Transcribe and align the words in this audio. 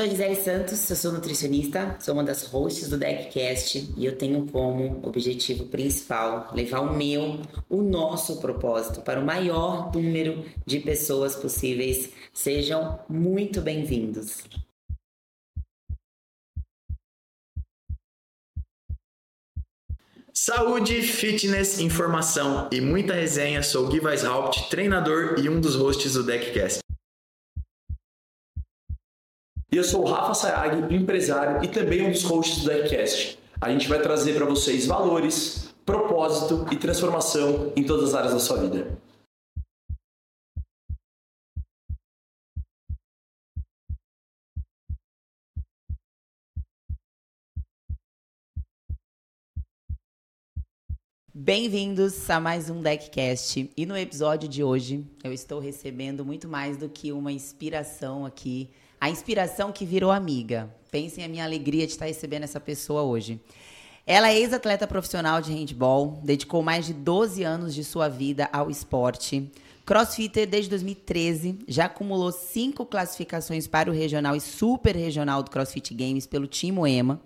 Sou 0.00 0.06
a 0.06 0.08
Gisele 0.08 0.36
Santos, 0.36 0.88
eu 0.88 0.96
sou 0.96 1.12
nutricionista, 1.12 1.94
sou 2.00 2.14
uma 2.14 2.24
das 2.24 2.46
hosts 2.46 2.88
do 2.88 2.96
DeckCast 2.96 3.92
e 3.98 4.06
eu 4.06 4.16
tenho 4.16 4.46
como 4.46 5.06
objetivo 5.06 5.66
principal 5.66 6.50
levar 6.54 6.80
o 6.80 6.96
meu, 6.96 7.38
o 7.68 7.82
nosso 7.82 8.40
propósito 8.40 9.02
para 9.02 9.20
o 9.20 9.26
maior 9.26 9.92
número 9.94 10.42
de 10.64 10.80
pessoas 10.80 11.36
possíveis. 11.36 12.08
Sejam 12.32 12.98
muito 13.10 13.60
bem-vindos. 13.60 14.38
Saúde, 20.32 21.02
fitness, 21.02 21.78
informação 21.78 22.70
e 22.72 22.80
muita 22.80 23.12
resenha. 23.12 23.62
Sou 23.62 23.86
Gui 23.88 24.00
Weishaupt, 24.00 24.70
treinador 24.70 25.34
e 25.38 25.50
um 25.50 25.60
dos 25.60 25.74
hosts 25.74 26.14
do 26.14 26.22
DeckCast. 26.22 26.89
E 29.72 29.76
eu 29.76 29.84
sou 29.84 30.02
o 30.02 30.04
Rafa 30.04 30.34
Sayag, 30.34 30.92
empresário 30.92 31.64
e 31.64 31.68
também 31.68 32.04
um 32.04 32.10
dos 32.10 32.24
hosts 32.24 32.64
do 32.64 32.70
Deckcast. 32.70 33.38
A 33.60 33.70
gente 33.70 33.88
vai 33.88 34.02
trazer 34.02 34.34
para 34.34 34.44
vocês 34.44 34.84
valores, 34.84 35.72
propósito 35.86 36.66
e 36.72 36.76
transformação 36.76 37.72
em 37.76 37.84
todas 37.84 38.08
as 38.08 38.14
áreas 38.16 38.32
da 38.32 38.40
sua 38.40 38.56
vida. 38.56 38.98
Bem-vindos 51.32 52.28
a 52.28 52.40
mais 52.40 52.68
um 52.68 52.82
Deckcast. 52.82 53.70
E 53.76 53.86
no 53.86 53.96
episódio 53.96 54.48
de 54.48 54.64
hoje, 54.64 55.06
eu 55.22 55.32
estou 55.32 55.60
recebendo 55.60 56.24
muito 56.24 56.48
mais 56.48 56.76
do 56.76 56.88
que 56.88 57.12
uma 57.12 57.30
inspiração 57.30 58.26
aqui 58.26 58.68
a 59.00 59.08
inspiração 59.08 59.72
que 59.72 59.86
virou 59.86 60.10
amiga. 60.10 60.68
Pensem 60.90 61.24
a 61.24 61.28
minha 61.28 61.44
alegria 61.44 61.86
de 61.86 61.92
estar 61.92 62.04
recebendo 62.04 62.42
essa 62.42 62.60
pessoa 62.60 63.02
hoje. 63.02 63.40
Ela 64.06 64.30
é 64.30 64.38
ex-atleta 64.38 64.86
profissional 64.86 65.40
de 65.40 65.52
handball, 65.52 66.20
dedicou 66.22 66.62
mais 66.62 66.84
de 66.84 66.92
12 66.92 67.42
anos 67.42 67.74
de 67.74 67.82
sua 67.82 68.08
vida 68.08 68.48
ao 68.52 68.70
esporte. 68.70 69.50
Crossfitter 69.86 70.46
desde 70.48 70.70
2013, 70.70 71.60
já 71.66 71.86
acumulou 71.86 72.30
cinco 72.30 72.84
classificações 72.84 73.66
para 73.66 73.90
o 73.90 73.94
regional 73.94 74.36
e 74.36 74.40
super 74.40 74.94
regional 74.94 75.42
do 75.42 75.50
CrossFit 75.50 75.94
Games 75.94 76.26
pelo 76.26 76.46
Time 76.46 76.72
Moema. 76.72 77.20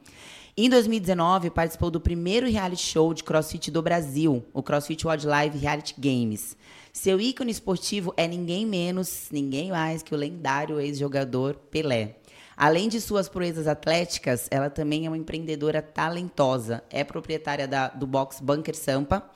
Em 0.57 0.71
2019, 0.71 1.51
participou 1.51 1.91
do 1.91 2.01
primeiro 2.01 2.49
reality 2.49 2.83
show 2.83 3.13
de 3.13 3.25
CrossFit 3.25 3.73
do 3.73 3.83
Brasil, 3.83 4.45
o 4.53 4.63
CrossFit 4.63 5.07
Wildlife 5.07 5.59
Reality 5.59 5.95
Games. 5.99 6.57
Seu 6.97 7.21
ícone 7.21 7.51
esportivo 7.51 8.15
é 8.17 8.29
ninguém 8.29 8.65
menos, 8.65 9.27
ninguém 9.33 9.73
mais 9.73 10.01
que 10.01 10.15
o 10.15 10.17
lendário 10.17 10.79
ex-jogador 10.79 11.57
Pelé. 11.69 12.19
Além 12.57 12.89
de 12.89 13.01
suas 13.01 13.29
proezas 13.29 13.67
atléticas, 13.67 14.47
ela 14.49 14.71
também 14.71 15.05
é 15.05 15.11
uma 15.11 15.19
empreendedora 15.19 15.83
talentosa. 15.83 16.85
É 16.89 17.03
proprietária 17.03 17.67
da, 17.67 17.89
do 17.89 18.07
box 18.07 18.41
Bunker 18.41 18.77
Sampa, 18.77 19.29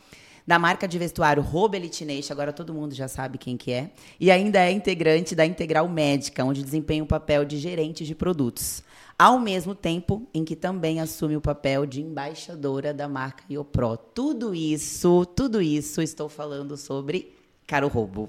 da 0.46 0.56
marca 0.56 0.86
de 0.86 1.00
vestuário 1.00 1.42
Robe 1.42 1.76
Elite 1.76 2.04
Nation, 2.04 2.32
agora 2.32 2.52
todo 2.52 2.72
mundo 2.72 2.94
já 2.94 3.08
sabe 3.08 3.38
quem 3.38 3.56
que 3.56 3.72
é, 3.72 3.90
e 4.20 4.30
ainda 4.30 4.60
é 4.60 4.70
integrante 4.70 5.34
da 5.34 5.44
Integral 5.44 5.88
Médica, 5.88 6.44
onde 6.44 6.62
desempenha 6.62 7.02
o 7.02 7.08
papel 7.08 7.44
de 7.44 7.58
gerente 7.58 8.06
de 8.06 8.14
produtos. 8.14 8.84
Ao 9.18 9.36
mesmo 9.36 9.74
tempo 9.74 10.28
em 10.32 10.44
que 10.44 10.54
também 10.54 11.00
assume 11.00 11.36
o 11.36 11.40
papel 11.40 11.84
de 11.84 12.00
embaixadora 12.00 12.94
da 12.94 13.08
marca 13.08 13.42
Iopro. 13.50 13.96
Tudo 13.96 14.54
isso, 14.54 15.26
tudo 15.26 15.60
isso 15.60 16.00
estou 16.00 16.28
falando 16.28 16.76
sobre 16.76 17.36
Caro 17.68 17.86
Roubo. 17.86 18.28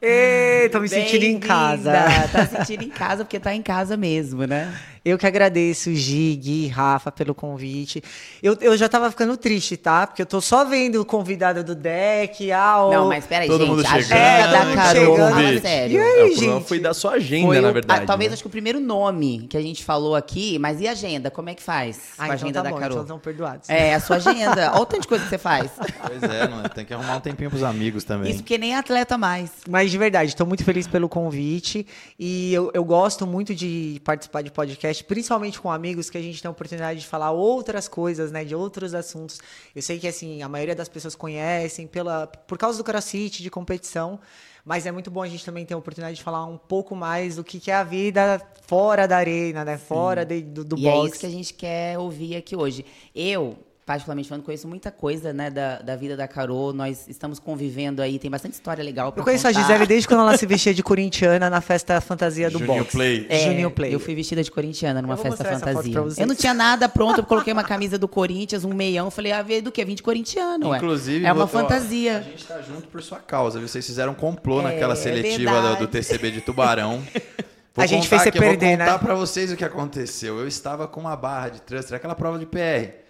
Ei, 0.00 0.68
tô 0.68 0.78
me 0.78 0.88
sentindo 0.88 1.24
em 1.24 1.40
casa. 1.40 1.92
Tá 2.30 2.46
sentindo 2.46 2.84
em 2.84 2.88
casa 2.88 3.24
porque 3.24 3.40
tá 3.40 3.52
em 3.52 3.62
casa 3.62 3.96
mesmo, 3.96 4.46
né? 4.46 4.72
Eu 5.04 5.16
que 5.16 5.26
agradeço, 5.26 5.92
Gig, 5.94 6.66
Rafa, 6.68 7.10
pelo 7.10 7.34
convite. 7.34 8.02
Eu, 8.42 8.56
eu 8.60 8.76
já 8.76 8.88
tava 8.88 9.10
ficando 9.10 9.36
triste, 9.38 9.76
tá? 9.76 10.06
Porque 10.06 10.20
eu 10.20 10.26
tô 10.26 10.40
só 10.40 10.64
vendo 10.66 11.00
o 11.00 11.04
convidado 11.04 11.64
do 11.64 11.74
deck. 11.74 12.52
Ah, 12.52 12.84
o... 12.84 12.92
Não, 12.92 13.08
mas 13.08 13.24
peraí, 13.24 13.48
Todo 13.48 13.60
gente. 13.60 13.70
mundo 13.70 13.86
a 13.86 13.88
chegando, 14.02 14.12
agenda 14.20 14.48
da 14.66 14.74
Carol, 14.74 15.16
fala 15.16 15.60
sério. 15.60 15.96
E 15.96 15.98
aí, 16.00 16.20
É, 16.20 16.24
o 16.24 16.36
gente? 16.36 16.68
foi 16.68 16.78
da 16.78 16.92
sua 16.92 17.12
agenda, 17.12 17.46
Foi 17.46 17.60
na 17.60 17.70
o- 17.70 17.72
verdade. 17.72 18.02
ah, 18.02 18.06
talvez 18.06 18.30
né? 18.30 18.34
acho 18.34 18.42
que 18.42 18.48
o 18.48 18.50
primeiro 18.50 18.80
nome 18.80 19.46
que 19.48 19.56
a 19.56 19.62
gente 19.62 19.82
falou 19.82 20.14
aqui, 20.14 20.58
mas 20.58 20.80
e 20.80 20.86
a 20.86 20.92
agenda? 20.92 21.30
Como 21.30 21.48
é 21.48 21.54
que 21.54 21.62
faz? 21.62 21.98
Ah, 22.18 22.24
a 22.24 22.26
então 22.26 22.34
agenda 22.34 22.52
tá 22.54 22.62
da 22.64 22.70
bom, 22.70 22.76
Carol. 22.78 23.02
então 23.02 23.18
perdoados. 23.18 23.68
É, 23.70 23.94
a 23.94 24.00
sua 24.00 24.16
agenda. 24.16 24.72
Olha 24.74 24.82
o 24.82 24.86
tanto 24.86 25.02
de 25.02 25.08
coisa 25.08 25.24
que 25.24 25.30
você 25.30 25.38
faz. 25.38 25.70
Pois 26.06 26.22
é, 26.22 26.46
não, 26.48 26.62
tem 26.64 26.84
que 26.84 26.92
arrumar 26.92 27.16
um 27.16 27.20
tempinho 27.20 27.48
pros 27.48 27.62
amigos 27.62 28.04
também. 28.04 28.27
Isso 28.30 28.38
porque 28.38 28.58
nem 28.58 28.74
atleta 28.74 29.16
mais. 29.18 29.50
Mas 29.68 29.90
de 29.90 29.98
verdade, 29.98 30.30
estou 30.30 30.46
muito 30.46 30.64
feliz 30.64 30.86
pelo 30.86 31.08
convite 31.08 31.86
e 32.18 32.52
eu, 32.52 32.70
eu 32.74 32.84
gosto 32.84 33.26
muito 33.26 33.54
de 33.54 34.00
participar 34.04 34.42
de 34.42 34.50
podcast, 34.50 35.02
principalmente 35.04 35.60
com 35.60 35.70
amigos 35.70 36.08
que 36.10 36.18
a 36.18 36.22
gente 36.22 36.40
tem 36.42 36.48
a 36.48 36.52
oportunidade 36.52 37.00
de 37.00 37.06
falar 37.06 37.30
outras 37.32 37.88
coisas, 37.88 38.30
né, 38.32 38.44
de 38.44 38.54
outros 38.54 38.94
assuntos. 38.94 39.40
Eu 39.74 39.82
sei 39.82 39.98
que 39.98 40.06
assim 40.08 40.42
a 40.42 40.48
maioria 40.48 40.74
das 40.74 40.88
pessoas 40.88 41.14
conhecem 41.14 41.86
pela 41.86 42.26
por 42.26 42.58
causa 42.58 42.78
do 42.78 42.84
CrossFit 42.84 43.42
de 43.42 43.50
competição, 43.50 44.18
mas 44.64 44.84
é 44.86 44.92
muito 44.92 45.10
bom 45.10 45.22
a 45.22 45.28
gente 45.28 45.44
também 45.44 45.64
ter 45.64 45.74
a 45.74 45.78
oportunidade 45.78 46.16
de 46.18 46.22
falar 46.22 46.44
um 46.44 46.58
pouco 46.58 46.94
mais 46.94 47.36
do 47.36 47.44
que, 47.44 47.58
que 47.58 47.70
é 47.70 47.74
a 47.74 47.84
vida 47.84 48.40
fora 48.66 49.06
da 49.08 49.16
arena, 49.16 49.64
né, 49.64 49.78
fora 49.78 50.24
de- 50.26 50.42
do, 50.42 50.64
do 50.64 50.78
e 50.78 50.82
box. 50.82 50.98
é 50.98 51.10
isso 51.10 51.20
que 51.20 51.26
a 51.26 51.30
gente 51.30 51.54
quer 51.54 51.98
ouvir 51.98 52.36
aqui 52.36 52.54
hoje. 52.54 52.84
Eu, 53.14 53.58
particularmente 53.88 54.28
falando, 54.28 54.44
conheço 54.44 54.68
muita 54.68 54.90
coisa, 54.90 55.32
né, 55.32 55.48
da, 55.48 55.78
da 55.78 55.96
vida 55.96 56.14
da 56.14 56.28
Carol. 56.28 56.74
Nós 56.74 57.08
estamos 57.08 57.38
convivendo 57.38 58.02
aí, 58.02 58.18
tem 58.18 58.30
bastante 58.30 58.52
história 58.52 58.84
legal 58.84 59.10
pra 59.12 59.22
Eu 59.22 59.24
conheço 59.24 59.46
contar. 59.46 59.60
a 59.60 59.62
Gisele 59.62 59.86
desde 59.86 60.06
quando 60.06 60.20
ela 60.20 60.36
se 60.36 60.44
vestia 60.44 60.74
de 60.74 60.82
corintiana 60.84 61.48
na 61.48 61.62
festa 61.62 61.98
fantasia 61.98 62.50
do 62.50 62.58
Juninho 62.58 62.80
box. 62.80 62.92
Play. 62.92 63.26
É, 63.30 63.38
Juninho 63.46 63.70
Play. 63.70 63.94
Eu 63.94 63.98
fui 63.98 64.14
vestida 64.14 64.44
de 64.44 64.50
corintiana 64.50 65.00
numa 65.00 65.16
festa 65.16 65.42
fantasia. 65.42 65.94
Eu 66.18 66.26
não 66.26 66.34
tinha 66.34 66.52
nada 66.52 66.86
pronto, 66.86 67.20
eu 67.20 67.24
coloquei 67.24 67.50
uma 67.50 67.64
camisa 67.64 67.96
do 67.96 68.06
Corinthians, 68.06 68.62
um 68.62 68.74
meião, 68.74 69.10
falei, 69.10 69.32
ah, 69.32 69.40
veio 69.40 69.62
do 69.62 69.72
quê? 69.72 69.86
Vim 69.86 69.94
de 69.94 70.02
corintiano, 70.02 70.68
ué. 70.68 70.76
Inclusive, 70.76 71.24
É 71.24 71.32
uma 71.32 71.44
ó, 71.44 71.46
fantasia. 71.46 72.18
a 72.18 72.20
gente 72.20 72.44
tá 72.44 72.60
junto 72.60 72.88
por 72.88 73.02
sua 73.02 73.20
causa. 73.20 73.58
viu? 73.58 73.66
Vocês 73.66 73.86
fizeram 73.86 74.12
um 74.12 74.14
complô 74.14 74.60
É, 74.60 74.64
naquela 74.64 74.92
é 74.92 74.96
seletiva 74.96 75.62
do, 75.62 75.76
do 75.76 75.86
TCB 75.88 76.30
de 76.30 76.42
Tubarão. 76.42 77.02
Vou 77.74 77.82
A 77.84 77.86
gente 77.86 78.02
contar 78.04 78.08
fez 78.08 78.22
você 78.22 78.28
aqui, 78.28 78.38
eu 78.38 78.42
vou 78.42 78.50
perder, 78.50 78.76
né? 78.76 78.84
contar 78.84 78.98
pra 78.98 79.14
vocês 79.14 79.50
o 79.52 79.56
que 79.56 79.64
aconteceu. 79.64 80.38
Eu 80.40 80.48
estava 80.48 80.86
com 80.88 81.00
uma 81.00 81.14
barra 81.16 81.48
de 81.50 81.62
thruster, 81.62 81.96
aquela 81.96 82.14
prova 82.14 82.38
de 82.38 82.44
PR. 82.44 83.07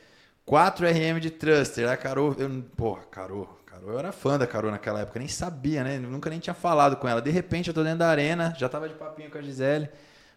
4 0.49 0.87
RM 0.87 1.21
de 1.21 1.29
thruster. 1.31 1.87
A 1.91 1.95
Carol, 1.95 2.35
eu, 2.39 2.65
porra, 2.75 3.03
Carol, 3.11 3.47
Carol, 3.67 3.91
eu 3.91 3.99
era 3.99 4.11
fã 4.11 4.39
da 4.39 4.47
Carol 4.47 4.71
naquela 4.71 5.01
época, 5.01 5.19
nem 5.19 5.29
sabia, 5.29 5.85
né? 5.85 5.99
Nunca 5.99 6.31
nem 6.31 6.39
tinha 6.39 6.55
falado 6.55 6.97
com 6.97 7.07
ela. 7.07 7.21
De 7.21 7.31
repente 7.31 7.69
eu 7.69 7.75
tô 7.75 7.85
dentro 7.85 7.99
da 7.99 8.09
arena, 8.09 8.55
já 8.57 8.67
tava 8.67 8.89
de 8.89 8.95
papinho 8.95 9.31
com 9.31 9.37
a 9.37 9.43
Gisele, 9.43 9.91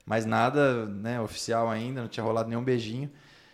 mas 0.06 0.26
nada, 0.26 0.86
né, 0.86 1.22
oficial 1.22 1.70
ainda, 1.70 2.02
não 2.02 2.10
tinha 2.10 2.26
rolado 2.26 2.50
nenhum 2.50 2.62
beijinho. 2.62 3.10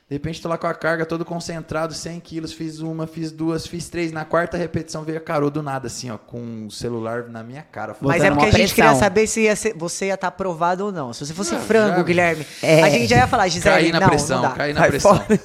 De 0.10 0.16
repente 0.16 0.42
tô 0.42 0.48
lá 0.48 0.58
com 0.58 0.68
a 0.68 0.74
carga, 0.74 1.06
todo 1.06 1.26
concentrado, 1.26 1.94
100 1.94 2.22
quilos, 2.22 2.54
fiz 2.54 2.80
uma, 2.80 3.06
fiz 3.06 3.30
duas, 3.30 3.68
fiz 3.68 3.90
três. 3.90 4.10
Na 4.10 4.24
quarta 4.24 4.56
repetição 4.56 5.04
veio 5.04 5.18
a 5.18 5.22
Carol 5.22 5.50
do 5.50 5.62
nada, 5.62 5.88
assim, 5.88 6.10
ó, 6.10 6.18
com 6.18 6.68
o 6.68 6.72
celular 6.72 7.24
na 7.28 7.44
minha 7.44 7.62
cara. 7.62 7.94
Mas 8.00 8.22
Botando 8.22 8.24
é 8.26 8.30
porque 8.40 8.56
a 8.56 8.58
gente 8.58 8.74
queria 8.74 8.96
saber 8.96 9.28
se 9.28 9.42
ia 9.42 9.54
ser- 9.54 9.74
você 9.76 10.06
ia 10.06 10.14
estar 10.14 10.30
aprovado 10.30 10.86
ou 10.86 10.92
não. 10.94 11.12
Se 11.12 11.26
você 11.26 11.34
fosse 11.34 11.54
Não, 11.56 11.60
frango, 11.60 11.98
já- 11.98 12.04
Guilherme, 12.04 12.48
É. 12.64 12.84
a 12.84 12.90
gente 12.90 13.08
já 13.08 13.18
ia 13.18 13.28
falar, 13.28 13.50
Gisele, 13.50 13.76
Caí 13.76 13.92
na 13.92 14.00
não, 14.00 14.08
pressão, 14.08 14.42
não 14.42 14.50
dá. 14.50 14.56
caí 14.56 14.72
na 14.74 14.80
Sai 14.80 14.90
pressão. 14.92 15.18
fora. 15.18 15.40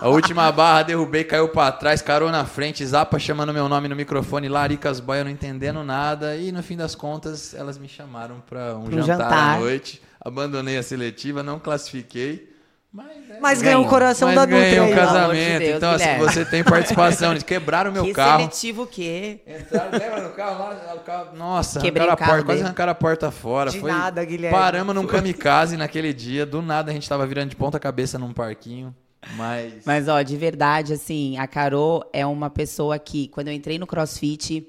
A 0.00 0.08
última 0.08 0.52
barra, 0.52 0.82
derrubei, 0.84 1.24
caiu 1.24 1.48
pra 1.48 1.72
trás, 1.72 2.00
carou 2.00 2.30
na 2.30 2.44
frente, 2.44 2.86
Zapa 2.86 3.18
chamando 3.18 3.52
meu 3.52 3.68
nome 3.68 3.88
no 3.88 3.96
microfone, 3.96 4.48
Laricas 4.48 5.00
Boy, 5.00 5.18
eu 5.18 5.24
não 5.24 5.30
entendendo 5.32 5.82
nada. 5.82 6.36
E 6.36 6.52
no 6.52 6.62
fim 6.62 6.76
das 6.76 6.94
contas, 6.94 7.52
elas 7.52 7.76
me 7.78 7.88
chamaram 7.88 8.40
pra 8.48 8.76
um 8.76 8.84
um 8.84 8.90
jantar, 8.92 9.06
jantar. 9.06 9.56
à 9.56 9.58
noite. 9.58 10.00
Abandonei 10.24 10.78
a 10.78 10.84
seletiva, 10.84 11.42
não 11.42 11.58
classifiquei. 11.58 12.53
Mas, 12.94 13.28
é, 13.28 13.40
Mas 13.40 13.60
Ganhou. 13.60 13.74
ganhou 13.78 13.86
o 13.86 13.90
coração 13.90 14.28
mas 14.28 14.36
da 14.36 14.44
Dutra. 14.44 14.60
um 14.60 14.60
ó. 14.62 14.70
Pelo 14.70 14.82
amor 14.84 14.94
de 14.94 15.00
casamento. 15.00 15.58
Deus, 15.58 15.76
então, 15.76 15.90
assim, 15.90 16.18
você 16.18 16.44
tem 16.44 16.62
participação. 16.62 17.32
Eles 17.32 17.42
quebraram 17.42 17.90
meu 17.90 18.04
que 18.06 18.12
carro. 18.12 18.38
seletivo 18.42 18.82
o 18.82 18.86
quê? 18.86 19.40
Entraram, 19.44 19.90
lembra 19.98 20.22
no 20.22 20.30
carro 20.30 20.58
lá? 20.60 20.94
O 20.94 21.00
carro, 21.00 21.36
nossa, 21.36 21.80
Quebrei 21.80 22.06
arrancaram 22.06 22.14
o 22.14 22.16
carro 22.16 22.30
a 22.30 22.34
porta, 22.36 22.46
quase 22.46 22.62
arrancaram 22.62 22.92
a 22.92 22.94
porta 22.94 23.30
fora. 23.32 23.70
De 23.72 23.80
Foi, 23.80 23.90
nada, 23.90 24.24
Guilherme. 24.24 24.56
Paramos 24.56 24.94
num 24.94 25.06
kamikaze 25.08 25.76
naquele 25.76 26.12
dia. 26.12 26.46
Do 26.46 26.62
nada 26.62 26.92
a 26.92 26.94
gente 26.94 27.08
tava 27.08 27.26
virando 27.26 27.50
de 27.50 27.56
ponta 27.56 27.80
cabeça 27.80 28.16
num 28.16 28.32
parquinho. 28.32 28.94
Mas. 29.36 29.82
Mas, 29.84 30.06
ó, 30.06 30.22
de 30.22 30.36
verdade, 30.36 30.92
assim, 30.92 31.36
a 31.36 31.48
Carol 31.48 32.08
é 32.12 32.24
uma 32.24 32.48
pessoa 32.48 32.96
que, 32.96 33.26
quando 33.28 33.48
eu 33.48 33.54
entrei 33.54 33.76
no 33.76 33.88
CrossFit, 33.88 34.68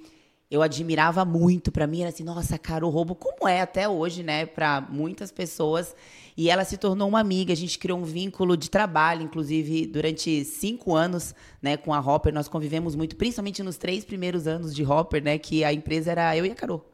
eu 0.50 0.64
admirava 0.64 1.24
muito. 1.24 1.72
Pra 1.72 1.86
mim, 1.86 2.02
era 2.02 2.10
assim, 2.10 2.24
nossa, 2.24 2.56
a 2.56 2.58
Carol 2.58 2.90
Roubo, 2.90 3.14
como 3.14 3.48
é 3.48 3.62
até 3.62 3.88
hoje, 3.88 4.24
né, 4.24 4.48
pra 4.48 4.82
muitas 4.90 5.32
pessoas. 5.32 5.94
E 6.38 6.50
ela 6.50 6.66
se 6.66 6.76
tornou 6.76 7.08
uma 7.08 7.20
amiga, 7.22 7.54
a 7.54 7.56
gente 7.56 7.80
criou 7.80 7.98
um 7.98 8.04
vínculo 8.04 8.58
de 8.58 8.70
trabalho, 8.70 9.22
inclusive, 9.22 9.86
durante 9.86 10.44
cinco 10.44 10.94
anos, 10.94 11.34
né, 11.62 11.78
com 11.78 11.94
a 11.94 12.00
Hopper. 12.00 12.34
Nós 12.34 12.48
convivemos 12.50 12.94
muito, 12.94 13.16
principalmente 13.16 13.64
nos 13.64 13.78
três 13.78 14.04
primeiros 14.04 14.46
anos 14.46 14.76
de 14.76 14.84
Hopper, 14.84 15.24
né, 15.24 15.38
que 15.38 15.64
a 15.64 15.72
empresa 15.72 16.12
era 16.12 16.36
eu 16.36 16.46
e 16.46 16.52
a 16.52 16.56
Carol. 16.56 16.86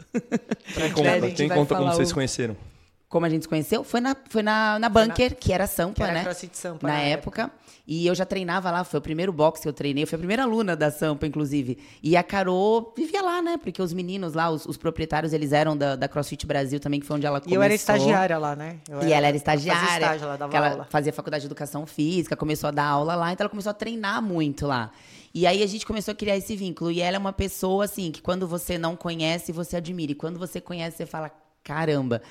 Quem 0.76 0.92
conta, 0.94 1.32
quem 1.32 1.50
conta 1.50 1.76
como 1.76 1.92
vocês 1.92 2.12
o- 2.12 2.14
conheceram? 2.14 2.56
Como 3.12 3.26
a 3.26 3.30
gente 3.30 3.44
se 3.44 3.48
conheceu, 3.50 3.84
foi 3.84 4.00
na, 4.02 4.16
foi 4.30 4.42
na, 4.42 4.80
na 4.80 4.90
Bunker, 4.90 5.36
que 5.38 5.52
era 5.54 5.68
Sampa, 5.68 5.94
Que 5.96 6.04
era 6.04 6.14
né? 6.14 6.24
CrossFit 6.24 6.58
Sampa 6.58 6.88
na 6.88 6.94
na 6.94 7.00
época. 7.02 7.52
E 7.86 8.08
eu 8.08 8.16
já 8.16 8.26
treinava 8.26 8.72
lá, 8.72 8.84
foi 8.86 9.00
o 9.00 9.02
primeiro 9.02 9.34
box 9.34 9.60
que 9.60 9.68
eu 9.68 9.74
treinei, 9.74 10.06
foi 10.06 10.16
a 10.16 10.20
primeira 10.20 10.44
aluna 10.44 10.76
da 10.78 10.90
Sampa, 10.90 11.28
inclusive. 11.28 11.78
E 12.02 12.16
a 12.16 12.24
Carol 12.24 12.94
vivia 12.96 13.22
lá, 13.22 13.42
né? 13.42 13.58
Porque 13.58 13.82
os 13.82 13.92
meninos 13.92 14.34
lá, 14.34 14.50
os, 14.50 14.66
os 14.66 14.78
proprietários, 14.78 15.34
eles 15.34 15.52
eram 15.52 15.76
da, 15.76 15.96
da 15.98 16.08
CrossFit 16.08 16.46
Brasil 16.46 16.80
também, 16.80 17.02
que 17.02 17.06
foi 17.06 17.18
onde 17.18 17.26
ela 17.26 17.40
E 17.40 17.42
começou. 17.42 17.58
eu 17.58 17.62
era 17.64 17.74
estagiária 17.74 18.38
lá, 18.38 18.56
né? 18.56 18.78
Eu 18.88 19.04
E 19.06 19.12
ela 19.12 19.28
era 19.28 19.36
eu 19.36 19.42
fazia 19.42 19.74
estagiária. 19.74 20.06
estágio, 20.06 20.26
ela 20.26 20.38
dava 20.38 20.52
que 20.52 20.58
ela 20.58 20.70
aula. 20.72 20.88
fazia 20.90 21.12
faculdade 21.12 21.42
de 21.42 21.48
educação 21.48 21.86
física, 21.86 22.38
começou 22.38 22.70
a 22.70 22.72
dar 22.72 22.86
aula 22.86 23.14
lá, 23.16 23.34
então 23.34 23.44
ela 23.44 23.50
começou 23.50 23.72
a 23.72 23.74
treinar 23.74 24.22
muito 24.22 24.66
lá. 24.68 24.90
E 25.34 25.46
aí 25.46 25.62
a 25.62 25.68
gente 25.68 25.86
começou 25.86 26.14
a 26.14 26.16
criar 26.16 26.38
esse 26.38 26.56
vínculo. 26.56 26.92
E 26.92 27.02
ela 27.02 27.18
é 27.18 27.20
uma 27.20 27.34
pessoa, 27.34 27.84
assim, 27.86 28.10
que 28.12 28.22
quando 28.22 28.48
você 28.48 28.78
não 28.78 28.96
conhece, 28.96 29.52
você 29.52 29.76
admira. 29.78 30.12
E 30.14 30.16
quando 30.16 30.40
você 30.40 30.62
conhece, 30.62 30.96
você 30.98 31.06
fala: 31.06 31.30
caramba. 31.64 32.22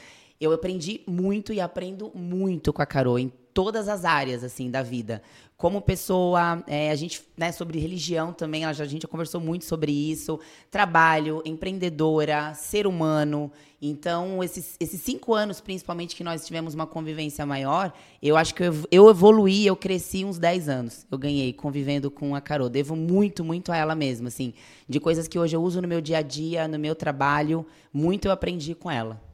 Eu 0.41 0.53
aprendi 0.53 1.03
muito 1.07 1.53
e 1.53 1.61
aprendo 1.61 2.11
muito 2.15 2.73
com 2.73 2.81
a 2.81 2.87
Carol 2.87 3.19
em 3.19 3.31
todas 3.53 3.89
as 3.89 4.07
áreas, 4.07 4.43
assim, 4.43 4.71
da 4.71 4.83
vida. 4.83 5.23
Como 5.55 5.83
pessoa, 5.83 6.65
é, 6.67 6.91
a 6.91 6.95
gente, 6.95 7.23
né, 7.37 7.53
sobre 7.53 7.79
religião 7.79 8.33
também, 8.33 8.65
a 8.65 8.73
gente 8.73 9.03
já 9.03 9.09
conversou 9.09 9.39
muito 9.39 9.67
sobre 9.67 9.93
isso. 9.93 10.41
Trabalho, 10.71 11.43
empreendedora, 11.45 12.55
ser 12.55 12.87
humano. 12.87 13.53
Então, 13.83 14.43
esses, 14.43 14.77
esses 14.81 15.03
cinco 15.03 15.35
anos, 15.35 15.61
principalmente, 15.61 16.17
que 16.17 16.25
nós 16.25 16.47
tivemos 16.47 16.73
uma 16.73 16.87
convivência 16.87 17.45
maior, 17.45 17.93
eu 18.23 18.35
acho 18.35 18.55
que 18.55 18.63
eu, 18.63 18.75
eu 18.91 19.11
evoluí, 19.11 19.67
eu 19.67 19.77
cresci 19.77 20.25
uns 20.25 20.39
10 20.39 20.71
anos. 20.71 21.07
Eu 21.11 21.19
ganhei 21.19 21.53
convivendo 21.53 22.11
com 22.11 22.35
a 22.35 22.41
Carol. 22.41 22.71
Devo 22.71 22.97
muito, 22.97 23.45
muito 23.45 23.71
a 23.73 23.77
ela 23.77 23.95
mesma, 23.95 24.29
assim. 24.29 24.55
De 24.89 24.99
coisas 24.99 25.29
que 25.29 25.39
hoje 25.39 25.55
eu 25.55 25.63
uso 25.63 25.83
no 25.83 25.89
meu 25.89 26.01
dia 26.01 26.19
a 26.19 26.23
dia, 26.23 26.67
no 26.67 26.79
meu 26.79 26.95
trabalho. 26.95 27.67
Muito 27.93 28.27
eu 28.27 28.33
aprendi 28.33 28.75
com 28.75 28.91
ela. 28.91 29.30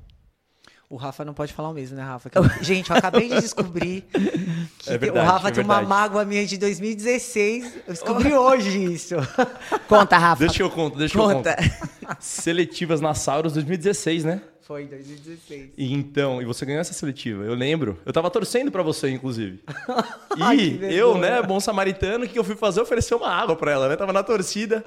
O 0.89 0.95
Rafa 0.97 1.25
não 1.25 1.35
pode 1.35 1.53
falar 1.53 1.71
o 1.71 1.73
mesmo, 1.73 1.97
né, 1.97 2.03
Rafa? 2.05 2.31
Que 2.31 2.39
eu- 2.39 2.45
gente, 2.63 2.91
eu 2.91 2.97
acabei 2.97 3.29
de 3.29 3.41
descobrir 3.41 4.03
que 4.79 4.91
É 4.91 4.97
verdade, 4.97 5.27
o 5.27 5.31
Rafa 5.31 5.49
é 5.49 5.51
tem 5.51 5.65
uma 5.65 5.83
mágoa 5.83 6.25
minha 6.25 6.47
de 6.47 6.57
2016. 6.57 7.65
Eu 7.89 7.93
descobri 7.93 8.33
hoje 8.33 8.85
isso. 8.95 9.17
Conta, 9.89 10.17
Rafa. 10.17 10.45
Deixa 10.47 10.63
eu 10.63 10.71
contar, 10.71 10.99
deixa 10.99 11.19
eu 11.19 11.23
Conta. 11.23 11.57
contar. 11.57 12.17
Seletivas 12.23 13.01
na 13.01 13.15
Sauros 13.15 13.53
2016, 13.55 14.25
né? 14.25 14.41
Foi 14.63 14.83
em 14.85 14.87
2016. 14.87 15.71
E 15.77 15.93
então, 15.93 16.41
e 16.41 16.45
você 16.45 16.65
ganhou 16.67 16.81
essa 16.81 16.93
seletiva, 16.93 17.45
eu 17.45 17.55
lembro. 17.55 18.01
Eu 18.07 18.13
tava 18.13 18.29
torcendo 18.31 18.71
pra 18.71 18.83
você, 18.83 19.11
inclusive. 19.11 19.63
Ai, 20.41 20.57
que 20.57 20.63
E 20.65 20.71
vergonha. 20.71 20.93
eu, 20.93 21.19
né, 21.19 21.43
bom 21.43 21.59
samaritano, 21.61 22.25
o 22.25 22.29
que 22.29 22.39
eu 22.39 22.45
fui 22.45 22.57
fazer? 22.57 22.81
Oferecer 22.81 23.15
uma 23.15 23.29
água 23.29 23.55
pra 23.57 23.71
ela, 23.73 23.89
né? 23.89 23.97
Tava 23.97 24.13
na 24.13 24.23
torcida. 24.23 24.85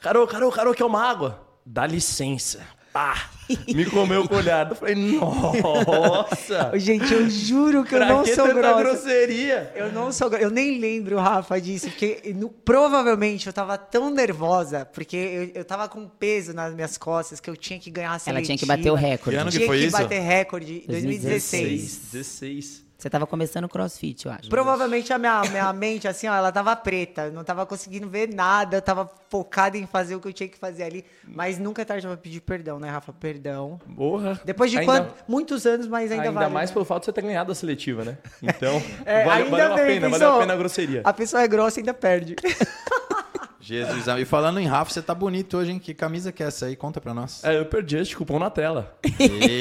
Carol, 0.00 0.26
Carol, 0.26 0.50
Carol, 0.52 0.74
quer 0.74 0.84
uma 0.84 1.02
água? 1.02 1.40
Dá 1.66 1.86
licença. 1.86 2.60
Pá! 2.92 3.30
Me 3.72 3.84
comeu 3.84 4.26
com 4.28 4.34
o 4.34 4.38
olhar. 4.38 4.68
Eu 4.70 4.76
falei, 4.76 4.94
nossa! 4.96 6.72
Gente, 6.78 7.12
eu 7.12 7.28
juro 7.28 7.84
que 7.84 7.94
eu 7.94 7.98
pra 7.98 8.08
não 8.08 8.22
que 8.22 8.34
sou 8.34 8.46
tanta 8.46 8.60
grossa. 8.60 8.78
grosseria? 8.82 9.72
Eu 9.74 9.92
não 9.92 10.12
sou 10.12 10.28
gro- 10.30 10.38
Eu 10.40 10.50
nem 10.50 10.78
lembro, 10.78 11.18
Rafa, 11.18 11.60
disso, 11.60 11.86
porque 11.88 12.32
no- 12.34 12.48
provavelmente 12.48 13.46
eu 13.46 13.52
tava 13.52 13.76
tão 13.78 14.10
nervosa, 14.10 14.84
porque 14.86 15.16
eu, 15.16 15.50
eu 15.60 15.64
tava 15.64 15.88
com 15.88 16.08
peso 16.08 16.52
nas 16.52 16.74
minhas 16.74 16.96
costas 16.98 17.38
que 17.40 17.48
eu 17.50 17.56
tinha 17.56 17.78
que 17.78 17.90
ganhar 17.90 18.10
a 18.10 18.12
Ela 18.12 18.18
seletiva. 18.18 18.46
tinha 18.46 18.58
que 18.58 18.66
bater 18.66 18.90
o 18.90 18.94
recorde. 18.94 19.36
Que 19.36 19.40
ano 19.42 19.50
que 19.50 19.56
Tinha 19.58 19.66
foi 19.68 19.78
que 19.78 19.84
isso? 19.86 19.96
bater 19.96 20.20
recorde. 20.20 20.84
2016. 20.88 21.98
16. 22.12 22.89
Você 23.00 23.08
tava 23.08 23.26
começando 23.26 23.64
o 23.64 23.68
crossfit, 23.68 24.26
eu 24.26 24.32
acho. 24.32 24.50
Provavelmente 24.50 25.10
a 25.10 25.16
minha, 25.18 25.40
minha 25.50 25.72
mente, 25.72 26.06
assim, 26.06 26.28
ó, 26.28 26.34
ela 26.34 26.52
tava 26.52 26.76
preta. 26.76 27.22
Eu 27.22 27.32
não 27.32 27.42
tava 27.42 27.64
conseguindo 27.64 28.06
ver 28.10 28.28
nada. 28.34 28.76
Eu 28.76 28.82
tava 28.82 29.10
focada 29.30 29.78
em 29.78 29.86
fazer 29.86 30.16
o 30.16 30.20
que 30.20 30.28
eu 30.28 30.32
tinha 30.34 30.48
que 30.50 30.58
fazer 30.58 30.82
ali. 30.82 31.04
Mas 31.26 31.58
nunca 31.58 31.80
é 31.80 31.84
tarde 31.86 32.06
pra 32.06 32.14
pedir 32.16 32.40
perdão, 32.42 32.78
né, 32.78 32.90
Rafa? 32.90 33.10
Perdão. 33.12 33.80
Porra. 33.96 34.38
Depois 34.44 34.70
de 34.70 34.78
Ainda- 34.78 34.92
quanto? 34.92 35.14
Muitos 35.26 35.64
anos, 35.64 35.86
mas 35.88 36.10
ainda, 36.12 36.24
Ainda, 36.24 36.40
vale. 36.40 36.52
mais 36.52 36.70
pelo 36.70 36.84
fato 36.84 37.00
de 37.00 37.06
você 37.06 37.12
ter 37.14 37.22
ganhado 37.22 37.50
a 37.50 37.54
seletiva, 37.54 38.04
né? 38.04 38.18
Então, 38.42 38.82
É, 39.06 39.24
valeu, 39.24 39.44
ainda 39.46 39.56
valeu 39.56 39.72
a 39.72 39.76
bem, 39.76 39.86
pena, 39.86 40.00
pensou? 40.10 40.18
valeu 40.20 40.34
a 40.36 40.40
pena 40.40 40.52
a 40.52 40.56
grosseria. 40.56 41.00
A 41.02 41.12
pessoa 41.14 41.42
é 41.42 41.48
grossa 41.48 41.78
e 41.78 41.80
ainda 41.80 41.94
perde. 41.94 42.36
Jesus, 43.60 44.06
e 44.18 44.24
falando 44.24 44.58
em 44.58 44.66
Rafa, 44.66 44.90
você 44.92 45.02
tá 45.02 45.14
bonito 45.14 45.56
hoje, 45.58 45.70
hein? 45.72 45.78
Que 45.78 45.92
camisa 45.92 46.32
que 46.32 46.42
é 46.42 46.46
essa 46.46 46.66
aí? 46.66 46.74
Conta 46.76 47.00
pra 47.00 47.12
nós. 47.12 47.44
É, 47.44 47.58
eu 47.58 47.66
perdi 47.66 47.96
este 47.98 48.16
cupom 48.16 48.38
na 48.38 48.48
tela. 48.50 48.96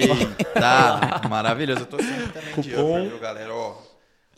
Eita, 0.03 1.27
maravilhoso. 1.29 1.81
Eu 1.81 1.85
tô 1.85 1.97
sempre 2.01 2.27
também 2.31 2.55
de 2.61 2.69
Cupom. 2.71 2.97
upper, 2.97 3.09
viu, 3.09 3.19
galera? 3.19 3.53
Ó, 3.53 3.75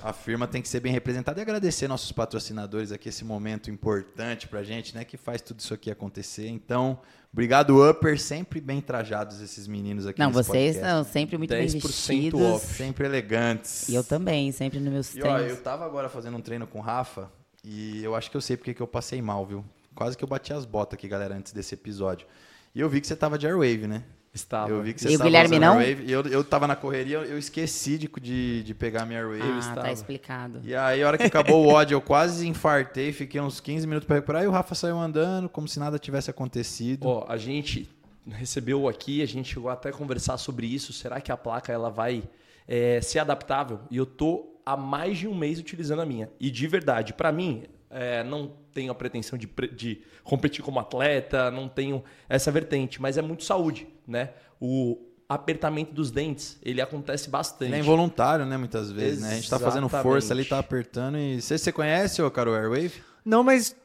a 0.04 0.12
firma 0.14 0.48
tem 0.48 0.62
que 0.64 0.68
ser 0.68 0.80
bem 0.80 0.92
representada 0.92 1.40
e 1.40 1.44
agradecer 1.44 1.88
nossos 1.88 2.12
patrocinadores 2.12 2.92
aqui, 2.92 3.10
esse 3.10 3.24
momento 3.24 3.70
importante 3.70 4.48
pra 4.48 4.64
gente, 4.64 4.96
né? 4.96 5.06
Que 5.06 5.16
faz 5.16 5.42
tudo 5.42 5.60
isso 5.60 5.74
aqui 5.76 5.92
acontecer. 5.92 6.48
Então, 6.48 7.00
obrigado, 7.32 7.88
Upper. 7.88 8.20
Sempre 8.20 8.60
bem 8.60 8.82
trajados 8.82 9.42
esses 9.42 9.68
meninos 9.68 10.08
aqui 10.08 10.20
Não, 10.20 10.32
nesse 10.32 10.44
vocês 10.44 10.76
podcast. 10.78 11.04
são 11.06 11.14
sempre 11.14 11.38
muito 11.38 11.52
bem 11.52 11.68
10% 11.68 11.82
vestidos. 11.82 12.42
off. 12.42 12.66
Sempre 12.66 13.06
elegantes. 13.06 13.88
E 13.90 13.94
eu 13.96 14.04
também, 14.04 14.52
sempre 14.52 14.80
nos 14.80 14.92
meus 14.92 15.16
E 15.16 15.22
ó, 15.22 15.36
treinos. 15.36 15.52
eu 15.58 15.62
tava 15.62 15.86
agora 15.86 16.10
fazendo 16.10 16.36
um 16.38 16.42
treino 16.42 16.66
com 16.66 16.80
o 16.80 16.82
Rafa 16.82 17.30
e 17.64 18.04
eu 18.04 18.16
acho 18.16 18.30
que 18.32 18.38
eu 18.38 18.42
sei 18.42 18.58
porque 18.58 18.74
que 18.74 18.82
eu 18.82 18.88
passei 18.88 19.22
mal, 19.22 19.46
viu? 19.46 19.64
Quase 19.94 20.18
que 20.18 20.24
eu 20.24 20.28
bati 20.28 20.54
as 20.54 20.66
botas 20.66 20.98
aqui, 20.98 21.08
galera, 21.08 21.36
antes 21.36 21.52
desse 21.52 21.74
episódio. 21.76 22.26
E 22.74 22.80
eu 22.80 22.90
vi 22.90 23.02
que 23.02 23.08
você 23.08 23.16
tava 23.16 23.38
de 23.38 23.46
Airwave, 23.46 23.88
né? 23.88 24.04
Estava. 24.34 24.70
Eu 24.70 24.82
vi 24.82 24.94
que 24.94 25.02
você 25.02 25.10
E 25.10 25.16
o 25.16 25.18
tava 25.18 25.30
Guilherme 25.30 25.60
não? 25.60 25.78
Airwave. 25.78 26.06
E 26.06 26.12
eu, 26.12 26.22
eu 26.24 26.44
tava 26.44 26.66
na 26.66 26.76
correria, 26.76 27.18
eu 27.18 27.38
esqueci 27.38 27.98
de, 27.98 28.08
de, 28.08 28.64
de 28.64 28.74
pegar 28.74 29.06
minha 29.06 29.20
Airwave. 29.20 29.42
Ah, 29.44 29.60
estava. 29.60 29.82
tá 29.82 29.92
explicado. 29.92 30.62
E 30.64 30.74
aí, 30.74 31.04
a 31.04 31.08
hora 31.08 31.18
que 31.18 31.26
acabou 31.26 31.66
o 31.66 31.68
ódio, 31.68 31.96
eu 31.96 32.02
quase 32.02 32.48
infartei, 32.48 33.12
fiquei 33.12 33.42
uns 33.42 33.60
15 33.60 33.86
minutos 33.86 34.08
pra 34.08 34.16
recuperar. 34.16 34.44
E 34.44 34.48
o 34.48 34.52
Rafa 34.52 34.74
saiu 34.74 34.98
andando, 34.98 35.50
como 35.50 35.68
se 35.68 35.80
nada 35.80 36.00
tivesse 36.00 36.30
acontecido. 36.30 37.08
Ó, 37.08 37.26
a 37.28 37.36
gente 37.36 37.90
recebeu 38.26 38.88
aqui, 38.88 39.22
a 39.22 39.26
gente 39.26 39.54
chegou 39.54 39.70
até 39.70 39.90
a 39.90 39.94
conversar 39.94 40.38
sobre 40.38 40.66
isso. 40.66 40.94
Será 40.94 41.20
que 41.20 41.32
a 41.32 41.36
placa 41.38 41.74
ela 41.74 41.90
vai 41.90 42.24
é, 42.68 43.02
ser 43.02 43.20
adaptável? 43.20 43.82
E 43.90 43.98
eu 43.98 44.06
tô 44.06 44.51
há 44.74 44.78
mais 44.78 45.18
de 45.18 45.28
um 45.28 45.36
mês 45.36 45.60
utilizando 45.60 46.02
a 46.02 46.06
minha. 46.06 46.30
E 46.40 46.50
de 46.50 46.68
verdade, 46.68 47.14
pra 47.14 47.32
mim, 47.32 47.64
é, 47.90 48.24
não 48.24 48.52
tenho 48.74 48.92
a 48.92 48.96
pretensão 48.96 49.38
de, 49.38 49.50
de 49.74 50.02
competir 50.24 50.64
como 50.64 50.80
atleta, 50.80 51.52
não 51.52 51.68
tenho 51.68 52.04
essa 52.30 52.52
vertente, 52.52 53.02
mas 53.02 53.18
é 53.18 53.22
muito 53.22 53.44
saúde, 53.44 53.88
né? 54.08 54.32
O 54.60 54.98
apertamento 55.28 55.94
dos 55.94 56.12
dentes, 56.12 56.60
ele 56.62 56.82
acontece 56.82 57.30
bastante. 57.30 57.70
Ele 57.70 57.78
é 57.78 57.80
involuntário, 57.80 58.46
né, 58.46 58.58
muitas 58.58 58.92
vezes, 58.92 59.22
né? 59.22 59.32
A 59.32 59.36
gente 59.36 59.50
tá 59.50 59.58
fazendo 59.58 59.86
Exatamente. 59.86 60.04
força 60.04 60.34
ali, 60.34 60.44
tá 60.44 60.60
apertando 60.60 61.18
e... 61.18 61.42
Você, 61.42 61.58
você 61.58 61.72
conhece, 61.72 62.22
ô 62.22 62.30
Carol 62.30 62.54
Airwave? 62.54 63.02
Não, 63.24 63.44
mas 63.44 63.76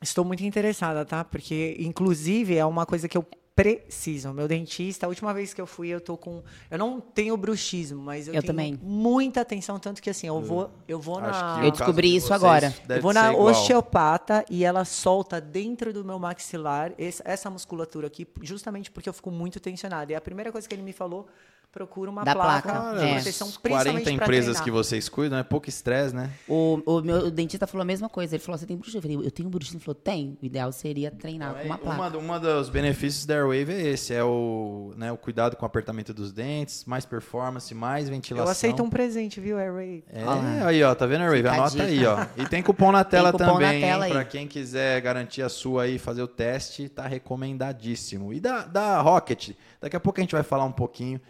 estou 0.00 0.24
muito 0.24 0.44
interessada, 0.44 1.04
tá? 1.04 1.24
Porque, 1.24 1.76
inclusive, 1.80 2.56
é 2.56 2.64
uma 2.64 2.86
coisa 2.86 3.08
que 3.08 3.18
eu 3.18 3.26
preciso. 3.56 4.34
Meu 4.34 4.46
dentista, 4.46 5.06
a 5.06 5.08
última 5.08 5.32
vez 5.32 5.54
que 5.54 5.60
eu 5.60 5.66
fui, 5.66 5.88
eu 5.88 6.00
tô 6.00 6.14
com. 6.16 6.42
Eu 6.70 6.78
não 6.78 7.00
tenho 7.00 7.34
bruxismo, 7.38 8.02
mas 8.02 8.28
eu, 8.28 8.34
Eu 8.34 8.42
tenho 8.42 8.52
também. 8.52 8.78
muita 8.82 9.40
atenção. 9.40 9.78
Tanto 9.80 10.02
que, 10.02 10.10
assim, 10.10 10.26
eu 10.26 10.40
vou, 10.42 10.70
eu 10.86 11.00
vou 11.00 11.18
na. 11.18 11.62
Eu 11.64 11.70
descobri 11.70 12.10
de 12.10 12.16
isso 12.16 12.28
vocês 12.28 12.44
agora. 12.44 12.74
Eu 12.86 13.00
vou 13.00 13.14
na 13.14 13.32
igual. 13.32 13.48
osteopata 13.48 14.44
e 14.50 14.62
ela 14.62 14.84
solta 14.84 15.40
dentro 15.40 15.90
do 15.90 16.04
meu 16.04 16.18
maxilar 16.18 16.92
essa 16.98 17.48
musculatura 17.48 18.08
aqui, 18.08 18.28
justamente 18.42 18.90
porque 18.90 19.08
eu 19.08 19.14
fico 19.14 19.30
muito 19.30 19.58
tensionado. 19.58 20.12
E 20.12 20.14
a 20.14 20.20
primeira 20.20 20.52
coisa 20.52 20.68
que 20.68 20.74
ele 20.74 20.82
me 20.82 20.92
falou, 20.92 21.26
procura 21.76 22.10
uma 22.10 22.24
Da 22.24 22.34
placa, 22.34 22.72
placa, 22.72 23.04
é. 23.04 23.14
proteção, 23.16 23.48
Os 23.48 23.58
principalmente 23.58 24.04
40 24.04 24.04
pra 24.04 24.12
empresas 24.12 24.44
treinar. 24.44 24.64
que 24.64 24.70
vocês 24.70 25.08
cuidam, 25.10 25.38
é 25.38 25.42
pouco 25.42 25.68
estresse, 25.68 26.14
né? 26.14 26.30
O, 26.48 26.80
o 26.86 27.02
meu 27.02 27.30
dentista 27.30 27.66
falou 27.66 27.82
a 27.82 27.84
mesma 27.84 28.08
coisa. 28.08 28.34
Ele 28.34 28.42
falou: 28.42 28.56
Você 28.56 28.64
tem 28.64 28.78
bruxismo? 28.78 28.98
Eu 28.98 29.02
falei: 29.02 29.26
Eu 29.26 29.30
tenho 29.30 29.50
bruxismo. 29.50 29.76
Ele 29.76 29.84
falou: 29.84 29.94
Tem. 29.94 30.38
O 30.40 30.46
ideal 30.46 30.72
seria 30.72 31.10
treinar 31.10 31.54
com 31.54 31.66
uma 31.66 31.76
placa. 31.76 32.00
Uma, 32.00 32.16
uma 32.16 32.40
dos 32.40 32.70
benefícios 32.70 33.26
da 33.26 33.34
Airwave 33.34 33.72
é 33.72 33.88
esse, 33.88 34.14
é 34.14 34.24
o, 34.24 34.94
né, 34.96 35.12
o 35.12 35.18
cuidado 35.18 35.54
com 35.54 35.64
o 35.64 35.66
apertamento 35.66 36.14
dos 36.14 36.32
dentes, 36.32 36.86
mais 36.86 37.04
performance, 37.04 37.74
mais 37.74 38.08
ventilação. 38.08 38.46
Eu 38.46 38.52
aceito 38.52 38.82
um 38.82 38.88
presente, 38.88 39.38
viu, 39.38 39.58
Airway? 39.58 40.02
É, 40.10 40.24
lá. 40.24 40.68
aí 40.68 40.82
ó, 40.82 40.94
tá 40.94 41.04
vendo 41.04 41.24
Airwave? 41.24 41.48
Anota 41.48 41.82
aí, 41.82 42.06
ó. 42.06 42.24
E 42.38 42.48
tem 42.48 42.62
cupom 42.62 42.90
na 42.90 43.04
tela 43.04 43.32
cupom 43.32 43.44
também. 43.44 43.82
Pra 44.10 44.24
quem 44.24 44.48
quiser 44.48 44.98
garantir 45.02 45.42
a 45.42 45.50
sua 45.50 45.82
aí, 45.82 45.98
fazer 45.98 46.22
o 46.22 46.28
teste, 46.28 46.88
tá 46.88 47.06
recomendadíssimo. 47.06 48.32
E 48.32 48.40
da, 48.40 48.62
da 48.62 48.98
Rocket, 49.02 49.50
daqui 49.78 49.94
a 49.94 50.00
pouco 50.00 50.18
a 50.18 50.22
gente 50.22 50.32
vai 50.32 50.42
falar 50.42 50.64
um 50.64 50.72
pouquinho. 50.72 51.20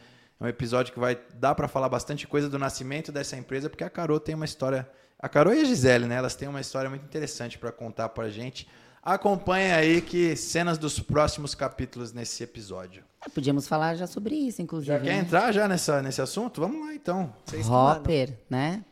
É 0.41 0.45
um 0.45 0.49
episódio 0.49 0.93
que 0.93 0.99
vai 1.01 1.19
dar 1.35 1.55
pra 1.55 1.67
falar 1.67 1.89
bastante 1.89 2.27
coisa 2.27 2.49
do 2.49 2.59
nascimento 2.59 3.11
dessa 3.11 3.37
empresa, 3.37 3.71
porque 3.71 3.85
a 3.85 3.91
Carol 3.91 4.21
tem 4.21 4.35
uma 4.35 4.45
história. 4.45 4.89
A 5.19 5.29
Carol 5.29 5.55
e 5.55 5.61
a 5.63 5.65
Gisele, 5.65 6.07
né? 6.07 6.17
Elas 6.17 6.35
têm 6.35 6.47
uma 6.49 6.61
história 6.61 6.91
muito 6.91 7.05
interessante 7.05 7.59
pra 7.59 7.73
contar 7.73 8.11
pra 8.11 8.29
gente. 8.29 8.69
Acompanha 9.03 9.77
aí 9.77 10.01
que 10.03 10.37
cenas 10.37 10.77
dos 10.79 10.99
próximos 10.99 11.55
capítulos 11.55 12.13
nesse 12.13 12.43
episódio. 12.43 13.05
É, 13.25 13.29
podíamos 13.31 13.67
falar 13.67 13.95
já 13.95 14.07
sobre 14.07 14.35
isso, 14.35 14.61
inclusive. 14.61 14.93
Já 14.93 14.99
quer 14.99 15.15
né? 15.15 15.19
entrar 15.21 15.53
já 15.53 15.67
nessa, 15.69 16.03
nesse 16.03 16.21
assunto? 16.21 16.61
Vamos 16.61 16.85
lá 16.87 16.93
então. 16.93 17.33
Vocês 17.45 17.69
mandam. 17.69 18.01
Hopper, 18.03 18.37
né? 18.51 18.85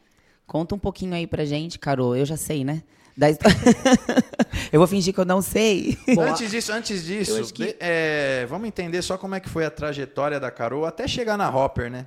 Conta 0.46 0.74
um 0.74 0.78
pouquinho 0.78 1.14
aí 1.14 1.26
pra 1.26 1.44
gente, 1.44 1.78
Carol. 1.78 2.16
Eu 2.16 2.24
já 2.24 2.36
sei, 2.36 2.64
né? 2.64 2.82
Da 3.16 3.28
histó- 3.28 3.48
eu 4.72 4.78
vou 4.80 4.86
fingir 4.86 5.12
que 5.14 5.20
eu 5.20 5.24
não 5.24 5.40
sei. 5.42 5.96
antes 6.18 6.50
disso, 6.50 6.72
antes 6.72 7.04
disso, 7.04 7.52
que- 7.52 7.76
é, 7.80 8.46
vamos 8.48 8.66
entender 8.68 9.00
só 9.02 9.16
como 9.18 9.34
é 9.34 9.40
que 9.40 9.48
foi 9.48 9.64
a 9.64 9.70
trajetória 9.70 10.38
da 10.40 10.50
Carol 10.50 10.84
até 10.86 11.06
chegar 11.08 11.36
na 11.36 11.48
Hopper, 11.54 11.90
né? 11.90 12.06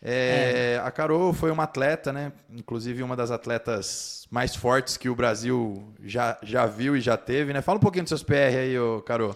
É, 0.00 0.80
A 0.84 0.90
Carol 0.92 1.32
foi 1.32 1.50
uma 1.50 1.64
atleta, 1.64 2.12
né? 2.12 2.30
Inclusive 2.54 3.02
uma 3.02 3.16
das 3.16 3.32
atletas 3.32 4.26
mais 4.30 4.54
fortes 4.54 4.96
que 4.96 5.08
o 5.08 5.14
Brasil 5.14 5.82
já, 6.04 6.38
já 6.42 6.66
viu 6.66 6.96
e 6.96 7.00
já 7.00 7.16
teve, 7.16 7.52
né? 7.52 7.60
Fala 7.60 7.78
um 7.78 7.80
pouquinho 7.80 8.04
dos 8.04 8.10
seus 8.10 8.22
PR 8.22 8.56
aí, 8.60 8.78
ô 8.78 9.00
Carol. 9.02 9.34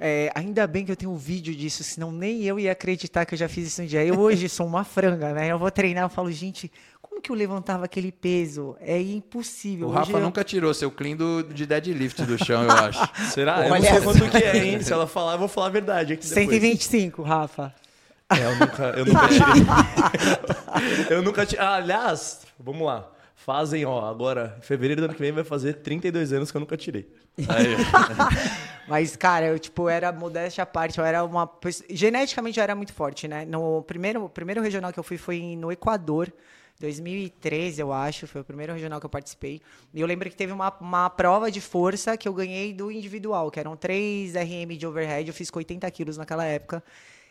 É, 0.00 0.30
ainda 0.34 0.66
bem 0.66 0.84
que 0.84 0.92
eu 0.92 0.96
tenho 0.96 1.10
um 1.12 1.16
vídeo 1.16 1.54
disso, 1.54 1.82
senão 1.82 2.12
nem 2.12 2.42
eu 2.44 2.58
ia 2.58 2.70
acreditar 2.72 3.24
que 3.24 3.34
eu 3.34 3.38
já 3.38 3.48
fiz 3.48 3.66
isso 3.68 3.82
um 3.82 3.86
dia. 3.86 4.04
Eu 4.04 4.18
hoje 4.20 4.48
sou 4.48 4.66
uma 4.66 4.84
franga, 4.84 5.32
né? 5.32 5.48
Eu 5.48 5.58
vou 5.58 5.70
treinar, 5.70 6.04
eu 6.04 6.08
falo, 6.08 6.30
gente, 6.30 6.70
como 7.18 7.22
que 7.22 7.30
eu 7.32 7.36
levantava 7.36 7.84
aquele 7.84 8.12
peso? 8.12 8.76
É 8.80 9.00
impossível. 9.00 9.88
O 9.88 9.90
Hoje 9.90 9.98
Rafa 9.98 10.12
eu- 10.12 10.20
nunca 10.20 10.44
tirou 10.44 10.72
seu 10.72 10.90
clean 10.90 11.16
do, 11.16 11.42
de 11.42 11.66
deadlift 11.66 12.22
do 12.24 12.42
chão, 12.42 12.62
eu 12.62 12.70
acho. 12.70 13.00
Será? 13.32 13.66
Eu 13.66 13.70
não 13.74 13.82
sei 13.82 14.00
quanto 14.00 14.30
que 14.30 14.36
é, 14.36 14.56
hein? 14.64 14.80
Se 14.82 14.92
ela 14.92 15.06
falar, 15.06 15.32
eu 15.32 15.38
vou 15.40 15.48
falar 15.48 15.66
a 15.66 15.70
verdade 15.70 16.12
aqui 16.12 16.22
depois. 16.26 16.46
125, 16.48 17.22
Rafa. 17.22 17.74
É, 18.30 18.44
eu 18.44 18.56
nunca, 18.56 18.82
eu 18.96 19.04
nunca 19.06 19.26
tirei. 19.28 21.16
eu 21.16 21.22
nunca 21.22 21.44
tirei. 21.46 21.64
Ah, 21.64 21.74
aliás, 21.76 22.40
vamos 22.58 22.86
lá. 22.86 23.10
Fazem, 23.34 23.84
ó, 23.86 24.04
agora, 24.08 24.56
em 24.58 24.62
fevereiro 24.62 25.00
do 25.00 25.04
ano 25.06 25.14
que 25.14 25.20
vem 25.20 25.32
vai 25.32 25.42
fazer 25.44 25.74
32 25.74 26.32
anos 26.34 26.50
que 26.50 26.56
eu 26.56 26.60
nunca 26.60 26.76
tirei. 26.76 27.08
Aí, 27.48 27.76
Mas, 28.86 29.16
cara, 29.16 29.46
eu, 29.46 29.58
tipo, 29.58 29.88
era 29.88 30.12
modéstia 30.12 30.62
à 30.62 30.66
parte, 30.66 30.98
eu 30.98 31.04
era 31.04 31.24
uma... 31.24 31.46
pessoa- 31.46 31.86
Geneticamente 31.90 32.58
eu 32.58 32.62
era 32.62 32.74
muito 32.74 32.92
forte, 32.92 33.26
né? 33.26 33.44
No 33.46 33.82
primeiro, 33.82 34.24
o 34.24 34.28
primeiro 34.28 34.60
regional 34.60 34.92
que 34.92 34.98
eu 34.98 35.04
fui 35.04 35.16
foi 35.16 35.56
no 35.56 35.72
Equador, 35.72 36.30
2013, 36.80 37.80
eu 37.80 37.92
acho, 37.92 38.26
foi 38.26 38.40
o 38.40 38.44
primeiro 38.44 38.72
regional 38.72 39.00
que 39.00 39.06
eu 39.06 39.10
participei. 39.10 39.60
E 39.92 40.00
eu 40.00 40.06
lembro 40.06 40.30
que 40.30 40.36
teve 40.36 40.52
uma, 40.52 40.72
uma 40.80 41.10
prova 41.10 41.50
de 41.50 41.60
força 41.60 42.16
que 42.16 42.28
eu 42.28 42.32
ganhei 42.32 42.72
do 42.72 42.90
individual, 42.90 43.50
que 43.50 43.58
eram 43.58 43.76
3 43.76 44.34
RM 44.34 44.76
de 44.76 44.86
overhead, 44.86 45.28
eu 45.28 45.34
fiz 45.34 45.50
com 45.50 45.58
80 45.58 45.90
quilos 45.90 46.16
naquela 46.16 46.44
época. 46.44 46.82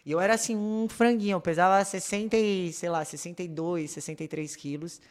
E 0.05 0.11
eu 0.11 0.19
era, 0.19 0.33
assim, 0.33 0.55
um 0.55 0.87
franguinho, 0.89 1.35
eu 1.35 1.41
pesava 1.41 1.83
60 1.83 2.37
e, 2.37 2.71
sei 2.71 2.89
lá, 2.89 3.03
62, 3.03 3.91
63 3.91 4.55
quilos. 4.55 5.01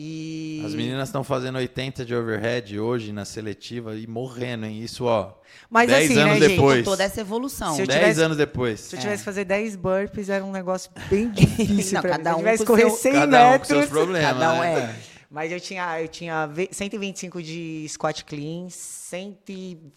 E... 0.00 0.62
as 0.64 0.74
meninas 0.76 1.08
estão 1.08 1.24
fazendo 1.24 1.56
80 1.56 2.04
de 2.04 2.14
overhead 2.14 2.78
hoje 2.78 3.10
na 3.12 3.24
seletiva 3.24 3.96
e 3.96 4.06
morrendo, 4.06 4.64
hein? 4.66 4.80
Isso, 4.80 5.04
ó. 5.06 5.34
Mas 5.68 5.88
10 5.88 6.04
assim, 6.10 6.20
anos 6.20 6.34
né, 6.34 6.40
gente? 6.40 6.50
depois. 6.56 6.78
Com 6.84 6.90
toda 6.92 7.02
essa 7.02 7.20
evolução. 7.20 7.74
Se 7.74 7.82
eu 7.82 7.86
10 7.88 7.98
tivesse- 8.00 8.22
anos 8.22 8.36
depois. 8.36 8.78
Se 8.80 8.94
eu 8.94 9.00
tivesse 9.00 9.18
que 9.22 9.24
fazer 9.24 9.44
10 9.44 9.74
burpees, 9.74 10.28
era 10.28 10.44
um 10.44 10.52
negócio 10.52 10.88
bem 11.10 11.28
difícil 11.32 11.94
Não, 11.94 12.00
pra 12.02 12.10
cada 12.12 12.30
mim. 12.34 12.36
um 12.36 12.42
Se 12.42 12.46
eu 12.46 12.52
tivesse 12.52 12.64
correr 12.64 12.82
seu- 12.82 12.90
100 12.90 13.12
Cada 13.12 13.38
um 13.38 13.44
com 13.46 13.50
metros... 13.52 13.68
seus 13.68 13.86
problemas. 13.86 14.30
Cada 14.30 14.52
um 14.54 14.60
né? 14.60 14.74
é. 15.04 15.18
Mas 15.30 15.50
eu 15.52 15.60
tinha, 15.60 16.00
eu 16.00 16.08
tinha 16.08 16.46
ve- 16.46 16.68
125 16.70 17.42
de 17.42 17.84
squat 17.88 18.24
clean, 18.24 18.68
100 18.70 19.36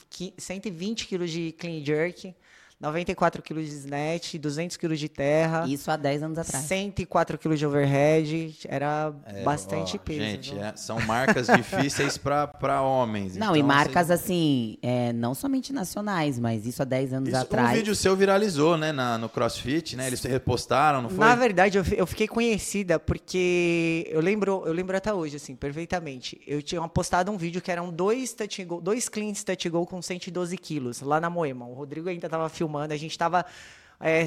qui- 0.10 0.34
120 0.38 1.06
quilos 1.08 1.30
de 1.30 1.52
clean 1.54 1.86
jerk, 1.86 2.34
94 2.82 3.42
quilos 3.42 3.66
de 3.70 3.76
snatch, 3.76 4.36
200 4.36 4.76
quilos 4.78 5.00
de 5.00 5.08
terra, 5.08 5.66
Isso 5.68 5.90
há 5.92 5.96
10 5.96 6.24
anos 6.24 6.38
atrás. 6.38 6.66
104 6.66 7.38
quilos 7.38 7.60
de 7.60 7.66
overhead. 7.66 8.58
Era 8.68 9.14
É, 9.26 9.44
bastante 9.44 9.98
ó, 9.98 10.00
peso. 10.00 10.20
Gente, 10.20 10.58
é- 10.58 10.74
são 10.76 11.00
marcas 11.02 11.48
difíceis 11.48 12.18
para 12.18 12.82
homens. 12.82 13.36
Não, 13.36 13.48
então, 13.48 13.56
e 13.56 13.64
marcas 13.64 14.08
você- 14.08 14.14
assim, 14.14 14.78
é, 14.82 15.14
não 15.14 15.34
somente 15.36 15.72
nacionais, 15.72 16.40
mas 16.40 16.66
isso 16.66 16.82
há 16.82 16.86
10 16.86 17.14
anos 17.14 17.30
Isso, 17.30 17.38
atrás. 17.38 17.70
Um 17.72 17.74
vídeo 17.74 17.96
seu 17.96 18.16
viralizou, 18.16 18.78
né, 18.78 18.92
na, 18.92 19.18
no 19.18 19.30
CrossFit, 19.30 19.96
né? 19.96 20.08
Eles 20.08 20.22
repostaram, 20.24 21.02
não 21.04 21.10
foi? 21.10 21.20
Na 21.20 21.36
verdade, 21.36 21.78
eu, 21.78 21.84
eu 21.96 22.08
fiquei 22.08 22.28
conhecida 22.28 23.00
porque 23.00 24.08
eu 24.10 24.22
lembro, 24.22 24.64
eu 24.66 24.74
lembro 24.74 24.96
até 24.98 25.14
hoje, 25.14 25.36
assim, 25.36 25.56
perfeitamente. 25.56 26.42
Eu 26.48 26.62
tinha 26.62 26.82
postado 26.88 27.32
um 27.32 27.38
vídeo 27.38 27.62
que 27.62 27.72
eram 27.72 27.92
dois 27.92 28.34
touch 28.34 28.64
go, 28.66 28.82
dois 28.82 29.08
cleans 29.08 29.44
touch 29.44 29.70
go 29.70 29.86
com 29.86 30.02
112 30.02 30.58
quilos, 30.58 31.02
lá 31.02 31.20
na 31.20 31.30
Moema. 31.30 31.66
O 31.68 31.74
Rodrigo 31.74 32.10
ainda 32.10 32.28
estava 32.28 32.50
filmando, 32.50 32.71
a 32.78 32.98
gente 32.98 33.12
estava 33.12 33.46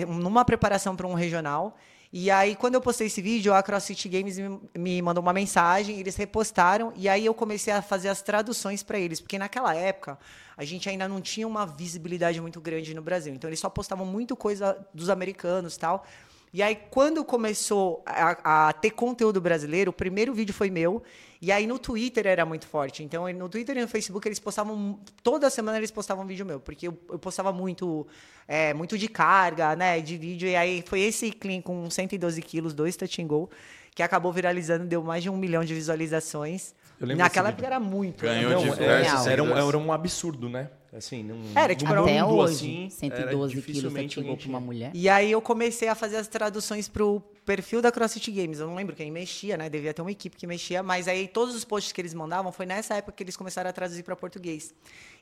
numa 0.07 0.45
preparação 0.45 0.95
para 0.95 1.07
um 1.07 1.15
regional. 1.15 1.77
E 2.17 2.31
aí, 2.31 2.55
quando 2.55 2.75
eu 2.77 2.81
postei 2.81 3.09
esse 3.09 3.21
vídeo, 3.21 3.53
a 3.53 3.61
CrossFit 3.61 4.09
Games 4.09 4.39
me, 4.39 4.61
me 4.79 5.03
mandou 5.03 5.21
uma 5.21 5.33
mensagem, 5.33 5.99
eles 5.99 6.15
repostaram, 6.15 6.93
e 6.95 7.09
aí 7.09 7.27
eu 7.27 7.35
comecei 7.35 7.73
a 7.73 7.83
fazer 7.83 8.09
as 8.09 8.23
traduções 8.23 8.85
para 8.85 8.97
eles, 9.01 9.21
porque 9.21 9.37
naquela 9.37 9.75
época 9.75 10.17
a 10.57 10.65
gente 10.65 10.89
ainda 10.89 11.09
não 11.09 11.21
tinha 11.21 11.45
uma 11.45 11.67
visibilidade 11.67 12.41
muito 12.41 12.61
grande 12.61 12.95
no 12.95 13.03
Brasil. 13.03 13.35
Então, 13.35 13.51
eles 13.51 13.59
só 13.59 13.69
postavam 13.69 14.07
muito 14.07 14.37
coisa 14.37 14.79
dos 14.95 15.11
americanos 15.11 15.77
tal. 15.77 16.07
E 16.55 16.63
aí, 16.63 16.79
quando 16.89 17.25
começou 17.25 18.01
a, 18.07 18.69
a 18.69 18.73
ter 18.73 18.93
conteúdo 18.93 19.41
brasileiro, 19.41 19.91
o 19.91 19.93
primeiro 19.93 20.33
vídeo 20.33 20.55
foi 20.55 20.71
meu. 20.71 21.03
E 21.43 21.51
aí, 21.51 21.67
no 21.67 21.81
Twitter 21.81 22.29
era 22.29 22.47
muito 22.47 22.65
forte. 22.69 23.03
Então, 23.03 23.29
no 23.33 23.49
Twitter 23.49 23.77
e 23.77 23.81
no 23.81 23.89
Facebook, 23.89 24.29
eles 24.29 24.39
postavam. 24.39 25.01
Toda 25.21 25.51
semana 25.51 25.79
eles 25.79 25.91
postavam 25.91 26.23
um 26.23 26.27
vídeo 26.29 26.47
meu. 26.47 26.61
Porque 26.61 26.87
eu, 26.87 26.97
eu 27.11 27.19
postava 27.19 27.53
muito, 27.53 28.07
é, 28.47 28.73
muito 28.73 28.97
de 28.97 29.09
carga, 29.09 29.75
né? 29.75 30.01
De 30.01 30.17
vídeo. 30.17 30.49
E 30.49 30.55
aí, 30.55 30.85
foi 30.87 31.01
esse 31.01 31.33
clean 31.33 31.61
com 31.61 31.91
112 31.91 32.41
quilos, 32.41 32.73
dois 32.73 32.95
touch 32.95 33.21
and 33.21 33.27
go, 33.27 33.51
que 33.93 34.01
acabou 34.01 34.33
viralizando, 34.33 34.85
deu 34.85 35.03
mais 35.03 35.25
de 35.25 35.29
um 35.29 35.37
milhão 35.37 35.65
de 35.65 35.75
visualizações. 35.75 36.73
Eu 37.01 37.09
lembro 37.09 37.25
Naquela 37.25 37.49
época 37.49 37.67
era 37.67 37.81
muito. 37.81 38.23
Ganhou 38.23 38.51
né? 38.51 38.57
Diversos 38.59 38.81
é, 38.81 39.03
seguidores. 39.03 39.27
era, 39.27 39.43
um, 39.43 39.69
era 39.69 39.79
um 39.79 39.93
absurdo, 39.93 40.49
né? 40.49 40.71
Assim, 40.97 41.25
num, 41.25 41.51
Era, 41.57 41.75
tipo, 41.75 41.93
um- 41.93 42.03
Até 42.03 42.23
mundo 42.23 42.37
hoje, 42.37 42.55
assim, 42.55 42.91
112 42.91 43.55
era 43.57 43.63
quilos 43.67 43.93
go 43.93 43.99
alguém 44.21 44.37
pra 44.37 44.49
uma 44.49 44.61
mulher. 44.61 44.93
E 44.95 45.09
aí 45.09 45.33
eu 45.33 45.43
comecei 45.43 45.89
a 45.89 45.95
fazer 45.97 46.17
as 46.19 46.29
traduções 46.29 46.89
pro 46.89 47.21
perfil 47.45 47.83
da 47.83 47.91
CrossFit 47.91 48.31
Games. 48.31 48.61
Eu 48.61 48.69
não 48.69 48.77
lembro 48.77 48.95
quem 48.95 49.11
mexia, 49.11 49.57
né? 49.57 49.69
Devia 49.69 49.93
ter 49.93 50.03
uma 50.03 50.13
equipe 50.13 50.37
que 50.37 50.47
mexia, 50.47 50.85
mas 50.85 51.09
aí 51.09 51.27
todos 51.27 51.53
os 51.55 51.65
posts 51.65 51.93
que 51.93 52.01
eles 52.01 52.15
mandavam 52.15 52.53
foi 52.53 52.65
nessa 52.65 52.95
época 52.95 53.13
que 53.17 53.25
eles 53.25 53.37
começaram 53.37 53.69
a 53.69 53.73
traduzir 53.73 54.05
para 54.05 54.15
português. 54.15 54.73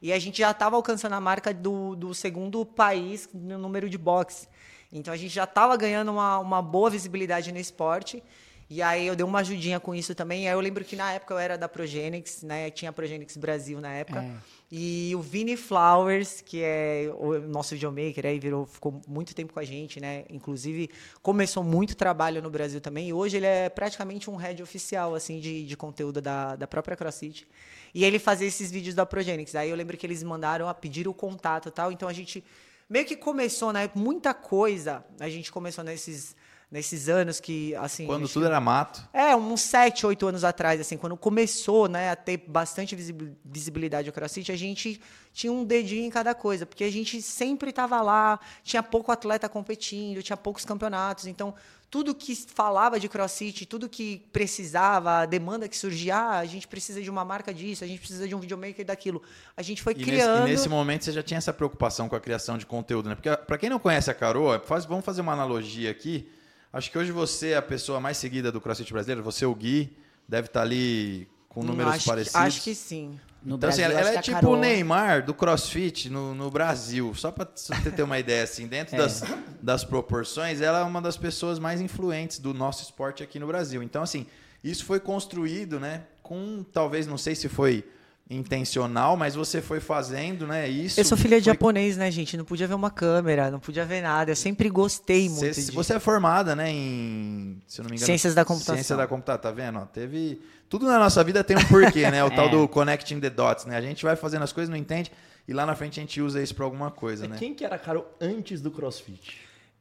E 0.02 0.12
a 0.12 0.18
gente 0.18 0.38
já 0.38 0.50
estava 0.50 0.76
alcançando 0.76 1.14
a 1.14 1.20
marca 1.20 1.54
do, 1.54 1.96
do 1.96 2.12
segundo 2.14 2.66
país 2.66 3.28
no 3.32 3.56
número 3.56 3.88
de 3.88 3.96
boxe. 3.96 4.48
Então 4.92 5.14
a 5.14 5.16
gente 5.16 5.32
já 5.34 5.44
estava 5.44 5.74
ganhando 5.74 6.12
uma, 6.12 6.38
uma 6.38 6.60
boa 6.60 6.90
visibilidade 6.90 7.50
no 7.50 7.58
esporte. 7.58 8.22
E 8.68 8.80
aí 8.80 9.06
eu 9.06 9.16
dei 9.16 9.24
uma 9.24 9.40
ajudinha 9.40 9.80
com 9.80 9.94
isso 9.94 10.14
também. 10.14 10.44
E 10.44 10.48
aí 10.48 10.52
eu 10.54 10.60
lembro 10.60 10.84
que 10.84 10.96
na 10.96 11.12
época 11.12 11.34
eu 11.34 11.38
era 11.38 11.56
da 11.58 11.68
Progenix, 11.68 12.42
né? 12.42 12.70
Tinha 12.70 12.90
a 12.90 12.92
Progenix 12.92 13.36
Brasil 13.36 13.80
na 13.80 13.92
época. 13.92 14.20
É. 14.22 14.32
E 14.74 15.14
o 15.14 15.20
Vini 15.20 15.54
Flowers, 15.54 16.40
que 16.40 16.62
é 16.62 17.12
o 17.18 17.38
nosso 17.40 17.74
videomaker, 17.74 18.24
aí 18.24 18.38
virou, 18.38 18.64
ficou 18.64 19.02
muito 19.06 19.34
tempo 19.34 19.52
com 19.52 19.60
a 19.60 19.64
gente, 19.64 20.00
né? 20.00 20.24
Inclusive, 20.30 20.88
começou 21.20 21.62
muito 21.62 21.94
trabalho 21.94 22.40
no 22.40 22.48
Brasil 22.48 22.80
também. 22.80 23.08
E 23.08 23.12
hoje 23.12 23.36
ele 23.36 23.44
é 23.44 23.68
praticamente 23.68 24.30
um 24.30 24.36
head 24.36 24.62
oficial, 24.62 25.14
assim, 25.14 25.40
de, 25.40 25.66
de 25.66 25.76
conteúdo 25.76 26.22
da, 26.22 26.56
da 26.56 26.66
própria 26.66 26.96
CrossFit. 26.96 27.46
E 27.94 28.02
ele 28.02 28.18
fazia 28.18 28.48
esses 28.48 28.70
vídeos 28.70 28.94
da 28.94 29.04
Progenix. 29.04 29.54
Aí 29.54 29.68
eu 29.68 29.76
lembro 29.76 29.94
que 29.94 30.06
eles 30.06 30.22
mandaram 30.22 30.66
a 30.66 30.72
pedir 30.72 31.06
o 31.06 31.12
contato 31.12 31.68
e 31.68 31.70
tal. 31.70 31.92
Então 31.92 32.08
a 32.08 32.12
gente 32.14 32.42
meio 32.88 33.04
que 33.04 33.14
começou, 33.14 33.74
né? 33.74 33.90
Muita 33.94 34.32
coisa 34.32 35.04
a 35.20 35.28
gente 35.28 35.52
começou 35.52 35.84
nesses, 35.84 36.34
nesses 36.72 37.06
anos 37.10 37.38
que, 37.38 37.74
assim... 37.76 38.06
Quando 38.06 38.26
tudo 38.26 38.44
que- 38.44 38.46
era 38.48 38.58
mato. 38.58 39.06
é, 39.12 39.36
uns 39.36 39.60
7, 39.60 40.06
8 40.06 40.26
anos 40.26 40.42
atrás, 40.42 40.80
assim, 40.80 40.96
quando 40.96 41.14
começou, 41.18 41.86
né, 41.86 42.10
a 42.10 42.16
ter 42.16 42.38
bastante 42.38 42.96
visibi- 42.96 43.36
visibilidade 43.44 44.08
o 44.08 44.12
CrossFit, 44.12 44.50
a 44.50 44.56
gente 44.56 44.98
tinha 45.34 45.52
um 45.52 45.64
dedinho 45.64 46.06
em 46.06 46.10
cada 46.10 46.34
coisa, 46.34 46.64
porque 46.64 46.82
a 46.84 46.90
gente 46.90 47.20
sempre 47.20 47.68
estava 47.70 48.00
lá, 48.00 48.40
tinha 48.64 48.82
pouco 48.82 49.12
atleta 49.12 49.50
competindo, 49.50 50.22
tinha 50.22 50.36
poucos 50.36 50.64
campeonatos, 50.64 51.26
então 51.26 51.54
tudo 51.90 52.14
que 52.14 52.34
falava 52.34 52.98
de 52.98 53.06
CrossFit, 53.06 53.66
tudo 53.66 53.86
que 53.86 54.26
precisava, 54.32 55.18
a 55.18 55.26
demanda 55.26 55.68
que 55.68 55.76
surgia, 55.76 56.16
ah, 56.16 56.38
a 56.38 56.44
gente 56.46 56.66
precisa 56.66 57.02
de 57.02 57.10
uma 57.10 57.22
marca 57.22 57.52
disso, 57.52 57.84
a 57.84 57.86
gente 57.86 57.98
precisa 57.98 58.26
de 58.26 58.34
um 58.34 58.40
videomaker 58.40 58.82
daquilo. 58.86 59.20
A 59.54 59.60
gente 59.60 59.82
foi 59.82 59.92
E 59.92 59.96
nesse, 59.96 60.10
criando... 60.10 60.48
e 60.48 60.50
nesse 60.52 60.70
momento 60.70 61.04
você 61.04 61.12
já 61.12 61.22
tinha 61.22 61.36
essa 61.36 61.52
preocupação 61.52 62.08
com 62.08 62.16
a 62.16 62.20
criação 62.20 62.56
de 62.56 62.64
conteúdo, 62.64 63.10
né? 63.10 63.14
Porque 63.14 63.28
pra 63.36 63.58
quem 63.58 63.68
não 63.68 63.78
conhece 63.78 64.10
a 64.10 64.14
Carol, 64.14 64.58
faz- 64.60 64.86
vamos 64.86 65.04
fazer 65.04 65.20
uma 65.20 65.34
analogia 65.34 65.90
aqui. 65.90 66.30
Acho 66.72 66.90
que 66.90 66.98
hoje 66.98 67.12
você 67.12 67.50
é 67.50 67.56
a 67.56 67.62
pessoa 67.62 68.00
mais 68.00 68.16
seguida 68.16 68.50
do 68.50 68.60
CrossFit 68.60 68.92
brasileiro, 68.92 69.22
você 69.22 69.44
o 69.44 69.54
Gui, 69.54 69.94
deve 70.26 70.46
estar 70.46 70.62
ali 70.62 71.28
com 71.48 71.62
números 71.62 71.94
acho, 71.94 72.04
que- 72.04 72.10
parecidos. 72.10 72.36
acho 72.40 72.62
que 72.62 72.74
sim. 72.74 73.20
No 73.42 73.56
então, 73.56 73.68
assim, 73.68 73.80
Brasil, 73.82 73.98
ela, 73.98 74.08
ela 74.08 74.18
acho 74.20 74.30
é 74.30 74.34
tipo 74.34 74.50
o 74.50 74.56
Neymar 74.56 75.24
do 75.24 75.34
CrossFit 75.34 76.08
no, 76.08 76.32
no 76.34 76.50
Brasil. 76.50 77.12
Só 77.14 77.30
para 77.30 77.50
você 77.54 77.90
ter 77.90 78.02
uma 78.02 78.18
ideia, 78.18 78.44
assim, 78.44 78.66
dentro 78.68 78.96
das, 78.96 79.22
das 79.60 79.84
proporções, 79.84 80.60
ela 80.60 80.78
é 80.78 80.82
uma 80.84 81.02
das 81.02 81.16
pessoas 81.16 81.58
mais 81.58 81.80
influentes 81.80 82.38
do 82.38 82.54
nosso 82.54 82.84
esporte 82.84 83.22
aqui 83.22 83.38
no 83.38 83.46
Brasil. 83.46 83.82
Então, 83.82 84.02
assim, 84.02 84.26
isso 84.62 84.84
foi 84.84 85.00
construído, 85.00 85.80
né? 85.80 86.04
Com 86.22 86.64
talvez, 86.72 87.06
não 87.06 87.18
sei 87.18 87.34
se 87.34 87.48
foi 87.48 87.84
intencional, 88.32 89.16
mas 89.16 89.34
você 89.34 89.60
foi 89.60 89.78
fazendo, 89.80 90.46
né? 90.46 90.68
Isso. 90.68 90.98
Eu 90.98 91.04
sou 91.04 91.16
filha 91.18 91.38
de 91.40 91.44
foi- 91.44 91.52
japonês, 91.54 91.96
né, 91.96 92.10
gente? 92.10 92.36
Não 92.36 92.44
podia 92.44 92.66
ver 92.66 92.74
uma 92.74 92.90
câmera, 92.90 93.50
não 93.50 93.60
podia 93.60 93.84
ver 93.84 94.00
nada. 94.02 94.30
Eu 94.30 94.36
sempre 94.36 94.68
gostei 94.68 95.28
muito 95.28 95.54
Você, 95.54 95.62
de... 95.62 95.72
você 95.72 95.94
é 95.94 96.00
formada, 96.00 96.56
né, 96.56 96.70
em, 96.70 97.60
se 97.66 97.80
eu 97.80 97.84
não 97.84 97.90
me 97.90 97.96
engano, 97.96 98.06
Ciências 98.06 98.34
da 98.34 98.44
computação. 98.44 98.74
Ciência 98.74 98.96
da 98.96 99.06
computação, 99.06 99.40
tá 99.42 99.50
vendo? 99.50 99.78
Ó, 99.78 99.84
teve 99.86 100.40
tudo 100.68 100.86
na 100.86 100.98
nossa 100.98 101.22
vida 101.22 101.44
tem 101.44 101.56
um 101.56 101.64
porquê, 101.64 102.10
né? 102.10 102.24
O 102.24 102.30
tal 102.30 102.46
É. 102.46 102.50
do 102.50 102.66
connecting 102.68 103.20
the 103.20 103.30
dots, 103.30 103.66
né? 103.66 103.76
A 103.76 103.80
gente 103.82 104.02
vai 104.04 104.16
fazendo 104.16 104.42
as 104.42 104.52
coisas, 104.52 104.70
não 104.70 104.76
entende, 104.76 105.12
e 105.46 105.52
lá 105.52 105.66
na 105.66 105.74
frente 105.74 106.00
a 106.00 106.02
gente 106.02 106.20
usa 106.20 106.42
isso 106.42 106.54
para 106.54 106.64
alguma 106.64 106.90
coisa, 106.90 107.28
né? 107.28 107.36
Quem 107.38 107.54
que 107.54 107.64
era 107.64 107.78
Carol 107.78 108.06
antes 108.20 108.60
do 108.60 108.70
CrossFit? 108.70 109.38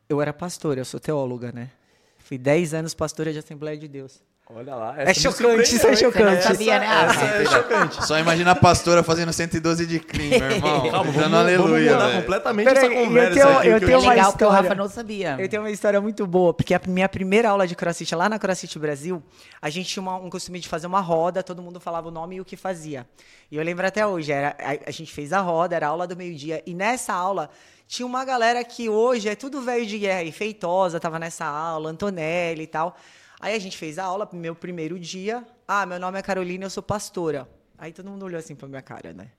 Eu 0.09 0.21
era 0.21 0.33
pastora, 0.33 0.81
eu 0.81 0.85
sou 0.85 0.99
teóloga, 0.99 1.51
né? 1.53 1.69
Fui 2.17 2.37
10 2.37 2.73
anos 2.73 2.93
pastora 2.93 3.31
de 3.31 3.39
Assembleia 3.39 3.77
de 3.77 3.87
Deus. 3.87 4.21
Olha 4.55 4.75
lá. 4.75 4.95
É 4.97 5.03
essa 5.09 5.11
me 5.29 5.35
chocante, 5.35 5.75
isso 5.75 5.87
é 5.87 5.95
chocante. 5.95 6.43
sabia, 6.43 6.79
né? 6.79 6.85
Essa 7.05 7.25
é 7.25 7.45
chocante. 7.45 8.05
Só 8.05 8.19
imagina 8.19 8.51
a 8.51 8.55
pastora 8.55 9.01
fazendo 9.01 9.31
112 9.31 9.85
de 9.85 9.99
clean, 9.99 10.39
meu 10.39 10.51
irmão. 10.51 10.81
Calma, 10.91 10.91
Dando 10.91 10.91
vamos, 10.91 11.15
vamos 11.15 11.33
aleluia, 11.39 11.93
mudar 11.93 12.07
velho. 12.07 12.19
completamente 12.21 12.65
Peraí, 12.65 12.85
essa 12.85 12.93
eu 12.93 13.05
conversa. 13.05 13.33
tenho- 13.33 13.57
aqui, 13.57 13.67
eu 13.67 13.77
que 13.79 13.83
É 13.83 13.87
tenho 13.87 13.99
uma 13.99 14.09
legal 14.09 14.25
que 14.33 14.43
o 14.43 14.47
história. 14.47 14.61
Rafa 14.69 14.75
não 14.75 14.89
sabia. 14.89 15.35
Eu 15.39 15.49
tenho 15.49 15.61
uma 15.61 15.71
história 15.71 16.01
muito 16.01 16.27
boa, 16.27 16.53
porque 16.53 16.73
a 16.73 16.81
minha 16.87 17.07
primeira 17.07 17.49
aula 17.49 17.65
de 17.65 17.75
crossfit 17.75 18.13
lá 18.13 18.27
na 18.27 18.37
CrossFit 18.37 18.77
Brasil, 18.77 19.23
a 19.61 19.69
gente 19.69 19.87
tinha 19.89 20.01
uma- 20.03 20.17
um 20.17 20.29
costume 20.29 20.59
de 20.59 20.67
fazer 20.67 20.87
uma 20.87 20.99
roda, 21.01 21.41
todo 21.41 21.61
mundo 21.61 21.79
falava 21.79 22.07
o 22.09 22.11
nome 22.11 22.35
e 22.35 22.41
o 22.41 22.45
que 22.45 22.57
fazia. 22.57 23.07
E 23.49 23.55
eu 23.57 23.63
lembro 23.63 23.85
até 23.87 24.05
hoje, 24.05 24.31
era, 24.31 24.55
a, 24.59 24.89
a 24.89 24.91
gente 24.91 25.11
fez 25.13 25.31
a 25.33 25.39
roda, 25.39 25.75
era 25.75 25.87
a 25.87 25.89
aula 25.89 26.05
do 26.05 26.15
meio-dia, 26.15 26.61
e 26.65 26.73
nessa 26.73 27.13
aula 27.13 27.49
tinha 27.87 28.05
uma 28.05 28.23
galera 28.23 28.63
que 28.63 28.87
hoje 28.89 29.27
é 29.29 29.35
tudo 29.35 29.61
velho 29.61 29.85
de 29.85 29.97
guerra, 29.99 30.23
e 30.23 30.31
Feitosa 30.31 30.99
tava 30.99 31.17
nessa 31.19 31.45
aula, 31.45 31.89
Antonelli 31.89 32.63
e 32.63 32.67
tal. 32.67 32.95
Aí 33.41 33.55
a 33.55 33.59
gente 33.59 33.75
fez 33.75 33.97
a 33.97 34.03
aula, 34.03 34.29
meu 34.31 34.53
primeiro 34.55 34.99
dia. 34.99 35.43
Ah, 35.67 35.85
meu 35.85 35.99
nome 35.99 36.19
é 36.19 36.21
Carolina, 36.21 36.65
eu 36.65 36.69
sou 36.69 36.83
pastora. 36.83 37.49
Aí 37.77 37.91
todo 37.91 38.09
mundo 38.09 38.23
olhou 38.23 38.37
assim 38.37 38.55
pra 38.55 38.67
minha 38.67 38.81
cara, 38.83 39.11
né? 39.11 39.31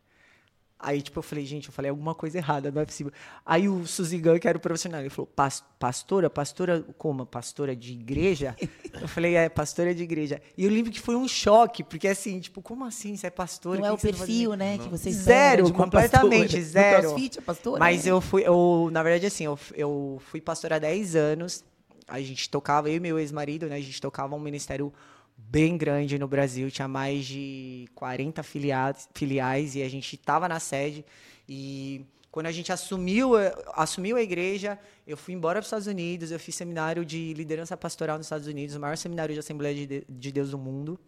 Aí, 0.85 1.01
tipo, 1.01 1.21
eu 1.21 1.23
falei, 1.23 1.47
gente, 1.47 1.69
eu 1.69 1.73
falei 1.73 1.89
alguma 1.91 2.13
coisa 2.13 2.39
errada, 2.39 2.69
não 2.73 2.83
é 2.83 2.85
possível. 2.85 3.13
Aí 3.47 3.69
o 3.69 3.87
Suzigan, 3.87 4.37
que 4.41 4.49
era 4.49 4.59
o 4.59 4.61
profissional, 4.61 5.01
ele 5.01 5.11
falou, 5.11 5.29
"Pas- 5.29 5.63
pastora? 5.79 6.29
Pastora 6.29 6.83
como? 6.99 7.25
Pastora 7.25 7.77
de 7.77 7.93
igreja? 7.93 8.57
eu 9.01 9.07
falei, 9.07 9.37
é, 9.37 9.49
pastora 9.49 9.95
de 9.95 10.03
igreja. 10.03 10.43
E 10.59 10.65
eu 10.65 10.71
lembro 10.73 10.91
que 10.91 10.99
foi 11.01 11.15
um 11.15 11.29
choque, 11.29 11.85
porque 11.85 12.09
assim, 12.09 12.41
tipo, 12.41 12.61
como 12.61 12.85
assim? 12.85 13.17
Você 13.17 13.29
é 13.29 13.31
pastora? 13.31 13.79
Não 13.79 13.87
é 13.87 13.93
o 13.93 13.97
tá 13.97 14.03
perfil, 14.03 14.51
fazendo?" 14.51 14.57
né? 14.57 14.79
Que 14.79 14.89
vocês 14.89 15.15
Zero, 15.15 15.73
completamente, 15.73 16.57
pastora. 16.57 16.63
zero. 16.65 16.97
No 16.97 17.09
crossfit, 17.11 17.39
a 17.39 17.43
pastora? 17.43 17.79
Mas 17.79 18.05
é. 18.05 18.11
eu 18.11 18.21
fui, 18.21 18.43
eu, 18.45 18.89
na 18.91 19.05
verdade, 19.05 19.27
assim, 19.27 19.45
eu, 19.45 19.57
eu 19.77 20.21
fui 20.33 20.41
pastora 20.41 20.75
há 20.77 20.79
10 20.81 21.15
anos. 21.15 21.63
A 22.09 22.21
gente 22.21 22.49
tocava, 22.51 22.89
eu 22.91 22.97
e 22.97 23.01
meu 23.01 23.19
ex-marido, 23.19 23.67
né? 23.67 23.77
A 23.77 23.81
gente 23.81 24.01
tocava 24.01 24.35
um 24.35 24.41
ministério 24.41 24.93
bem 25.37 25.77
grande 25.77 26.19
no 26.19 26.29
Brasil. 26.29 26.71
Tinha 26.71 26.89
mais 26.89 27.25
de 27.27 27.87
40 27.95 28.43
filiados, 28.43 29.09
filiais 29.15 29.75
e 29.75 29.83
a 29.83 29.89
gente 29.89 30.15
estava 30.15 30.49
na 30.49 30.61
sede. 30.61 31.05
E 31.49 32.05
quando 32.31 32.47
a 32.47 32.53
gente 32.53 32.73
assumiu, 32.73 33.39
eh, 33.39 33.53
assumiu 33.75 34.17
a 34.17 34.23
igreja, 34.23 34.79
eu 35.07 35.17
fui 35.17 35.35
embora 35.35 35.57
para 35.57 35.63
os 35.63 35.67
Estados 35.67 35.87
Unidos. 35.87 36.31
Eu 36.31 36.39
fiz 36.39 36.55
seminário 36.55 37.05
de 37.05 37.35
liderança 37.35 37.77
pastoral 37.77 38.17
nos 38.19 38.27
Estados 38.27 38.47
Unidos, 38.47 38.75
o 38.75 38.81
maior 38.81 38.97
seminário 38.97 39.35
de 39.35 39.41
Assembleia 39.41 39.75
de, 39.75 39.87
De- 39.87 40.07
de 40.09 40.33
Deus 40.33 40.51
do 40.51 40.59
mundo. 40.59 40.99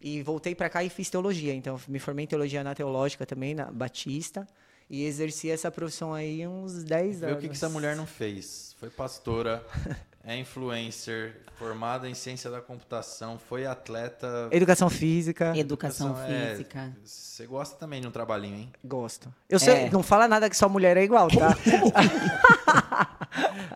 E 0.00 0.22
voltei 0.22 0.54
para 0.54 0.68
cá 0.70 0.84
e 0.84 0.88
fiz 0.88 1.10
teologia. 1.10 1.52
Então, 1.54 1.80
me 1.88 1.98
formei 1.98 2.24
em 2.24 2.28
teologia 2.28 2.62
na 2.62 2.74
teológica 2.74 3.26
também, 3.26 3.54
na 3.54 3.64
Batista. 3.70 4.46
E 4.90 5.04
exerci 5.04 5.50
essa 5.50 5.70
profissão 5.70 6.14
aí 6.14 6.46
uns 6.46 6.82
10 6.84 7.20
Vê 7.20 7.26
anos. 7.26 7.38
o 7.38 7.40
que, 7.40 7.48
que 7.48 7.54
essa 7.54 7.68
mulher 7.68 7.94
não 7.96 8.06
fez. 8.06 8.74
Foi 8.78 8.88
pastora, 8.88 9.62
é 10.24 10.36
influencer, 10.36 11.36
formada 11.58 12.08
em 12.08 12.14
ciência 12.14 12.50
da 12.50 12.60
computação, 12.60 13.38
foi 13.38 13.66
atleta. 13.66 14.48
Educação 14.50 14.90
física. 14.90 15.52
Educação 15.56 16.14
é, 16.24 16.50
física. 16.50 16.92
Você 17.04 17.46
gosta 17.46 17.76
também 17.76 18.00
de 18.00 18.06
um 18.06 18.10
trabalhinho, 18.10 18.56
hein? 18.56 18.72
Gosto. 18.84 19.32
Eu 19.48 19.58
sei, 19.58 19.74
É. 19.86 19.90
não 19.90 20.02
fala 20.02 20.28
nada 20.28 20.50
que 20.50 20.56
sua 20.56 20.68
mulher 20.68 20.96
é 20.96 21.02
igual, 21.02 21.28
tá? 21.28 21.56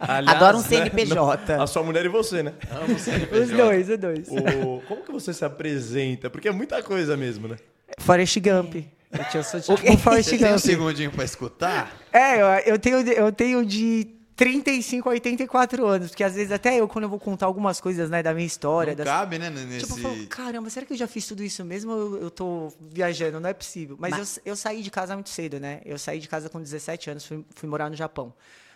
Aliás, 0.01 0.37
Adoro 0.37 0.59
um 0.59 0.63
né, 0.63 0.67
CNPJ. 0.69 1.55
A 1.63 1.67
sua 1.67 1.83
mulher 1.83 2.05
e 2.05 2.09
você, 2.09 2.43
né? 2.43 2.55
Amo 2.71 2.99
CNPJ. 2.99 3.41
os 3.41 3.51
dois, 3.51 3.89
os 3.91 3.99
dois. 3.99 4.29
O- 4.29 4.83
Como 4.89 5.03
que 5.03 5.13
você 5.13 5.33
se 5.33 5.45
apresenta? 5.45 6.29
Porque 6.29 6.49
é 6.49 6.53
muita 6.53 6.83
coisa 6.83 7.17
mesmo, 7.17 7.49
né? 7.49 7.57
Forrest 8.01 8.39
Gump. 8.41 8.75
Eu, 9.13 9.25
tinha, 9.31 9.43
tipo 9.43 9.93
um 9.93 9.99
Forrest 9.99 10.31
Você 10.31 10.39
tem 10.39 10.47
um 10.49 10.51
Gump. 10.53 10.61
segundinho 10.61 11.11
pra 11.13 11.25
escutar? 11.25 11.95
É, 12.13 12.41
eu, 12.41 12.47
eu 12.75 12.79
tenho, 12.79 12.99
eu 13.11 13.31
tenho 13.33 13.65
de 13.65 14.09
35 14.37 15.09
a 15.09 15.13
84 15.13 15.87
anos, 15.87 16.09
porque 16.09 16.25
às 16.25 16.35
vezes 16.35 16.51
até 16.53 16.81
eu, 16.81 16.89
quando 16.89 17.05
eu 17.05 17.09
vou 17.09 17.21
contar 17.21 17.47
algumas 17.47 17.81
coisas, 17.81 18.09
né, 18.11 18.23
da 18.23 18.33
minha 18.33 18.47
história, 18.47 18.93
Não 18.93 18.97
das, 19.05 19.07
cabe, 19.07 19.39
né, 19.39 19.51
nesse... 19.51 19.87
Tipo, 19.87 19.99
eu 19.99 20.03
falo, 20.03 20.27
caramba, 20.27 20.71
será 20.71 20.87
que 20.87 20.93
eu 20.93 20.97
já 20.97 21.07
fiz 21.07 21.27
tudo 21.27 21.43
isso 21.45 21.65
mesmo 21.65 21.93
ou 21.93 21.99
eu, 22.17 22.23
eu 22.23 22.31
tô 22.31 22.73
viajando? 22.81 23.39
Não 23.41 23.49
é 23.51 23.53
possível. 23.55 23.97
Mas, 23.99 24.11
Mas- 24.13 24.37
Eu, 24.39 24.53
eu 24.53 24.57
saí 24.57 24.83
de 24.83 24.91
casa 24.91 25.15
muito 25.15 25.29
cedo, 25.29 25.61
né? 25.61 25.81
Eu 25.85 25.99
saí 25.99 26.19
de 26.19 26.29
casa 26.29 26.49
com 26.49 26.61
17 26.61 27.11
anos, 27.11 27.27
fui, 27.27 27.45
fui 27.55 27.69
morar 27.69 27.91
no 27.91 27.97
Japão. 27.97 28.33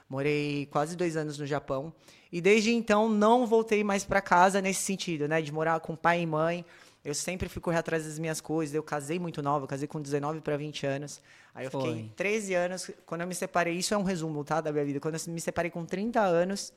Morei 0.09 0.67
quase 0.71 0.95
dois 0.95 1.17
anos 1.17 1.39
no 1.39 1.47
Japão. 1.47 1.93
E 2.31 2.41
desde 2.41 2.73
então 2.73 3.09
não 3.09 3.47
voltei 3.47 3.83
mais 3.83 4.05
para 4.05 4.21
casa 4.21 4.61
nesse 4.61 4.83
sentido, 4.83 5.27
né? 5.27 5.41
De 5.43 5.51
morar 5.53 5.81
com 5.81 5.97
pai 5.97 6.21
e 6.21 6.27
mãe. 6.27 6.65
Eu 7.07 7.15
sempre 7.15 7.49
fui 7.49 7.63
correr 7.63 7.79
atrás 7.79 8.05
das 8.05 8.19
minhas 8.19 8.41
coisas. 8.41 8.75
Eu 8.75 8.83
casei 8.83 9.17
muito 9.17 9.41
nova, 9.41 9.63
eu 9.63 9.69
casei 9.69 9.87
com 9.87 10.03
19 10.03 10.41
para 10.41 10.57
20 10.57 10.87
anos. 10.89 11.23
Aí 11.55 11.65
eu 11.65 11.71
Foi. 11.71 11.81
fiquei 11.83 12.11
13 12.17 12.55
anos. 12.55 12.91
Quando 13.07 13.21
eu 13.21 13.29
me 13.29 13.35
separei, 13.35 13.75
isso 13.75 13.95
é 13.95 13.97
um 13.97 14.03
resumo, 14.03 14.43
tá? 14.43 14.61
Da 14.61 14.73
minha 14.73 14.85
vida. 14.85 14.99
Quando 14.99 15.15
eu 15.15 15.33
me 15.33 15.41
separei 15.41 15.71
com 15.71 15.85
30 15.85 16.21
anos, 16.21 16.73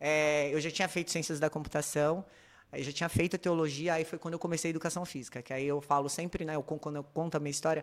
é, 0.00 0.52
eu 0.52 0.60
já 0.60 0.68
tinha 0.68 0.88
feito 0.88 1.12
ciências 1.12 1.38
da 1.38 1.48
computação. 1.48 2.24
Aí 2.72 2.82
já 2.82 2.90
tinha 2.90 3.08
feito 3.08 3.38
teologia, 3.38 3.94
aí 3.94 4.04
foi 4.04 4.18
quando 4.18 4.34
eu 4.34 4.40
comecei 4.40 4.68
a 4.68 4.72
educação 4.72 5.04
física, 5.04 5.40
que 5.40 5.52
aí 5.52 5.66
eu 5.66 5.80
falo 5.80 6.08
sempre, 6.08 6.44
né, 6.44 6.54
eu, 6.56 6.62
quando 6.62 6.96
eu 6.96 7.04
conto 7.04 7.36
a 7.36 7.40
minha 7.40 7.50
história, 7.50 7.82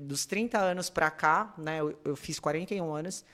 dos 0.00 0.24
30 0.24 0.58
anos 0.58 0.88
para 0.88 1.10
cá, 1.10 1.52
né, 1.58 1.80
eu, 1.80 1.98
eu 2.02 2.16
fiz 2.16 2.40
41 2.40 2.94
anos, 2.94 3.26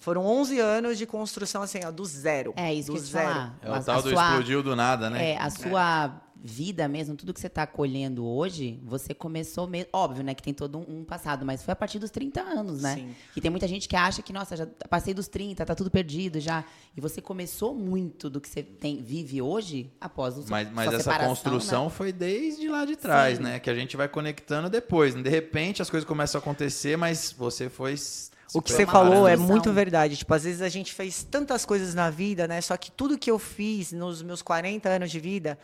foram 0.00 0.24
11 0.26 0.58
anos 0.58 0.98
de 0.98 1.06
construção 1.06 1.62
assim, 1.62 1.80
ó, 1.84 1.90
do 1.90 2.04
zero. 2.04 2.52
É 2.56 2.72
isso 2.74 2.88
do 2.88 2.94
que 2.94 2.98
eu 3.00 3.04
zero. 3.04 3.28
falar. 3.32 3.58
É 3.62 3.70
o 3.70 3.74
A- 3.74 3.80
tal 3.80 3.98
a 3.98 4.00
do 4.00 4.10
sua- 4.10 4.28
explodiu 4.30 4.62
do 4.62 4.74
nada, 4.74 5.08
né? 5.08 5.30
É, 5.32 5.38
a 5.38 5.48
sua 5.50 6.20
vida 6.44 6.88
mesmo, 6.88 7.14
tudo 7.14 7.32
que 7.32 7.38
você 7.38 7.46
está 7.46 7.64
colhendo 7.68 8.26
hoje, 8.26 8.80
você 8.82 9.14
começou 9.14 9.68
mesmo. 9.68 9.88
Óbvio, 9.92 10.24
né, 10.24 10.34
que 10.34 10.42
tem 10.42 10.52
todo 10.52 10.76
um, 10.76 10.98
um 11.02 11.04
passado, 11.04 11.46
mas 11.46 11.62
foi 11.62 11.70
a 11.70 11.76
partir 11.76 12.00
dos 12.00 12.10
30 12.10 12.40
anos, 12.40 12.82
né? 12.82 12.96
Sim. 12.96 13.14
Que 13.32 13.40
tem 13.40 13.48
muita 13.48 13.68
gente 13.68 13.88
que 13.88 13.94
acha 13.94 14.22
que, 14.22 14.32
nossa, 14.32 14.56
já 14.56 14.66
passei 14.90 15.14
dos 15.14 15.28
30, 15.28 15.64
tá 15.64 15.72
tudo 15.72 15.88
perdido 15.88 16.40
já. 16.40 16.64
E 16.96 17.00
você 17.00 17.22
começou 17.22 17.72
muito 17.72 18.28
do 18.28 18.40
que 18.40 18.48
você 18.48 18.60
tem, 18.60 19.00
vive 19.00 19.40
hoje 19.40 19.92
após 20.00 20.36
o 20.36 20.42
seu- 20.42 20.50
Mas, 20.50 20.68
mas 20.72 20.86
sua 20.90 20.96
essa 20.98 21.18
construção 21.20 21.84
né? 21.84 21.90
foi 21.90 22.10
desde 22.12 22.66
lá 22.68 22.84
de 22.84 22.96
trás, 22.96 23.36
Sim. 23.36 23.44
né? 23.44 23.60
Que 23.60 23.70
a 23.70 23.74
gente 23.76 23.96
vai 23.96 24.08
conectando 24.08 24.68
depois. 24.68 25.14
De 25.14 25.30
repente 25.30 25.80
as 25.80 25.88
coisas 25.88 26.04
começam 26.08 26.40
a 26.40 26.42
acontecer, 26.42 26.96
mas 26.98 27.32
você 27.38 27.68
foi. 27.70 27.94
O 28.54 28.62
que 28.62 28.72
você 28.72 28.86
falou 28.86 29.26
é 29.26 29.36
muito 29.36 29.72
verdade. 29.72 30.16
Tipo, 30.16 30.34
às 30.34 30.44
vezes 30.44 30.62
a 30.62 30.68
gente 30.68 30.92
fez 30.92 31.24
tantas 31.24 31.64
coisas 31.64 31.94
na 31.94 32.10
vida, 32.10 32.46
né? 32.46 32.60
Só 32.60 32.76
que 32.76 32.90
tudo 32.90 33.18
que 33.18 33.30
eu 33.30 33.38
fiz 33.38 33.92
nos 33.92 34.22
meus 34.22 34.42
40 34.42 34.88
anos 34.88 35.10
de 35.10 35.20
vida 35.20 35.58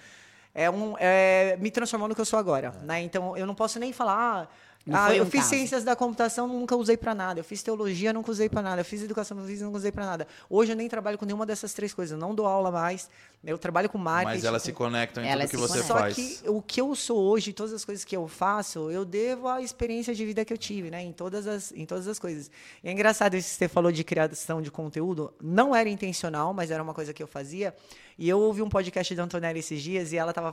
é 0.55 0.71
um, 0.71 0.95
é, 0.99 1.57
me 1.61 1.71
transformou 1.71 2.09
no 2.09 2.15
que 2.15 2.21
eu 2.21 2.25
sou 2.25 2.39
agora, 2.39 2.73
né? 2.83 3.01
Então 3.03 3.37
eu 3.37 3.47
não 3.47 3.55
posso 3.55 3.79
nem 3.79 3.93
falar. 3.93 4.53
Não 4.89 4.99
ah, 4.99 5.07
foi 5.09 5.19
eu 5.21 5.25
um 5.25 5.27
fiz 5.27 5.41
caso. 5.41 5.51
ciências 5.51 5.85
da 5.85 5.95
computação, 5.95 6.49
nunca 6.49 6.75
usei 6.75 6.97
pra 6.97 7.15
nada. 7.15 7.41
Eu 7.41 7.45
fiz 7.45 7.63
teologia, 7.63 8.13
nunca 8.13 8.31
usei 8.31 8.49
pra 8.49 8.63
nada. 8.63 8.81
Eu 8.81 8.85
fiz 8.85 9.03
educação 9.03 9.37
física, 9.45 9.67
nunca 9.67 9.77
usei 9.77 9.93
pra 9.93 10.07
nada. 10.07 10.27
Hoje 10.49 10.73
eu 10.73 10.77
nem 10.77 10.89
trabalho 10.89 11.19
com 11.19 11.27
nenhuma 11.27 11.45
dessas 11.45 11.75
três 11.75 11.93
coisas. 11.93 12.13
Eu 12.13 12.19
não 12.19 12.35
dou 12.35 12.47
aula 12.47 12.71
mais. 12.71 13.11
Eu 13.45 13.59
trabalho 13.59 13.89
com 13.89 13.99
marketing. 13.99 14.35
Mas 14.37 14.45
elas 14.45 14.63
com- 14.63 14.67
se 14.67 14.73
conectam 14.73 15.23
em 15.23 15.29
Elas 15.29 15.51
tudo 15.51 15.61
que 15.61 15.69
você 15.69 15.83
conectam. 15.83 15.97
só 15.97 16.03
faz. 16.03 16.17
que 16.17 16.49
o 16.49 16.63
que 16.63 16.81
eu 16.81 16.95
sou 16.95 17.19
hoje, 17.19 17.53
todas 17.53 17.73
as 17.73 17.85
coisas 17.85 18.05
que 18.05 18.17
eu 18.17 18.27
faço, 18.27 18.91
eu 18.91 19.05
devo 19.05 19.47
à 19.47 19.61
experiência 19.63 20.15
de 20.15 20.25
vida 20.25 20.45
que 20.45 20.53
eu 20.53 20.59
tive, 20.59 20.91
né? 20.91 21.03
Em 21.03 21.13
todas 21.13 21.47
as, 21.47 21.71
em 21.73 21.85
todas 21.85 22.09
as 22.09 22.19
coisas. 22.19 22.51
E 22.83 22.89
é 22.89 22.93
engraçado 22.93 23.37
isso 23.37 23.51
que 23.51 23.57
você 23.57 23.69
falou 23.69 23.93
de 23.93 24.03
criação 24.03 24.63
de 24.63 24.71
conteúdo. 24.71 25.33
Não 25.43 25.77
era 25.77 25.89
intencional, 25.89 26.53
mas 26.55 26.71
era 26.71 26.83
uma 26.83 26.95
coisa 26.95 27.13
que 27.13 27.23
eu 27.23 27.27
fazia. 27.29 27.75
E 28.19 28.29
eu 28.29 28.41
ouvi 28.41 28.61
um 28.61 28.69
podcast 28.69 29.15
da 29.15 29.23
Antonella 29.23 29.57
esses 29.57 29.81
dias 29.81 30.13
e 30.13 30.17
ela 30.17 30.33
tava 30.33 30.53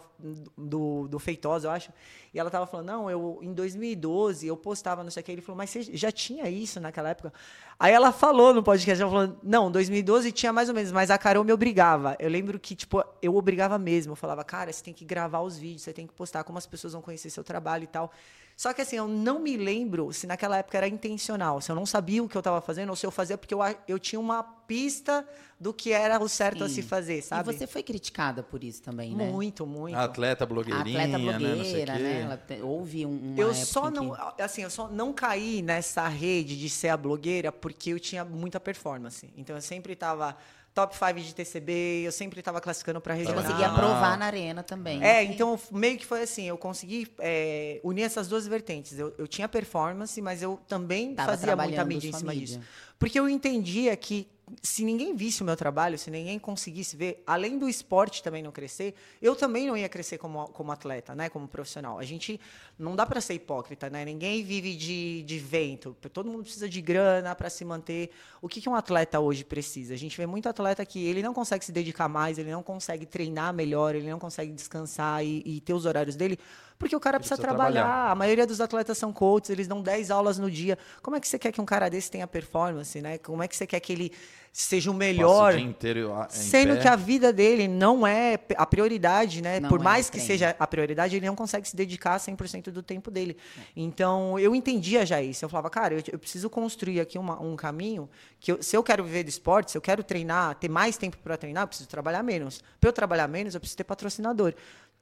do, 0.56 1.08
do 1.08 1.18
Feitosa, 1.18 1.68
eu 1.68 1.72
acho. 1.72 1.92
E 2.32 2.40
ela 2.40 2.52
tava 2.52 2.68
falando, 2.68 2.86
não, 2.86 3.10
eu 3.10 3.40
em 3.42 3.52
2012 3.54 4.46
eu 4.46 4.56
postava 4.56 5.04
não 5.04 5.10
sei 5.10 5.22
o 5.22 5.24
que. 5.24 5.32
Ele 5.32 5.42
falou, 5.42 5.58
mas 5.58 5.72
você 5.72 5.82
já 5.82 6.12
tinha 6.12 6.48
isso 6.48 6.80
naquela 6.80 7.10
época? 7.10 7.34
Aí 7.80 7.92
ela 7.92 8.12
falou 8.12 8.54
no 8.54 8.62
podcast, 8.62 9.02
ela 9.02 9.12
falou, 9.12 9.40
não, 9.42 9.72
2012 9.72 10.32
tinha 10.32 10.54
mais 10.54 10.70
ou 10.70 10.76
menos, 10.76 10.92
mas 10.92 11.10
a 11.10 11.18
Carol 11.18 11.44
me 11.44 11.52
obrigava. 11.52 12.16
Eu 12.20 12.30
lembro 12.30 12.60
que, 12.60 12.76
tipo, 12.76 13.04
eu 13.20 13.36
obrigava 13.36 13.80
mesmo. 13.80 14.12
Eu 14.12 14.16
falava, 14.16 14.44
cara, 14.44 14.72
você 14.72 14.84
tem 14.84 14.94
que 14.94 15.04
gravar 15.04 15.42
os 15.42 15.58
vídeos, 15.58 15.82
você 15.82 15.92
tem 15.92 16.06
que 16.06 16.14
postar 16.14 16.44
como 16.44 16.60
as 16.60 16.68
pessoas 16.68 16.94
vão 16.94 17.02
conhecer 17.02 17.32
seu 17.32 17.44
trabalho 17.44 17.86
e 17.86 17.88
tal. 17.88 18.12
Só 18.56 18.72
que 18.74 18.82
assim, 18.82 18.96
eu 18.96 19.08
não 19.08 19.38
me 19.40 19.58
lembro 19.58 20.14
se 20.14 20.26
naquela 20.26 20.58
época 20.58 20.78
era 20.78 20.88
intencional, 20.88 21.60
se 21.60 21.70
eu 21.70 21.76
não 21.76 21.86
sabia 21.86 22.24
o 22.24 22.30
que 22.30 22.38
eu 22.38 22.40
estava 22.40 22.62
fazendo, 22.62 22.90
ou 22.90 22.96
se 22.96 23.06
eu 23.06 23.12
fazia 23.12 23.38
porque 23.38 23.54
eu, 23.54 23.62
a- 23.62 23.76
eu 23.88 24.00
tinha 24.00 24.18
uma 24.20 24.42
pista 24.44 25.28
do 25.60 25.74
que 25.74 25.92
era 25.92 26.22
o 26.22 26.28
certo 26.30 26.64
a 26.64 26.70
Sim. 26.70 26.76
se 26.76 26.82
fazer, 26.82 27.22
sabe? 27.22 27.50
E 27.50 27.54
você 27.54 27.68
foi 27.68 27.84
criticada 27.84 28.42
por 28.42 28.64
isso 28.64 28.82
também, 28.82 29.14
né? 29.14 29.30
Muito, 29.30 29.66
muito. 29.66 29.98
Atleta 29.98 30.46
A 30.46 30.48
blogueirinha, 30.48 31.04
atleta 31.04 31.18
né? 31.18 31.18
Não 31.18 31.40
sei 31.66 31.84
o 31.84 31.86
blogueira, 31.86 31.94
quê. 31.98 32.00
né? 32.04 32.22
Ela 32.22 32.38
te- 32.38 32.62
houve 32.62 33.06
um, 33.06 33.36
eu 33.38 33.50
época 33.50 33.66
só 33.66 33.92
não, 33.92 34.12
que- 34.36 34.42
assim, 34.42 34.64
eu 34.64 34.70
só 34.70 34.88
não 34.88 35.12
caí 35.12 35.62
nessa 35.62 36.08
rede 36.08 36.58
de 36.58 36.70
ser 36.70 36.90
a 36.90 36.98
blogueira 36.98 37.52
porque 37.52 37.90
eu 37.92 38.00
tinha 38.00 38.24
muita 38.24 38.58
performance. 38.60 39.30
Então 39.36 39.56
eu 39.56 39.62
sempre 39.62 39.94
estava 39.94 40.36
top 40.76 40.94
5 40.94 41.14
de 41.22 41.34
TCB, 41.34 42.04
eu 42.06 42.12
sempre 42.12 42.40
estava 42.40 42.60
classificando 42.60 43.00
para 43.00 43.16
Você 43.16 43.20
regional. 43.20 43.44
conseguia 43.44 43.68
não. 43.70 43.76
provar 43.76 44.18
na 44.18 44.26
arena 44.26 44.62
também. 44.62 45.02
É, 45.02 45.24
então 45.24 45.58
meio 45.72 45.98
que 45.98 46.06
foi 46.06 46.24
assim, 46.24 46.50
eu 46.50 46.58
consegui 46.58 47.08
é, 47.20 47.80
unir 47.82 48.04
essas 48.04 48.28
duas 48.28 48.46
vertentes. 48.46 49.00
Eu, 49.00 49.16
eu 49.18 49.26
tinha 49.26 49.48
performance, 49.48 50.22
mas 50.22 50.44
eu 50.44 50.60
também 50.68 51.16
Tava 51.16 51.32
fazia 51.32 51.56
muita 51.56 51.86
mídia 51.86 52.10
em 52.10 52.14
cima 52.14 52.36
disso. 52.36 52.60
Porque 53.00 53.18
eu 53.18 53.30
entendia 53.30 53.96
que 53.96 54.28
se 54.62 54.84
ninguém 54.84 55.16
visse 55.16 55.42
o 55.42 55.46
meu 55.46 55.56
trabalho, 55.56 55.98
se 55.98 56.12
ninguém 56.12 56.38
conseguisse 56.38 56.96
ver, 56.96 57.24
além 57.26 57.58
do 57.58 57.68
esporte 57.68 58.22
também 58.22 58.44
não 58.44 58.52
crescer, 58.52 58.94
eu 59.22 59.36
também 59.36 59.68
não 59.68 59.76
ia 59.76 59.90
crescer 59.90 60.18
como, 60.18 60.48
como 60.50 60.72
atleta, 60.72 61.16
né? 61.16 61.30
Como 61.30 61.48
profissional. 61.48 61.98
A 61.98 62.04
gente 62.04 62.40
não 62.78 62.96
dá 62.96 63.06
para 63.06 63.20
ser 63.22 63.34
hipócrita, 63.34 63.90
né? 63.90 64.06
Ninguém 64.06 64.44
vive 64.44 64.76
de, 64.76 65.24
de 65.24 65.40
vento. 65.40 65.96
Todo 66.14 66.30
mundo 66.30 66.44
precisa 66.44 66.70
de 66.70 66.82
grana 66.82 67.34
para 67.34 67.50
se 67.50 67.66
manter. 67.66 68.12
O 68.42 68.48
que, 68.48 68.62
que 68.62 68.70
um 68.70 68.76
atleta 68.76 69.20
hoje 69.20 69.44
precisa? 69.44 69.94
A 69.94 69.98
gente 69.98 70.16
vê 70.16 70.28
muito 70.28 70.48
atleta 70.48 70.86
que 70.86 71.04
ele 71.04 71.24
não 71.24 71.34
consegue 71.34 71.66
se 71.66 71.72
dedicar 71.72 72.08
mais, 72.08 72.38
ele 72.38 72.52
não 72.52 72.62
consegue 72.62 73.06
treinar 73.06 73.54
melhor, 73.54 73.96
ele 73.96 74.10
não 74.10 74.20
consegue 74.20 74.52
descansar 74.52 75.26
e, 75.26 75.42
e 75.46 75.62
ter 75.62 75.74
os 75.74 75.86
horários 75.86 76.16
dele 76.16 76.38
porque 76.78 76.96
o 76.96 77.00
cara 77.00 77.20
precisa, 77.20 77.36
precisa 77.36 77.56
trabalhar. 77.56 77.84
trabalhar. 77.84 78.12
A 78.12 78.16
maioria 78.16 78.46
dos 78.46 78.60
atletas 78.60 78.98
são 78.98 79.14
coaches, 79.14 79.50
eles 79.50 79.68
dão 79.68 79.82
10 79.82 80.12
aulas 80.12 80.38
no 80.38 80.52
dia. 80.52 80.78
Como 81.02 81.16
é 81.16 81.20
que 81.20 81.28
você 81.28 81.40
quer 81.40 81.52
que 81.52 81.62
um 81.62 81.66
cara 81.66 81.90
desse 81.90 82.12
tenha 82.12 82.28
performance, 82.28 83.02
né? 83.02 83.18
Como 83.18 83.42
é 83.42 83.48
que 83.48 83.56
você 83.56 83.66
quer 83.66 83.80
que 83.80 83.94
ele 83.94 84.12
seja 84.52 84.90
o 84.90 84.94
melhor? 84.94 85.54
o 85.54 85.58
dia 85.58 85.66
inteiro 85.66 86.14
sendo 86.30 86.80
que 86.80 86.88
a 86.88 86.96
vida 86.96 87.34
dele 87.34 87.68
não 87.68 88.08
é 88.08 88.40
a 88.56 88.66
prioridade, 88.66 89.42
né? 89.42 89.60
Não 89.60 89.70
Por 89.70 89.82
é 89.82 89.84
mais 89.84 90.10
que 90.10 90.20
seja 90.20 90.56
a 90.58 90.66
prioridade, 90.66 91.16
ele 91.16 91.26
não 91.26 91.36
consegue 91.36 91.68
se 91.68 91.76
dedicar 91.76 92.18
100% 92.18 92.72
do 92.72 92.82
tempo 92.82 93.12
dele. 93.12 93.38
É. 93.58 93.62
Então, 93.76 94.40
eu 94.40 94.56
entendia 94.56 95.06
já 95.06 95.22
isso. 95.22 95.44
Eu 95.44 95.50
falava, 95.50 95.70
cara, 95.70 95.94
eu, 95.96 96.04
eu 96.12 96.20
preciso 96.20 96.50
construir 96.50 97.00
aqui 97.00 97.18
uma, 97.18 97.42
um 97.42 97.56
caminho 97.56 98.10
que 98.40 98.52
eu, 98.52 98.62
se 98.62 98.78
eu 98.78 98.84
quero 98.84 99.04
viver 99.04 99.24
de 99.24 99.30
esporte, 99.30 99.72
se 99.72 99.78
eu 99.78 99.82
quero 99.82 100.04
treinar, 100.04 100.56
ter 100.56 100.70
mais 100.70 100.98
tempo 100.98 101.18
para 101.18 101.36
treinar, 101.36 101.64
eu 101.64 101.68
preciso 101.68 101.90
trabalhar 101.90 102.24
menos. 102.24 102.62
Para 102.80 102.90
eu 102.90 102.94
trabalhar 102.94 103.28
menos, 103.28 103.56
eu 103.56 103.60
preciso 103.60 103.78
ter 103.78 103.84
patrocinador. 103.84 104.54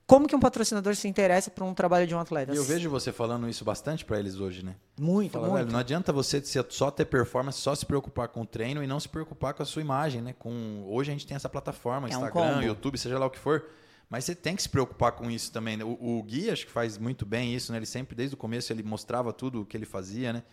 Como 0.05 0.27
que 0.27 0.35
um 0.35 0.39
patrocinador 0.39 0.95
se 0.95 1.07
interessa 1.07 1.49
por 1.49 1.63
um 1.63 1.73
trabalho 1.73 2.05
de 2.05 2.13
um 2.13 2.19
atleta? 2.19 2.53
E 2.53 2.57
eu 2.57 2.63
vejo 2.63 2.89
você 2.89 3.11
falando 3.11 3.47
isso 3.47 3.63
bastante 3.63 4.03
para 4.03 4.19
eles 4.19 4.35
hoje, 4.35 4.63
né? 4.63 4.75
Muito, 4.99 5.31
Fala, 5.31 5.47
muito. 5.47 5.71
Não 5.71 5.79
adianta 5.79 6.11
você 6.11 6.43
só 6.69 6.91
ter 6.91 7.05
performance, 7.05 7.59
só 7.59 7.73
se 7.73 7.85
preocupar 7.85 8.27
com 8.27 8.41
o 8.41 8.45
treino 8.45 8.83
e 8.83 8.87
não 8.87 8.99
se 8.99 9.07
preocupar 9.07 9.53
com 9.53 9.63
a 9.63 9.65
sua 9.65 9.81
imagem, 9.81 10.21
né? 10.21 10.33
Com 10.37 10.85
hoje 10.87 11.09
a 11.09 11.13
gente 11.13 11.25
tem 11.25 11.35
essa 11.35 11.49
plataforma, 11.49 12.07
é 12.07 12.11
Instagram, 12.11 12.57
um 12.57 12.61
YouTube, 12.61 12.97
seja 12.97 13.17
lá 13.17 13.25
o 13.25 13.29
que 13.29 13.39
for. 13.39 13.65
Mas 14.09 14.25
você 14.25 14.35
tem 14.35 14.55
que 14.55 14.61
se 14.61 14.69
preocupar 14.69 15.13
com 15.13 15.31
isso 15.31 15.51
também. 15.51 15.77
Né? 15.77 15.83
O, 15.83 16.19
o 16.19 16.23
Gui 16.23 16.49
acho 16.49 16.65
que 16.65 16.71
faz 16.71 16.97
muito 16.97 17.25
bem 17.25 17.55
isso, 17.55 17.71
né? 17.71 17.79
Ele 17.79 17.85
sempre, 17.85 18.15
desde 18.15 18.35
o 18.35 18.37
começo, 18.37 18.71
ele 18.71 18.83
mostrava 18.83 19.31
tudo 19.31 19.61
o 19.61 19.65
que 19.65 19.75
ele 19.75 19.85
fazia, 19.85 20.33
né? 20.33 20.43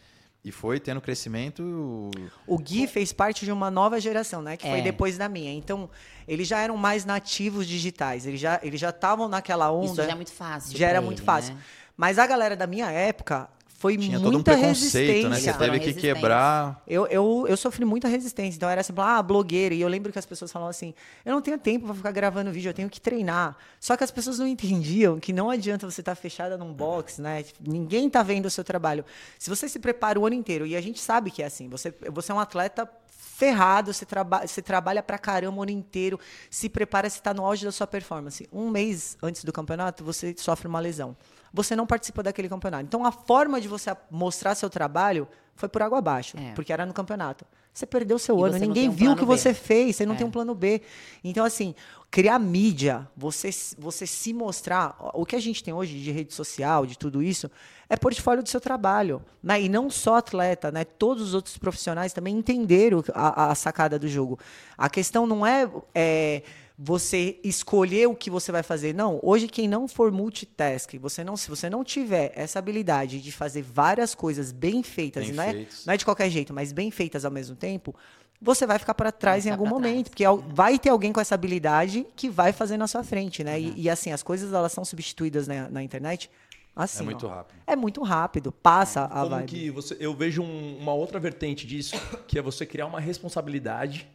E 0.42 0.50
foi 0.50 0.80
tendo 0.80 1.00
crescimento. 1.02 2.10
O 2.46 2.58
Gui 2.58 2.86
fez 2.86 3.12
parte 3.12 3.44
de 3.44 3.52
uma 3.52 3.70
nova 3.70 4.00
geração, 4.00 4.40
né? 4.40 4.56
Que 4.56 4.66
é. 4.66 4.70
foi 4.70 4.80
depois 4.80 5.18
da 5.18 5.28
minha. 5.28 5.52
Então, 5.52 5.90
eles 6.26 6.48
já 6.48 6.60
eram 6.60 6.78
mais 6.78 7.04
nativos 7.04 7.66
digitais. 7.66 8.26
Eles 8.26 8.40
já 8.40 8.58
eles 8.62 8.80
já 8.80 8.88
estavam 8.88 9.28
naquela 9.28 9.70
onda. 9.70 9.86
Isso 9.86 9.96
já 9.96 10.12
é 10.12 10.14
muito 10.14 10.32
fácil. 10.32 10.78
Já 10.78 10.88
era 10.88 10.98
ele, 10.98 11.06
muito 11.06 11.22
fácil. 11.22 11.54
Né? 11.54 11.60
Mas 11.94 12.18
a 12.18 12.26
galera 12.26 12.56
da 12.56 12.66
minha 12.66 12.90
época 12.90 13.50
foi 13.80 13.96
Tinha 13.96 14.18
muita 14.18 14.24
todo 14.24 14.38
um 14.38 14.42
preconceito, 14.42 15.30
né? 15.30 15.40
Você 15.40 15.54
teve 15.54 15.80
que 15.80 15.94
quebrar. 15.94 16.82
Eu, 16.86 17.06
eu, 17.06 17.46
eu 17.48 17.56
sofri 17.56 17.82
muita 17.86 18.08
resistência. 18.08 18.58
Então 18.58 18.68
era 18.68 18.82
assim, 18.82 18.92
ah, 18.98 19.22
blogueira. 19.22 19.74
E 19.74 19.80
eu 19.80 19.88
lembro 19.88 20.12
que 20.12 20.18
as 20.18 20.26
pessoas 20.26 20.52
falavam 20.52 20.68
assim: 20.68 20.92
eu 21.24 21.32
não 21.32 21.40
tenho 21.40 21.56
tempo 21.56 21.86
para 21.86 21.94
ficar 21.94 22.12
gravando 22.12 22.52
vídeo, 22.52 22.68
eu 22.68 22.74
tenho 22.74 22.90
que 22.90 23.00
treinar. 23.00 23.56
Só 23.80 23.96
que 23.96 24.04
as 24.04 24.10
pessoas 24.10 24.38
não 24.38 24.46
entendiam 24.46 25.18
que 25.18 25.32
não 25.32 25.48
adianta 25.48 25.90
você 25.90 26.02
estar 26.02 26.14
tá 26.14 26.20
fechada 26.20 26.58
num 26.58 26.74
box, 26.74 27.22
né? 27.22 27.42
Ninguém 27.58 28.06
está 28.06 28.22
vendo 28.22 28.44
o 28.44 28.50
seu 28.50 28.62
trabalho. 28.62 29.02
Se 29.38 29.48
você 29.48 29.66
se 29.66 29.78
prepara 29.78 30.20
o 30.20 30.26
ano 30.26 30.34
inteiro, 30.34 30.66
e 30.66 30.76
a 30.76 30.80
gente 30.82 31.00
sabe 31.00 31.30
que 31.30 31.42
é 31.42 31.46
assim, 31.46 31.66
você, 31.66 31.90
você 32.12 32.32
é 32.32 32.34
um 32.34 32.38
atleta 32.38 32.86
ferrado, 33.08 33.94
você, 33.94 34.04
traba 34.04 34.46
você 34.46 34.60
trabalha 34.60 35.02
pra 35.02 35.16
caramba 35.16 35.58
o 35.58 35.62
ano 35.62 35.70
inteiro, 35.70 36.20
se 36.50 36.68
prepara, 36.68 37.08
se 37.08 37.16
está 37.16 37.32
no 37.32 37.46
auge 37.46 37.64
da 37.64 37.72
sua 37.72 37.86
performance. 37.86 38.46
Um 38.52 38.68
mês 38.68 39.16
antes 39.22 39.42
do 39.42 39.54
campeonato, 39.54 40.04
você 40.04 40.34
sofre 40.36 40.68
uma 40.68 40.80
lesão 40.80 41.16
você 41.52 41.74
não 41.74 41.86
participa 41.86 42.22
daquele 42.22 42.48
campeonato. 42.48 42.84
Então, 42.84 43.04
a 43.04 43.12
forma 43.12 43.60
de 43.60 43.68
você 43.68 43.94
mostrar 44.10 44.54
seu 44.54 44.70
trabalho 44.70 45.28
foi 45.54 45.68
por 45.68 45.82
água 45.82 45.98
abaixo, 45.98 46.36
é. 46.38 46.52
porque 46.52 46.72
era 46.72 46.86
no 46.86 46.92
campeonato. 46.92 47.44
Você 47.72 47.86
perdeu 47.86 48.18
seu 48.18 48.38
e 48.38 48.42
ano, 48.48 48.58
ninguém 48.58 48.88
um 48.88 48.92
viu 48.92 49.12
o 49.12 49.14
que 49.16 49.24
B. 49.24 49.26
você 49.26 49.54
fez, 49.54 49.96
você 49.96 50.06
não 50.06 50.14
é. 50.14 50.18
tem 50.18 50.26
um 50.26 50.30
plano 50.30 50.54
B. 50.54 50.82
Então, 51.22 51.44
assim, 51.44 51.74
criar 52.10 52.38
mídia, 52.38 53.08
você, 53.16 53.50
você 53.78 54.06
se 54.06 54.32
mostrar, 54.32 54.96
o 55.14 55.24
que 55.24 55.36
a 55.36 55.40
gente 55.40 55.62
tem 55.62 55.72
hoje 55.72 55.98
de 56.00 56.10
rede 56.10 56.34
social, 56.34 56.84
de 56.84 56.98
tudo 56.98 57.22
isso, 57.22 57.48
é 57.88 57.96
portfólio 57.96 58.42
do 58.42 58.48
seu 58.48 58.60
trabalho. 58.60 59.22
Né? 59.42 59.62
E 59.62 59.68
não 59.68 59.88
só 59.88 60.16
atleta, 60.16 60.72
né? 60.72 60.84
todos 60.84 61.28
os 61.28 61.34
outros 61.34 61.56
profissionais 61.58 62.12
também 62.12 62.36
entenderam 62.36 63.04
a, 63.14 63.52
a 63.52 63.54
sacada 63.54 63.98
do 63.98 64.08
jogo. 64.08 64.38
A 64.76 64.88
questão 64.88 65.26
não 65.26 65.46
é, 65.46 65.70
é 65.94 66.42
você 66.82 67.38
escolher 67.44 68.08
o 68.08 68.14
que 68.14 68.30
você 68.30 68.50
vai 68.50 68.62
fazer. 68.62 68.94
Não, 68.94 69.20
hoje 69.22 69.46
quem 69.46 69.68
não 69.68 69.86
for 69.86 70.10
multitask, 70.10 70.94
você 70.98 71.22
não, 71.22 71.36
se 71.36 71.50
você 71.50 71.68
não 71.68 71.84
tiver 71.84 72.32
essa 72.34 72.58
habilidade 72.58 73.20
de 73.20 73.30
fazer 73.30 73.60
várias 73.60 74.14
coisas 74.14 74.50
bem 74.50 74.82
feitas, 74.82 75.26
bem 75.26 75.34
não, 75.34 75.44
é, 75.44 75.66
não 75.84 75.92
é 75.92 75.96
de 75.98 76.06
qualquer 76.06 76.30
jeito, 76.30 76.54
mas 76.54 76.72
bem 76.72 76.90
feitas 76.90 77.26
ao 77.26 77.30
mesmo 77.30 77.54
tempo, 77.54 77.94
você 78.40 78.66
vai 78.66 78.78
ficar 78.78 78.94
para 78.94 79.12
trás 79.12 79.44
vai 79.44 79.50
em 79.50 79.52
algum 79.52 79.68
momento, 79.68 80.08
trás. 80.08 80.08
porque 80.08 80.24
é. 80.24 80.54
vai 80.54 80.78
ter 80.78 80.88
alguém 80.88 81.12
com 81.12 81.20
essa 81.20 81.34
habilidade 81.34 82.06
que 82.16 82.30
vai 82.30 82.50
fazer 82.50 82.78
na 82.78 82.86
sua 82.86 83.04
frente, 83.04 83.44
né? 83.44 83.60
E, 83.60 83.74
e, 83.82 83.90
assim, 83.90 84.10
as 84.10 84.22
coisas 84.22 84.50
elas 84.50 84.72
são 84.72 84.82
substituídas 84.82 85.46
na, 85.46 85.68
na 85.68 85.82
internet 85.82 86.30
Assim, 86.74 87.02
é 87.02 87.04
muito 87.04 87.26
ó. 87.26 87.30
rápido. 87.30 87.58
É 87.66 87.76
muito 87.76 88.02
rápido, 88.02 88.52
passa 88.52 89.04
a 89.04 89.08
Como 89.08 89.30
vibe. 89.30 89.46
que 89.46 89.70
você, 89.70 89.96
eu 90.00 90.14
vejo 90.14 90.40
um, 90.40 90.78
uma 90.78 90.94
outra 90.94 91.18
vertente 91.18 91.66
disso, 91.66 91.94
que 92.26 92.38
é 92.38 92.42
você 92.42 92.64
criar 92.64 92.86
uma 92.86 93.00
responsabilidade 93.00 94.08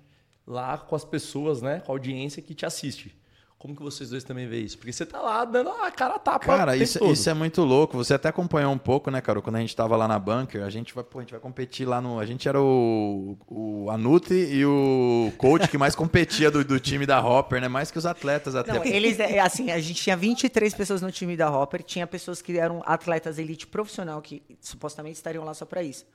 lá 0.48 0.78
com 0.78 0.96
as 0.96 1.06
pessoas, 1.06 1.62
né? 1.62 1.82
Com 1.86 1.92
a 1.92 1.96
audiência 1.96 2.42
que 2.42 2.54
te 2.54 2.66
assiste. 2.66 3.16
Como 3.66 3.76
que 3.76 3.82
vocês 3.82 4.12
dois 4.12 4.24
também 4.24 4.48
veem 4.48 4.64
isso? 4.64 4.78
Porque 4.78 4.94
você 4.94 5.06
tá 5.08 5.20
lá 5.20 5.44
dando 5.44 5.72
a 5.72 5.90
cara 5.90 6.16
a 6.16 6.20
tapa. 6.20 6.46
Cara, 6.46 6.78
isso, 6.78 7.04
isso, 7.06 7.28
é 7.28 7.34
muito 7.34 7.64
louco. 7.64 7.98
Você 7.98 8.14
até 8.14 8.30
acompanhou 8.30 8.72
um 8.72 8.78
pouco, 8.78 9.10
né, 9.10 9.20
cara? 9.22 9.42
Quando 9.42 9.56
a 9.56 9.60
gente 9.60 9.76
tava 9.76 9.96
lá 9.96 10.08
na 10.08 10.20
bunker, 10.20 10.62
a 10.62 10.70
gente 10.70 10.94
vai, 10.94 11.04
pô, 11.04 11.18
a 11.18 11.22
gente 11.22 11.32
vai 11.32 11.40
competir 11.40 11.88
lá 11.88 12.00
no. 12.00 12.20
A 12.20 12.26
gente 12.28 12.48
era 12.48 12.62
o, 12.62 13.36
o 13.48 13.90
Anuti 13.90 14.36
e 14.36 14.64
o 14.64 15.32
coach 15.40 15.68
que 15.68 15.80
mais 15.80 15.96
competia 15.96 16.52
do, 16.52 16.64
do 16.64 16.80
time 16.80 17.08
da 17.08 17.20
Hopper, 17.20 17.60
né? 17.60 17.68
Mais 17.68 17.90
que 17.90 17.98
os 17.98 18.06
atletas 18.06 18.54
até. 18.56 18.72
Não, 18.72 18.86
eles, 18.86 19.20
é, 19.20 19.40
assim, 19.40 19.72
a 19.72 19.80
gente 19.80 20.00
tinha 20.04 20.16
23 20.16 20.72
pessoas 20.76 21.02
no 21.02 21.12
time 21.12 21.36
da 21.36 21.50
Hopper, 21.50 21.82
tinha 21.82 22.06
pessoas 22.06 22.44
que 22.44 22.56
eram 22.60 22.84
atletas 22.86 23.40
elite 23.40 23.66
profissional 23.66 24.22
que 24.22 24.44
supostamente 24.62 25.16
estariam 25.16 25.44
lá 25.44 25.56
só 25.56 25.66
para 25.66 25.82
isso. 25.82 26.06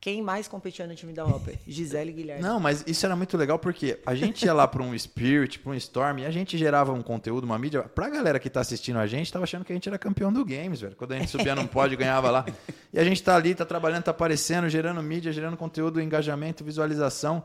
Quem 0.00 0.22
mais 0.22 0.46
competia 0.46 0.86
no 0.86 0.94
time 0.94 1.12
da 1.12 1.24
Hopper? 1.24 1.58
Gisele 1.66 2.12
Guilherme. 2.12 2.42
Não, 2.42 2.60
mas 2.60 2.84
isso 2.86 3.04
era 3.04 3.16
muito 3.16 3.36
legal 3.36 3.58
porque 3.58 3.98
a 4.06 4.14
gente 4.14 4.44
ia 4.44 4.52
lá 4.52 4.68
para 4.68 4.82
um 4.82 4.96
Spirit, 4.96 5.58
para 5.58 5.72
um 5.72 5.74
Storm, 5.74 6.18
e 6.18 6.26
a 6.26 6.30
gente 6.30 6.56
gerava 6.56 6.92
um 6.92 7.02
conteúdo, 7.02 7.44
uma 7.44 7.58
mídia. 7.58 7.82
Pra 7.82 8.08
galera 8.08 8.38
que 8.38 8.48
tá 8.48 8.60
assistindo 8.60 8.98
a 8.98 9.06
gente, 9.06 9.32
tava 9.32 9.44
achando 9.44 9.64
que 9.64 9.72
a 9.72 9.74
gente 9.74 9.88
era 9.88 9.98
campeão 9.98 10.32
do 10.32 10.44
Games, 10.44 10.80
velho. 10.80 10.94
Quando 10.96 11.12
a 11.12 11.18
gente 11.18 11.30
subia 11.30 11.54
num 11.54 11.66
pódio, 11.66 11.98
ganhava 11.98 12.30
lá. 12.30 12.46
E 12.92 12.98
a 12.98 13.04
gente 13.04 13.22
tá 13.22 13.34
ali, 13.34 13.54
tá 13.54 13.64
trabalhando, 13.64 14.04
tá 14.04 14.10
aparecendo, 14.10 14.68
gerando 14.68 15.02
mídia, 15.02 15.32
gerando 15.32 15.56
conteúdo, 15.56 16.00
engajamento, 16.00 16.62
visualização. 16.62 17.42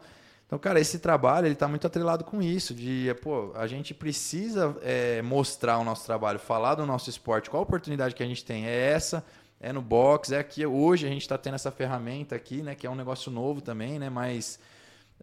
Então, 0.51 0.59
cara, 0.59 0.81
esse 0.81 0.99
trabalho 0.99 1.47
ele 1.47 1.53
está 1.53 1.65
muito 1.65 1.87
atrelado 1.87 2.25
com 2.25 2.41
isso, 2.41 2.73
de 2.73 3.15
pô, 3.23 3.53
a 3.55 3.65
gente 3.67 3.93
precisa 3.93 4.75
é, 4.81 5.21
mostrar 5.21 5.77
o 5.77 5.83
nosso 5.85 6.05
trabalho, 6.05 6.39
falar 6.39 6.75
do 6.75 6.85
nosso 6.85 7.09
esporte, 7.09 7.49
qual 7.49 7.61
a 7.61 7.63
oportunidade 7.63 8.13
que 8.13 8.21
a 8.21 8.25
gente 8.25 8.43
tem 8.43 8.67
é 8.67 8.91
essa, 8.91 9.23
é 9.61 9.71
no 9.71 9.81
box, 9.81 10.31
é 10.31 10.39
aqui. 10.39 10.65
Hoje 10.65 11.05
a 11.05 11.09
gente 11.09 11.21
está 11.21 11.37
tendo 11.37 11.53
essa 11.53 11.71
ferramenta 11.71 12.35
aqui, 12.35 12.63
né? 12.63 12.73
Que 12.73 12.87
é 12.87 12.89
um 12.89 12.95
negócio 12.95 13.31
novo 13.31 13.61
também, 13.61 13.99
né? 13.99 14.09
Mas 14.09 14.59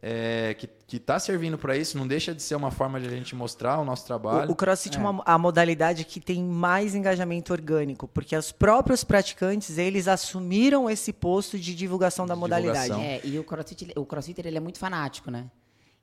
é, 0.01 0.55
que, 0.55 0.69
que 0.87 0.99
tá 1.01 1.19
servindo 1.19 1.59
para 1.59 1.77
isso, 1.77 1.99
não 1.99 2.07
deixa 2.07 2.33
de 2.33 2.41
ser 2.41 2.55
uma 2.55 2.71
forma 2.71 3.01
de 3.01 3.07
a 3.09 3.11
gente 3.11 3.35
mostrar 3.35 3.81
o 3.81 3.85
nosso 3.85 4.07
trabalho. 4.07 4.49
O, 4.49 4.53
o 4.53 4.57
CrossFit 4.57 4.97
é 4.97 5.01
uma, 5.01 5.23
a 5.27 5.37
modalidade 5.37 6.05
que 6.05 6.21
tem 6.21 6.43
mais 6.43 6.95
engajamento 6.95 7.53
orgânico, 7.53 8.07
porque 8.07 8.37
os 8.37 8.53
próprios 8.53 9.03
praticantes, 9.03 9.77
eles 9.77 10.07
assumiram 10.07 10.89
esse 10.89 11.13
posto 11.13 11.59
de 11.59 11.75
divulgação 11.75 12.25
da 12.25 12.35
de 12.35 12.41
modalidade. 12.41 12.91
Divulgação. 12.91 13.11
É, 13.11 13.21
e 13.25 13.39
o 13.41 13.45
CrossFit, 13.45 13.93
o 13.97 14.07
CrossFit 14.07 14.41
ele 14.41 14.57
é 14.57 14.61
muito 14.61 14.79
fanático, 14.79 15.33
né? 15.33 15.47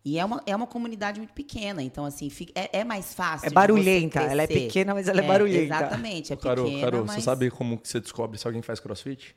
E 0.06 0.20
é 0.20 0.24
uma, 0.24 0.40
é 0.46 0.56
uma 0.56 0.68
comunidade 0.68 1.20
muito 1.20 1.34
pequena, 1.34 1.82
então, 1.82 2.06
assim, 2.06 2.30
fica, 2.30 2.54
é, 2.54 2.82
é 2.82 2.84
mais 2.84 3.16
fácil. 3.16 3.48
É 3.48 3.50
barulhenta, 3.50 4.20
ela 4.22 4.44
é 4.44 4.48
pequena, 4.48 4.94
mas 4.94 5.08
ela 5.08 5.20
é, 5.20 5.26
é 5.26 5.28
barulhenta. 5.28 5.64
Exatamente, 5.64 6.32
é 6.32 6.36
pequena. 6.36 6.56
Carol, 6.56 6.80
Carol 6.80 7.06
mas... 7.06 7.16
você 7.16 7.22
sabe 7.22 7.50
como 7.50 7.76
que 7.76 7.88
você 7.88 8.00
descobre 8.00 8.38
se 8.38 8.46
alguém 8.46 8.62
faz 8.62 8.80
crossfit? 8.80 9.36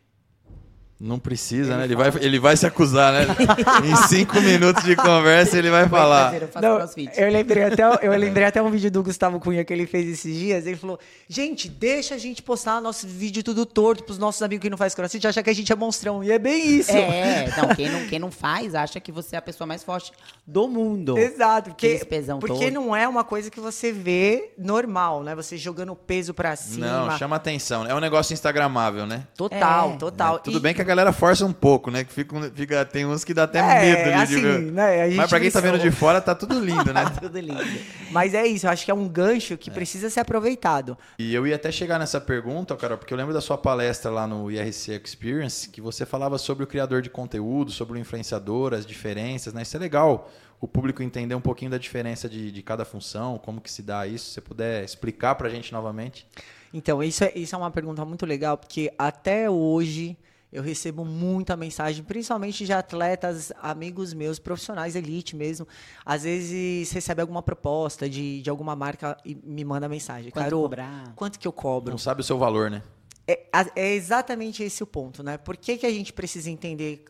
Não 1.01 1.17
precisa, 1.17 1.75
ele 1.75 1.79
né? 1.79 1.85
Ele 1.85 1.95
vai, 1.95 2.13
ele 2.21 2.39
vai 2.41 2.57
se 2.57 2.67
acusar, 2.67 3.13
né? 3.13 3.27
em 3.87 4.09
cinco 4.09 4.41
minutos 4.41 4.83
de 4.83 4.97
conversa 4.97 5.57
ele 5.57 5.71
vai 5.71 5.89
falar. 5.89 6.35
eu, 6.35 6.49
Não, 6.61 6.79
eu, 7.17 7.31
lembrei 7.31 7.63
até, 7.63 7.83
eu 8.03 8.11
lembrei 8.17 8.45
até 8.47 8.61
um 8.61 8.69
vídeo 8.69 8.91
do 8.91 9.05
Gustavo 9.05 9.39
Cunha 9.39 9.65
que 9.65 9.73
ele 9.73 9.87
fez 9.87 10.09
esses 10.09 10.37
dias. 10.37 10.67
Ele 10.67 10.75
falou: 10.75 10.99
gente, 11.29 11.69
deixa 11.69 12.17
a 12.17 12.19
gente 12.19 12.43
postar 12.43 12.81
nosso 12.81 13.07
vídeo 13.07 13.45
tudo 13.45 13.65
torto 13.65 14.03
pros 14.03 14.19
nossos 14.19 14.43
amigos 14.43 14.63
que 14.63 14.71
não 14.71 14.77
faz 14.77 14.93
crossfit, 14.93 15.25
acha 15.25 15.41
que 15.41 15.51
a 15.51 15.53
gente 15.53 15.73
é 15.73 15.77
monstrão. 15.77 16.25
E 16.25 16.33
é 16.33 16.39
bem 16.39 16.67
isso. 16.67 16.91
É, 16.91 17.49
não, 17.57 17.75
quem 17.77 17.89
não, 17.89 18.07
quem 18.09 18.19
não 18.19 18.31
faz 18.33 18.75
acha 18.75 18.99
que 18.99 19.13
você 19.13 19.37
é 19.37 19.39
a 19.39 19.43
pessoa 19.43 19.69
mais 19.69 19.85
forte 19.85 20.11
do 20.45 20.67
mundo. 20.67 21.17
Exato, 21.17 21.71
porque, 21.71 22.01
porque 22.41 22.73
não 22.73 22.97
é 22.97 23.07
uma 23.07 23.23
coisa 23.23 23.51
que 23.51 23.61
você 23.61 23.93
vê 23.93 24.51
normal, 24.59 25.23
né? 25.23 25.37
Você 25.37 25.57
jogando 25.57 25.95
peso 25.95 26.35
pra 26.35 26.57
cima. 26.57 26.87
Não, 26.87 27.19
chama 27.19 27.37
atenção. 27.37 27.87
É 27.87 27.95
um 27.95 28.01
negócio 28.01 28.33
instagramável, 28.33 29.07
né? 29.07 29.29
Total, 29.37 29.93
é. 29.93 29.97
total. 29.97 30.41
Tudo 30.41 30.59
bem 30.59 30.75
que 30.75 30.83
a 30.83 30.88
galera 30.89 31.13
força 31.13 31.47
um 31.47 31.53
pouco, 31.53 31.91
né? 31.91 32.03
Que 32.03 32.13
fica, 32.13 32.51
fica, 32.55 32.85
tem 32.85 33.07
uns 33.07 33.23
que 33.25 33.33
dá 33.33 33.45
até 33.45 33.59
É, 33.61 33.81
medo 33.81 34.05
de 34.09 34.13
assim, 34.15 34.41
ver. 34.43 34.59
né, 34.73 35.05
a 35.05 35.11
Mas 35.15 35.31
pra 35.31 35.39
quem 35.39 35.51
tá 35.51 35.61
vendo 35.61 35.79
de 35.79 35.91
fora, 35.91 36.21
tá 36.21 36.35
tudo 36.35 36.59
lindo, 36.59 36.91
né? 36.93 37.05
Tudo 37.21 37.39
lindo. 37.39 37.63
Mas 38.11 38.35
é 38.35 38.47
isso, 38.47 38.67
eu 38.67 38.71
acho 38.71 38.85
que 38.85 38.91
é 38.91 38.95
um 38.95 39.07
gancho 39.09 39.57
que 39.57 39.71
precisa 39.71 40.11
ser 40.11 40.21
aproveitado. 40.21 40.99
E 41.19 41.35
eu 41.35 41.47
ia 41.47 41.55
até 41.57 41.71
chegar 41.71 41.99
nessa 41.99 42.21
pergunta, 42.21 42.75
Carol, 42.77 42.99
porque 42.99 43.13
eu 43.15 43.19
lembro 43.19 43.33
da 43.33 43.41
sua 43.41 43.57
palestra 43.57 44.11
lá 44.11 44.27
no 44.27 44.51
IRC 44.51 45.01
Experience, 45.05 45.69
que 45.69 45.81
você 45.81 46.05
falava 46.05 46.39
sobre 46.39 46.65
o 46.65 46.67
criador 46.67 47.03
de 47.03 47.11
conteúdo, 47.11 47.71
sobre 47.71 47.99
o 47.99 48.01
influenciador, 48.01 48.75
as 48.75 48.85
diferenças, 48.85 49.53
né? 49.55 49.63
Isso 49.63 49.77
é 49.77 49.81
legal, 49.81 50.31
o 50.61 50.67
público 50.67 51.03
entender 51.03 51.35
um 51.35 51.41
pouquinho 51.41 51.71
da 51.71 51.79
diferença 51.79 52.29
de, 52.29 52.51
de 52.51 52.63
cada 52.63 52.85
função, 52.85 53.39
como 53.39 53.61
que 53.61 53.71
se 53.71 53.83
dá 53.83 54.07
isso. 54.07 54.25
Se 54.27 54.33
você 54.35 54.41
puder 54.41 54.83
explicar 54.85 55.35
pra 55.37 55.49
gente 55.49 55.73
novamente. 55.73 56.27
Então, 56.75 57.03
isso 57.03 57.25
é, 57.25 57.33
isso 57.35 57.55
é 57.55 57.59
uma 57.59 57.71
pergunta 57.71 58.05
muito 58.05 58.27
legal, 58.27 58.59
porque 58.59 58.93
até 58.99 59.49
hoje 59.49 60.17
eu 60.53 60.63
recebo 60.63 61.05
muita 61.05 61.57
mensagem, 61.57 62.03
principalmente 62.03 62.65
de 62.65 62.73
atletas, 62.73 63.53
amigos 63.61 64.15
meus, 64.15 64.39
profissionais 64.39 64.97
elite 64.97 65.37
mesmo. 65.37 65.67
Às 66.05 66.23
vezes 66.23 66.91
recebe 66.91 67.21
alguma 67.21 67.43
proposta 67.43 68.09
de, 68.09 68.41
de 68.41 68.49
alguma 68.49 68.75
marca 68.75 69.17
e 69.25 69.35
me 69.35 69.65
manda 69.65 69.89
mensagem. 69.89 70.31
Quanto 70.31 70.45
Carol, 70.45 70.63
cobrar? 70.63 71.13
quanto 71.15 71.39
que 71.39 71.47
eu 71.47 71.53
cobro? 71.53 71.91
Não 71.91 71.99
sabe 71.99 72.23
o 72.23 72.25
seu 72.25 72.39
valor, 72.39 72.71
né? 72.71 72.83
É, 73.27 73.43
é 73.77 73.93
exatamente 73.93 74.63
esse 74.63 74.83
o 74.83 74.87
ponto, 74.87 75.23
né? 75.23 75.37
Por 75.37 75.57
que, 75.57 75.77
que 75.77 75.85
a 75.85 75.91
gente 75.91 76.15
precisa 76.15 76.51
entender 76.51 77.05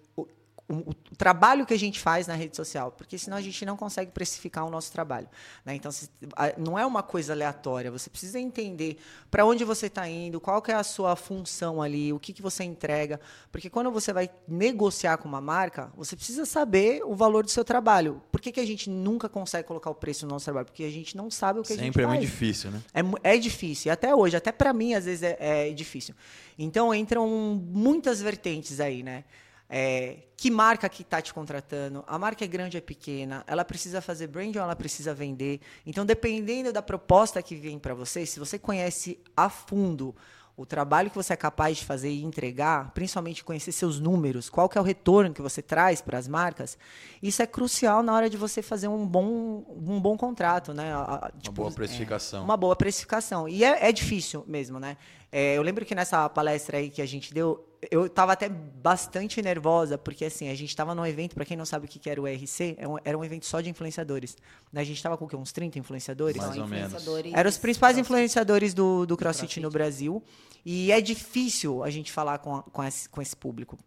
o, 0.68 0.90
o- 0.90 0.94
trabalho 1.16 1.64
que 1.66 1.72
a 1.74 1.78
gente 1.78 1.98
faz 1.98 2.26
na 2.26 2.34
rede 2.34 2.54
social? 2.56 2.92
Porque 2.92 3.16
senão 3.18 3.36
a 3.36 3.40
gente 3.40 3.64
não 3.64 3.76
consegue 3.76 4.10
precificar 4.12 4.66
o 4.66 4.70
nosso 4.70 4.92
trabalho. 4.92 5.28
Né? 5.64 5.74
Então, 5.74 5.90
se- 5.90 6.10
a- 6.36 6.52
não 6.58 6.78
é 6.78 6.84
uma 6.84 7.02
coisa 7.02 7.32
aleatória. 7.32 7.90
Você 7.90 8.10
precisa 8.10 8.38
entender 8.38 8.98
para 9.30 9.44
onde 9.44 9.64
você 9.64 9.86
está 9.86 10.08
indo, 10.08 10.40
qual 10.40 10.60
que 10.62 10.70
é 10.70 10.74
a 10.74 10.82
sua 10.82 11.16
função 11.16 11.80
ali, 11.82 12.12
o 12.12 12.18
que, 12.18 12.32
que 12.32 12.42
você 12.42 12.64
entrega. 12.64 13.18
Porque 13.50 13.70
quando 13.70 13.90
você 13.90 14.12
vai 14.12 14.28
negociar 14.46 15.16
com 15.18 15.28
uma 15.28 15.40
marca, 15.40 15.90
você 15.96 16.14
precisa 16.14 16.44
saber 16.44 17.02
o 17.04 17.14
valor 17.14 17.44
do 17.44 17.50
seu 17.50 17.64
trabalho. 17.64 18.22
Por 18.30 18.40
que, 18.40 18.52
que 18.52 18.60
a 18.60 18.66
gente 18.66 18.90
nunca 18.90 19.28
consegue 19.28 19.66
colocar 19.66 19.90
o 19.90 19.94
preço 19.94 20.26
no 20.26 20.32
nosso 20.32 20.44
trabalho? 20.44 20.66
Porque 20.66 20.84
a 20.84 20.90
gente 20.90 21.16
não 21.16 21.30
sabe 21.30 21.60
o 21.60 21.62
que 21.62 21.72
a 21.72 21.76
gente 21.76 21.86
Sempre 21.86 22.02
é 22.02 22.06
faz. 22.06 22.18
muito 22.18 22.30
difícil, 22.30 22.70
né? 22.70 22.82
É, 23.22 23.34
é 23.34 23.38
difícil, 23.38 23.88
e 23.88 23.90
até 23.90 24.14
hoje, 24.14 24.36
até 24.36 24.52
para 24.52 24.72
mim 24.72 24.94
às 24.94 25.04
vezes 25.06 25.22
é, 25.22 25.36
é 25.70 25.72
difícil. 25.72 26.14
Então 26.58 26.94
entram 26.94 27.26
muitas 27.28 28.20
vertentes 28.20 28.80
aí, 28.80 29.02
né? 29.02 29.24
É, 29.70 30.20
que 30.36 30.50
marca 30.50 30.88
que 30.88 31.02
está 31.02 31.20
te 31.20 31.34
contratando? 31.34 32.02
A 32.06 32.18
marca 32.18 32.42
é 32.44 32.48
grande 32.48 32.76
ou 32.76 32.78
é 32.78 32.80
pequena? 32.80 33.44
Ela 33.46 33.64
precisa 33.64 34.00
fazer 34.00 34.26
brand 34.26 34.54
ou 34.56 34.62
ela 34.62 34.74
precisa 34.76 35.12
vender? 35.12 35.60
Então, 35.84 36.06
dependendo 36.06 36.72
da 36.72 36.80
proposta 36.80 37.42
que 37.42 37.54
vem 37.54 37.78
para 37.78 37.92
você, 37.94 38.24
se 38.24 38.38
você 38.38 38.58
conhece 38.58 39.18
a 39.36 39.50
fundo 39.50 40.14
o 40.56 40.66
trabalho 40.66 41.08
que 41.08 41.14
você 41.14 41.34
é 41.34 41.36
capaz 41.36 41.76
de 41.76 41.84
fazer 41.84 42.10
e 42.10 42.24
entregar, 42.24 42.90
principalmente 42.92 43.44
conhecer 43.44 43.70
seus 43.70 44.00
números, 44.00 44.50
qual 44.50 44.68
que 44.68 44.76
é 44.76 44.80
o 44.80 44.84
retorno 44.84 45.32
que 45.32 45.40
você 45.40 45.62
traz 45.62 46.00
para 46.00 46.18
as 46.18 46.26
marcas, 46.26 46.76
isso 47.22 47.40
é 47.40 47.46
crucial 47.46 48.02
na 48.02 48.12
hora 48.12 48.28
de 48.28 48.36
você 48.36 48.60
fazer 48.60 48.88
um 48.88 49.06
bom, 49.06 49.64
um 49.68 50.00
bom 50.00 50.16
contrato, 50.16 50.74
né? 50.74 50.92
A- 50.92 50.96
a- 50.98 51.30
Uma 51.32 51.40
tipo, 51.40 51.52
boa 51.54 51.70
precificação. 51.70 52.42
uma 52.42 52.56
boa 52.56 52.74
precificação. 52.74 53.48
E 53.48 53.62
é, 53.62 53.88
é 53.88 53.92
difícil 53.92 54.42
mesmo, 54.48 54.80
né? 54.80 54.96
É, 55.30 55.56
eu 55.56 55.62
lembro 55.62 55.84
que 55.84 55.94
nessa 55.94 56.28
palestra 56.28 56.78
aí 56.78 56.88
que 56.88 57.02
a 57.02 57.06
gente 57.06 57.34
deu, 57.34 57.62
eu 57.90 58.06
estava 58.06 58.32
até 58.32 58.48
bastante 58.48 59.42
nervosa, 59.42 59.98
porque 59.98 60.24
assim, 60.24 60.48
a 60.48 60.54
gente 60.54 60.70
estava 60.70 60.94
num 60.94 61.04
evento, 61.04 61.34
para 61.34 61.44
quem 61.44 61.54
não 61.56 61.66
sabe 61.66 61.84
o 61.84 61.88
que 61.88 61.98
que 61.98 62.08
era 62.08 62.20
o 62.20 62.26
ERC, 62.26 62.76
é 62.78 62.84
era 63.04 63.18
um 63.18 63.22
evento 63.22 63.44
só 63.44 63.60
de 63.60 63.68
influenciadores. 63.68 64.36
né? 64.72 64.80
A 64.80 64.84
gente 64.84 64.96
estava 64.96 65.18
com 65.18 65.26
o 65.26 65.28
quê? 65.28 65.36
Uns 65.36 65.52
30 65.52 65.78
influenciadores? 65.78 66.36
Mais 66.38 66.56
ou 66.56 66.66
menos. 66.66 66.86
influenciadores 66.86 67.32
Eram 67.34 67.50
os 67.50 67.58
principais 67.58 67.94
cross- 67.96 68.06
influenciadores 68.06 68.72
do, 68.72 69.04
do 69.04 69.16
CrossFit, 69.18 69.46
CrossFit. 69.46 69.60
no 69.60 69.70
Brasil. 69.70 70.22
E 70.64 70.90
é 70.92 71.00
difícil 71.00 71.84
a 71.84 71.90
gente 71.90 72.10
falar 72.10 72.38
com, 72.38 72.62
com, 72.62 72.82
esse, 72.82 73.06
com 73.08 73.20
esse 73.20 73.36
público. 73.36 73.78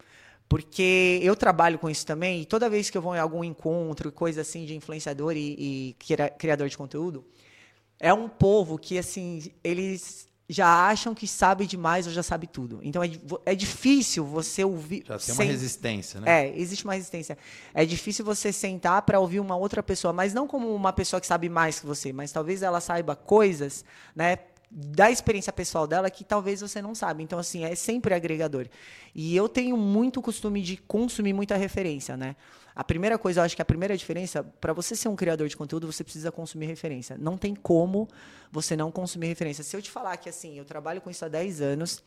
Porque 0.48 1.20
eu 1.24 1.36
trabalho 1.36 1.80
com 1.80 1.90
isso 1.90 2.06
também, 2.06 2.42
e 2.42 2.46
toda 2.46 2.70
vez 2.70 2.90
que 2.90 2.98
eu 2.98 3.02
vou 3.02 3.16
em 3.16 3.20
algum 3.20 3.44
encontro, 3.44 4.12
coisa 4.12 4.42
assim, 4.42 4.66
de 4.66 4.76
influenciador 4.76 5.36
e, 5.36 5.56
e 5.58 5.96
cria- 5.98 6.30
criador 6.30 6.68
de 6.68 6.78
conteúdo, 6.78 7.26
é 8.00 8.14
um 8.14 8.28
povo 8.28 8.78
que, 8.78 8.98
assim, 8.98 9.42
eles 9.64 10.28
já 10.54 10.68
acham 10.88 11.16
que 11.16 11.26
sabe 11.28 11.66
demais 11.66 12.06
ou 12.06 12.12
já 12.12 12.22
sabe 12.22 12.46
tudo. 12.46 12.80
Então 12.84 13.02
é, 13.02 13.10
é 13.46 13.56
difícil 13.56 14.26
você 14.26 14.64
ouvir. 14.66 15.04
Já 15.08 15.18
tem 15.18 15.30
uma 15.34 15.36
sem- 15.38 15.48
resistência, 15.48 16.20
né? 16.20 16.48
é, 16.50 16.60
existe 16.60 16.84
uma 16.84 16.94
resistência. 16.94 17.38
É 17.74 17.86
difícil 17.86 18.26
você 18.26 18.52
sentar 18.52 19.02
para 19.04 19.18
ouvir 19.20 19.40
uma 19.40 19.56
outra 19.56 19.82
pessoa, 19.82 20.12
mas 20.12 20.34
não 20.34 20.46
como 20.48 20.76
uma 20.76 20.92
pessoa 20.92 21.22
que 21.22 21.28
sabe 21.28 21.48
mais 21.48 21.80
que 21.80 21.86
você, 21.86 22.12
mas 22.12 22.32
talvez 22.34 22.62
ela 22.62 22.82
saiba 22.82 23.16
coisas, 23.16 23.86
né, 24.16 24.38
da 24.74 25.12
experiência 25.12 25.52
pessoal 25.52 25.86
dela 25.86 26.10
que 26.10 26.24
talvez 26.24 26.62
você 26.62 26.82
não 26.82 26.96
sabe. 26.96 27.22
Então 27.22 27.38
assim, 27.38 27.66
é 27.66 27.76
sempre 27.76 28.14
agregador. 28.14 28.68
E 29.14 29.36
eu 29.36 29.50
tenho 29.50 29.76
muito 29.76 30.22
costume 30.22 30.62
de 30.62 30.78
consumir 30.78 31.34
muita 31.34 31.58
referência, 31.58 32.16
né? 32.16 32.38
A 32.74 32.86
primeira 32.86 33.18
coisa, 33.18 33.42
eu 33.42 33.44
acho 33.44 33.54
que 33.54 33.62
a 33.62 33.66
primeira 33.66 33.98
diferença, 33.98 34.44
para 34.44 34.72
você 34.72 34.96
ser 34.96 35.10
um 35.10 35.16
criador 35.16 35.50
de 35.50 35.58
conteúdo, 35.58 35.92
você 35.92 36.06
precisa 36.06 36.32
consumir 36.32 36.68
referência. 36.68 37.18
Não 37.20 37.38
tem 37.38 37.54
como 37.54 38.08
você 38.50 38.78
não 38.78 38.90
consumir 38.90 39.28
referência. 39.28 39.62
Se 39.62 39.76
eu 39.76 39.82
te 39.82 39.92
falar 39.92 40.16
que 40.16 40.30
assim, 40.30 40.58
eu 40.58 40.64
trabalho 40.64 41.02
com 41.02 41.10
isso 41.10 41.26
há 41.26 41.28
10 41.28 41.62
anos, 41.62 42.02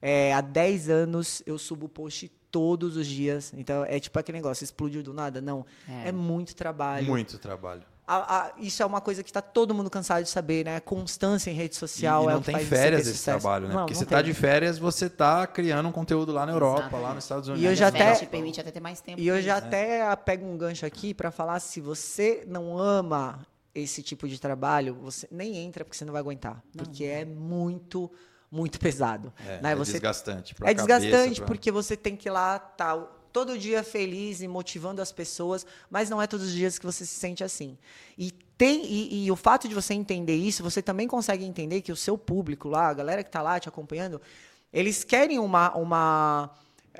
é, 0.00 0.32
há 0.32 0.40
10 0.40 0.88
anos 0.88 1.42
eu 1.46 1.58
subo 1.58 1.86
post 1.86 2.28
todos 2.50 2.96
os 2.96 3.06
dias. 3.06 3.52
Então 3.54 3.84
é 3.84 4.00
tipo 4.00 4.18
aquele 4.18 4.38
negócio, 4.38 4.64
explodiu 4.64 5.02
do 5.02 5.12
nada? 5.12 5.42
Não. 5.42 5.66
É. 5.86 6.08
É, 6.08 6.12
muito 6.12 6.56
trabalho. 6.56 7.06
Muito 7.06 7.38
trabalho. 7.38 7.82
A- 8.08 8.36
a- 8.36 8.52
isso 8.58 8.82
é 8.82 8.86
uma 8.86 9.00
coisa 9.00 9.22
que 9.24 9.30
está 9.30 9.42
todo 9.42 9.74
mundo 9.74 9.90
cansado 9.90 10.22
de 10.22 10.30
saber, 10.30 10.64
né? 10.64 10.78
Constância 10.78 11.50
em 11.50 11.54
rede 11.54 11.74
social. 11.74 12.24
e 12.24 12.26
é 12.28 12.30
não 12.34 12.38
o 12.38 12.42
que 12.42 12.52
tem 12.52 12.64
férias 12.64 13.00
esse 13.02 13.16
sucesso. 13.18 13.40
trabalho, 13.40 13.66
né? 13.66 13.74
Não, 13.74 13.80
Porque 13.80 13.94
não 13.94 13.98
você 14.00 14.06
tem. 14.06 14.16
tá 14.18 14.22
de 14.22 14.32
férias, 14.32 14.78
você 14.78 15.10
tá 15.10 15.44
criando 15.46 15.88
um 15.88 15.92
conteúdo 15.92 16.32
lá 16.32 16.46
na 16.46 16.52
Europa, 16.52 16.82
Exatamente. 16.82 17.02
lá 17.04 17.14
nos 17.14 17.24
Estados 17.24 17.48
Unidos. 17.48 17.64
E 17.64 17.66
eu 17.66 17.74
já 17.74 17.88
Internet 17.88 18.10
até- 18.16 18.24
te 18.24 18.30
permite 18.30 18.60
até 18.60 18.70
ter 18.70 18.80
mais 18.80 19.00
tempo. 19.00 19.20
E 19.20 19.26
eu 19.26 19.42
já 19.42 19.58
isso. 19.58 19.66
até 19.66 20.14
pego 20.16 20.46
um 20.46 20.56
gancho 20.56 20.86
aqui 20.86 21.12
para 21.12 21.32
falar 21.32 21.58
se 21.58 21.80
você 21.80 22.44
não 22.46 22.78
ama 22.78 23.44
esse 23.74 24.02
tipo 24.02 24.28
de 24.28 24.40
trabalho, 24.40 24.94
você 25.02 25.26
nem 25.30 25.56
entra 25.56 25.84
porque 25.84 25.98
você 25.98 26.04
não 26.04 26.12
vai 26.12 26.20
aguentar, 26.20 26.62
porque 26.76 27.04
é 27.04 27.24
muito 27.24 28.10
muito 28.48 28.78
pesado, 28.78 29.32
É, 29.44 29.60
né? 29.60 29.72
é 29.72 29.74
você 29.74 29.92
desgastante. 29.92 30.54
é 30.62 30.72
cabeça, 30.72 30.86
desgastante 30.86 31.40
pra- 31.40 31.46
porque 31.48 31.70
você 31.72 31.96
tem 31.96 32.14
que 32.16 32.28
ir 32.28 32.30
lá 32.30 32.58
tá 32.60 32.96
todo 33.36 33.58
dia 33.58 33.84
feliz 33.84 34.40
e 34.40 34.48
motivando 34.48 35.02
as 35.02 35.12
pessoas, 35.12 35.66
mas 35.90 36.08
não 36.08 36.22
é 36.22 36.26
todos 36.26 36.46
os 36.46 36.52
dias 36.54 36.78
que 36.78 36.86
você 36.86 37.04
se 37.04 37.16
sente 37.16 37.44
assim. 37.44 37.76
E 38.16 38.30
tem 38.56 38.82
e, 38.86 39.26
e 39.26 39.30
o 39.30 39.36
fato 39.36 39.68
de 39.68 39.74
você 39.74 39.92
entender 39.92 40.34
isso, 40.34 40.62
você 40.62 40.80
também 40.80 41.06
consegue 41.06 41.44
entender 41.44 41.82
que 41.82 41.92
o 41.92 41.96
seu 41.96 42.16
público 42.16 42.66
lá, 42.66 42.88
a 42.88 42.94
galera 42.94 43.22
que 43.22 43.28
está 43.28 43.42
lá 43.42 43.60
te 43.60 43.68
acompanhando, 43.68 44.22
eles 44.72 45.04
querem 45.04 45.38
uma 45.38 45.70
uma 45.76 46.50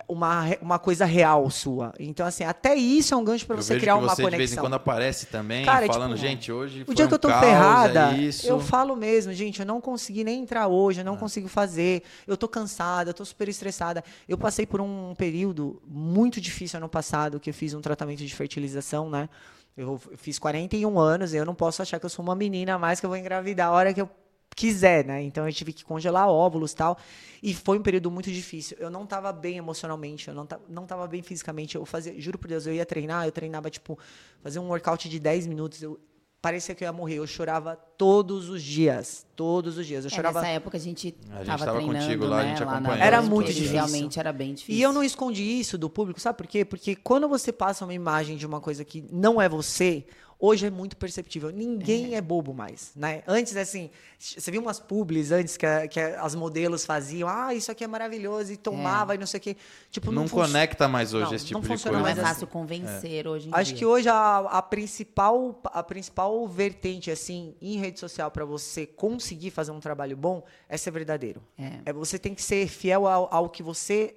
uma, 0.09 0.45
uma 0.61 0.79
coisa 0.79 1.05
real 1.05 1.49
sua. 1.51 1.93
Então, 1.99 2.27
assim, 2.27 2.45
até 2.45 2.75
isso 2.75 3.15
é 3.15 3.17
um 3.17 3.25
gancho 3.25 3.47
para 3.47 3.57
você 3.57 3.79
criar 3.79 3.97
uma 3.97 4.09
você 4.09 4.23
de 4.23 4.31
vez 4.37 4.53
em 4.53 4.57
conexão. 4.57 4.65
quando 4.65 4.75
aparece 4.75 5.27
também, 5.27 5.65
Cara, 5.65 5.87
falando, 5.87 6.15
tipo, 6.15 6.27
gente, 6.27 6.53
hoje 6.53 6.85
O 6.87 6.95
dia 6.95 7.05
um 7.05 7.09
que 7.09 7.15
eu 7.15 7.19
tô 7.19 7.29
caos, 7.29 7.45
ferrada, 7.45 8.13
é 8.17 8.51
eu 8.51 8.61
falo 8.61 8.97
mesmo, 8.97 9.33
gente, 9.33 9.61
eu 9.61 9.67
não 9.67 9.81
consegui 9.81 10.25
nem 10.25 10.43
entrar 10.43 10.67
hoje, 10.69 11.01
eu 11.01 11.05
não 11.05 11.17
consigo 11.17 11.49
fazer, 11.49 12.03
eu 12.27 12.37
tô 12.37 12.49
cansada, 12.49 13.11
eu 13.11 13.15
tô 13.15 13.25
super 13.25 13.49
estressada. 13.49 14.03
Eu 14.29 14.39
passei 14.39 14.67
por 14.67 14.81
um 14.81 15.15
período 15.15 15.81
muito 15.87 16.41
difícil 16.41 16.79
ano 16.79 16.89
passado, 16.89 17.41
que 17.41 17.51
eu 17.51 17.55
fiz 17.55 17.75
um 17.75 17.81
tratamento 17.81 18.25
de 18.25 18.35
fertilização, 18.35 19.09
né? 19.11 19.29
Eu 19.77 20.01
fiz 20.17 20.39
41 20.39 20.99
anos 20.99 21.35
e 21.35 21.37
eu 21.37 21.45
não 21.45 21.55
posso 21.55 21.83
achar 21.83 22.01
que 22.01 22.07
eu 22.07 22.11
sou 22.11 22.23
uma 22.23 22.35
menina 22.35 22.79
mais 22.79 22.99
que 22.99 23.05
eu 23.05 23.11
vou 23.11 23.19
engravidar 23.19 23.69
a 23.69 23.73
hora 23.73 23.93
que 23.93 24.01
eu 24.01 24.09
quiser, 24.57 25.05
né? 25.05 25.23
Então 25.23 25.47
eu 25.47 25.53
tive 25.53 25.73
que 25.73 25.85
congelar 25.85 26.29
óvulos 26.29 26.73
e 26.73 26.77
tal. 26.77 26.99
E 27.42 27.53
foi 27.55 27.79
um 27.79 27.83
período 27.83 28.11
muito 28.11 28.33
difícil. 28.33 28.77
Eu 28.81 28.90
não 28.90 29.07
tava 29.07 29.31
bem 29.31 29.59
emocionalmente, 29.59 30.27
eu 30.29 30.35
não 30.35 30.47
tava, 30.47 30.62
não 30.69 30.87
tava 30.87 31.07
bem 31.07 31.23
fisicamente. 31.23 31.77
Eu 31.77 31.85
fazia, 31.85 32.19
juro 32.19 32.38
por 32.38 32.49
Deus, 32.49 32.66
eu 32.66 32.73
ia 32.73 32.87
treinar, 32.87 33.27
eu 33.27 33.31
treinava, 33.33 33.69
tipo, 33.71 33.99
fazer 34.42 34.59
um 34.59 34.69
workout 34.69 35.09
de 35.09 35.21
10 35.21 35.47
minutos. 35.47 35.83
Eu, 35.83 36.01
parecia 36.40 36.75
que 36.75 36.83
eu 36.83 36.87
ia 36.87 36.92
morrer. 36.92 37.16
Eu 37.16 37.27
chorava 37.27 37.77
todos 37.77 38.49
os 38.49 38.62
dias. 38.62 39.27
Todos 39.37 39.77
os 39.77 39.87
dias. 39.87 40.05
Eu 40.05 40.11
É, 40.11 40.14
chorava. 40.14 40.40
nessa 40.40 40.53
época 40.53 40.79
a 40.79 40.81
gente 40.81 41.14
A 41.31 41.37
gente 41.38 41.47
tava 41.47 41.66
tava 41.66 41.79
treinando, 41.79 41.99
contigo 42.05 42.25
lá, 42.25 42.40
a 42.40 42.42
né, 42.42 42.49
gente 42.49 42.61
lá 42.61 42.71
na 42.71 42.77
acompanhou. 42.79 43.05
Era 43.05 43.23
muito 43.23 43.53
difícil. 43.53 43.73
Realmente 43.75 44.19
era 44.19 44.33
bem 44.33 44.55
difícil. 44.55 44.75
E 44.75 44.83
eu 44.83 44.92
não 44.92 45.05
escondi 45.05 45.42
isso 45.42 45.77
do 45.77 45.90
público, 45.90 46.19
sabe 46.19 46.38
por 46.38 46.47
quê? 46.47 46.64
Porque 46.64 46.97
quando 46.97 47.29
você 47.29 47.53
passa 47.53 47.85
uma 47.85 47.92
imagem 47.95 48.37
de 48.38 48.47
uma 48.47 48.61
coisa 48.61 48.85
que 48.85 49.05
não 49.12 49.40
é 49.40 49.49
você, 49.49 50.07
hoje 50.38 50.66
é 50.66 50.70
muito 50.70 50.96
perceptível. 50.96 51.51
Ninguém 51.51 52.14
é, 52.14 52.20
bobo 52.20 52.53
mais, 52.53 52.92
né? 52.94 53.22
Antes, 53.27 53.57
assim, 53.57 53.90
você 54.18 54.51
viu 54.51 54.61
umas 54.61 54.79
publis 54.79 55.33
antes 55.33 55.57
que, 55.57 55.64
a- 55.66 55.88
que 55.88 55.99
as 56.01 56.35
modelos 56.35 56.85
faziam, 56.85 57.29
ah, 57.29 57.55
isso 57.55 57.70
aqui 57.70 57.83
é 57.85 57.87
maravilhoso, 57.87 58.53
e 58.53 58.57
tomava 58.57 59.14
e 59.14 59.18
não 59.18 59.27
sei 59.27 59.38
o 59.38 59.42
quê. 59.42 59.57
Tipo, 59.90 60.12
Não, 60.12 60.22
não, 60.22 60.29
conecta 60.29 60.87
mais 60.88 61.14
hoje 61.14 61.27
Não, 61.27 61.35
esse 61.35 61.44
tipo 61.46 61.55
não 61.55 61.62
de 61.62 61.68
funciona 61.68 61.99
Não 61.99 62.05
coisa. 62.05 62.20
é 62.20 62.25
fácil 62.25 62.46
convencer 62.46 63.27
hoje 63.27 63.49
em 63.49 63.53
Acho 63.55 63.70
dia. 63.70 63.79
que 63.79 63.87
hoje 63.87 64.09
a, 64.09 64.38
a 64.38 64.62
principal 64.62 65.61
a 65.64 65.83
principal 65.83 66.46
vertente 66.46 67.11
assim 67.11 67.55
em 67.61 67.79
rede 67.79 67.99
social 68.01 68.31
para 68.31 68.44
você 68.44 68.87
conseguir 68.87 69.51
fazer 69.51 69.70
um 69.72 69.81
trabalho 69.81 70.16
bom 70.16 70.42
é 70.68 70.77
ser 70.77 70.90
verdadeiro. 70.90 71.42
É. 71.59 71.81
É, 71.87 71.92
você 71.92 72.18
tem 72.18 72.35
que 72.35 72.42
ser 72.42 72.66
fiel 72.68 73.07
ao, 73.07 73.29
ao 73.33 73.49
que 73.49 73.62
você 73.62 74.14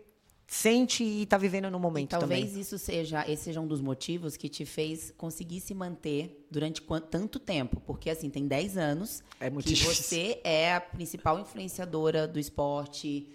sente 0.52 1.04
e 1.04 1.22
está 1.24 1.38
vivendo 1.38 1.70
no 1.70 1.78
E 1.78 1.82
momento 1.82 2.10
talvez 2.10 2.46
também. 2.48 2.62
isso 2.62 2.78
seja, 2.80 3.24
esse 3.30 3.44
seja 3.44 3.62
um 3.62 3.68
dos 3.68 3.80
motivos 3.82 4.36
que 4.36 4.50
te 4.50 4.66
fez 4.66 5.14
conseguir 5.16 5.60
se 5.62 5.76
manter 5.76 6.46
durante 6.50 6.82
quan- 6.82 7.00
tanto 7.02 7.38
tempo. 7.40 7.80
Porque, 7.86 8.10
assim, 8.10 8.30
tem 8.32 8.48
10 8.48 8.76
anos 8.76 9.24
É 9.40 9.50
que 9.52 9.58
difícil. 9.62 9.94
você 9.94 10.42
é 10.44 10.74
a 10.74 10.82
principal 10.82 11.40
influenciadora 11.40 12.28
do 12.28 12.40
esporte. 12.40 13.30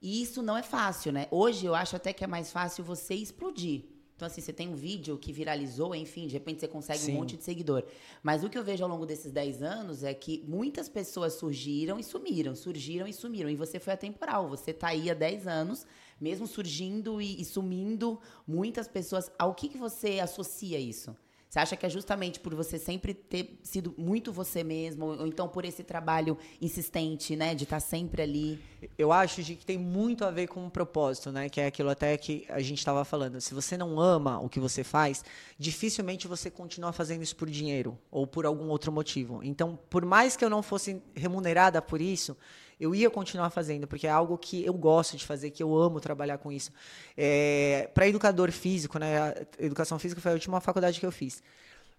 E 0.00 0.22
isso 0.22 0.40
não 0.42 0.56
é 0.56 0.62
fácil, 0.62 1.10
né? 1.12 1.26
Hoje 1.32 1.66
eu 1.66 1.74
acho 1.74 1.96
até 1.96 2.12
que 2.12 2.22
é 2.22 2.26
mais 2.28 2.52
fácil 2.52 2.84
você 2.84 3.14
explodir. 3.14 3.82
Então, 4.14 4.26
assim, 4.26 4.40
você 4.40 4.52
tem 4.52 4.68
um 4.68 4.74
vídeo 4.74 5.18
que 5.18 5.32
viralizou, 5.32 5.94
enfim, 5.94 6.26
de 6.26 6.34
repente 6.34 6.60
você 6.60 6.68
consegue 6.68 7.00
Sim. 7.00 7.12
um 7.12 7.14
monte 7.16 7.36
de 7.36 7.42
seguidor. 7.42 7.84
Mas 8.22 8.44
o 8.44 8.48
que 8.48 8.56
eu 8.56 8.62
vejo 8.62 8.84
ao 8.84 8.88
longo 8.88 9.04
desses 9.04 9.32
10 9.32 9.62
anos 9.62 10.04
é 10.04 10.14
que 10.14 10.44
muitas 10.46 10.88
pessoas 10.88 11.34
surgiram 11.34 11.98
e 11.98 12.04
sumiram, 12.04 12.54
surgiram 12.54 13.06
e 13.06 13.12
sumiram. 13.12 13.50
E 13.50 13.56
você 13.56 13.80
foi 13.80 13.94
atemporal. 13.94 14.48
Você 14.48 14.72
tá 14.72 14.88
aí 14.88 15.10
há 15.10 15.14
10 15.14 15.46
anos, 15.46 15.86
mesmo 16.20 16.46
surgindo 16.46 17.20
e, 17.20 17.40
e 17.40 17.44
sumindo 17.44 18.20
muitas 18.46 18.86
pessoas. 18.86 19.30
Ao 19.38 19.54
que, 19.54 19.68
que 19.68 19.78
você 19.78 20.20
associa 20.20 20.78
isso? 20.78 21.16
Você 21.52 21.58
acha 21.58 21.76
que 21.76 21.84
é 21.84 21.90
justamente 21.90 22.40
por 22.40 22.54
você 22.54 22.78
sempre 22.78 23.12
ter 23.12 23.58
sido 23.62 23.94
muito 23.98 24.32
você 24.32 24.64
mesmo, 24.64 25.04
ou 25.04 25.26
então 25.26 25.46
por 25.46 25.66
esse 25.66 25.82
trabalho 25.82 26.38
insistente, 26.62 27.36
né, 27.36 27.54
de 27.54 27.64
estar 27.64 27.78
sempre 27.78 28.22
ali? 28.22 28.58
Eu 28.96 29.12
acho 29.12 29.42
de 29.42 29.54
que 29.54 29.66
tem 29.66 29.76
muito 29.76 30.24
a 30.24 30.30
ver 30.30 30.46
com 30.46 30.66
o 30.66 30.70
propósito, 30.70 31.30
né? 31.30 31.50
Que 31.50 31.60
é 31.60 31.66
aquilo 31.66 31.90
até 31.90 32.16
que 32.16 32.46
a 32.48 32.60
gente 32.60 32.78
estava 32.78 33.04
falando. 33.04 33.38
Se 33.38 33.52
você 33.52 33.76
não 33.76 34.00
ama 34.00 34.40
o 34.40 34.48
que 34.48 34.58
você 34.58 34.82
faz, 34.82 35.22
dificilmente 35.58 36.26
você 36.26 36.50
continua 36.50 36.90
fazendo 36.90 37.22
isso 37.22 37.36
por 37.36 37.50
dinheiro 37.50 37.98
ou 38.10 38.26
por 38.26 38.46
algum 38.46 38.70
outro 38.70 38.90
motivo. 38.90 39.40
Então, 39.42 39.78
por 39.90 40.06
mais 40.06 40.34
que 40.38 40.42
eu 40.46 40.48
não 40.48 40.62
fosse 40.62 41.02
remunerada 41.14 41.82
por 41.82 42.00
isso, 42.00 42.34
eu 42.82 42.94
ia 42.94 43.08
continuar 43.10 43.50
fazendo, 43.50 43.86
porque 43.86 44.06
é 44.06 44.10
algo 44.10 44.36
que 44.38 44.64
eu 44.64 44.74
gosto 44.74 45.16
de 45.16 45.24
fazer, 45.24 45.50
que 45.50 45.62
eu 45.62 45.76
amo 45.76 46.00
trabalhar 46.00 46.38
com 46.38 46.50
isso. 46.50 46.70
É, 47.16 47.88
Para 47.94 48.08
educador 48.08 48.50
físico, 48.50 48.98
né? 48.98 49.18
A 49.18 49.34
educação 49.58 49.98
física 49.98 50.20
foi 50.20 50.32
a 50.32 50.34
última 50.34 50.60
faculdade 50.60 50.98
que 51.00 51.06
eu 51.06 51.12
fiz. 51.12 51.42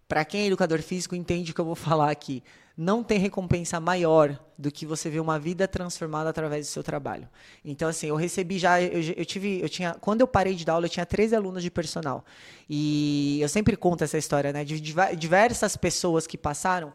Para 0.07 0.25
quem 0.25 0.41
é 0.43 0.47
educador 0.47 0.81
físico, 0.81 1.15
entende 1.15 1.51
o 1.51 1.55
que 1.55 1.61
eu 1.61 1.65
vou 1.65 1.75
falar 1.75 2.11
aqui. 2.11 2.43
Não 2.75 3.03
tem 3.03 3.19
recompensa 3.19 3.79
maior 3.79 4.37
do 4.57 4.71
que 4.71 4.85
você 4.85 5.09
ver 5.09 5.19
uma 5.19 5.39
vida 5.39 5.67
transformada 5.67 6.29
através 6.29 6.67
do 6.67 6.69
seu 6.71 6.83
trabalho. 6.83 7.27
Então, 7.63 7.87
assim, 7.87 8.07
eu 8.07 8.15
recebi 8.15 8.57
já, 8.59 8.81
eu, 8.81 9.01
eu 9.15 9.25
tive, 9.25 9.61
eu 9.61 9.69
tinha, 9.69 9.93
quando 10.01 10.21
eu 10.21 10.27
parei 10.27 10.55
de 10.55 10.65
dar 10.65 10.73
aula, 10.73 10.85
eu 10.87 10.89
tinha 10.89 11.05
13 11.05 11.35
alunos 11.35 11.63
de 11.63 11.71
personal. 11.71 12.25
E 12.69 13.39
eu 13.41 13.47
sempre 13.49 13.77
conto 13.77 14.03
essa 14.03 14.17
história, 14.17 14.51
né? 14.51 14.63
De 14.65 14.79
diver- 14.81 15.15
diversas 15.15 15.77
pessoas 15.77 16.27
que 16.27 16.37
passaram. 16.37 16.91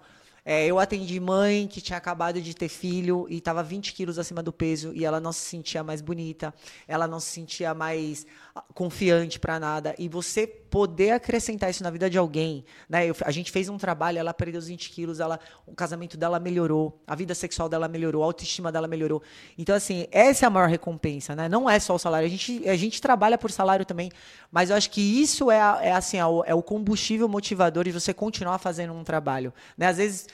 É, 0.51 0.65
eu 0.65 0.79
atendi 0.79 1.21
mãe 1.21 1.67
que 1.67 1.79
tinha 1.79 1.99
acabado 1.99 2.41
de 2.41 2.55
ter 2.55 2.71
filho 2.71 3.27
e 3.29 3.37
estava 3.37 3.63
20 3.63 3.93
quilos 3.93 4.19
acima 4.19 4.43
do 4.43 4.51
peso 4.51 4.95
e 4.95 5.05
ela 5.05 5.21
não 5.21 5.31
se 5.31 5.41
sentia 5.41 5.85
mais 5.85 6.01
bonita, 6.01 6.55
ela 6.87 7.07
não 7.07 7.21
se 7.21 7.27
sentia 7.27 7.75
mais 7.75 8.27
confiante 8.75 9.39
para 9.39 9.59
nada. 9.59 9.95
E 9.99 10.09
você 10.09 10.47
poder 10.47 11.13
acrescentar 11.13 11.71
isso 11.71 11.83
na 11.83 11.91
vida 11.91 12.11
de 12.11 12.19
alguém, 12.19 12.65
né? 12.89 13.07
Eu- 13.07 13.17
a 13.25 13.31
gente 13.31 13.51
fez 13.51 13.69
um 13.69 13.79
trabalho, 13.79 14.19
ela 14.19 14.35
perdeu 14.35 14.59
os 14.59 14.69
20 14.69 14.91
quilos, 14.91 15.19
ela, 15.21 15.41
o 15.67 15.75
casamento 15.75 16.17
dela 16.17 16.39
melhorou, 16.39 17.01
a 17.07 17.15
vida 17.15 17.35
sexual 17.35 17.69
dela 17.69 17.89
melhorou, 17.89 18.23
a 18.23 18.27
autoestima 18.27 18.71
dela 18.71 18.87
melhorou. 18.87 19.23
Então, 19.57 19.75
assim, 19.75 20.07
essa 20.11 20.45
é 20.45 20.47
a 20.47 20.51
maior 20.51 20.69
recompensa, 20.69 21.35
né? 21.35 21.49
Não 21.49 21.69
é 21.69 21.79
só 21.79 21.95
o 21.95 21.99
salário. 21.99 22.27
A 22.27 22.31
gente, 22.31 22.69
a 22.69 22.77
gente 22.77 23.01
trabalha 23.01 23.39
por 23.39 23.51
salário 23.51 23.87
também, 23.87 24.11
mas 24.51 24.71
eu 24.71 24.77
acho 24.77 24.91
que 24.91 25.01
isso 25.01 25.51
é, 25.51 25.59
é 25.59 25.93
assim, 25.93 26.19
é 26.19 26.27
o, 26.27 26.45
é 26.45 26.55
o 26.55 26.63
combustível 26.63 27.29
motivador 27.29 27.85
de 27.85 27.93
você 27.93 28.13
continuar 28.13 28.59
fazendo 28.59 28.93
um 28.93 29.05
trabalho. 29.05 29.53
Né? 29.77 29.87
Às 29.87 29.97
vezes, 29.97 30.27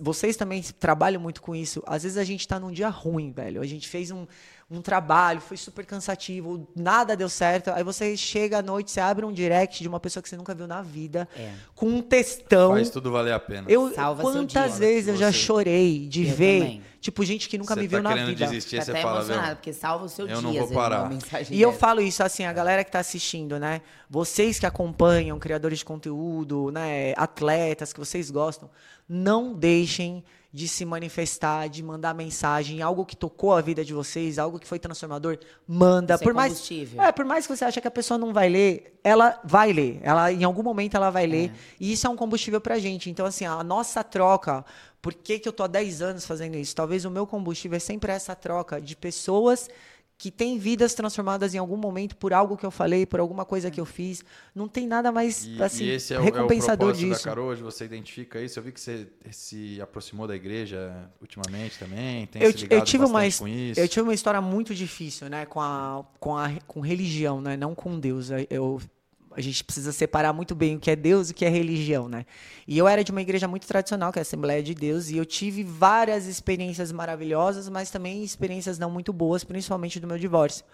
vocês 0.00 0.36
também 0.36 0.62
trabalham 0.62 1.20
muito 1.20 1.40
com 1.40 1.54
isso. 1.54 1.82
Às 1.86 2.02
vezes 2.02 2.18
a 2.18 2.24
gente 2.24 2.40
está 2.40 2.58
num 2.58 2.72
dia 2.72 2.88
ruim, 2.88 3.30
velho. 3.30 3.60
A 3.60 3.66
gente 3.66 3.88
fez 3.88 4.10
um, 4.10 4.26
um 4.68 4.82
trabalho, 4.82 5.40
foi 5.40 5.56
super 5.56 5.86
cansativo, 5.86 6.66
nada 6.74 7.16
deu 7.16 7.28
certo. 7.28 7.70
Aí 7.70 7.84
você 7.84 8.16
chega 8.16 8.58
à 8.58 8.62
noite, 8.62 8.90
você 8.90 8.98
abre 9.00 9.24
um 9.24 9.32
direct 9.32 9.80
de 9.80 9.88
uma 9.88 10.00
pessoa 10.00 10.20
que 10.20 10.28
você 10.28 10.36
nunca 10.36 10.54
viu 10.56 10.66
na 10.66 10.82
vida, 10.82 11.28
É. 11.36 11.52
com 11.74 11.86
um 11.86 12.02
textão. 12.02 12.72
Faz 12.72 12.90
tudo 12.90 13.12
valer 13.12 13.32
a 13.32 13.38
pena. 13.38 13.64
Eu, 13.70 13.94
Salva 13.94 14.22
quantas 14.22 14.72
dia. 14.72 14.80
vezes 14.80 15.08
eu 15.08 15.16
já 15.16 15.30
Você- 15.30 15.38
chorei 15.38 16.08
de 16.08 16.26
Eu 16.26 16.34
ver, 16.34 16.60
também. 16.62 16.82
tipo, 17.00 17.24
gente 17.24 17.48
que 17.48 17.56
nunca 17.56 17.74
Você 17.74 17.80
me 17.82 17.88
tá 17.88 17.96
viu 17.96 18.02
na 18.02 18.14
vida. 18.26 18.44
desistir, 18.46 18.78
Tá 18.78 18.82
você 18.86 18.90
até 18.90 19.02
fala, 19.02 19.18
emocionado, 19.20 19.46
viu? 19.46 19.56
porque 19.56 19.72
salva 19.72 20.04
o 20.04 20.08
seu 20.08 20.26
Eu 20.26 20.40
dia. 20.40 20.42
não 20.42 20.66
vou 20.66 20.74
parar. 20.74 21.10
E 21.48 21.62
eu 21.62 21.72
falo 21.72 22.00
isso 22.00 22.24
assim, 22.24 22.44
a 22.44 22.52
galera 22.52 22.82
que 22.82 22.88
está 22.88 22.98
assistindo, 22.98 23.60
né? 23.60 23.82
Vocês 24.10 24.58
que 24.58 24.66
acompanham, 24.66 25.38
criadores 25.38 25.78
de 25.78 25.84
conteúdo, 25.84 26.72
né? 26.72 27.14
Atletas 27.16 27.92
que 27.92 28.00
vocês 28.00 28.32
gostam, 28.32 28.68
não 29.08 29.54
deixem 29.54 30.24
de 30.56 30.66
se 30.66 30.86
manifestar, 30.86 31.68
de 31.68 31.82
mandar 31.82 32.14
mensagem, 32.14 32.80
algo 32.80 33.04
que 33.04 33.14
tocou 33.14 33.52
a 33.52 33.60
vida 33.60 33.84
de 33.84 33.92
vocês, 33.92 34.38
algo 34.38 34.58
que 34.58 34.66
foi 34.66 34.78
transformador, 34.78 35.38
manda. 35.68 36.14
Isso 36.14 36.22
é 36.22 36.24
por 36.24 36.32
mais, 36.32 36.70
é, 36.96 37.12
por 37.12 37.24
mais 37.26 37.46
que 37.46 37.54
você 37.54 37.62
ache 37.62 37.78
que 37.78 37.86
a 37.86 37.90
pessoa 37.90 38.16
não 38.16 38.32
vai 38.32 38.48
ler, 38.48 38.98
ela 39.04 39.38
vai 39.44 39.70
ler. 39.70 40.00
Ela 40.02 40.32
em 40.32 40.44
algum 40.44 40.62
momento 40.62 40.96
ela 40.96 41.10
vai 41.10 41.26
ler. 41.26 41.52
E 41.78 41.92
isso 41.92 42.06
é 42.06 42.10
um 42.10 42.16
combustível 42.16 42.58
pra 42.58 42.78
gente. 42.78 43.10
Então 43.10 43.26
assim, 43.26 43.44
a 43.44 43.62
nossa 43.62 44.02
troca, 44.02 44.64
por 45.02 45.12
que, 45.12 45.38
que 45.38 45.46
eu 45.46 45.52
tô 45.52 45.62
há 45.62 45.66
10 45.66 46.00
anos 46.00 46.24
fazendo 46.24 46.56
isso? 46.56 46.74
Talvez 46.74 47.04
o 47.04 47.10
meu 47.10 47.26
combustível 47.26 47.76
é 47.76 47.80
sempre 47.80 48.10
essa 48.10 48.34
troca 48.34 48.80
de 48.80 48.96
pessoas 48.96 49.68
que 50.18 50.30
têm 50.30 50.58
vidas 50.58 50.94
transformadas 50.94 51.54
em 51.54 51.58
algum 51.58 51.76
momento 51.76 52.16
por 52.16 52.32
algo 52.32 52.56
que 52.56 52.64
eu 52.64 52.70
falei, 52.70 53.04
por 53.04 53.20
alguma 53.20 53.44
coisa 53.44 53.70
que 53.70 53.80
eu 53.80 53.84
fiz. 53.84 54.24
Não 54.54 54.66
tem 54.66 54.86
nada 54.86 55.12
mais 55.12 55.44
E, 55.44 55.62
assim, 55.62 55.84
e 55.84 55.90
esse 55.90 56.14
é 56.14 56.16
o, 56.16 56.20
é 56.20 56.22
o 56.22 56.24
recompensador 56.24 56.92
disso. 56.92 57.24
da 57.24 57.30
Carol, 57.30 57.48
hoje 57.48 57.62
você 57.62 57.84
identifica 57.84 58.40
isso. 58.40 58.58
Eu 58.58 58.62
vi 58.62 58.72
que 58.72 58.80
você 58.80 59.06
se 59.30 59.80
aproximou 59.80 60.26
da 60.26 60.34
igreja 60.34 61.10
ultimamente 61.20 61.78
também. 61.78 62.26
Tem 62.26 62.42
eu, 62.42 62.56
se 62.56 62.66
eu 62.70 62.82
tive 62.82 63.04
uma 63.04 63.20
com 63.30 63.46
isso. 63.46 63.78
eu 63.78 63.88
tive 63.88 64.02
uma 64.02 64.14
história 64.14 64.40
muito 64.40 64.74
difícil, 64.74 65.28
né, 65.28 65.44
com 65.44 65.60
a 65.60 66.04
com 66.18 66.36
a 66.36 66.50
com 66.66 66.80
religião, 66.80 67.40
né, 67.40 67.56
não 67.56 67.74
com 67.74 67.98
Deus. 68.00 68.30
Eu 68.48 68.80
a 69.36 69.40
gente 69.42 69.62
precisa 69.62 69.92
separar 69.92 70.32
muito 70.32 70.54
bem 70.54 70.76
o 70.76 70.80
que 70.80 70.90
é 70.90 70.96
Deus 70.96 71.28
e 71.28 71.32
o 71.32 71.34
que 71.34 71.44
é 71.44 71.48
religião, 71.48 72.08
né? 72.08 72.24
E 72.66 72.78
eu 72.78 72.88
era 72.88 73.04
de 73.04 73.12
uma 73.12 73.20
igreja 73.20 73.46
muito 73.46 73.66
tradicional, 73.66 74.10
que 74.10 74.18
é 74.18 74.20
a 74.20 74.22
Assembleia 74.22 74.62
de 74.62 74.74
Deus, 74.74 75.10
e 75.10 75.18
eu 75.18 75.26
tive 75.26 75.62
várias 75.62 76.26
experiências 76.26 76.90
maravilhosas, 76.90 77.68
mas 77.68 77.90
também 77.90 78.24
experiências 78.24 78.78
não 78.78 78.90
muito 78.90 79.12
boas, 79.12 79.44
principalmente 79.44 80.00
do 80.00 80.06
meu 80.06 80.18
divórcio. 80.18 80.64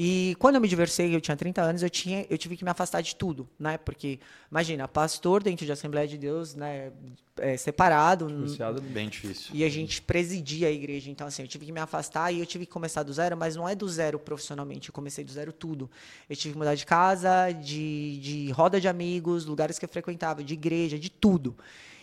E 0.00 0.36
quando 0.38 0.54
eu 0.54 0.60
me 0.60 0.68
divorciei, 0.68 1.12
eu 1.12 1.20
tinha 1.20 1.36
30 1.36 1.60
anos, 1.60 1.82
eu, 1.82 1.90
tinha, 1.90 2.24
eu 2.30 2.38
tive 2.38 2.56
que 2.56 2.62
me 2.62 2.70
afastar 2.70 3.00
de 3.00 3.16
tudo, 3.16 3.48
né? 3.58 3.76
Porque, 3.76 4.20
imagina, 4.48 4.86
pastor 4.86 5.42
dentro 5.42 5.66
de 5.66 5.72
Assembleia 5.72 6.06
de 6.06 6.16
Deus, 6.16 6.54
né? 6.54 6.92
é, 7.40 7.56
separado, 7.56 8.26
Divorciado, 8.26 8.80
Bem 8.82 9.08
difícil. 9.08 9.50
e 9.52 9.64
a 9.64 9.68
gente 9.68 10.02
presidia 10.02 10.68
a 10.68 10.70
igreja. 10.70 11.10
Então, 11.10 11.26
assim, 11.26 11.42
eu 11.42 11.48
tive 11.48 11.66
que 11.66 11.72
me 11.72 11.80
afastar 11.80 12.32
e 12.32 12.40
eu 12.40 12.46
tive 12.46 12.66
que 12.66 12.72
começar 12.72 13.02
do 13.02 13.12
zero, 13.12 13.36
mas 13.36 13.56
não 13.56 13.68
é 13.68 13.74
do 13.74 13.88
zero 13.88 14.18
profissionalmente. 14.18 14.88
Eu 14.88 14.92
comecei 14.92 15.24
do 15.24 15.32
zero 15.32 15.52
tudo. 15.52 15.90
Eu 16.28 16.36
tive 16.36 16.52
que 16.52 16.58
mudar 16.58 16.74
de 16.74 16.86
casa, 16.86 17.50
de, 17.52 18.18
de 18.20 18.50
roda 18.50 18.80
de 18.80 18.88
amigos, 18.88 19.44
lugares 19.46 19.78
que 19.78 19.84
eu 19.84 19.88
frequentava, 19.88 20.42
de 20.42 20.54
igreja, 20.54 20.98
de 20.98 21.10
tudo. 21.10 21.56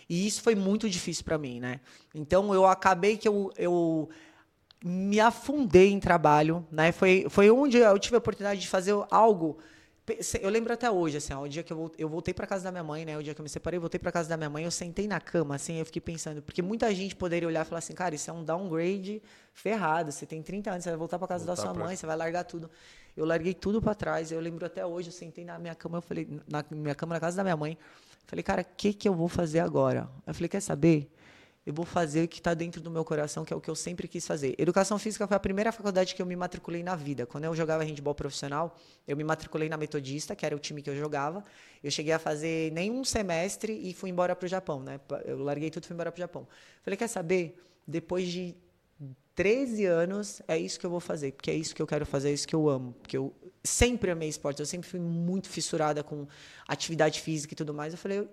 E 0.08 0.26
isso 0.26 0.40
foi 0.40 0.54
muito 0.54 0.88
difícil 0.88 1.24
para 1.24 1.36
mim, 1.36 1.58
né? 1.58 1.80
Então, 2.14 2.54
eu 2.54 2.64
acabei 2.64 3.16
que 3.16 3.26
eu, 3.26 3.52
eu 3.56 4.08
me 4.88 5.18
afundei 5.18 5.90
em 5.90 5.98
trabalho, 5.98 6.64
né? 6.70 6.92
Foi, 6.92 7.26
foi 7.28 7.50
onde 7.50 7.76
eu 7.78 7.98
tive 7.98 8.14
a 8.14 8.18
oportunidade 8.18 8.60
de 8.60 8.68
fazer 8.68 8.94
algo. 9.10 9.58
Eu 10.40 10.48
lembro 10.50 10.72
até 10.72 10.88
hoje, 10.88 11.16
assim, 11.16 11.32
ó, 11.34 11.42
o 11.42 11.48
dia 11.48 11.64
que 11.64 11.72
eu 11.72 11.76
voltei, 11.76 12.04
eu 12.04 12.08
voltei 12.08 12.32
para 12.32 12.46
casa 12.46 12.62
da 12.62 12.70
minha 12.70 12.84
mãe, 12.84 13.04
né? 13.04 13.18
O 13.18 13.22
dia 13.24 13.34
que 13.34 13.40
eu 13.40 13.42
me 13.42 13.48
separei, 13.48 13.76
eu 13.78 13.80
voltei 13.80 13.98
para 13.98 14.12
casa 14.12 14.28
da 14.28 14.36
minha 14.36 14.48
mãe, 14.48 14.62
eu 14.62 14.70
sentei 14.70 15.08
na 15.08 15.18
cama, 15.18 15.56
assim, 15.56 15.80
eu 15.80 15.84
fiquei 15.84 16.00
pensando, 16.00 16.40
porque 16.40 16.62
muita 16.62 16.94
gente 16.94 17.16
poderia 17.16 17.48
olhar 17.48 17.62
e 17.66 17.68
falar 17.68 17.80
assim, 17.80 17.92
cara, 17.92 18.14
isso 18.14 18.30
é 18.30 18.32
um 18.32 18.44
downgrade 18.44 19.20
ferrado. 19.52 20.12
Você 20.12 20.24
tem 20.24 20.40
30 20.40 20.70
anos, 20.70 20.84
você 20.84 20.90
vai 20.90 20.96
voltar 20.98 21.18
para 21.18 21.26
casa 21.26 21.44
da 21.44 21.54
Voltar 21.54 21.62
sua 21.62 21.74
pra- 21.74 21.84
mãe, 21.84 21.96
você 21.96 22.06
vai 22.06 22.14
largar 22.16 22.44
tudo. 22.44 22.70
Eu 23.16 23.24
larguei 23.26 23.52
tudo 23.54 23.82
para 23.82 23.94
trás. 23.96 24.30
Eu 24.30 24.38
lembro 24.38 24.64
até 24.64 24.86
hoje, 24.86 25.08
eu 25.08 25.12
sentei 25.12 25.44
na 25.44 25.58
minha 25.58 25.74
cama, 25.74 25.98
eu 25.98 26.02
falei, 26.02 26.28
na 26.48 26.64
minha 26.70 26.94
cama 26.94 27.12
na 27.14 27.20
casa 27.20 27.36
da 27.38 27.42
minha 27.42 27.56
mãe, 27.56 27.76
falei, 28.28 28.44
cara, 28.44 28.62
o 28.62 28.66
que 28.76 28.92
que 28.92 29.08
eu 29.08 29.14
vou 29.14 29.26
fazer 29.26 29.58
agora? 29.58 30.08
Eu 30.24 30.32
falei, 30.32 30.48
quer 30.48 30.60
saber? 30.60 31.10
Eu 31.66 31.74
vou 31.74 31.84
fazer 31.84 32.24
o 32.24 32.28
que 32.28 32.38
está 32.38 32.54
dentro 32.54 32.80
do 32.80 32.88
meu 32.88 33.04
coração, 33.04 33.44
que 33.44 33.52
é 33.52 33.56
o 33.56 33.60
que 33.60 33.68
eu 33.68 33.74
sempre 33.74 34.06
quis 34.06 34.24
fazer. 34.24 34.54
Educação 34.56 35.00
física 35.00 35.26
foi 35.26 35.36
a 35.36 35.40
primeira 35.40 35.72
faculdade 35.72 36.14
que 36.14 36.22
eu 36.22 36.26
me 36.26 36.36
matriculei 36.36 36.80
na 36.80 36.94
vida. 36.94 37.26
Quando 37.26 37.42
eu 37.42 37.54
jogava 37.56 37.82
handball 37.82 38.14
profissional, 38.14 38.76
eu 39.06 39.16
me 39.16 39.24
matriculei 39.24 39.68
na 39.68 39.76
Metodista, 39.76 40.36
que 40.36 40.46
era 40.46 40.54
o 40.54 40.60
time 40.60 40.80
que 40.80 40.88
eu 40.88 40.94
jogava. 40.94 41.42
Eu 41.82 41.90
cheguei 41.90 42.12
a 42.12 42.20
fazer 42.20 42.70
nenhum 42.72 43.02
semestre 43.02 43.72
e 43.72 43.92
fui 43.92 44.10
embora 44.10 44.36
para 44.36 44.46
o 44.46 44.48
Japão, 44.48 44.80
né? 44.80 45.00
Eu 45.24 45.42
larguei 45.42 45.68
tudo 45.68 45.82
e 45.82 45.86
fui 45.88 45.94
embora 45.94 46.12
para 46.12 46.18
o 46.18 46.22
Japão. 46.22 46.46
Falei, 46.84 46.96
quer 46.96 47.08
saber? 47.08 47.60
Depois 47.84 48.28
de 48.28 48.54
13 49.34 49.86
anos, 49.86 50.40
é 50.46 50.56
isso 50.56 50.78
que 50.78 50.86
eu 50.86 50.90
vou 50.90 51.00
fazer, 51.00 51.32
porque 51.32 51.50
é 51.50 51.54
isso 51.54 51.74
que 51.74 51.82
eu 51.82 51.86
quero 51.86 52.06
fazer, 52.06 52.30
é 52.30 52.32
isso 52.32 52.46
que 52.46 52.54
eu 52.54 52.68
amo. 52.68 52.94
Porque 53.02 53.16
eu 53.16 53.34
sempre 53.64 54.12
amei 54.12 54.28
esporte, 54.28 54.60
eu 54.60 54.66
sempre 54.66 54.88
fui 54.88 55.00
muito 55.00 55.48
fissurada 55.48 56.04
com 56.04 56.28
atividade 56.68 57.20
física 57.20 57.54
e 57.54 57.56
tudo 57.56 57.74
mais. 57.74 57.92
Eu 57.92 57.98
falei, 57.98 58.26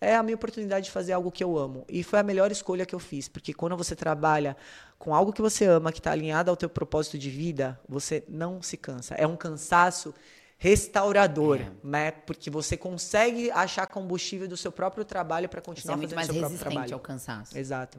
é 0.00 0.14
a 0.14 0.22
minha 0.22 0.34
oportunidade 0.34 0.86
de 0.86 0.90
fazer 0.92 1.12
algo 1.12 1.30
que 1.30 1.42
eu 1.42 1.56
amo. 1.58 1.84
E 1.88 2.02
foi 2.02 2.18
a 2.18 2.22
melhor 2.22 2.50
escolha 2.52 2.84
que 2.86 2.94
eu 2.94 2.98
fiz, 2.98 3.28
porque 3.28 3.52
quando 3.54 3.76
você 3.76 3.96
trabalha 3.96 4.56
com 4.98 5.14
algo 5.14 5.32
que 5.32 5.40
você 5.42 5.64
ama, 5.66 5.90
que 5.92 5.98
está 6.00 6.12
alinhado 6.12 6.50
ao 6.50 6.56
teu 6.56 6.68
propósito 6.68 7.18
de 7.18 7.30
vida, 7.30 7.78
você 7.88 8.22
não 8.28 8.60
se 8.62 8.76
cansa. 8.76 9.14
É 9.14 9.26
um 9.26 9.36
cansaço 9.36 10.14
restaurador, 10.58 11.60
É. 11.60 11.70
né? 11.84 12.10
Porque 12.10 12.50
você 12.50 12.76
consegue 12.76 13.50
achar 13.50 13.86
combustível 13.86 14.48
do 14.48 14.56
seu 14.56 14.72
próprio 14.72 15.04
trabalho 15.04 15.48
para 15.48 15.60
Você 15.60 15.64
continuar 15.66 15.94
é 15.94 15.96
muito 15.98 16.14
fazendo 16.14 16.16
mais 16.16 16.26
seu 16.26 16.34
próprio 16.34 16.50
resistente 16.50 16.74
trabalho. 16.74 16.94
ao 16.94 17.00
cansaço. 17.00 17.56
Exato. 17.58 17.98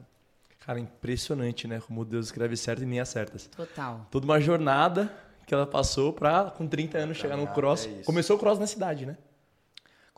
Cara, 0.66 0.78
impressionante, 0.80 1.66
né? 1.66 1.80
Como 1.80 2.04
Deus 2.04 2.26
escreve 2.26 2.56
certo 2.56 2.82
e 2.82 2.86
nem 2.86 3.00
acertas. 3.00 3.46
Total. 3.56 4.06
Toda 4.10 4.24
uma 4.26 4.38
jornada 4.40 5.10
que 5.46 5.54
ela 5.54 5.66
passou 5.66 6.12
pra, 6.12 6.50
com 6.50 6.66
30 6.66 6.98
anos, 6.98 7.16
chegar 7.16 7.36
no 7.36 7.46
cross. 7.46 7.86
é. 7.86 8.02
Começou 8.04 8.36
o 8.36 8.38
cross 8.38 8.58
na 8.58 8.66
cidade, 8.66 9.06
né? 9.06 9.16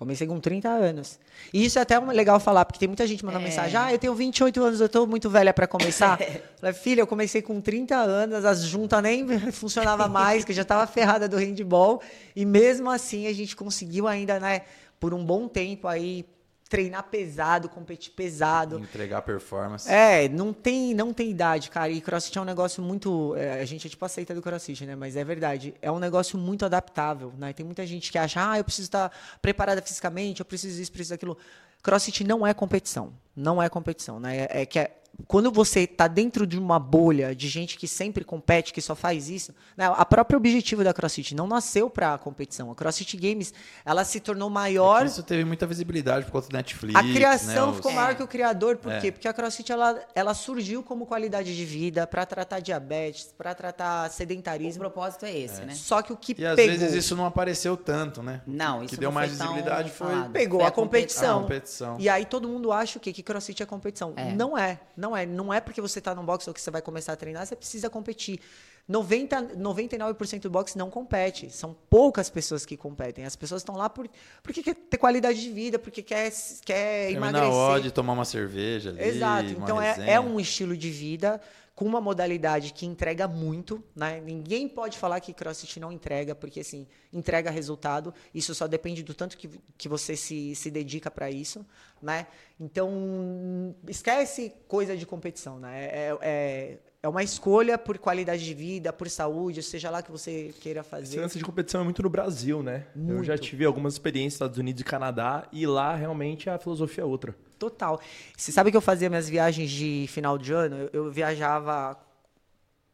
Comecei 0.00 0.26
com 0.26 0.40
30 0.40 0.66
anos. 0.66 1.18
E 1.52 1.62
isso 1.62 1.78
é 1.78 1.82
até 1.82 1.98
legal 1.98 2.40
falar, 2.40 2.64
porque 2.64 2.78
tem 2.78 2.88
muita 2.88 3.06
gente 3.06 3.22
mandando 3.22 3.44
É. 3.44 3.48
mensagem: 3.48 3.76
ah, 3.78 3.92
eu 3.92 3.98
tenho 3.98 4.14
28 4.14 4.64
anos, 4.64 4.80
eu 4.80 4.88
tô 4.88 5.06
muito 5.06 5.28
velha 5.28 5.52
para 5.52 5.66
começar. 5.66 6.18
Falei, 6.58 6.72
filha, 6.74 7.02
eu 7.02 7.06
comecei 7.06 7.42
com 7.42 7.60
30 7.60 7.94
anos, 7.96 8.42
as 8.46 8.62
juntas 8.62 9.02
nem 9.02 9.26
funcionava 9.52 10.08
mais, 10.08 10.42
que 10.42 10.52
eu 10.52 10.56
já 10.56 10.64
tava 10.64 10.86
ferrada 10.86 11.28
do 11.28 11.36
handball. 11.36 12.00
E 12.34 12.46
mesmo 12.46 12.90
assim 12.90 13.26
a 13.26 13.32
gente 13.34 13.54
conseguiu 13.54 14.08
ainda, 14.08 14.40
né, 14.40 14.62
por 14.98 15.12
um 15.12 15.22
bom 15.22 15.46
tempo 15.46 15.86
aí, 15.86 16.24
treinar 16.70 17.02
pesado, 17.02 17.68
competir 17.68 18.12
pesado. 18.12 18.78
Entregar 18.78 19.22
performance. 19.22 19.90
É, 19.90 20.28
não 20.28 20.52
tem, 20.52 20.94
não 20.94 21.12
tem 21.12 21.28
idade, 21.28 21.68
cara. 21.68 21.90
E 21.90 22.00
crossfit 22.00 22.38
é 22.38 22.40
um 22.40 22.44
negócio 22.44 22.80
muito. 22.80 23.34
é, 23.36 23.60
a 23.60 23.64
gente 23.64 23.88
é 23.88 23.90
tipo 23.90 24.04
aceita 24.04 24.32
do 24.32 24.40
crossfit, 24.40 24.86
né? 24.86 24.94
Mas 24.94 25.16
é 25.16 25.24
verdade. 25.24 25.74
É 25.82 25.90
um 25.90 25.98
negócio 25.98 26.38
muito 26.38 26.64
adaptável, 26.64 27.34
né? 27.36 27.52
Tem 27.52 27.66
muita 27.66 27.84
gente 27.84 28.12
que 28.12 28.16
acha, 28.16 28.52
ah, 28.52 28.56
eu 28.56 28.62
preciso 28.62 28.86
estar 28.86 29.10
preparada 29.42 29.82
fisicamente, 29.82 30.38
eu 30.38 30.46
preciso 30.46 30.80
isso, 30.80 30.92
preciso 30.92 31.14
daquilo. 31.14 31.36
Crossfit 31.82 32.22
não 32.22 32.46
é 32.46 32.54
competição. 32.54 33.12
Não 33.34 33.62
é 33.62 33.68
competição, 33.68 34.18
né? 34.20 34.46
É, 34.50 34.62
é 34.62 34.66
que 34.66 34.78
é- 34.78 34.96
quando 35.26 35.50
você 35.52 35.86
tá 35.86 36.06
dentro 36.08 36.46
de 36.46 36.58
uma 36.58 36.78
bolha 36.78 37.34
de 37.34 37.46
gente 37.46 37.76
que 37.76 37.86
sempre 37.86 38.24
compete, 38.24 38.72
que 38.72 38.80
só 38.80 38.94
faz 38.94 39.28
isso, 39.28 39.52
né? 39.76 39.84
a 39.94 40.04
própria 40.06 40.34
objetivo 40.38 40.82
da 40.82 40.94
CrossFit 40.94 41.34
não 41.34 41.46
nasceu 41.46 41.90
para 41.90 42.16
competição. 42.16 42.70
A 42.70 42.74
CrossFit 42.74 43.18
Games, 43.18 43.52
ela 43.84 44.02
se 44.04 44.18
tornou 44.18 44.48
maior 44.48 45.04
Isso 45.04 45.22
teve 45.22 45.44
muita 45.44 45.66
visibilidade 45.66 46.24
por 46.24 46.32
conta 46.32 46.48
do 46.48 46.52
Netflix. 46.54 46.94
a 46.98 47.02
criação 47.02 47.66
né, 47.66 47.70
os- 47.72 47.76
ficou 47.76 47.92
maior 47.92 48.14
que 48.14 48.22
o 48.22 48.26
criador, 48.26 48.78
por 48.78 48.90
É. 48.92 49.00
quê? 49.00 49.12
Porque 49.12 49.28
a 49.28 49.32
CrossFit 49.34 49.70
ela, 49.70 50.00
ela 50.14 50.32
surgiu 50.32 50.82
como 50.82 51.04
qualidade 51.04 51.54
de 51.54 51.64
vida 51.66 52.06
para 52.06 52.24
tratar 52.24 52.60
diabetes, 52.60 53.34
para 53.36 53.52
tratar 53.54 54.08
O 54.08 54.12
sedentarismo. 54.12 54.80
propósito 54.80 55.26
é 55.26 55.36
esse, 55.36 55.60
né? 55.62 55.74
Só 55.74 56.00
que 56.00 56.14
o 56.14 56.16
que 56.16 56.34
E 56.38 56.46
às 56.46 56.56
pegou, 56.56 56.78
vezes 56.78 56.94
isso 56.94 57.14
não 57.14 57.26
apareceu 57.26 57.76
tanto, 57.76 58.22
né? 58.22 58.40
Não, 58.46 58.78
O 58.78 58.84
isso 58.84 58.94
que 58.94 59.00
deu 59.00 59.10
não 59.10 59.14
mais 59.16 59.32
visibilidade 59.32 59.90
foi 59.90 60.14
pegou 60.32 60.60
Foi 60.60 60.68
a 60.68 60.72
competição. 60.72 61.40
a 61.40 61.42
competição. 61.42 61.96
E 61.98 62.08
aí 62.08 62.24
todo 62.24 62.48
mundo 62.48 62.72
acha 62.72 62.96
o 62.96 63.00
quê? 63.02 63.12
Que 63.12 63.22
CrossFit 63.30 63.62
é 63.62 63.66
competição. 63.66 64.12
É. 64.16 64.32
Não 64.32 64.58
é, 64.58 64.80
não 64.96 65.16
é. 65.16 65.24
Não 65.24 65.54
é 65.54 65.60
porque 65.60 65.80
você 65.80 66.00
tá 66.00 66.14
no 66.14 66.22
boxe 66.22 66.48
ou 66.50 66.54
que 66.54 66.60
você 66.60 66.70
vai 66.70 66.82
começar 66.82 67.12
a 67.12 67.16
treinar, 67.16 67.46
você 67.46 67.54
precisa 67.54 67.88
competir. 67.88 68.40
90, 68.88 69.56
99% 69.56 70.40
do 70.40 70.50
boxe 70.50 70.76
não 70.76 70.90
compete. 70.90 71.48
São 71.48 71.76
poucas 71.88 72.28
pessoas 72.28 72.66
que 72.66 72.76
competem. 72.76 73.24
As 73.24 73.36
pessoas 73.36 73.60
estão 73.60 73.76
lá 73.76 73.88
por, 73.88 74.08
porque 74.42 74.64
quer 74.64 74.74
ter 74.74 74.98
qualidade 74.98 75.40
de 75.40 75.50
vida, 75.52 75.78
porque 75.78 76.02
quer, 76.02 76.32
quer 76.64 77.08
Terminar 77.08 77.28
emagrecer. 77.28 77.52
a 77.52 77.68
odd, 77.68 77.90
tomar 77.92 78.14
uma 78.14 78.24
cerveja 78.24 78.90
ali. 78.90 79.00
Exato. 79.00 79.50
uma 79.50 79.64
Então 79.64 79.80
é, 79.80 80.10
é 80.14 80.20
um 80.20 80.40
estilo 80.40 80.76
de 80.76 80.90
vida 80.90 81.40
com 81.80 81.86
uma 81.86 81.98
modalidade 81.98 82.74
que 82.74 82.84
entrega 82.84 83.26
muito, 83.26 83.82
né? 83.96 84.20
Ninguém 84.20 84.68
pode 84.68 84.98
falar 84.98 85.18
que 85.18 85.32
CrossFit 85.32 85.80
não 85.80 85.90
entrega, 85.90 86.34
porque 86.34 86.60
assim, 86.60 86.86
entrega 87.10 87.50
resultado. 87.50 88.12
Isso 88.34 88.54
só 88.54 88.66
depende 88.66 89.02
do 89.02 89.14
tanto 89.14 89.34
que, 89.34 89.48
que 89.78 89.88
você 89.88 90.14
se, 90.14 90.54
se 90.54 90.70
dedica 90.70 91.10
para 91.10 91.30
isso, 91.30 91.64
né? 92.02 92.26
Então, 92.60 93.74
esquece 93.88 94.52
coisa 94.68 94.94
de 94.94 95.06
competição, 95.06 95.58
né? 95.58 95.86
É, 95.86 96.18
é, 96.20 96.78
é 97.02 97.08
uma 97.08 97.22
escolha 97.22 97.78
por 97.78 97.96
qualidade 97.96 98.44
de 98.44 98.52
vida, 98.52 98.92
por 98.92 99.08
saúde, 99.08 99.62
seja 99.62 99.88
lá 99.88 100.02
que 100.02 100.12
você 100.12 100.54
queira 100.60 100.80
Esse 100.80 100.90
fazer. 100.90 101.18
lance 101.18 101.38
de 101.38 101.44
competição 101.44 101.80
é 101.80 101.84
muito 101.84 102.02
no 102.02 102.10
Brasil, 102.10 102.62
né? 102.62 102.88
Eu 102.94 103.24
já 103.24 103.32
Muito. 103.32 103.44
tive 103.44 103.64
algumas 103.64 103.94
experiências 103.94 104.32
nos 104.32 104.34
Estados 104.34 104.58
Unidos 104.58 104.82
e 104.82 104.84
Canadá 104.84 105.48
e 105.50 105.66
lá 105.66 105.96
realmente 105.96 106.50
a 106.50 106.58
filosofia 106.58 107.04
é 107.04 107.06
outra. 107.06 107.34
Total. 107.60 108.00
Você 108.34 108.50
sabe 108.50 108.70
que 108.70 108.76
eu 108.78 108.80
fazia 108.80 109.10
minhas 109.10 109.28
viagens 109.28 109.70
de 109.70 110.06
final 110.08 110.38
de 110.38 110.50
ano? 110.50 110.76
Eu, 110.76 111.04
eu 111.04 111.10
viajava 111.12 111.94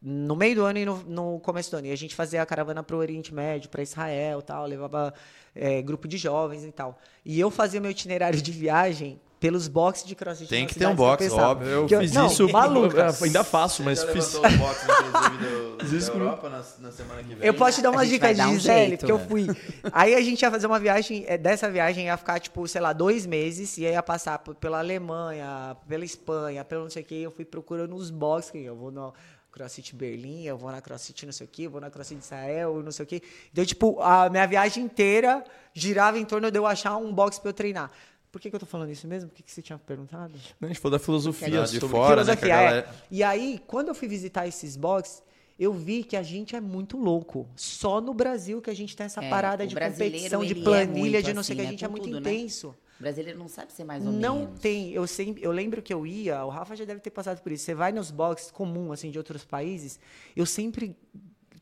no 0.02 0.34
meio 0.34 0.56
do 0.56 0.64
ano 0.64 0.78
e 0.80 0.84
no, 0.84 0.96
no 1.04 1.38
começo 1.38 1.70
do 1.70 1.76
ano. 1.76 1.86
E 1.86 1.92
a 1.92 1.96
gente 1.96 2.16
fazia 2.16 2.42
a 2.42 2.46
caravana 2.46 2.82
para 2.82 2.96
o 2.96 2.98
Oriente 2.98 3.32
Médio, 3.32 3.70
para 3.70 3.80
Israel 3.80 4.42
tal, 4.42 4.66
levava 4.66 5.14
é, 5.54 5.80
grupo 5.80 6.08
de 6.08 6.18
jovens 6.18 6.64
e 6.64 6.72
tal. 6.72 6.98
E 7.24 7.38
eu 7.38 7.48
fazia 7.48 7.80
meu 7.80 7.92
itinerário 7.92 8.42
de 8.42 8.50
viagem 8.50 9.20
pelos 9.38 9.68
boxes 9.68 10.04
de 10.06 10.14
crossfit. 10.14 10.48
Tem 10.48 10.66
que 10.66 10.74
ter 10.74 10.86
um 10.86 10.94
box, 10.94 11.26
eu 11.26 11.36
óbvio. 11.36 11.68
Eu 11.68 11.86
Que 11.86 11.98
fiz 11.98 12.12
não, 12.12 12.26
isso, 12.26 12.48
maluca. 12.48 13.14
eu 13.18 13.24
ainda 13.24 13.44
faço, 13.44 13.82
mas 13.82 14.02
fiz. 14.02 14.34
levantou 14.34 14.50
os 14.50 14.56
box, 14.56 14.86
inclusive, 15.08 16.10
do, 16.10 16.18
Europa 16.18 16.48
na, 16.48 16.64
na 16.78 16.92
semana 16.92 17.22
que 17.22 17.34
vem? 17.34 17.46
Eu 17.46 17.54
posso 17.54 17.78
te 17.78 17.82
dar 17.82 17.90
uma 17.90 18.06
dica 18.06 18.34
de 18.34 18.40
um 18.40 18.54
Gisele, 18.54 18.88
jeito, 18.88 19.00
porque 19.00 19.12
eu 19.12 19.18
né? 19.18 19.26
fui. 19.28 19.46
Aí 19.92 20.14
a 20.14 20.20
gente 20.22 20.40
ia 20.40 20.50
fazer 20.50 20.66
uma 20.66 20.80
viagem, 20.80 21.24
é, 21.28 21.36
dessa 21.36 21.70
viagem 21.70 22.06
ia 22.06 22.16
ficar, 22.16 22.40
tipo, 22.40 22.66
sei 22.66 22.80
lá, 22.80 22.92
dois 22.92 23.26
meses, 23.26 23.76
e 23.76 23.86
aí 23.86 23.92
ia 23.92 24.02
passar 24.02 24.38
pela 24.38 24.78
Alemanha, 24.78 25.76
pela 25.86 26.04
Espanha, 26.04 26.64
pelo 26.64 26.84
não 26.84 26.90
sei 26.90 27.02
o 27.02 27.06
que. 27.06 27.22
Eu 27.22 27.30
fui 27.30 27.44
procurando 27.44 27.94
os 27.94 28.10
boxes, 28.10 28.50
que 28.50 28.64
eu 28.64 28.74
vou 28.74 28.90
no 28.90 29.12
CrossFit 29.52 29.94
Berlim, 29.94 30.44
eu 30.44 30.58
vou 30.58 30.70
na 30.70 30.82
CrossFit 30.82 31.24
não 31.24 31.32
sei 31.32 31.46
o 31.46 31.48
que, 31.50 31.64
eu 31.64 31.70
vou 31.70 31.80
na 31.80 31.90
CrossFit 31.90 32.20
Israel, 32.20 32.82
não 32.82 32.92
sei 32.92 33.04
o 33.04 33.06
que. 33.06 33.22
Então, 33.52 33.64
tipo, 33.64 34.00
a 34.00 34.28
minha 34.28 34.46
viagem 34.46 34.84
inteira 34.84 35.42
girava 35.72 36.18
em 36.18 36.24
torno 36.24 36.50
de 36.50 36.58
eu 36.58 36.66
achar 36.66 36.96
um 36.96 37.12
box 37.12 37.38
pra 37.38 37.50
eu 37.50 37.54
treinar. 37.54 37.90
Por 38.36 38.40
que, 38.42 38.50
que 38.50 38.56
eu 38.56 38.60
tô 38.60 38.66
falando 38.66 38.90
isso 38.90 39.08
mesmo? 39.08 39.30
O 39.30 39.32
que, 39.32 39.42
que 39.42 39.50
você 39.50 39.62
tinha 39.62 39.78
perguntado? 39.78 40.34
A 40.60 40.66
gente 40.66 40.78
falou 40.78 40.98
da 40.98 41.02
filosofia. 41.02 41.60
Lá 41.60 41.64
de 41.64 41.80
sobre- 41.80 41.88
fora, 41.88 42.16
né? 42.22 42.36
Filosofia, 42.36 42.52
é. 42.54 42.64
galera- 42.66 42.94
E 43.10 43.22
aí, 43.22 43.58
quando 43.66 43.88
eu 43.88 43.94
fui 43.94 44.06
visitar 44.06 44.46
esses 44.46 44.76
boxes, 44.76 45.22
eu 45.58 45.72
vi 45.72 46.04
que 46.04 46.14
a 46.18 46.22
gente 46.22 46.54
é 46.54 46.60
muito 46.60 46.98
louco. 46.98 47.48
Só 47.56 47.98
no 47.98 48.12
Brasil 48.12 48.60
que 48.60 48.68
a 48.68 48.74
gente 48.74 48.94
tem 48.94 49.06
essa 49.06 49.24
É, 49.24 49.30
parada 49.30 49.66
de 49.66 49.74
competição, 49.74 50.44
de 50.44 50.52
é 50.52 50.62
planilha, 50.62 50.98
muito 50.98 51.22
de 51.22 51.32
não 51.32 51.42
sei 51.42 51.54
o 51.54 51.56
que. 51.56 51.62
A 51.62 51.64
assim, 51.64 51.70
gente 51.70 51.80
né, 51.80 51.86
é 51.86 51.88
com 51.88 51.92
muito 51.92 52.04
tudo, 52.04 52.20
né? 52.20 52.30
intenso. 52.34 52.76
O 53.00 53.02
brasileiro 53.02 53.38
não 53.38 53.48
sabe 53.48 53.72
ser 53.72 53.84
mais 53.84 54.04
ou 54.04 54.12
Não 54.12 54.40
menos. 54.40 54.60
tem. 54.60 54.92
Eu, 54.92 55.06
sempre, 55.06 55.42
eu 55.42 55.50
lembro 55.50 55.80
que 55.80 55.94
eu 55.94 56.06
ia, 56.06 56.44
o 56.44 56.50
Rafa 56.50 56.76
já 56.76 56.84
deve 56.84 57.00
ter 57.00 57.08
passado 57.10 57.40
por 57.40 57.52
isso. 57.52 57.64
Você 57.64 57.74
vai 57.74 57.90
nos 57.90 58.10
boxes 58.10 58.50
comum, 58.50 58.92
assim, 58.92 59.10
de 59.10 59.16
outros 59.16 59.46
países, 59.46 59.98
eu 60.36 60.44
sempre 60.44 60.94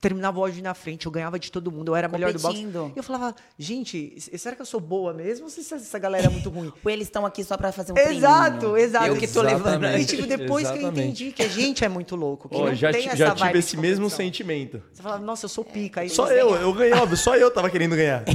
terminava 0.04 0.38
o 0.38 0.42
ódio 0.42 0.62
na 0.62 0.74
frente, 0.74 1.06
eu 1.06 1.12
ganhava 1.12 1.38
de 1.38 1.50
todo 1.50 1.72
mundo, 1.72 1.90
eu 1.92 1.96
era 1.96 2.06
a 2.06 2.10
melhor 2.10 2.30
do 2.32 2.38
boxe. 2.38 2.58
Competindo. 2.58 2.92
E 2.94 2.98
eu 2.98 3.02
falava, 3.02 3.34
gente, 3.58 4.14
será 4.36 4.54
que 4.54 4.60
eu 4.60 4.66
sou 4.66 4.78
boa 4.78 5.14
mesmo 5.14 5.44
ou 5.44 5.50
se 5.50 5.60
essa- 5.60 5.98
galera 5.98 6.26
é 6.26 6.28
muito 6.28 6.50
ruim? 6.50 6.70
Ou 6.84 6.90
eles 6.92 7.06
estão 7.06 7.24
aqui 7.24 7.42
só 7.42 7.56
pra 7.56 7.72
fazer 7.72 7.92
um 7.92 7.96
Exato, 7.96 8.58
treininho? 8.58 8.76
exato. 8.76 9.06
Eu 9.06 9.16
que 9.16 9.26
tô 9.26 9.40
levando. 9.40 9.82
Exatamente. 9.84 10.02
E 10.02 10.16
tipo, 10.16 10.28
depois 10.28 10.66
que 10.68 10.74
eu 10.74 10.80
Exatamente. 10.82 11.00
entendi 11.22 11.32
que 11.32 11.42
a 11.42 11.48
gente 11.48 11.84
é 11.84 11.88
muito 11.88 12.14
louco, 12.16 12.48
que 12.50 12.56
Ó, 12.56 12.66
não 12.66 12.74
já, 12.74 12.92
tem 12.92 13.06
essa 13.06 13.16
já 13.16 13.28
vibe 13.34 13.46
tive 13.46 13.58
esse 13.60 13.76
mesmo 13.78 14.10
sentimento. 14.10 14.82
Você 14.92 15.02
fala, 15.02 15.18
nossa, 15.18 15.46
eu 15.46 15.48
sou 15.48 15.64
pica. 15.64 16.02
Aí 16.02 16.10
Só 16.10 16.30
eu, 16.30 16.54
eu 16.56 16.72
ganhei, 16.74 16.92
óbvio, 16.94 17.16
só 17.16 17.34
eu 17.36 17.50
tava 17.50 17.70
querendo 17.70 17.96
ganhar. 17.96 18.24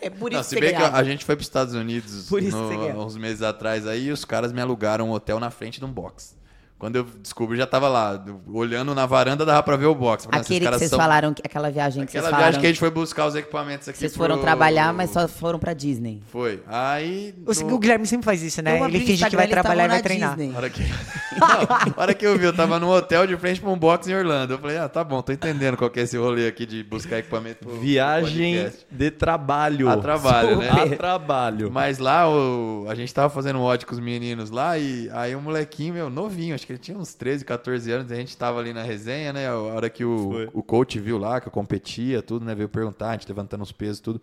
É 0.00 0.10
por 0.10 0.30
Não, 0.30 0.40
isso 0.40 0.50
se 0.50 0.54
que 0.56 0.60
bem 0.60 0.70
você 0.70 0.76
que 0.76 0.82
a, 0.82 1.02
gente 1.04 1.24
foi 1.24 1.34
para 1.34 1.40
os 1.42 1.46
Estados 1.46 1.74
Unidos 1.74 2.30
no- 2.30 3.04
uns 3.06 3.16
meses 3.16 3.40
atrás 3.40 3.86
aí 3.86 4.06
e 4.08 4.12
os 4.12 4.22
caras 4.24 4.52
me 4.52 4.60
alugaram 4.60 5.08
um 5.08 5.12
hotel 5.12 5.40
na 5.40 5.50
frente 5.50 5.78
de 5.78 5.84
um 5.86 5.90
box. 5.90 6.36
Quando 6.84 6.96
eu 6.96 7.06
descobri, 7.22 7.56
já 7.56 7.66
tava 7.66 7.88
lá, 7.88 8.22
olhando 8.46 8.94
na 8.94 9.06
varanda, 9.06 9.42
dava 9.46 9.62
pra 9.62 9.74
ver 9.74 9.86
o 9.86 9.94
box. 9.94 10.26
Falei, 10.26 10.38
"Nossa, 10.38 10.52
esses 10.52 10.56
Aquele 10.58 10.70
que 10.70 10.78
vocês 10.78 10.90
são- 10.90 10.98
falaram, 10.98 11.32
que- 11.32 11.40
aquela 11.42 11.70
viagem 11.70 12.04
que 12.04 12.10
Aquela 12.10 12.24
vocês 12.24 12.30
viagem 12.30 12.42
falaram. 12.44 12.60
que 12.60 12.66
a 12.66 12.68
gente 12.68 12.78
foi 12.78 12.90
buscar 12.90 13.24
os 13.26 13.34
equipamentos 13.34 13.88
aqui. 13.88 13.98
Vocês 13.98 14.14
foram 14.14 14.34
pro- 14.34 14.44
trabalhar, 14.44 14.92
mas 14.92 15.08
só 15.08 15.26
foram 15.26 15.58
pra 15.58 15.72
Disney. 15.72 16.22
Foi. 16.26 16.62
Aí. 16.66 17.34
O, 17.46 17.54
no- 17.64 17.74
o 17.74 17.78
Guilherme 17.78 18.06
sempre 18.06 18.26
faz 18.26 18.42
isso, 18.42 18.60
né? 18.60 18.78
Ele 18.84 19.00
finge 19.00 19.24
que 19.30 19.34
vai 19.34 19.48
trabalhar 19.48 19.86
e 19.86 19.88
vai 19.88 20.02
treinar. 20.02 20.36
Disney. 20.36 20.52
A 20.54 20.58
hora 20.58 20.68
que... 20.68 20.82
Não, 21.34 21.94
hora 21.96 22.12
que 22.14 22.26
eu 22.26 22.38
vi, 22.38 22.44
eu 22.44 22.52
tava 22.52 22.78
num 22.78 22.88
hotel 22.90 23.26
de 23.26 23.34
frente 23.38 23.60
pra 23.62 23.70
um 23.70 23.78
box 23.78 24.06
em 24.08 24.14
Orlando. 24.14 24.52
Eu 24.54 24.58
falei, 24.58 24.76
ah, 24.76 24.88
tá 24.88 25.02
bom, 25.02 25.22
tô 25.22 25.32
entendendo 25.32 25.76
qual 25.78 25.88
que 25.90 25.98
é 26.00 26.02
esse 26.02 26.16
rolê 26.18 26.46
aqui 26.46 26.66
de 26.66 26.82
buscar 26.84 27.18
equipamento 27.18 27.60
pro, 27.60 27.70
pro 27.70 27.80
Viagem 27.80 28.54
podcast. 28.56 28.86
de 28.90 29.10
trabalho. 29.10 29.88
A 29.88 29.96
trabalho, 29.96 30.58
né? 30.58 30.68
A 30.70 30.96
trabalho. 30.96 31.70
Mas 31.72 31.98
lá, 31.98 32.28
o, 32.28 32.86
a 32.88 32.94
gente 32.94 33.12
tava 33.12 33.30
fazendo 33.30 33.60
odd 33.62 33.84
com 33.86 33.94
os 33.94 34.00
meninos 34.00 34.50
lá 34.50 34.78
e 34.78 35.08
aí 35.12 35.34
um 35.34 35.40
molequinho, 35.40 35.94
meu, 35.94 36.10
novinho, 36.10 36.54
acho 36.54 36.66
que 36.66 36.73
ele 36.74 36.82
tinha 36.82 36.98
uns 36.98 37.14
13, 37.14 37.44
14 37.44 37.90
anos, 37.90 38.12
a 38.12 38.16
gente 38.16 38.36
tava 38.36 38.58
ali 38.58 38.72
na 38.72 38.82
resenha, 38.82 39.32
né? 39.32 39.48
A 39.48 39.56
hora 39.56 39.88
que 39.88 40.04
o, 40.04 40.30
Foi. 40.30 40.50
o 40.52 40.62
coach 40.62 40.98
viu 40.98 41.18
lá, 41.18 41.40
que 41.40 41.48
eu 41.48 41.52
competia, 41.52 42.20
tudo, 42.22 42.44
né? 42.44 42.54
Veio 42.54 42.68
perguntar, 42.68 43.10
a 43.10 43.12
gente 43.12 43.28
levantando 43.28 43.62
os 43.62 43.72
pesos, 43.72 44.00
tudo. 44.00 44.20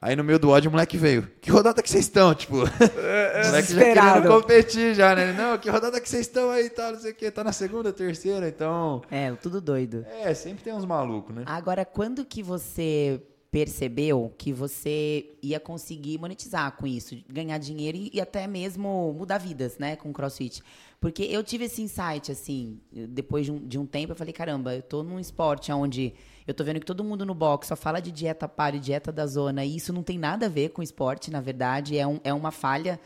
Aí 0.00 0.14
no 0.14 0.22
meio 0.22 0.38
do 0.38 0.50
odd 0.50 0.68
o 0.68 0.70
moleque 0.70 0.98
veio. 0.98 1.26
Que 1.40 1.50
rodada 1.50 1.82
que 1.82 1.88
vocês 1.88 2.04
estão? 2.04 2.34
Tipo, 2.34 2.56
o 2.62 3.46
moleque 3.46 3.72
já 3.72 3.80
querendo 3.80 4.28
competir 4.28 4.94
já, 4.94 5.14
né? 5.14 5.30
Ele, 5.30 5.38
Não, 5.38 5.56
que 5.56 5.70
rodada 5.70 6.00
que 6.00 6.08
vocês 6.08 6.26
estão 6.26 6.50
aí 6.50 6.66
e 6.66 6.70
tal, 6.70 6.92
não 6.92 7.00
sei 7.00 7.12
o 7.12 7.14
quê. 7.14 7.30
Tá 7.30 7.42
na 7.42 7.52
segunda, 7.52 7.92
terceira, 7.92 8.46
então... 8.46 9.02
É, 9.10 9.32
tudo 9.32 9.60
doido. 9.60 10.04
É, 10.22 10.34
sempre 10.34 10.64
tem 10.64 10.74
uns 10.74 10.84
malucos, 10.84 11.34
né? 11.34 11.44
Agora, 11.46 11.84
quando 11.84 12.24
que 12.24 12.42
você 12.42 13.22
percebeu 13.50 14.34
que 14.36 14.52
você 14.52 15.30
ia 15.42 15.58
conseguir 15.58 16.18
monetizar 16.18 16.72
com 16.72 16.86
isso, 16.86 17.16
ganhar 17.26 17.56
dinheiro 17.56 17.96
e, 17.96 18.10
e 18.12 18.20
até 18.20 18.46
mesmo 18.46 19.14
mudar 19.16 19.38
vidas, 19.38 19.78
né, 19.78 19.96
com 19.96 20.10
o 20.10 20.12
CrossFit? 20.12 20.62
Porque 21.00 21.22
eu 21.24 21.44
tive 21.44 21.64
esse 21.66 21.82
insight, 21.82 22.32
assim, 22.32 22.80
depois 23.10 23.44
de 23.46 23.52
um, 23.52 23.58
de 23.66 23.78
um 23.78 23.84
tempo, 23.86 24.12
eu 24.12 24.16
falei, 24.16 24.32
caramba, 24.32 24.74
eu 24.74 24.82
tô 24.82 25.02
num 25.02 25.20
esporte 25.20 25.70
onde 25.70 26.14
eu 26.46 26.54
tô 26.54 26.64
vendo 26.64 26.80
que 26.80 26.86
todo 26.86 27.04
mundo 27.04 27.26
no 27.26 27.34
box 27.34 27.68
só 27.68 27.76
fala 27.76 28.00
de 28.00 28.10
dieta 28.10 28.48
paleo, 28.48 28.80
dieta 28.80 29.12
da 29.12 29.26
zona, 29.26 29.64
e 29.64 29.76
isso 29.76 29.92
não 29.92 30.02
tem 30.02 30.18
nada 30.18 30.46
a 30.46 30.48
ver 30.48 30.70
com 30.70 30.82
esporte, 30.82 31.30
na 31.30 31.40
verdade, 31.40 31.98
é, 31.98 32.06
um, 32.06 32.18
é 32.24 32.32
uma 32.32 32.50
falha 32.50 32.98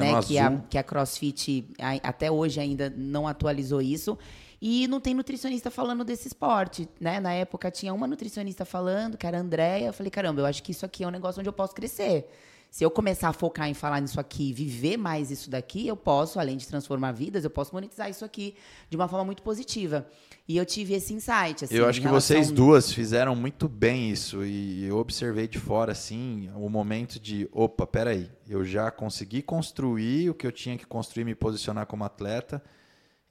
né, 0.00 0.10
que, 0.28 0.38
a, 0.38 0.50
que 0.68 0.78
a 0.78 0.82
CrossFit 0.82 1.68
a- 1.78 2.08
até 2.08 2.30
hoje 2.30 2.60
ainda 2.60 2.92
não 2.96 3.26
atualizou 3.26 3.80
isso. 3.80 4.16
E 4.60 4.88
não 4.88 5.00
tem 5.00 5.14
nutricionista 5.14 5.70
falando 5.70 6.02
desse 6.04 6.26
esporte, 6.26 6.88
né? 7.00 7.20
Na 7.20 7.32
época 7.32 7.70
tinha 7.70 7.94
uma 7.94 8.08
nutricionista 8.08 8.64
falando, 8.64 9.16
que 9.16 9.24
era 9.24 9.38
a 9.38 9.40
Andréia. 9.40 9.86
Eu 9.86 9.92
falei, 9.92 10.10
caramba, 10.10 10.40
eu 10.40 10.46
acho 10.46 10.64
que 10.64 10.72
isso 10.72 10.84
aqui 10.84 11.04
é 11.04 11.06
um 11.06 11.12
negócio 11.12 11.38
onde 11.38 11.48
eu 11.48 11.52
posso 11.52 11.72
crescer. 11.72 12.28
Se 12.70 12.84
eu 12.84 12.90
começar 12.90 13.30
a 13.30 13.32
focar 13.32 13.66
em 13.68 13.74
falar 13.74 13.98
nisso 14.00 14.20
aqui, 14.20 14.52
viver 14.52 14.96
mais 14.98 15.30
isso 15.30 15.48
daqui, 15.48 15.86
eu 15.88 15.96
posso, 15.96 16.38
além 16.38 16.56
de 16.56 16.66
transformar 16.68 17.12
vidas, 17.12 17.42
eu 17.42 17.50
posso 17.50 17.74
monetizar 17.74 18.10
isso 18.10 18.24
aqui 18.24 18.54
de 18.90 18.96
uma 18.96 19.08
forma 19.08 19.24
muito 19.24 19.42
positiva. 19.42 20.06
E 20.46 20.56
eu 20.56 20.64
tive 20.66 20.94
esse 20.94 21.12
insight. 21.14 21.64
Assim, 21.64 21.74
eu 21.74 21.86
acho 21.88 21.98
que 22.00 22.06
relação- 22.06 22.36
vocês 22.36 22.50
duas 22.50 22.92
fizeram 22.92 23.34
muito 23.34 23.68
bem 23.68 24.10
isso. 24.10 24.44
E 24.44 24.84
eu 24.84 24.98
observei 24.98 25.48
de 25.48 25.58
fora, 25.58 25.92
assim, 25.92 26.50
o 26.54 26.68
momento 26.68 27.18
de: 27.18 27.48
opa, 27.52 27.86
peraí, 27.86 28.30
eu 28.48 28.64
já 28.64 28.90
consegui 28.90 29.42
construir 29.42 30.30
o 30.30 30.34
que 30.34 30.46
eu 30.46 30.52
tinha 30.52 30.76
que 30.76 30.86
construir, 30.86 31.24
me 31.24 31.34
posicionar 31.34 31.86
como 31.86 32.04
atleta. 32.04 32.62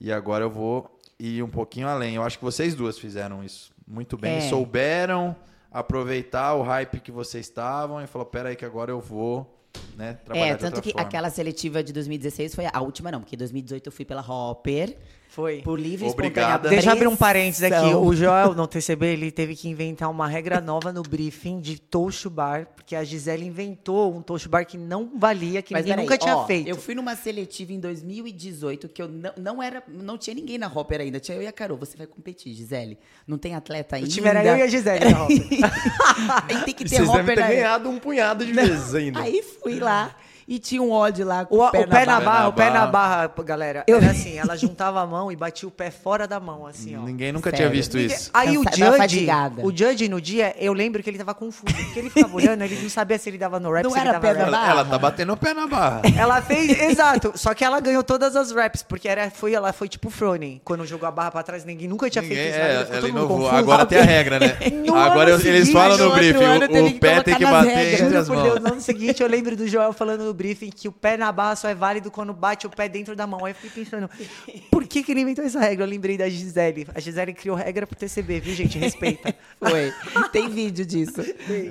E 0.00 0.12
agora 0.12 0.44
eu 0.44 0.50
vou 0.50 0.98
ir 1.18 1.42
um 1.42 1.48
pouquinho 1.50 1.88
além. 1.88 2.16
Eu 2.16 2.22
acho 2.22 2.38
que 2.38 2.44
vocês 2.44 2.74
duas 2.74 2.98
fizeram 2.98 3.42
isso 3.42 3.72
muito 3.86 4.16
bem. 4.16 4.36
É. 4.36 4.48
Souberam 4.48 5.34
aproveitar 5.78 6.54
o 6.54 6.62
hype 6.62 7.00
que 7.00 7.12
vocês 7.12 7.46
estavam 7.46 8.02
e 8.02 8.06
falou: 8.06 8.26
peraí, 8.26 8.56
que 8.56 8.64
agora 8.64 8.90
eu 8.90 9.00
vou 9.00 9.54
né, 9.96 10.18
trabalhar 10.24 10.46
É, 10.46 10.54
tanto 10.56 10.80
que 10.80 10.92
forma. 10.92 11.06
aquela 11.06 11.30
seletiva 11.30 11.82
de 11.82 11.92
2016 11.92 12.54
foi 12.54 12.66
a 12.72 12.80
última, 12.80 13.10
não, 13.10 13.20
porque 13.20 13.36
em 13.36 13.38
2018 13.38 13.86
eu 13.86 13.92
fui 13.92 14.04
pela 14.04 14.22
Hopper, 14.22 14.96
Foi. 15.38 15.62
por 15.62 15.78
livre 15.78 16.06
e 16.06 16.10
Obrigada. 16.10 16.48
espontânea 16.48 16.70
Deixa 16.70 16.88
eu 16.88 16.92
abrir 16.94 17.06
um 17.06 17.14
parênteses 17.14 17.62
aqui. 17.70 17.94
O 17.94 18.12
Joel, 18.12 18.54
no 18.56 18.66
TCB, 18.66 19.06
ele 19.06 19.30
teve 19.30 19.54
que 19.54 19.68
inventar 19.68 20.10
uma 20.10 20.26
regra 20.26 20.60
nova 20.60 20.92
no 20.92 21.00
briefing 21.04 21.60
de 21.60 21.78
Tocho 21.80 22.28
Bar, 22.28 22.66
porque 22.74 22.96
a 22.96 23.04
Gisele 23.04 23.46
inventou 23.46 24.16
um 24.16 24.20
Tocho 24.20 24.48
Bar 24.48 24.66
que 24.66 24.76
não 24.76 25.12
valia, 25.16 25.62
que 25.62 25.72
Mas 25.72 25.84
ninguém 25.84 26.02
nunca 26.02 26.18
tinha 26.18 26.36
ó, 26.36 26.44
feito. 26.44 26.68
Eu 26.68 26.74
fui 26.74 26.92
numa 26.92 27.14
seletiva 27.14 27.72
em 27.72 27.78
2018 27.78 28.88
que 28.88 29.00
eu 29.00 29.06
não, 29.06 29.30
não 29.36 29.62
era, 29.62 29.80
não 29.86 30.18
tinha 30.18 30.34
ninguém 30.34 30.58
na 30.58 30.66
Hopper 30.66 31.00
ainda, 31.02 31.20
tinha 31.20 31.36
eu 31.36 31.42
e 31.42 31.46
a 31.46 31.52
Carol. 31.52 31.78
Você 31.78 31.96
vai 31.96 32.08
competir, 32.08 32.52
Gisele. 32.52 32.98
Não 33.24 33.38
tem 33.38 33.54
atleta 33.54 33.94
O 33.94 33.98
ainda. 33.98 34.08
time 34.10 34.28
era 34.28 34.44
eu 34.44 34.56
e 34.56 34.62
a 34.62 34.66
Gisele 34.66 35.04
na 35.10 35.22
Hopper. 35.22 35.46
Aí 36.48 36.64
tem 36.64 36.74
que 36.74 36.84
ter 36.84 36.96
Vocês 36.96 37.08
devem 37.08 37.20
Hopper 37.22 37.34
ter 37.36 37.40
na- 37.42 37.46
ganhado 37.48 37.88
um 37.88 37.98
punhado 38.00 38.44
de 38.44 38.52
vezes 38.52 38.92
ainda. 38.94 39.20
Aí 39.20 39.40
fui 39.62 39.78
lá 39.78 40.14
e 40.48 40.58
tinha 40.58 40.80
um 40.82 40.90
odd 40.90 41.22
lá 41.22 41.44
com 41.44 41.56
O, 41.56 41.66
o 41.66 41.70
pé, 41.70 41.80
o 41.80 41.88
pé 41.88 42.06
na 42.06 42.18
barra. 42.18 42.20
barra, 42.32 42.48
o 42.48 42.52
pé 42.54 42.70
na 42.70 42.86
barra. 42.86 43.28
barra, 43.28 43.42
galera, 43.44 43.84
era 43.86 44.10
assim, 44.10 44.38
ela 44.38 44.56
juntava 44.56 45.00
a 45.02 45.06
mão 45.06 45.30
e 45.30 45.36
batia 45.36 45.68
o 45.68 45.70
pé 45.70 45.90
fora 45.90 46.26
da 46.26 46.40
mão, 46.40 46.66
assim, 46.66 46.96
ó. 46.96 47.02
Ninguém 47.02 47.30
nunca 47.32 47.50
Sério. 47.50 47.66
tinha 47.66 47.70
visto 47.70 47.98
Ninguém- 47.98 48.16
isso. 48.16 48.30
Aí 48.32 48.56
o 48.56 48.64
Cansa- 48.64 48.78
tava 48.92 49.06
Judge, 49.08 49.26
o 49.62 49.70
Judge 49.76 50.08
no 50.08 50.20
dia, 50.20 50.54
eu 50.58 50.72
lembro 50.72 51.02
que 51.02 51.10
ele 51.10 51.18
tava 51.18 51.34
confuso, 51.34 51.74
porque 51.74 51.98
ele 51.98 52.08
ficava 52.10 52.34
olhando, 52.34 52.62
ele 52.62 52.78
não 52.82 52.88
sabia 52.88 53.18
se 53.18 53.28
ele 53.28 53.36
dava 53.36 53.60
no 53.60 53.70
rap, 53.70 53.84
Não 53.84 53.90
se 53.90 53.98
ele 53.98 54.08
era 54.08 54.18
dava 54.18 54.26
pé 54.26 54.32
na 54.38 54.44
rap. 54.44 54.50
barra? 54.50 54.70
Ela, 54.70 54.80
ela 54.80 54.88
tá 54.88 54.98
batendo 54.98 55.32
o 55.34 55.36
pé 55.36 55.52
na 55.52 55.66
barra. 55.66 56.00
Ela 56.16 56.40
fez, 56.40 56.80
exato, 56.80 57.32
só 57.36 57.52
que 57.54 57.62
ela 57.64 57.78
ganhou 57.80 58.02
todas 58.02 58.34
as 58.34 58.50
raps, 58.50 58.82
porque 58.82 59.06
era, 59.08 59.30
foi, 59.30 59.52
ela 59.54 59.72
foi 59.72 59.88
tipo 59.88 60.08
Fronen, 60.08 60.60
quando 60.64 60.86
jogou 60.86 61.06
a 61.06 61.10
barra 61.12 61.30
pra 61.30 61.42
trás, 61.42 61.64
ninguém 61.64 61.86
nunca 61.88 62.08
tinha 62.08 62.22
Ninguém, 62.22 62.36
feito 62.38 62.50
isso, 62.50 62.58
na 62.58 62.64
é, 62.94 62.98
ela 62.98 63.08
inovou. 63.08 63.36
confuso. 63.38 63.54
Agora 63.56 63.84
tem 63.86 63.98
a 63.98 64.02
regra, 64.02 64.38
né? 64.40 64.56
No 64.88 64.96
Agora 64.96 65.30
eles 65.30 65.42
seguinte, 65.42 65.72
falam 65.72 65.98
no 65.98 66.12
briefing, 66.14 66.38
o, 66.38 66.86
o 66.86 66.98
pé 66.98 67.22
tem 67.22 67.34
que 67.36 67.44
bater 67.44 67.68
regras. 67.76 68.00
entre 68.00 68.16
as 68.16 68.28
mãos. 68.28 68.42
Deus, 68.42 68.60
no 68.60 68.68
ano 68.72 68.80
seguinte 68.80 69.22
eu 69.22 69.28
lembro 69.28 69.54
do 69.54 69.68
Joel 69.68 69.92
falando 69.92 70.24
no 70.24 70.32
briefing 70.38 70.70
que 70.70 70.86
o 70.86 70.92
pé 70.92 71.16
na 71.16 71.32
barra 71.32 71.56
só 71.56 71.68
é 71.68 71.74
válido 71.74 72.10
quando 72.10 72.32
bate 72.32 72.66
o 72.66 72.70
pé 72.70 72.88
dentro 72.88 73.16
da 73.16 73.26
mão. 73.26 73.44
Aí 73.44 73.50
eu 73.50 73.56
fiquei 73.56 73.84
pensando, 73.84 74.08
por 74.70 74.86
que, 74.86 75.02
que 75.02 75.10
ele 75.12 75.22
inventou 75.22 75.44
essa 75.44 75.58
regra? 75.58 75.84
Eu 75.84 75.90
lembrei 75.90 76.16
da 76.16 76.28
Gisele. 76.28 76.86
A 76.94 77.00
Gisele 77.00 77.34
criou 77.34 77.56
regra 77.56 77.86
pro 77.86 77.96
TCB, 77.96 78.40
viu, 78.40 78.54
gente? 78.54 78.78
Respeita. 78.78 79.34
Foi. 79.58 79.92
Tem 80.30 80.48
vídeo 80.48 80.86
disso. 80.86 81.20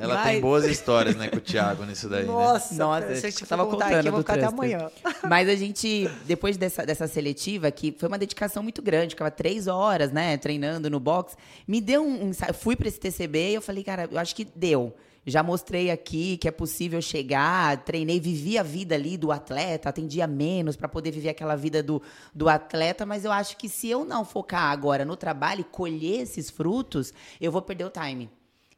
Ela 0.02 0.16
Mas- 0.16 0.32
tem 0.32 0.42
boas 0.42 0.66
histórias, 0.66 1.16
né, 1.16 1.30
com 1.30 1.38
o 1.38 1.42
Thiago 1.42 1.86
nisso 1.86 2.10
daí, 2.10 2.24
né? 2.24 2.28
Nossa, 2.28 2.76
Nossa, 2.76 3.16
se 3.16 3.26
eu 3.26 3.30
eu 3.30 3.36
te 3.36 3.46
tava 3.46 3.66
contando 3.66 3.94
aqui, 3.94 4.08
eu 4.08 4.12
vou 4.12 4.22
ficar 4.22 4.34
até 4.34 4.46
amanhã. 4.46 4.90
Mas 5.30 5.48
a 5.48 5.56
gente, 5.56 6.10
depois 6.26 6.58
dessa, 6.58 6.86
dessa 6.86 7.08
seletiva, 7.08 7.72
que 7.72 7.96
foi 7.98 8.08
uma 8.08 8.18
dedicação 8.18 8.62
muito 8.62 8.82
grande, 8.82 9.12
ficava 9.12 9.32
três 9.32 9.68
horas, 9.68 10.12
né, 10.12 10.38
treinando 10.38 10.90
no 10.90 11.00
box, 11.00 11.36
me 11.68 11.80
deu 11.80 12.04
um. 12.04 12.26
um 12.26 12.30
insight. 12.30 12.54
fui 12.54 12.76
para 12.76 12.88
esse 12.88 13.00
TCB 13.00 13.52
e 13.52 13.56
eu 13.56 13.62
falei, 13.62 13.84
cara, 13.84 14.10
eu 14.12 14.20
acho 14.20 14.36
que 14.36 14.46
deu. 14.56 14.94
Já 15.30 15.44
mostrei 15.44 15.92
aqui 15.92 16.38
que 16.38 16.48
é 16.48 16.52
possível 16.52 17.02
chegar, 17.02 17.84
treinei, 17.84 18.18
vivi 18.18 18.58
a 18.58 18.64
vida 18.64 18.96
ali 18.96 19.18
do 19.18 19.30
atleta, 19.30 19.90
atendia 19.90 20.26
menos 20.26 20.78
para 20.78 20.88
poder 20.88 21.12
viver 21.12 21.28
aquela 21.28 21.58
vida 21.58 21.84
do, 21.84 22.02
do 22.34 22.48
atleta, 22.48 23.06
mas 23.06 23.26
eu 23.26 23.32
acho 23.34 23.58
que 23.58 23.68
se 23.68 23.90
eu 23.90 24.06
não 24.06 24.24
focar 24.24 24.72
agora 24.72 25.04
no 25.04 25.18
trabalho 25.18 25.62
e 25.62 25.66
colher 25.66 26.22
esses 26.22 26.50
frutos, 26.50 27.14
eu 27.42 27.52
vou 27.52 27.62
perder 27.62 27.84
o 27.84 27.90
time. 27.90 28.30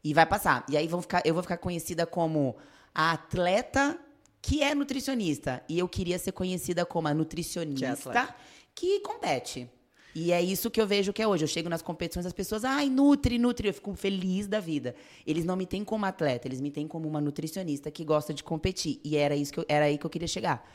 E 0.03 0.11
vai 0.11 0.25
passar. 0.25 0.65
E 0.67 0.75
aí 0.75 0.87
vão 0.87 1.03
ficar, 1.03 1.21
eu 1.23 1.35
vou 1.35 1.43
ficar 1.43 1.57
conhecida 1.57 2.07
como 2.07 2.57
a 2.95 3.11
atleta 3.11 3.95
que 4.41 4.63
é 4.63 4.73
nutricionista. 4.73 5.61
E 5.69 5.77
eu 5.77 5.87
queria 5.87 6.17
ser 6.17 6.31
conhecida 6.31 6.83
como 6.83 7.07
a 7.07 7.11
Que 7.11 7.15
é 7.15 7.17
nutricionista 7.19 8.35
que 8.73 8.99
compete. 9.01 9.69
E 10.15 10.31
é 10.31 10.41
isso 10.41 10.69
que 10.71 10.81
eu 10.81 10.87
vejo 10.87 11.13
que 11.13 11.21
é 11.21 11.27
hoje. 11.27 11.43
Eu 11.43 11.47
chego 11.47 11.69
nas 11.69 11.81
competições, 11.81 12.25
as 12.25 12.33
pessoas, 12.33 12.63
ai, 12.65 12.89
nutri, 12.89 13.37
nutri. 13.37 13.67
Eu 13.67 13.73
fico 13.73 13.93
feliz 13.93 14.47
da 14.47 14.59
vida. 14.59 14.95
Eles 15.25 15.45
não 15.45 15.55
me 15.55 15.65
têm 15.65 15.83
como 15.83 16.05
atleta, 16.05 16.47
eles 16.47 16.61
me 16.61 16.71
têm 16.71 16.87
como 16.87 17.07
uma 17.07 17.21
nutricionista 17.21 17.91
que 17.91 18.03
gosta 18.03 18.33
de 18.33 18.43
competir. 18.43 18.99
E 19.03 19.15
era, 19.17 19.35
isso 19.35 19.53
que 19.53 19.59
eu, 19.59 19.65
era 19.67 19.85
aí 19.85 19.97
que 19.97 20.05
eu 20.05 20.09
queria 20.09 20.27
chegar. 20.27 20.67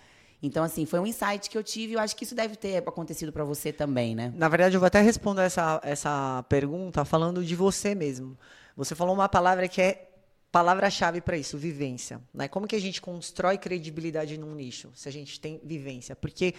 Então, 0.43 0.63
assim, 0.63 0.85
foi 0.85 1.01
um 1.01 1.07
insight 1.07 1.49
que 1.49 1.57
eu 1.57 1.63
tive. 1.63 1.93
e 1.93 1.95
Eu 1.95 2.01
acho 2.01 2.15
que 2.15 2.25
isso 2.25 2.35
deve 2.35 2.55
ter 2.55 2.77
acontecido 2.77 3.33
pra 3.33 3.45
você 3.45 3.73
também, 3.73 4.15
né? 4.15 4.33
Na 4.37 4.49
verdade, 4.49 4.77
eu 4.77 4.81
vou 4.81 4.87
até 4.87 5.01
responder 5.01 5.43
essa, 5.43 5.81
essa 5.83 6.45
pergunta 6.49 7.05
falando 7.05 7.43
de 7.45 7.57
você 7.57 7.95
mesmo. 7.95 8.37
Você 8.77 8.95
falou 8.95 9.15
uma 9.15 9.29
palavra 9.29 9.67
que 9.69 9.81
é 9.81 10.11
palavra-chave 10.55 11.21
para 11.21 11.37
isso, 11.37 11.59
vivência. 11.59 12.21
Né? 12.33 12.47
Como 12.47 12.67
que 12.67 12.77
a 12.77 12.81
gente 12.81 13.01
constrói 13.01 13.59
credibilidade 13.59 14.39
num 14.39 14.55
nicho, 14.55 14.91
se 14.95 15.09
a 15.09 15.13
gente 15.13 15.41
tem 15.41 15.61
vivência? 15.65 16.15
Porque 16.15 16.55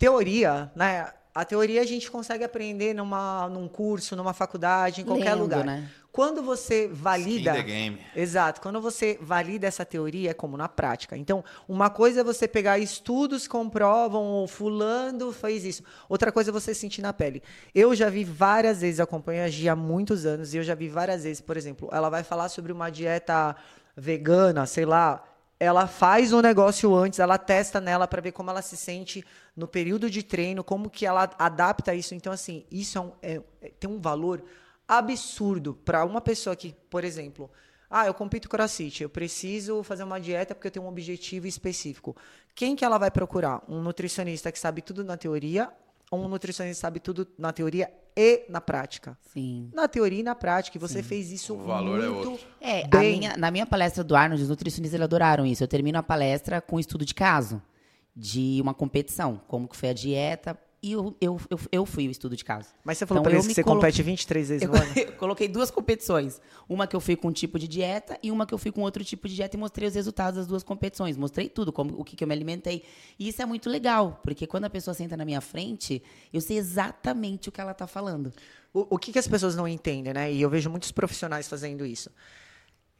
teoria, 0.00 0.72
né? 0.74 1.12
A 1.32 1.44
teoria 1.44 1.80
a 1.82 1.84
gente 1.84 2.10
consegue 2.10 2.42
aprender 2.42 2.92
numa, 2.92 3.48
num 3.48 3.68
curso, 3.68 4.16
numa 4.16 4.32
faculdade, 4.32 5.02
em 5.02 5.04
qualquer 5.04 5.34
Lendo, 5.34 5.42
lugar. 5.42 5.64
né? 5.64 5.88
Quando 6.10 6.42
você 6.42 6.88
valida. 6.88 7.52
Skin 7.52 7.62
the 7.62 7.62
game. 7.62 8.00
Exato. 8.16 8.60
Quando 8.60 8.80
você 8.80 9.16
valida 9.20 9.68
essa 9.68 9.84
teoria, 9.84 10.30
é 10.30 10.34
como 10.34 10.56
na 10.56 10.68
prática. 10.68 11.16
Então, 11.16 11.44
uma 11.68 11.88
coisa 11.88 12.22
é 12.22 12.24
você 12.24 12.48
pegar 12.48 12.78
estudos 12.80 13.44
que 13.44 13.50
comprovam, 13.50 14.24
ou 14.24 14.48
fulano 14.48 15.30
fez 15.30 15.64
isso. 15.64 15.84
Outra 16.08 16.32
coisa 16.32 16.50
é 16.50 16.52
você 16.52 16.74
sentir 16.74 17.00
na 17.02 17.12
pele. 17.12 17.42
Eu 17.72 17.94
já 17.94 18.10
vi 18.10 18.24
várias 18.24 18.80
vezes, 18.80 18.98
acompanho 18.98 19.44
a 19.44 19.48
Gia 19.48 19.72
há 19.72 19.76
muitos 19.76 20.26
anos, 20.26 20.52
e 20.52 20.56
eu 20.56 20.64
já 20.64 20.74
vi 20.74 20.88
várias 20.88 21.22
vezes, 21.22 21.40
por 21.40 21.56
exemplo, 21.56 21.88
ela 21.92 22.08
vai 22.08 22.24
falar 22.24 22.48
sobre 22.48 22.72
uma 22.72 22.90
dieta 22.90 23.54
vegana, 23.96 24.66
sei 24.66 24.84
lá. 24.84 25.22
Ela 25.62 25.86
faz 25.86 26.32
o 26.32 26.40
negócio 26.40 26.94
antes, 26.94 27.18
ela 27.18 27.36
testa 27.36 27.82
nela 27.82 28.08
para 28.08 28.22
ver 28.22 28.32
como 28.32 28.48
ela 28.48 28.62
se 28.62 28.78
sente 28.78 29.22
no 29.54 29.68
período 29.68 30.08
de 30.08 30.22
treino, 30.22 30.64
como 30.64 30.88
que 30.88 31.04
ela 31.04 31.30
adapta 31.38 31.94
isso. 31.94 32.14
Então, 32.14 32.32
assim, 32.32 32.64
isso 32.70 32.96
é 32.96 33.00
um- 33.02 33.12
é- 33.20 33.42
é- 33.60 33.68
tem 33.78 33.90
um 33.90 34.00
valor 34.00 34.42
absurdo 34.88 35.74
para 35.84 36.02
uma 36.04 36.20
pessoa 36.22 36.56
que, 36.56 36.74
por 36.88 37.04
exemplo, 37.04 37.50
ah, 37.90 38.06
eu 38.06 38.14
compito 38.14 38.48
crossfit, 38.48 39.02
eu 39.02 39.10
preciso 39.10 39.82
fazer 39.82 40.02
uma 40.02 40.18
dieta 40.18 40.54
porque 40.54 40.68
eu 40.68 40.72
tenho 40.72 40.86
um 40.86 40.88
objetivo 40.88 41.46
específico. 41.46 42.16
Quem 42.54 42.74
que 42.74 42.84
ela 42.84 42.96
vai 42.96 43.10
procurar? 43.10 43.62
Um 43.68 43.82
nutricionista 43.82 44.50
que 44.50 44.58
sabe 44.58 44.80
tudo 44.80 45.04
na 45.04 45.16
teoria 45.18 45.70
um 46.12 46.28
nutricionista 46.28 46.80
sabe 46.82 46.98
tudo 47.00 47.26
na 47.38 47.52
teoria 47.52 47.90
e 48.16 48.44
na 48.48 48.60
prática? 48.60 49.16
Sim. 49.32 49.70
Na 49.72 49.86
teoria 49.86 50.20
e 50.20 50.22
na 50.22 50.34
prática, 50.34 50.76
e 50.76 50.80
você 50.80 51.02
fez 51.02 51.30
isso 51.30 51.54
O 51.54 51.58
valor 51.64 52.02
é 52.02 52.08
muito 52.08 52.30
outro. 52.30 52.46
É, 52.60 52.84
a 52.84 52.88
bem. 52.88 53.18
minha- 53.18 53.36
na 53.36 53.50
minha 53.50 53.64
palestra 53.66 54.02
do 54.02 54.16
Arnold, 54.16 54.42
os 54.42 54.48
nutricionistas 54.48 54.94
eles 54.94 55.04
adoraram 55.04 55.46
isso. 55.46 55.62
Eu 55.62 55.68
termino 55.68 55.98
a 55.98 56.02
palestra 56.02 56.60
com 56.60 56.76
um 56.76 56.80
estudo 56.80 57.04
de 57.04 57.14
caso, 57.14 57.62
de 58.14 58.58
uma 58.60 58.74
competição, 58.74 59.40
como 59.46 59.68
que 59.68 59.76
foi 59.76 59.90
a 59.90 59.92
dieta, 59.92 60.58
e 60.82 60.92
eu, 60.92 61.14
eu, 61.20 61.38
eu, 61.50 61.60
eu 61.70 61.86
fui 61.86 62.08
o 62.08 62.10
estudo 62.10 62.34
de 62.34 62.44
caso. 62.44 62.68
Mas 62.84 62.96
você 62.98 63.06
falou 63.06 63.20
Então, 63.20 63.30
pra 63.30 63.32
eu 63.32 63.36
eles 63.36 63.46
que 63.48 63.54
você 63.54 63.62
colo- 63.62 63.76
compete 63.76 64.02
23 64.02 64.48
vezes 64.48 64.68
no 64.68 64.74
ano? 64.74 64.92
eu 64.96 65.12
coloquei 65.12 65.46
duas 65.48 65.70
competições. 65.70 66.40
Uma 66.68 66.86
que 66.86 66.96
eu 66.96 67.00
fui 67.00 67.16
com 67.16 67.28
um 67.28 67.32
tipo 67.32 67.58
de 67.58 67.68
dieta 67.68 68.18
e 68.22 68.30
uma 68.30 68.46
que 68.46 68.54
eu 68.54 68.58
fui 68.58 68.72
com 68.72 68.80
outro 68.80 69.04
tipo 69.04 69.28
de 69.28 69.34
dieta 69.34 69.56
e 69.56 69.58
mostrei 69.60 69.86
os 69.88 69.94
resultados 69.94 70.38
das 70.38 70.46
duas 70.46 70.62
competições. 70.62 71.16
Mostrei 71.16 71.48
tudo, 71.48 71.70
como, 71.72 72.00
o 72.00 72.04
que, 72.04 72.16
que 72.16 72.24
eu 72.24 72.28
me 72.28 72.34
alimentei. 72.34 72.82
E 73.18 73.28
isso 73.28 73.42
é 73.42 73.46
muito 73.46 73.68
legal, 73.68 74.20
porque 74.24 74.46
quando 74.46 74.64
a 74.64 74.70
pessoa 74.70 74.94
senta 74.94 75.16
na 75.16 75.24
minha 75.24 75.40
frente, 75.40 76.02
eu 76.32 76.40
sei 76.40 76.56
exatamente 76.58 77.48
o 77.48 77.52
que 77.52 77.60
ela 77.60 77.72
está 77.72 77.86
falando. 77.86 78.32
O, 78.72 78.94
o 78.94 78.98
que, 78.98 79.12
que 79.12 79.18
as 79.18 79.28
pessoas 79.28 79.54
não 79.54 79.68
entendem, 79.68 80.14
né? 80.14 80.32
E 80.32 80.40
eu 80.40 80.48
vejo 80.48 80.70
muitos 80.70 80.90
profissionais 80.92 81.46
fazendo 81.48 81.84
isso. 81.84 82.10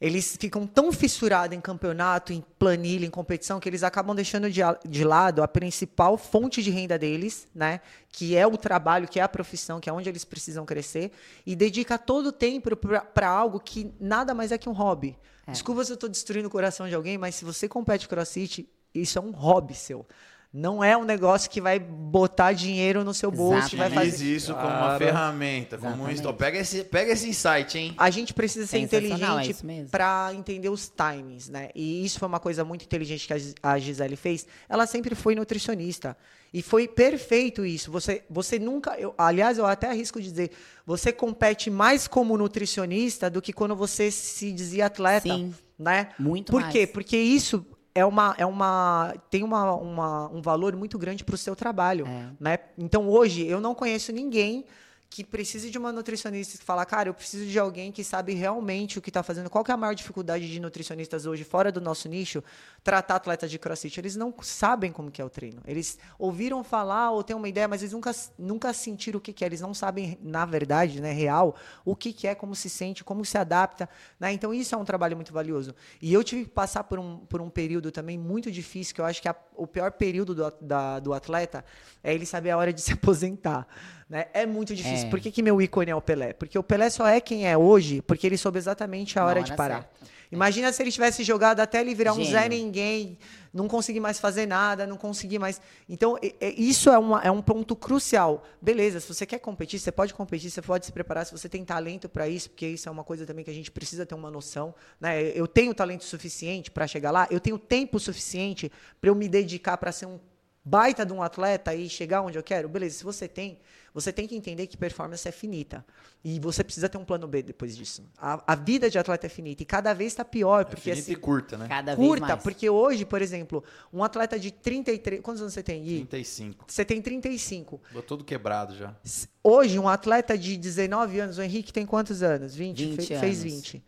Eles 0.01 0.35
ficam 0.35 0.65
tão 0.65 0.91
fissurados 0.91 1.55
em 1.55 1.61
campeonato, 1.61 2.33
em 2.33 2.43
planilha, 2.57 3.05
em 3.05 3.09
competição, 3.11 3.59
que 3.59 3.69
eles 3.69 3.83
acabam 3.83 4.15
deixando 4.15 4.49
de, 4.49 4.61
de 4.89 5.03
lado 5.03 5.43
a 5.43 5.47
principal 5.47 6.17
fonte 6.17 6.63
de 6.63 6.71
renda 6.71 6.97
deles, 6.97 7.47
né? 7.53 7.81
Que 8.09 8.35
é 8.35 8.47
o 8.47 8.57
trabalho, 8.57 9.07
que 9.07 9.19
é 9.19 9.23
a 9.23 9.29
profissão, 9.29 9.79
que 9.79 9.87
é 9.87 9.93
onde 9.93 10.09
eles 10.09 10.25
precisam 10.25 10.65
crescer, 10.65 11.11
e 11.45 11.55
dedica 11.55 11.99
todo 11.99 12.27
o 12.27 12.31
tempo 12.31 12.75
para 13.13 13.29
algo 13.29 13.59
que 13.59 13.93
nada 13.99 14.33
mais 14.33 14.51
é 14.51 14.57
que 14.57 14.67
um 14.67 14.73
hobby. 14.73 15.15
Desculpa 15.47 15.85
se 15.85 15.91
eu 15.91 15.95
estou 15.95 16.09
destruindo 16.09 16.47
o 16.47 16.51
coração 16.51 16.87
de 16.87 16.95
alguém, 16.95 17.17
mas 17.17 17.35
se 17.35 17.45
você 17.45 17.67
compete 17.69 18.07
crossfit, 18.07 18.67
isso 18.95 19.19
é 19.19 19.21
um 19.21 19.31
hobby 19.31 19.75
seu. 19.75 20.07
Não 20.53 20.83
é 20.83 20.97
um 20.97 21.05
negócio 21.05 21.49
que 21.49 21.61
vai 21.61 21.79
botar 21.79 22.51
dinheiro 22.51 23.05
no 23.05 23.13
seu 23.13 23.31
bolso 23.31 23.73
e 23.73 23.77
vai 23.77 23.87
Exatamente. 23.87 24.11
fazer. 24.11 24.35
Isso 24.35 24.53
como 24.53 24.67
uma 24.67 24.97
ferramenta, 24.97 25.77
como 25.77 26.03
um 26.03 26.09
Exatamente. 26.09 26.37
Pega 26.37 26.57
esse, 26.57 26.83
pega 26.83 27.11
esse 27.13 27.29
insight, 27.29 27.77
hein? 27.77 27.93
A 27.97 28.09
gente 28.09 28.33
precisa 28.33 28.67
ser 28.67 28.77
é 28.77 28.79
inteligente 28.81 29.65
mesmo. 29.65 29.89
para 29.89 30.33
entender 30.33 30.67
os 30.67 30.89
timings, 30.89 31.47
né? 31.47 31.69
E 31.73 32.03
isso 32.05 32.19
foi 32.19 32.27
uma 32.27 32.39
coisa 32.39 32.65
muito 32.65 32.83
inteligente 32.83 33.27
que 33.27 33.33
a 33.33 33.37
Gis- 33.37 33.55
a 33.63 33.79
Gisele 33.79 34.17
fez. 34.17 34.45
Ela 34.67 34.85
sempre 34.85 35.15
foi 35.15 35.35
nutricionista. 35.35 36.17
E 36.53 36.61
foi 36.61 36.85
perfeito 36.85 37.65
isso. 37.65 37.89
Você, 37.89 38.23
você 38.29 38.59
nunca. 38.59 38.99
eu- 38.99 39.13
aliás, 39.17 39.57
eu 39.57 39.65
até 39.65 39.87
arrisco 39.87 40.21
dizer, 40.21 40.51
você 40.85 41.13
compete 41.13 41.69
mais 41.69 42.09
como 42.09 42.37
nutricionista 42.37 43.29
do 43.29 43.41
que 43.41 43.53
quando 43.53 43.73
você 43.73 44.11
se 44.11 44.51
dizia 44.51 44.87
atleta. 44.87 45.29
Sim. 45.33 45.55
Né? 45.79 46.09
Muito 46.19 46.51
Por 46.51 46.59
mais. 46.61 46.73
quê? 46.73 46.85
Porque 46.85 47.15
isso 47.17 47.65
é 47.93 48.05
uma, 48.05 48.35
é 48.37 48.45
uma 48.45 49.13
tem 49.29 49.43
uma, 49.43 49.73
uma 49.75 50.29
um 50.29 50.41
valor 50.41 50.75
muito 50.75 50.97
grande 50.97 51.23
para 51.23 51.35
o 51.35 51.37
seu 51.37 51.55
trabalho, 51.55 52.07
É. 52.07 52.29
né? 52.39 52.59
Então 52.77 53.09
hoje 53.09 53.45
eu 53.45 53.59
não 53.59 53.75
conheço 53.75 54.11
ninguém 54.11 54.65
que 55.11 55.25
precise 55.25 55.69
de 55.69 55.77
uma 55.77 55.91
nutricionista 55.91 56.57
que 56.57 56.63
fala, 56.63 56.85
cara, 56.85 57.09
eu 57.09 57.13
preciso 57.13 57.45
de 57.45 57.59
alguém 57.59 57.91
que 57.91 58.01
sabe 58.01 58.33
realmente 58.33 58.97
o 58.97 59.01
que 59.01 59.09
está 59.09 59.21
fazendo. 59.21 59.49
Qual 59.49 59.61
que 59.61 59.69
é 59.69 59.73
a 59.73 59.77
maior 59.77 59.93
dificuldade 59.93 60.49
de 60.49 60.57
nutricionistas 60.57 61.25
hoje 61.25 61.43
fora 61.43 61.69
do 61.69 61.81
nosso 61.81 62.07
nicho 62.07 62.41
tratar 62.81 63.15
atletas 63.17 63.51
de 63.51 63.59
CrossFit? 63.59 63.99
Eles 63.99 64.15
não 64.15 64.33
sabem 64.41 64.89
como 64.89 65.11
que 65.11 65.21
é 65.21 65.25
o 65.25 65.29
treino. 65.29 65.61
Eles 65.67 65.99
ouviram 66.17 66.63
falar 66.63 67.11
ou 67.11 67.25
têm 67.25 67.35
uma 67.35 67.49
ideia, 67.49 67.67
mas 67.67 67.81
eles 67.81 67.91
nunca, 67.91 68.11
nunca 68.39 68.71
sentiram 68.71 69.17
o 69.17 69.21
que, 69.21 69.33
que 69.33 69.43
é. 69.43 69.47
Eles 69.47 69.59
não 69.59 69.73
sabem, 69.73 70.17
na 70.21 70.45
verdade, 70.45 71.01
né, 71.01 71.11
real, 71.11 71.57
o 71.83 71.93
que, 71.93 72.13
que 72.13 72.25
é, 72.25 72.33
como 72.33 72.55
se 72.55 72.69
sente, 72.69 73.03
como 73.03 73.25
se 73.25 73.37
adapta. 73.37 73.89
Né? 74.17 74.31
Então 74.31 74.53
isso 74.53 74.73
é 74.73 74.77
um 74.77 74.85
trabalho 74.85 75.17
muito 75.17 75.33
valioso. 75.33 75.75
E 76.01 76.13
eu 76.13 76.23
tive 76.23 76.45
que 76.45 76.51
passar 76.51 76.85
por 76.85 76.97
um, 76.97 77.17
por 77.17 77.41
um 77.41 77.49
período 77.49 77.91
também 77.91 78.17
muito 78.17 78.49
difícil, 78.49 78.95
que 78.95 79.01
eu 79.01 79.05
acho 79.05 79.21
que 79.21 79.27
a, 79.27 79.35
o 79.57 79.67
pior 79.67 79.91
período 79.91 80.33
do, 80.33 80.53
da, 80.61 80.99
do 80.99 81.13
atleta 81.13 81.65
é 82.01 82.13
ele 82.13 82.25
saber 82.25 82.51
a 82.51 82.57
hora 82.57 82.71
de 82.71 82.79
se 82.79 82.93
aposentar. 82.95 83.67
Né? 84.11 84.25
É 84.33 84.45
muito 84.45 84.75
difícil. 84.75 85.07
É. 85.07 85.09
Por 85.09 85.21
que, 85.21 85.31
que 85.31 85.41
meu 85.41 85.61
ícone 85.61 85.89
é 85.89 85.95
o 85.95 86.01
Pelé? 86.01 86.33
Porque 86.33 86.59
o 86.59 86.61
Pelé 86.61 86.89
só 86.89 87.07
é 87.07 87.21
quem 87.21 87.47
é 87.47 87.57
hoje 87.57 88.01
porque 88.01 88.27
ele 88.27 88.37
soube 88.37 88.57
exatamente 88.57 89.17
a 89.17 89.23
hora 89.23 89.39
hora 89.39 89.43
de 89.43 89.55
parar. 89.55 89.83
certa. 89.83 90.11
Imagina 90.29 90.71
se 90.73 90.83
ele 90.83 90.91
tivesse 90.91 91.23
jogado 91.23 91.61
até 91.61 91.79
ele 91.79 91.95
virar 91.95 92.11
um 92.11 92.17
Gênio. 92.17 92.31
Zé 92.31 92.49
Ninguém, 92.49 93.17
não 93.53 93.69
conseguir 93.69 94.01
mais 94.01 94.19
fazer 94.19 94.45
nada, 94.45 94.85
não 94.85 94.97
conseguir 94.97 95.39
mais. 95.39 95.61
Então, 95.87 96.17
isso 96.57 96.89
é, 96.89 96.97
uma- 96.97 97.21
é 97.21 97.31
um 97.31 97.41
ponto 97.41 97.73
crucial. 97.73 98.43
Beleza, 98.61 98.99
se 98.99 99.07
você 99.13 99.25
quer 99.25 99.39
competir, 99.39 99.79
você 99.79 99.91
pode 99.93 100.13
competir, 100.13 100.49
você 100.49 100.61
pode 100.61 100.85
se 100.85 100.91
preparar, 100.91 101.25
se 101.25 101.31
você 101.31 101.47
tem 101.47 101.63
talento 101.65 102.09
para 102.09 102.27
isso, 102.27 102.49
porque 102.49 102.67
isso 102.67 102.87
é 102.89 102.91
uma 102.91 103.03
coisa 103.05 103.25
também 103.25 103.43
que 103.45 103.51
a 103.51 103.53
gente 103.53 103.71
precisa 103.71 104.05
ter 104.05 104.15
uma 104.15 104.31
noção. 104.31 104.73
Né? 105.01 105.21
Eu 105.35 105.47
tenho 105.47 105.73
talento 105.73 106.03
suficiente 106.03 106.69
para 106.71 106.85
chegar 106.87 107.11
lá, 107.11 107.27
eu 107.31 107.39
tenho 107.39 107.57
tempo 107.57 107.97
suficiente 107.99 108.69
para 108.99 109.09
eu 109.09 109.15
me 109.15 109.27
dedicar 109.29 109.77
para 109.77 109.91
ser 109.91 110.05
um 110.05 110.17
baita 110.63 111.05
de 111.05 111.11
um 111.13 111.21
atleta 111.23 111.73
e 111.73 111.89
chegar 111.89 112.21
onde 112.21 112.37
eu 112.37 112.43
quero. 112.43 112.69
Beleza, 112.69 112.99
se 112.99 113.03
você 113.03 113.27
tem, 113.27 113.59
você 113.93 114.11
tem 114.13 114.27
que 114.27 114.35
entender 114.35 114.67
que 114.67 114.77
performance 114.77 115.27
é 115.27 115.31
finita. 115.31 115.83
E 116.23 116.39
você 116.39 116.63
precisa 116.63 116.87
ter 116.87 116.99
um 116.99 117.03
plano 117.03 117.27
B 117.27 117.41
depois 117.41 117.75
disso. 117.75 118.03
A, 118.15 118.43
a 118.53 118.55
vida 118.55 118.89
de 118.89 118.99
atleta 118.99 119.25
é 119.25 119.29
finita 119.29 119.63
e 119.63 119.65
cada 119.65 119.91
vez 119.91 120.11
está 120.13 120.23
pior, 120.23 120.61
É 120.61 120.65
porque 120.65 120.81
finita 120.81 121.01
assim, 121.01 121.11
e 121.13 121.15
curta, 121.15 121.57
né? 121.57 121.67
Cada 121.67 121.95
vez 121.95 122.07
curta, 122.07 122.27
mais. 122.27 122.43
porque 122.43 122.69
hoje, 122.69 123.05
por 123.05 123.21
exemplo, 123.23 123.63
um 123.91 124.03
atleta 124.03 124.39
de 124.39 124.51
33, 124.51 125.19
quantos 125.21 125.41
anos 125.41 125.53
você 125.53 125.63
tem, 125.63 125.81
Gui? 125.83 126.05
35. 126.05 126.65
Você 126.67 126.85
tem 126.85 127.01
35. 127.01 127.81
Tô 127.91 128.01
todo 128.03 128.23
quebrado 128.23 128.75
já. 128.75 128.95
Hoje, 129.43 129.79
um 129.79 129.89
atleta 129.89 130.37
de 130.37 130.55
19 130.57 131.19
anos, 131.19 131.37
o 131.39 131.41
Henrique 131.41 131.73
tem 131.73 131.85
quantos 131.87 132.21
anos? 132.21 132.53
20? 132.55 132.85
20 132.85 132.95
Fe- 132.97 133.19
Fez 133.19 133.41
anos. 133.41 133.53
20. 133.55 133.83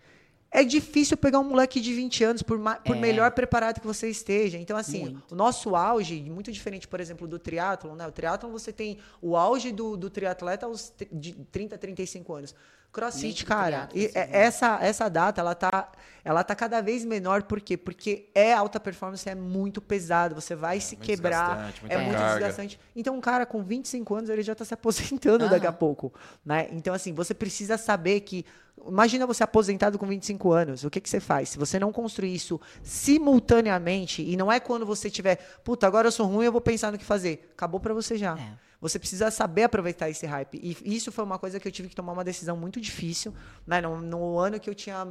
É 0.56 0.64
difícil 0.64 1.18
pegar 1.18 1.40
um 1.40 1.44
moleque 1.44 1.82
de 1.82 1.92
20 1.94 2.24
anos, 2.24 2.44
por, 2.44 2.60
por 2.86 2.96
É. 2.96 3.00
melhor 3.00 3.32
preparado 3.32 3.82
que 3.82 3.88
você 3.88 4.08
esteja. 4.08 4.58
Então, 4.60 4.78
assim, 4.78 5.02
Muito. 5.06 5.32
o 5.32 5.36
nosso 5.36 5.76
auge, 5.76 6.22
muito 6.30 6.52
diferente, 6.52 6.88
por 6.88 7.00
exemplo, 7.00 7.28
do 7.28 7.40
triatlon, 7.40 7.96
né? 7.96 8.06
O 8.08 8.12
triatlon 8.12 8.52
você 8.52 8.72
tem 8.72 9.00
o 9.20 9.36
auge 9.36 9.72
do, 9.72 9.98
do 9.98 10.12
triatleta 10.12 10.68
aos 10.68 10.94
de 11.12 11.34
30, 11.52 11.76
35 11.78 12.34
anos. 12.36 12.54
Crossfit, 12.92 13.44
cara, 13.44 13.90
e 13.96 14.06
é- 14.14 14.30
essa, 14.44 14.78
essa 14.80 15.10
data, 15.10 15.42
ela 15.42 15.56
tá, 15.56 15.92
ela 16.24 16.44
tá 16.44 16.54
cada 16.54 16.80
vez 16.80 17.04
menor, 17.04 17.42
por 17.42 17.60
quê? 17.60 17.76
Porque 17.76 18.30
é 18.36 18.54
alta 18.54 18.80
performance, 18.80 19.28
é 19.28 19.34
muito 19.34 19.82
pesado, 19.82 20.36
você 20.36 20.54
vai 20.56 20.80
se 20.80 20.96
muito 20.96 21.08
quebrar, 21.08 21.74
é 21.90 21.98
muito 21.98 22.12
carga. 22.16 22.34
desgastante. 22.36 22.80
Então, 22.96 23.16
um 23.16 23.20
cara 23.20 23.48
com 23.48 23.64
25 23.64 24.14
anos, 24.14 24.30
ele 24.30 24.44
já 24.44 24.54
tá 24.54 24.64
se 24.64 24.76
aposentando 24.76 25.50
daqui 25.50 25.66
a 25.66 25.72
pouco, 25.72 26.14
né? 26.46 26.68
Então, 26.72 26.94
assim, 26.94 27.12
você 27.14 27.34
precisa 27.34 27.80
saber 27.80 28.20
que 28.20 28.46
Imagina 28.86 29.26
você 29.26 29.44
aposentado 29.44 29.98
com 29.98 30.06
25 30.08 30.52
anos, 30.52 30.84
o 30.84 30.90
que, 30.90 31.00
que 31.00 31.10
você 31.10 31.20
faz? 31.20 31.50
Se 31.50 31.58
você 31.58 31.80
não 31.80 31.92
construir 31.92 32.34
isso 32.34 32.60
simultaneamente, 32.82 34.22
e 34.22 34.36
não 34.36 34.52
é 34.52 34.60
quando 34.60 34.86
você 34.86 35.10
tiver, 35.10 35.38
puta, 35.64 35.88
agora 35.88 36.08
eu 36.08 36.12
sou 36.12 36.26
ruim, 36.26 36.46
eu 36.46 36.52
vou 36.52 36.60
pensar 36.60 36.92
no 36.92 36.98
que 36.98 37.06
fazer. 37.06 37.50
Acabou 37.54 37.80
pra 37.80 37.94
você 37.94 38.18
já. 38.18 38.38
É. 38.38 38.74
Você 38.82 39.00
precisa 39.00 39.32
saber 39.32 39.64
aproveitar 39.64 40.10
esse 40.10 40.26
hype. 40.26 40.60
E 40.62 40.94
isso 40.94 41.10
foi 41.10 41.24
uma 41.24 41.40
coisa 41.40 41.58
que 41.58 41.66
eu 41.66 41.72
tive 41.72 41.88
que 41.88 41.96
tomar 41.96 42.12
uma 42.12 42.24
decisão 42.24 42.58
muito 42.58 42.82
difícil. 42.82 43.34
Né? 43.66 43.80
No, 43.80 44.02
no 44.02 44.38
ano 44.38 44.60
que 44.60 44.70
eu 44.70 44.76
tinha 44.76 45.06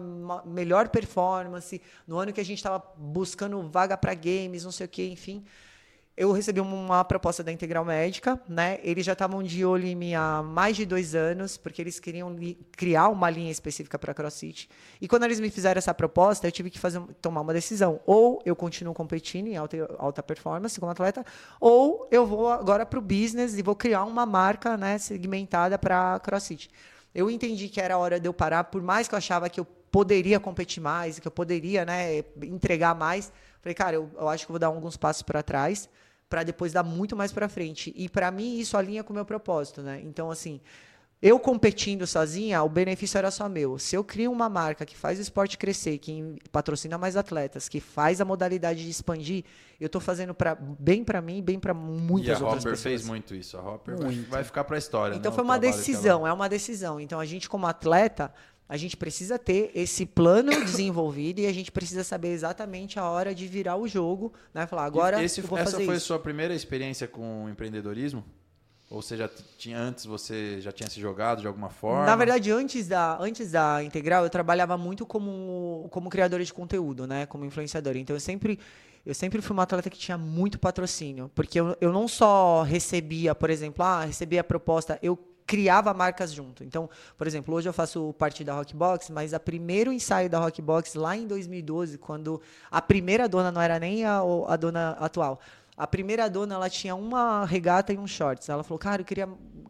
melhor 0.44 0.90
performance, 0.90 1.80
no 2.06 2.18
ano 2.18 2.34
que 2.34 2.40
a 2.40 2.44
gente 2.44 2.58
estava 2.58 2.84
buscando 2.98 3.66
vaga 3.70 3.96
para 3.96 4.12
games, 4.12 4.64
não 4.64 4.72
sei 4.72 4.84
o 4.84 4.88
que, 4.90 5.08
enfim. 5.08 5.42
Eu 6.14 6.30
recebi 6.30 6.60
uma 6.60 7.02
proposta 7.06 7.42
da 7.42 7.50
Integral 7.50 7.86
Médica, 7.86 8.38
né? 8.46 8.78
Eles 8.82 9.06
já 9.06 9.14
estavam 9.14 9.42
de 9.42 9.64
olho 9.64 9.86
em 9.86 9.94
mim 9.94 10.14
há 10.14 10.42
mais 10.42 10.76
de 10.76 10.84
dois 10.84 11.14
anos, 11.14 11.56
porque 11.56 11.80
eles 11.80 11.98
queriam 11.98 12.36
criar 12.72 13.08
uma 13.08 13.30
linha 13.30 13.50
específica 13.50 13.98
para 13.98 14.12
CrossFit. 14.12 14.68
E 15.00 15.08
quando 15.08 15.22
eles 15.24 15.40
me 15.40 15.48
fizeram 15.48 15.78
essa 15.78 15.94
proposta, 15.94 16.46
eu 16.46 16.52
tive 16.52 16.68
que 16.68 16.78
fazer, 16.78 17.00
tomar 17.22 17.40
uma 17.40 17.54
decisão. 17.54 17.98
Ou 18.04 18.42
eu 18.44 18.54
continuo 18.54 18.92
competindo 18.92 19.46
em 19.46 19.56
alta, 19.56 19.88
alta 19.98 20.22
performance 20.22 20.78
como 20.78 20.92
atleta, 20.92 21.24
ou 21.58 22.06
eu 22.10 22.26
vou 22.26 22.50
agora 22.50 22.84
para 22.84 22.98
o 22.98 23.02
business 23.02 23.56
e 23.56 23.62
vou 23.62 23.74
criar 23.74 24.04
uma 24.04 24.26
marca 24.26 24.76
né, 24.76 24.98
segmentada 24.98 25.78
para 25.78 26.20
CrossFit. 26.20 26.68
Eu 27.14 27.30
entendi 27.30 27.70
que 27.70 27.80
era 27.80 27.96
hora 27.96 28.20
de 28.20 28.28
eu 28.28 28.34
parar, 28.34 28.64
por 28.64 28.82
mais 28.82 29.08
que 29.08 29.14
eu 29.14 29.18
achava 29.18 29.48
que 29.48 29.58
eu 29.58 29.64
poderia 29.64 30.38
competir 30.38 30.82
mais, 30.82 31.18
que 31.18 31.26
eu 31.26 31.32
poderia 31.32 31.86
né, 31.86 32.18
entregar 32.42 32.94
mais. 32.94 33.32
Falei, 33.62 33.74
cara, 33.74 33.96
eu, 33.96 34.10
eu 34.14 34.28
acho 34.28 34.44
que 34.44 34.52
vou 34.52 34.58
dar 34.58 34.66
alguns 34.66 34.98
passos 34.98 35.22
para 35.22 35.42
trás 35.42 35.88
para 36.32 36.42
depois 36.44 36.72
dar 36.72 36.82
muito 36.82 37.14
mais 37.14 37.30
para 37.30 37.46
frente. 37.46 37.92
E 37.94 38.08
para 38.08 38.30
mim 38.30 38.58
isso 38.58 38.74
alinha 38.74 39.04
com 39.04 39.12
o 39.12 39.14
meu 39.14 39.24
propósito, 39.26 39.82
né? 39.82 40.00
Então 40.02 40.30
assim, 40.30 40.62
eu 41.20 41.38
competindo 41.38 42.06
sozinha, 42.06 42.62
o 42.62 42.70
benefício 42.70 43.18
era 43.18 43.30
só 43.30 43.50
meu. 43.50 43.78
Se 43.78 43.94
eu 43.94 44.02
crio 44.02 44.32
uma 44.32 44.48
marca 44.48 44.86
que 44.86 44.96
faz 44.96 45.18
o 45.18 45.22
esporte 45.22 45.58
crescer, 45.58 45.98
que 45.98 46.36
patrocina 46.50 46.96
mais 46.96 47.18
atletas, 47.18 47.68
que 47.68 47.80
faz 47.80 48.18
a 48.18 48.24
modalidade 48.24 48.82
de 48.82 48.88
expandir, 48.88 49.44
eu 49.78 49.90
tô 49.90 50.00
fazendo 50.00 50.32
pra, 50.34 50.54
bem 50.54 51.04
para 51.04 51.20
mim 51.20 51.36
e 51.38 51.42
bem 51.42 51.60
para 51.60 51.72
e 51.74 51.76
muitas 51.76 52.40
a 52.40 52.44
outras 52.46 52.62
Hopper 52.64 52.72
pessoas. 52.72 52.82
fez 52.82 53.04
muito 53.06 53.34
isso. 53.34 53.58
A 53.58 53.60
Hopper 53.60 53.96
vai, 53.98 54.06
Muito. 54.06 54.30
vai 54.30 54.42
ficar 54.42 54.64
pra 54.64 54.78
história. 54.78 55.14
Então 55.14 55.30
né, 55.30 55.34
foi 55.36 55.44
uma 55.44 55.58
decisão, 55.58 56.20
ela- 56.20 56.30
é 56.30 56.32
uma 56.32 56.48
decisão. 56.48 56.98
Então 56.98 57.20
a 57.20 57.26
gente 57.26 57.46
como 57.46 57.66
atleta, 57.66 58.32
a 58.72 58.76
gente 58.78 58.96
precisa 58.96 59.38
ter 59.38 59.70
esse 59.74 60.06
plano 60.06 60.50
desenvolvido 60.64 61.40
e 61.40 61.46
a 61.46 61.52
gente 61.52 61.70
precisa 61.70 62.02
saber 62.02 62.28
exatamente 62.28 62.98
a 62.98 63.04
hora 63.04 63.34
de 63.34 63.46
virar 63.46 63.76
o 63.76 63.86
jogo, 63.86 64.32
né? 64.54 64.66
Falar, 64.66 64.86
agora 64.86 65.22
esse, 65.22 65.40
essa 65.40 65.78
foi 65.78 65.92
a 65.92 65.96
isso. 65.98 66.06
sua 66.06 66.18
primeira 66.18 66.54
experiência 66.54 67.06
com 67.06 67.50
empreendedorismo? 67.50 68.24
Ou 68.88 69.02
você 69.02 69.14
já 69.14 69.28
tinha 69.58 69.78
antes, 69.78 70.06
você 70.06 70.58
já 70.62 70.72
tinha 70.72 70.88
se 70.88 70.98
jogado 70.98 71.42
de 71.42 71.46
alguma 71.46 71.68
forma? 71.68 72.06
Na 72.06 72.16
verdade, 72.16 72.50
antes 72.50 72.88
da, 72.88 73.18
antes 73.20 73.50
da 73.50 73.84
Integral, 73.84 74.24
eu 74.24 74.30
trabalhava 74.30 74.78
muito 74.78 75.04
como, 75.04 75.86
como 75.90 76.08
criadora 76.08 76.42
de 76.42 76.52
conteúdo, 76.54 77.06
né? 77.06 77.26
Como 77.26 77.44
influenciadora. 77.44 77.98
Então, 77.98 78.16
eu 78.16 78.20
sempre, 78.20 78.58
eu 79.04 79.14
sempre 79.14 79.42
fui 79.42 79.52
uma 79.52 79.64
atleta 79.64 79.90
que 79.90 79.98
tinha 79.98 80.16
muito 80.16 80.58
patrocínio. 80.58 81.30
Porque 81.34 81.60
eu, 81.60 81.76
eu 81.78 81.92
não 81.92 82.08
só 82.08 82.62
recebia, 82.62 83.34
por 83.34 83.50
exemplo, 83.50 83.84
ah, 83.84 84.06
recebia 84.06 84.40
a 84.40 84.44
proposta, 84.44 84.98
eu 85.02 85.18
criava 85.52 85.92
marcas 85.92 86.32
junto. 86.32 86.64
Então, 86.64 86.88
por 87.18 87.26
exemplo, 87.26 87.54
hoje 87.54 87.68
eu 87.68 87.74
faço 87.74 88.14
parte 88.14 88.42
da 88.42 88.54
Rockbox, 88.54 89.10
mas 89.10 89.34
a 89.34 89.38
primeiro 89.40 89.92
ensaio 89.92 90.30
da 90.30 90.38
Rockbox, 90.38 90.94
lá 90.94 91.14
em 91.14 91.26
2012, 91.26 91.98
quando 91.98 92.40
a 92.70 92.80
primeira 92.80 93.28
dona 93.28 93.52
não 93.52 93.60
era 93.60 93.78
nem 93.78 94.02
a, 94.02 94.22
o- 94.22 94.46
a 94.48 94.56
dona 94.56 94.92
atual, 94.98 95.38
a 95.76 95.86
primeira 95.86 96.28
dona, 96.30 96.54
ela 96.54 96.70
tinha 96.70 96.94
uma 96.94 97.44
regata 97.44 97.92
e 97.92 97.98
um 97.98 98.06
shorts. 98.06 98.48
Ela 98.48 98.62
falou, 98.62 98.78
cara, 98.78 99.02
eu 99.02 99.04
queria 99.06 99.28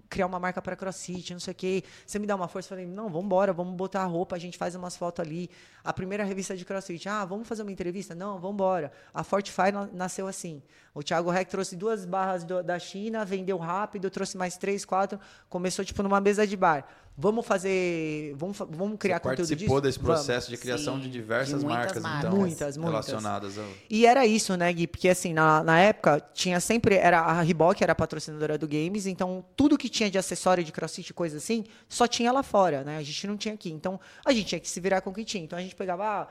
criar 0.08 0.26
uma 0.26 0.38
marca 0.38 0.60
para 0.62 0.76
CrossFit, 0.76 1.32
não 1.32 1.40
sei 1.40 1.52
o 1.52 1.54
quê. 1.54 1.82
Você 2.06 2.18
me 2.18 2.26
dá 2.26 2.36
uma 2.36 2.46
força? 2.46 2.66
Eu 2.66 2.76
falei, 2.76 2.86
não, 2.86 3.08
vamos 3.08 3.24
embora, 3.24 3.52
vamos 3.52 3.74
botar 3.74 4.02
a 4.02 4.04
roupa, 4.04 4.36
a 4.36 4.38
gente 4.38 4.56
faz 4.58 4.74
umas 4.76 4.96
fotos 4.96 5.24
ali. 5.24 5.48
A 5.82 5.92
primeira 5.92 6.22
revista 6.22 6.56
de 6.56 6.64
CrossFit, 6.64 7.08
ah, 7.08 7.24
vamos 7.24 7.48
fazer 7.48 7.62
uma 7.62 7.72
entrevista? 7.72 8.14
Não, 8.14 8.34
vamos 8.38 8.54
embora. 8.54 8.92
A 9.12 9.24
Fortify 9.24 9.72
na- 9.72 9.88
nasceu 9.92 10.28
assim. 10.28 10.62
O 10.94 11.02
Thiago 11.02 11.30
Reck 11.30 11.50
trouxe 11.50 11.74
duas 11.74 12.04
barras 12.04 12.44
do- 12.44 12.62
da 12.62 12.78
China, 12.78 13.24
vendeu 13.24 13.56
rápido, 13.56 14.10
trouxe 14.10 14.36
mais 14.36 14.56
três, 14.58 14.84
quatro, 14.84 15.18
começou 15.48 15.82
tipo 15.84 16.02
numa 16.02 16.20
mesa 16.20 16.46
de 16.46 16.56
bar. 16.56 16.86
Vamos 17.16 17.46
fazer, 17.46 18.34
vamos, 18.36 18.56
vamos 18.58 18.96
criar 18.98 19.16
Você 19.16 19.20
conteúdo 19.22 19.48
participou 19.48 19.80
disso? 19.80 19.80
desse 19.82 19.98
Vamos. 19.98 20.14
processo 20.24 20.50
de 20.50 20.56
criação 20.56 20.94
Sim, 20.96 21.00
de 21.02 21.06
de 21.08 21.12
diversas 21.12 21.62
muitas 21.62 21.84
marcas, 21.84 22.02
marcas. 22.02 22.24
então, 22.24 22.38
Muitas, 22.38 22.76
muitas. 22.78 22.92
relacionadas 23.06 23.58
ao... 23.58 23.64
E 23.90 24.06
era 24.06 24.24
isso, 24.26 24.56
né, 24.56 24.72
Gui? 24.72 24.86
Porque 24.86 25.08
assim, 25.10 25.32
na, 25.34 25.62
na 25.62 25.78
época, 25.78 26.22
tinha 26.32 26.58
sempre. 26.58 26.94
Era, 26.94 27.20
a 27.20 27.42
Reebok 27.42 27.82
era 27.82 27.92
a 27.92 27.94
patrocinadora 27.94 28.56
do 28.56 28.66
Games, 28.66 29.06
então 29.06 29.44
tudo 29.56 29.76
que 29.76 29.90
tinha 29.90 30.10
de 30.10 30.16
acessório 30.16 30.64
de 30.64 30.72
crossfit 30.72 31.10
e 31.10 31.12
coisa 31.14 31.36
assim, 31.36 31.64
só 31.88 32.06
tinha 32.06 32.32
lá 32.32 32.42
fora, 32.42 32.82
né? 32.82 32.96
A 32.96 33.02
gente 33.02 33.26
não 33.26 33.36
tinha 33.36 33.54
aqui. 33.54 33.70
Então, 33.70 34.00
a 34.24 34.32
gente 34.32 34.46
tinha 34.46 34.60
que 34.60 34.68
se 34.68 34.80
virar 34.80 35.02
com 35.02 35.10
o 35.10 35.12
que 35.14 35.22
tinha. 35.24 35.44
Então 35.44 35.58
a 35.58 35.62
gente 35.62 35.74
pegava. 35.76 36.04
Ah, 36.04 36.28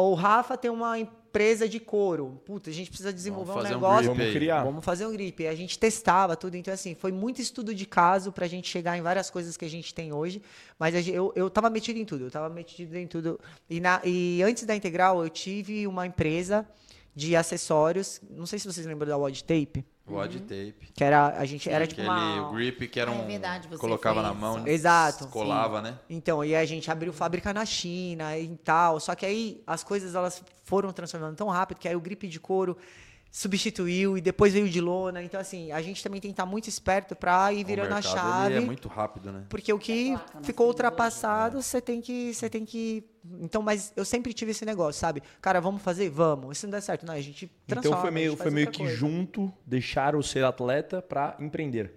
o 0.00 0.14
Rafa 0.14 0.56
tem 0.56 0.70
uma 0.70 0.98
empresa 0.98 1.68
de 1.68 1.78
couro. 1.78 2.40
Puta, 2.44 2.70
a 2.70 2.72
gente 2.72 2.88
precisa 2.88 3.12
desenvolver 3.12 3.52
um 3.52 3.54
fazer 3.54 3.68
um 3.68 3.72
negócio. 3.72 4.02
grip 4.02 4.18
Vamos 4.18 4.32
criar. 4.32 4.64
Vamos 4.64 4.84
fazer 4.84 5.06
um 5.06 5.12
grip. 5.12 5.42
E 5.42 5.46
a 5.46 5.54
gente 5.54 5.78
testava 5.78 6.34
tudo. 6.34 6.56
Então, 6.56 6.72
assim, 6.72 6.94
foi 6.94 7.12
muito 7.12 7.40
estudo 7.40 7.74
de 7.74 7.84
caso 7.84 8.32
pra 8.32 8.46
gente 8.46 8.68
chegar 8.68 8.96
em 8.96 9.02
várias 9.02 9.28
coisas 9.28 9.56
que 9.56 9.64
a 9.64 9.70
gente 9.70 9.94
tem 9.94 10.12
hoje. 10.12 10.42
Mas 10.78 11.06
eu, 11.06 11.32
eu 11.36 11.50
tava 11.50 11.68
metido 11.68 11.98
em 11.98 12.04
tudo. 12.04 12.24
Eu 12.24 12.30
tava 12.30 12.48
metido 12.48 12.96
em 12.96 13.06
tudo. 13.06 13.38
E, 13.68 13.80
na, 13.80 14.00
e 14.04 14.42
antes 14.42 14.64
da 14.64 14.74
Integral, 14.74 15.22
eu 15.22 15.28
tive 15.28 15.86
uma 15.86 16.06
empresa 16.06 16.66
de 17.14 17.36
acessórios. 17.36 18.20
Não 18.30 18.46
sei 18.46 18.58
se 18.58 18.66
vocês 18.66 18.86
lembram 18.86 19.06
da 19.06 19.16
Wad 19.18 19.44
Tape. 19.44 19.84
Wad 20.06 20.40
tape. 20.40 20.92
Que 20.94 21.04
era, 21.04 21.28
a 21.38 21.44
gente, 21.44 21.70
era 21.70 21.86
tipo 21.86 22.00
Aquele 22.02 22.14
uma... 22.14 22.48
o 22.48 22.52
grip 22.52 22.88
que 22.88 22.98
era 22.98 23.10
é 23.10 23.14
um. 23.14 23.26
verdade, 23.26 23.68
você 23.68 23.78
colocava 23.78 24.20
fez, 24.20 24.26
na 24.26 24.34
mão, 24.34 24.58
né? 24.58 24.70
Exato. 24.70 25.28
Colava, 25.28 25.80
né? 25.80 25.98
Então, 26.10 26.44
e 26.44 26.54
a 26.54 26.64
gente 26.64 26.90
abriu 26.90 27.12
fábrica 27.12 27.52
na 27.54 27.64
China 27.64 28.36
e 28.36 28.48
tal. 28.56 28.98
Só 28.98 29.14
que 29.14 29.24
aí 29.24 29.62
as 29.66 29.84
coisas 29.84 30.14
elas 30.14 30.42
foram 30.64 30.92
transformando 30.92 31.36
tão 31.36 31.48
rápido 31.48 31.78
que 31.78 31.88
aí 31.88 31.94
o 31.94 32.00
gripe 32.00 32.26
de 32.26 32.40
couro 32.40 32.76
substituiu 33.34 34.18
e 34.18 34.20
depois 34.20 34.52
veio 34.52 34.68
de 34.68 34.78
lona. 34.78 35.22
Então, 35.22 35.40
assim, 35.40 35.72
a 35.72 35.80
gente 35.80 36.02
também 36.02 36.20
tem 36.20 36.30
que 36.30 36.34
estar 36.34 36.44
muito 36.44 36.68
esperto 36.68 37.16
para 37.16 37.50
ir 37.50 37.64
virando 37.64 37.88
o 37.88 37.92
a 37.92 37.94
mercado, 37.94 38.12
chave. 38.14 38.54
Ele 38.54 38.62
é 38.62 38.66
muito 38.66 38.88
rápido, 38.88 39.32
né? 39.32 39.46
Porque 39.48 39.72
o 39.72 39.78
que 39.78 40.10
É 40.10 40.16
placa, 40.16 40.38
né? 40.38 40.44
ficou 40.44 40.66
ultrapassado, 40.66 41.62
você 41.62 41.80
tem 41.80 42.02
que, 42.02 42.34
você 42.34 42.50
tem 42.50 42.66
que. 42.66 43.02
Então, 43.40 43.62
mas 43.62 43.90
eu 43.96 44.04
sempre 44.04 44.34
tive 44.34 44.50
esse 44.50 44.66
negócio, 44.66 45.00
sabe? 45.00 45.22
Cara, 45.40 45.62
vamos 45.62 45.80
fazer, 45.80 46.10
vamos. 46.10 46.58
Se 46.58 46.66
não 46.66 46.72
der 46.72 46.82
certo, 46.82 47.06
não, 47.06 47.14
a 47.14 47.20
gente 47.22 47.50
transforma. 47.66 47.88
Então 47.88 48.00
foi 48.02 48.10
a 48.10 48.12
meio, 48.12 48.36
foi 48.36 48.50
meio 48.50 48.70
que 48.70 48.80
coisa. 48.80 48.94
junto, 48.94 49.50
deixaram 49.64 50.20
ser 50.22 50.44
atleta 50.44 51.00
pra 51.00 51.34
empreender. 51.40 51.90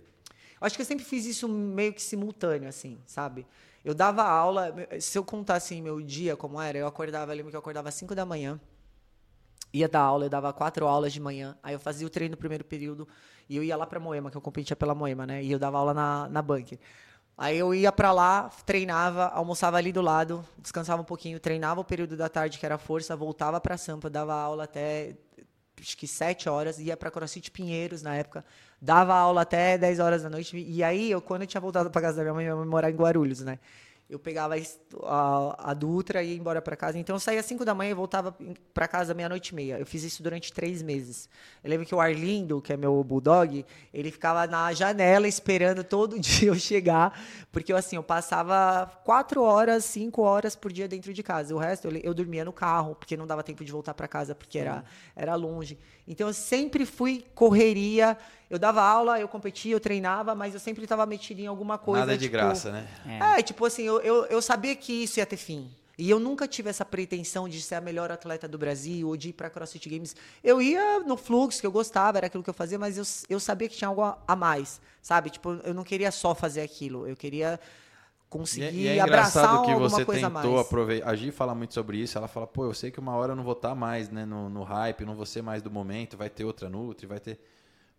Acho 0.62 0.78
que 0.78 0.82
eu 0.84 0.86
sempre 0.86 1.04
fiz 1.04 1.26
isso 1.26 1.50
meio 1.50 1.92
que 1.92 2.02
simultâneo, 2.02 2.70
assim, 2.70 2.98
sabe? 3.06 3.46
Eu 3.84 3.94
dava 3.94 4.24
aula, 4.24 4.74
se 5.02 5.18
eu 5.18 5.24
contar 5.24 5.56
assim 5.56 5.82
meu 5.82 6.02
dia 6.02 6.38
como 6.38 6.60
era, 6.62 6.78
eu 6.78 6.88
acordava, 6.88 7.34
eu 7.34 7.36
lembro 7.36 7.52
que 7.52 7.56
eu 7.58 7.60
acordava 7.60 7.90
às 7.90 7.96
5 7.96 8.16
da 8.16 8.26
manhã, 8.26 8.60
ia 9.76 9.88
dar 9.88 10.02
aula, 10.02 10.26
eu 10.26 10.30
dava 10.30 10.52
quatro 10.54 10.88
aulas 10.88 11.14
de 11.14 11.20
manhã, 11.20 11.58
aí 11.62 11.74
eu 11.74 11.80
fazia 11.80 12.08
o 12.08 12.10
treino 12.10 12.32
no 12.32 12.38
primeiro 12.38 12.64
período 12.64 13.08
e 13.50 13.58
eu 13.58 13.64
ia 13.64 13.76
lá 13.76 13.86
pra 13.86 14.00
Moema, 14.00 14.32
que 14.32 14.38
eu 14.38 14.42
competia 14.42 14.76
pela 14.76 14.96
Moema, 14.96 15.26
né? 15.26 15.44
E 15.44 15.52
eu 15.52 15.60
dava 15.60 15.78
aula 15.78 15.94
na, 15.94 16.30
na 16.30 16.42
Bunker. 16.42 16.80
Aí 17.38 17.58
eu 17.58 17.74
ia 17.74 17.92
pra 17.92 18.12
lá, 18.14 18.50
treinava, 18.66 19.28
almoçava 19.28 19.78
ali 19.78 19.92
do 19.92 20.02
lado, 20.02 20.44
descansava 20.58 21.02
um 21.02 21.06
pouquinho, 21.06 21.40
treinava 21.40 21.82
o 21.82 21.84
período 21.84 22.16
da 22.16 22.30
tarde, 22.30 22.58
que 22.58 22.66
era 22.66 22.78
força, 22.78 23.16
voltava 23.16 23.60
pra 23.60 23.78
Sampa, 23.78 24.10
dava 24.10 24.34
aula 24.34 24.64
até 24.64 25.18
acho 25.80 25.98
que 25.98 26.08
sete 26.08 26.48
horas, 26.48 26.80
ia 26.80 26.96
pra 26.96 27.12
CrossFit 27.12 27.52
Pinheiros 27.52 28.02
na 28.02 28.16
época, 28.16 28.46
dava 28.82 29.14
aula 29.14 29.42
até 29.42 29.78
10 29.78 30.00
horas 30.00 30.24
da 30.24 30.30
noite. 30.30 30.58
E 30.58 30.84
aí, 30.84 31.12
eu, 31.12 31.22
quando 31.22 31.42
eu 31.42 31.48
tinha 31.48 31.62
voltado 31.62 31.90
pra 31.90 32.02
casa 32.02 32.18
da 32.18 32.24
minha 32.24 32.34
mãe, 32.34 32.46
minha 32.46 32.56
mãe 32.56 32.66
morava 32.66 32.94
em 32.94 32.96
Guarulhos, 32.96 33.42
né? 33.42 33.60
Eu 34.08 34.20
pegava 34.20 34.54
a, 35.04 35.72
a, 35.72 35.74
Dutra 35.74 36.22
e 36.22 36.30
ia 36.30 36.38
embora 36.38 36.62
pra 36.62 36.76
casa. 36.76 37.00
Então 37.00 37.16
eu 37.16 37.20
saía 37.20 37.40
às 37.40 37.46
5 37.48 37.66
da 37.66 37.74
manhã 37.74 37.90
e 37.90 37.94
voltava 37.96 38.38
pra 38.72 38.88
casa 38.88 39.16
meia-noite 39.16 39.50
e 39.50 39.56
meia. 39.56 39.80
Eu 39.80 39.86
fiz 39.86 40.04
isso 40.04 40.22
durante 40.22 40.54
três 40.54 40.84
meses. 40.84 41.28
Eu 41.64 41.72
lembro 41.72 41.88
que 41.88 41.96
o 41.96 42.00
Arlindo, 42.00 42.62
que 42.62 42.72
é 42.72 42.78
meu 42.78 43.04
bulldog, 43.04 43.66
ele 43.92 44.12
ficava 44.12 44.46
na 44.46 44.72
janela 44.74 45.28
esperando 45.28 45.84
todo 45.84 46.20
dia 46.22 46.50
eu 46.50 46.56
chegar, 46.56 47.20
porque 47.52 47.74
eu, 47.74 47.78
assim, 47.78 47.96
eu 47.96 48.04
passava 48.04 48.86
quatro 49.04 49.42
horas, 49.42 49.86
cinco 49.86 50.22
horas 50.22 50.56
por 50.56 50.72
dia 50.72 50.88
dentro 50.88 51.12
de 51.12 51.24
casa. 51.24 51.56
O 51.56 51.58
resto 51.58 51.88
eu, 51.88 51.98
eu 51.98 52.14
dormia 52.14 52.46
no 52.46 52.54
carro, 52.54 52.94
porque 52.94 53.18
não 53.18 53.26
dava 53.26 53.42
tempo 53.42 53.66
de 53.66 53.72
voltar 53.72 53.96
pra 53.96 54.08
casa, 54.08 54.36
porque 54.36 54.60
era, 54.60 54.86
era 55.16 55.34
longe. 55.34 55.80
Então 56.08 56.28
eu 56.28 56.34
sempre 56.34 56.86
fui 56.86 57.26
correria. 57.34 58.16
Eu 58.50 58.60
dava 58.60 58.82
aula, 58.82 59.20
eu 59.20 59.28
competia, 59.28 59.74
eu 59.74 59.80
treinava, 59.80 60.36
mas 60.36 60.54
eu 60.54 60.60
sempre 60.60 60.84
estava 60.84 61.06
metido 61.06 61.40
em 61.40 61.48
alguma 61.48 61.78
coisa. 61.78 62.02
Nada 62.06 62.18
de 62.18 62.26
tipo, 62.26 62.32
graça, 62.34 62.72
né? 62.72 62.88
é, 63.38 63.42
tipo 63.42 63.66
assim, 63.66 63.84
eu, 63.84 64.00
eu, 64.02 64.26
eu 64.26 64.42
sabia 64.42 64.76
que 64.76 64.94
isso 65.04 65.20
ia 65.20 65.26
ter 65.26 65.38
fim. 65.38 65.70
E 65.98 66.10
eu 66.10 66.20
nunca 66.20 66.46
tive 66.48 66.70
essa 66.70 66.84
pretensão 66.84 67.48
de 67.48 67.62
ser 67.62 67.76
a 67.76 67.82
melhor 67.82 68.12
atleta 68.12 68.48
do 68.50 68.58
Brasil 68.58 69.08
ou 69.08 69.16
de 69.16 69.30
ir 69.30 69.34
para 69.34 69.50
CrossFit 69.50 69.88
Games. 69.90 70.14
Eu 70.44 70.62
ia 70.62 71.00
no 71.00 71.16
fluxo, 71.16 71.62
que 71.62 71.66
eu 71.66 71.72
gostava, 71.72 72.18
era 72.18 72.28
aquilo 72.28 72.44
que 72.44 72.50
eu 72.50 72.54
fazia, 72.54 72.78
mas 72.78 72.98
eu, 72.98 73.04
eu 73.34 73.40
sabia 73.40 73.70
que 73.70 73.78
tinha 73.78 73.88
algo 73.88 74.02
a, 74.02 74.18
a 74.28 74.36
mais, 74.36 74.82
sabe? 75.02 75.30
Tipo, 75.30 75.54
eu 75.64 75.74
não 75.74 75.86
queria 75.86 76.12
só 76.12 76.36
fazer 76.36 76.62
aquilo, 76.62 77.08
eu 77.08 77.16
queria 77.16 77.58
E, 77.58 78.30
conseguir 78.30 78.66
é- 78.66 78.74
e 78.74 78.88
é 78.88 79.00
abraçar 79.00 79.44
engraçado 79.46 79.66
que 79.66 79.72
alguma 79.72 79.90
você 79.90 80.04
coisa 80.06 80.28
a 80.28 80.30
tentou 80.30 80.52
mais. 80.56 80.66
aproveitar. 80.68 81.10
A 81.10 81.16
Gi 81.16 81.32
fala 81.32 81.56
muito 81.56 81.74
sobre 81.74 81.98
isso. 81.98 82.18
Ela 82.18 82.28
fala, 82.28 82.46
pô, 82.46 82.66
eu 82.66 82.74
sei 82.74 82.92
que 82.92 83.00
uma 83.00 83.16
hora 83.16 83.32
eu 83.32 83.36
não 83.38 83.44
vou 83.46 83.54
estar 83.54 83.74
mais 83.74 84.10
né, 84.10 84.26
no, 84.26 84.50
no 84.50 84.64
hype, 84.64 85.06
não 85.06 85.16
vou 85.16 85.26
ser 85.26 85.42
mais 85.42 85.62
do 85.64 85.72
momento, 85.72 86.18
vai 86.18 86.30
ter 86.30 86.44
outra 86.44 86.70
Nutri, 86.70 87.08
vai 87.08 87.22
ter. 87.22 87.40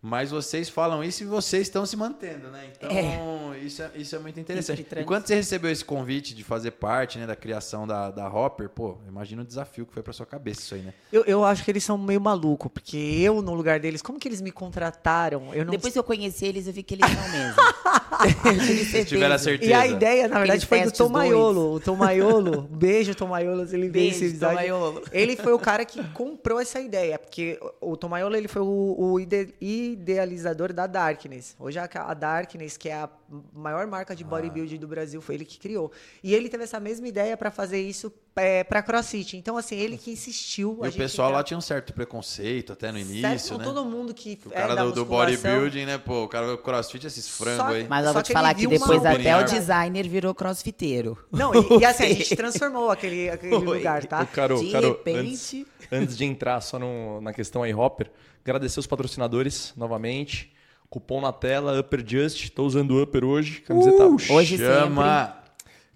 Mas 0.00 0.30
vocês 0.30 0.68
falam 0.68 1.02
isso 1.02 1.24
e 1.24 1.26
vocês 1.26 1.62
estão 1.62 1.84
se 1.84 1.96
mantendo, 1.96 2.48
né? 2.48 2.70
Então, 2.76 3.54
Isso, 3.56 3.82
é, 3.82 3.90
isso 3.96 4.14
é 4.14 4.18
muito 4.18 4.38
interessante. 4.38 4.86
E 4.96 5.04
quando 5.04 5.26
você 5.26 5.34
recebeu 5.34 5.70
esse 5.70 5.84
convite 5.84 6.34
de 6.34 6.44
fazer 6.44 6.72
parte 6.72 7.18
né, 7.18 7.26
da 7.26 7.34
criação 7.34 7.86
da, 7.86 8.10
da 8.10 8.28
Hopper, 8.28 8.68
pô, 8.68 8.98
imagina 9.08 9.42
o 9.42 9.44
desafio 9.44 9.84
que 9.84 9.92
foi 9.92 10.02
pra 10.02 10.12
sua 10.12 10.26
cabeça 10.26 10.60
isso 10.60 10.74
aí, 10.74 10.82
né? 10.82 10.92
Eu, 11.12 11.24
eu 11.24 11.44
acho 11.44 11.64
que 11.64 11.70
eles 11.70 11.82
são 11.82 11.98
meio 11.98 12.20
malucos, 12.20 12.70
porque 12.72 12.96
eu, 12.96 13.42
no 13.42 13.54
lugar 13.54 13.80
deles, 13.80 14.00
como 14.00 14.18
que 14.18 14.28
eles 14.28 14.40
me 14.40 14.52
contrataram? 14.52 15.52
Eu 15.52 15.64
não 15.64 15.72
Depois 15.72 15.92
que 15.92 15.98
eu 15.98 16.04
conheci 16.04 16.46
eles, 16.46 16.66
eu 16.68 16.72
vi 16.72 16.82
que 16.82 16.94
eles 16.94 17.10
são 17.10 17.28
mesmo. 17.30 17.56
eu 18.46 18.58
tive 18.66 18.84
certeza. 18.84 19.04
tiveram 19.06 19.34
a 19.34 19.38
certeza. 19.38 19.70
E 19.70 19.74
a 19.74 19.86
ideia, 19.86 20.28
na 20.28 20.38
verdade, 20.38 20.64
foi 20.66 20.78
do 20.78 20.82
testes 20.84 20.98
Tom 20.98 21.08
Maiolo. 21.08 21.72
O 21.74 21.80
Tom 21.80 21.96
Maiolo, 21.96 22.62
beijo, 22.62 23.14
Tom 23.14 23.28
Maiolo, 23.28 23.66
se 23.66 23.74
ele 23.74 23.88
vê 23.88 24.08
esse. 24.08 24.38
Tom 24.38 24.52
Maiolo. 24.54 25.02
Ele 25.10 25.34
foi 25.36 25.52
o 25.52 25.58
cara 25.58 25.84
que 25.84 26.04
comprou 26.10 26.60
essa 26.60 26.78
ideia, 26.78 27.18
porque 27.18 27.58
o 27.80 27.96
o 27.96 27.98
Tom 27.98 28.08
Maiolo, 28.08 28.36
ele 28.36 28.46
foi 28.46 28.60
o, 28.60 28.94
o 28.98 29.18
ide- 29.18 29.54
idealizador 29.92 30.72
da 30.72 30.86
Darkness. 30.86 31.54
Hoje 31.58 31.78
a, 31.78 31.88
a 31.94 32.14
Darkness, 32.14 32.76
que 32.76 32.88
é 32.88 32.94
a 32.94 33.08
maior 33.52 33.86
marca 33.86 34.14
de 34.14 34.22
bodybuilding 34.24 34.76
do 34.78 34.86
Brasil, 34.86 35.20
foi 35.20 35.34
ele 35.36 35.44
que 35.44 35.58
criou. 35.58 35.90
E 36.22 36.34
ele 36.34 36.48
teve 36.48 36.64
essa 36.64 36.78
mesma 36.78 37.08
ideia 37.08 37.36
para 37.36 37.50
fazer 37.50 37.80
isso 37.80 38.12
é, 38.36 38.62
para 38.62 38.82
CrossFit. 38.82 39.36
Então, 39.36 39.56
assim, 39.56 39.76
ele 39.76 39.96
que 39.96 40.10
insistiu. 40.10 40.78
E 40.80 40.84
a 40.84 40.88
o 40.88 40.90
gente 40.90 40.98
pessoal 40.98 41.30
lá 41.30 41.42
tinha 41.42 41.56
um 41.56 41.60
certo 41.62 41.92
preconceito 41.92 42.72
até 42.72 42.92
no 42.92 42.98
Certo? 42.98 43.10
início, 43.10 43.52
Não, 43.52 43.58
né? 43.58 43.64
Todo 43.64 43.84
mundo 43.84 44.12
que 44.14 44.38
O 44.46 44.50
é 44.50 44.54
cara 44.54 44.74
da 44.74 44.84
do, 44.84 44.92
do 44.92 45.04
bodybuilding, 45.04 45.86
né? 45.86 45.98
Pô, 45.98 46.24
o 46.24 46.28
cara 46.28 46.46
do 46.48 46.58
crossfit, 46.58 47.06
esses 47.06 47.28
frangos 47.28 47.74
aí. 47.74 47.86
Mas 47.88 48.06
eu 48.06 48.12
vou 48.12 48.22
te 48.22 48.32
falar 48.32 48.50
ele 48.50 48.54
que 48.60 48.60
viu 48.68 48.70
uma 48.78 48.78
depois 48.78 49.04
até 49.06 49.36
o 49.36 49.44
designer 49.44 50.08
virou 50.08 50.34
crossfiteiro. 50.34 51.18
Não, 51.32 51.52
e, 51.54 51.80
e 51.80 51.84
assim, 51.84 52.04
a 52.04 52.08
gente 52.08 52.34
transformou 52.36 52.90
aquele, 52.90 53.28
aquele 53.30 53.56
lugar, 53.56 54.04
tá? 54.06 54.22
O 54.22 54.26
Caro, 54.26 54.58
De 54.60 54.70
Caro, 54.70 54.88
repente- 54.88 55.20
antes, 55.20 55.66
antes 55.90 56.16
de 56.16 56.24
entrar 56.24 56.60
só 56.60 56.78
no- 56.78 57.20
na 57.20 57.32
questão 57.32 57.62
aí, 57.62 57.74
Hopper, 57.74 58.10
agradecer 58.50 58.80
os 58.80 58.86
patrocinadores 58.86 59.72
novamente. 59.76 60.52
Cupom 60.88 61.20
na 61.20 61.32
tela, 61.32 61.78
Upper 61.80 62.04
Just. 62.06 62.50
Tô 62.50 62.64
usando 62.64 62.92
o 62.92 63.02
Upper 63.02 63.24
hoje. 63.24 63.60
Camiseta, 63.60 64.32
Hoje 64.32 64.56
Chama! 64.58 65.36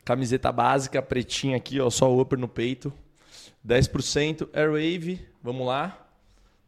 camiseta 0.05 0.51
básica, 0.51 1.01
pretinha 1.01 1.57
aqui, 1.57 1.81
ó, 1.81 1.89
só 1.89 2.11
o 2.11 2.21
Upper 2.21 2.39
no 2.39 2.49
peito. 2.49 2.93
10% 3.67 4.49
Airwave, 4.53 5.21
vamos 5.43 5.67
lá. 5.67 5.97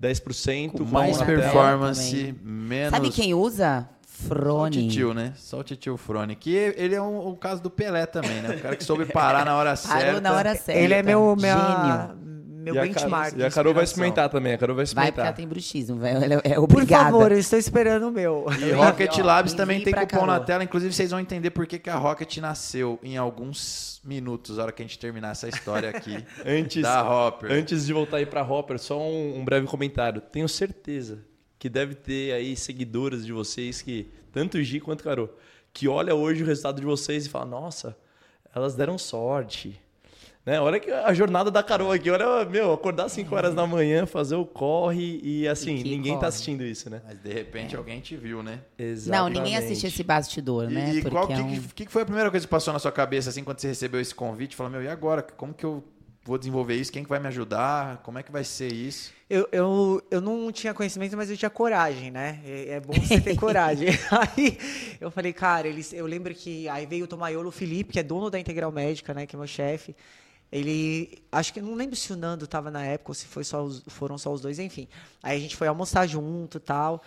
10%, 0.00 0.70
Cupom 0.72 0.84
Mais 0.84 1.20
performance, 1.20 2.34
menos. 2.42 2.90
Sabe 2.90 3.10
quem 3.10 3.34
usa? 3.34 3.88
Só 4.06 4.24
o 4.26 4.28
Frone. 4.28 4.88
titio, 4.88 5.14
né? 5.14 5.32
Só 5.36 5.60
o 5.60 5.64
titio 5.64 5.96
Frone. 5.96 6.36
Que 6.36 6.50
ele 6.76 6.94
é 6.94 7.02
um, 7.02 7.28
o 7.28 7.36
caso 7.36 7.60
do 7.62 7.70
Pelé 7.70 8.06
também, 8.06 8.40
né? 8.40 8.56
O 8.56 8.60
cara 8.60 8.76
que 8.76 8.84
soube 8.84 9.04
parar 9.12 9.44
na 9.44 9.56
hora 9.56 9.74
certa. 9.74 10.04
Parou 10.04 10.20
na 10.20 10.32
hora 10.32 10.54
certa. 10.54 10.80
Ele 10.80 10.94
é 10.94 11.02
meu, 11.02 11.34
Gênio. 11.38 12.21
Meu 12.62 12.74
E 12.74 12.78
a, 12.78 12.82
benchmark. 12.82 13.30
Carol, 13.32 13.40
e 13.40 13.44
a 13.44 13.50
Carol 13.50 13.74
vai 13.74 13.84
experimentar 13.84 14.28
também. 14.30 14.52
A 14.54 14.58
Carol 14.58 14.76
vai 14.76 14.84
Vai 14.86 14.86
porque 14.86 14.98
ela 15.00 15.08
experimentar. 15.08 15.34
tem 15.34 15.48
bruxismo, 15.48 15.96
velho. 15.98 16.40
É, 16.44 16.52
é 16.52 16.54
Por 16.54 16.64
obrigada. 16.64 17.04
favor, 17.10 17.32
eu 17.32 17.38
estou 17.38 17.58
esperando 17.58 18.08
o 18.08 18.10
meu. 18.10 18.46
E 18.60 18.70
Rocket 18.72 19.18
Labs 19.18 19.52
também 19.54 19.82
tem 19.82 19.92
cupom 19.92 20.20
na 20.26 20.32
Carol. 20.34 20.44
tela. 20.44 20.64
Inclusive, 20.64 20.92
vocês 20.94 21.10
vão 21.10 21.20
entender 21.20 21.50
por 21.50 21.66
que, 21.66 21.78
que 21.78 21.90
a 21.90 21.96
Rocket 21.96 22.36
nasceu 22.38 22.98
em 23.02 23.16
alguns 23.16 24.00
minutos, 24.04 24.56
na 24.56 24.62
hora 24.64 24.72
que 24.72 24.82
a 24.82 24.86
gente 24.86 24.98
terminar 24.98 25.32
essa 25.32 25.48
história 25.48 25.90
aqui 25.90 26.24
Antes, 26.46 26.82
da 26.82 27.02
Hopper. 27.02 27.50
Antes 27.52 27.86
de 27.86 27.92
voltar 27.92 28.16
aí 28.18 28.26
pra 28.26 28.42
Hopper, 28.42 28.78
só 28.78 28.98
um, 29.00 29.38
um 29.40 29.44
breve 29.44 29.66
comentário. 29.66 30.20
Tenho 30.20 30.48
certeza 30.48 31.24
que 31.58 31.68
deve 31.68 31.94
ter 31.94 32.32
aí 32.32 32.56
seguidoras 32.56 33.24
de 33.24 33.32
vocês 33.32 33.82
que, 33.82 34.10
tanto 34.32 34.58
o 34.58 34.62
Gi 34.62 34.80
quanto 34.80 35.04
Carol, 35.04 35.28
que 35.72 35.88
olha 35.88 36.14
hoje 36.14 36.42
o 36.42 36.46
resultado 36.46 36.80
de 36.80 36.86
vocês 36.86 37.26
e 37.26 37.28
fala, 37.28 37.46
nossa, 37.46 37.96
elas 38.54 38.74
deram 38.74 38.98
sorte. 38.98 39.80
Né? 40.44 40.60
Olha 40.60 40.80
que 40.80 40.90
a 40.90 41.14
jornada 41.14 41.52
da 41.52 41.62
Carol 41.62 41.92
aqui, 41.92 42.10
olha, 42.10 42.44
meu, 42.44 42.72
acordar 42.72 43.08
5 43.08 43.32
horas 43.34 43.54
da 43.54 43.64
manhã, 43.64 44.06
fazer 44.06 44.34
o 44.34 44.44
corre 44.44 45.20
e 45.22 45.46
assim, 45.46 45.76
E 45.76 45.84
ninguém 45.84 46.12
corre. 46.14 46.20
tá 46.20 46.26
assistindo 46.26 46.64
isso, 46.64 46.90
né? 46.90 47.00
Mas 47.06 47.16
de 47.20 47.32
repente 47.32 47.76
alguém 47.76 48.00
te 48.00 48.16
viu, 48.16 48.42
né? 48.42 48.58
Não, 48.76 48.84
Exatamente. 48.86 49.36
ninguém 49.38 49.56
assiste 49.56 49.86
esse 49.86 50.02
bastidor, 50.02 50.68
E, 50.68 50.74
né? 50.74 50.94
e 50.96 51.02
qual 51.02 51.26
Porque 51.28 51.34
que, 51.34 51.40
é 51.40 51.44
um- 51.58 51.62
que, 51.74 51.86
que 51.86 51.92
foi 51.92 52.02
a 52.02 52.06
primeira 52.06 52.28
coisa 52.28 52.44
que 52.44 52.50
passou 52.50 52.72
na 52.72 52.80
sua 52.80 52.90
cabeça 52.90 53.30
assim 53.30 53.44
quando 53.44 53.60
você 53.60 53.68
recebeu 53.68 54.00
esse 54.00 54.12
convite? 54.14 54.56
Falou, 54.56 54.72
meu, 54.72 54.82
e 54.82 54.88
agora? 54.88 55.22
Como 55.22 55.54
que 55.54 55.64
eu 55.64 55.84
vou 56.24 56.36
desenvolver 56.36 56.74
isso? 56.74 56.90
Quem 56.92 57.04
que 57.04 57.08
vai 57.08 57.20
me 57.20 57.28
ajudar? 57.28 57.98
Como 57.98 58.18
é 58.18 58.22
que 58.24 58.32
vai 58.32 58.42
ser 58.42 58.72
isso? 58.72 59.12
Eu, 59.30 59.48
eu, 59.52 60.02
eu 60.10 60.20
não 60.20 60.50
tinha 60.50 60.74
conhecimento, 60.74 61.16
mas 61.16 61.30
eu 61.30 61.36
tinha 61.36 61.50
coragem, 61.50 62.10
né? 62.10 62.40
É, 62.44 62.70
é 62.74 62.80
bom 62.80 62.94
você 62.94 63.20
ter 63.20 63.34
coragem. 63.38 63.88
Aí 64.10 64.58
eu 65.00 65.08
falei, 65.10 65.32
cara, 65.32 65.68
eles, 65.68 65.92
eu 65.92 66.04
lembro 66.04 66.34
que 66.34 66.68
aí 66.68 66.84
veio 66.84 67.04
o 67.04 67.08
Tomaiolo, 67.08 67.48
o 67.48 67.52
Felipe, 67.52 67.92
que 67.92 68.00
é 68.00 68.02
dono 68.02 68.28
da 68.28 68.40
Integral 68.40 68.72
Médica, 68.72 69.14
né? 69.14 69.24
Que 69.24 69.36
é 69.36 69.38
meu 69.38 69.46
chefe. 69.46 69.94
Ele, 70.52 71.18
acho 71.32 71.52
que 71.52 71.60
não 71.62 71.74
lembro 71.74 71.96
se 71.96 72.12
o 72.12 72.16
Nando 72.16 72.44
estava 72.44 72.70
na 72.70 72.84
época 72.84 73.10
ou 73.12 73.14
se 73.14 73.26
foi 73.26 73.42
só 73.42 73.62
os- 73.64 73.82
foram 73.88 74.18
só 74.18 74.30
os 74.32 74.42
dois, 74.42 74.58
enfim. 74.58 74.86
Aí 75.22 75.36
a 75.38 75.40
gente 75.40 75.56
foi 75.56 75.66
almoçar 75.66 76.06
junto, 76.06 76.60
tal. 76.60 77.02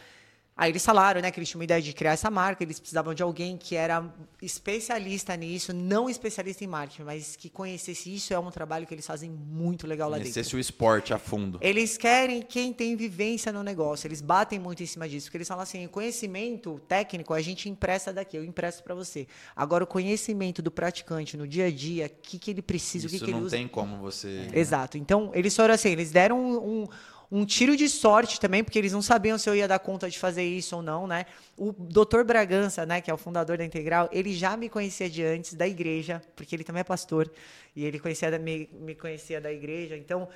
Aí 0.57 0.71
eles 0.71 0.85
falaram, 0.85 1.19
né, 1.19 1.31
que 1.31 1.37
eles 1.37 1.49
tinham 1.49 1.59
uma 1.59 1.65
ideia 1.65 1.81
de 1.81 1.91
criar 1.91 2.13
essa 2.13 2.31
marca, 2.31 2.63
eles 2.63 2.79
precisavam 2.79 3.13
de 3.13 3.21
alguém 3.21 3.57
que 3.57 3.75
era 3.75 4.05
especialista 4.41 5.35
nisso, 5.35 5.73
não 5.73 6.09
especialista 6.09 6.63
em 6.63 6.67
marketing, 6.67 7.03
mas 7.03 7.35
que 7.35 7.49
conhecesse 7.49 8.15
isso. 8.15 8.33
É 8.33 8.39
um 8.39 8.49
trabalho 8.49 8.87
que 8.87 8.93
eles 8.93 9.05
fazem 9.05 9.29
muito 9.29 9.85
legal 9.85 10.09
lá 10.09 10.15
dentro. 10.15 10.31
Conhecesse 10.31 10.55
o 10.55 10.59
esporte 10.59 11.13
a 11.13 11.17
fundo. 11.17 11.59
Eles 11.61 11.97
querem 11.97 12.41
quem 12.41 12.71
tem 12.71 12.95
vivência 12.95 13.51
no 13.51 13.63
negócio. 13.63 14.07
Eles 14.07 14.21
batem 14.21 14.57
muito 14.57 14.81
em 14.81 14.85
cima 14.85 15.09
disso. 15.09 15.27
Porque 15.27 15.37
eles 15.37 15.47
falam 15.47 15.63
assim: 15.63 15.85
conhecimento 15.89 16.79
técnico 16.87 17.33
a 17.33 17.41
gente 17.41 17.67
empresta 17.67 18.13
daqui, 18.13 18.37
eu 18.37 18.45
empresto 18.45 18.81
para 18.81 18.95
você. 18.95 19.27
Agora, 19.53 19.83
o 19.83 19.87
conhecimento 19.87 20.61
do 20.61 20.71
praticante 20.71 21.35
no 21.35 21.45
dia 21.45 21.65
a 21.65 21.71
dia, 21.71 22.05
o 22.05 22.21
que, 22.21 22.39
que 22.39 22.51
ele 22.51 22.61
precisa, 22.61 23.07
o 23.07 23.09
que, 23.09 23.17
Isso 23.17 23.25
que 23.25 23.31
ele 23.31 23.39
não 23.39 23.45
usa. 23.47 23.57
tem 23.57 23.67
como 23.67 23.97
você. 23.97 24.47
Exato. 24.53 24.97
Então, 24.97 25.31
eles 25.33 25.53
foram 25.53 25.73
assim: 25.73 25.89
eles 25.89 26.11
deram 26.11 26.39
um, 26.39 26.83
um, 26.83 26.87
um 27.31 27.45
tiro 27.45 27.75
de 27.75 27.89
sorte 27.89 28.39
também, 28.39 28.63
porque 28.63 28.77
eles 28.77 28.91
não 28.91 29.01
sabiam 29.01 29.37
se 29.37 29.49
eu 29.49 29.55
ia 29.55 29.67
dar 29.67 29.79
conta 29.79 30.09
de 30.09 30.17
fazer 30.17 30.43
isso 30.43 30.75
ou 30.75 30.81
não, 30.81 31.07
né? 31.07 31.25
O 31.57 31.71
Dr. 31.71 32.23
Bragança, 32.23 32.85
né, 32.85 33.01
que 33.01 33.09
é 33.09 33.13
o 33.13 33.17
fundador 33.17 33.57
da 33.57 33.65
Integral, 33.65 34.09
ele 34.11 34.33
já 34.33 34.55
me 34.55 34.69
conhecia 34.69 35.09
de 35.09 35.23
antes 35.23 35.53
da 35.53 35.67
igreja, 35.67 36.21
porque 36.35 36.55
ele 36.55 36.63
também 36.63 36.81
é 36.81 36.83
pastor, 36.83 37.31
e 37.75 37.83
ele 37.83 37.99
conhecia 37.99 38.31
da, 38.31 38.39
me, 38.39 38.69
me 38.73 38.95
conhecia 38.95 39.41
da 39.41 39.51
igreja, 39.51 39.97
então 39.97 40.27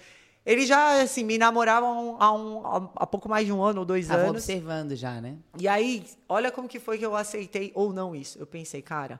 ele 0.46 0.66
já, 0.66 1.02
assim, 1.02 1.24
me 1.24 1.38
namoravam 1.38 2.18
há, 2.20 2.34
um, 2.34 2.62
há 2.96 3.06
pouco 3.06 3.30
mais 3.30 3.46
de 3.46 3.52
um 3.52 3.62
ano 3.62 3.82
ou 3.82 3.86
dois 3.86 4.08
Tava 4.08 4.22
anos. 4.22 4.44
observando 4.44 4.96
já, 4.96 5.22
né? 5.22 5.38
E 5.60 5.68
aí, 5.68 6.04
olha 6.28 6.50
como 6.52 6.68
que 6.68 6.80
foi 6.80 6.98
que 6.98 7.06
eu 7.06 7.16
aceitei 7.16 7.72
ou 7.76 7.94
não 7.94 8.16
isso. 8.16 8.40
Eu 8.40 8.48
pensei, 8.48 8.82
cara, 8.82 9.20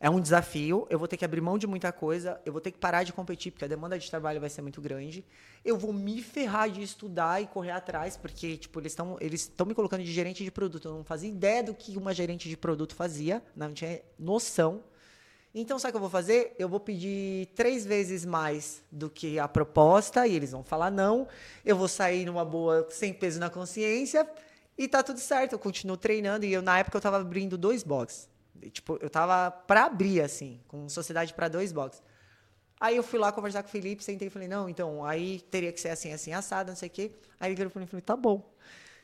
é 0.00 0.08
um 0.08 0.20
desafio, 0.20 0.86
eu 0.88 0.98
vou 0.98 1.08
ter 1.08 1.16
que 1.16 1.24
abrir 1.24 1.40
mão 1.40 1.58
de 1.58 1.66
muita 1.66 1.90
coisa, 1.90 2.40
eu 2.46 2.52
vou 2.52 2.60
ter 2.60 2.70
que 2.70 2.78
parar 2.78 3.02
de 3.02 3.12
competir, 3.12 3.50
porque 3.50 3.64
a 3.64 3.68
demanda 3.68 3.98
de 3.98 4.08
trabalho 4.08 4.40
vai 4.40 4.48
ser 4.48 4.62
muito 4.62 4.80
grande. 4.80 5.24
Eu 5.64 5.76
vou 5.76 5.92
me 5.92 6.22
ferrar 6.22 6.70
de 6.70 6.82
estudar 6.82 7.42
e 7.42 7.48
correr 7.48 7.72
atrás, 7.72 8.16
porque, 8.16 8.56
tipo, 8.56 8.78
eles 8.78 8.92
estão 8.92 9.16
eles 9.20 9.52
me 9.66 9.74
colocando 9.74 10.04
de 10.04 10.12
gerente 10.12 10.44
de 10.44 10.50
produto. 10.52 10.86
Eu 10.86 10.94
não 10.94 11.04
fazia 11.04 11.28
ideia 11.28 11.64
do 11.64 11.74
que 11.74 11.96
uma 11.96 12.14
gerente 12.14 12.48
de 12.48 12.56
produto 12.56 12.94
fazia, 12.94 13.42
não 13.56 13.74
tinha 13.74 14.00
noção. 14.16 14.84
Então, 15.52 15.78
sabe 15.78 15.90
o 15.90 15.92
que 15.92 15.96
eu 15.96 16.00
vou 16.02 16.10
fazer? 16.10 16.54
Eu 16.58 16.68
vou 16.68 16.78
pedir 16.78 17.46
três 17.56 17.84
vezes 17.84 18.24
mais 18.24 18.84
do 18.92 19.10
que 19.10 19.38
a 19.38 19.48
proposta 19.48 20.26
e 20.28 20.36
eles 20.36 20.52
vão 20.52 20.62
falar 20.62 20.92
não. 20.92 21.26
Eu 21.64 21.76
vou 21.76 21.88
sair 21.88 22.24
numa 22.24 22.44
boa, 22.44 22.86
sem 22.90 23.12
peso 23.12 23.40
na 23.40 23.50
consciência 23.50 24.28
e 24.76 24.86
tá 24.86 25.02
tudo 25.02 25.18
certo. 25.18 25.54
Eu 25.54 25.58
continuo 25.58 25.96
treinando 25.96 26.46
e 26.46 26.52
eu, 26.52 26.62
na 26.62 26.78
época, 26.78 26.98
eu 26.98 27.00
tava 27.00 27.16
abrindo 27.16 27.58
dois 27.58 27.82
boxes. 27.82 28.28
Tipo, 28.70 28.98
eu 29.00 29.08
tava 29.10 29.50
pra 29.50 29.84
abrir, 29.84 30.20
assim, 30.20 30.60
com 30.68 30.88
sociedade 30.88 31.32
para 31.34 31.48
dois 31.48 31.72
boxes. 31.72 32.02
Aí 32.80 32.96
eu 32.96 33.02
fui 33.02 33.18
lá 33.18 33.32
conversar 33.32 33.62
com 33.62 33.68
o 33.68 33.72
Felipe, 33.72 34.04
sentei 34.04 34.28
e 34.28 34.30
falei, 34.30 34.46
não, 34.46 34.68
então, 34.68 35.04
aí 35.04 35.40
teria 35.50 35.72
que 35.72 35.80
ser 35.80 35.88
assim, 35.88 36.12
assim, 36.12 36.32
assado, 36.32 36.68
não 36.70 36.76
sei 36.76 36.88
o 36.88 36.92
quê. 36.92 37.10
Aí 37.40 37.48
ele 37.48 37.56
virou 37.56 37.70
pra 37.70 37.80
mim 37.80 37.86
e 37.86 37.88
falou, 37.88 38.02
tá 38.02 38.16
bom. 38.16 38.48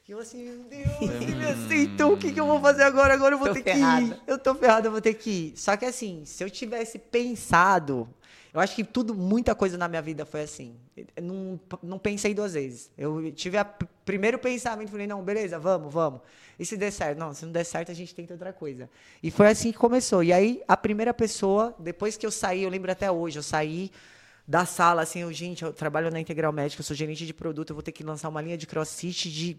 E 0.06 0.12
eu 0.12 0.18
assim, 0.18 0.44
meu 0.44 0.64
Deus, 0.64 1.00
ele 1.00 1.34
me 1.34 1.46
aceitou, 1.46 2.12
o 2.12 2.16
que, 2.18 2.30
que 2.30 2.38
eu 2.38 2.46
vou 2.46 2.60
fazer 2.60 2.82
agora? 2.82 3.14
Agora 3.14 3.34
eu 3.34 3.38
vou 3.38 3.48
Tô 3.48 3.54
ter 3.54 3.62
ferrada. 3.64 4.06
que 4.06 4.12
ir. 4.12 4.20
Eu 4.26 4.38
tô 4.38 4.54
ferrado, 4.54 4.86
eu 4.86 4.92
vou 4.92 5.00
ter 5.00 5.14
que 5.14 5.30
ir. 5.30 5.56
Só 5.56 5.76
que 5.76 5.86
assim, 5.86 6.24
se 6.26 6.44
eu 6.44 6.50
tivesse 6.50 6.98
pensado, 6.98 8.08
eu 8.54 8.60
acho 8.60 8.76
que 8.76 8.84
tudo, 8.84 9.16
muita 9.16 9.52
coisa 9.52 9.76
na 9.76 9.88
minha 9.88 10.00
vida 10.00 10.24
foi 10.24 10.42
assim. 10.42 10.76
Eu 10.96 11.22
não, 11.24 11.60
não 11.82 11.98
pensei 11.98 12.32
duas 12.32 12.54
vezes. 12.54 12.88
Eu 12.96 13.32
tive 13.32 13.58
o 13.60 13.66
primeiro 14.04 14.38
pensamento, 14.38 14.92
falei, 14.92 15.08
não, 15.08 15.24
beleza, 15.24 15.58
vamos, 15.58 15.92
vamos. 15.92 16.20
E 16.56 16.64
se 16.64 16.76
der 16.76 16.92
certo? 16.92 17.18
Não, 17.18 17.34
se 17.34 17.44
não 17.44 17.50
der 17.50 17.64
certo, 17.64 17.90
a 17.90 17.94
gente 17.94 18.14
tenta 18.14 18.32
outra 18.32 18.52
coisa. 18.52 18.88
E 19.20 19.28
foi 19.28 19.48
assim 19.48 19.72
que 19.72 19.78
começou. 19.78 20.22
E 20.22 20.32
aí, 20.32 20.62
a 20.68 20.76
primeira 20.76 21.12
pessoa, 21.12 21.74
depois 21.80 22.16
que 22.16 22.24
eu 22.24 22.30
saí, 22.30 22.62
eu 22.62 22.70
lembro 22.70 22.92
até 22.92 23.10
hoje, 23.10 23.40
eu 23.40 23.42
saí 23.42 23.90
da 24.46 24.64
sala, 24.64 25.02
assim, 25.02 25.20
eu, 25.20 25.32
gente, 25.32 25.64
eu 25.64 25.72
trabalho 25.72 26.08
na 26.08 26.20
Integral 26.20 26.52
Médica, 26.52 26.80
eu 26.80 26.84
sou 26.84 26.94
gerente 26.94 27.26
de 27.26 27.34
produto, 27.34 27.70
eu 27.70 27.74
vou 27.74 27.82
ter 27.82 27.90
que 27.90 28.04
lançar 28.04 28.28
uma 28.28 28.40
linha 28.40 28.56
de 28.56 28.68
crossfit 28.68 29.32
de, 29.32 29.58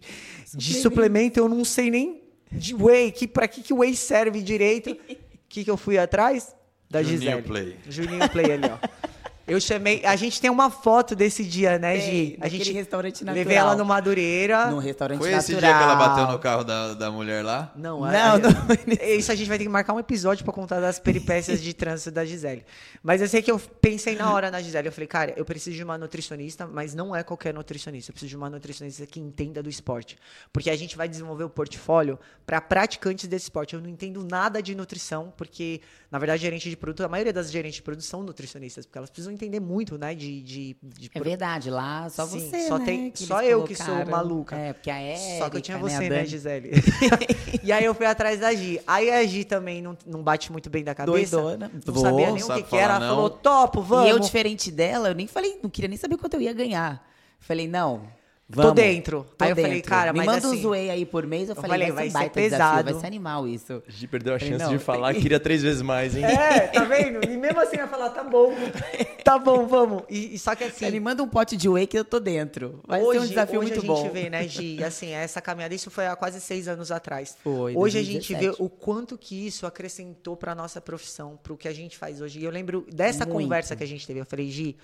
de 0.53 0.73
suplemento, 0.75 1.37
eu 1.37 1.49
não 1.49 1.65
sei 1.65 1.91
nem 1.91 2.23
de 2.49 2.73
whey, 2.73 3.11
que, 3.11 3.27
pra 3.27 3.45
que, 3.45 3.61
que 3.61 3.73
o 3.73 3.79
whey 3.79 3.93
serve 3.93 4.41
direito. 4.41 4.91
O 4.91 4.97
que, 5.49 5.65
que 5.65 5.69
eu 5.69 5.75
fui 5.75 5.97
atrás? 5.97 6.55
Da 6.89 7.01
Juninho 7.01 7.19
Gisele. 7.19 7.41
Play. 7.41 7.77
Juninho 7.89 8.29
Play 8.29 8.51
ali, 8.53 8.65
ó. 8.67 8.77
Eu 9.47 9.61
chamei. 9.61 10.03
A 10.03 10.15
gente 10.15 10.41
tem 10.41 10.49
uma 10.49 10.71
foto 10.71 11.15
desse 11.15 11.43
dia, 11.43 11.77
né, 11.77 11.99
Gi? 11.99 12.37
A 12.41 12.47
gente 12.47 12.71
restaurante 12.71 13.23
levei 13.23 13.43
natural. 13.43 13.67
ela 13.67 13.75
no 13.75 13.85
Madureira. 13.85 14.71
Num 14.71 14.79
restaurante 14.79 15.19
Foi 15.19 15.29
natural. 15.29 15.39
esse 15.39 15.51
dia 15.67 15.77
que 15.77 15.83
ela 15.83 15.95
bateu 15.95 16.27
no 16.27 16.39
carro 16.39 16.63
da, 16.63 16.93
da 16.95 17.11
mulher 17.11 17.43
lá? 17.43 17.71
Não, 17.75 17.99
Não, 17.99 18.05
a- 18.07 18.39
não 18.39 18.49
Isso 19.15 19.31
a 19.31 19.35
gente 19.35 19.47
vai 19.47 19.59
ter 19.59 19.65
que 19.65 19.69
marcar 19.69 19.93
um 19.93 19.99
episódio 19.99 20.43
pra 20.43 20.51
contar 20.51 20.79
das 20.79 20.97
peripécias 20.97 21.61
de 21.61 21.73
trânsito 21.75 22.09
da 22.09 22.25
Gisele. 22.25 22.65
Mas 23.03 23.21
eu 23.21 23.27
sei 23.27 23.43
que 23.43 23.51
eu 23.51 23.59
pensei 23.59 24.15
na 24.15 24.33
hora 24.33 24.49
na 24.49 24.59
Gisele. 24.61 24.87
Eu 24.87 24.91
falei, 24.91 25.07
cara, 25.07 25.33
eu 25.37 25.45
preciso 25.45 25.75
de 25.75 25.83
uma 25.83 25.95
nutricionista, 25.95 26.65
mas 26.65 26.95
não 26.95 27.15
é 27.15 27.21
qualquer 27.23 27.53
nutricionista. 27.53 28.09
Eu 28.09 28.13
preciso 28.13 28.29
de 28.31 28.35
uma 28.37 28.49
nutricionista 28.49 29.05
que 29.05 29.19
entenda 29.19 29.61
do 29.61 29.69
esporte. 29.69 30.17
Porque 30.51 30.71
a 30.71 30.75
gente 30.75 30.97
vai 30.97 31.07
desenvolver 31.07 31.43
o 31.43 31.49
portfólio 31.51 32.17
pra 32.47 32.59
praticantes 32.59 33.27
desse 33.27 33.43
esporte. 33.45 33.75
Eu 33.75 33.81
não 33.81 33.89
entendo 33.89 34.25
nada 34.27 34.59
de 34.59 34.73
nutrição, 34.73 35.31
porque, 35.37 35.81
na 36.09 36.17
verdade, 36.17 36.41
gerente 36.41 36.67
de 36.67 36.75
produto, 36.75 37.03
a 37.03 37.07
maioria 37.07 37.31
das 37.31 37.51
gerentes 37.51 37.75
de 37.75 37.81
produto 37.83 38.03
são 38.05 38.23
nutricionistas, 38.23 38.87
porque 38.87 38.97
elas 38.97 39.09
precisam 39.11 39.34
entender 39.35 39.59
muito, 39.59 39.97
né, 39.97 40.15
de. 40.15 40.41
de, 40.41 40.77
de 40.81 41.11
É 41.13 41.19
verdade, 41.21 41.69
lá 41.69 42.09
só 42.09 42.25
Sim, 42.25 42.39
você, 42.49 42.67
só 42.67 42.77
né, 42.79 42.85
tem- 42.85 43.11
que 43.11 43.23
só 43.25 43.43
eu 43.43 43.63
que 43.63 43.75
sou 43.75 44.05
maluca. 44.05 44.55
É, 44.55 44.73
porque 44.73 44.89
a 44.89 44.97
Érica, 44.99 45.37
Só 45.37 45.49
que 45.49 45.57
eu 45.57 45.61
tinha 45.61 45.77
né, 45.77 45.83
você, 45.83 45.99
né, 45.99 46.09
Dani- 46.09 46.27
Gisele? 46.27 46.71
e 47.63 47.71
aí 47.71 47.85
eu 47.85 47.93
fui 47.93 48.05
atrás 48.05 48.39
da 48.39 48.53
Gi. 48.53 48.79
Aí 48.87 49.11
a 49.11 49.23
Gi 49.25 49.43
também 49.45 49.81
não, 49.81 49.97
não 50.05 50.23
bate 50.23 50.51
muito 50.51 50.69
bem 50.69 50.83
da 50.83 50.95
cabeça. 50.95 51.37
Doidona. 51.37 51.71
Não 51.85 51.93
Vou. 51.93 52.03
sabia 52.03 52.31
nem 52.31 52.43
o 52.43 52.47
que, 52.47 52.63
que 52.63 52.75
era. 52.75 52.93
falar 52.93 52.95
Ela 52.95 52.99
não. 52.99 53.15
falou, 53.15 53.29
topo, 53.29 53.81
vamos. 53.81 54.07
E 54.07 54.09
eu, 54.09 54.19
diferente 54.19 54.71
dela, 54.71 55.09
eu 55.09 55.15
nem 55.15 55.27
falei, 55.27 55.59
não 55.61 55.69
queria 55.69 55.87
nem 55.87 55.97
saber 55.97 56.17
quanto 56.17 56.33
eu 56.35 56.41
ia 56.41 56.53
ganhar. 56.53 57.05
Falei, 57.39 57.67
não, 57.67 58.01
Tô 58.47 58.61
vamos. 58.61 58.75
dentro. 58.75 59.25
Tô 59.35 59.43
Aí 59.43 59.49
eu 59.49 59.55
falei, 59.55 59.71
dentro. 59.73 59.89
cara, 59.89 60.13
Me 60.13 60.17
mas 60.17 60.25
manda 60.27 60.37
assim- 60.47 60.57
um 60.59 60.61
zoei 60.61 60.89
aí 60.91 61.03
por 61.03 61.25
mês. 61.25 61.49
Eu, 61.49 61.55
Eu 61.55 61.61
falei, 61.63 61.87
falei, 61.87 61.87
vai, 61.91 61.95
vai 61.95 62.05
ser 62.05 62.11
ser 62.11 62.17
baita 62.19 62.41
desafio, 62.41 62.59
pesado. 62.75 62.91
vai 62.91 63.01
ser 63.01 63.07
animal 63.07 63.47
isso. 63.47 63.83
A 63.87 63.91
Gi 63.91 64.07
perdeu 64.07 64.35
a 64.35 64.39
Falei, 64.39 64.53
chance 64.53 64.63
não, 64.65 64.71
de 64.71 64.77
tem 64.77 64.85
falar, 64.85 65.13
que- 65.15 65.21
queria 65.21 65.39
três 65.39 65.63
vezes 65.63 65.81
mais, 65.81 66.15
hein? 66.15 66.23
É, 66.25 66.59
tá 66.67 66.83
vendo? 66.83 67.27
E 67.27 67.35
mesmo 67.37 67.59
assim 67.59 67.77
ela 67.77 67.87
falar, 67.87 68.11
tá 68.11 68.23
bom, 68.23 68.53
tá 69.25 69.39
bom, 69.39 69.65
vamos. 69.65 70.03
E, 70.07 70.35
e 70.35 70.37
só 70.39 70.53
que 70.53 70.63
assim. 70.63 70.85
Ele 70.85 70.99
manda 70.99 71.23
um 71.23 71.27
pote 71.27 71.57
de 71.57 71.67
whey 71.67 71.87
que 71.87 71.97
eu 71.97 72.05
tô 72.05 72.19
dentro. 72.19 72.79
Vai 72.87 73.01
ser 73.01 73.19
um 73.19 73.25
desafio 73.25 73.59
hoje 73.61 73.71
muito 73.73 73.91
a 73.91 73.95
gente 73.95 74.03
bom. 74.07 74.13
vê, 74.13 74.29
né, 74.29 74.43
Gi, 74.47 74.83
assim, 74.83 75.09
essa 75.09 75.41
caminhada, 75.41 75.73
isso 75.73 75.89
foi 75.89 76.05
há 76.05 76.15
quase 76.15 76.39
seis 76.39 76.67
anos 76.67 76.91
atrás. 76.91 77.35
Foi, 77.43 77.75
Hoje 77.75 77.97
a 77.97 78.03
gente 78.03 78.31
2017. 78.31 78.57
vê 78.59 78.63
o 78.63 78.69
quanto 78.69 79.17
que 79.17 79.47
isso 79.47 79.65
acrescentou 79.65 80.37
para 80.37 80.53
nossa 80.53 80.79
profissão, 80.79 81.39
para 81.41 81.51
o 81.51 81.57
que 81.57 81.67
a 81.67 81.73
gente 81.73 81.97
faz 81.97 82.21
hoje. 82.21 82.39
E 82.39 82.43
eu 82.43 82.51
lembro 82.51 82.85
dessa 82.93 83.25
Muito. 83.25 83.41
conversa 83.41 83.75
que 83.75 83.83
a 83.83 83.87
gente 83.87 84.05
teve. 84.05 84.19
Eu 84.19 84.25
falei, 84.27 84.51
Gi, 84.51 84.77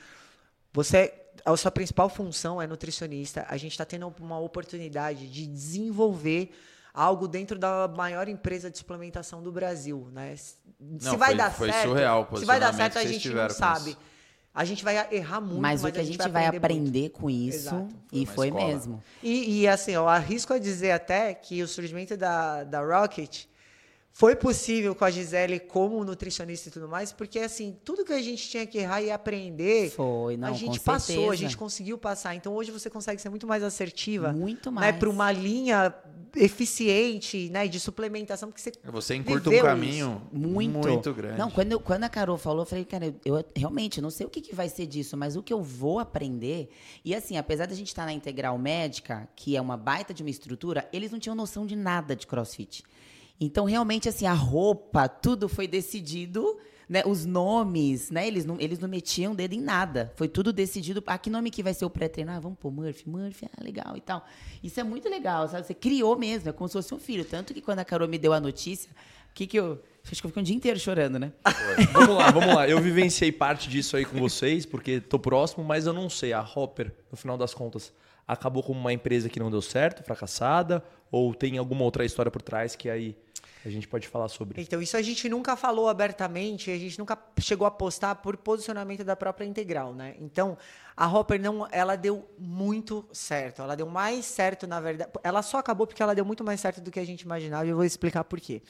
você, 0.74 1.14
a 1.46 1.56
sua 1.58 1.72
principal 1.72 2.10
função 2.10 2.62
é 2.62 2.68
nutricionista. 2.68 3.46
A 3.50 3.58
gente 3.58 3.72
está 3.72 3.86
tendo 3.86 4.14
uma 4.20 4.40
oportunidade 4.40 5.28
de 5.30 5.46
desenvolver 5.48 6.52
algo 6.94 7.28
dentro 7.28 7.58
da 7.58 7.88
maior 7.88 8.28
empresa 8.28 8.70
de 8.70 8.78
suplementação 8.78 9.42
do 9.42 9.52
Brasil, 9.52 10.10
né? 10.12 10.36
Se 10.36 10.56
Não, 10.80 11.18
vai 11.18 11.30
foi- 11.30 11.38
dar 11.38 11.52
foi 11.52 11.72
certo, 11.72 11.88
surreal 11.88 12.30
se 12.38 12.46
vai 12.46 12.60
dar 12.60 12.74
certo 12.74 12.98
a 13.00 13.06
gente 13.06 13.30
não 13.30 13.50
sabe. 13.50 13.92
isso. 13.92 14.00
A 14.54 14.66
gente 14.66 14.84
vai 14.84 15.08
errar 15.16 15.40
muito, 15.40 15.62
Mas, 15.62 15.82
o 15.82 15.90
que 15.90 15.98
a 16.00 16.04
gente 16.04 16.28
vai 16.28 16.46
aprender, 16.46 17.00
muito. 17.04 17.12
com 17.14 17.30
isso, 17.30 17.70
Exato. 17.70 17.88
e 18.12 18.26
Foi 18.26 18.48
escola. 18.50 18.68
mesmo. 18.68 19.04
E, 19.24 19.62
e, 19.62 19.68
assim, 19.68 19.92
eu 19.92 20.10
arrisco 20.10 20.52
a 20.54 20.60
dizer 20.60 20.92
até 20.92 21.34
que 21.34 21.64
o 21.64 21.68
surgimento 21.70 22.18
da, 22.18 22.66
da 22.66 22.82
Rocket 22.82 23.46
foi 24.14 24.36
possível 24.36 24.94
com 24.94 25.06
a 25.06 25.10
Gisele 25.10 25.60
como 25.60 26.04
nutricionista 26.04 26.68
e 26.68 26.72
tudo 26.72 26.88
mais, 26.88 27.12
porque 27.14 27.40
assim, 27.40 27.78
tudo 27.84 28.04
que 28.04 28.12
a 28.14 28.22
gente 28.22 28.48
tinha 28.50 28.66
que 28.66 28.78
errar 28.78 29.02
e 29.02 29.10
aprender, 29.10 29.90
Foi, 29.92 30.36
não, 30.38 30.50
a 30.50 30.52
gente 30.54 30.80
passou, 30.82 31.16
a 31.16 31.18
certeza. 31.18 31.36
gente 31.38 31.58
conseguiu 31.58 31.98
passar. 31.98 32.36
Então 32.36 32.54
hoje 32.54 32.72
você 32.72 32.90
consegue 32.90 33.22
ser 33.22 33.30
muito 33.30 33.48
mais 33.48 33.64
assertiva, 33.64 34.32
Muito 34.34 34.70
né, 34.70 34.76
mais. 34.82 34.96
para 34.98 35.10
uma 35.10 35.32
linha 35.32 35.94
eficiente, 36.36 37.50
né, 37.50 37.68
de 37.68 37.80
suplementação, 37.80 38.50
porque 38.50 38.62
você 38.62 38.72
Você 38.86 39.16
encurta 39.16 39.50
um 39.50 39.60
caminho 39.62 40.22
Muito. 40.32 40.88
muito 40.88 41.14
grande. 41.14 41.38
Não, 41.38 41.50
quando, 41.50 41.72
eu- 41.74 41.80
quando 41.80 42.04
a 42.04 42.10
Carol 42.10 42.38
falou, 42.38 42.62
eu 42.62 42.66
falei, 42.66 42.86
cara, 42.86 43.14
eu, 43.26 43.38
eu 43.38 43.46
realmente 43.56 44.00
não 44.02 44.10
sei 44.10 44.26
o 44.26 44.30
que, 44.30 44.40
que 44.42 44.54
vai 44.56 44.70
ser 44.70 44.86
disso, 44.86 45.18
mas 45.18 45.36
o 45.36 45.44
que 45.44 45.52
eu 45.54 45.62
vou 45.62 46.00
aprender. 46.00 46.70
E 47.04 47.14
assim, 47.16 47.38
apesar 47.38 47.66
da 47.66 47.76
gente 47.76 47.88
estar 47.88 48.06
na 48.06 48.14
Integral 48.14 48.58
Médica, 48.58 49.28
que 49.36 49.56
é 49.56 49.62
uma 49.62 49.76
baita 49.78 50.14
de 50.14 50.24
uma 50.24 50.30
estrutura, 50.30 50.88
eles 50.94 51.12
não 51.12 51.20
tinham 51.20 51.36
noção 51.36 51.66
de 51.66 51.76
nada 51.76 52.16
de 52.16 52.26
crossfit. 52.28 52.84
Então, 53.44 53.66
realmente, 53.66 54.08
assim, 54.08 54.28
a 54.28 54.34
roupa, 54.34 55.10
tudo 55.10 55.50
foi 55.50 55.68
decidido. 55.68 56.60
Né, 56.88 57.04
os 57.06 57.26
nomes, 57.26 58.12
né? 58.12 58.28
Eles 58.28 58.44
não, 58.44 58.60
eles 58.60 58.78
não 58.78 58.90
metiam 58.90 59.32
o 59.32 59.36
dedo 59.36 59.54
em 59.54 59.62
nada. 59.62 60.12
Foi 60.18 60.28
tudo 60.28 60.52
decidido. 60.52 61.02
Ah, 61.08 61.18
que 61.18 61.30
nome 61.30 61.50
que 61.50 61.64
vai 61.64 61.74
ser 61.74 61.86
o 61.86 61.90
pré-treino? 61.90 62.32
Ah, 62.32 62.40
vamos 62.42 62.60
pôr 62.60 62.70
Murphy. 62.70 63.08
Murphy, 63.08 63.46
ah, 63.46 63.64
legal 63.64 63.96
e 63.96 64.02
tal. 64.02 64.28
Isso 64.62 64.78
é 64.78 64.84
muito 64.84 65.08
legal, 65.08 65.48
sabe? 65.48 65.66
Você 65.66 65.74
criou 65.74 66.18
mesmo, 66.18 66.50
é 66.50 66.52
como 66.52 66.68
se 66.68 66.74
fosse 66.74 66.94
um 66.94 67.00
filho. 67.00 67.24
Tanto 67.24 67.54
que 67.54 67.62
quando 67.62 67.80
a 67.80 67.86
Carol 67.86 68.10
me 68.10 68.18
deu 68.18 68.34
a 68.34 68.42
notícia, 68.42 68.92
o 68.92 69.34
que 69.34 69.48
que 69.48 69.58
eu... 69.58 69.82
Acho 70.04 70.20
que 70.22 70.26
eu 70.26 70.32
fiquei 70.32 70.42
um 70.42 70.44
dia 70.44 70.56
inteiro 70.56 70.78
chorando, 70.78 71.18
né? 71.18 71.32
Vamos 71.94 72.18
lá, 72.18 72.30
vamos 72.30 72.54
lá. 72.54 72.68
Eu 72.68 72.82
vivenciei 72.82 73.32
parte 73.32 73.70
disso 73.70 73.96
aí 73.96 74.04
com 74.04 74.20
vocês, 74.20 74.66
porque 74.66 75.00
tô 75.00 75.18
próximo, 75.18 75.64
mas 75.64 75.86
eu 75.86 75.94
não 75.94 76.10
sei. 76.10 76.34
A 76.34 76.42
Hopper, 76.42 76.92
no 77.10 77.16
final 77.16 77.38
das 77.38 77.54
contas, 77.54 77.94
acabou 78.32 78.64
como 78.64 78.80
uma 78.80 78.94
empresa 78.94 79.28
que 79.28 79.40
não 79.40 79.52
deu 79.52 79.62
certo, 79.62 80.04
fracassada, 80.04 80.82
ou 81.12 81.36
tem 81.36 81.58
alguma 81.58 81.84
outra 81.84 82.06
história 82.06 82.32
por 82.32 82.42
trás 82.42 82.78
que 82.78 82.90
aí 82.90 83.18
a 83.66 83.70
gente 83.70 83.90
pode 83.90 84.08
falar 84.08 84.30
sobre? 84.30 84.62
Então, 84.62 84.82
isso 84.82 84.96
a 84.96 85.02
gente 85.02 85.28
nunca 85.28 85.58
falou 85.58 85.90
abertamente, 85.90 86.72
a 86.72 86.78
gente 86.78 86.98
nunca 86.98 87.18
chegou 87.40 87.68
a 87.68 87.72
postar 87.72 88.16
por 88.16 88.38
posicionamento 88.38 89.04
da 89.04 89.16
própria 89.16 89.46
Integral, 89.46 89.94
né? 89.94 90.16
Então, 90.18 90.58
a 90.96 91.08
Hopper 91.12 91.40
não, 91.40 91.68
ela 91.72 91.98
deu 91.98 92.26
muito 92.40 93.06
certo. 93.12 93.62
Ela 93.62 93.76
deu 93.76 93.86
mais 93.86 94.26
certo, 94.26 94.66
na 94.66 94.80
verdade. 94.80 95.12
Ela 95.24 95.42
só 95.42 95.58
acabou 95.58 95.86
porque 95.86 96.02
ela 96.02 96.16
deu 96.16 96.24
muito 96.24 96.44
mais 96.44 96.62
certo 96.62 96.80
do 96.80 96.90
que 96.90 97.00
a 97.00 97.06
gente 97.06 97.22
imaginava 97.22 97.66
e 97.66 97.70
eu 97.70 97.76
vou 97.76 97.86
explicar 97.86 98.24
por 98.24 98.40
quê. 98.40 98.62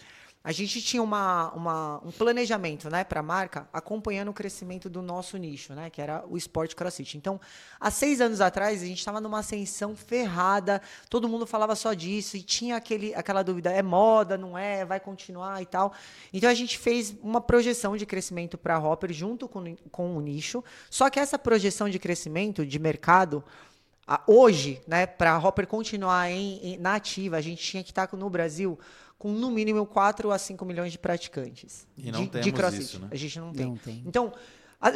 A 0.44 0.52
gente 0.52 0.82
tinha 0.82 1.04
uma, 1.04 1.52
uma- 1.54 2.02
um 2.04 2.12
planejamento 2.12 2.90
né, 2.90 3.04
para 3.04 3.20
a 3.20 3.24
marca 3.24 3.70
acompanhando 3.72 4.30
o 4.30 4.34
crescimento 4.34 4.90
do 4.90 5.00
nosso 5.00 5.38
nicho, 5.38 5.74
né, 5.74 5.92
que 5.92 6.02
era 6.02 6.26
o 6.28 6.36
esporte 6.36 6.76
crossfit. 6.76 7.16
Então, 7.16 7.40
há 7.80 7.92
seis 7.92 8.20
anos 8.20 8.42
atrás, 8.42 8.82
a 8.82 8.86
gente 8.88 8.98
estava 8.98 9.22
numa 9.22 9.38
ascensão 9.40 9.96
ferrada, 9.96 10.82
todo 11.12 11.30
mundo 11.30 11.46
falava 11.46 11.76
só 11.76 11.94
disso 11.94 12.38
e 12.38 12.42
tinha 12.42 12.76
aquele, 12.76 13.14
aquela 13.14 13.44
dúvida: 13.44 13.70
é 13.72 13.84
moda, 13.84 14.36
não 14.36 14.58
é, 14.58 14.84
vai 14.84 15.00
continuar 15.00 15.62
e 15.62 15.66
tal. 15.68 15.94
Então, 16.34 16.50
a 16.50 16.56
gente 16.56 16.76
fez 16.80 17.16
uma 17.22 17.40
projeção 17.40 17.96
de 17.96 18.06
crescimento 18.08 18.58
para 18.58 18.76
a 18.76 18.80
Hopper 18.80 19.14
junto 19.14 19.48
com, 19.48 19.76
com 19.92 20.18
o 20.18 20.22
nicho, 20.22 20.64
só 20.90 21.08
que 21.10 21.20
essa 21.20 21.38
projeção 21.38 21.88
de 21.88 22.00
crescimento 22.00 22.66
de 22.66 22.80
mercado 22.80 23.44
hoje, 24.28 24.82
né, 24.88 25.06
para 25.06 25.34
a 25.34 25.38
Hopper 25.38 25.68
continuar 25.68 26.30
em, 26.32 26.74
em- 26.74 26.78
na 26.78 26.96
ativa, 26.96 27.38
a 27.38 27.42
gente 27.42 27.64
tinha 27.64 27.84
que 27.84 27.92
estar 27.92 28.10
no 28.14 28.30
Brasil 28.30 28.78
com 29.22 29.32
no 29.32 29.52
mínimo 29.52 29.86
4 29.86 30.32
a 30.32 30.38
5 30.40 30.66
milhões 30.66 30.92
de 30.92 30.98
praticantes. 30.98 31.86
E 31.96 32.12
não 32.12 32.24
de, 32.24 32.30
temos 32.30 32.46
de 32.46 32.52
crossfit. 32.52 32.82
isso, 32.84 33.00
né? 33.00 33.08
A 33.12 33.16
gente 33.16 33.40
não 33.40 33.54
tem. 33.54 33.66
Não 33.68 33.76
tem. 33.78 34.04
Então, 34.04 34.34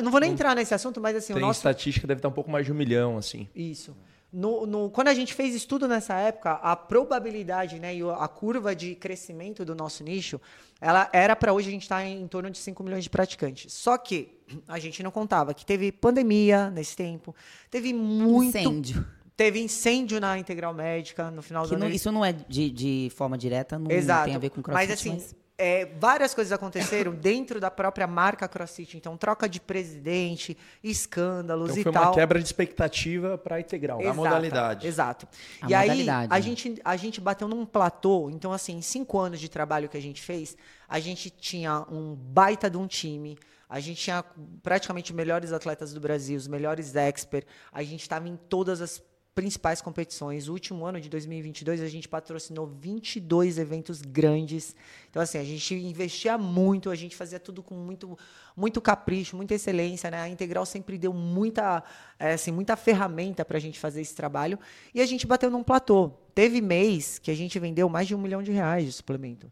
não 0.03 0.09
vou 0.09 0.19
nem 0.19 0.31
entrar 0.31 0.55
nesse 0.55 0.73
assunto, 0.73 0.99
mas 0.99 1.15
assim, 1.15 1.31
o 1.33 1.35
Tem 1.35 1.45
nosso 1.45 1.59
estatística, 1.59 2.07
deve 2.07 2.17
estar 2.17 2.29
um 2.29 2.31
pouco 2.31 2.49
mais 2.49 2.65
de 2.65 2.71
um 2.71 2.75
milhão, 2.75 3.17
assim. 3.19 3.47
isso. 3.55 3.95
No, 4.33 4.65
no- 4.65 4.89
quando 4.89 5.09
a 5.09 5.13
gente 5.13 5.33
fez 5.33 5.53
estudo 5.55 5.87
nessa 5.87 6.15
época, 6.15 6.53
a 6.53 6.75
probabilidade 6.75 7.79
né, 7.79 7.95
e 7.95 8.03
o- 8.03 8.09
a 8.11 8.27
curva 8.27 8.75
de 8.75 8.95
crescimento 8.95 9.63
do 9.63 9.73
nosso 9.75 10.03
nicho, 10.03 10.41
ela 10.81 11.07
era 11.13 11.35
para 11.35 11.53
hoje 11.53 11.67
a 11.69 11.71
gente 11.71 11.83
estar 11.83 12.03
em, 12.03 12.21
em 12.23 12.27
torno 12.27 12.49
de 12.49 12.57
5 12.57 12.83
milhões 12.83 13.03
de 13.03 13.09
praticantes. 13.11 13.71
Só 13.71 13.95
que 13.97 14.37
a 14.67 14.77
gente 14.79 15.01
não 15.03 15.11
contava 15.11 15.53
que 15.53 15.65
teve 15.65 15.91
pandemia 15.91 16.69
nesse 16.71 16.95
tempo, 16.97 17.33
teve 17.69 17.93
muito. 17.93 18.57
Incêndio. 18.57 19.05
Teve 19.37 19.59
incêndio 19.59 20.19
na 20.19 20.37
Integral 20.39 20.73
Médica 20.73 21.29
no 21.29 21.41
final 21.41 21.63
do 21.63 21.69
Que 21.69 21.75
ano. 21.75 21.85
não- 21.85 21.91
isso 21.91 22.11
não 22.11 22.23
é 22.23 22.31
de, 22.33 22.69
de 22.69 23.11
forma 23.15 23.37
direta, 23.37 23.77
não 23.77 23.91
Exato. 23.91 24.25
tem 24.25 24.35
a 24.35 24.39
ver 24.39 24.49
com 24.49 24.61
crossfit, 24.61 24.87
mas 24.89 24.97
assim, 24.99 25.35
é, 25.57 25.85
várias 25.99 26.33
coisas 26.33 26.51
aconteceram 26.53 27.11
dentro 27.15 27.59
da 27.59 27.69
própria 27.71 28.07
marca 28.07 28.47
CrossFit. 28.47 28.97
Então, 28.97 29.15
troca 29.17 29.47
de 29.47 29.59
presidente, 29.61 30.57
escândalos 30.83 31.71
Então 31.71 31.79
e 31.79 31.83
foi 31.83 31.91
tal. 31.91 32.03
uma 32.05 32.13
quebra 32.13 32.39
de 32.39 32.45
expectativa 32.45 33.37
para 33.37 33.59
integral. 33.59 33.97
Da 33.97 34.03
Exata, 34.03 34.17
modalidade. 34.17 34.87
Exato. 34.87 35.27
A 35.61 35.69
e 35.69 35.73
aí, 35.73 35.87
modalidade, 35.89 36.27
a 36.33 36.35
né? 36.35 36.41
gente, 36.41 36.81
a 36.83 36.95
gente 36.97 37.21
bateu 37.21 37.47
num 37.47 37.65
platô. 37.65 38.29
Então, 38.29 38.51
assim, 38.51 38.77
em 38.77 38.81
cinco 38.81 39.17
anos 39.19 39.39
de 39.39 39.49
trabalho 39.49 39.87
que 39.89 39.97
a 39.97 40.01
gente 40.01 40.21
fez, 40.21 40.55
a 40.87 40.99
gente 40.99 41.29
tinha 41.29 41.85
um 41.91 42.15
baita 42.15 42.69
de 42.69 42.77
um 42.77 42.87
time. 42.87 43.37
A 43.69 43.79
gente 43.79 44.01
tinha 44.01 44.23
praticamente 44.61 45.11
os 45.11 45.15
melhores 45.15 45.51
atletas 45.51 45.93
do 45.93 45.99
Brasil, 45.99 46.37
os 46.37 46.47
melhores 46.47 46.95
expert. 46.95 47.45
A 47.71 47.81
gente 47.83 48.01
estava 48.01 48.27
em 48.29 48.35
todas 48.35 48.79
as 48.81 49.01
principais 49.35 49.81
competições. 49.81 50.47
O 50.47 50.53
último 50.53 50.85
ano 50.85 50.99
de 50.99 51.09
2022, 51.09 51.81
a 51.81 51.87
gente 51.89 52.07
patrocinou 52.07 52.65
22 52.65 53.57
eventos 53.57 54.01
grandes. 54.01 54.73
Então, 55.09 55.21
assim, 55.21 55.37
a 55.37 55.43
gente 55.43 55.75
investia 55.75 56.37
muito, 56.37 56.89
a 56.89 56.95
gente 56.95 57.17
fazia 57.17 57.37
tudo 57.37 57.61
com 57.61 57.75
muito, 57.75 58.17
muito 58.55 58.79
capricho, 58.79 59.35
muita 59.35 59.53
excelência. 59.53 60.09
Né? 60.09 60.21
A 60.21 60.29
Integral 60.29 60.65
sempre 60.65 60.97
deu 60.97 61.11
muita, 61.11 61.83
eh, 62.17 62.33
assim, 62.33 62.51
muita 62.51 62.77
ferramenta 62.77 63.43
para 63.43 63.57
a 63.57 63.61
gente 63.61 63.77
fazer 63.77 63.99
esse 63.99 64.15
trabalho. 64.15 64.57
E 64.93 65.01
a 65.01 65.05
gente 65.05 65.27
bateu 65.27 65.51
num 65.51 65.63
platô. 65.63 66.11
Teve 66.33 66.61
mês 66.61 67.19
que 67.19 67.29
a 67.29 67.35
gente 67.35 67.59
vendeu 67.59 67.89
mais 67.89 68.07
de 68.07 68.15
um 68.15 68.17
milhão 68.17 68.41
de 68.41 68.53
reais 68.53 68.85
de 68.85 68.93
suplemento. 68.93 69.51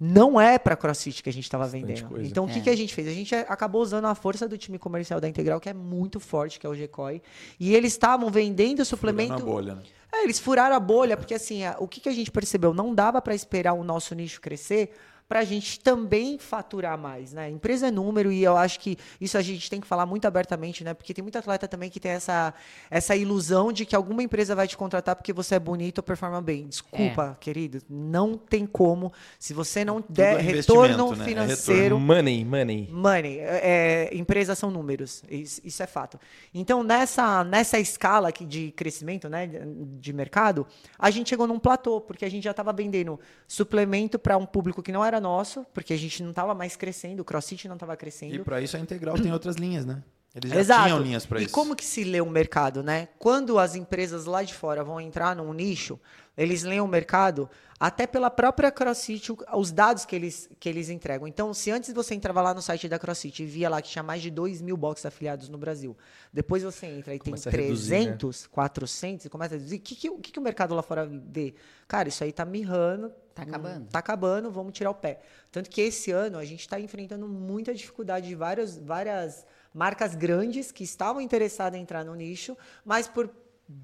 Não 0.00 0.40
é 0.40 0.58
para 0.58 0.76
CrossFit 0.76 1.22
que 1.22 1.28
a 1.28 1.32
gente 1.32 1.44
estava 1.44 1.66
vendendo. 1.66 2.08
coisa. 2.08 2.24
Então, 2.28 2.44
o 2.44 2.48
que, 2.48 2.58
É. 2.60 2.62
que 2.62 2.70
a 2.70 2.76
gente 2.76 2.94
fez? 2.94 3.08
A 3.08 3.12
gente 3.12 3.34
acabou 3.34 3.82
usando 3.82 4.04
a 4.04 4.14
força 4.14 4.46
do 4.48 4.56
time 4.56 4.78
comercial 4.78 5.20
da 5.20 5.28
Integral, 5.28 5.58
que 5.60 5.68
é 5.68 5.74
muito 5.74 6.20
forte, 6.20 6.60
que 6.60 6.66
é 6.66 6.70
o 6.70 6.74
GCOI. 6.74 7.20
E 7.58 7.74
eles 7.74 7.92
estavam 7.92 8.30
vendendo 8.30 8.84
suplemento. 8.84 9.32
Na 9.32 9.38
bolha, 9.40 9.74
né? 9.74 9.82
É, 10.12 10.22
eles 10.24 10.38
furaram 10.38 10.76
a 10.76 10.80
bolha, 10.80 11.16
porque 11.16 11.34
assim, 11.34 11.64
a- 11.64 11.76
o 11.80 11.88
que, 11.88 12.00
que 12.00 12.08
a 12.08 12.12
gente 12.12 12.30
percebeu? 12.30 12.72
Não 12.72 12.94
dava 12.94 13.20
para 13.20 13.34
esperar 13.34 13.72
o 13.74 13.82
nosso 13.82 14.14
nicho 14.14 14.40
crescer 14.40 14.92
para 15.28 15.40
a 15.40 15.44
gente 15.44 15.78
também 15.80 16.38
faturar 16.38 16.96
mais, 16.96 17.34
né? 17.34 17.50
Empresa 17.50 17.88
é 17.88 17.90
número 17.90 18.32
e 18.32 18.42
eu 18.42 18.56
acho 18.56 18.80
que 18.80 18.96
isso 19.20 19.36
a 19.36 19.42
gente 19.42 19.68
tem 19.68 19.78
que 19.78 19.86
falar 19.86 20.06
muito 20.06 20.24
abertamente, 20.24 20.82
né? 20.82 20.94
Porque 20.94 21.12
tem 21.12 21.22
muito 21.22 21.36
atleta 21.36 21.68
também 21.68 21.90
que 21.90 22.00
tem 22.00 22.12
essa, 22.12 22.54
essa 22.90 23.14
ilusão 23.14 23.70
de 23.70 23.84
que 23.84 23.94
alguma 23.94 24.22
empresa 24.22 24.54
vai 24.54 24.66
te 24.66 24.76
contratar 24.76 25.14
porque 25.14 25.32
você 25.32 25.56
é 25.56 25.58
bonito 25.58 25.98
ou 25.98 26.02
performa 26.02 26.40
bem. 26.40 26.66
Desculpa, 26.66 27.36
querido, 27.38 27.82
não 27.90 28.38
tem 28.38 28.64
como. 28.64 29.12
Se 29.38 29.52
você 29.52 29.84
não 29.84 30.02
der 30.08 30.38
é 30.38 30.40
retorno 30.40 31.08
investimento, 31.08 31.16
né? 31.16 31.24
É 31.24 31.28
financeiro, 31.28 32.00
Money, 32.00 32.44
money. 32.44 32.88
Money, 32.90 33.38
é, 33.38 34.08
é, 34.10 34.16
empresas 34.16 34.58
são 34.58 34.70
números, 34.70 35.22
isso, 35.30 35.60
isso 35.62 35.82
é 35.82 35.86
fato. 35.86 36.18
Então, 36.54 36.82
nessa, 36.82 37.44
nessa 37.44 37.78
escala 37.78 38.30
aqui 38.30 38.46
de 38.46 38.70
crescimento 38.72 39.28
né, 39.28 39.46
de 39.46 40.12
mercado, 40.14 40.66
a 40.98 41.10
gente 41.10 41.28
chegou 41.28 41.46
num 41.46 41.58
platô, 41.58 42.00
porque 42.00 42.24
a 42.24 42.30
gente 42.30 42.44
já 42.44 42.52
estava 42.52 42.72
vendendo 42.72 43.20
suplemento 43.46 44.18
para 44.18 44.38
um 44.38 44.46
público 44.46 44.82
que 44.82 44.90
não 44.90 45.04
era 45.04 45.17
nosso, 45.20 45.64
porque 45.72 45.92
a 45.92 45.96
gente 45.98 46.22
não 46.22 46.30
estava 46.30 46.54
mais 46.54 46.76
crescendo, 46.76 47.20
o 47.20 47.24
CrossFit 47.24 47.68
não 47.68 47.76
estava 47.76 47.94
E 47.94 47.96
crescendo. 47.96 48.44
para 48.44 48.60
isso 48.60 48.76
a 48.76 48.80
Integral 48.80 49.16
tem 49.18 49.32
outras 49.32 49.56
linhas, 49.56 49.84
né? 49.84 50.02
Eles 50.34 50.50
já 50.50 50.60
Exato. 50.60 50.82
tinham 50.84 51.00
linhas 51.00 51.26
para 51.26 51.40
e 51.40 51.44
isso. 51.44 51.54
como 51.54 51.74
que 51.74 51.84
se 51.84 52.04
lê 52.04 52.20
o 52.20 52.28
mercado, 52.28 52.82
né? 52.82 53.08
Quando 53.18 53.58
as 53.58 53.74
empresas 53.74 54.26
lá 54.26 54.42
de 54.42 54.54
fora 54.54 54.84
vão 54.84 55.00
entrar 55.00 55.34
num 55.34 55.52
nicho, 55.52 55.98
eles 56.36 56.62
leem 56.62 56.80
o 56.80 56.86
mercado 56.86 57.48
até 57.80 58.06
pela 58.06 58.28
própria 58.30 58.70
CrossFit, 58.70 59.32
os 59.54 59.72
dados 59.72 60.04
que 60.04 60.14
eles, 60.14 60.50
que 60.60 60.68
eles 60.68 60.90
entregam. 60.90 61.26
Então, 61.26 61.54
se 61.54 61.70
antes 61.70 61.92
você 61.92 62.14
entrava 62.14 62.42
lá 62.42 62.52
no 62.52 62.60
site 62.60 62.88
da 62.88 62.98
CrossFit 62.98 63.42
e 63.42 63.46
via 63.46 63.68
lá 63.70 63.80
que 63.80 63.88
tinha 63.88 64.02
mais 64.02 64.20
de 64.20 64.30
2 64.30 64.60
mil 64.60 64.76
boxes 64.76 65.06
afiliados 65.06 65.48
no 65.48 65.56
Brasil, 65.56 65.96
depois 66.32 66.62
você 66.62 66.86
entra 66.86 67.14
e 67.14 67.18
Começa 67.18 67.50
tem 67.50 67.60
reduzir, 67.60 67.90
né? 67.92 67.98
300, 68.04 68.46
400 68.48 69.26
e 69.26 69.28
começa 69.28 69.54
a 69.54 69.58
dizer, 69.58 69.76
o 69.76 69.80
que, 69.80 69.94
que, 69.96 70.10
o 70.10 70.18
que, 70.18 70.32
que 70.32 70.38
o 70.38 70.42
mercado 70.42 70.74
lá 70.74 70.82
fora 70.82 71.06
vê? 71.06 71.54
Cara, 71.86 72.08
isso 72.08 72.22
aí 72.22 72.32
tá 72.32 72.44
mirrando. 72.44 73.10
Tá 73.38 73.44
hum, 73.44 73.48
acabando. 73.48 73.86
Tá 73.90 73.98
acabando, 73.98 74.50
vamos 74.50 74.72
tirar 74.72 74.90
o 74.90 74.94
pé. 74.94 75.20
Tanto 75.52 75.70
que 75.70 75.80
esse 75.80 76.10
ano 76.10 76.38
a 76.38 76.44
gente 76.44 76.60
está 76.60 76.80
enfrentando 76.80 77.28
muita 77.28 77.72
dificuldade 77.72 78.28
de 78.28 78.34
várias, 78.34 78.76
várias 78.76 79.46
marcas 79.72 80.14
grandes 80.14 80.72
que 80.72 80.82
estavam 80.82 81.20
interessadas 81.20 81.78
em 81.78 81.82
entrar 81.82 82.04
no 82.04 82.14
nicho, 82.14 82.56
mas 82.84 83.06
por 83.06 83.30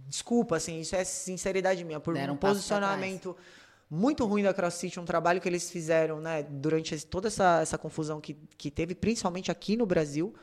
desculpa, 0.09 0.57
assim, 0.57 0.81
isso 0.81 0.97
é 0.97 1.05
sinceridade 1.05 1.85
minha, 1.85 2.01
por 2.01 2.15
Deram 2.15 2.35
um 2.35 2.37
posicionamento 2.37 3.37
muito 3.91 4.25
ruim 4.25 4.43
da 4.43 4.55
CrossFit, 4.55 4.99
um 4.99 5.05
trabalho 5.05 5.41
que 5.43 5.49
eles 5.49 5.71
fizeram, 5.71 6.21
né, 6.21 6.43
durante 6.43 7.05
toda 7.07 7.29
essa, 7.29 7.61
essa 7.61 7.77
confusão 7.77 8.19
que, 8.19 8.35
que 8.57 8.71
teve, 8.71 8.95
principalmente 8.95 9.51
aqui 9.51 9.77
no 9.77 9.85
Brasil, 9.85 10.35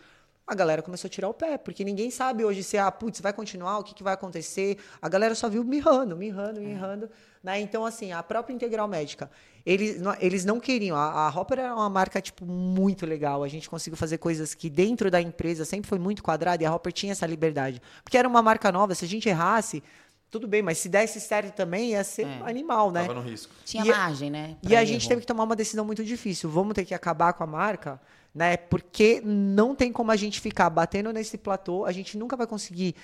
a 0.45 0.55
galera 0.55 0.81
começou 0.81 1.07
a 1.07 1.11
tirar 1.11 1.29
o 1.29 1.33
pé, 1.33 1.57
porque 1.57 1.83
ninguém 1.83 2.11
sabe 2.11 2.43
hoje 2.43 2.63
se, 2.63 2.77
ah, 2.77 2.91
putz, 2.91 3.21
vai 3.21 3.31
continuar, 3.31 3.79
o 3.79 3.83
que, 3.83 3.93
que 3.93 4.03
vai 4.03 4.13
acontecer. 4.13 4.77
A 5.01 5.07
galera 5.07 5.33
só 5.35 5.47
viu 5.49 5.63
mirrando, 5.63 6.17
mirrando, 6.17 6.59
mirrando. 6.59 7.09
Né? 7.43 7.59
Então, 7.61 7.85
assim, 7.85 8.11
a 8.11 8.21
própria 8.21 8.53
Integral 8.53 8.87
Médica, 8.87 9.31
eles, 9.65 9.99
não- 10.01 10.15
eles 10.19 10.43
não 10.43 10.59
queriam. 10.59 10.95
A, 10.97 11.27
a 11.27 11.29
Hopper 11.29 11.59
era 11.59 11.73
uma 11.73 11.89
marca, 11.89 12.19
tipo, 12.21 12.45
muito 12.45 13.05
legal. 13.05 13.43
A 13.43 13.47
gente 13.47 13.69
conseguiu 13.69 13.95
fazer 13.97 14.17
coisas 14.17 14.53
que 14.53 14.69
dentro 14.69 15.09
da 15.09 15.21
empresa 15.21 15.63
sempre 15.63 15.87
foi 15.87 15.97
muito 15.99 16.21
quadrada 16.21 16.61
e 16.63 16.65
a 16.65 16.73
Hopper 16.75 16.91
tinha 16.91 17.13
essa 17.13 17.25
liberdade. 17.25 17.81
Porque 18.03 18.17
era 18.17 18.27
uma 18.27 18.41
marca 18.41 18.71
nova, 18.71 18.93
se 18.93 19.05
a 19.05 19.07
gente 19.07 19.29
errasse, 19.29 19.81
tudo 20.29 20.47
bem, 20.47 20.61
mas 20.61 20.77
se 20.79 20.87
desse 20.89 21.19
certo 21.19 21.53
também, 21.55 21.91
ia 21.91 22.03
ser 22.03 22.25
É. 22.25 22.41
animal, 22.45 22.91
né? 22.91 23.01
Tava 23.01 23.13
no 23.15 23.21
risco. 23.21 23.53
Tinha 23.65 23.85
E 23.85 23.91
a- 23.91 23.97
margem, 23.97 24.29
né? 24.29 24.57
E 24.63 24.75
a 24.75 24.83
gente 24.85 25.01
erro. 25.03 25.09
teve 25.09 25.21
que 25.21 25.27
tomar 25.27 25.43
uma 25.43 25.55
decisão 25.55 25.83
muito 25.85 26.03
difícil. 26.03 26.49
Vamos 26.49 26.73
ter 26.73 26.85
que 26.85 26.93
acabar 26.93 27.33
com 27.33 27.43
a 27.43 27.47
marca, 27.47 27.99
né? 28.33 28.57
Porque 28.57 29.21
não 29.23 29.75
tem 29.75 29.91
como 29.91 30.11
a 30.11 30.15
gente 30.15 30.39
ficar 30.39 30.69
batendo 30.69 31.11
nesse 31.11 31.37
platô. 31.37 31.85
A 31.85 31.91
gente 31.91 32.17
nunca 32.17 32.37
vai 32.37 32.47
conseguir 32.47 32.95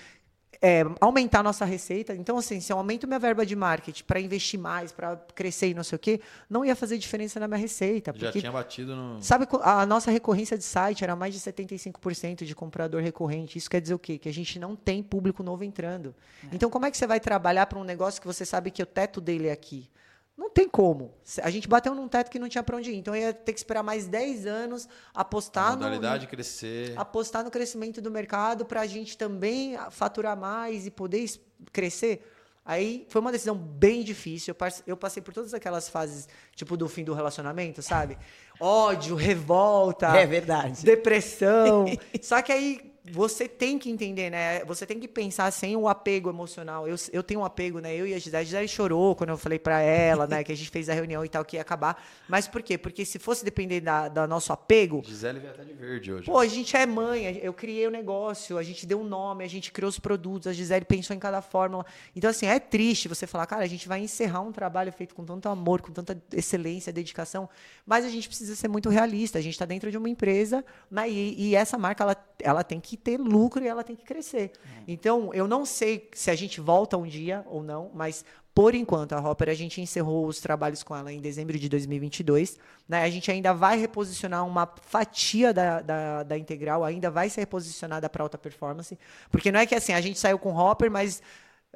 é, 0.61 0.83
aumentar 0.99 1.39
a 1.39 1.43
nossa 1.43 1.65
receita. 1.65 2.15
Então, 2.15 2.37
assim, 2.37 2.59
se 2.59 2.71
eu 2.71 2.77
aumento 2.77 3.07
minha 3.07 3.19
verba 3.19 3.45
de 3.45 3.55
marketing 3.55 4.03
para 4.03 4.19
investir 4.19 4.59
mais, 4.59 4.91
para 4.91 5.15
crescer 5.35 5.69
e 5.69 5.73
não 5.73 5.83
sei 5.83 5.95
o 5.95 5.99
quê, 5.99 6.21
não 6.49 6.65
ia 6.65 6.75
fazer 6.75 6.97
diferença 6.97 7.39
na 7.39 7.47
minha 7.47 7.59
receita. 7.59 8.11
Já 8.15 8.27
Porque 8.27 8.39
tinha 8.39 8.51
batido 8.51 8.95
no. 8.95 9.21
Sabe, 9.21 9.47
a 9.61 9.85
nossa 9.85 10.09
recorrência 10.09 10.57
de 10.57 10.63
site 10.63 11.03
era 11.03 11.15
mais 11.15 11.33
de 11.33 11.39
75% 11.39 12.43
de 12.43 12.55
comprador 12.55 13.01
recorrente. 13.01 13.57
Isso 13.57 13.69
quer 13.69 13.81
dizer 13.81 13.93
o 13.93 13.99
quê? 13.99 14.17
Que 14.17 14.29
a 14.29 14.33
gente 14.33 14.57
não 14.59 14.75
tem 14.75 15.03
público 15.03 15.43
novo 15.43 15.63
entrando. 15.63 16.15
Então, 16.51 16.69
como 16.69 16.85
é 16.85 16.91
que 16.91 16.97
você 16.97 17.07
vai 17.07 17.19
trabalhar 17.19 17.65
para 17.67 17.79
um 17.79 17.83
negócio 17.83 18.19
que 18.21 18.27
você 18.27 18.45
sabe 18.45 18.71
que 18.71 18.81
o 18.81 18.85
teto 18.85 19.21
dele 19.21 19.47
é 19.47 19.51
aqui? 19.51 19.89
Não 20.37 20.49
tem 20.51 20.69
como. 20.69 21.13
Se- 21.23 21.41
A 21.41 21.49
gente 21.49 21.67
bateu 21.67 21.95
num 21.95 22.07
teto 22.07 22.29
que 22.29 22.37
não 22.37 22.47
tinha 22.47 22.61
para 22.63 22.77
onde 22.77 22.91
ir. 22.91 22.95
Então, 22.95 23.15
eu 23.15 23.21
ia 23.23 23.33
ter 23.33 23.53
que 23.53 23.59
esperar 23.59 23.81
mais 23.81 24.05
10 24.07 24.45
anos, 24.45 24.87
A 25.13 25.21
apostar 25.21 25.71
no, 25.71 25.77
modalidade 25.77 26.27
crescer. 26.27 26.93
apostar 26.95 27.43
no 27.43 27.49
crescimento 27.49 27.99
do 28.01 28.11
mercado 28.11 28.63
para 28.65 28.81
a 28.81 28.85
gente 28.85 29.17
também 29.17 29.75
faturar 29.89 30.37
mais 30.37 30.85
e 30.85 30.91
poder 30.91 31.19
es- 31.19 31.39
crescer. 31.73 32.23
Aí 32.63 33.07
foi 33.09 33.21
uma 33.21 33.31
decisão 33.31 33.55
bem 33.55 34.03
difícil. 34.03 34.53
Eu 34.85 34.97
passei 34.97 35.23
por 35.23 35.33
todas 35.33 35.53
aquelas 35.53 35.87
fases, 35.87 36.27
tipo, 36.53 36.75
do 36.75 36.87
fim 36.89 37.03
do 37.03 37.13
relacionamento, 37.13 37.81
sabe? 37.81 38.17
Ódio, 38.59 39.15
revolta. 39.15 40.07
É 40.07 40.25
verdade. 40.25 40.83
Depressão. 40.83 41.85
Só 42.21 42.41
que 42.41 42.51
aí 42.51 42.93
você 43.11 43.47
tem 43.47 43.77
que 43.77 43.89
entender, 43.89 44.29
né? 44.29 44.63
Você 44.65 44.85
tem 44.85 44.99
que 44.99 45.07
pensar 45.07 45.51
sem 45.51 45.75
o 45.75 45.87
apego 45.87 46.29
emocional. 46.29 46.87
Eu, 46.87 46.95
eu 47.11 47.23
tenho 47.23 47.41
um 47.41 47.45
apego, 47.45 47.79
né? 47.79 47.95
Eu 47.95 48.07
e 48.07 48.13
a 48.13 48.17
Gisele. 48.19 48.37
A 48.37 48.43
Gisele 48.43 48.67
chorou 48.67 49.15
quando 49.15 49.31
eu 49.31 49.37
falei 49.37 49.59
pra 49.59 49.81
ela, 49.81 50.27
né? 50.27 50.43
Que 50.43 50.51
a 50.51 50.55
gente 50.55 50.69
fez 50.69 50.89
a 50.89 50.93
reunião 50.93 51.23
e 51.23 51.29
tal, 51.29 51.43
que 51.45 51.55
ia 51.55 51.61
acabar. 51.61 52.03
Mas 52.27 52.47
por 52.47 52.61
quê? 52.61 52.77
Porque 52.77 53.05
se 53.05 53.19
fosse 53.19 53.43
depender 53.43 53.81
da, 53.81 54.07
da 54.07 54.27
nosso 54.27 54.51
apego, 54.51 55.01
Gisele 55.05 55.39
veio 55.39 55.53
até 55.53 55.63
de 55.63 55.73
verde 55.73 56.11
hoje. 56.11 56.25
Pô, 56.25 56.39
a 56.39 56.47
gente 56.47 56.75
é 56.75 56.85
mãe, 56.85 57.39
eu 57.41 57.53
criei 57.53 57.87
o 57.87 57.91
negócio, 57.91 58.57
a 58.57 58.63
gente 58.63 58.85
deu 58.85 58.99
um 58.99 59.03
nome, 59.03 59.43
a 59.43 59.47
gente 59.47 59.71
criou 59.71 59.89
os 59.89 59.99
produtos, 59.99 60.47
a 60.47 60.53
Gisele 60.53 60.85
pensou 60.85 61.15
em 61.15 61.19
cada 61.19 61.41
fórmula. 61.41 61.85
Então, 62.15 62.29
assim, 62.29 62.45
é 62.45 62.59
triste 62.59 63.07
você 63.07 63.25
falar, 63.25 63.45
cara, 63.45 63.63
a 63.63 63.67
gente 63.67 63.87
vai 63.87 63.99
encerrar 63.99 64.41
um 64.41 64.51
trabalho 64.51 64.91
feito 64.91 65.15
com 65.15 65.23
tanto 65.23 65.47
amor, 65.49 65.81
com 65.81 65.91
tanta 65.91 66.21
excelência, 66.33 66.91
dedicação, 66.91 67.49
mas 67.85 68.05
a 68.05 68.09
gente 68.09 68.27
precisa 68.27 68.55
ser 68.55 68.67
muito 68.67 68.89
realista. 68.89 69.39
A 69.39 69.41
gente 69.41 69.53
está 69.53 69.65
dentro 69.65 69.89
de 69.89 69.97
uma 69.97 70.09
empresa, 70.09 70.63
né, 70.89 71.09
e, 71.09 71.49
e 71.49 71.55
essa 71.55 71.77
marca, 71.77 72.03
ela, 72.03 72.17
ela 72.39 72.63
tem 72.63 72.79
que 72.79 72.96
ter 72.97 73.17
lucro 73.17 73.63
e 73.63 73.67
ela 73.67 73.83
tem 73.83 73.95
que 73.95 74.03
crescer. 74.03 74.51
Então, 74.87 75.33
eu 75.33 75.47
não 75.47 75.65
sei 75.65 76.09
se 76.13 76.29
a 76.29 76.35
gente 76.35 76.59
volta 76.59 76.97
um 76.97 77.07
dia 77.07 77.45
ou 77.47 77.63
não, 77.63 77.89
mas 77.93 78.25
por 78.57 78.73
enquanto, 78.73 79.13
a 79.13 79.19
Hopper, 79.19 79.49
a 79.49 79.53
gente 79.53 79.79
encerrou 79.79 80.25
os 80.25 80.39
trabalhos 80.39 80.81
com 80.81 80.95
ela 80.95 81.13
em 81.13 81.21
dezembro 81.21 81.59
de 81.59 81.69
2022. 81.69 82.57
Né? 82.89 83.03
A 83.03 83.09
gente 83.11 83.29
ainda 83.29 83.53
vai 83.53 83.77
reposicionar 83.77 84.47
uma 84.47 84.67
fatia 84.81 85.53
da, 85.53 85.79
da, 85.79 86.23
da 86.23 86.37
integral, 86.39 86.83
ainda 86.83 87.11
vai 87.11 87.29
ser 87.29 87.41
reposicionada 87.41 88.09
para 88.09 88.23
alta 88.23 88.35
performance. 88.35 88.97
Porque 89.29 89.51
não 89.51 89.59
é 89.59 89.67
que 89.67 89.75
assim, 89.75 89.93
a 89.93 90.01
gente 90.01 90.17
saiu 90.17 90.39
com 90.39 90.57
Hopper, 90.57 90.89
mas 90.89 91.21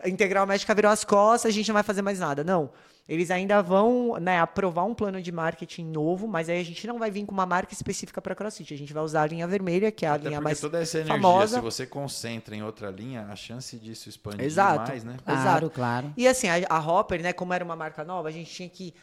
a 0.03 0.09
Integral 0.09 0.45
Médica 0.47 0.73
virou 0.73 0.91
as 0.91 1.03
costas, 1.03 1.49
a 1.49 1.53
gente 1.53 1.67
não 1.67 1.73
vai 1.73 1.83
fazer 1.83 2.01
mais 2.01 2.19
nada. 2.19 2.43
Não. 2.43 2.71
Eles 3.09 3.29
ainda 3.31 3.61
vão 3.61 4.17
né, 4.21 4.39
aprovar 4.39 4.85
um 4.85 4.93
plano 4.93 5.21
de 5.21 5.31
marketing 5.31 5.85
novo, 5.85 6.27
mas 6.27 6.47
aí 6.47 6.61
a 6.61 6.63
gente 6.63 6.85
não 6.87 6.97
vai 6.97 7.11
vir 7.11 7.25
com 7.25 7.33
uma 7.33 7.45
marca 7.45 7.73
específica 7.73 8.21
para 8.21 8.35
CrossFit. 8.35 8.73
A 8.73 8.77
gente 8.77 8.93
vai 8.93 9.03
usar 9.03 9.23
a 9.23 9.27
linha 9.27 9.47
vermelha, 9.47 9.91
que 9.91 10.05
é 10.05 10.09
a 10.09 10.13
Até 10.13 10.29
linha 10.29 10.37
porque 10.37 10.43
mais 10.43 10.61
toda 10.61 10.79
essa 10.81 10.99
energia, 10.99 11.15
famosa. 11.15 11.55
se 11.55 11.61
você 11.61 11.85
concentra 11.85 12.55
em 12.55 12.63
outra 12.63 12.89
linha, 12.89 13.27
a 13.29 13.35
chance 13.35 13.77
disso 13.77 14.07
expandir 14.07 14.45
Exato. 14.45 14.89
mais, 14.89 15.03
né? 15.03 15.17
Claro, 15.25 15.41
Exato. 15.41 15.69
claro. 15.71 16.13
E 16.15 16.27
assim, 16.27 16.47
a, 16.47 16.61
a 16.69 16.79
Hopper, 16.79 17.21
né, 17.21 17.33
como 17.33 17.53
era 17.53 17.65
uma 17.65 17.75
marca 17.75 18.03
nova, 18.05 18.29
a 18.29 18.31
gente 18.31 18.49
tinha 18.49 18.69
que 18.69 18.93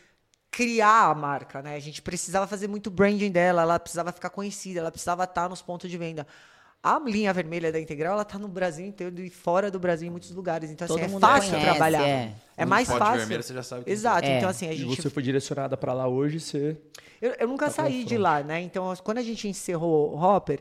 criar 0.51 1.11
a 1.11 1.15
marca, 1.15 1.61
né? 1.61 1.75
A 1.75 1.81
gente 1.81 2.01
precisava 2.01 2.47
fazer 2.47 2.69
muito 2.69 2.91
branding 2.91 3.31
dela, 3.31 3.63
ela 3.63 3.79
precisava 3.79 4.13
ficar 4.13 4.31
conhecida, 4.31 4.81
ela 4.81 4.91
precisava 4.91 5.25
estar 5.25 5.49
nos 5.49 5.61
pontos 5.61 5.91
de 5.91 5.99
venda. 5.99 6.27
A 6.97 6.99
linha 7.01 7.33
vermelha 7.33 7.71
da 7.73 7.79
Integral, 7.81 8.15
ela 8.15 8.25
tá 8.25 8.39
no 8.39 8.49
Brasil 8.49 8.87
inteiro 8.87 9.21
e 9.21 9.29
fora 9.31 9.71
do 9.71 9.79
Brasil 9.79 10.09
em 10.09 10.11
muitos 10.11 10.31
lugares. 10.31 10.71
Então, 10.71 10.87
Todo 10.89 11.01
assim, 11.03 11.17
é 11.17 11.19
fácil 11.21 11.51
conhece, 11.51 11.67
trabalhar. 11.71 12.07
é. 12.09 12.35
É 12.57 12.65
mais 12.67 12.89
fácil. 12.89 13.19
vermelho, 13.19 13.43
você 13.43 13.55
já 13.55 13.63
sabe 13.63 13.85
que 13.85 13.91
Exato. 13.91 14.27
É. 14.27 14.37
Então, 14.39 14.49
assim, 14.49 14.67
a 14.69 14.73
E 14.73 14.77
gente 14.77 15.03
você 15.03 15.11
foi 15.11 15.23
direcionada 15.23 15.77
para 15.77 15.93
lá 15.93 16.09
hoje, 16.09 16.41
você. 16.41 16.77
eu, 17.21 17.33
eu 17.39 17.49
nunca 17.49 17.67
Tá 17.67 17.73
saí 17.73 18.05
de 18.05 18.17
lá, 18.19 18.43
né? 18.43 18.61
Então, 18.61 18.93
quando 19.05 19.19
a 19.19 19.23
gente 19.23 19.47
encerrou 19.47 20.15
o 20.15 20.21
Hopper, 20.21 20.61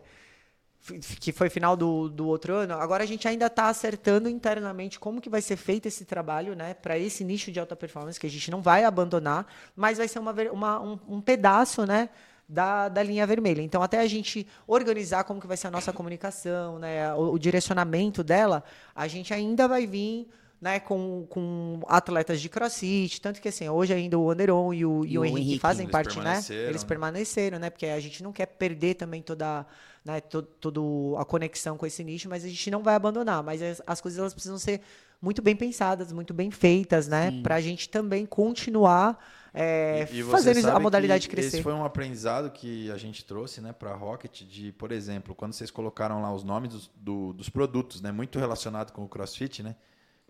que 1.19 1.32
foi 1.34 1.49
final 1.49 1.75
do, 1.75 2.07
do 2.07 2.28
outro 2.28 2.53
ano, 2.53 2.73
agora 2.75 3.03
a 3.03 3.07
gente 3.07 3.28
ainda 3.28 3.47
está 3.47 3.67
acertando 3.67 4.30
internamente 4.30 4.97
como 4.99 5.19
que 5.19 5.30
vai 5.30 5.41
ser 5.41 5.57
feito 5.57 5.86
esse 5.88 6.05
trabalho, 6.05 6.55
né? 6.55 6.73
Para 6.73 6.97
esse 6.97 7.23
nicho 7.25 7.51
de 7.51 7.59
alta 7.59 7.75
performance, 7.75 8.17
que 8.19 8.28
a 8.28 8.30
gente 8.30 8.49
não 8.49 8.61
vai 8.61 8.86
abandonar, 8.86 9.45
mas 9.75 9.97
vai 9.97 10.07
ser 10.07 10.19
uma, 10.19 10.32
uma- 10.51 10.80
um, 10.82 10.99
um 11.09 11.21
pedaço, 11.21 11.86
né? 11.86 12.09
Da, 12.49 12.87
da 12.87 13.03
linha 13.03 13.27
vermelha. 13.27 13.61
Então, 13.61 13.83
até 13.83 13.99
a 13.99 14.07
gente 14.07 14.47
organizar 14.65 15.25
como 15.25 15.41
que 15.41 15.47
vai 15.47 15.57
ser 15.57 15.67
a 15.67 15.71
nossa 15.71 15.91
comunicação, 15.91 16.79
né? 16.79 17.13
O, 17.13 17.33
o 17.33 17.39
direcionamento 17.39 18.23
dela, 18.23 18.63
a 18.95 19.05
gente 19.05 19.33
ainda 19.33 19.67
vai 19.67 19.85
vir 19.85 20.29
né, 20.59 20.79
com, 20.79 21.25
com 21.29 21.81
atletas 21.87 22.41
de 22.41 22.49
crossfit, 22.49 23.21
tanto 23.21 23.39
que 23.39 23.47
assim, 23.47 23.69
hoje 23.69 23.93
ainda 23.93 24.17
o 24.17 24.29
Anderon 24.31 24.73
e 24.73 24.85
o, 24.85 25.05
e 25.05 25.13
E 25.13 25.19
o 25.19 25.25
Henrique, 25.25 25.41
Henrique, 25.41 25.59
fazem 25.59 25.87
parte, 25.87 26.19
né? 26.19 26.41
Eles 26.49 26.81
né? 26.81 26.87
permaneceram, 26.87 27.59
né? 27.59 27.69
Porque 27.69 27.85
a 27.85 27.99
gente 27.99 28.23
não 28.23 28.33
quer 28.33 28.47
perder 28.47 28.95
também 28.95 29.21
toda, 29.21 29.65
né, 30.03 30.19
to, 30.19 30.41
todo 30.41 31.15
a 31.19 31.25
conexão 31.25 31.77
com 31.77 31.85
esse 31.85 32.03
nicho, 32.03 32.27
mas 32.27 32.43
a 32.43 32.47
gente 32.47 32.71
não 32.71 32.81
vai 32.81 32.95
abandonar. 32.95 33.43
Mas 33.43 33.61
as, 33.61 33.81
as 33.85 34.01
coisas 34.01 34.19
elas 34.19 34.33
precisam 34.33 34.57
ser 34.57 34.81
muito 35.21 35.41
bem 35.43 35.55
pensadas, 35.55 36.11
muito 36.11 36.33
bem 36.33 36.49
feitas, 36.49 37.07
né? 37.07 37.39
Para 37.43 37.55
a 37.55 37.61
gente 37.61 37.87
também 37.87 38.25
continuar 38.25 39.23
é, 39.58 40.08
E- 40.12 40.20
e 40.20 40.24
fazendo 40.24 40.68
a 40.70 40.80
modalidade 40.80 41.28
crescer. 41.28 41.47
Esse 41.58 41.64
foi 41.64 41.74
um 41.74 41.84
aprendizado 41.84 42.49
que 42.51 42.91
a 42.91 42.97
gente 42.97 43.26
trouxe 43.26 43.60
né, 43.62 43.74
para 43.74 43.91
a 43.91 43.95
Rocket, 43.95 44.43
de, 44.43 44.72
por 44.74 44.91
exemplo, 44.91 45.34
quando 45.34 45.53
vocês 45.53 45.72
colocaram 45.72 46.22
lá 46.22 46.34
os 46.34 46.43
nomes 46.43 46.70
dos, 46.72 46.91
do- 46.95 47.34
dos 47.34 47.49
produtos, 47.49 48.01
né, 48.01 48.12
muito 48.12 48.38
relacionado 48.39 48.91
com 48.91 49.03
o 49.03 49.08
CrossFit, 49.08 49.64
né? 49.64 49.76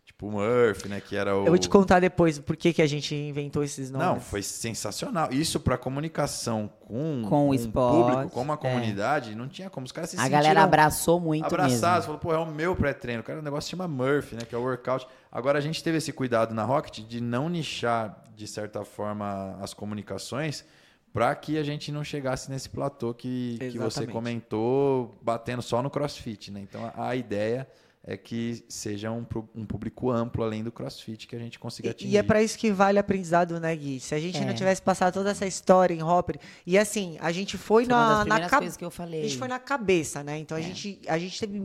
Tipo 0.07 0.27
o 0.27 0.31
Murphy, 0.31 0.87
né? 0.87 1.01
Que 1.01 1.17
era 1.17 1.35
o. 1.35 1.41
Eu 1.41 1.47
vou 1.47 1.57
te 1.57 1.67
contar 1.67 1.99
depois 1.99 2.39
por 2.39 2.55
que, 2.55 2.71
que 2.71 2.81
a 2.81 2.87
gente 2.87 3.13
inventou 3.13 3.61
esses 3.61 3.91
nomes. 3.91 4.07
Não, 4.07 4.19
foi 4.21 4.41
sensacional. 4.41 5.27
Isso 5.33 5.59
para 5.59 5.77
comunicação 5.77 6.71
com, 6.79 7.25
Com 7.27 7.47
o 7.47 7.49
um 7.49 7.53
esporte, 7.53 8.13
público, 8.13 8.31
com 8.31 8.41
uma 8.41 8.53
é. 8.53 8.57
comunidade, 8.57 9.35
não 9.35 9.49
tinha 9.49 9.69
como. 9.69 9.85
Os 9.85 9.91
caras 9.91 10.11
se 10.11 10.17
A 10.17 10.29
galera 10.29 10.63
abraçou 10.63 11.19
muito 11.19 11.45
abraçados. 11.45 12.07
mesmo. 12.07 12.19
Falou, 12.19 12.19
pô, 12.19 12.33
é 12.33 12.37
o 12.37 12.45
meu 12.45 12.73
pré-treino. 12.73 13.21
Cara, 13.21 13.39
o 13.39 13.41
negócio 13.41 13.69
chama 13.69 13.85
Murphy, 13.85 14.35
né? 14.35 14.43
Que 14.47 14.55
é 14.55 14.57
o 14.57 14.61
workout. 14.61 15.05
Agora, 15.29 15.59
a 15.59 15.61
gente 15.61 15.83
teve 15.83 15.97
esse 15.97 16.13
cuidado 16.13 16.55
na 16.55 16.63
Rocket 16.63 16.99
de 17.05 17.19
não 17.19 17.49
nichar, 17.49 18.23
de 18.33 18.47
certa 18.47 18.85
forma, 18.85 19.57
as 19.61 19.73
comunicações 19.73 20.63
para 21.11 21.35
que 21.35 21.57
a 21.57 21.63
gente 21.63 21.91
não 21.91 22.03
chegasse 22.03 22.49
nesse 22.49 22.69
platô 22.69 23.13
que, 23.13 23.57
que 23.59 23.77
você 23.77 24.07
comentou, 24.07 25.17
batendo 25.21 25.61
só 25.61 25.81
no 25.81 25.89
crossfit, 25.89 26.51
né? 26.51 26.61
Então, 26.61 26.91
a, 26.95 27.09
a 27.09 27.15
ideia 27.15 27.67
é 28.09 28.15
que 28.15 28.63
seja 28.69 29.11
um, 29.11 29.25
um 29.53 29.65
público 29.65 30.09
amplo 30.09 30.41
além 30.41 30.63
do 30.63 30.71
crossfit 30.71 31.27
que 31.27 31.35
a 31.35 31.39
gente 31.39 31.59
consiga 31.59 31.91
atingir. 31.91 32.13
E 32.13 32.17
é 32.17 32.23
para 32.23 32.41
isso 32.41 32.57
que 32.57 32.71
vale 32.71 32.97
aprendizado, 32.97 33.59
né, 33.59 33.75
Gui? 33.75 33.99
Se 33.99 34.15
a 34.15 34.19
gente 34.19 34.37
É. 34.37 34.45
não 34.45 34.53
tivesse 34.53 34.81
passado 34.81 35.13
toda 35.13 35.29
essa 35.31 35.45
história 35.45 35.93
em 35.93 36.01
Hopper. 36.01 36.39
E 36.65 36.77
assim, 36.77 37.17
a 37.19 37.33
gente 37.33 37.57
foi, 37.57 37.83
Foi 37.83 37.93
uma 37.93 38.01
na, 38.01 38.09
na 38.15 38.21
primeiras 38.21 38.49
ca- 38.51 38.57
coisas 38.59 38.77
que 38.77 38.85
eu 38.85 38.89
falei. 38.89 39.19
A 39.19 39.23
gente 39.27 39.37
foi 39.37 39.49
na 39.49 39.59
cabeça, 39.59 40.23
né? 40.23 40.37
Então 40.39 40.57
a, 40.57 40.61
gente, 40.61 41.01
a 41.05 41.17
gente 41.17 41.37
teve 41.37 41.59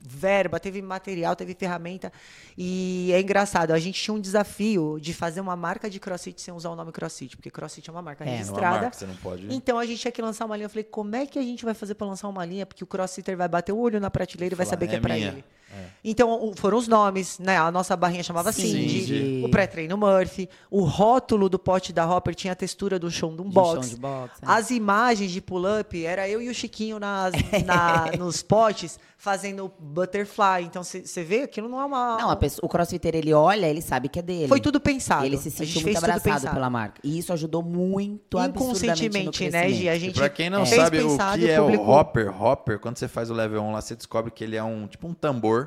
verba, 0.00 0.60
teve 0.60 0.80
material, 0.80 1.34
teve 1.34 1.54
ferramenta. 1.54 2.12
E 2.56 3.10
é 3.12 3.20
engraçado, 3.20 3.72
a 3.72 3.78
gente 3.80 4.00
tinha 4.00 4.14
um 4.14 4.20
desafio 4.20 4.98
de 5.00 5.12
fazer 5.12 5.40
uma 5.40 5.56
marca 5.56 5.90
de 5.90 5.98
crossfit 5.98 6.40
sem 6.40 6.54
usar 6.54 6.70
o 6.70 6.76
nome 6.76 6.92
crossfit, 6.92 7.36
porque 7.36 7.50
crossfit 7.50 7.88
é 7.88 7.92
uma 7.92 8.02
marca 8.02 8.22
É, 8.24 8.26
Não 8.26 8.32
é 8.32 8.34
uma 8.36 8.38
registrada. 8.44 8.80
marca, 8.82 8.96
você 8.96 9.06
não 9.06 9.16
pode. 9.16 9.46
Então 9.52 9.76
a 9.76 9.84
gente 9.84 9.98
tinha 10.00 10.12
que 10.12 10.22
lançar 10.22 10.44
uma 10.46 10.56
linha. 10.56 10.66
Eu 10.66 10.70
falei, 10.70 10.84
como 10.84 11.16
é 11.16 11.26
que 11.26 11.36
a 11.38 11.42
gente 11.42 11.64
vai 11.64 11.74
fazer 11.74 11.94
para 11.94 12.06
lançar 12.06 12.28
uma 12.28 12.44
linha? 12.44 12.64
Porque 12.64 12.84
o 12.84 12.86
crossfitter 12.86 13.36
vai 13.36 13.48
bater 13.48 13.72
o 13.72 13.78
olho 13.78 13.98
na 13.98 14.08
prateleira 14.08 14.54
e 14.54 14.56
vai 14.56 14.64
Falar, 14.66 14.70
saber 14.76 14.86
que 14.86 14.94
"É 14.94 14.98
é 14.98 15.00
para 15.00 15.14
minha". 15.14 15.44
Ele. 15.72 15.86
Então 16.04 16.30
o- 16.48 16.54
foram 16.56 16.78
os 16.78 16.88
nomes, 16.88 17.38
né? 17.38 17.56
A 17.58 17.70
nossa 17.70 17.96
barrinha 17.96 18.22
chamava 18.22 18.52
Cindy. 18.52 19.00
Cindy, 19.04 19.42
o 19.44 19.48
pré-treino 19.48 19.96
Murphy, 19.96 20.48
o 20.70 20.82
rótulo 20.82 21.48
do 21.48 21.58
pote 21.58 21.92
da 21.92 22.08
Hopper 22.08 22.34
tinha 22.34 22.52
a 22.52 22.56
textura 22.56 22.98
do 22.98 23.10
chão 23.10 23.34
de 23.34 23.42
um 23.42 23.48
De 23.48 23.54
box. 23.54 23.90
de 23.90 23.96
boxe, 23.96 24.34
é. 24.42 24.46
As 24.46 24.70
imagens 24.70 25.30
de 25.30 25.40
pull-up 25.40 26.04
era 26.04 26.28
eu 26.28 26.40
e 26.40 26.48
o 26.48 26.54
Chiquinho 26.54 26.98
nas, 26.98 27.32
na- 27.66 28.10
nos 28.18 28.42
potes 28.42 28.98
fazendo 29.16 29.70
butterfly. 29.78 30.62
Então 30.64 30.82
você 30.82 31.22
vê 31.22 31.42
aquilo 31.42 31.68
não 31.68 31.80
é 31.80 31.84
uma. 31.84 32.16
Não, 32.16 32.30
a 32.30 32.36
pessoa- 32.36 32.64
o 32.64 32.68
crossfiteiro, 32.68 33.18
ele 33.18 33.32
olha, 33.34 33.66
ele 33.66 33.82
sabe 33.82 34.08
que 34.08 34.18
é 34.18 34.22
dele. 34.22 34.48
Foi 34.48 34.60
tudo 34.60 34.80
pensado. 34.80 35.26
Ele 35.26 35.36
se 35.36 35.50
sentiu 35.50 35.82
muito 35.82 35.98
abraçado 35.98 36.50
pela 36.54 36.70
marca. 36.70 37.00
E 37.04 37.18
isso 37.18 37.32
ajudou 37.32 37.62
muito 37.62 38.38
Inconscientemente, 38.40 39.50
né. 39.50 39.68
Gi? 39.68 39.88
A 39.88 39.96
E 39.96 40.00
gente 40.00 40.14
pra 40.18 40.28
quem 40.28 40.48
não 40.50 40.64
sabe 40.64 41.00
o 41.02 41.16
que 41.34 41.40
e 41.44 41.50
é 41.50 41.60
o 41.60 41.88
Hopper, 41.88 42.42
Hopper, 42.42 42.78
quando 42.78 42.96
você 42.96 43.08
faz 43.08 43.30
o 43.30 43.34
level 43.34 43.62
1 43.62 43.72
lá, 43.72 43.80
você 43.80 43.94
descobre 43.94 44.30
que 44.30 44.42
ele 44.42 44.56
é 44.56 44.62
um 44.62 44.86
tipo 44.86 45.06
um 45.06 45.12
tambor, 45.14 45.59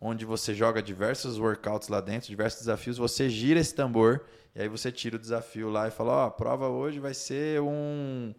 onde 0.00 0.24
você 0.24 0.54
joga 0.54 0.82
diversos 0.82 1.38
workouts 1.38 1.88
lá 1.88 2.00
dentro, 2.00 2.28
diversos 2.28 2.60
desafios, 2.60 2.98
você 2.98 3.28
gira 3.28 3.60
esse 3.60 3.74
tambor 3.74 4.22
e 4.54 4.62
aí 4.62 4.68
você 4.68 4.92
tira 4.92 5.16
o 5.16 5.18
desafio 5.18 5.68
lá 5.70 5.88
e 5.88 5.90
fala, 5.90 6.12
ó, 6.12 6.26
a 6.26 6.30
prova 6.30 6.68
hoje 6.68 6.98
vai 6.98 7.14
ser 7.14 7.60
um 7.60 8.34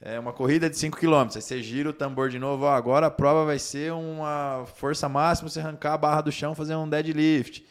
é 0.00 0.18
uma 0.18 0.32
corrida 0.32 0.68
de 0.68 0.76
5 0.76 0.98
km. 0.98 1.22
Aí 1.34 1.40
você 1.42 1.62
gira 1.62 1.88
o 1.88 1.92
tambor 1.92 2.28
de 2.28 2.38
novo, 2.38 2.64
ó, 2.64 2.74
agora 2.74 3.06
a 3.06 3.10
prova 3.10 3.44
vai 3.44 3.58
ser 3.58 3.92
uma 3.92 4.64
força 4.76 5.08
máxima, 5.08 5.48
você 5.48 5.60
arrancar 5.60 5.94
a 5.94 5.98
barra 5.98 6.20
do 6.20 6.32
chão, 6.32 6.54
fazer 6.54 6.74
um 6.76 6.88
deadlift. 6.88 7.64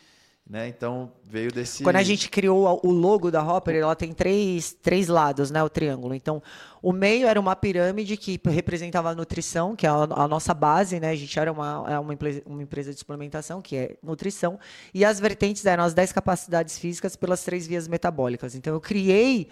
Né? 0.48 0.68
Então 0.68 1.12
veio 1.24 1.52
desse. 1.52 1.82
Quando 1.82 1.96
a 1.96 2.04
gente 2.04 2.30
criou 2.30 2.80
o 2.84 2.91
logo 2.91 3.32
da 3.32 3.43
Hopper, 3.43 3.78
ela 3.78 3.96
tem 3.96 4.14
três, 4.14 4.74
três 4.74 5.08
lados, 5.08 5.50
né? 5.50 5.64
O 5.64 5.70
triângulo. 5.70 6.14
Então, 6.14 6.39
o 6.84 6.93
meio 6.93 7.28
era 7.28 7.39
uma 7.39 7.56
pirâmide 7.56 8.16
que 8.16 8.39
representava 8.46 9.10
a 9.10 9.16
nutrição, 9.16 9.76
que 9.76 9.88
é 9.88 9.89
a, 9.89 9.96
a 9.96 10.28
nossa 10.28 10.54
base, 10.54 11.00
né? 11.00 11.10
A 11.10 11.16
gente 11.16 11.39
era 11.39 11.52
uma, 11.52 11.86
é 11.89 11.98
uma, 11.98 12.14
empresa, 12.14 12.43
uma 12.46 12.62
empresa 12.62 12.93
de 12.93 13.00
suplementação, 13.00 13.60
que 13.60 13.76
é 13.76 13.98
nutrição. 14.04 14.60
E 14.93 15.04
as 15.04 15.20
vertentes 15.20 15.66
eram 15.66 15.84
as 15.84 15.96
10 15.96 16.12
capacidades 16.12 16.78
físicas 16.78 17.16
pelas 17.16 17.43
três 17.43 17.66
vias 17.66 17.88
metabólicas. 17.88 18.54
Então, 18.54 18.72
eu 18.72 18.80
criei 18.80 19.50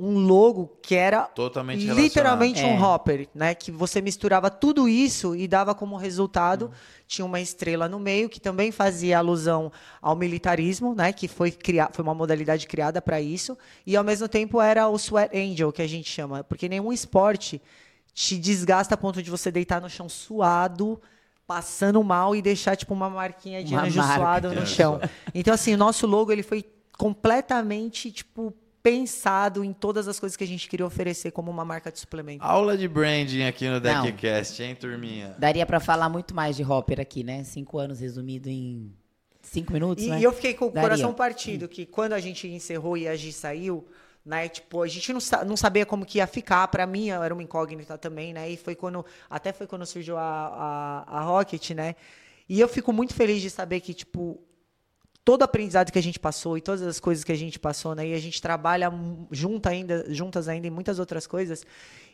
um 0.00 0.18
logo 0.18 0.78
que 0.82 0.94
era 0.94 1.22
Totalmente 1.22 1.84
literalmente 1.84 2.64
um 2.64 2.76
É. 2.76 2.80
hopper, 2.80 3.28
né? 3.34 3.54
Que 3.54 3.70
você 3.72 4.00
misturava 4.00 4.48
tudo 4.50 4.88
isso 4.88 5.34
e 5.34 5.48
dava 5.48 5.74
como 5.74 5.96
resultado 5.96 6.70
tinha 7.06 7.24
uma 7.24 7.40
estrela 7.40 7.88
no 7.88 7.98
meio 7.98 8.28
que 8.28 8.38
também 8.40 8.70
fazia 8.70 9.18
alusão 9.18 9.72
ao 10.00 10.14
militarismo, 10.14 10.94
né? 10.94 11.12
Que 11.12 11.26
foi 11.26 11.50
criar, 11.50 11.90
foi 11.92 12.02
uma 12.02 12.14
modalidade 12.14 12.66
criada 12.66 13.02
para 13.02 13.20
isso 13.20 13.56
e 13.86 13.96
ao 13.96 14.04
mesmo 14.04 14.28
tempo 14.28 14.60
era 14.60 14.88
o 14.88 14.96
sweat 14.96 15.36
angel 15.36 15.72
que 15.72 15.82
a 15.82 15.86
gente 15.88 16.08
chama, 16.08 16.44
porque 16.44 16.68
nenhum 16.68 16.92
esporte 16.92 17.60
te 18.14 18.36
desgasta 18.36 18.94
a 18.94 18.98
ponto 18.98 19.22
de 19.22 19.30
você 19.30 19.50
deitar 19.50 19.80
no 19.80 19.88
chão 19.90 20.08
suado 20.08 21.00
passando 21.46 22.02
mal 22.04 22.36
e 22.36 22.42
deixar 22.42 22.76
tipo 22.76 22.92
uma 22.92 23.08
marquinha 23.08 23.64
de 23.64 23.72
Uma 23.74 23.84
anjo 23.84 24.02
suado 24.02 24.52
no 24.52 24.62
É, 24.62 24.66
chão. 24.66 25.00
Então 25.34 25.54
assim, 25.54 25.72
o 25.74 25.78
nosso 25.78 26.06
logo 26.06 26.30
ele 26.30 26.42
foi 26.42 26.64
completamente 26.98 28.10
tipo 28.12 28.52
pensado 28.82 29.64
em 29.64 29.72
todas 29.72 30.08
as 30.08 30.18
coisas 30.20 30.36
que 30.36 30.44
a 30.44 30.46
gente 30.46 30.68
queria 30.68 30.86
oferecer 30.86 31.30
como 31.30 31.50
uma 31.50 31.64
marca 31.64 31.90
de 31.90 31.98
suplemento. 31.98 32.44
Aula 32.44 32.76
de 32.76 32.86
branding 32.88 33.42
aqui 33.44 33.68
no. 33.68 33.80
Deckcast, 33.80 34.62
hein, 34.62 34.74
turminha? 34.74 35.34
Daria 35.38 35.66
pra 35.66 35.80
falar 35.80 36.08
muito 36.08 36.34
mais 36.34 36.56
de 36.56 36.64
Hopper 36.64 37.00
aqui, 37.00 37.22
né? 37.24 37.44
Cinco 37.44 37.78
anos 37.78 38.00
resumido 38.00 38.48
em 38.48 38.92
cinco 39.42 39.72
minutos, 39.72 40.04
E, 40.04 40.10
né? 40.10 40.20
e 40.20 40.24
eu 40.24 40.32
fiquei 40.32 40.54
com 40.54 40.66
o 40.66 40.70
Daria. 40.70 40.90
coração 40.90 41.14
partido, 41.14 41.68
que 41.68 41.86
quando 41.86 42.12
a 42.12 42.20
gente 42.20 42.46
encerrou 42.48 42.96
e 42.96 43.08
a 43.08 43.16
Gi 43.16 43.32
saiu, 43.32 43.86
né, 44.24 44.46
tipo, 44.48 44.82
a 44.82 44.86
gente 44.88 45.10
não, 45.12 45.20
sa- 45.20 45.42
não 45.44 45.56
sabia 45.56 45.86
como 45.86 46.04
que 46.04 46.18
ia 46.18 46.26
ficar, 46.26 46.68
pra 46.68 46.86
mim 46.86 47.08
era 47.08 47.32
uma 47.32 47.42
incógnita 47.42 47.96
também, 47.96 48.34
né, 48.34 48.50
e 48.50 48.58
foi 48.58 48.74
quando, 48.74 49.04
até 49.30 49.52
foi 49.54 49.66
quando 49.66 49.86
surgiu 49.86 50.18
a, 50.18 51.04
a, 51.08 51.18
a 51.18 51.20
Rocket, 51.22 51.70
né, 51.70 51.94
e 52.46 52.60
eu 52.60 52.68
fico 52.68 52.92
muito 52.92 53.14
feliz 53.14 53.40
de 53.40 53.48
saber 53.48 53.80
que, 53.80 53.94
tipo, 53.94 54.38
todo 55.28 55.42
o 55.42 55.44
aprendizado 55.44 55.92
que 55.92 55.98
a 55.98 56.02
gente 56.02 56.18
passou 56.18 56.56
e 56.56 56.60
todas 56.62 56.80
as 56.80 56.98
coisas 56.98 57.22
que 57.22 57.30
a 57.30 57.36
gente 57.36 57.58
passou, 57.58 57.94
né, 57.94 58.08
e 58.08 58.14
a 58.14 58.18
gente 58.18 58.40
trabalha 58.40 58.90
junto 59.30 59.68
ainda, 59.68 60.06
juntas 60.08 60.48
ainda 60.48 60.66
em 60.66 60.70
muitas 60.70 60.98
outras 60.98 61.26
coisas, 61.26 61.66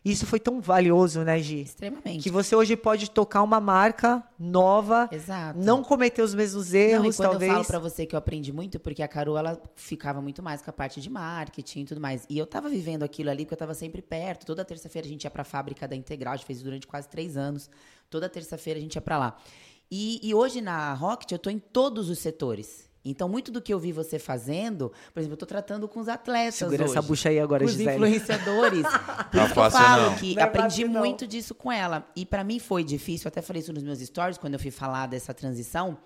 isso 0.04 0.26
foi 0.26 0.40
tão 0.40 0.60
valioso, 0.60 1.20
né, 1.22 1.38
Gi? 1.38 1.60
Extremamente. 1.60 2.24
Que 2.24 2.28
você 2.28 2.56
hoje 2.56 2.76
pode 2.76 3.08
tocar 3.08 3.44
uma 3.44 3.60
marca 3.60 4.20
nova, 4.36 5.08
Exato. 5.12 5.56
não 5.60 5.84
cometer 5.84 6.22
os 6.22 6.34
mesmos 6.34 6.72
Não, 6.72 6.80
erros, 6.80 7.16
quando 7.16 7.30
talvez. 7.30 7.50
eu 7.52 7.54
falo 7.54 7.66
pra 7.68 7.78
você 7.78 8.04
que 8.04 8.16
eu 8.16 8.18
aprendi 8.18 8.52
muito, 8.52 8.80
porque 8.80 9.00
a 9.00 9.06
Carol, 9.06 9.38
ela 9.38 9.62
ficava 9.76 10.20
muito 10.20 10.42
mais 10.42 10.60
com 10.60 10.70
a 10.70 10.72
parte 10.72 11.00
de 11.00 11.08
marketing 11.08 11.82
e 11.82 11.84
tudo 11.84 12.00
mais. 12.00 12.26
E 12.28 12.36
eu 12.36 12.48
tava 12.48 12.68
vivendo 12.68 13.04
aquilo 13.04 13.30
ali, 13.30 13.44
porque 13.44 13.54
eu 13.54 13.58
tava 13.58 13.74
sempre 13.74 14.02
perto. 14.02 14.44
Toda 14.44 14.64
terça-feira 14.64 15.06
a 15.06 15.08
gente 15.08 15.22
ia 15.22 15.30
pra 15.30 15.44
fábrica 15.44 15.86
da 15.86 15.94
Integral, 15.94 16.34
a 16.34 16.36
gente 16.36 16.46
fez 16.46 16.58
isso 16.58 16.64
durante 16.64 16.84
quase 16.84 17.08
três 17.08 17.36
anos. 17.36 17.70
Toda 18.10 18.28
terça-feira 18.28 18.80
a 18.80 18.82
gente 18.82 18.96
ia 18.96 19.00
pra 19.00 19.16
lá. 19.16 19.36
E, 19.88 20.18
e 20.20 20.34
hoje 20.34 20.60
na 20.60 20.92
Rocket 20.94 21.30
eu 21.30 21.38
tô 21.38 21.48
em 21.48 21.60
todos 21.60 22.10
os 22.10 22.18
setores. 22.18 22.92
Então, 23.04 23.28
muito 23.28 23.52
do 23.52 23.60
que 23.60 23.72
eu 23.72 23.78
vi 23.78 23.92
você 23.92 24.18
fazendo, 24.18 24.90
por 25.12 25.20
exemplo, 25.20 25.34
eu 25.34 25.38
tô 25.38 25.44
tratando 25.46 25.86
com 25.86 26.00
os 26.00 26.08
atletas 26.08 26.54
Segura 26.54 26.84
hoje. 26.84 26.92
essa 26.92 27.02
bucha 27.02 27.28
aí 27.28 27.38
agora, 27.38 27.62
com 27.64 27.70
os 27.70 27.78
influenciadores. 27.78 28.82
Por 29.30 29.38
Tá 29.40 29.44
isso 29.44 29.52
que 29.54 29.58
eu 29.60 29.70
falo 29.70 30.02
não. 30.10 30.16
que 30.16 30.34
Não 30.34 30.40
é 30.42 30.44
aprendi 30.44 30.84
não. 30.88 31.00
muito 31.00 31.26
disso 31.26 31.54
com 31.54 31.70
ela. 31.70 32.06
E 32.16 32.24
pra 32.24 32.42
mim 32.42 32.58
foi 32.58 32.82
difícil, 32.82 33.26
eu 33.26 33.28
até 33.28 33.42
falei 33.42 33.60
isso 33.60 33.72
nos 33.72 33.82
meus 33.82 33.98
stories 33.98 34.38
quando 34.38 34.54
eu 34.54 34.60
fui 34.60 34.70
falar 34.70 35.06
dessa 35.06 35.34
transição. 35.34 35.98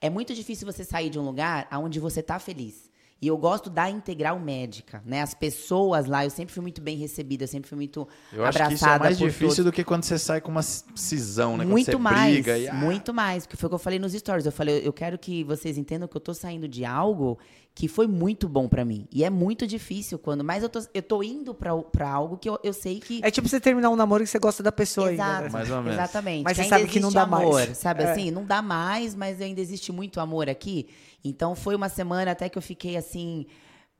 É 0.00 0.10
muito 0.10 0.34
difícil 0.34 0.66
você 0.66 0.82
sair 0.82 1.10
de 1.10 1.18
um 1.18 1.22
lugar 1.24 1.68
onde 1.72 2.00
você 2.00 2.22
tá 2.22 2.38
feliz. 2.38 2.89
E 3.22 3.26
eu 3.26 3.36
gosto 3.36 3.68
da 3.68 3.90
integral 3.90 4.40
médica, 4.40 5.02
né? 5.04 5.20
As 5.20 5.34
pessoas 5.34 6.06
lá, 6.06 6.24
eu 6.24 6.30
sempre 6.30 6.54
fui 6.54 6.62
muito 6.62 6.80
bem 6.80 6.96
recebida, 6.96 7.46
sempre 7.46 7.68
fui 7.68 7.76
muito 7.76 8.08
Eu 8.32 8.44
acho 8.46 8.56
abraçada 8.56 8.68
que 8.68 8.74
isso 8.74 8.86
é 8.86 8.98
mais 8.98 9.18
difícil 9.18 9.48
todos. 9.56 9.64
do 9.66 9.72
que 9.72 9.84
quando 9.84 10.04
você 10.04 10.18
sai 10.18 10.40
com 10.40 10.50
uma 10.50 10.62
cisão, 10.62 11.56
né? 11.58 11.64
Muito 11.66 11.90
você 11.92 11.96
mais, 11.98 12.32
briga 12.32 12.56
e, 12.58 12.68
ah, 12.68 12.72
muito 12.74 13.12
mais. 13.12 13.44
Que 13.44 13.56
foi 13.58 13.66
o 13.66 13.70
que 13.70 13.74
eu 13.74 13.78
falei 13.78 13.98
nos 13.98 14.12
stories. 14.14 14.46
Eu 14.46 14.52
falei, 14.52 14.80
eu 14.86 14.92
quero 14.92 15.18
que 15.18 15.44
vocês 15.44 15.76
entendam 15.76 16.08
que 16.08 16.16
eu 16.16 16.20
tô 16.20 16.32
saindo 16.32 16.66
de 16.66 16.82
algo 16.84 17.38
que 17.74 17.86
foi 17.88 18.06
muito 18.06 18.48
bom 18.48 18.66
pra 18.68 18.84
mim. 18.86 19.06
E 19.12 19.22
é 19.22 19.28
muito 19.30 19.66
difícil 19.66 20.18
quando. 20.18 20.42
Mas 20.42 20.62
eu 20.62 20.68
tô, 20.70 20.80
eu 20.94 21.02
tô 21.02 21.22
indo 21.22 21.54
pra, 21.54 21.76
pra 21.76 22.10
algo 22.10 22.38
que 22.38 22.48
eu, 22.48 22.58
eu 22.64 22.72
sei 22.72 23.00
que. 23.00 23.20
É 23.22 23.30
tipo 23.30 23.46
você 23.48 23.60
terminar 23.60 23.90
um 23.90 23.96
namoro 23.96 24.24
que 24.24 24.30
você 24.30 24.38
gosta 24.38 24.62
da 24.62 24.72
pessoa 24.72 25.12
Exato, 25.12 25.30
ainda. 25.30 25.42
né? 25.44 25.50
Mais 25.50 25.70
ou 25.70 25.76
menos. 25.82 25.92
Exatamente. 25.92 26.42
Mas 26.44 26.56
você 26.56 26.62
ainda 26.62 26.78
sabe 26.78 26.88
que 26.90 26.98
não 27.00 27.12
dá 27.12 27.22
amor, 27.24 27.52
mais. 27.52 27.76
Sabe 27.76 28.02
É. 28.02 28.10
assim? 28.10 28.30
Não 28.30 28.44
dá 28.46 28.62
mais, 28.62 29.14
mas 29.14 29.40
ainda 29.42 29.60
existe 29.60 29.92
muito 29.92 30.20
amor 30.20 30.48
aqui. 30.48 30.88
Então 31.24 31.54
foi 31.54 31.74
uma 31.74 31.88
semana 31.88 32.30
até 32.30 32.48
que 32.48 32.56
eu 32.58 32.62
fiquei 32.62 32.96
assim. 32.96 33.46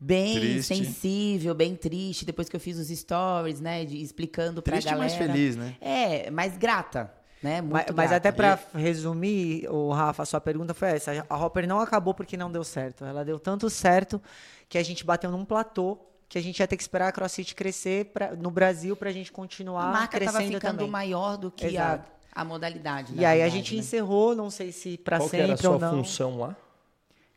Bem 0.02 0.34
Triste. 0.40 0.74
sensível, 0.74 1.54
bem 1.54 1.76
triste, 1.76 2.24
depois 2.24 2.48
que 2.48 2.56
eu 2.56 2.60
fiz 2.60 2.78
os 2.78 2.88
stories, 2.88 3.60
né, 3.60 3.84
de- 3.84 4.00
explicando 4.02 4.62
pra 4.62 4.72
Triste, 4.72 4.86
galera. 4.90 5.04
mas 5.04 5.14
feliz, 5.14 5.56
né? 5.56 5.76
É, 5.78 6.30
mas 6.30 6.56
grata, 6.56 7.12
né? 7.42 7.60
Muito 7.60 7.72
Mas, 7.74 7.86
mas 7.94 8.12
até 8.12 8.32
pra 8.32 8.58
resumir, 8.74 9.68
o 9.68 9.90
Rafa, 9.92 10.22
a 10.22 10.26
sua 10.26 10.40
pergunta 10.40 10.72
foi 10.72 10.88
essa. 10.92 11.26
A 11.28 11.36
Hopper 11.44 11.68
não 11.68 11.80
acabou 11.80 12.14
porque 12.14 12.34
não 12.34 12.50
deu 12.50 12.64
certo. 12.64 13.04
Ela 13.04 13.22
deu 13.26 13.38
tanto 13.38 13.68
certo 13.68 14.22
que 14.70 14.78
a 14.78 14.82
gente 14.82 15.04
bateu 15.04 15.30
num 15.30 15.44
platô 15.44 15.98
que 16.30 16.38
a 16.38 16.42
gente 16.42 16.60
ia 16.60 16.66
ter 16.66 16.78
que 16.78 16.82
esperar 16.82 17.08
a 17.08 17.12
CrossFit 17.12 17.54
crescer 17.54 18.06
pra, 18.06 18.34
no 18.34 18.50
Brasil 18.50 18.96
pra 18.96 19.10
gente 19.12 19.30
continuar 19.30 19.90
a 19.90 19.92
marca 19.92 20.16
estava 20.16 20.38
ficando 20.40 20.60
também. 20.78 20.88
maior 20.90 21.36
do 21.36 21.50
que 21.50 21.66
a, 21.66 21.68
Exato. 21.68 22.10
a 22.32 22.42
modalidade. 22.42 23.12
E 23.14 23.18
aí 23.22 23.40
a 23.42 23.44
verdade, 23.44 23.52
gente 23.54 23.74
né? 23.74 23.80
encerrou, 23.80 24.34
não 24.34 24.48
sei 24.48 24.72
se 24.72 24.96
pra 24.96 25.18
Qual 25.18 25.28
que 25.28 25.36
era 25.36 25.44
a 25.44 25.48
sempre 25.58 25.66
ou 25.68 25.78
sua 25.78 25.90
não. 25.90 25.98
função 25.98 26.38
lá? 26.38 26.56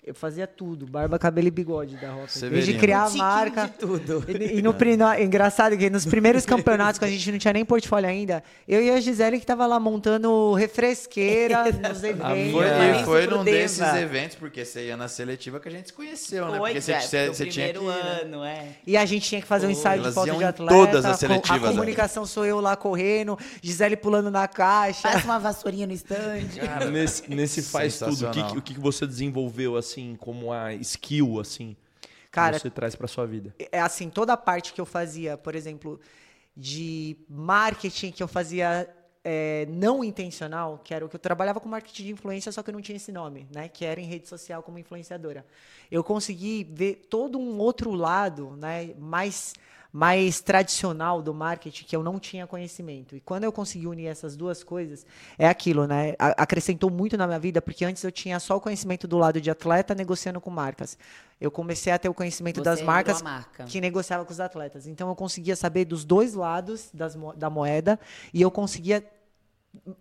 Eu 0.05 0.13
fazia 0.13 0.45
tudo, 0.45 0.85
barba, 0.85 1.17
cabelo 1.17 1.47
e 1.47 1.51
bigode 1.51 1.95
da. 1.95 2.13
Severino. 2.27 2.55
Desde 2.65 2.77
criar 2.77 3.05
a 3.05 3.09
marca. 3.11 3.65
de 3.67 3.71
tudo. 3.77 4.25
E, 4.27 4.57
e 4.59 4.61
no, 4.61 4.73
no- 4.73 5.13
engraçado 5.21 5.77
que 5.77 5.89
nos 5.89 6.05
primeiros 6.05 6.45
campeonatos, 6.45 6.99
quando 6.99 7.09
a 7.09 7.13
gente 7.13 7.31
não 7.31 7.39
tinha 7.39 7.53
nem 7.53 7.63
portfólio 7.63 8.09
ainda, 8.09 8.43
eu 8.67 8.83
e 8.83 8.89
a 8.89 8.99
Gisele 8.99 9.39
que 9.39 9.45
tava 9.45 9.65
lá 9.65 9.79
montando 9.79 10.53
refresqueira 10.55 11.63
nos 11.89 12.03
eventos. 12.03 12.51
Foi, 12.51 12.65
É. 12.67 12.99
e 13.01 13.03
foi 13.05 13.27
num 13.27 13.43
Deva. 13.45 13.57
desses 13.57 13.93
eventos, 13.95 14.35
porque 14.35 14.65
você 14.65 14.87
ia 14.87 14.97
na 14.97 15.07
seletiva 15.07 15.57
que 15.59 15.69
a 15.69 15.71
gente 15.71 15.87
se 15.87 15.93
conheceu, 15.93 16.49
né? 16.51 16.57
Porque 16.57 16.81
você, 16.81 16.91
é, 16.91 16.99
você, 16.99 17.27
no 17.27 17.33
você 17.33 17.45
tinha 17.45 17.73
que 17.73 17.79
né? 17.79 18.19
ano, 18.23 18.43
é. 18.43 18.67
E 18.85 18.97
a 18.97 19.05
gente 19.05 19.27
tinha 19.27 19.39
que 19.41 19.47
fazer 19.47 19.67
um 19.67 19.69
ensaio 19.69 20.01
de 20.03 20.11
foto 20.11 20.27
iam 20.27 20.37
de 20.37 20.43
atleta. 20.43 20.73
todas 20.73 21.05
as 21.05 21.11
com- 21.13 21.17
seletivas, 21.19 21.61
A 21.63 21.67
né? 21.67 21.71
comunicação 21.75 22.25
sou 22.25 22.45
eu 22.45 22.59
lá 22.59 22.75
correndo, 22.75 23.37
Gisele 23.61 23.95
pulando 23.95 24.29
na 24.29 24.49
caixa. 24.49 25.03
Passa 25.09 25.23
uma 25.25 25.39
vassourinha 25.39 25.87
no 25.87 25.93
estande. 25.93 26.59
Cara, 26.59 26.89
nesse, 26.91 27.29
nesse 27.33 27.61
faz 27.61 27.97
tudo, 27.99 28.27
o 28.27 28.31
que, 28.31 28.57
o 28.57 28.61
que 28.61 28.73
que 28.73 28.79
você 28.81 29.07
desenvolveu, 29.07 29.77
assim, 29.77 29.92
como 30.19 30.51
a 30.51 30.73
skill, 30.75 31.39
assim, 31.39 31.75
Cara, 32.31 32.55
que 32.57 32.63
você 32.63 32.69
traz 32.69 32.95
pra 32.95 33.07
sua 33.07 33.25
vida? 33.25 33.53
é 33.71 33.79
assim, 33.79 34.09
toda 34.09 34.33
a 34.33 34.37
parte 34.37 34.73
que 34.73 34.81
eu 34.81 34.85
fazia, 34.85 35.37
por 35.37 35.55
exemplo, 35.55 35.99
de 36.55 37.17
marketing 37.29 38.11
que 38.11 38.21
eu 38.23 38.27
fazia 38.27 38.87
é, 39.23 39.65
não 39.69 40.03
intencional, 40.03 40.79
que 40.83 40.93
era 40.93 41.05
o 41.05 41.09
que 41.09 41.15
eu 41.15 41.19
trabalhava 41.19 41.59
com 41.59 41.69
marketing 41.69 42.03
de 42.03 42.11
influência, 42.11 42.51
só 42.51 42.61
que 42.61 42.69
eu 42.69 42.73
não 42.73 42.81
tinha 42.81 42.95
esse 42.95 43.11
nome, 43.11 43.47
né? 43.53 43.69
Que 43.69 43.85
era 43.85 43.99
em 44.01 44.05
rede 44.05 44.27
social 44.27 44.61
como 44.61 44.77
influenciadora. 44.77 45.45
Eu 45.89 46.03
consegui 46.03 46.63
ver 46.69 47.07
todo 47.09 47.39
um 47.39 47.57
outro 47.57 47.91
lado, 47.91 48.55
né? 48.57 48.93
Mais 48.99 49.53
mais 49.93 50.41
tradicional 50.41 51.21
do 51.21 51.35
marketing 51.35 51.85
que 51.85 51.95
eu 51.95 52.01
não 52.01 52.19
tinha 52.19 52.47
conhecimento. 52.47 53.15
E 53.15 53.19
quando 53.19 53.43
eu 53.43 53.51
consegui 53.51 53.85
unir 53.85 54.07
essas 54.07 54.35
duas 54.35 54.63
coisas, 54.63 55.05
é 55.37 55.47
aquilo, 55.47 55.85
né? 55.85 56.15
Acrescentou 56.17 56.89
muito 56.89 57.15
na 57.15 57.27
minha 57.27 57.37
vida, 57.37 57.61
porque 57.61 57.85
antes 57.85 58.03
eu 58.03 58.11
tinha 58.11 58.39
só 58.39 58.57
o 58.57 58.59
conhecimento 58.59 59.07
do 59.07 59.19
lado 59.19 59.39
de 59.39 59.51
atleta 59.51 59.93
negociando 59.93 60.41
com 60.41 60.49
marcas. 60.49 60.97
Eu 61.39 61.51
comecei 61.51 61.93
a 61.93 61.99
ter 61.99 62.09
o 62.09 62.13
conhecimento 62.13 62.57
Você 62.57 62.63
das 62.63 62.81
marcas 62.81 63.21
marca. 63.21 63.65
que 63.65 63.79
negociava 63.79 64.25
com 64.25 64.31
os 64.31 64.39
atletas. 64.39 64.87
Então 64.87 65.09
eu 65.09 65.15
conseguia 65.15 65.55
saber 65.55 65.85
dos 65.85 66.03
dois 66.03 66.33
lados 66.33 66.89
das 66.91 67.15
da 67.35 67.51
moeda 67.51 67.99
e 68.33 68.41
eu 68.41 68.49
conseguia 68.49 69.07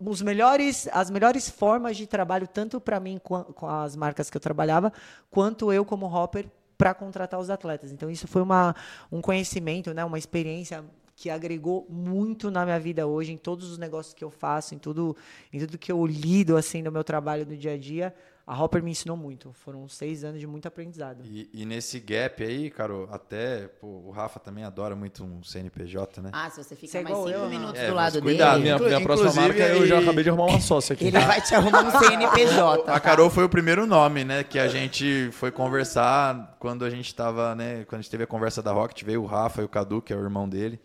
os 0.03 0.23
melhores, 0.23 0.89
as 0.91 1.11
melhores 1.11 1.47
formas 1.47 1.97
de 1.97 2.07
trabalho 2.07 2.47
tanto 2.47 2.81
para 2.81 2.99
mim 2.99 3.21
com 3.23 3.67
as 3.67 3.95
marcas 3.95 4.27
que 4.31 4.37
eu 4.37 4.41
trabalhava, 4.41 4.91
quanto 5.29 5.71
eu 5.71 5.85
como 5.85 6.07
hopper 6.07 6.49
para 6.77 6.93
contratar 6.93 7.39
os 7.39 7.49
atletas. 7.49 7.91
Então 7.91 8.09
isso 8.09 8.27
foi 8.27 8.41
uma, 8.41 8.75
um 9.11 9.21
conhecimento, 9.21 9.93
né, 9.93 10.03
uma 10.03 10.17
experiência 10.17 10.83
que 11.15 11.29
agregou 11.29 11.85
muito 11.89 12.49
na 12.49 12.65
minha 12.65 12.79
vida 12.79 13.05
hoje, 13.05 13.31
em 13.31 13.37
todos 13.37 13.71
os 13.71 13.77
negócios 13.77 14.13
que 14.13 14.23
eu 14.23 14.31
faço, 14.31 14.73
em 14.73 14.79
tudo, 14.79 15.15
em 15.51 15.59
tudo 15.59 15.77
que 15.77 15.91
eu 15.91 16.05
lido 16.05 16.57
assim 16.57 16.81
no 16.81 16.91
meu 16.91 17.03
trabalho 17.03 17.45
do 17.45 17.55
dia 17.55 17.73
a 17.73 17.77
dia. 17.77 18.13
A 18.45 18.61
Hopper 18.61 18.83
me 18.83 18.91
ensinou 18.91 19.15
muito. 19.15 19.53
Foram 19.53 19.87
seis 19.87 20.21
anos 20.25 20.37
de 20.37 20.45
muito 20.45 20.67
aprendizado. 20.67 21.21
E, 21.23 21.49
e 21.53 21.65
nesse 21.65 21.97
gap 21.97 22.43
aí, 22.43 22.69
cara, 22.69 22.93
até 23.09 23.69
pô, 23.79 23.87
o 23.87 24.11
Rafa 24.11 24.37
também 24.37 24.65
adora 24.65 24.97
muito 24.97 25.23
um 25.23 25.41
CNPJ, 25.41 26.21
né? 26.21 26.29
Ah, 26.33 26.49
se 26.49 26.61
você 26.61 26.75
fica 26.75 26.91
Você 26.91 26.97
é 26.97 27.01
mais 27.03 27.15
cinco 27.15 27.29
eu, 27.29 27.49
minutos 27.49 27.79
É, 27.79 27.87
do 27.87 27.93
lado 27.95 28.21
cuidado, 28.21 28.51
dele, 28.55 28.63
minha, 28.63 28.75
Inclu- 28.75 28.87
minha 28.87 29.01
próxima 29.01 29.29
inclusive, 29.29 29.59
marca, 29.59 29.73
eu 29.73 29.87
já 29.87 29.99
acabei 29.99 30.23
de 30.25 30.29
arrumar 30.29 30.45
uma 30.47 30.59
sócia 30.61 30.91
aqui. 30.93 31.05
ele 31.05 31.19
vai 31.19 31.39
te 31.41 31.55
arrumar 31.55 31.83
um 31.85 31.91
CNPJ. 31.99 32.91
A 32.91 32.99
Carol 32.99 33.29
foi 33.29 33.45
o 33.45 33.49
primeiro 33.49 33.87
nome, 33.87 34.25
né, 34.25 34.43
que 34.43 34.59
a 34.59 34.67
gente 34.67 35.29
foi 35.31 35.49
conversar 35.49 36.57
quando 36.59 36.83
a 36.83 36.89
gente 36.89 37.15
tava, 37.15 37.55
né, 37.55 37.85
quando 37.85 37.99
a 37.99 38.01
gente 38.01 38.11
teve 38.11 38.25
a 38.25 38.27
conversa 38.27 38.61
da 38.61 38.73
Rocket, 38.73 39.03
veio 39.05 39.23
o 39.23 39.25
Rafa 39.25 39.61
e 39.61 39.65
o 39.65 39.69
Cadu, 39.69 40.01
que 40.01 40.11
é 40.11 40.17
o 40.17 40.21
irmão 40.21 40.49
dele. 40.49 40.81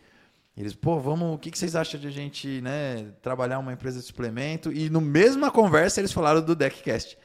Eles, 0.56 0.74
pô, 0.74 0.98
vamos, 1.00 1.34
o 1.34 1.38
que, 1.38 1.50
que 1.50 1.58
vocês 1.58 1.74
acham 1.74 1.98
de 2.00 2.06
a 2.06 2.10
gente, 2.10 2.60
né, 2.60 3.06
trabalhar 3.20 3.58
uma 3.58 3.72
empresa 3.72 3.98
de 3.98 4.04
suplemento? 4.06 4.72
E 4.72 4.88
no 4.88 5.00
mesma 5.00 5.50
conversa 5.50 6.00
eles 6.00 6.12
falaram 6.12 6.40
do 6.40 6.54
Deckcast. 6.54 7.18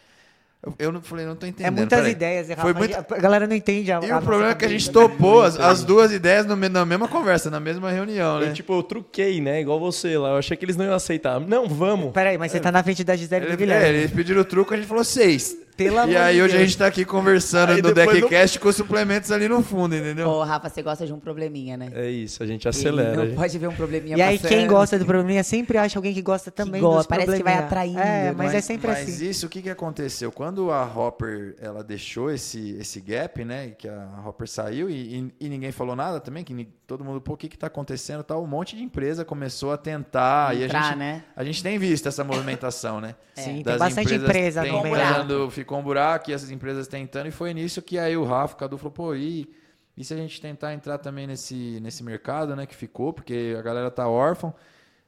Eu, 0.80 0.94
não 0.94 1.02
falei, 1.02 1.26
não 1.26 1.35
tô 1.35 1.45
entendendo. 1.45 1.68
É 1.68 1.72
muitas 1.72 1.99
peraí. 1.99 2.11
ideias, 2.14 2.48
né, 2.48 2.56
Foi 2.56 2.72
Rafa? 2.72 2.80
muito... 2.80 3.14
A 3.14 3.18
galera 3.19 3.45
não 3.45 3.53
entende 3.56 3.91
a 3.91 3.99
E 4.02 4.10
a 4.10 4.19
o 4.19 4.22
problema 4.22 4.52
é 4.52 4.56
que 4.56 4.64
a 4.64 4.69
gente 4.69 4.90
topou 4.90 5.41
as, 5.44 5.60
as 5.60 5.84
duas 5.84 6.11
ideias 6.14 6.45
no 6.45 6.56
na 6.56 6.85
mesma 6.85 7.07
conversa, 7.07 7.49
na 7.49 7.60
mesma 7.60 7.91
reunião, 7.91 8.40
né? 8.40 8.48
Eu, 8.48 8.53
tipo, 8.53 8.73
eu 8.73 8.81
truquei, 8.81 9.41
né? 9.41 9.60
Igual 9.60 9.77
você 9.77 10.18
lá. 10.18 10.30
Eu 10.30 10.38
achei 10.38 10.56
que 10.56 10.64
eles 10.64 10.77
não 10.77 10.85
iam 10.85 10.94
aceitar. 10.94 11.38
Não, 11.41 11.68
vamos. 11.68 12.14
Peraí, 12.14 12.38
mas 12.38 12.52
você 12.53 12.61
tá 12.61 12.72
na 12.72 12.81
frente 12.81 13.03
da 13.03 13.14
Gisele 13.15 13.44
e 13.44 13.48
do 13.48 13.52
Ele- 13.52 13.57
Guilherme. 13.57 13.85
é, 13.85 13.90
eles 13.90 14.11
pediram 14.11 14.40
o 14.41 14.45
truco, 14.45 14.73
a 14.73 14.77
gente 14.77 14.88
falou 14.88 15.03
seis. 15.03 15.57
Pelo 15.76 16.08
e 16.08 16.16
aí 16.16 16.36
de 16.36 16.41
hoje 16.41 16.54
a 16.54 16.58
Deus. 16.58 16.70
gente 16.70 16.78
tá 16.78 16.86
aqui 16.88 17.04
conversando 17.06 17.72
Aí 17.74 17.82
no 17.82 17.94
Deckcast 17.94 18.60
com 18.60 18.72
suplementos 18.72 19.32
ali 19.32 19.48
no 19.48 19.62
fundo, 19.64 19.95
entendeu? 19.95 20.28
Ô, 20.30 20.44
Rafa, 20.44 20.70
você 20.70 20.82
gosta 20.82 21.06
de 21.06 21.14
um 21.14 21.20
probleminha, 21.20 21.76
né? 21.78 21.90
É 21.94 22.10
isso, 22.10 22.44
a 22.44 22.45
gente 22.45 22.64
Ele 22.68 22.70
acelera. 22.70 23.16
Não 23.16 23.26
gente. 23.26 23.36
pode 23.36 23.58
ver 23.58 23.68
um 23.68 23.76
probleminha 23.76 24.18
E 24.18 24.22
aí, 24.22 24.38
passando. 24.38 24.50
quem 24.50 24.68
gosta 24.68 25.00
do 25.00 25.06
probleminha 25.06 25.44
sempre 25.44 25.78
acha 25.78 25.98
alguém 25.98 26.14
que 26.14 26.22
gosta 26.22 26.52
também 26.52 26.82
gosta, 26.82 26.98
dos 27.00 27.08
parece 27.08 27.38
que 27.38 27.44
vai 27.44 27.56
atraindo, 27.56 28.00
É, 28.00 28.24
né? 28.26 28.34
mas, 28.38 28.54
é 28.54 28.62
sempre 28.62 28.88
mas 28.88 29.10
assim. 29.10 29.30
isso, 29.30 29.45
o 29.45 29.50
que, 29.50 29.62
que 29.62 29.70
aconteceu? 29.70 30.32
Quando 30.32 30.72
a 30.72 30.84
Hopper 30.86 31.56
ela 31.60 31.84
deixou 31.84 32.30
esse, 32.32 32.78
esse 32.80 33.00
gap, 33.02 33.44
né? 33.44 33.70
Que 33.78 33.88
a 33.88 34.08
Hopper 34.26 34.48
saiu 34.48 34.90
e, 34.90 34.94
e- 35.20 35.34
e 35.41 35.50
ninguém 35.50 35.72
falou 35.72 35.95
nada 35.95 36.20
também, 36.20 36.44
que 36.44 36.54
todo 36.86 37.04
mundo, 37.04 37.22
pô, 37.22 37.34
o 37.34 37.38
que, 37.38 37.48
que 37.48 37.58
tá 37.58 37.68
acontecendo? 37.68 38.24
Tal, 38.24 38.44
um 38.44 38.48
monte 38.48 38.76
de 38.76 38.84
empresa 38.84 39.24
começou 39.24 39.72
a 39.72 39.78
tentar. 39.78 40.56
e 40.56 40.64
a 40.64 40.66
Entrar, 40.66 40.84
gente, 40.90 40.98
né? 40.98 41.24
a 41.36 41.44
gente 41.44 41.64
tem 41.64 41.78
visto 41.78 42.08
essa 42.08 42.24
movimentação, 42.24 43.00
né? 43.00 43.16
Sim, 43.34 43.56
tem 43.56 43.64
Das 43.64 43.80
bastante 43.80 44.14
empresas 44.14 44.30
empresa 44.30 44.62
tentando, 44.64 45.50
ficou 45.50 45.80
um 45.80 45.84
buraco 45.84 46.30
e 46.30 46.34
essas 46.34 46.52
empresas 46.52 46.88
tentando, 46.88 47.28
e 47.28 47.32
foi 47.32 47.54
nisso 47.54 47.82
que 47.82 47.98
aí 47.98 48.16
o 48.18 48.24
Rafa, 48.24 48.56
o 48.56 48.58
Cadu 48.58 48.78
falou, 48.78 48.92
pô, 48.92 49.16
e, 49.16 49.50
e 49.96 50.04
se 50.04 50.14
a 50.14 50.18
gente 50.18 50.42
tentar 50.42 50.74
entrar 50.74 50.98
também 50.98 51.26
nesse, 51.26 51.80
nesse 51.82 52.04
mercado, 52.04 52.56
né, 52.56 52.66
que 52.66 52.76
ficou, 52.76 53.14
porque 53.14 53.56
a 53.58 53.62
galera 53.62 53.90
tá 53.90 54.08
órfã, 54.08 54.54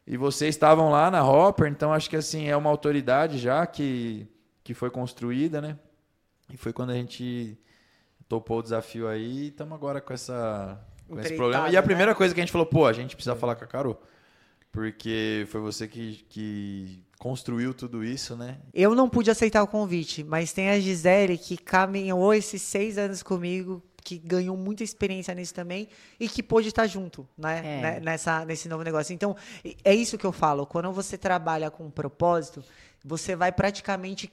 e 0.08 0.18
vocês 0.18 0.56
estavam 0.56 0.90
lá 0.90 1.12
na 1.12 1.28
Hopper, 1.28 1.68
então 1.68 1.92
acho 1.92 2.10
que 2.10 2.16
assim, 2.16 2.48
é 2.48 2.56
uma 2.56 2.70
autoridade 2.70 3.38
já 3.38 3.66
que, 3.66 4.28
que 4.64 4.74
foi 4.74 4.90
construída, 4.90 5.60
né, 5.60 5.78
e 6.52 6.56
foi 6.56 6.72
quando 6.72 6.92
a 6.92 6.96
gente 6.96 7.60
topou 8.30 8.60
o 8.60 8.64
desafio 8.64 9.08
aí, 9.08 9.44
e 9.44 9.48
estamos 9.50 9.74
agora 9.74 10.00
com, 10.00 10.14
essa, 10.14 10.80
com 11.08 11.20
esse 11.20 11.36
problema. 11.36 11.70
E 11.70 11.78
a 11.78 11.82
né? 11.82 11.86
primeira 11.86 12.16
coisa 12.16 12.34
que 12.34 12.40
a 12.40 12.44
gente 12.44 12.52
falou, 12.52 12.68
pô, 12.68 12.86
a 12.86 12.94
gente 12.94 13.16
precisa 13.16 13.36
falar 13.36 13.56
com 13.56 13.64
a 13.64 13.68
Carol, 13.68 14.02
porque 14.72 15.46
foi 15.50 15.62
você 15.62 15.88
que, 15.88 16.26
que 16.30 17.04
construiu 17.18 17.74
tudo 17.74 18.04
isso, 18.04 18.36
né, 18.36 18.58
Eu 18.74 18.94
não 18.94 19.10
pude 19.10 19.32
aceitar 19.32 19.64
o 19.64 19.68
convite, 19.68 20.24
mas 20.24 20.54
tem 20.54 20.70
a 20.70 20.80
Gisele 20.80 21.38
que 21.38 21.58
caminhou 21.58 22.34
esses 22.34 22.62
seis 22.62 22.98
anos 22.98 23.24
comigo, 23.24 23.82
que 24.04 24.20
ganhou 24.20 24.56
muita 24.56 24.84
experiência 24.84 25.34
nisso 25.34 25.54
também 25.54 25.88
e 26.20 26.30
que 26.30 26.44
pôde 26.44 26.68
estar 26.68 26.86
junto, 26.86 27.28
né? 27.36 27.58
É. 27.58 27.82
né, 27.82 28.00
Nessa, 28.00 28.46
nesse 28.46 28.70
novo 28.70 28.84
negócio. 28.84 29.14
Então, 29.14 29.36
é 29.84 29.96
isso 29.96 30.18
que 30.18 30.26
eu 30.26 30.32
falo. 30.32 30.68
Quando 30.68 30.92
você 30.92 31.18
trabalha 31.18 31.72
com 31.72 31.86
um 31.86 31.90
propósito, 31.90 32.64
você 33.04 33.36
vai 33.36 33.52
praticamente 33.52 34.32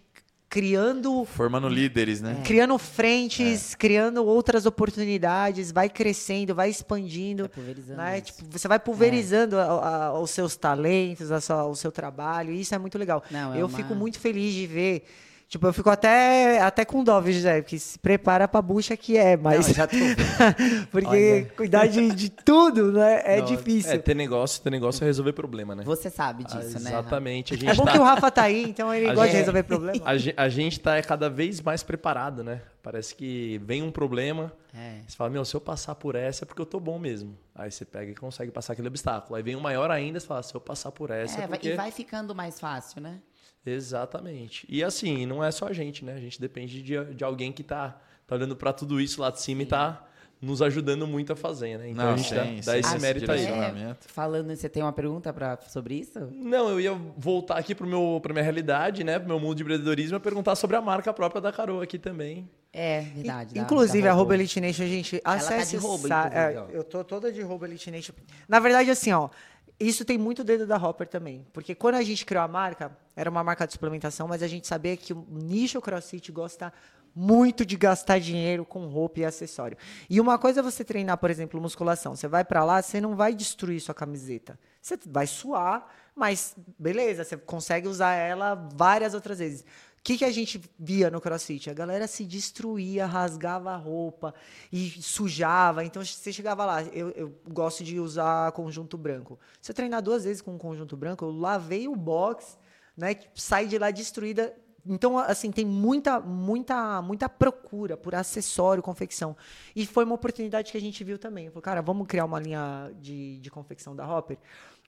criando 0.53 1.25
Formando 1.25 1.67
líderes, 1.67 2.21
É. 2.21 2.25
né? 2.27 2.43
criando 2.45 2.77
frentes, 2.77 3.75
criando 3.75 4.23
outras 4.23 4.67
oportunidades, 4.67 5.73
vai 5.73 5.89
crescendo, 5.89 6.55
vai 6.55 6.69
expandindo. 6.69 7.45
Vai 7.45 7.49
pulverizando 7.49 7.97
né? 8.03 8.21
Tipo, 8.21 8.45
você 8.51 8.69
vai 8.69 8.79
pulverizando 8.79 9.57
a- 9.57 9.65
a- 10.09 10.21
os 10.21 10.31
seus 10.31 10.55
talentos, 10.55 11.33
a 11.33 11.41
sua- 11.41 11.65
o 11.65 11.75
seu 11.75 11.91
trabalho, 11.91 12.53
e 12.53 12.61
isso 12.61 12.75
é 12.75 12.79
muito 12.79 12.99
legal. 12.99 13.25
Não, 13.31 13.55
é 13.55 13.63
eu 13.63 13.67
uma- 13.67 13.77
fico 13.79 13.95
muito 13.95 14.19
feliz 14.21 14.53
de 14.53 14.67
ver. 14.67 15.07
Tipo, 15.53 15.67
eu 15.67 15.73
fico 15.75 15.91
até, 15.91 16.63
até 16.63 16.83
com 16.83 17.05
dó, 17.05 17.21
viu, 17.21 17.31
José? 17.35 17.61
Porque 17.61 17.79
se 17.79 17.99
prepara 17.99 18.49
pra 18.49 18.63
bucha 18.63 18.97
que 18.97 19.19
é, 19.19 19.37
mas. 19.37 19.67
Não, 19.69 19.75
já 19.75 19.87
tô. 19.87 19.97
Porque 20.91 21.07
Olha. 21.07 21.45
cuidar 21.55 21.87
de, 21.87 22.11
de 22.15 22.31
tudo, 22.31 22.91
né? 22.93 23.21
É 23.23 23.39
Nossa. 23.43 23.55
difícil. 23.55 23.93
É, 23.93 23.99
ter 23.99 24.15
negócio, 24.17 24.63
ter 24.63 24.71
negócio 24.71 25.05
é 25.05 25.07
resolver 25.07 25.35
problema, 25.35 25.75
né? 25.75 25.83
Você 25.85 26.09
sabe 26.09 26.45
disso, 26.45 26.57
Ah, 26.79 26.81
né? 26.81 26.91
Exatamente. 26.91 27.53
A 27.53 27.57
gente 27.59 27.69
É 27.69 27.75
bom 27.75 27.85
tá- 27.85 27.93
que 27.93 27.99
o 27.99 28.03
Rafa 28.03 28.31
tá 28.31 28.45
aí, 28.45 28.63
então 28.65 28.95
ele 28.95 29.05
A 29.11 29.15
gosta 29.15 29.27
de 29.27 29.33
gente- 29.33 29.39
resolver 29.41 29.63
problema. 29.65 30.01
A 30.07 30.17
gen- 30.17 30.35
a 30.39 30.49
gente 30.49 30.81
tá 30.81 31.03
cada 31.03 31.29
vez 31.29 31.61
mais 31.61 31.83
preparado, 31.83 32.43
né? 32.43 32.63
Parece 32.83 33.15
que 33.15 33.61
vem 33.63 33.83
um 33.83 33.91
problema, 33.93 34.51
É. 34.75 35.01
você 35.07 35.15
fala, 35.15 35.29
meu, 35.29 35.45
se 35.45 35.55
eu 35.55 35.61
passar 35.61 35.95
por 35.97 36.15
essa 36.17 36.45
é 36.45 36.47
porque 36.47 36.63
eu 36.63 36.67
tô 36.67 36.81
bom 36.81 36.99
mesmo. 36.99 37.37
Aí 37.55 37.71
você 37.71 37.85
pega 37.85 38.11
e 38.11 38.15
consegue 38.15 38.51
passar 38.51 38.73
aquele 38.73 38.89
obstáculo. 38.89 39.37
Aí 39.37 39.43
vem 39.43 39.55
um 39.55 39.61
maior 39.61 39.91
ainda, 39.91 40.19
você 40.19 40.27
fala, 40.27 40.43
se 40.43 40.55
eu 40.55 40.61
passar 40.63 40.91
por 40.93 41.11
essa 41.11 41.43
é, 41.43 41.45
É, 41.45 41.47
porque... 41.47 41.69
e 41.69 41.77
vai 41.77 41.91
ficando 41.91 42.35
mais 42.35 42.59
fácil, 42.59 43.03
né? 43.03 43.19
Exatamente. 43.65 44.67
E 44.69 44.83
assim, 44.83 45.27
não 45.27 45.43
é 45.43 45.51
só 45.51 45.67
a 45.69 45.73
gente, 45.73 46.05
né? 46.05 46.15
A 46.15 46.21
gente 46.21 46.41
depende 46.41 46.83
de, 46.83 47.05
de 47.15 47.25
alguém 47.25 47.53
que 47.53 47.63
tá, 47.63 47.97
tá 48.27 48.35
olhando 48.35 48.57
pra 48.57 48.73
tudo 48.73 49.01
isso 49.01 49.21
lá 49.21 49.31
de 49.31 49.41
cima 49.41 49.63
e 49.63 49.67
tá 49.67 50.05
nos 50.41 50.61
ajudando 50.61 51.07
muito 51.07 51.33
a 51.33 51.37
fazer, 51.37 51.79
né? 51.79 51.91
Então 51.91 52.05
Não, 52.05 52.15
a 52.15 52.17
gente 52.17 52.29
sim, 52.31 52.35
dá, 52.35 52.45
sim, 52.45 52.61
dá 52.65 52.79
esse 52.79 52.99
mérito 52.99 53.31
aí. 53.31 53.45
É, 53.47 53.95
falando, 54.01 54.53
você 54.57 54.69
tem 54.69 54.83
uma 54.83 54.93
pergunta 54.93 55.33
pra, 55.33 55.57
sobre 55.69 55.95
isso? 55.95 56.19
Não, 56.33 56.69
eu 56.69 56.81
ia 56.81 56.93
voltar 57.17 57.57
aqui 57.59 57.77
pro 57.77 57.87
meu, 57.87 58.19
pra 58.21 58.33
minha 58.33 58.43
realidade, 58.43 59.05
né? 59.05 59.21
Pro 59.21 59.29
meu 59.29 59.39
mundo 59.39 59.55
de 59.55 59.63
empreendedorismo 59.63 60.17
e 60.17 60.21
perguntar 60.21 60.57
sobre 60.57 60.75
a 60.75 60.81
marca 60.81 61.13
própria 61.13 61.41
da 61.41 61.53
Caro 61.53 61.81
aqui 61.81 61.97
também. 61.97 62.51
É, 62.73 63.03
verdade. 63.03 63.55
da- 63.55 63.61
Inclusive, 63.61 64.03
da 64.03 64.11
a 64.11 64.15
Robo. 64.15 64.33
Elite 64.35 64.61
Nation, 64.61 64.87
gente, 64.87 65.21
Ela 65.25 65.39
tá 65.39 65.59
de 65.63 65.77
o 65.77 65.81
Robo, 65.81 66.09
sa- 66.09 66.31
é. 66.33 66.67
Eu 66.73 66.83
tô 66.83 67.05
toda 67.05 67.31
de 67.31 67.41
Robo 67.43 67.65
Elite 67.67 67.91
Nation. 67.93 68.13
Na 68.49 68.59
verdade, 68.59 68.91
assim, 68.91 69.13
ó, 69.13 69.29
isso 69.79 70.05
tem 70.05 70.17
muito 70.17 70.45
dedo 70.45 70.67
da 70.67 70.77
Hopper 70.77 71.09
também. 71.09 71.47
Porque 71.53 71.75
quando 71.75 71.97
a 71.97 72.03
gente 72.03 72.25
criou 72.25 72.45
a 72.45 72.49
marca, 72.49 72.97
era 73.17 73.29
uma 73.29 73.43
marca 73.43 73.67
de 73.67 73.73
suplementação, 73.73 74.29
mas 74.29 74.43
a 74.43 74.49
gente 74.49 74.67
sabia 74.67 74.97
que 74.97 75.13
o 75.13 75.27
nicho 75.31 75.81
CrossFit 75.81 76.31
gosta 76.31 76.73
muito 77.15 77.65
de 77.67 77.77
gastar 77.77 78.19
dinheiro 78.19 78.65
com 78.65 78.87
roupa 78.87 79.21
e 79.21 79.25
acessório. 79.25 79.77
E 80.09 80.21
uma 80.21 80.39
coisa 80.39 80.61
é 80.61 80.63
você 80.63 80.85
treinar, 80.85 81.19
por 81.19 81.31
exemplo, 81.31 81.61
musculação. 81.61 82.17
Você 82.17 82.27
vai 82.27 82.45
pra 82.45 82.65
lá, 82.65 82.81
você 82.81 83.01
não 83.01 83.15
vai 83.15 83.35
destruir 83.35 83.81
sua 83.81 83.95
camiseta. 83.95 84.59
Você 84.81 84.99
vai 85.07 85.27
suar, 85.27 85.87
mas 86.15 86.57
beleza, 86.79 87.25
você 87.25 87.37
consegue 87.37 87.87
usar 87.87 88.15
ela 88.15 88.55
várias 88.75 89.15
outras 89.15 89.39
vezes. 89.39 89.65
O 90.03 90.05
que, 90.05 90.19
que 90.19 90.25
a 90.25 90.33
gente 90.33 90.61
via 90.77 91.09
no 91.13 91.21
CrossFit? 91.21 91.71
A 91.71 91.73
galera 91.73 92.09
se 92.09 92.25
destruía, 92.25 93.07
rasgava 93.07 93.71
a 93.71 93.77
roupa 93.77 94.35
e 94.73 94.91
sujava. 95.01 95.85
Então 95.85 96.05
você 96.05 96.33
chegava 96.33 96.65
lá, 96.65 96.83
eu, 96.83 97.11
eu 97.11 97.33
gosto 97.49 97.85
de 97.85 98.01
usar 98.01 98.51
conjunto 98.51 98.99
branco. 98.99 99.39
Se 99.61 99.71
eu 99.71 99.77
treinar 99.77 100.03
duas 100.03 100.25
vezes 100.25 100.43
com 100.43 100.59
conjunto 100.59 100.97
branco, 100.97 101.25
eu 101.25 101.31
lavei 101.31 101.87
o 101.87 101.95
box, 101.95 102.59
né? 102.97 103.15
Sai 103.33 103.69
de 103.69 103.79
lá 103.79 103.93
destruída. 103.93 104.53
Então, 104.85 105.17
assim, 105.17 105.53
tem 105.53 105.65
muita, 105.65 106.19
muita, 106.19 107.01
muita 107.03 107.29
procura 107.29 107.97
por 107.97 108.15
acessório, 108.15 108.83
confecção. 108.83 109.37
E 109.77 109.87
foi 109.87 110.05
uma 110.05 110.15
oportunidade 110.15 110.73
que 110.73 110.79
a 110.79 110.81
gente 110.81 111.05
viu 111.05 111.19
também. 111.19 111.49
Falei, 111.49 111.63
cara, 111.63 111.83
vamos 111.83 112.07
criar 112.07 112.25
uma 112.25 112.41
linha 112.41 112.91
de, 113.01 113.39
de 113.39 113.51
confecção 113.51 113.95
da 113.95 114.05
Hopper? 114.07 114.39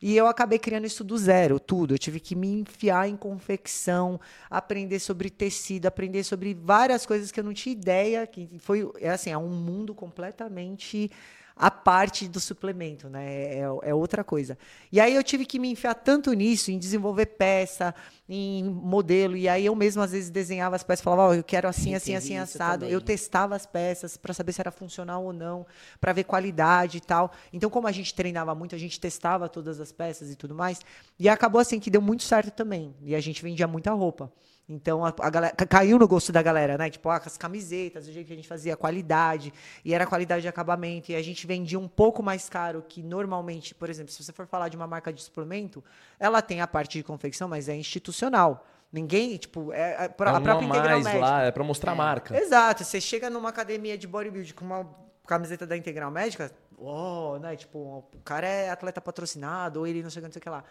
E 0.03 0.16
eu 0.16 0.27
acabei 0.27 0.59
criando 0.59 0.87
isso 0.87 1.05
do 1.05 1.16
zero, 1.16 1.61
tudo. 1.61 1.95
Eu 1.95 1.99
tive 1.99 2.19
que 2.19 2.35
me 2.35 2.61
enfiar 2.61 3.09
em 3.09 3.16
confecção, 3.16 4.21
aprender 4.51 4.99
sobre 4.99 5.31
tecido, 5.31 5.87
aprender 5.87 6.25
sobre 6.25 6.53
várias 6.53 7.07
coisas 7.07 7.31
que 7.31 7.39
eu 7.39 7.45
não 7.45 7.55
tinha 7.55 7.73
ideia. 7.73 8.27
Que 8.27 8.51
foi, 8.59 8.91
é 9.01 9.11
assim, 9.11 9.31
é 9.31 9.39
um 9.39 9.49
mundo 9.49 9.95
completamente 9.95 11.11
a 11.57 11.71
parte 11.71 12.27
do 12.27 12.41
suplemento, 12.41 13.09
né? 13.09 13.55
É, 13.59 13.61
é 13.83 13.95
outra 13.95 14.25
coisa. 14.25 14.59
E 14.91 15.01
aí 15.01 15.15
eu 15.15 15.23
tive 15.23 15.47
que 15.47 15.59
me 15.59 15.71
enfiar 15.71 15.95
tanto 15.95 16.33
nisso, 16.33 16.73
em 16.73 16.79
desenvolver 16.79 17.27
peça, 17.27 17.95
em 18.29 18.65
modelo. 18.65 19.37
E 19.37 19.49
aí 19.49 19.65
eu 19.65 19.75
mesmo 19.75 20.03
às 20.03 20.11
vezes 20.11 20.31
desenhava 20.31 20.75
as 20.75 20.83
peças, 20.83 21.05
falava, 21.05 21.29
ó, 21.29 21.35
eu 21.35 21.45
quero 21.45 21.69
assim, 21.69 21.91
Sim, 21.91 21.95
assim, 21.95 22.17
assim, 22.17 22.37
assado. 22.37 22.81
também. 22.81 22.93
Eu 22.93 23.01
testava 23.01 23.55
as 23.55 23.67
peças 23.67 24.17
para 24.17 24.35
saber 24.35 24.53
se 24.53 24.61
era 24.61 24.73
funcional 24.73 25.25
ou 25.25 25.33
não, 25.33 25.65
para 26.01 26.13
ver 26.13 26.25
qualidade 26.25 26.99
e 26.99 27.01
tal. 27.01 27.31
Então, 27.53 27.71
como 27.71 27.87
a 27.87 27.93
gente 27.93 28.13
treinava 28.15 28.53
muito, 28.55 28.75
a 28.75 28.79
gente 28.79 28.99
testava 28.99 29.49
todas 29.49 29.81
as 29.81 29.93
peças 29.93 30.33
e 30.33 30.37
tudo 30.37 30.57
mais. 30.57 30.81
E 31.19 31.29
acabou 31.29 31.61
assim 31.61 31.79
que 31.79 31.91
deu 31.91 32.03
muito 32.03 32.25
certo 32.25 32.51
também. 32.51 32.97
E 33.01 33.15
a 33.15 33.21
gente 33.21 33.41
vendia 33.43 33.69
muita 33.69 33.93
roupa. 33.93 34.33
Então 34.69 35.05
a, 35.05 35.12
a 35.20 35.28
galera 35.31 35.55
ca- 35.55 35.66
caiu 35.66 35.99
no 35.99 36.09
gosto 36.09 36.32
da 36.32 36.41
galera, 36.43 36.78
né? 36.78 36.89
Tipo, 36.89 37.11
ah, 37.11 37.20
as 37.24 37.36
camisetas, 37.36 38.09
o 38.09 38.12
jeito 38.12 38.27
que 38.28 38.32
a 38.32 38.36
gente 38.36 38.49
fazia, 38.49 38.73
a 38.74 38.77
qualidade, 38.77 39.53
e 39.85 39.93
era 39.93 40.07
qualidade 40.07 40.43
de 40.43 40.49
acabamento, 40.49 41.12
e 41.12 41.16
a 41.16 41.23
gente 41.23 41.47
vendia 41.47 41.78
um 41.78 41.86
pouco 41.89 42.23
mais 42.23 42.49
caro 42.49 42.82
que 42.89 43.03
normalmente, 43.03 43.74
por 43.74 43.91
exemplo, 43.91 44.11
se 44.11 44.23
você 44.24 44.32
for 44.32 44.47
falar 44.47 44.69
de 44.69 44.77
uma 44.77 44.86
marca 44.86 45.12
de 45.12 45.23
suplemento, 45.23 45.85
ela 46.19 46.41
tem 46.41 46.61
a 46.62 46.66
parte 46.66 46.97
de 46.99 47.05
confecção, 47.05 47.47
mas 47.47 47.69
é 47.69 47.77
institucional. 47.77 48.66
Ninguém, 48.91 49.36
tipo, 49.36 49.73
é, 49.73 50.05
é 50.05 50.09
pra- 50.09 50.31
É 50.32 50.36
a 50.36 50.41
própria 50.41 50.66
Integral 50.66 50.91
mais 50.93 51.05
Médica. 51.05 51.20
lá, 51.24 51.43
é 51.43 51.51
pra 51.51 51.65
mostrar 51.65 51.93
a 51.93 51.95
marca. 51.97 52.35
Exato, 52.36 52.85
você 52.85 53.01
chega 53.01 53.28
numa 53.28 53.49
academia 53.51 53.99
de 53.99 54.07
bodybuilding 54.07 54.55
com 54.55 54.65
uma 54.65 54.89
camiseta 55.27 55.66
da 55.66 55.77
Integral 55.77 56.11
Médica, 56.11 56.51
oh, 56.78 57.36
né? 57.41 57.55
Tipo, 57.57 57.78
o 58.15 58.20
cara 58.24 58.47
é 58.47 58.70
atleta 58.70 59.01
patrocinado, 59.01 59.81
ou 59.81 59.86
ele 59.86 60.03
não 60.03 60.11
sei 60.11 60.20
o 60.20 60.23
que, 60.23 60.28
não 60.28 60.32
sei 60.32 60.41
o 60.41 60.43
que 60.43 60.49
lá. 60.51 60.65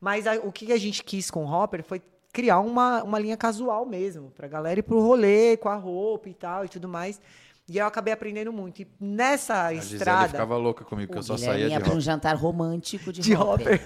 Mas 0.00 0.26
a- 0.26 0.34
o 0.36 0.52
que 0.52 0.72
a 0.72 0.78
gente 0.78 1.02
quis 1.02 1.30
com 1.30 1.44
o 1.44 1.50
Hopper 1.52 1.82
foi 1.82 2.00
criar 2.32 2.60
uma, 2.60 3.02
uma 3.02 3.18
linha 3.18 3.36
casual 3.36 3.84
mesmo, 3.86 4.30
pra 4.30 4.46
galera 4.48 4.80
ir 4.80 4.82
pro 4.82 5.00
rolê 5.00 5.56
com 5.56 5.68
a 5.68 5.76
roupa 5.76 6.28
e 6.28 6.34
tal 6.34 6.64
e 6.64 6.68
tudo 6.68 6.88
mais. 6.88 7.20
E 7.68 7.78
eu 7.78 7.86
acabei 7.86 8.12
aprendendo 8.12 8.52
muito. 8.52 8.82
E 8.82 8.88
nessa 9.00 9.66
A 9.66 9.74
Gisele 9.74 9.96
estrada. 9.98 10.28
ficava 10.28 10.56
louca 10.56 10.84
comigo, 10.84 11.12
que 11.12 11.18
eu 11.18 11.22
só 11.22 11.36
Guilherme 11.36 11.54
saía 11.54 11.68
de 11.68 11.72
ia 11.74 11.80
pra 11.80 11.94
um 11.94 12.00
jantar 12.00 12.34
romântico 12.34 13.12
de, 13.12 13.20
De 13.20 13.32
hopper. 13.36 13.80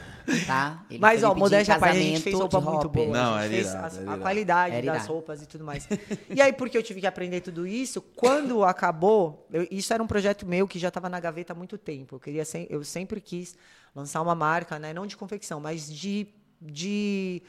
Tá? 0.47 0.83
Ele 0.89 0.99
Mas, 0.99 1.23
ó, 1.23 1.35
modéstia 1.35 1.75
à 1.75 1.79
parte, 1.79 1.99
a 1.99 2.01
gente 2.01 2.07
casamento 2.12 2.23
fez 2.23 2.35
roupa 2.35 2.61
muito 2.62 2.87
hopper. 2.87 3.05
boa. 3.09 3.19
Não, 3.19 3.35
a 3.35 3.43
gente 3.47 3.51
fez 3.57 3.66
irado, 3.75 3.99
a 3.99 4.03
irado. 4.03 4.21
qualidade 4.23 4.75
Era 4.77 4.87
das 4.87 4.95
irado. 4.97 5.12
roupas 5.12 5.43
e 5.43 5.47
tudo 5.47 5.65
mais. 5.65 5.87
E 6.31 6.41
aí, 6.41 6.51
porque 6.55 6.79
eu 6.79 6.83
tive 6.83 7.01
que 7.03 7.07
aprender 7.07 7.43
tudo 7.43 7.66
isso, 7.66 8.01
quando 8.01 8.65
acabou, 8.65 9.47
eu- 9.53 9.69
isso 9.71 9.93
era 9.93 10.03
um 10.03 10.07
projeto 10.07 10.47
meu 10.47 10.66
que 10.66 10.79
já 10.79 10.89
estava 10.89 11.11
na 11.11 11.21
gaveta 11.21 11.53
há 11.53 11.57
muito 11.57 11.77
tempo. 11.77 12.16
Eu, 12.16 12.21
queria 12.21 12.45
sem- 12.47 12.66
eu 12.71 12.83
sempre 12.85 13.21
quis 13.21 13.55
lançar 13.95 14.23
uma 14.23 14.35
marca, 14.35 14.79
né? 14.79 14.95
Não 14.95 15.07
de 15.07 15.15
confecção, 15.15 15.61
mas 15.61 15.93
de. 15.93 16.27
de 16.59 17.43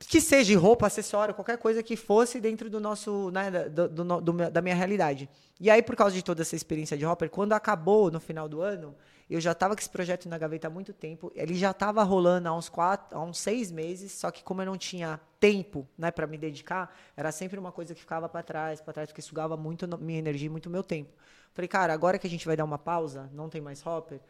que 0.00 0.20
seja 0.20 0.58
roupa, 0.58 0.86
acessório, 0.86 1.34
qualquer 1.34 1.58
coisa 1.58 1.82
que 1.82 1.94
fosse 1.94 2.40
dentro 2.40 2.70
do 2.70 2.80
nosso, 2.80 3.30
né, 3.30 3.50
do, 3.68 3.88
do 3.88 4.20
do 4.20 4.50
da 4.50 4.62
minha 4.62 4.74
realidade. 4.74 5.28
E 5.60 5.70
aí, 5.70 5.82
por 5.82 5.94
causa 5.94 6.14
de 6.14 6.22
toda 6.22 6.40
essa 6.40 6.56
experiência 6.56 6.96
de 6.96 7.04
Hopper, 7.04 7.28
quando 7.28 7.52
acabou 7.52 8.10
no 8.10 8.18
final 8.18 8.48
do 8.48 8.62
ano, 8.62 8.94
eu 9.28 9.40
já 9.40 9.52
estava 9.52 9.76
com 9.76 9.80
esse 9.80 9.90
projeto 9.90 10.28
na 10.28 10.38
gaveta 10.38 10.66
há 10.66 10.70
muito 10.70 10.92
tempo. 10.92 11.30
Ele 11.36 11.54
já 11.54 11.70
estava 11.70 12.02
rolando 12.02 12.48
há 12.48 12.56
uns 12.56 12.68
quatro, 12.68 13.16
há 13.16 13.22
uns 13.22 13.38
seis 13.38 13.70
meses, 13.70 14.10
só 14.12 14.30
que 14.30 14.42
como 14.42 14.62
eu 14.62 14.66
não 14.66 14.76
tinha 14.76 15.20
tempo, 15.38 15.86
né, 15.96 16.10
para 16.10 16.26
me 16.26 16.38
dedicar, 16.38 16.92
era 17.16 17.30
sempre 17.30 17.58
uma 17.58 17.70
coisa 17.70 17.94
que 17.94 18.00
ficava 18.00 18.28
para 18.28 18.42
trás, 18.42 18.80
para 18.80 18.94
trás, 18.94 19.08
porque 19.10 19.22
sugava 19.22 19.56
muito 19.56 19.86
minha 19.98 20.18
energia, 20.18 20.50
muito 20.50 20.70
meu 20.70 20.82
tempo. 20.82 21.10
Falei, 21.52 21.68
cara, 21.68 21.92
agora 21.92 22.18
que 22.18 22.26
a 22.26 22.30
gente 22.30 22.46
vai 22.46 22.56
dar 22.56 22.64
uma 22.64 22.78
pausa, 22.78 23.28
não 23.32 23.48
tem 23.48 23.60
mais 23.60 23.84
Hopper, 23.86 24.20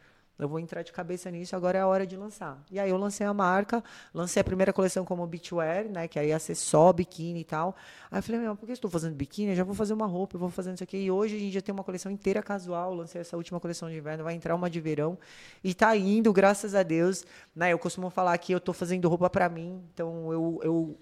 eu 0.41 0.49
vou 0.49 0.59
entrar 0.59 0.83
de 0.83 0.93
cabeça 0.93 1.31
nisso, 1.31 1.55
agora 1.55 1.79
é 1.79 1.81
a 1.81 1.87
hora 1.87 2.07
de 2.07 2.17
lançar. 2.17 2.63
E 2.71 2.79
aí 2.79 2.91
eu 2.91 2.97
lancei 2.97 3.27
a 3.27 3.35
marca, 3.35 3.83
lancei 4.15 4.41
a 4.41 4.45
primeira 4.45 4.73
coleção 4.73 5.05
como 5.05 5.27
beachwear, 5.27 5.85
né, 5.89 6.09
que 6.09 6.19
aí 6.19 6.29
ia 6.29 6.39
ser 6.39 6.55
só 6.55 6.93
biquíni 6.93 7.41
e 7.41 7.45
tal. 7.45 7.77
Aí 8.11 8.19
eu 8.19 8.23
falei, 8.23 8.41
meu, 8.41 8.57
por 8.57 8.67
que 8.67 8.73
eu 8.73 8.75
estou 8.75 8.91
fazendo 8.91 9.15
biquíni? 9.15 9.51
Eu 9.51 9.57
já 9.57 9.65
vou 9.65 9.75
fazer 9.75 9.93
uma 9.93 10.07
roupa, 10.07 10.37
eu 10.37 10.41
vou 10.41 10.51
fazendo 10.51 10.75
isso 10.75 10.85
aqui. 10.85 10.97
E 10.97 11.11
hoje 11.11 11.37
a 11.37 11.39
gente 11.39 11.53
já 11.53 11.61
tem 11.61 11.73
uma 11.73 11.85
coleção 11.85 12.11
inteira 12.11 12.43
casual, 12.43 12.95
lancei 12.95 13.21
essa 13.21 13.37
última 13.37 13.61
coleção 13.61 13.89
de 13.89 13.97
inverno, 13.97 14.25
vai 14.25 14.35
entrar 14.35 14.55
uma 14.55 14.71
de 14.71 14.81
verão. 14.81 15.19
E 15.63 15.75
tá 15.75 15.97
indo, 15.97 16.33
graças 16.33 16.75
a 16.75 16.83
Deus. 16.83 17.25
Né, 17.55 17.73
eu 17.73 17.79
costumo 17.79 18.11
falar 18.11 18.37
que 18.39 18.53
eu 18.53 18.61
tô 18.61 18.73
fazendo 18.73 19.09
roupa 19.09 19.29
para 19.29 19.49
mim, 19.49 19.83
então 19.93 20.33
eu, 20.33 20.61
eu, 20.63 20.99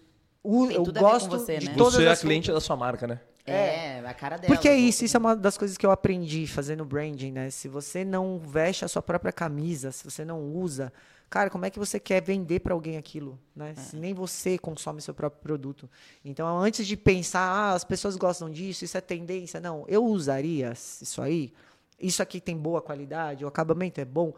eu, 0.73 0.85
gosto 0.93 1.31
você, 1.31 1.59
de 1.59 1.69
né? 1.69 1.75
todas 1.77 1.95
Você 1.95 2.05
é 2.05 2.11
a 2.11 2.17
cliente 2.17 2.51
da 2.51 2.61
sua 2.61 2.77
marca, 2.77 3.07
né? 3.07 3.21
É, 3.53 4.03
a 4.07 4.15
cara 4.15 4.37
dela. 4.37 4.53
porque 4.55 4.69
é 4.69 4.77
isso, 4.77 5.05
isso 5.05 5.17
é 5.17 5.21
uma 5.21 5.35
das 5.37 5.57
coisas 5.59 5.77
que 5.77 5.85
eu 5.87 5.91
aprendi 5.91 6.47
fazendo 6.47 6.85
branding, 6.85 7.33
né? 7.33 7.51
Se 7.51 7.69
você 7.69 8.05
não 8.05 8.39
veste 8.39 8.85
a 8.85 8.89
sua 8.89 9.03
própria 9.03 9.33
camisa, 9.33 9.91
se 9.93 10.05
você 10.05 10.25
não 10.25 10.41
usa, 10.43 10.93
cara, 11.31 11.51
como 11.51 11.65
é 11.67 11.71
que 11.71 11.79
você 11.79 11.99
quer 12.01 12.23
vender 12.23 12.61
para 12.61 12.75
alguém 12.75 12.97
aquilo, 12.97 13.39
né? 13.55 13.75
Se 13.77 13.97
nem 13.97 14.15
você 14.15 14.57
consome 14.59 15.01
seu 15.03 15.13
próprio 15.15 15.41
produto. 15.43 15.89
Então, 16.25 16.47
antes 16.59 16.87
de 16.87 16.97
pensar, 16.97 17.41
ah, 17.41 17.73
as 17.75 17.85
pessoas 17.85 18.17
gostam 18.17 18.51
disso, 18.51 18.85
isso 18.85 18.97
é 18.97 19.01
tendência, 19.01 19.61
não, 19.61 19.85
eu 19.89 20.05
usaria 20.05 20.73
isso 20.73 21.21
aí. 21.23 21.53
Isso 21.99 22.23
aqui 22.23 22.41
tem 22.41 22.57
boa 22.57 22.81
qualidade, 22.81 23.45
o 23.45 23.49
acabamento 23.49 24.01
é 24.01 24.05
bom. 24.05 24.33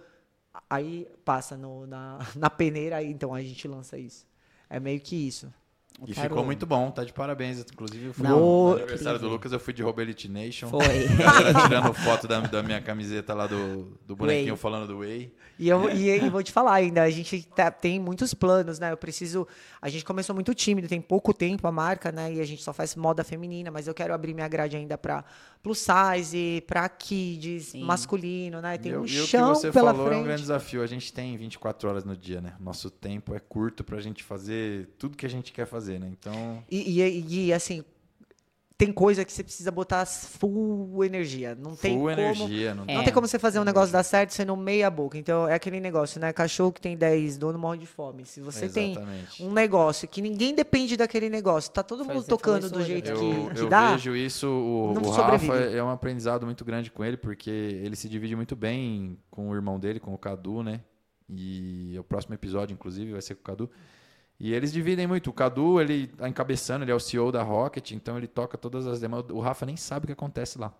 Aí 0.68 1.06
passa 1.24 1.56
no- 1.56 1.86
na, 1.86 2.18
na 2.34 2.50
peneira, 2.50 2.96
aí 2.96 3.10
então 3.10 3.34
a 3.34 3.42
gente 3.42 3.68
lança 3.68 3.96
isso. 3.98 4.26
É 4.68 4.80
meio 4.80 5.00
que 5.00 5.14
isso. 5.14 5.52
E 6.06 6.14
ficou 6.14 6.44
muito 6.44 6.66
bom, 6.66 6.90
tá 6.90 7.04
de 7.04 7.12
parabéns. 7.12 7.60
Inclusive, 7.60 8.06
eu 8.06 8.14
fui 8.14 8.24
Não, 8.26 8.40
no 8.70 8.76
aniversário 8.76 9.18
do 9.18 9.28
Lucas, 9.28 9.52
eu 9.52 9.60
fui 9.60 9.72
de 9.72 9.82
Robo 9.82 10.00
Elite 10.00 10.28
Nation. 10.28 10.68
Foi. 10.68 10.80
tirando 11.66 11.92
foto 11.94 12.26
da, 12.26 12.40
da 12.40 12.62
minha 12.62 12.80
camiseta 12.80 13.34
lá 13.34 13.46
do, 13.46 13.98
do 14.06 14.16
bonequinho 14.16 14.52
Whey. 14.54 14.56
falando 14.60 14.86
do 14.86 14.98
Whey. 14.98 15.32
E 15.58 15.68
eu 15.68 15.90
e, 15.90 16.08
e 16.08 16.30
vou 16.30 16.42
te 16.42 16.50
falar 16.52 16.72
ainda, 16.74 17.02
a 17.02 17.10
gente 17.10 17.46
tá- 17.54 17.70
tem 17.70 18.00
muitos 18.00 18.32
planos, 18.32 18.78
né? 18.78 18.92
Eu 18.92 18.96
preciso. 18.96 19.46
A 19.82 19.90
gente 19.90 20.04
começou 20.04 20.34
muito 20.34 20.54
tímido, 20.54 20.88
tem 20.88 21.00
pouco 21.02 21.34
tempo 21.34 21.66
a 21.66 21.72
marca, 21.72 22.10
né? 22.10 22.32
E 22.32 22.40
a 22.40 22.44
gente 22.46 22.62
só 22.62 22.72
faz 22.72 22.96
moda 22.96 23.22
feminina, 23.22 23.70
mas 23.70 23.86
eu 23.86 23.92
quero 23.92 24.14
abrir 24.14 24.32
minha 24.32 24.48
grade 24.48 24.76
ainda 24.76 24.96
pra 24.96 25.22
plus 25.62 25.78
size, 25.86 26.62
pra 26.66 26.88
kids, 26.88 27.66
Sim. 27.66 27.84
masculino, 27.84 28.60
né? 28.62 28.78
Tem 28.78 28.92
e, 28.92 28.96
um 28.96 29.00
e 29.00 29.02
o 29.02 29.22
que 29.22 29.26
chão 29.26 29.54
você 29.54 29.70
pela 29.70 29.92
falou 29.92 30.06
é 30.06 30.10
um 30.10 30.22
grande 30.22 30.26
frente. 30.28 30.40
desafio. 30.40 30.82
A 30.82 30.86
gente 30.86 31.12
tem 31.12 31.36
24 31.36 31.88
horas 31.90 32.04
no 32.04 32.16
dia, 32.16 32.40
né? 32.40 32.54
Nosso 32.58 32.90
tempo 32.90 33.34
é 33.34 33.38
curto 33.40 33.84
pra 33.84 34.00
gente 34.00 34.24
fazer 34.24 34.88
tudo 34.98 35.16
que 35.16 35.26
a 35.26 35.30
gente 35.30 35.52
quer 35.52 35.66
fazer, 35.66 35.89
né? 35.98 36.08
Então, 36.10 36.62
E, 36.70 37.00
e- 37.00 37.46
e, 37.46 37.52
assim, 37.52 37.84
tem 38.78 38.90
coisa 38.90 39.26
que 39.26 39.30
você 39.32 39.44
precisa 39.44 39.70
botar 39.70 40.06
full 40.06 41.04
energia. 41.04 41.54
Não 41.54 41.76
tem 41.76 41.92
full 41.92 42.08
como. 42.08 42.10
energia. 42.12 42.74
Não, 42.74 42.86
Não 42.86 43.00
É. 43.00 43.04
tem 43.04 43.12
como 43.12 43.26
você 43.28 43.38
fazer 43.38 43.60
um 43.60 43.64
negócio 43.64 43.92
dar 43.92 44.02
certo 44.02 44.30
sendo 44.32 44.56
meia 44.56 44.88
boca. 44.90 45.18
Então 45.18 45.46
é 45.46 45.52
aquele 45.52 45.78
negócio, 45.80 46.18
né? 46.18 46.32
Cachorro 46.32 46.72
que 46.72 46.80
tem 46.80 46.96
10 46.96 47.36
dono 47.36 47.58
morre 47.58 47.76
de 47.78 47.86
fome. 47.86 48.24
Se 48.24 48.40
você 48.40 48.70
tem 48.70 48.92
Exatamente. 48.92 49.42
um 49.42 49.52
negócio 49.52 50.08
que 50.08 50.22
ninguém 50.22 50.54
depende 50.54 50.96
daquele 50.96 51.28
negócio, 51.28 51.70
tá 51.70 51.82
todo 51.82 52.06
Foi 52.06 52.14
mundo 52.14 52.24
tocando 52.26 52.70
do 52.70 52.82
jeito 52.82 53.10
né? 53.12 53.18
que, 53.18 53.24
Eu, 53.24 53.50
que 53.54 53.60
eu 53.60 53.68
dá. 53.68 53.92
vejo 53.92 54.16
isso, 54.16 54.46
o, 54.48 54.94
não 54.94 55.02
o 55.02 55.10
Rafa 55.10 55.38
sobrevive. 55.40 55.76
é 55.76 55.84
um 55.84 55.90
aprendizado 55.90 56.46
muito 56.46 56.64
grande 56.64 56.90
com 56.90 57.04
ele, 57.04 57.18
porque 57.18 57.50
ele 57.50 57.96
se 57.96 58.08
divide 58.08 58.34
muito 58.34 58.56
bem 58.56 59.18
com 59.30 59.50
o 59.50 59.54
irmão 59.54 59.78
dele, 59.78 60.00
com 60.00 60.14
o 60.14 60.18
Cadu, 60.18 60.62
né? 60.62 60.80
E 61.28 61.94
o 61.98 62.02
próximo 62.02 62.34
episódio, 62.34 62.72
inclusive, 62.72 63.12
vai 63.12 63.20
ser 63.20 63.34
com 63.34 63.42
o 63.42 63.44
Cadu. 63.44 63.70
E 64.40 64.52
eles 64.54 64.72
dividem 64.72 65.06
muito. 65.06 65.28
O 65.28 65.32
Cadu, 65.34 65.80
ele 65.80 66.06
tá 66.06 66.28
encabeçando, 66.28 66.82
ele 66.84 66.90
é 66.90 66.94
o 66.94 67.00
CEO 67.00 67.30
da 67.30 67.42
Rocket, 67.42 67.90
então 67.92 68.16
ele 68.16 68.26
toca 68.26 68.56
todas 68.56 68.86
as 68.86 68.98
demais. 69.00 69.24
O 69.30 69.38
Rafa 69.40 69.66
nem 69.66 69.76
sabe 69.76 70.04
o 70.04 70.06
que 70.06 70.12
acontece 70.14 70.58
lá. 70.58 70.72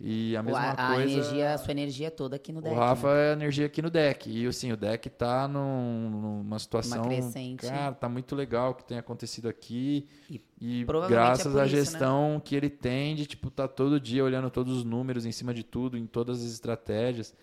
E 0.00 0.36
a 0.36 0.42
mesma 0.44 0.60
a, 0.60 0.70
a 0.70 0.94
coisa. 0.94 1.10
energia, 1.10 1.54
a 1.54 1.58
sua 1.58 1.72
energia 1.72 2.08
toda 2.08 2.36
aqui 2.36 2.52
no 2.52 2.62
deck. 2.62 2.72
O 2.72 2.78
Rafa 2.78 3.12
né? 3.12 3.26
é 3.26 3.30
a 3.30 3.32
energia 3.32 3.66
aqui 3.66 3.82
no 3.82 3.90
deck. 3.90 4.30
E 4.30 4.46
assim, 4.46 4.70
o 4.70 4.76
deck 4.76 5.10
tá 5.10 5.48
num- 5.48 6.08
numa 6.08 6.58
situação. 6.60 7.02
crescente. 7.02 7.66
Cara, 7.66 7.92
tá 7.96 8.08
muito 8.08 8.36
legal 8.36 8.70
o 8.70 8.74
que 8.76 8.84
tem 8.84 8.96
acontecido 8.98 9.48
aqui. 9.48 10.06
E 10.30 10.40
E, 10.60 10.82
é 10.82 11.08
graças 11.08 11.52
por 11.52 11.58
à 11.58 11.62
né? 11.62 11.68
gestão 11.68 12.40
que 12.44 12.54
ele 12.54 12.70
tem 12.70 13.16
de, 13.16 13.26
tipo, 13.26 13.50
tá 13.50 13.66
todo 13.66 13.98
dia 13.98 14.22
olhando 14.24 14.48
todos 14.50 14.76
os 14.76 14.84
números 14.84 15.26
em 15.26 15.32
cima 15.32 15.52
de 15.52 15.64
tudo, 15.64 15.98
em 15.98 16.06
todas 16.06 16.38
as 16.44 16.52
estratégias. 16.52 17.34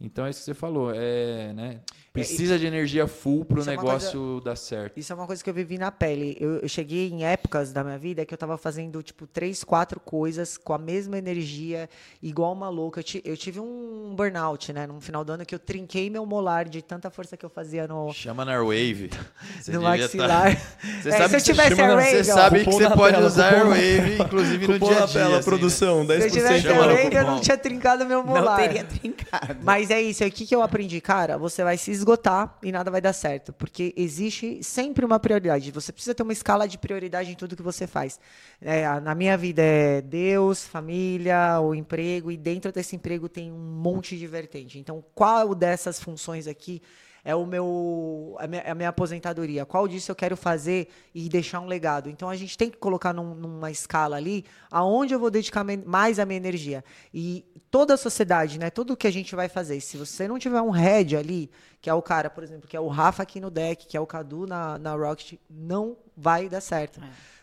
Então 0.00 0.24
é 0.26 0.30
isso 0.30 0.40
que 0.40 0.44
você 0.46 0.54
falou. 0.54 0.92
É, 0.94 1.52
né? 1.52 1.80
Precisa 2.12 2.58
de 2.58 2.66
energia 2.66 3.06
full 3.06 3.44
pro 3.44 3.60
Isso 3.60 3.70
é 3.70 3.74
uma 3.74 3.82
negócio 3.82 4.40
dar 4.44 4.56
certo. 4.56 4.98
Isso 4.98 5.12
é 5.12 5.14
uma 5.14 5.26
coisa 5.26 5.42
que 5.44 5.48
eu 5.48 5.54
vivi 5.54 5.78
na 5.78 5.92
pele. 5.92 6.36
Eu, 6.40 6.56
eu 6.60 6.68
cheguei 6.68 7.08
em 7.10 7.24
épocas 7.24 7.72
da 7.72 7.84
minha 7.84 7.98
vida 7.98 8.24
que 8.26 8.34
eu 8.34 8.38
tava 8.38 8.58
fazendo, 8.58 9.00
tipo, 9.04 9.24
três, 9.26 9.62
quatro 9.62 10.00
coisas 10.00 10.56
com 10.56 10.72
a 10.72 10.78
mesma 10.78 11.16
energia, 11.16 11.88
igual 12.20 12.52
uma 12.54 12.68
louca. 12.68 13.00
Eu, 13.00 13.04
ti- 13.04 13.22
eu 13.24 13.36
tive 13.36 13.60
um 13.60 14.14
burnout, 14.16 14.72
né? 14.72 14.84
No 14.86 15.00
final 15.00 15.24
do 15.24 15.32
ano 15.32 15.46
que 15.46 15.54
eu 15.54 15.60
trinquei 15.60 16.10
meu 16.10 16.26
molar 16.26 16.68
de 16.68 16.82
tanta 16.82 17.08
força 17.08 17.36
que 17.36 17.44
eu 17.46 17.50
fazia 17.50 17.86
no, 17.86 18.12
Chama 18.12 18.44
na 18.44 18.52
Airwave. 18.52 19.10
Você 19.60 19.72
no 19.72 19.82
maxilar. 19.82 20.56
tá- 20.56 20.62
Você 21.02 21.08
É, 21.10 21.12
sabe 21.12 21.28
se 21.28 21.36
eu 21.36 21.54
tivesse 21.54 21.80
Airwave, 21.80 22.10
Você 22.10 22.24
sabe 22.24 22.64
que 22.64 22.72
você 22.72 22.90
pode 22.90 23.14
tela, 23.14 23.26
usar 23.26 23.52
cupom 23.54 23.72
Airwave, 23.72 24.22
inclusive 24.22 24.66
no 24.66 24.78
dia 24.80 24.88
a 25.02 25.06
dia. 25.06 25.08
tela, 25.08 25.26
assim, 25.28 25.36
né? 25.36 25.42
produção, 25.42 26.04
10%. 26.06 26.18
Se 26.20 26.26
eu 26.26 26.30
tivesse 26.32 26.68
Airwave, 26.68 27.14
eu 27.14 27.24
não 27.24 27.40
tinha 27.40 27.58
trincado 27.58 28.04
meu 28.06 28.24
Não 28.24 28.26
molar. 28.34 28.56
teria 28.56 28.82
trincado. 28.84 29.56
Mas 29.62 29.87
é 29.90 30.00
isso, 30.00 30.24
é 30.24 30.26
o 30.26 30.30
que, 30.30 30.46
que 30.46 30.54
eu 30.54 30.62
aprendi, 30.62 31.00
cara. 31.00 31.36
Você 31.38 31.62
vai 31.62 31.76
se 31.76 31.90
esgotar 31.90 32.56
e 32.62 32.72
nada 32.72 32.90
vai 32.90 33.00
dar 33.00 33.12
certo. 33.12 33.52
Porque 33.52 33.92
existe 33.96 34.62
sempre 34.62 35.04
uma 35.04 35.18
prioridade. 35.18 35.70
Você 35.70 35.92
precisa 35.92 36.14
ter 36.14 36.22
uma 36.22 36.32
escala 36.32 36.66
de 36.66 36.78
prioridade 36.78 37.30
em 37.30 37.34
tudo 37.34 37.56
que 37.56 37.62
você 37.62 37.86
faz. 37.86 38.18
É, 38.60 38.88
na 39.00 39.14
minha 39.14 39.36
vida 39.36 39.62
é 39.62 40.00
Deus, 40.00 40.64
família, 40.66 41.60
o 41.60 41.74
emprego, 41.74 42.30
e 42.30 42.36
dentro 42.36 42.72
desse 42.72 42.96
emprego 42.96 43.28
tem 43.28 43.52
um 43.52 43.58
monte 43.58 44.16
de 44.16 44.26
vertente. 44.26 44.78
Então, 44.78 45.04
qual 45.14 45.54
dessas 45.54 46.00
funções 46.00 46.46
aqui 46.46 46.82
é 47.24 47.34
o 47.34 47.44
meu 47.46 48.36
a 48.38 48.46
minha, 48.46 48.62
a 48.62 48.74
minha 48.74 48.88
aposentadoria? 48.88 49.66
Qual 49.66 49.86
disso 49.88 50.10
eu 50.10 50.16
quero 50.16 50.36
fazer 50.36 50.88
e 51.14 51.28
deixar 51.28 51.60
um 51.60 51.66
legado? 51.66 52.08
Então 52.08 52.28
a 52.28 52.36
gente 52.36 52.56
tem 52.56 52.70
que 52.70 52.76
colocar 52.76 53.12
num- 53.12 53.34
numa 53.34 53.70
escala 53.70 54.16
ali 54.16 54.44
aonde 54.70 55.12
eu 55.14 55.18
vou 55.18 55.30
dedicar 55.30 55.64
mais 55.86 56.18
a 56.18 56.24
minha 56.24 56.36
energia. 56.36 56.84
E 57.12 57.44
toda 57.70 57.94
a 57.94 57.96
sociedade, 57.96 58.58
né, 58.58 58.70
tudo 58.70 58.96
que 58.96 59.06
a 59.06 59.10
gente 59.12 59.34
vai 59.34 59.48
fazer, 59.48 59.80
se 59.80 59.96
você 59.96 60.26
não 60.28 60.38
tiver 60.38 60.60
um 60.62 60.70
head 60.70 61.16
ali, 61.16 61.50
que 61.80 61.90
é 61.90 61.94
o 61.94 62.02
cara, 62.02 62.30
por 62.30 62.42
exemplo, 62.42 62.68
que 62.68 62.76
é 62.76 62.80
o 62.80 62.88
Rafa 62.88 63.22
aqui 63.22 63.40
no 63.40 63.50
deck, 63.50 63.86
que 63.86 63.96
é 63.96 64.00
o 64.00 64.06
Cadu 64.06 64.46
na, 64.46 64.78
na 64.78 64.94
Rocket, 64.94 65.34
não 65.50 65.96
vai 66.16 66.48
dar 66.48 66.60
certo. 66.60 67.00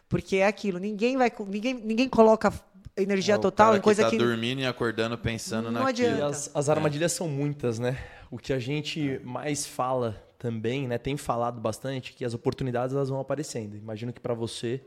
Porque 0.10 0.38
é 0.38 0.47
aquilo, 0.47 0.77
ninguém 0.80 1.18
vai 1.18 1.31
ninguém, 1.47 1.73
ninguém 1.73 2.07
coloca 2.10 2.53
energia 2.97 3.34
É 3.34 3.38
o 3.38 3.41
total 3.41 3.68
cara 3.68 3.77
em 3.77 3.81
coisa 3.81 4.03
tá 4.03 4.10
que 4.10 4.18
dormindo 4.18 4.61
e 4.61 4.65
acordando 4.65 5.18
pensando 5.18 5.69
Não 5.72 5.84
naquilo. 5.84 6.07
E 6.07 6.11
adianta. 6.11 6.27
as, 6.27 6.52
as 6.53 6.69
armadilhas 6.69 7.11
são 7.11 7.27
muitas, 7.27 7.77
né? 7.80 7.97
O 8.36 8.38
que 8.38 8.52
a 8.52 8.60
gente 8.60 9.22
mais 9.24 9.66
fala 9.66 10.22
também, 10.38 10.90
né? 10.90 10.98
Tem 10.98 11.16
falado 11.16 11.62
bastante 11.62 12.12
que 12.12 12.26
as 12.26 12.34
oportunidades 12.34 12.94
elas 12.94 13.07
vão 13.07 13.22
aparecendo. 13.22 13.78
Imagino 13.78 14.12
que 14.12 14.20
para 14.20 14.34
você, 14.34 14.82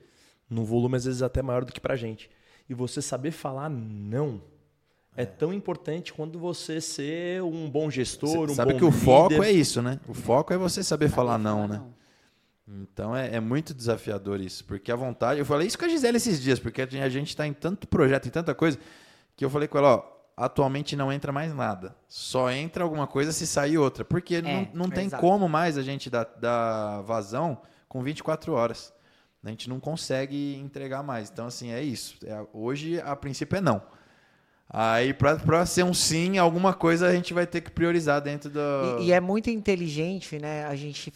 num 0.51 0.65
volume 0.65 0.97
às 0.97 1.07
vezes 1.07 1.23
até 1.23 1.41
maior 1.41 1.65
do 1.65 1.73
que 1.73 1.81
pra 1.81 1.97
gente. 1.97 2.29
E 2.69 2.75
você 2.75 3.01
saber 3.01 3.31
falar 3.31 3.70
não 3.70 4.43
é, 5.16 5.25
tão 5.25 5.51
importante 5.51 6.12
quanto 6.12 6.39
você 6.39 6.79
ser 6.79 7.43
um 7.43 7.70
bom 7.70 7.91
gestor, 7.91 8.29
Você 8.47 8.53
um 8.53 8.55
sabe 8.55 8.75
bom 8.75 8.81
que 8.81 8.85
o 8.85 8.93
foco 8.93 9.33
líder. 9.33 9.47
é 9.47 9.53
isso, 9.53 9.81
né? 9.81 9.99
O 10.07 10.12
foco 10.12 10.53
é 10.53 10.59
você 10.59 10.83
saber 10.83 11.09
falar 11.09 11.39
não, 11.39 11.66
Fala 11.66 11.69
né? 11.69 11.83
Então 12.83 13.16
é, 13.16 13.37
é 13.37 13.41
muito 13.41 13.73
desafiador 13.73 14.43
isso, 14.43 14.62
porque 14.66 14.93
a 14.93 14.97
vontade. 14.97 15.41
Eu 15.41 15.47
falei 15.47 15.66
isso 15.66 15.79
com 15.79 15.87
a 15.87 15.89
Gisele 15.89 16.19
esses 16.19 16.39
dias, 16.39 16.59
porque 16.59 16.83
a 16.83 17.09
gente 17.09 17.29
está 17.29 17.47
em 17.47 17.55
tanto 17.55 17.89
projeto, 17.89 18.29
em 18.29 18.31
tanta 18.31 18.55
coisa, 18.55 18.79
que 19.35 19.43
eu 19.43 19.49
falei 19.49 19.66
com 19.66 19.79
ela: 19.79 19.97
ó, 19.97 20.18
atualmente 20.39 20.94
não 20.94 21.12
entra 21.12 21.32
mais 21.32 21.52
nada. 21.55 21.94
Só 22.06 22.51
entra 22.51 22.85
alguma 22.85 23.06
coisa 23.06 23.32
se 23.32 23.47
sair 23.47 23.77
outra. 23.77 24.05
Porque 24.05 24.40
não, 24.40 24.69
não 24.73 24.89
tem 24.89 25.06
exato. 25.06 25.20
como 25.20 25.48
mais 25.48 25.77
a 25.77 25.82
gente 25.82 26.09
dar, 26.09 26.24
dar 26.24 27.02
vazão 27.02 27.60
com 27.89 28.02
24 28.02 28.52
horas. 28.52 28.93
A 29.44 29.51
gente 29.51 29.69
não 29.69 29.81
consegue 29.81 30.56
entregar 30.56 31.02
mais. 31.02 31.31
Então, 31.31 31.47
assim, 31.47 31.73
é 31.73 31.82
isso. 31.82 32.16
É- 32.24 32.47
hoje, 32.52 33.01
a 33.01 33.15
princípio, 33.16 33.56
é 33.56 33.60
não. 33.60 33.82
Aí, 34.70 35.15
para 35.15 35.65
ser 35.65 35.82
um 35.82 35.94
sim, 35.94 36.36
alguma 36.39 36.74
coisa 36.74 37.09
a 37.09 37.12
gente 37.12 37.32
vai 37.32 37.47
ter 37.47 37.62
que 37.62 37.70
priorizar 37.70 38.20
dentro 38.20 38.51
do. 38.51 38.60
E, 39.01 39.06
e 39.06 39.12
é 39.12 39.20
muito 39.20 39.48
inteligente, 39.48 40.39
né? 40.39 40.66
A 40.66 40.77
gente 40.77 41.12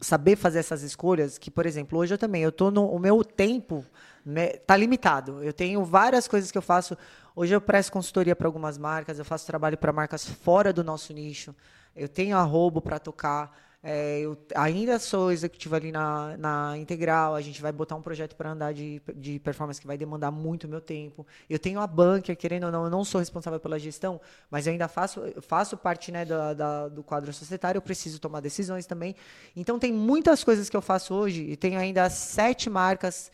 saber 0.00 0.36
fazer 0.36 0.60
essas 0.60 0.82
escolhas. 0.82 1.36
Que, 1.36 1.50
por 1.50 1.66
exemplo, 1.66 1.98
hoje 1.98 2.14
eu 2.14 2.18
também, 2.18 2.42
eu 2.42 2.52
tô 2.52 2.70
no 2.70 2.86
o 2.86 2.98
meu 2.98 3.24
tempo 3.24 3.84
né, 4.24 4.48
tá 4.48 4.76
limitado. 4.76 5.42
Eu 5.42 5.52
tenho 5.52 5.84
várias 5.84 6.26
coisas 6.26 6.50
que 6.50 6.58
eu 6.58 6.62
faço. 6.62 6.96
Hoje 7.34 7.54
eu 7.54 7.60
presto 7.60 7.90
consultoria 7.92 8.36
para 8.36 8.46
algumas 8.46 8.78
marcas, 8.78 9.18
eu 9.18 9.24
faço 9.24 9.46
trabalho 9.46 9.76
para 9.76 9.92
marcas 9.92 10.24
fora 10.24 10.72
do 10.72 10.84
nosso 10.84 11.12
nicho. 11.12 11.54
Eu 11.94 12.08
tenho 12.08 12.36
arrobo 12.36 12.80
para 12.80 12.98
tocar. 12.98 13.56
é, 13.82 14.20
eu 14.20 14.38
ainda 14.54 14.98
sou 14.98 15.30
executiva 15.32 15.76
ali 15.76 15.90
na, 15.92 16.36
na 16.36 16.76
Integral. 16.78 17.34
A 17.34 17.40
gente 17.42 17.60
vai 17.60 17.72
botar 17.72 17.96
um 17.96 18.02
projeto 18.02 18.34
para 18.36 18.50
andar 18.52 18.72
de, 18.72 19.02
de 19.16 19.38
performance 19.40 19.80
que 19.80 19.86
vai 19.86 19.98
demandar 19.98 20.30
muito 20.30 20.68
meu 20.68 20.80
tempo. 20.80 21.26
Eu 21.50 21.58
tenho 21.58 21.80
a 21.80 21.86
banca, 21.86 22.34
querendo 22.36 22.64
ou 22.64 22.72
não, 22.72 22.84
eu 22.84 22.90
não 22.90 23.04
sou 23.04 23.18
responsável 23.18 23.58
pela 23.60 23.78
gestão, 23.78 24.20
mas 24.50 24.66
eu 24.66 24.72
ainda 24.72 24.86
faço, 24.88 25.20
faço 25.42 25.76
parte 25.76 26.10
né, 26.12 26.24
da, 26.24 26.54
da- 26.54 26.88
do 26.88 27.02
quadro 27.02 27.32
societário. 27.32 27.78
Eu 27.78 27.82
preciso 27.82 28.18
tomar 28.20 28.40
decisões 28.40 28.86
também. 28.86 29.14
Então, 29.56 29.78
tem 29.78 29.92
muitas 29.92 30.42
coisas 30.44 30.68
que 30.70 30.76
eu 30.76 30.82
faço 30.82 31.14
hoje 31.14 31.42
e 31.42 31.56
tenho 31.56 31.78
ainda 31.78 32.08
sete 32.10 32.70
marcas. 32.70 33.30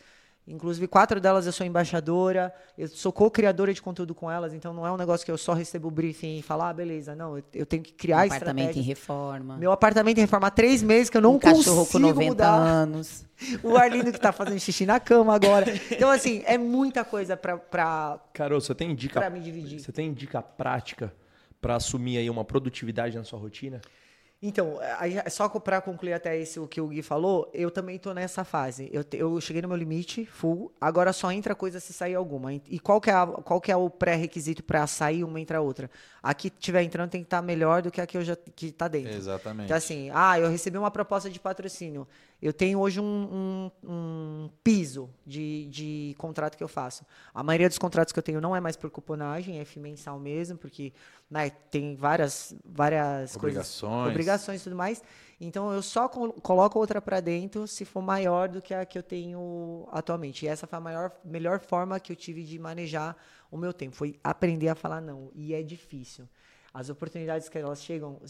Inclusive, 0.50 0.88
quatro 0.88 1.20
delas 1.20 1.46
eu 1.46 1.52
sou 1.52 1.64
embaixadora, 1.64 2.52
eu 2.76 2.88
sou 2.88 3.12
co-criadora 3.12 3.72
de 3.72 3.80
conteúdo 3.80 4.14
com 4.14 4.30
elas, 4.30 4.52
então 4.52 4.74
não 4.74 4.86
é 4.86 4.90
um 4.90 4.96
negócio 4.96 5.24
que 5.24 5.30
eu 5.30 5.38
só 5.38 5.52
recebo 5.52 5.88
o 5.88 5.90
briefing 5.90 6.38
e 6.38 6.42
falar, 6.42 6.70
ah, 6.70 6.72
beleza. 6.72 7.14
Não, 7.14 7.38
eu, 7.38 7.44
eu 7.54 7.66
tenho 7.66 7.82
que 7.82 7.92
criar 7.92 8.24
apartamento 8.24 8.76
em 8.76 8.82
reforma. 8.82 9.56
Meu 9.56 9.70
apartamento 9.70 10.18
em 10.18 10.22
reforma 10.22 10.48
há 10.48 10.50
três 10.50 10.82
meses 10.82 11.08
que 11.08 11.16
eu 11.16 11.20
não 11.20 11.36
um 11.36 11.38
cachorro 11.38 11.86
com 11.86 11.92
consigo 11.92 12.08
90 12.08 12.28
mudar. 12.28 12.54
anos. 12.54 13.24
O 13.62 13.74
Arlindo 13.74 14.12
que 14.12 14.20
tá 14.20 14.32
fazendo 14.32 14.60
xixi 14.60 14.84
na 14.84 15.00
cama 15.00 15.34
agora. 15.34 15.64
Então, 15.90 16.10
assim, 16.10 16.42
é 16.44 16.58
muita 16.58 17.06
coisa 17.06 17.38
pra, 17.38 17.56
pra, 17.56 18.20
Carol, 18.34 18.60
você 18.60 18.74
tem 18.74 18.94
dica, 18.94 19.18
pra 19.18 19.30
me 19.30 19.40
dividir. 19.40 19.80
você 19.80 19.90
tem 19.90 20.12
dica 20.12 20.42
prática 20.42 21.10
para 21.58 21.76
assumir 21.76 22.18
aí 22.18 22.28
uma 22.28 22.44
produtividade 22.44 23.16
na 23.16 23.24
sua 23.24 23.38
rotina? 23.38 23.80
Então, 24.42 24.78
só 25.28 25.48
para 25.50 25.82
concluir 25.82 26.14
até 26.14 26.38
esse 26.38 26.58
o 26.58 26.66
que 26.66 26.80
o 26.80 26.86
Gui 26.88 27.02
falou, 27.02 27.50
eu 27.52 27.70
também 27.70 27.98
tô 27.98 28.14
nessa 28.14 28.42
fase. 28.42 28.88
Eu, 28.90 29.04
eu 29.12 29.38
cheguei 29.38 29.60
no 29.60 29.68
meu 29.68 29.76
limite, 29.76 30.24
full, 30.24 30.72
agora 30.80 31.12
só 31.12 31.30
entra 31.30 31.54
coisa 31.54 31.78
se 31.78 31.92
sair 31.92 32.14
alguma. 32.14 32.54
E 32.54 32.78
qual 32.80 33.02
que 33.02 33.10
é, 33.10 33.12
a- 33.12 33.26
qual 33.26 33.60
que 33.60 33.70
é 33.70 33.76
o 33.76 33.90
pré-requisito 33.90 34.64
para 34.64 34.86
sair 34.86 35.24
uma 35.24 35.38
entra 35.38 35.60
outra? 35.60 35.90
A 36.22 36.32
que 36.32 36.48
tiver 36.48 36.82
entrando 36.82 37.10
tem 37.10 37.20
que 37.20 37.26
estar 37.26 37.42
melhor 37.42 37.82
do 37.82 37.90
que 37.90 38.00
a 38.00 38.06
que 38.06 38.16
eu 38.16 38.24
já 38.24 38.34
que 38.34 38.72
tá 38.72 38.88
dentro. 38.88 39.14
Exatamente. 39.14 39.66
Então, 39.66 39.76
assim, 39.76 40.10
ah, 40.14 40.38
eu 40.38 40.48
recebi 40.50 40.78
uma 40.78 40.90
proposta 40.90 41.28
de 41.28 41.38
patrocínio. 41.38 42.08
Eu 42.42 42.52
tenho 42.52 42.78
hoje 42.78 43.00
um, 43.00 43.70
um, 43.84 43.90
um 43.90 44.50
piso 44.64 45.10
de, 45.26 45.66
de 45.66 46.14
contrato 46.18 46.56
que 46.56 46.62
eu 46.64 46.68
faço. 46.68 47.04
A 47.34 47.42
maioria 47.42 47.68
dos 47.68 47.78
contratos 47.78 48.12
que 48.12 48.18
eu 48.18 48.22
tenho 48.22 48.40
não 48.40 48.54
é 48.56 48.60
mais 48.60 48.76
por 48.76 48.90
cuponagem, 48.90 49.58
é 49.60 49.66
mensal 49.78 50.18
mesmo, 50.18 50.56
porque 50.58 50.92
né, 51.30 51.50
tem 51.50 51.94
várias, 51.94 52.54
várias 52.64 53.36
Obrigações. 53.36 53.92
coisas, 53.92 54.10
obrigações 54.10 54.60
e 54.60 54.64
tudo 54.64 54.76
mais. 54.76 55.02
Então 55.40 55.72
eu 55.72 55.82
só 55.82 56.08
col- 56.08 56.32
coloco 56.34 56.78
outra 56.78 57.00
para 57.00 57.20
dentro 57.20 57.66
se 57.66 57.84
for 57.84 58.02
maior 58.02 58.48
do 58.48 58.60
que 58.60 58.74
a 58.74 58.84
que 58.84 58.98
eu 58.98 59.02
tenho 59.02 59.86
atualmente. 59.90 60.44
E 60.44 60.48
essa 60.48 60.66
foi 60.66 60.76
a 60.78 60.80
maior, 60.80 61.12
melhor 61.24 61.60
forma 61.60 61.98
que 62.00 62.12
eu 62.12 62.16
tive 62.16 62.42
de 62.42 62.58
manejar 62.58 63.16
o 63.50 63.56
meu 63.56 63.72
tempo, 63.72 63.96
foi 63.96 64.18
aprender 64.22 64.68
a 64.68 64.74
falar 64.74 65.00
não. 65.00 65.30
E 65.34 65.54
é 65.54 65.62
difícil. 65.62 66.28
As 66.72 66.88
oportunidades 66.88 67.48
que 67.48 67.58
elas 67.58 67.82
chegam, 67.82 68.20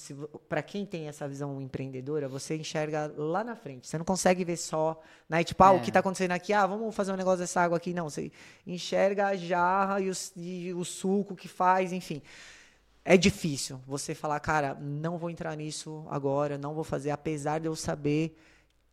para 0.48 0.62
quem 0.62 0.86
tem 0.86 1.08
essa 1.08 1.28
visão 1.28 1.60
empreendedora, 1.60 2.26
você 2.26 2.56
enxerga 2.56 3.12
lá 3.14 3.44
na 3.44 3.54
frente. 3.54 3.86
Você 3.86 3.98
não 3.98 4.04
consegue 4.04 4.44
ver 4.44 4.56
só, 4.56 4.98
né? 5.28 5.44
Tipo, 5.44 5.62
ah, 5.62 5.74
É. 5.74 5.76
o 5.76 5.80
que 5.82 5.90
está 5.90 6.00
acontecendo 6.00 6.32
aqui? 6.32 6.54
Ah, 6.54 6.66
vamos 6.66 6.94
fazer 6.94 7.12
um 7.12 7.16
negócio 7.16 7.40
dessa 7.40 7.60
água 7.60 7.76
aqui. 7.76 7.92
Não, 7.92 8.08
você 8.08 8.32
enxerga 8.66 9.26
a 9.26 9.36
jarra 9.36 10.00
e 10.00 10.08
o, 10.08 10.14
e 10.36 10.72
o 10.72 10.84
suco 10.86 11.36
que 11.36 11.48
faz, 11.48 11.92
enfim. 11.92 12.22
É 13.04 13.14
difícil 13.16 13.78
você 13.86 14.14
falar, 14.14 14.40
cara, 14.40 14.74
não 14.80 15.18
vou 15.18 15.28
entrar 15.28 15.54
nisso 15.54 16.06
agora, 16.08 16.56
não 16.56 16.74
vou 16.74 16.84
fazer, 16.84 17.10
apesar 17.10 17.60
de 17.60 17.66
eu 17.66 17.76
saber 17.76 18.38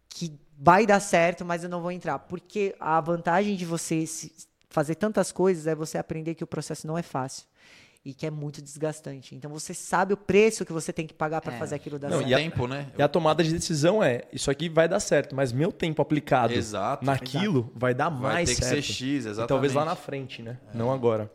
que 0.09 0.37
vai 0.57 0.85
dar 0.85 0.99
certo, 0.99 1.45
mas 1.45 1.63
eu 1.63 1.69
não 1.69 1.81
vou 1.81 1.91
entrar. 1.91 2.19
Porque 2.19 2.75
a 2.81 2.99
vantagem 2.99 3.55
de 3.55 3.65
você 3.65 4.03
fazer 4.69 4.95
tantas 4.95 5.31
coisas 5.31 5.67
é 5.67 5.75
você 5.75 5.97
aprender 5.97 6.35
que 6.35 6.43
o 6.43 6.47
processo 6.47 6.85
não 6.85 6.97
é 6.97 7.01
fácil 7.01 7.45
e 8.09 8.13
que 8.13 8.25
é 8.25 8.31
muito 8.31 8.61
desgastante. 8.61 9.35
Então 9.35 9.51
você 9.51 9.73
sabe 9.73 10.13
o 10.13 10.17
preço 10.17 10.63
que 10.65 10.71
você 10.71 10.93
tem 10.93 11.05
que 11.05 11.13
pagar 11.13 11.41
para 11.41 11.55
É. 11.55 11.59
fazer 11.59 11.75
aquilo 11.75 11.99
dar 11.99 12.09
Não, 12.09 12.19
certo. 12.19 12.29
e 12.29 12.33
a- 12.33 12.37
tempo, 12.37 12.65
né? 12.65 12.89
E 12.97 13.01
a 13.01 13.07
tomada 13.09 13.43
de 13.43 13.51
decisão 13.51 14.01
é, 14.01 14.21
isso 14.31 14.49
aqui 14.49 14.69
vai 14.69 14.87
dar 14.87 14.99
certo, 15.01 15.35
mas 15.35 15.51
meu 15.51 15.71
tempo 15.73 16.01
aplicado 16.01 16.53
Exato. 16.53 17.03
naquilo 17.05 17.69
vai 17.75 17.93
dar 17.93 18.09
Vai 18.09 18.33
mais 18.33 18.49
ter 18.49 18.55
que 18.55 18.61
certo. 18.63 18.75
ser 18.85 18.93
X, 18.93 19.01
E 19.25 19.29
exatamente. 19.29 19.49
talvez 19.49 19.73
lá 19.73 19.83
na 19.83 19.95
frente, 19.95 20.41
né? 20.41 20.57
Não 20.73 20.89
agora. 20.91 21.29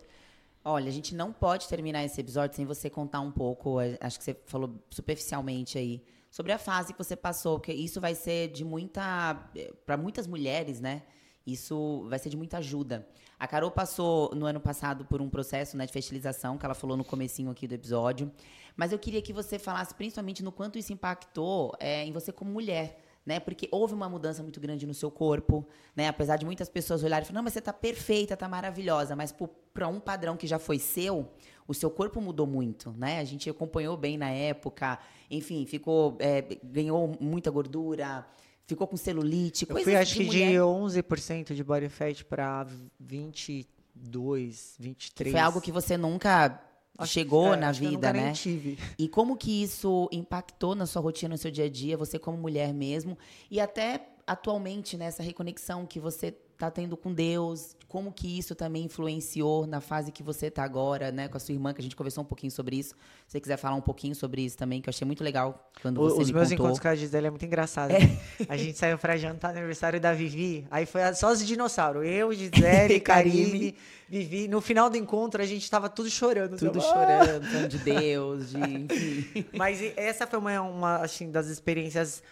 Olha, 0.64 0.88
a 0.88 0.92
gente 0.92 1.14
não 1.14 1.32
pode 1.32 1.68
terminar 1.68 2.04
esse 2.04 2.20
episódio 2.20 2.56
sem 2.56 2.64
você 2.64 2.88
contar 2.88 3.20
um 3.20 3.30
pouco, 3.32 3.80
eh, 3.80 3.98
acho 4.00 4.16
que 4.18 4.24
você 4.24 4.36
falou 4.46 4.74
superficialmente 4.90 5.76
aí, 5.76 6.02
sobre 6.30 6.52
a 6.52 6.58
fase 6.58 6.92
que 6.94 6.98
você 6.98 7.14
passou, 7.14 7.58
porque 7.58 7.72
isso 7.72 8.00
vai 8.00 8.14
ser 8.14 8.48
de 8.48 8.64
muita. 8.64 9.36
para 9.84 9.96
muitas 9.98 10.26
mulheres, 10.26 10.80
né? 10.80 11.02
Isso 11.46 12.06
vai 12.08 12.18
ser 12.18 12.28
de 12.28 12.36
muita 12.36 12.58
ajuda. 12.58 13.06
A 13.38 13.46
Carol 13.48 13.70
passou 13.70 14.32
no 14.34 14.46
ano 14.46 14.60
passado 14.60 15.04
por 15.04 15.20
um 15.20 15.28
processo 15.28 15.76
né, 15.76 15.84
de 15.84 15.92
fertilização, 15.92 16.56
que 16.56 16.64
ela 16.64 16.74
falou 16.74 16.96
no 16.96 17.04
comecinho 17.04 17.50
aqui 17.50 17.66
do 17.66 17.74
episódio. 17.74 18.30
Mas 18.76 18.92
eu 18.92 18.98
queria 18.98 19.20
que 19.20 19.32
você 19.32 19.58
falasse 19.58 19.94
principalmente 19.94 20.42
no 20.42 20.52
quanto 20.52 20.78
isso 20.78 20.92
impactou 20.92 21.74
eh, 21.80 22.04
em 22.04 22.12
você 22.12 22.30
como 22.30 22.52
mulher. 22.52 23.00
Né? 23.24 23.38
Porque 23.38 23.68
houve 23.70 23.94
uma 23.94 24.08
mudança 24.08 24.42
muito 24.42 24.60
grande 24.60 24.84
no 24.86 24.94
seu 24.94 25.08
corpo, 25.08 25.64
né? 25.94 26.08
Apesar 26.08 26.36
de 26.36 26.44
muitas 26.44 26.68
pessoas 26.68 27.04
olharem 27.04 27.22
e 27.22 27.26
falarem, 27.26 27.36
não, 27.36 27.44
mas 27.44 27.52
você 27.52 27.60
tá 27.60 27.72
perfeita, 27.72 28.36
tá 28.36 28.48
maravilhosa, 28.48 29.14
mas 29.14 29.32
para 29.72 29.86
um 29.86 30.00
padrão 30.00 30.36
que 30.36 30.44
já 30.44 30.58
foi 30.58 30.80
seu, 30.80 31.30
o 31.68 31.72
seu 31.72 31.88
corpo 31.88 32.20
mudou 32.20 32.48
muito, 32.48 32.90
né? 32.98 33.20
A 33.20 33.24
gente 33.24 33.48
acompanhou 33.48 33.96
bem 33.96 34.18
na 34.18 34.28
época, 34.28 34.98
enfim, 35.30 35.64
ficou, 35.66 36.16
é, 36.18 36.42
ganhou 36.64 37.16
muita 37.20 37.48
gordura, 37.48 38.26
ficou 38.72 38.86
com 38.86 38.96
celulite, 38.96 39.64
Eu 39.64 39.74
coisas 39.74 39.84
fui 39.84 39.96
acho 39.96 40.14
que 40.14 40.24
de 40.24 40.44
mulher. 40.44 40.60
11% 40.60 41.54
de 41.54 41.62
body 41.64 41.88
fat 41.88 42.24
para 42.24 42.66
22, 42.98 44.74
23. 44.78 45.32
Foi 45.32 45.40
algo 45.40 45.60
que 45.60 45.72
você 45.72 45.96
nunca 45.96 46.60
chegou 47.06 47.54
É, 47.54 47.56
na 47.56 47.68
acho 47.70 47.82
eu 47.82 47.90
vida, 47.90 48.12
né? 48.12 48.32
Tive. 48.32 48.78
E 48.98 49.08
como 49.08 49.36
que 49.36 49.62
isso 49.62 50.08
impactou 50.12 50.74
na 50.74 50.86
sua 50.86 51.02
rotina, 51.02 51.34
no 51.34 51.38
seu 51.38 51.50
dia 51.50 51.64
a 51.64 51.68
dia, 51.68 51.96
você 51.96 52.18
como 52.18 52.36
mulher 52.36 52.72
mesmo, 52.72 53.18
e 53.50 53.60
até 53.60 54.08
atualmente 54.26 54.96
nessa 54.96 55.22
reconexão 55.22 55.86
que 55.86 55.98
você 55.98 56.30
tá 56.56 56.70
tendo 56.70 56.96
com 56.96 57.12
Deus, 57.12 57.76
como 57.92 58.10
que 58.10 58.38
isso 58.38 58.54
também 58.54 58.84
influenciou 58.86 59.66
na 59.66 59.78
fase 59.78 60.10
que 60.10 60.22
você 60.22 60.50
tá 60.50 60.64
agora, 60.64 61.12
né, 61.12 61.28
com 61.28 61.36
a 61.36 61.40
sua 61.40 61.52
irmã, 61.52 61.74
que 61.74 61.80
a 61.80 61.82
gente 61.82 61.94
conversou 61.94 62.24
um 62.24 62.26
pouquinho 62.26 62.50
sobre 62.50 62.76
isso. 62.76 62.94
Se 63.26 63.32
você 63.32 63.38
quiser 63.40 63.58
falar 63.58 63.76
um 63.76 63.82
pouquinho 63.82 64.14
sobre 64.14 64.40
isso 64.40 64.56
também, 64.56 64.80
que 64.80 64.88
eu 64.88 64.90
achei 64.90 65.04
muito 65.04 65.22
legal 65.22 65.70
quando 65.82 65.98
O- 66.00 66.08
você 66.08 66.22
Os 66.22 66.28
me 66.28 66.32
meus 66.32 66.48
contou. 66.48 66.54
encontros 66.64 66.80
com 66.80 66.88
a 66.88 66.94
Gisele 66.94 67.26
é 67.26 67.30
muito 67.30 67.44
engraçado. 67.44 67.90
né? 67.92 68.18
A 68.48 68.56
gente 68.56 68.78
saiu 68.78 68.96
pra 68.96 69.18
jantar 69.18 69.52
no 69.52 69.58
aniversário 69.58 70.00
da 70.00 70.14
Vivi. 70.14 70.66
Aí 70.70 70.86
foi 70.86 71.02
a- 71.02 71.12
só 71.14 71.30
os 71.30 71.44
dinossauros. 71.46 72.02
Eu, 72.06 72.32
Gisele. 72.32 72.98
Karime, 73.04 73.76
Vivi. 74.08 74.48
No 74.48 74.62
final 74.62 74.88
do 74.88 74.96
encontro, 74.96 75.42
a 75.42 75.46
gente 75.46 75.70
tava 75.70 75.90
tudo 75.90 76.08
chorando. 76.08 76.56
Tudo 76.56 76.80
sabe? 76.80 76.92
chorando, 76.94 77.44
falando 77.52 77.68
de 77.68 77.78
Deus, 77.78 78.50
de 78.52 78.56
enfim. 78.58 79.44
Mas 79.54 79.80
essa 79.96 80.26
foi 80.26 80.38
uma, 80.38 80.62
uma 80.62 80.96
assim, 80.96 81.30
das 81.30 81.48
experiências 81.48 82.22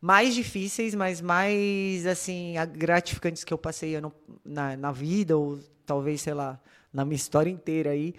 mais 0.00 0.34
difíceis, 0.34 0.94
mas 0.94 1.20
mais 1.20 2.06
assim 2.06 2.54
gratificantes 2.76 3.44
que 3.44 3.52
eu 3.52 3.58
passei 3.58 3.96
na, 4.44 4.76
na 4.76 4.92
vida 4.92 5.36
ou 5.36 5.58
talvez 5.84 6.22
sei 6.22 6.34
lá 6.34 6.60
na 6.92 7.04
minha 7.04 7.16
história 7.16 7.50
inteira 7.50 7.90
aí. 7.90 8.14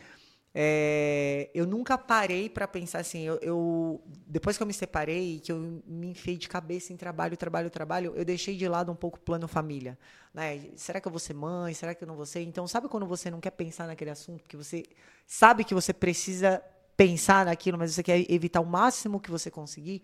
É, 0.54 1.50
eu 1.54 1.66
nunca 1.66 1.98
parei 1.98 2.50
para 2.50 2.68
pensar 2.68 3.00
assim. 3.00 3.22
Eu, 3.24 3.38
eu- 3.42 4.02
depois 4.28 4.58
que 4.58 4.64
eu 4.64 4.68
me 4.68 4.74
separei, 4.74 5.40
que 5.40 5.52
eu 5.52 5.82
me 5.88 6.08
enfiei 6.10 6.38
de 6.38 6.50
cabeça 6.50 6.92
em 6.92 6.98
trabalho, 6.98 7.38
trabalho, 7.38 7.70
trabalho, 7.70 8.14
eu 8.16 8.26
deixei 8.26 8.56
de 8.58 8.68
lado 8.68 8.92
um 8.92 8.96
pouco 8.96 9.18
o 9.18 9.22
plano 9.22 9.48
família. 9.48 9.98
Né? 10.34 10.70
Será 10.76 11.00
que 11.00 11.08
eu 11.08 11.12
vou 11.12 11.20
ser 11.20 11.34
mãe? 11.34 11.74
Será 11.74 11.96
que 11.96 12.04
eu 12.04 12.08
não 12.08 12.16
vou 12.16 12.26
ser? 12.26 12.42
Então, 12.42 12.68
sabe 12.68 12.90
quando 12.90 13.06
você 13.06 13.32
não 13.32 13.40
quer 13.40 13.52
pensar 13.52 13.88
naquele 13.88 14.10
assunto, 14.12 14.42
porque 14.42 14.58
você 14.58 14.84
sabe 15.26 15.64
que 15.64 15.74
você 15.74 15.94
precisa 15.94 16.62
pensar 16.98 17.46
naquilo, 17.46 17.78
mas 17.78 17.94
você 17.94 18.04
quer 18.04 18.30
evitar 18.30 18.60
o 18.60 18.66
máximo 18.66 19.20
que 19.22 19.32
você 19.32 19.50
conseguir? 19.50 20.04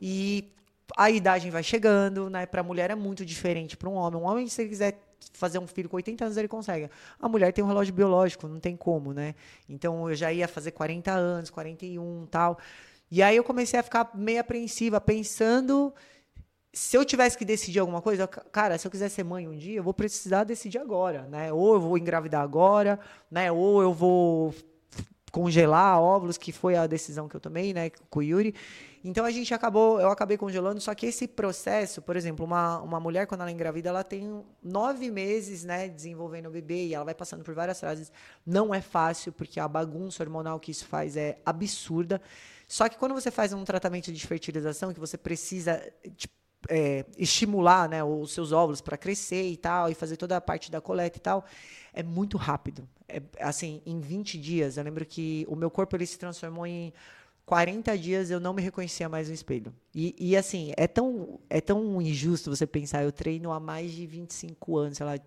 E 0.00 0.52
a 0.96 1.10
idade 1.10 1.50
vai 1.50 1.62
chegando, 1.62 2.28
né? 2.30 2.46
Para 2.46 2.60
a 2.60 2.64
mulher 2.64 2.90
é 2.90 2.94
muito 2.94 3.24
diferente 3.24 3.76
para 3.76 3.88
um 3.88 3.94
homem. 3.94 4.20
Um 4.20 4.24
homem, 4.24 4.48
se 4.48 4.62
ele 4.62 4.70
quiser 4.70 4.98
fazer 5.32 5.58
um 5.58 5.66
filho 5.66 5.88
com 5.88 5.96
80 5.96 6.24
anos, 6.24 6.36
ele 6.36 6.48
consegue. 6.48 6.90
A 7.20 7.28
mulher 7.28 7.52
tem 7.52 7.62
um 7.64 7.66
relógio 7.68 7.92
biológico, 7.94 8.48
não 8.48 8.60
tem 8.60 8.76
como, 8.76 9.12
né? 9.12 9.34
Então 9.68 10.08
eu 10.08 10.14
já 10.14 10.32
ia 10.32 10.48
fazer 10.48 10.72
40 10.72 11.12
anos, 11.12 11.50
41 11.50 12.26
tal. 12.26 12.58
E 13.10 13.22
aí 13.22 13.36
eu 13.36 13.44
comecei 13.44 13.78
a 13.80 13.82
ficar 13.82 14.10
meio 14.14 14.40
apreensiva, 14.40 15.00
pensando 15.00 15.92
se 16.72 16.96
eu 16.96 17.04
tivesse 17.04 17.36
que 17.36 17.44
decidir 17.44 17.78
alguma 17.80 18.02
coisa, 18.02 18.26
ca- 18.28 18.44
cara, 18.52 18.78
se 18.78 18.86
eu 18.86 18.90
quiser 18.90 19.08
ser 19.08 19.24
mãe 19.24 19.48
um 19.48 19.56
dia, 19.56 19.76
eu 19.78 19.82
vou 19.82 19.94
precisar 19.94 20.44
decidir 20.44 20.78
agora, 20.78 21.22
né? 21.28 21.52
Ou 21.52 21.74
eu 21.74 21.80
vou 21.80 21.98
engravidar 21.98 22.42
agora, 22.42 23.00
né? 23.30 23.50
Ou 23.50 23.82
eu 23.82 23.92
vou 23.92 24.54
congelar 25.30 26.00
óvulos, 26.00 26.38
que 26.38 26.52
foi 26.52 26.76
a 26.76 26.86
decisão 26.86 27.28
que 27.28 27.36
eu 27.36 27.40
tomei, 27.40 27.72
né, 27.72 27.90
com 28.10 28.20
o 28.20 28.22
Yuri. 28.22 28.54
Então 29.04 29.24
a 29.24 29.30
gente 29.30 29.54
acabou, 29.54 30.00
eu 30.00 30.10
acabei 30.10 30.36
congelando, 30.36 30.80
só 30.80 30.94
que 30.94 31.06
esse 31.06 31.28
processo, 31.28 32.02
por 32.02 32.16
exemplo, 32.16 32.44
uma, 32.44 32.80
uma 32.80 32.98
mulher 32.98 33.26
quando 33.26 33.42
ela 33.42 33.50
engravida, 33.50 33.88
ela 33.88 34.02
tem 34.02 34.44
nove 34.62 35.10
meses, 35.10 35.64
né, 35.64 35.88
desenvolvendo 35.88 36.46
o 36.46 36.50
bebê 36.50 36.86
e 36.86 36.94
ela 36.94 37.04
vai 37.04 37.14
passando 37.14 37.44
por 37.44 37.54
várias 37.54 37.80
fases. 37.80 38.10
Não 38.44 38.74
é 38.74 38.80
fácil, 38.80 39.32
porque 39.32 39.60
a 39.60 39.68
bagunça 39.68 40.22
hormonal 40.22 40.58
que 40.58 40.70
isso 40.70 40.86
faz 40.86 41.16
é 41.16 41.38
absurda. 41.46 42.20
Só 42.66 42.88
que 42.88 42.98
quando 42.98 43.14
você 43.14 43.30
faz 43.30 43.52
um 43.52 43.64
tratamento 43.64 44.12
de 44.12 44.26
fertilização, 44.26 44.92
que 44.92 45.00
você 45.00 45.16
precisa 45.16 45.80
tipo, 46.16 46.34
é, 46.68 47.04
estimular 47.16 47.88
né, 47.88 48.02
os 48.02 48.32
seus 48.32 48.52
óvulos 48.52 48.80
para 48.80 48.96
crescer 48.96 49.48
e 49.48 49.56
tal, 49.56 49.88
e 49.90 49.94
fazer 49.94 50.16
toda 50.16 50.36
a 50.36 50.40
parte 50.40 50.70
da 50.70 50.80
coleta 50.80 51.18
e 51.18 51.20
tal, 51.20 51.44
é 51.92 52.02
muito 52.02 52.36
rápido. 52.36 52.88
É, 53.08 53.22
assim, 53.40 53.80
em 53.86 54.00
20 54.00 54.38
dias, 54.38 54.76
eu 54.76 54.84
lembro 54.84 55.04
que 55.06 55.46
o 55.48 55.56
meu 55.56 55.70
corpo 55.70 55.96
ele 55.96 56.06
se 56.06 56.18
transformou 56.18 56.66
em 56.66 56.92
40 57.48 57.96
dias 57.96 58.30
eu 58.30 58.38
não 58.38 58.52
me 58.52 58.60
reconhecia 58.60 59.08
mais 59.08 59.28
no 59.28 59.34
espelho. 59.34 59.72
E, 59.94 60.14
e, 60.18 60.36
assim, 60.36 60.72
é 60.76 60.86
tão, 60.86 61.40
é 61.48 61.62
tão 61.62 62.00
injusto 62.02 62.54
você 62.54 62.66
pensar, 62.66 63.02
eu 63.02 63.10
treino 63.10 63.50
há 63.50 63.58
mais 63.58 63.90
de 63.90 64.06
25 64.06 64.76
anos, 64.76 64.98
sei 64.98 65.06
lá. 65.06 65.18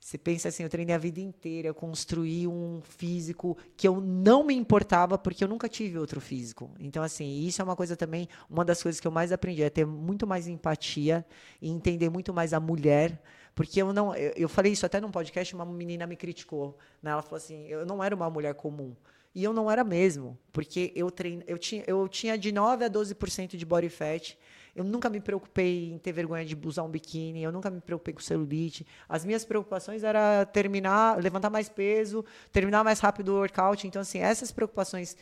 Você 0.00 0.16
pensa 0.16 0.48
assim, 0.48 0.62
eu 0.62 0.68
treinei 0.68 0.94
a 0.94 0.98
vida 0.98 1.20
inteira, 1.20 1.66
eu 1.66 1.74
construí 1.74 2.46
um 2.46 2.80
físico 2.84 3.58
que 3.76 3.86
eu 3.88 4.00
não 4.00 4.44
me 4.44 4.54
importava 4.54 5.18
porque 5.18 5.42
eu 5.42 5.48
nunca 5.48 5.68
tive 5.68 5.98
outro 5.98 6.20
físico. 6.20 6.70
Então, 6.78 7.02
assim, 7.02 7.40
isso 7.40 7.60
é 7.60 7.64
uma 7.64 7.74
coisa 7.74 7.96
também, 7.96 8.28
uma 8.48 8.64
das 8.64 8.80
coisas 8.80 9.00
que 9.00 9.06
eu 9.06 9.10
mais 9.10 9.32
aprendi, 9.32 9.64
é 9.64 9.68
ter 9.68 9.84
muito 9.84 10.24
mais 10.24 10.46
empatia 10.46 11.26
e 11.60 11.68
entender 11.68 12.08
muito 12.08 12.32
mais 12.32 12.52
a 12.52 12.60
mulher. 12.60 13.20
Porque 13.58 13.82
eu 13.82 13.92
não. 13.92 14.14
Eu, 14.14 14.32
eu 14.36 14.48
falei 14.48 14.70
isso 14.70 14.86
até 14.86 15.00
num 15.00 15.10
podcast, 15.10 15.52
uma 15.52 15.66
menina 15.66 16.06
me 16.06 16.14
criticou. 16.14 16.78
Né? 17.02 17.10
Ela 17.10 17.22
falou 17.22 17.38
assim: 17.38 17.66
eu 17.66 17.84
não 17.84 18.04
era 18.04 18.14
uma 18.14 18.30
mulher 18.30 18.54
comum. 18.54 18.94
E 19.34 19.42
eu 19.42 19.52
não 19.52 19.68
era 19.68 19.82
mesmo, 19.82 20.38
porque 20.52 20.92
eu 20.94 21.10
treino, 21.10 21.42
eu 21.44 21.58
tinha, 21.58 21.82
eu 21.84 22.06
tinha 22.08 22.38
de 22.38 22.52
9 22.52 22.84
a 22.84 22.88
12% 22.88 23.56
de 23.56 23.66
body 23.66 23.88
fat. 23.88 24.38
Eu 24.76 24.84
nunca 24.84 25.10
me 25.10 25.20
preocupei 25.20 25.90
em 25.90 25.98
ter 25.98 26.12
vergonha 26.12 26.44
de 26.44 26.56
usar 26.64 26.84
um 26.84 26.88
biquíni, 26.88 27.42
eu 27.42 27.50
nunca 27.50 27.68
me 27.68 27.80
preocupei 27.80 28.14
com 28.14 28.20
celulite. 28.20 28.86
As 29.08 29.24
minhas 29.24 29.44
preocupações 29.44 30.04
era 30.04 30.46
terminar, 30.46 31.20
levantar 31.20 31.50
mais 31.50 31.68
peso, 31.68 32.24
terminar 32.52 32.84
mais 32.84 33.00
rápido 33.00 33.30
o 33.30 33.38
workout. 33.38 33.88
Então 33.88 34.02
assim, 34.02 34.20
essas 34.20 34.52
preocupações 34.52 35.16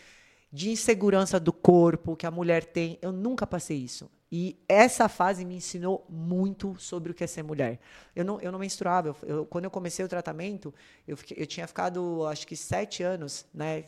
de 0.57 0.71
insegurança 0.71 1.39
do 1.39 1.53
corpo 1.53 2.17
que 2.17 2.27
a 2.27 2.31
mulher 2.31 2.65
tem, 2.65 2.99
eu 3.03 3.13
nunca 3.13 3.47
passei 3.47 3.77
isso. 3.77 4.11
E 4.33 4.59
essa 4.67 5.07
fase 5.07 5.45
me 5.45 5.55
ensinou 5.57 6.07
muito 6.09 6.75
sobre 6.79 7.13
o 7.13 7.15
que 7.15 7.23
é 7.23 7.27
ser 7.27 7.43
mulher. 7.43 7.79
Eu 8.15 8.25
não, 8.25 8.41
eu 8.41 8.51
não 8.51 8.59
menstruava. 8.59 9.09
Eu, 9.09 9.17
eu, 9.29 9.45
quando 9.45 9.67
eu 9.67 9.71
comecei 9.71 10.03
o 10.03 10.09
tratamento, 10.09 10.75
eu, 11.07 11.15
fiquei, 11.15 11.37
eu 11.39 11.47
tinha 11.47 11.67
ficado, 11.67 12.27
acho 12.27 12.47
que, 12.47 12.57
sete 12.57 13.03
anos, 13.03 13.45
né? 13.53 13.85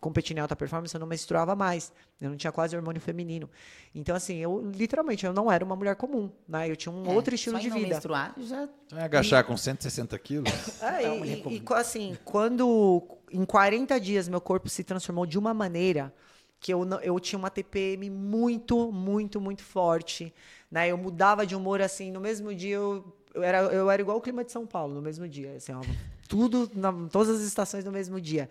Competindo 0.00 0.38
em 0.38 0.40
alta 0.40 0.56
performance, 0.56 0.94
eu 0.94 0.98
não 1.00 1.06
menstruava 1.06 1.54
mais. 1.54 1.92
Eu 2.20 2.30
não 2.30 2.36
tinha 2.36 2.52
quase 2.52 2.76
hormônio 2.76 3.00
feminino. 3.00 3.48
Então, 3.94 4.14
assim, 4.16 4.36
eu 4.38 4.70
literalmente 4.74 5.26
eu 5.26 5.32
não 5.32 5.50
era 5.50 5.64
uma 5.64 5.76
mulher 5.76 5.96
comum, 5.96 6.30
né? 6.48 6.70
Eu 6.70 6.76
tinha 6.76 6.92
um 6.92 7.08
É, 7.08 7.14
outro 7.14 7.34
estilo 7.34 7.58
de 7.58 7.68
não 7.68 7.76
vida. 7.76 7.94
menstruar, 7.94 8.34
já 8.38 8.68
vai 8.90 9.04
agachar 9.04 9.44
com 9.44 9.56
160 9.56 10.18
quilos? 10.18 10.50
É, 10.82 11.00
Então, 11.00 11.16
e- 11.16 11.18
mulher 11.18 11.36
e, 11.36 11.42
comum. 11.42 11.56
e 11.56 11.74
assim, 11.74 12.16
quando 12.24 13.02
em 13.30 13.44
40 13.44 14.00
dias 14.00 14.28
meu 14.28 14.40
corpo 14.40 14.68
se 14.68 14.82
transformou 14.82 15.26
de 15.26 15.38
uma 15.38 15.52
maneira 15.54 16.12
que 16.58 16.72
eu, 16.72 16.86
eu 17.02 17.18
tinha 17.18 17.38
uma 17.38 17.48
TPM 17.50 18.10
muito, 18.10 18.92
muito, 18.92 19.40
muito 19.40 19.62
forte, 19.62 20.32
né? 20.70 20.88
Eu 20.88 20.98
mudava 20.98 21.46
de 21.46 21.54
humor 21.56 21.80
assim, 21.80 22.10
no 22.10 22.20
mesmo 22.20 22.54
dia 22.54 22.76
eu, 22.76 23.04
eu 23.34 23.42
era 23.42 23.58
eu 23.60 23.90
era 23.90 24.02
igual 24.02 24.18
o 24.18 24.20
clima 24.20 24.44
de 24.44 24.52
São 24.52 24.66
Paulo 24.66 24.94
no 24.94 25.00
mesmo 25.02 25.26
dia, 25.28 25.54
assim, 25.56 25.72
ó, 25.72 25.80
tudo 26.28 26.70
na, 26.74 26.92
todas 27.08 27.30
as 27.36 27.40
estações 27.42 27.84
no 27.84 27.92
mesmo 27.92 28.20
dia. 28.20 28.48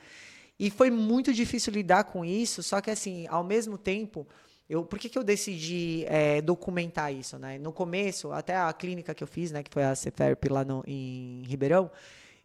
E 0.59 0.69
foi 0.69 0.91
muito 0.91 1.33
difícil 1.33 1.71
lidar 1.71 2.03
com 2.03 2.25
isso, 2.25 2.61
só 2.61 2.81
que 2.81 2.91
assim, 2.91 3.25
ao 3.27 3.43
mesmo 3.43 3.77
tempo, 3.77 4.27
eu, 4.69 4.83
por 4.83 4.99
que, 4.99 5.07
que 5.07 5.17
eu 5.17 5.23
decidi 5.23 6.03
é, 6.07 6.41
documentar 6.41 7.13
isso, 7.13 7.39
né? 7.39 7.57
No 7.57 7.71
começo, 7.71 8.31
até 8.31 8.55
a 8.55 8.71
clínica 8.73 9.15
que 9.15 9.23
eu 9.23 9.27
fiz, 9.27 9.51
né, 9.51 9.63
que 9.63 9.71
foi 9.71 9.83
a 9.83 9.95
C-Therapy 9.95 10.49
lá 10.49 10.65
no, 10.65 10.83
em 10.85 11.43
Ribeirão, 11.47 11.89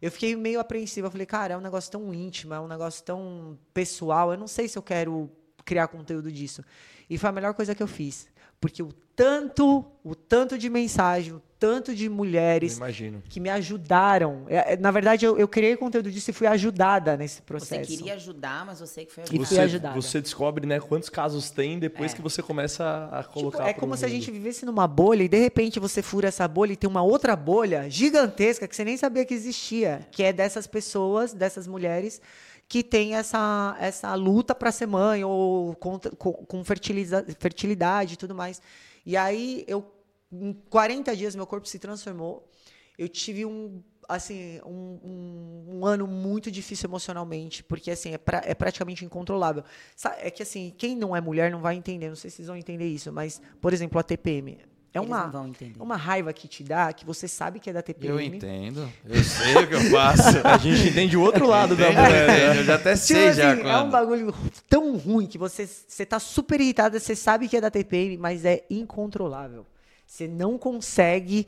eu 0.01 0.11
fiquei 0.11 0.35
meio 0.35 0.59
apreensiva. 0.59 1.07
Eu 1.07 1.11
falei, 1.11 1.25
cara, 1.25 1.53
é 1.53 1.57
um 1.57 1.61
negócio 1.61 1.91
tão 1.91 2.13
íntimo, 2.13 2.53
é 2.53 2.59
um 2.59 2.67
negócio 2.67 3.03
tão 3.03 3.57
pessoal, 3.73 4.31
eu 4.31 4.37
não 4.37 4.47
sei 4.47 4.67
se 4.67 4.77
eu 4.77 4.81
quero 4.81 5.29
criar 5.63 5.87
conteúdo 5.87 6.31
disso. 6.31 6.63
E 7.09 7.17
foi 7.17 7.29
a 7.29 7.33
melhor 7.33 7.53
coisa 7.53 7.75
que 7.75 7.83
eu 7.83 7.87
fiz. 7.87 8.27
Porque 8.59 8.81
o 8.81 8.93
tanto, 9.15 9.85
o 10.03 10.15
tanto 10.15 10.57
de 10.57 10.69
mensagem, 10.69 11.33
o 11.33 11.41
tanto 11.57 11.95
de 11.95 12.09
mulheres 12.09 12.77
imagino. 12.77 13.23
que 13.29 13.39
me 13.39 13.49
ajudaram. 13.49 14.43
É, 14.47 14.73
é, 14.73 14.77
Na 14.77 14.91
verdade, 14.91 15.25
eu, 15.25 15.37
eu 15.37 15.47
criei 15.47 15.75
conteúdo 15.77 16.11
disso 16.11 16.29
e 16.29 16.33
fui 16.33 16.47
ajudada 16.47 17.15
nesse 17.15 17.37
você 17.37 17.41
processo. 17.43 17.87
queria 17.89 18.13
ajudar, 18.15 18.65
mas 18.65 18.79
você 18.79 19.05
que 19.05 19.11
foi 19.13 19.23
E 19.23 19.25
ajudar. 19.25 19.37
fui 19.37 19.45
Você, 19.55 19.61
ajudada. 19.61 20.01
você 20.01 20.21
descobre, 20.21 20.67
né, 20.67 20.79
quantos 20.79 21.09
casos 21.09 21.49
tem 21.49 21.79
depois 21.79 22.11
É. 22.11 22.15
que 22.15 22.21
você 22.21 22.41
começa 22.41 23.09
a 23.11 23.21
Tipo, 23.23 23.33
colocar 23.33 23.67
é 23.69 23.71
pro 23.73 23.79
como 23.79 23.95
se 23.95 24.03
a 24.05 24.07
mundo. 24.07 24.17
gente 24.17 24.31
vivesse 24.31 24.65
numa 24.65 24.87
bolha 24.87 25.23
e 25.23 25.27
de 25.29 25.37
repente 25.39 25.79
você 25.79 26.01
fura 26.01 26.27
essa 26.27 26.47
bolha 26.47 26.73
e 26.73 26.75
tem 26.75 26.89
uma 26.89 27.01
outra 27.03 27.35
bolha 27.35 27.89
gigantesca 27.89 28.67
que 28.67 28.75
você 28.75 28.83
nem 28.83 28.97
sabia 28.97 29.23
que 29.25 29.33
existia, 29.33 30.05
que 30.11 30.23
é 30.23 30.33
dessas 30.33 30.67
pessoas, 30.67 31.33
dessas 31.33 31.67
mulheres 31.67 32.21
que 32.67 32.83
têm 32.83 33.15
essa, 33.15 33.77
essa 33.79 34.13
luta 34.15 34.53
para 34.55 34.71
ser 34.71 34.87
mãe 34.87 35.23
ou 35.23 35.75
contra- 35.75 36.11
com, 36.15 36.33
com 36.33 36.63
fertiliza- 36.65 37.23
fertilidade 37.39 38.15
e 38.15 38.17
tudo 38.17 38.33
mais. 38.35 38.61
E 39.05 39.15
aí 39.15 39.63
eu 39.67 39.85
em 40.41 40.53
40 40.69 41.15
dias 41.15 41.35
meu 41.35 41.47
corpo 41.47 41.67
se 41.67 41.79
transformou. 41.79 42.47
Eu 42.97 43.07
tive 43.09 43.45
um 43.45 43.81
assim 44.07 44.59
um, 44.63 44.99
um, 45.03 45.77
um 45.79 45.85
ano 45.85 46.05
muito 46.05 46.51
difícil 46.51 46.87
emocionalmente 46.87 47.63
porque 47.63 47.89
assim 47.89 48.13
é, 48.13 48.17
pra, 48.19 48.39
é 48.45 48.53
praticamente 48.53 49.03
incontrolável 49.03 49.63
é 50.19 50.29
que 50.29 50.43
assim 50.43 50.71
quem 50.77 50.95
não 50.95 51.15
é 51.15 51.19
mulher 51.19 51.49
não 51.49 51.59
vai 51.59 51.75
entender 51.75 52.07
não 52.09 52.15
sei 52.15 52.29
se 52.29 52.35
vocês 52.37 52.47
vão 52.47 52.55
entender 52.55 52.85
isso 52.87 53.11
mas 53.11 53.41
por 53.59 53.73
exemplo 53.73 53.99
a 53.99 54.03
TPM 54.03 54.59
é 54.93 54.99
Eles 54.99 55.09
uma 55.09 55.23
não 55.23 55.31
vão 55.31 55.47
entender. 55.47 55.81
uma 55.81 55.97
raiva 55.97 56.31
que 56.31 56.47
te 56.47 56.63
dá 56.63 56.93
que 56.93 57.03
você 57.03 57.27
sabe 57.27 57.59
que 57.59 57.67
é 57.67 57.73
da 57.73 57.81
TPM 57.81 58.13
Eu 58.13 58.21
entendo. 58.21 58.87
Eu 59.03 59.23
sei 59.23 59.55
o 59.57 59.67
que 59.67 59.73
eu 59.73 59.81
faço. 59.91 60.37
A 60.47 60.57
gente 60.57 60.87
entende 60.87 61.17
o 61.17 61.21
outro 61.21 61.45
lado 61.47 61.75
da 61.75 61.87
mulher. 61.91 62.27
né? 62.27 62.59
Eu 62.59 62.63
já 62.63 62.75
até 62.75 62.93
Tipo 62.93 63.05
sei 63.07 63.33
já 63.33 63.51
assim, 63.53 63.61
é 63.63 63.65
um 63.77 63.81
quando. 63.81 63.91
bagulho 63.91 64.33
tão 64.69 64.95
ruim 64.97 65.25
que 65.27 65.37
você, 65.37 65.67
você 65.67 66.05
tá 66.05 66.17
super 66.17 66.61
irritada, 66.61 66.97
você 66.97 67.13
sabe 67.13 67.49
que 67.49 67.57
é 67.57 67.61
da 67.61 67.69
TPM, 67.69 68.17
mas 68.17 68.45
é 68.45 68.63
incontrolável. 68.69 69.65
Você 70.05 70.27
não 70.27 70.57
consegue, 70.57 71.47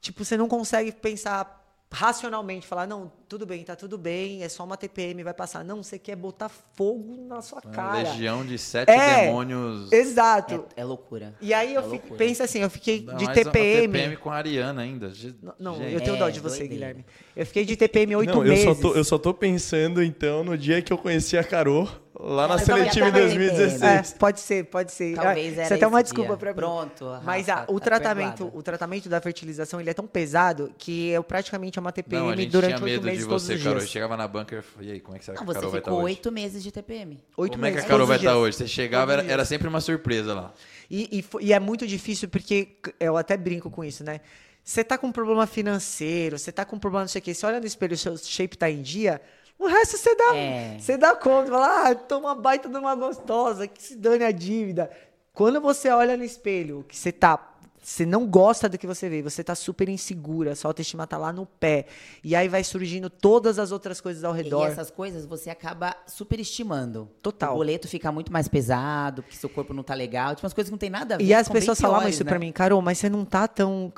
tipo, 0.00 0.24
você 0.24 0.36
não 0.36 0.48
consegue 0.48 0.92
pensar 0.92 1.64
racionalmente, 1.88 2.66
falar, 2.66 2.86
não, 2.86 3.10
tudo 3.28 3.46
bem, 3.46 3.62
tá 3.64 3.74
tudo 3.76 3.96
bem, 3.96 4.42
é 4.42 4.48
só 4.48 4.64
uma 4.64 4.76
TPM, 4.76 5.22
vai 5.22 5.32
passar. 5.32 5.64
Não, 5.64 5.82
você 5.82 5.98
quer 5.98 6.16
botar 6.16 6.48
fogo 6.48 7.16
na 7.28 7.40
sua 7.40 7.60
Uma 7.64 7.72
cara. 7.72 8.10
legião 8.10 8.44
de 8.44 8.58
sete 8.58 8.90
É. 8.90 9.26
demônios. 9.26 9.90
Exato. 9.92 10.66
É, 10.76 10.80
é 10.80 10.84
loucura. 10.84 11.34
E 11.40 11.54
aí 11.54 11.72
eu 11.74 11.82
É 11.82 11.88
fico, 11.88 12.14
pensa 12.16 12.44
assim, 12.44 12.58
eu 12.58 12.68
fiquei 12.68 12.98
Ainda 12.98 13.14
de 13.16 13.26
TPM. 13.32 13.92
TPM 13.92 14.16
com 14.16 14.30
a 14.30 14.34
Ariana 14.34 14.82
ainda. 14.82 15.12
Não, 15.58 15.78
Não, 15.78 15.82
eu 15.84 16.00
tenho 16.00 16.18
dó 16.18 16.28
de 16.28 16.40
você, 16.40 16.58
doideira. 16.58 16.74
Guilherme. 16.92 17.06
Eu 17.34 17.46
fiquei 17.46 17.64
de 17.64 17.76
TPM 17.76 18.16
oito 18.16 18.32
Não, 18.34 18.44
eu 18.44 18.48
meses. 18.50 18.64
só, 18.64 18.74
tô, 18.74 18.94
eu 18.94 19.04
só 19.04 19.16
tô 19.18 19.32
pensando, 19.32 20.02
então, 20.02 20.42
no 20.44 20.58
dia 20.58 20.82
que 20.82 20.92
eu 20.92 20.98
conheci 20.98 21.38
a 21.38 21.44
Carol, 21.44 21.88
lá 22.18 22.48
na 22.48 22.54
tava 22.54 22.64
seletiva 22.64 23.08
em 23.08 23.12
também, 23.12 23.22
2016. 23.28 23.82
É, 24.12 24.18
pode 24.18 24.40
ser, 24.40 24.64
pode 24.64 24.92
ser. 24.92 25.14
Talvez 25.14 25.52
Ah, 25.52 25.56
era 25.56 25.64
Isso 25.64 25.72
é 25.72 25.76
até 25.76 25.86
uma 25.86 26.02
desculpa 26.02 26.28
dia. 26.30 26.36
pra 26.38 26.50
mim. 26.50 26.56
Pronto, 26.56 27.04
Mas 27.22 27.46
Rafa, 27.48 27.62
ah, 27.62 27.72
o 27.72 27.78
tá 27.78 27.84
tratamento, 27.86 28.36
perdoada. 28.38 28.58
o 28.58 28.62
tratamento 28.62 29.08
da 29.08 29.20
fertilização 29.20 29.80
ele 29.80 29.90
é 29.90 29.94
tão 29.94 30.06
pesado 30.06 30.72
que 30.78 31.08
eu 31.10 31.22
praticamente 31.22 31.78
é 31.78 31.80
uma 31.80 31.92
TPM 31.92 32.22
Não, 32.24 32.30
a 32.32 32.36
gente 32.36 32.50
durante 32.50 32.74
tinha 32.76 32.84
oito 32.84 32.92
medo 32.94 33.04
meses 33.06 33.20
de 33.20 33.24
você, 33.28 33.58
Carol. 33.58 33.78
dias. 33.78 33.90
Chegava 33.90 34.16
na 34.16 34.26
bunker 34.28 34.58
e 34.58 34.62
falei, 34.62 34.88
e 34.88 34.92
aí, 34.92 35.00
como 35.00 35.16
é 35.16 35.18
que 35.18 35.24
será 35.24 35.36
Não, 35.38 35.44
que 35.44 35.50
a 35.50 35.52
você 35.52 35.58
Carol 35.58 35.70
vai 35.70 35.80
estar 35.80 35.90
ficou 35.90 36.04
hoje? 36.04 36.14
oito 36.14 36.32
meses 36.32 36.62
de 36.62 36.72
TPM. 36.72 37.24
Oito 37.36 37.52
Como 37.52 37.66
é 37.66 37.68
que 37.68 37.74
meses 37.74 37.84
a 37.84 37.88
Carol 37.92 38.06
vai 38.06 38.16
estar 38.16 38.30
dias. 38.30 38.42
hoje? 38.42 38.56
Você 38.56 38.66
chegava, 38.68 39.12
era, 39.12 39.22
era 39.24 39.44
sempre 39.44 39.68
uma 39.68 39.80
surpresa 39.80 40.34
lá. 40.34 40.52
E, 40.90 41.18
e 41.40 41.44
e 41.46 41.52
é 41.52 41.60
muito 41.60 41.86
difícil 41.86 42.28
porque 42.28 42.76
eu 43.00 43.16
até 43.16 43.36
brinco 43.36 43.70
com 43.70 43.84
isso, 43.84 44.02
né? 44.04 44.20
Você 44.64 44.82
tá 44.82 44.96
com 44.98 45.06
um 45.08 45.12
problema 45.12 45.46
financeiro, 45.46 46.38
você 46.38 46.50
tá 46.50 46.64
com 46.64 46.76
um 46.76 46.78
problema 46.78 47.02
não 47.04 47.08
sei 47.08 47.20
o 47.20 47.22
quê, 47.22 47.32
você 47.34 47.46
olha 47.46 47.60
no 47.60 47.66
espelho, 47.66 47.94
o 47.94 47.96
seu 47.96 48.16
shape 48.16 48.56
tá 48.58 48.68
em 48.70 48.82
dia, 48.82 49.20
o 49.58 49.66
resto 49.66 49.96
você 49.96 50.14
dá, 50.14 50.36
É. 50.36 50.76
você 50.78 50.96
dá 50.96 51.14
conta, 51.14 51.50
fala, 51.50 51.88
ah, 51.90 51.94
tô 51.94 52.18
uma 52.18 52.34
baita 52.34 52.68
de 52.68 52.76
uma 52.76 52.94
gostosa, 52.94 53.66
que 53.66 53.82
se 53.82 53.96
dane 53.96 54.24
a 54.24 54.30
dívida. 54.30 54.90
Quando 55.32 55.60
você 55.60 55.90
olha 55.90 56.16
no 56.16 56.24
espelho, 56.24 56.84
que 56.88 56.96
você 56.96 57.12
tá, 57.12 57.55
você 57.88 58.04
não 58.04 58.26
gosta 58.26 58.68
do 58.68 58.76
que 58.76 58.84
você 58.84 59.08
vê, 59.08 59.22
você 59.22 59.44
tá 59.44 59.54
super 59.54 59.88
insegura, 59.88 60.56
sua 60.56 60.70
autoestima 60.70 61.06
tá 61.06 61.16
lá 61.16 61.32
no 61.32 61.46
pé, 61.46 61.86
e 62.24 62.34
aí 62.34 62.48
vai 62.48 62.64
surgindo 62.64 63.08
todas 63.08 63.60
as 63.60 63.70
outras 63.70 64.00
coisas 64.00 64.24
ao 64.24 64.34
E 64.34 64.42
redor. 64.42 64.66
essas 64.66 64.90
coisas 64.90 65.24
você 65.24 65.50
acaba 65.50 65.94
superestimando. 66.04 67.08
Total. 67.22 67.54
O 67.54 67.58
boleto 67.58 67.86
fica 67.86 68.10
muito 68.10 68.32
mais 68.32 68.48
pesado, 68.48 69.22
porque 69.22 69.36
seu 69.36 69.48
corpo 69.48 69.72
não 69.72 69.84
tá 69.84 69.94
legal. 69.94 70.34
Tipo, 70.34 70.44
umas 70.46 70.52
coisas 70.52 70.68
que 70.68 70.72
não 70.72 70.78
tem 70.78 70.90
nada 70.90 71.14
a 71.14 71.18
ver. 71.18 71.24
E 71.24 71.32
as 71.32 71.48
pessoas 71.48 71.80
falavam 71.80 72.08
isso 72.08 72.24
né? 72.24 72.28
pra 72.28 72.40
mim, 72.40 72.50
Carol, 72.50 72.82
mas 72.82 72.98
você 72.98 73.08
não 73.08 73.24
tá 73.24 73.46
tão. 73.46 73.92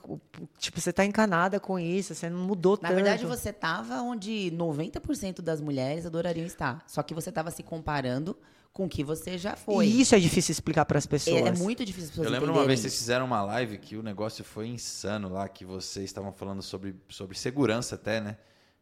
Tipo, 0.58 0.78
você 0.82 0.92
tá 0.92 1.06
encanada 1.06 1.58
com 1.58 1.78
isso, 1.78 2.14
você 2.14 2.28
não 2.28 2.40
mudou 2.40 2.72
Na 2.82 2.88
tanto. 2.90 2.94
verdade, 2.94 3.24
você 3.24 3.54
tava 3.54 4.02
onde 4.02 4.52
90% 4.54 5.40
das 5.40 5.62
mulheres 5.62 6.04
adorariam 6.04 6.44
estar. 6.44 6.84
Só 6.86 7.02
que 7.02 7.14
você 7.14 7.32
tava 7.32 7.50
se 7.50 7.62
comparando 7.62 8.36
com 8.78 8.84
o 8.84 8.88
que 8.88 9.02
você 9.02 9.36
já 9.36 9.56
foi. 9.56 9.86
E 9.88 10.00
isso 10.00 10.14
é 10.14 10.20
difícil 10.20 10.52
explicar 10.52 10.84
pras 10.84 11.04
pessoas. 11.04 11.42
é, 11.42 11.48
é 11.48 11.52
muito 11.52 11.84
difícil 11.84 12.04
as 12.04 12.10
pessoas 12.10 12.26
Eu 12.26 12.32
lembro 12.32 12.52
uma 12.52 12.64
vez 12.64 12.78
que 12.78 12.82
vocês 12.88 12.96
fizeram 12.96 13.26
uma 13.26 13.42
live 13.42 13.76
que 13.76 13.96
o 13.96 14.02
negócio 14.04 14.44
foi 14.44 14.68
insano 14.68 15.28
lá, 15.28 15.48
que 15.48 15.64
vocês 15.64 16.04
estavam 16.06 16.32
falando 16.32 16.62
sobre, 16.62 16.94
sobre 17.08 17.36
segurança 17.36 17.96
até, 17.96 18.20
né? 18.20 18.36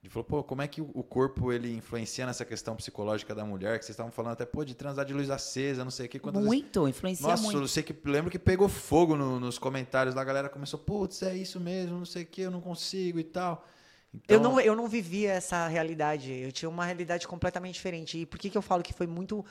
E 0.04 0.08
falou, 0.10 0.24
pô, 0.24 0.44
como 0.44 0.60
é 0.60 0.68
que 0.68 0.80
o 0.82 1.02
corpo 1.02 1.50
ele 1.50 1.74
influencia 1.74 2.26
nessa 2.26 2.44
questão 2.44 2.76
psicológica 2.76 3.34
da 3.34 3.42
mulher? 3.44 3.78
Que 3.78 3.86
vocês 3.86 3.94
estavam 3.94 4.12
falando 4.12 4.32
até, 4.34 4.44
pô, 4.44 4.64
de 4.66 4.74
transar 4.74 5.04
de 5.06 5.14
luz 5.14 5.30
acesa, 5.30 5.82
não 5.82 5.90
sei 5.90 6.04
o 6.06 6.08
que. 6.10 6.18
Quantas 6.18 6.42
vezes- 6.42 6.54
Muito, 6.60 6.86
influencia 6.86 7.26
Nossa, 7.26 7.42
muito. 7.42 7.58
eu 7.58 7.66
sei 7.66 7.82
que 7.82 7.96
lembro 8.04 8.30
que 8.30 8.38
pegou 8.38 8.68
fogo 8.68 9.16
no- 9.16 9.40
nos 9.40 9.58
comentários 9.58 10.14
lá, 10.14 10.20
a 10.20 10.24
galera 10.24 10.48
começou, 10.50 10.78
putz, 10.78 11.22
é 11.22 11.34
isso 11.34 11.58
mesmo, 11.58 11.96
não 11.98 12.04
sei 12.04 12.22
o 12.22 12.26
que, 12.26 12.42
eu 12.42 12.50
não 12.50 12.60
consigo 12.60 13.18
e 13.18 13.24
tal. 13.24 13.66
Eu, 14.28 14.38
Então, 14.38 14.42
não, 14.52 14.60
eu 14.60 14.76
não 14.76 14.88
vivia 14.88 15.32
essa 15.32 15.66
realidade. 15.66 16.32
Eu 16.32 16.52
tinha 16.52 16.68
uma 16.68 16.84
realidade 16.86 17.26
completamente 17.26 17.74
diferente. 17.74 18.16
E 18.18 18.24
por 18.26 18.38
que, 18.38 18.48
que 18.48 18.56
eu 18.56 18.62
falo 18.62 18.82
que 18.82 18.92
foi 18.92 19.06
muito. 19.06 19.44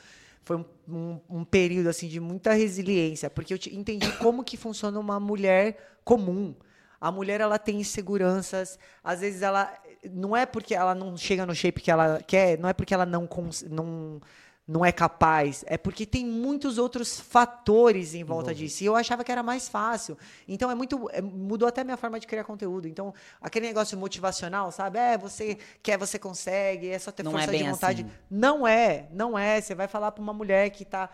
Foi 0.46 0.56
um, 0.56 0.64
um- 0.88 1.20
um 1.40 1.44
período 1.44 1.88
assim 1.88 2.06
de 2.06 2.20
muita 2.20 2.52
resiliência, 2.54 3.28
porque 3.28 3.52
eu 3.52 3.58
te- 3.58 3.74
entendi 3.76 4.10
como 4.18 4.44
que 4.44 4.56
funciona 4.56 4.96
uma 4.98 5.18
mulher 5.18 5.98
comum. 6.04 6.54
A 7.00 7.10
mulher 7.10 7.40
ela 7.40 7.58
tem 7.58 7.80
inseguranças, 7.80 8.78
às 9.02 9.20
vezes 9.20 9.42
ela 9.42 9.70
não 10.08 10.36
é 10.36 10.46
porque 10.46 10.72
ela 10.72 10.94
não 10.94 11.16
chega 11.16 11.44
no 11.44 11.52
shape 11.54 11.80
que 11.82 11.90
ela 11.90 12.22
quer, 12.22 12.56
não 12.60 12.68
é 12.68 12.72
porque 12.72 12.94
ela 12.94 13.04
não 13.04 13.28
não 13.68 14.20
não 14.68 14.84
é 14.84 14.90
capaz, 14.90 15.64
é 15.68 15.78
porque 15.78 16.04
tem 16.04 16.26
muitos 16.26 16.76
outros 16.76 17.20
fatores 17.20 18.14
em 18.14 18.24
volta 18.24 18.52
disso. 18.52 18.82
E 18.82 18.86
eu 18.86 18.96
achava 18.96 19.22
que 19.22 19.30
era 19.30 19.40
mais 19.42 19.68
fácil. 19.68 20.18
Então 20.48 20.68
é 20.68 20.74
muito 20.74 21.08
é, 21.12 21.20
mudou 21.20 21.68
até 21.68 21.82
a 21.82 21.84
minha 21.84 21.96
forma 21.96 22.18
de 22.18 22.26
criar 22.26 22.42
conteúdo. 22.42 22.88
Então, 22.88 23.14
aquele 23.40 23.68
negócio 23.68 23.96
motivacional, 23.96 24.72
sabe? 24.72 24.98
É, 24.98 25.16
você 25.16 25.56
quer, 25.82 25.96
você 25.96 26.18
consegue, 26.18 26.88
é 26.88 26.98
só 26.98 27.12
ter 27.12 27.22
Não 27.22 27.30
força 27.30 27.54
é 27.54 27.58
de 27.58 27.62
vontade. 27.62 28.02
assim. 28.02 28.10
Não 28.28 28.66
é, 28.66 29.06
não 29.12 29.38
é. 29.38 29.60
Você 29.60 29.72
vai 29.72 29.86
falar 29.86 30.10
para 30.10 30.22
uma 30.22 30.32
mulher 30.32 30.68
que 30.70 30.84
tá 30.84 31.10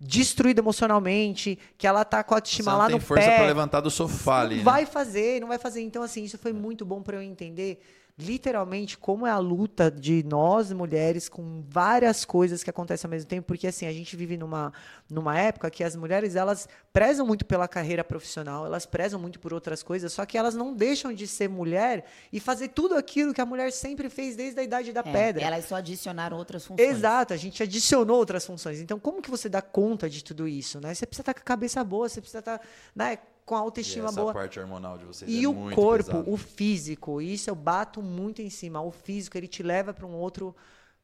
destruída 0.00 0.60
emocionalmente, 0.60 1.58
que 1.76 1.86
ela 1.86 2.04
tá 2.04 2.24
com 2.24 2.34
a 2.34 2.38
autoestima 2.38 2.72
não 2.72 2.78
lá 2.78 2.86
tem 2.86 2.96
no 2.96 3.00
força 3.02 3.26
pé. 3.28 3.36
pra 3.36 3.46
levantar 3.46 3.80
do 3.80 3.90
sofá 3.90 4.40
ali, 4.40 4.56
Não 4.56 4.64
né? 4.64 4.70
vai 4.70 4.86
fazer, 4.86 5.40
não 5.40 5.48
vai 5.48 5.58
fazer. 5.58 5.82
Então, 5.82 6.02
assim, 6.02 6.24
isso 6.24 6.38
foi 6.38 6.52
muito 6.54 6.84
bom 6.84 7.02
para 7.02 7.16
eu 7.16 7.22
entender 7.22 7.80
literalmente 8.16 8.96
como 8.96 9.26
é 9.26 9.30
a 9.30 9.38
luta 9.38 9.90
de 9.90 10.22
nós 10.24 10.72
mulheres 10.72 11.28
com 11.28 11.64
várias 11.68 12.24
coisas 12.24 12.62
que 12.62 12.70
acontecem 12.70 13.08
ao 13.08 13.10
mesmo 13.10 13.28
tempo, 13.28 13.46
porque 13.46 13.66
assim, 13.66 13.86
a 13.86 13.92
gente 13.92 14.16
vive 14.16 14.36
numa, 14.36 14.72
numa 15.10 15.36
época 15.36 15.68
que 15.68 15.82
as 15.82 15.96
mulheres, 15.96 16.36
elas 16.36 16.68
prezam 16.92 17.26
muito 17.26 17.44
pela 17.44 17.66
carreira 17.66 18.04
profissional, 18.04 18.64
elas 18.64 18.86
prezam 18.86 19.18
muito 19.18 19.40
por 19.40 19.52
outras 19.52 19.82
coisas, 19.82 20.12
só 20.12 20.24
que 20.24 20.38
elas 20.38 20.54
não 20.54 20.74
deixam 20.74 21.12
de 21.12 21.26
ser 21.26 21.48
mulher 21.48 22.04
e 22.32 22.38
fazer 22.38 22.68
tudo 22.68 22.94
aquilo 22.94 23.34
que 23.34 23.40
a 23.40 23.46
mulher 23.46 23.72
sempre 23.72 24.08
fez 24.08 24.36
desde 24.36 24.60
a 24.60 24.62
idade 24.62 24.92
da 24.92 25.00
É, 25.00 25.12
pedra. 25.12 25.44
Elas 25.44 25.64
só 25.64 25.76
adicionaram 25.76 26.36
outras 26.36 26.64
funções. 26.64 26.88
Exato, 26.88 27.34
a 27.34 27.36
gente 27.36 27.62
adicionou 27.64 28.18
outras 28.18 28.46
funções. 28.46 28.80
Então, 28.80 29.00
como 29.00 29.20
que 29.20 29.30
você 29.30 29.48
dá 29.48 29.60
conta 29.60 30.08
de 30.08 30.22
tudo 30.22 30.46
isso, 30.46 30.80
né? 30.80 30.94
Você 30.94 31.04
precisa 31.04 31.22
estar 31.22 31.34
com 31.34 31.40
a 31.40 31.44
cabeça 31.44 31.82
boa, 31.82 32.08
você 32.08 32.20
precisa 32.20 32.38
estar 32.38 32.60
né, 32.94 33.18
com 33.44 33.54
a 33.54 33.58
E 33.58 33.60
autoestima 33.60 34.08
essa 34.08 34.20
boa. 34.20 34.32
parte 34.32 34.58
hormonal 34.58 34.96
de 34.98 35.04
vocês 35.04 35.30
E 35.30 35.44
é 35.44 35.48
o 35.48 35.52
muito 35.52 35.74
corpo, 35.76 36.04
pesado. 36.10 36.30
o 36.32 36.36
físico, 36.36 37.20
isso 37.20 37.50
eu 37.50 37.54
bato 37.54 38.02
muito 38.02 38.40
em 38.42 38.50
cima. 38.50 38.80
O 38.82 38.90
físico, 38.90 39.36
ele 39.36 39.48
te 39.48 39.62
leva 39.62 39.92
para 39.92 40.06
um 40.06 40.14
outro 40.14 40.54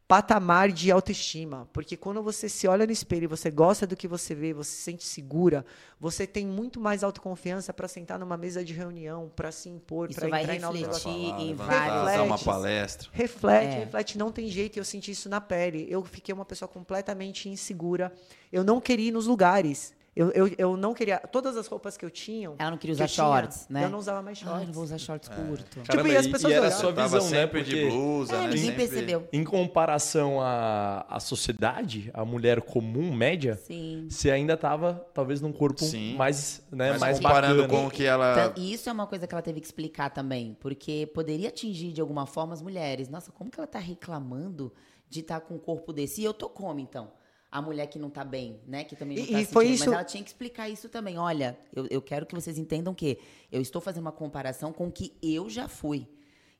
patamar 0.09 0.73
de 0.73 0.91
autoestima, 0.91 1.69
porque 1.73 1.97
quando 1.97 2.21
você 2.21 2.49
se 2.49 2.67
olha 2.67 2.85
no 2.85 2.91
espelho 2.91 3.25
e 3.25 3.27
você 3.29 3.49
gosta 3.49 3.87
do 3.87 3.95
que 3.97 4.09
você 4.09 4.35
vê, 4.35 4.53
você 4.53 4.73
se 4.73 4.83
sente 4.83 5.05
segura, 5.05 5.65
você 6.01 6.27
tem 6.27 6.45
muito 6.45 6.81
mais 6.81 7.05
autoconfiança 7.05 7.73
para 7.73 7.87
sentar 7.87 8.19
numa 8.19 8.37
mesa 8.37 8.65
de 8.65 8.73
reunião, 8.73 9.31
para 9.37 9.53
se 9.53 9.69
impor, 9.69 10.13
para 10.13 10.27
entrar 10.27 10.57
em 10.57 10.59
novos 10.59 10.81
refletir 10.81 11.11
em 11.13 11.49
levantar, 11.51 11.67
vários- 11.89 12.05
dar 12.17 12.23
uma 12.25 12.35
Reflete. 12.37 12.45
palestra. 12.45 13.09
Reflete, 13.13 13.75
É. 13.77 13.79
reflete, 13.85 14.19
não 14.19 14.33
tem 14.33 14.49
jeito, 14.49 14.81
eu 14.81 14.85
senti 14.85 15.13
isso 15.13 15.29
na 15.29 15.41
pele. 15.41 15.87
Eu 15.89 16.03
fiquei 16.05 16.35
uma 16.35 16.45
pessoa 16.45 16.69
completamente 16.69 17.49
insegura. 17.49 18.13
Eu 18.51 18.65
não 18.65 18.81
queria 18.81 19.11
ir 19.11 19.13
nos 19.13 19.29
lugares. 19.29 19.95
Eu, 20.21 20.31
eu, 20.33 20.55
eu 20.59 20.77
não 20.77 20.93
queria. 20.93 21.17
Todas 21.19 21.57
as 21.57 21.67
roupas 21.67 21.97
que 21.97 22.05
eu 22.05 22.11
tinha. 22.11 22.53
Ela 22.59 22.73
não 22.73 22.77
queria 22.77 22.95
que 22.95 23.03
usar 23.03 23.09
tinha, 23.09 23.25
shorts, 23.27 23.67
né? 23.71 23.85
Eu 23.85 23.89
não 23.89 23.99
usava 23.99 24.21
mais 24.21 24.39
Ah, 24.43 24.45
shorts. 24.45 24.67
não 24.67 24.75
vou 24.75 24.85
usar 24.85 24.99
shorts 24.99 25.29
curto. 25.31 25.81
Caramba, 25.87 26.09
e 26.11 26.17
as 26.19 26.27
pessoas 26.27 26.53
e 26.53 26.57
era 26.57 26.67
a 26.67 26.69
olhavam. 26.69 26.81
sua 26.85 26.93
Tava 26.93 27.19
visão, 27.21 27.31
né? 27.31 27.37
sempre 27.41 27.63
de 27.63 27.71
Porque 27.71 27.89
blusa, 27.89 28.35
É, 28.35 28.39
né? 28.41 28.45
ninguém 28.49 28.61
Sempre- 28.67 28.77
percebeu. 28.89 29.29
em 29.33 29.45
comparação 29.45 30.39
à, 30.43 31.07
à 31.09 31.19
sociedade, 31.21 32.11
a 32.13 32.23
mulher 32.23 32.61
comum, 32.61 33.11
média, 33.15 33.57
Sim. 33.57 34.09
você 34.11 34.31
ainda 34.31 34.59
tava, 34.59 35.07
talvez, 35.15 35.41
num 35.41 35.53
corpo 35.53 35.83
Sim. 35.85 36.17
mais, 36.17 36.63
né, 36.71 36.91
Mas 36.91 37.01
mais 37.01 37.17
comparando 37.19 37.63
bacana. 37.63 37.81
com 37.81 37.87
o 37.87 37.91
que 37.91 38.05
ela... 38.05 38.33
Então, 38.51 38.63
e 38.63 38.75
isso 38.75 38.91
é 38.91 38.93
uma 38.93 39.07
coisa 39.07 39.27
que 39.27 39.35
ela 39.35 39.41
teve 39.43 39.59
que 39.61 39.67
explicar 39.67 40.11
também, 40.11 40.55
porque 40.61 41.07
poderia 41.15 41.49
atingir 41.49 41.93
de 41.93 42.01
alguma 42.03 42.27
forma 42.27 42.53
as 42.53 42.61
mulheres. 42.61 43.09
Nossa, 43.09 43.33
como 43.33 43.51
que 43.51 43.59
ela 43.59 43.67
tá 43.67 43.79
reclamando 43.79 44.71
de 45.09 45.21
estar 45.21 45.41
com 45.41 45.55
um 45.55 45.59
corpo 45.59 45.95
desse? 45.95 46.21
E 46.21 46.25
eu 46.25 46.35
tô 46.35 46.49
como, 46.51 46.79
então? 46.79 47.11
A 47.53 47.61
mulher 47.61 47.87
que 47.89 47.99
não 47.99 48.09
tá 48.11 48.23
bem, 48.25 48.61
né? 48.67 48.85
Que 48.85 48.95
também 48.95 49.17
não 49.19 49.25
E- 49.25 49.33
tá 49.33 49.41
e 49.41 49.45
foi 49.47 49.65
sentindo. 49.67 49.75
isso- 49.75 49.85
Mas 49.87 49.95
ela 49.95 50.05
tinha 50.05 50.23
que 50.23 50.31
explicar 50.31 50.69
isso 50.69 50.89
também. 50.89 51.19
Olha, 51.19 51.59
eu, 51.75 51.87
eu 51.91 52.01
quero 52.01 52.25
que 52.25 52.35
vocês 52.35 52.57
entendam 52.59 52.95
que 52.95 53.19
eu 53.51 53.61
estou 53.61 53.81
fazendo 53.81 54.03
uma 54.03 54.13
comparação 54.13 54.73
com 54.73 54.87
o 54.87 54.93
que 54.93 55.13
eu 55.23 55.51
já 55.51 55.67
fui. 55.67 56.07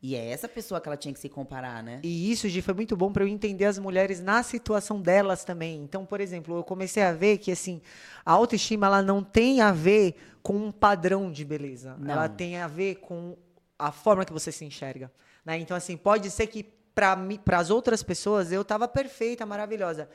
E 0.03 0.17
é 0.17 0.31
essa 0.31 0.49
pessoa 0.49 0.81
que 0.81 0.89
ela 0.89 0.97
tinha 0.97 1.13
que 1.13 1.21
se 1.21 1.29
comparar, 1.29 1.83
né? 1.85 2.01
E 2.03 2.33
isso, 2.33 2.49
Gi, 2.49 2.63
foi 2.63 2.73
muito 2.73 2.97
bom 2.97 3.13
para 3.13 3.23
eu 3.23 3.29
entender 3.29 3.67
as 3.67 3.79
mulheres 3.79 4.19
na 4.21 4.43
situação 4.43 5.01
delas 5.01 5.45
também. 5.45 5.83
Então, 5.83 6.07
por 6.07 6.21
exemplo, 6.23 6.57
eu 6.57 6.65
comecei 6.65 7.03
a 7.03 7.13
ver 7.13 7.37
que 7.39 7.53
assim, 7.53 7.83
a 8.25 8.33
autoestima 8.33 8.87
ela 8.87 9.03
não 9.03 9.23
tem 9.23 9.61
a 9.61 9.73
ver 9.73 10.15
com 10.43 10.57
um 10.57 10.73
padrão 10.73 11.31
de 11.31 11.45
beleza. 11.45 11.97
Não. 11.99 12.13
Ela 12.15 12.29
tem 12.31 12.57
a 12.57 12.67
ver 12.67 12.97
com 12.97 13.37
a 13.79 13.93
forma 13.93 14.25
que 14.25 14.33
você 14.33 14.51
se 14.51 14.65
enxerga. 14.65 15.13
né? 15.45 15.59
Então, 15.59 15.77
assim, 15.77 15.97
pode 15.99 16.31
ser 16.31 16.47
que 16.49 16.63
para 16.95 17.59
as 17.59 17.71
outras 17.71 18.03
pessoas 18.03 18.51
eu 18.53 18.63
estava 18.63 18.89
perfeita, 18.89 19.45
maravilhosa. 19.47 20.09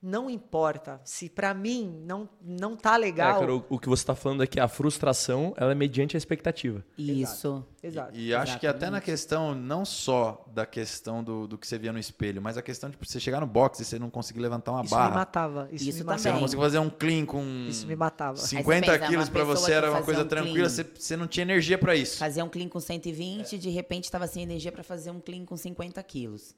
Não 0.00 0.30
importa. 0.30 1.00
Se 1.04 1.28
para 1.28 1.52
mim 1.52 2.02
não, 2.06 2.28
não 2.40 2.76
tá 2.76 2.94
É, 2.94 2.98
legal. 2.98 3.40
cara, 3.40 3.52
o, 3.54 3.64
o 3.68 3.78
que 3.80 3.88
você 3.88 4.02
está 4.02 4.14
falando 4.14 4.44
é 4.44 4.46
que 4.46 4.60
a 4.60 4.68
frustração 4.68 5.52
ela 5.56 5.72
é 5.72 5.74
mediante 5.74 6.16
a 6.16 6.18
expectativa. 6.18 6.84
Isso. 6.96 7.64
Exato. 7.82 8.16
E 8.16 8.32
acho 8.32 8.58
que 8.60 8.66
até 8.66 8.86
na 8.90 8.98
Exatamente. 8.98 9.04
questão, 9.04 9.54
não 9.56 9.84
só 9.84 10.44
da 10.54 10.64
questão 10.64 11.22
do, 11.24 11.48
do 11.48 11.58
que 11.58 11.66
você 11.66 11.78
via 11.78 11.92
no 11.92 11.98
espelho, 11.98 12.40
mas 12.40 12.56
a 12.56 12.62
questão 12.62 12.88
de 12.90 12.96
você 12.96 13.18
chegar 13.18 13.40
no 13.40 13.46
box 13.46 13.80
e 13.80 13.84
você 13.84 13.98
não 13.98 14.08
conseguir 14.08 14.38
levantar 14.40 14.70
uma 14.72 14.82
Isso 14.84 14.94
me 14.94 15.00
barra. 15.00 15.14
matava. 15.14 15.68
Isso, 15.72 15.88
Isso 15.88 15.98
me 15.98 16.04
também. 16.04 16.18
Você 16.18 16.28
não 16.28 16.34
matava. 16.34 16.40
conseguiu 16.44 16.64
fazer 16.64 16.78
um 16.78 16.90
clean 16.90 17.26
com 17.26 17.66
Isso 17.68 17.86
me 17.86 17.96
matava. 17.96 18.36
50 18.36 18.86
pensa, 18.86 18.98
uma 19.02 19.08
quilos 19.08 19.28
pra 19.28 19.40
pessoa 19.40 19.56
você 19.56 19.72
era 19.72 19.90
uma 19.90 20.02
coisa 20.02 20.22
um 20.22 20.28
tranquila, 20.28 20.68
você, 20.68 20.84
você 20.84 21.16
não 21.16 21.26
tinha 21.26 21.42
energia 21.42 21.76
pra 21.76 21.96
isso. 21.96 22.18
Fazer 22.18 22.42
um 22.44 22.48
clean 22.48 22.68
com 22.68 22.78
120, 22.78 23.58
de 23.58 23.70
repente 23.70 24.04
estava 24.04 24.28
sem 24.28 24.44
energia 24.44 24.70
para 24.70 24.84
fazer 24.84 25.10
um 25.10 25.18
clean 25.20 25.44
com 25.44 25.56
50 25.56 26.00
quilos. 26.04 26.54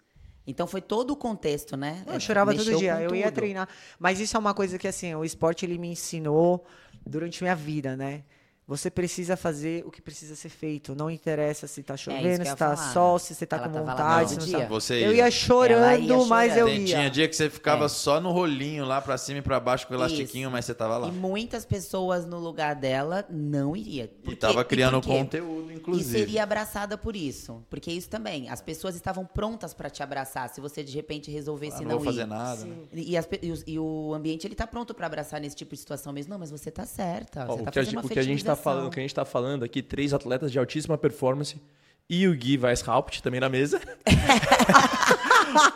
Então 0.50 0.66
foi 0.66 0.80
todo 0.80 1.12
o 1.12 1.16
contexto, 1.16 1.76
né? 1.76 2.04
Eu 2.06 2.18
chorava 2.18 2.50
todo 2.52 2.58
mexeu 2.58 2.78
dia, 2.78 2.96
com 2.96 3.00
eu 3.02 3.14
ia 3.14 3.30
treinar. 3.30 3.68
Mas 3.98 4.18
isso 4.20 4.36
é 4.36 4.40
uma 4.40 4.52
coisa 4.52 4.78
que, 4.78 4.88
assim, 4.88 5.14
o 5.14 5.24
esporte 5.24 5.64
ele 5.64 5.78
me 5.78 5.88
ensinou 5.88 6.66
durante 7.06 7.42
minha 7.42 7.54
vida, 7.54 7.96
né? 7.96 8.24
Você 8.70 8.88
precisa 8.88 9.36
fazer 9.36 9.84
o 9.84 9.90
que 9.90 10.00
precisa 10.00 10.36
ser 10.36 10.48
feito. 10.48 10.94
Não 10.94 11.10
interessa 11.10 11.66
se 11.66 11.82
tá 11.82 11.94
É, 11.94 11.96
chovendo, 11.96 12.28
eu 12.28 12.36
se 12.36 12.42
ia 12.52 12.54
tá 12.56 12.76
falar. 12.76 12.92
sol, 12.92 13.18
se 13.18 13.34
você 13.34 13.44
tá 13.44 13.56
Ela 13.56 13.68
com 13.68 13.80
vontade. 13.80 14.36
não 14.38 14.46
dia. 14.46 14.66
Você 14.68 14.94
Eu 14.94 15.10
ia. 15.10 15.24
ia 15.24 15.30
chorando, 15.32 16.00
ia 16.04 16.24
mas 16.26 16.56
eu 16.56 16.68
ia. 16.68 16.84
Tinha 16.86 17.10
dia 17.10 17.26
que 17.28 17.34
você 17.34 17.50
ficava 17.50 17.86
É. 17.86 17.88
só 17.88 18.20
no 18.20 18.30
rolinho 18.30 18.84
lá 18.84 19.00
pra 19.00 19.18
cima 19.18 19.40
e 19.40 19.42
pra 19.42 19.58
baixo 19.58 19.88
com 19.88 19.94
o 19.94 19.96
elastiquinho, 19.96 20.44
Isso. 20.46 20.52
mas 20.52 20.64
você 20.66 20.72
tava 20.74 20.98
lá. 20.98 21.08
E 21.08 21.10
muitas 21.10 21.64
pessoas 21.66 22.24
no 22.24 22.38
lugar 22.38 22.76
dela 22.76 23.26
não 23.28 23.76
iria. 23.76 24.08
Por 24.22 24.32
E 24.32 24.36
tava 24.36 24.64
criando 24.64 25.00
por 25.00 25.08
quê? 25.08 25.18
conteúdo, 25.18 25.72
E 25.72 25.74
inclusive. 25.74 26.08
seria 26.20 26.44
abraçada 26.44 26.96
por 26.96 27.16
isso. 27.16 27.64
Porque 27.68 27.90
isso 27.90 28.08
também. 28.08 28.48
As 28.48 28.60
pessoas 28.62 28.94
estavam 28.94 29.26
prontas 29.26 29.74
para 29.74 29.90
te 29.90 30.00
abraçar 30.00 30.48
se 30.48 30.60
você 30.60 30.84
de 30.84 30.94
repente 30.94 31.28
resolvesse 31.28 31.78
Ah, 31.78 31.80
não, 31.80 31.88
não 31.90 31.96
vou 31.98 32.04
fazer 32.04 32.22
ir. 32.22 32.26
nada. 32.28 32.64
né? 32.64 32.76
E, 32.92 33.16
as 33.16 33.28
e 33.42 33.50
os- 33.50 33.64
e 33.66 33.78
o 33.80 34.14
ambiente 34.14 34.46
ele 34.46 34.54
tá 34.54 34.64
pronto 34.66 34.94
para 34.94 35.06
abraçar 35.06 35.40
nesse 35.40 35.56
tipo 35.56 35.74
de 35.74 35.80
situação 35.80 36.12
mesmo. 36.12 36.30
Não, 36.30 36.38
mas 36.38 36.52
você 36.52 36.70
tá 36.70 36.86
certa. 36.86 37.46
Ó, 37.48 37.56
Você 37.56 37.62
o, 37.62 37.64
tá 37.64 37.70
que 37.72 37.78
a, 37.78 37.82
fazendo 37.82 37.90
gen- 37.90 37.98
uma 37.98 38.06
o 38.06 38.08
que 38.08 38.18
a 38.18 38.22
gente 38.22 38.44
tá. 38.44 38.59
Falando, 38.60 38.86
o 38.86 38.90
que 38.90 39.00
a 39.00 39.02
gente 39.02 39.14
tá 39.14 39.24
falando 39.24 39.64
aqui, 39.64 39.82
três 39.82 40.14
atletas 40.14 40.52
de 40.52 40.58
altíssima 40.58 40.96
performance 40.96 41.60
e 42.08 42.26
o 42.26 42.34
Gui 42.34 42.58
Weishaupt 42.58 43.22
também 43.22 43.38
na 43.40 43.48
mesa. 43.48 43.80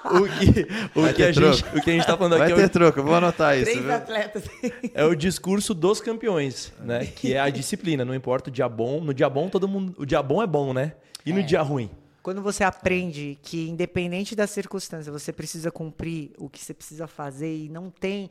o 0.05 0.25
que, 0.29 0.67
o 0.99 1.03
Vai 1.03 1.13
que 1.15 1.23
a 1.23 1.31
gente, 1.31 1.65
o 1.77 1.81
que 1.81 1.91
a 1.91 1.93
gente 1.93 2.07
tá 2.07 2.17
falando 2.17 2.37
Vai 2.39 2.51
aqui 2.51 2.53
é 2.53 2.57
ter 2.57 2.65
o, 2.65 2.71
troco, 2.71 3.03
vou 3.03 3.15
anotar 3.15 3.57
isso. 3.57 3.67
Três 3.67 3.81
viu? 3.81 3.95
atletas. 3.95 4.45
é 4.93 5.05
o 5.05 5.15
discurso 5.15 5.73
dos 5.73 6.01
campeões, 6.01 6.73
né? 6.81 7.07
Que 7.07 7.35
é 7.35 7.41
a 7.41 7.49
disciplina, 7.51 8.05
não 8.05 8.15
importa 8.15 8.51
o 8.51 8.53
dia 8.53 8.69
bom, 8.69 9.01
no 9.01 9.15
dia 9.15 9.29
bom 9.31 9.49
todo 9.49 9.69
mundo, 9.69 9.95
o 9.97 10.05
dia 10.05 10.23
bom 10.23 10.43
é 10.43 10.47
bom, 10.47 10.75
né? 10.75 10.95
E 11.25 11.33
no 11.33 11.43
dia 11.43 11.63
ruim? 11.63 11.89
Quando 12.21 12.43
você 12.43 12.65
aprende 12.65 13.39
que, 13.43 13.69
independente 13.69 14.35
da 14.35 14.47
circunstância, 14.47 15.13
você 15.13 15.33
precisa 15.33 15.71
cumprir 15.71 16.31
o 16.39 16.49
que 16.49 16.59
você 16.59 16.75
precisa 16.75 17.07
fazer 17.07 17.55
e 17.55 17.69
não 17.69 17.91
tem, 17.91 18.31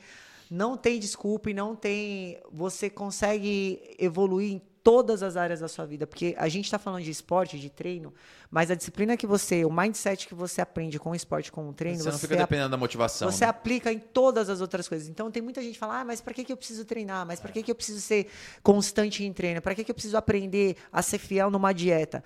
não 0.50 0.78
tem 0.78 1.00
desculpa 1.00 1.50
e 1.50 1.54
não 1.54 1.76
tem. 1.76 2.40
Você 2.52 2.90
consegue 2.90 3.96
evoluir 3.98 4.52
em 4.54 4.62
todas 4.84 5.24
as 5.24 5.38
áreas 5.38 5.62
da 5.62 5.68
sua 5.70 5.86
vida. 5.86 6.06
Porque 6.06 6.36
a 6.38 6.50
gente 6.50 6.66
está 6.66 6.78
falando 6.78 7.02
de 7.04 7.10
esporte, 7.10 7.58
de 7.58 7.70
treino, 7.70 8.14
mas 8.52 8.70
a 8.70 8.76
disciplina 8.76 9.16
que 9.16 9.26
você, 9.26 9.64
o 9.64 9.72
mindset 9.72 10.28
que 10.28 10.36
você 10.36 10.60
aprende 10.60 11.00
com 11.00 11.12
o 11.12 11.16
esporte, 11.16 11.50
com 11.52 11.70
o 11.70 11.74
treino, 11.74 12.00
Você 12.00 12.12
não 12.12 12.18
você 12.18 12.28
fica 12.28 12.44
ap- 12.44 12.50
dependendo 12.50 12.70
da 12.72 12.78
motivação. 12.78 13.32
você 13.32 13.46
né? 13.46 13.50
aplica 13.50 13.92
em 13.94 14.00
todas 14.00 14.50
as 14.50 14.60
outras 14.60 14.88
coisas. 14.90 15.08
Então 15.08 15.32
tem 15.32 15.42
muita 15.42 15.62
gente 15.62 15.74
que 15.76 15.80
fala, 15.80 16.02
ah, 16.02 16.06
mas 16.06 16.20
para 16.20 16.34
que, 16.34 16.44
que 16.44 16.52
eu 16.52 16.58
preciso 16.58 16.84
treinar? 16.84 17.26
Mas 17.26 17.40
para 17.40 17.52
que, 17.54 17.64
que 17.64 17.72
eu 17.72 17.76
preciso 17.76 18.02
ser 18.02 18.28
constante 18.62 19.24
em 19.24 19.32
treino? 19.32 19.62
Para 19.62 19.74
que, 19.74 19.84
que 19.86 19.92
eu 19.92 19.96
preciso 19.96 20.18
aprender 20.18 20.76
a 20.92 21.02
ser 21.02 21.18
fiel 21.18 21.50
numa 21.50 21.72
dieta? 21.74 22.22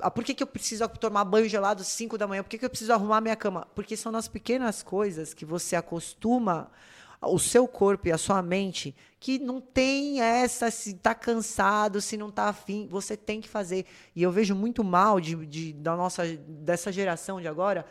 Ah, 0.00 0.10
por 0.10 0.22
que, 0.22 0.32
que 0.34 0.42
eu 0.44 0.46
preciso 0.46 0.86
tomar 0.88 1.24
banho 1.24 1.48
gelado 1.48 1.80
às 1.82 1.88
5 1.88 2.16
da 2.16 2.26
manhã? 2.28 2.42
Por 2.42 2.50
que, 2.50 2.58
que 2.58 2.64
eu 2.64 2.70
preciso 2.70 2.92
arrumar 2.92 3.20
minha 3.20 3.34
cama? 3.34 3.66
Porque 3.74 3.96
são 3.96 4.12
nas 4.12 4.28
pequenas 4.28 4.80
coisas 4.82 5.34
que 5.34 5.44
você 5.44 5.74
acostuma 5.74 6.70
o 7.22 7.38
seu 7.38 7.66
corpo 7.66 8.08
e 8.08 8.12
a 8.12 8.18
sua 8.18 8.42
mente 8.42 8.94
que 9.18 9.38
não 9.38 9.60
tem 9.60 10.20
essa, 10.20 10.70
se 10.70 10.94
tá 10.94 11.14
cansado, 11.14 12.00
se 12.00 12.16
não 12.16 12.30
tá 12.30 12.48
afim, 12.48 12.86
você 12.88 13.16
tem 13.16 13.40
que 13.40 13.48
fazer. 13.48 13.86
E 14.14 14.22
eu 14.22 14.30
vejo 14.30 14.54
muito 14.54 14.84
mal 14.84 15.18
de, 15.20 15.34
de- 15.46 15.72
da 15.72 15.96
nossa, 15.96 16.24
dessa 16.26 16.92
geração 16.92 17.40
de 17.40 17.48
agora. 17.48 17.84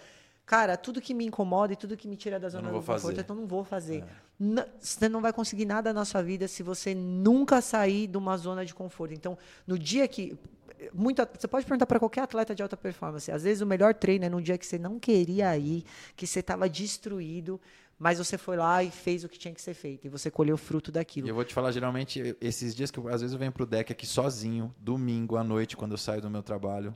Cara, 0.46 0.78
tudo 0.78 1.02
que 1.02 1.14
me 1.14 1.26
incomoda 1.26 1.74
e 1.74 1.76
tudo 1.76 1.98
que 1.98 2.08
me 2.08 2.16
tira 2.16 2.40
da 2.40 2.48
zona 2.48 2.68
do 2.68 2.74
vou 2.74 2.80
conforto, 2.80 3.02
fazer. 3.02 3.20
então 3.22 3.36
não 3.36 3.48
vou 3.48 3.64
fazer. 3.64 4.04
N- 4.40 4.64
Você 4.80 5.10
não 5.10 5.20
vai 5.20 5.34
conseguir 5.34 5.66
nada 5.66 5.92
na 5.92 6.06
sua 6.06 6.22
vida 6.22 6.48
se 6.48 6.62
você 6.62 6.94
nunca 6.94 7.60
sair 7.62 8.06
de 8.08 8.18
uma 8.18 8.38
zona 8.38 8.64
de 8.64 8.74
conforto. 8.74 9.14
Então, 9.14 9.38
no 9.66 9.78
dia 9.80 10.08
que. 10.08 10.38
Muita, 10.94 11.28
você 11.34 11.48
pode 11.48 11.66
perguntar 11.66 11.86
para 11.88 11.98
qualquer 12.00 12.22
atleta 12.22 12.54
de 12.54 12.62
alta 12.62 12.78
performance. 12.78 13.32
Às 13.32 13.42
vezes 13.44 13.62
o 13.62 13.66
melhor 13.66 13.96
treino 13.96 14.26
é 14.26 14.30
num 14.30 14.42
dia 14.42 14.58
que 14.58 14.66
você 14.66 14.78
não 14.78 15.00
queria 15.00 15.58
ir, 15.58 15.84
que 16.16 16.28
você 16.28 16.42
estava 16.42 16.70
destruído, 16.70 17.60
mas 17.98 18.18
você 18.18 18.38
foi 18.38 18.58
lá 18.58 18.84
e 18.84 18.92
fez 18.92 19.24
o 19.24 19.30
que 19.30 19.38
tinha 19.40 19.54
que 19.54 19.62
ser 19.62 19.74
feito. 19.74 20.06
E 20.06 20.10
você 20.10 20.30
colheu 20.30 20.56
o 20.56 20.58
fruto 20.58 20.90
E 20.92 20.94
daquilo. 20.94 21.28
eu 21.28 21.36
vou 21.36 21.44
te 21.46 21.54
falar, 21.54 21.72
geralmente, 21.72 22.36
esses 22.42 22.76
dias 22.76 22.92
que 22.92 23.00
eu- 23.00 23.08
às 23.08 23.22
vezes 23.22 23.34
eu 23.34 23.40
venho 23.40 23.52
pro 23.52 23.66
deck 23.66 23.92
aqui 23.92 24.06
sozinho, 24.06 24.74
domingo 24.80 25.38
à 25.38 25.44
noite, 25.44 25.78
quando 25.78 25.92
eu 25.92 25.98
saio 25.98 26.22
do 26.22 26.30
meu 26.30 26.44
trabalho. 26.44 26.96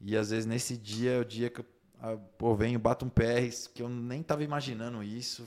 E 0.00 0.16
às 0.16 0.30
vezes 0.30 0.44
nesse 0.46 0.76
dia 0.76 1.12
é 1.12 1.20
o 1.20 1.24
dia 1.24 1.48
que 1.50 1.60
eu 1.60 1.66
ah, 1.98 2.16
pô, 2.36 2.54
venho, 2.54 2.78
bato 2.78 3.06
um 3.06 3.08
PR, 3.08 3.48
que 3.72 3.82
eu 3.82 3.88
nem 3.88 4.22
tava 4.22 4.44
imaginando 4.44 5.02
isso. 5.02 5.46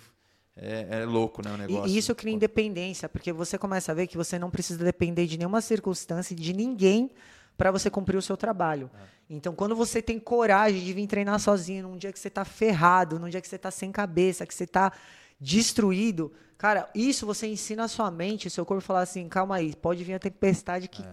É, 0.57 1.01
é 1.01 1.05
louco, 1.05 1.41
né, 1.45 1.53
o 1.53 1.57
negócio. 1.57 1.87
E 1.93 1.95
isso 1.97 2.13
cria 2.15 2.33
independência, 2.33 3.07
porque 3.07 3.31
você 3.31 3.55
começa 3.57 3.91
a 3.91 3.95
ver 3.95 4.07
que 4.07 4.17
você 4.17 4.39
não 4.39 4.49
precisa 4.49 4.83
depender 4.83 5.25
de 5.27 5.37
nenhuma 5.37 5.61
circunstância, 5.61 6.35
de 6.35 6.51
ninguém, 6.51 7.11
para 7.59 7.71
você 7.71 7.89
cumprir 7.89 8.15
o 8.15 8.21
seu 8.21 8.37
trabalho. 8.37 8.89
Então, 9.29 9.53
quando 9.53 9.75
você 9.75 10.01
tem 10.01 10.17
coragem 10.17 10.81
de 10.81 10.93
vir 10.93 11.05
treinar 11.07 11.37
sozinho, 11.41 11.89
num 11.89 11.97
dia 11.97 12.09
que 12.09 12.17
você 12.17 12.29
está 12.29 12.45
ferrado, 12.45 13.19
num 13.19 13.27
dia 13.27 13.41
que 13.41 13.49
você 13.49 13.57
está 13.57 13.69
sem 13.69 13.91
cabeça, 13.91 14.45
que 14.45 14.55
você 14.55 14.63
está 14.63 14.93
destruído, 15.37 16.31
cara, 16.57 16.89
isso 16.95 17.25
você 17.25 17.47
ensina 17.47 17.83
a 17.83 17.87
sua 17.89 18.09
mente, 18.09 18.47
o 18.47 18.49
seu 18.49 18.65
corpo 18.65 18.81
falar 18.81 19.01
assim, 19.01 19.27
calma 19.27 19.57
aí, 19.57 19.75
pode 19.75 20.05
vir 20.05 20.13
a 20.13 20.19
tempestade 20.19 20.87
que 20.87 21.03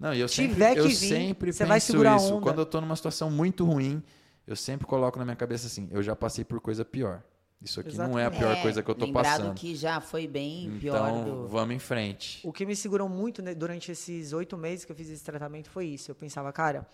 Não, 0.00 0.14
e 0.14 0.20
eu 0.20 0.28
tiver 0.28 0.68
sempre, 0.68 0.80
eu 0.80 0.86
que 0.86 0.94
vir, 0.94 1.08
sempre 1.08 1.52
você 1.52 1.66
vai 1.66 1.78
segurar 1.78 2.16
isso. 2.16 2.34
onda. 2.36 2.42
Quando 2.42 2.58
eu 2.60 2.66
tô 2.66 2.80
numa 2.80 2.96
situação 2.96 3.30
muito 3.30 3.62
ruim, 3.66 4.02
eu 4.46 4.56
sempre 4.56 4.86
coloco 4.86 5.18
na 5.18 5.26
minha 5.26 5.36
cabeça 5.36 5.66
assim, 5.66 5.90
eu 5.92 6.02
já 6.02 6.16
passei 6.16 6.42
por 6.42 6.58
coisa 6.58 6.86
pior. 6.86 7.22
Isso 7.64 7.80
aqui 7.80 7.96
não 7.96 8.18
é 8.18 8.24
a 8.26 8.30
pior 8.30 8.56
É, 8.56 8.62
coisa 8.62 8.82
que 8.82 8.90
eu 8.90 8.94
tô 8.94 9.04
lembrado 9.06 9.24
passando. 9.24 9.54
que 9.54 9.74
já 9.76 10.00
foi 10.00 10.26
bem 10.26 10.76
pior 10.80 10.96
Então, 10.96 11.24
do... 11.24 11.48
vamos 11.48 11.74
em 11.74 11.78
frente. 11.78 12.40
O 12.46 12.52
que 12.52 12.66
me 12.66 12.74
segurou 12.74 13.08
muito 13.08 13.40
né, 13.42 13.54
durante 13.54 13.92
esses 13.92 14.32
oito 14.32 14.56
meses 14.58 14.84
que 14.84 14.92
eu 14.92 14.96
fiz 14.96 15.08
esse 15.08 15.22
tratamento 15.24 15.70
foi 15.70 15.86
isso. 15.86 16.10
Eu 16.10 16.14
pensava, 16.14 16.52
cara, 16.52 16.86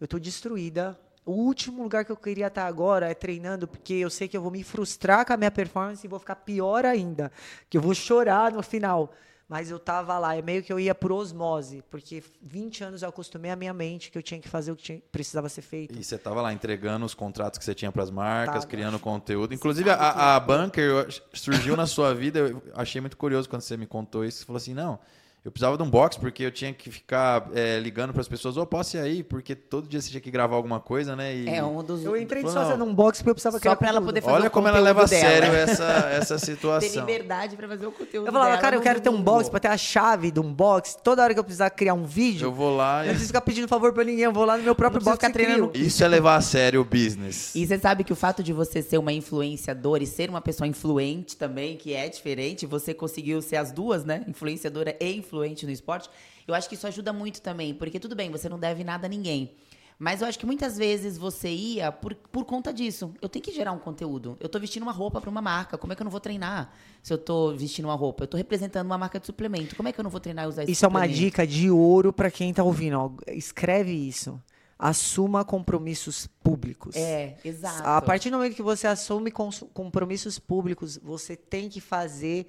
eu 0.00 0.08
tô 0.08 0.18
destruída. 0.18 0.98
O 1.26 1.32
último 1.32 1.82
lugar 1.82 2.04
que 2.04 2.12
eu 2.12 2.16
queria 2.16 2.48
estar 2.48 2.66
agora 2.66 3.08
é 3.10 3.14
treinando, 3.14 3.66
porque 3.66 3.94
eu 3.94 4.10
sei 4.10 4.28
que 4.28 4.36
eu 4.36 4.42
vou 4.42 4.50
me 4.50 4.62
frustrar 4.62 5.24
com 5.26 5.32
a 5.32 5.36
minha 5.36 5.50
performance 5.50 6.06
e 6.06 6.08
vou 6.08 6.18
ficar 6.18 6.36
pior 6.36 6.84
ainda. 6.84 7.32
Que 7.70 7.78
eu 7.78 7.82
vou 7.82 7.94
chorar 7.94 8.52
no 8.52 8.62
final. 8.62 9.12
Mas 9.48 9.70
eu 9.70 9.78
tava 9.78 10.18
lá. 10.18 10.36
É 10.36 10.42
meio 10.42 10.62
que 10.62 10.72
eu 10.72 10.80
ia 10.80 10.94
por 10.94 11.12
osmose, 11.12 11.82
porque 11.90 12.22
20 12.42 12.84
anos 12.84 13.02
eu 13.02 13.08
acostumei 13.08 13.50
a 13.50 13.56
minha 13.56 13.74
mente 13.74 14.10
que 14.10 14.18
eu 14.18 14.22
tinha 14.22 14.40
que 14.40 14.48
fazer 14.48 14.72
o 14.72 14.76
que 14.76 14.82
tinha, 14.82 15.02
precisava 15.12 15.48
ser 15.48 15.62
feito. 15.62 15.98
E 15.98 16.02
você 16.02 16.18
tava 16.18 16.40
lá 16.40 16.52
entregando 16.52 17.04
os 17.04 17.14
contratos 17.14 17.58
que 17.58 17.64
você 17.64 17.74
tinha 17.74 17.92
para 17.92 18.02
as 18.02 18.10
marcas, 18.10 18.54
Tava. 18.56 18.66
criando 18.66 18.98
conteúdo. 18.98 19.54
Inclusive, 19.54 19.90
a, 19.90 20.36
a 20.36 20.40
Bunker 20.40 21.08
surgiu 21.32 21.76
na 21.76 21.86
sua 21.86 22.14
vida. 22.14 22.38
Eu 22.40 22.62
achei 22.74 23.00
muito 23.00 23.16
curioso 23.16 23.48
quando 23.48 23.62
você 23.62 23.76
me 23.76 23.86
contou 23.86 24.24
isso. 24.24 24.38
Você 24.38 24.44
falou 24.44 24.56
assim: 24.58 24.74
não, 24.74 24.98
eu 25.44 25.52
precisava 25.52 25.76
de 25.76 25.82
um 25.82 25.90
box 25.90 26.16
porque 26.16 26.42
eu 26.42 26.50
tinha 26.50 26.72
que 26.72 26.90
ficar 26.90 27.48
é, 27.54 27.78
ligando 27.78 28.12
para 28.12 28.20
as 28.22 28.28
pessoas. 28.28 28.56
Ô, 28.56 28.64
posso 28.64 28.96
ir 28.96 29.00
aí? 29.00 29.22
Porque 29.22 29.54
todo 29.54 29.86
dia 29.86 30.00
você 30.00 30.08
tinha 30.10 30.20
que 30.20 30.30
gravar 30.30 30.56
alguma 30.56 30.80
coisa, 30.80 31.14
né? 31.14 31.36
E 31.36 31.48
É 31.48 31.62
um 31.62 31.82
dos. 31.82 32.02
Eu 32.04 32.16
entrei 32.16 32.42
não. 32.42 32.76
num 32.78 32.94
box 32.94 33.18
porque 33.18 33.30
eu 33.30 33.34
precisava 33.34 33.60
criar 33.60 33.72
Só 33.72 33.76
pra 33.76 33.88
ela 33.88 34.00
poder 34.00 34.22
fazer 34.22 34.34
Olha 34.36 34.48
o 34.48 34.50
como 34.50 34.68
ela 34.68 34.80
leva 34.80 35.04
a 35.04 35.06
sério 35.06 35.52
essa, 35.54 35.84
essa 36.12 36.38
Ter 36.38 36.46
situação. 36.46 37.00
liberdade 37.00 37.56
pra 37.56 37.68
fazer 37.68 37.86
o 37.86 37.92
conteúdo 37.92 38.26
Eu 38.26 38.32
falava, 38.32 38.50
dela 38.52 38.62
cara, 38.62 38.76
eu 38.76 38.80
quero 38.80 39.00
ter 39.00 39.10
um 39.10 39.20
box 39.22 39.48
pra 39.50 39.60
ter 39.60 39.68
a 39.68 39.76
chave 39.76 40.30
de 40.30 40.40
um 40.40 40.52
box. 40.52 40.96
Toda 41.04 41.22
hora 41.22 41.34
que 41.34 41.40
eu 41.40 41.44
precisar 41.44 41.68
criar 41.70 41.94
um 41.94 42.04
vídeo, 42.04 42.46
Eu 42.46 42.52
vou 42.52 42.74
lá 42.74 43.00
eu 43.00 43.04
não 43.04 43.04
e... 43.06 43.08
preciso 43.10 43.28
ficar 43.28 43.40
pedindo 43.42 43.68
favor 43.68 43.92
pra 43.92 44.02
ninguém. 44.02 44.24
Eu 44.24 44.32
vou 44.32 44.44
lá 44.44 44.56
no 44.56 44.62
meu 44.62 44.74
próprio 44.74 45.02
box 45.02 45.16
ficar 45.16 45.28
e 45.28 45.32
treinando. 45.32 45.68
crio. 45.68 45.86
Isso 45.86 46.02
é 46.02 46.08
levar 46.08 46.36
a 46.36 46.40
sério 46.40 46.80
o 46.80 46.84
business. 46.84 47.54
E 47.54 47.66
você 47.66 47.78
sabe 47.78 48.02
que 48.02 48.12
o 48.12 48.16
fato 48.16 48.42
de 48.42 48.52
você 48.52 48.80
ser 48.80 48.96
uma 48.96 49.12
influenciadora 49.12 50.02
e 50.02 50.06
ser 50.06 50.30
uma 50.30 50.40
pessoa 50.40 50.66
influente 50.66 51.36
também, 51.36 51.76
que 51.76 51.92
é 51.92 52.08
diferente, 52.08 52.64
você 52.64 52.94
conseguiu 52.94 53.42
ser 53.42 53.56
as 53.56 53.70
duas, 53.70 54.04
né? 54.04 54.24
Influenciadora 54.26 54.96
e 55.00 55.14
influente 55.34 55.66
no 55.66 55.72
esporte. 55.72 56.08
Eu 56.46 56.54
acho 56.54 56.68
que 56.68 56.74
isso 56.74 56.86
ajuda 56.86 57.12
muito 57.12 57.42
também, 57.42 57.74
porque 57.74 57.98
tudo 57.98 58.14
bem, 58.14 58.30
você 58.30 58.48
não 58.48 58.58
deve 58.58 58.84
nada 58.84 59.06
a 59.06 59.08
ninguém. 59.08 59.54
Mas 59.98 60.20
eu 60.20 60.26
acho 60.26 60.38
que 60.38 60.46
muitas 60.46 60.76
vezes 60.76 61.16
você 61.16 61.48
ia 61.48 61.92
por, 61.92 62.14
por 62.14 62.44
conta 62.44 62.72
disso. 62.72 63.14
Eu 63.22 63.28
tenho 63.28 63.44
que 63.44 63.52
gerar 63.52 63.70
um 63.72 63.78
conteúdo. 63.78 64.36
Eu 64.40 64.48
tô 64.48 64.58
vestindo 64.58 64.82
uma 64.82 64.92
roupa 64.92 65.20
para 65.20 65.30
uma 65.30 65.40
marca. 65.40 65.78
Como 65.78 65.92
é 65.92 65.96
que 65.96 66.02
eu 66.02 66.04
não 66.04 66.10
vou 66.10 66.20
treinar 66.20 66.72
se 67.00 67.12
eu 67.12 67.18
tô 67.18 67.54
vestindo 67.54 67.84
uma 67.84 67.94
roupa? 67.94 68.24
Eu 68.24 68.28
tô 68.28 68.36
representando 68.36 68.86
uma 68.86 68.98
marca 68.98 69.20
de 69.20 69.26
suplemento. 69.26 69.76
Como 69.76 69.88
é 69.88 69.92
que 69.92 70.00
eu 70.00 70.02
não 70.02 70.10
vou 70.10 70.20
treinar 70.20 70.46
e 70.46 70.48
usar 70.48 70.64
Isso 70.68 70.84
é 70.84 70.88
uma 70.88 71.06
dica 71.06 71.46
de 71.46 71.70
ouro 71.70 72.12
pra 72.12 72.28
quem 72.28 72.52
tá 72.52 72.64
ouvindo. 72.64 72.98
ó. 72.98 73.12
Escreve 73.28 73.92
isso. 73.92 74.40
Assuma 74.76 75.44
compromissos 75.44 76.26
públicos. 76.42 76.96
É, 76.96 77.36
exato. 77.44 77.88
A 77.88 78.02
partir 78.02 78.30
do 78.30 78.36
momento 78.36 78.56
que 78.56 78.62
você 78.62 78.88
assume 78.88 79.30
compromissos 79.30 80.40
públicos, 80.40 80.98
você 81.00 81.36
tem 81.36 81.68
que 81.68 81.80
fazer, 81.80 82.48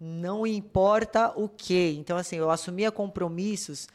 não 0.00 0.46
importa 0.46 1.32
o 1.36 1.48
quê. 1.48 1.94
Então, 1.98 2.16
assim, 2.16 2.36
eu 2.36 2.50
assumia 2.50 2.90
compromissos 2.92 3.88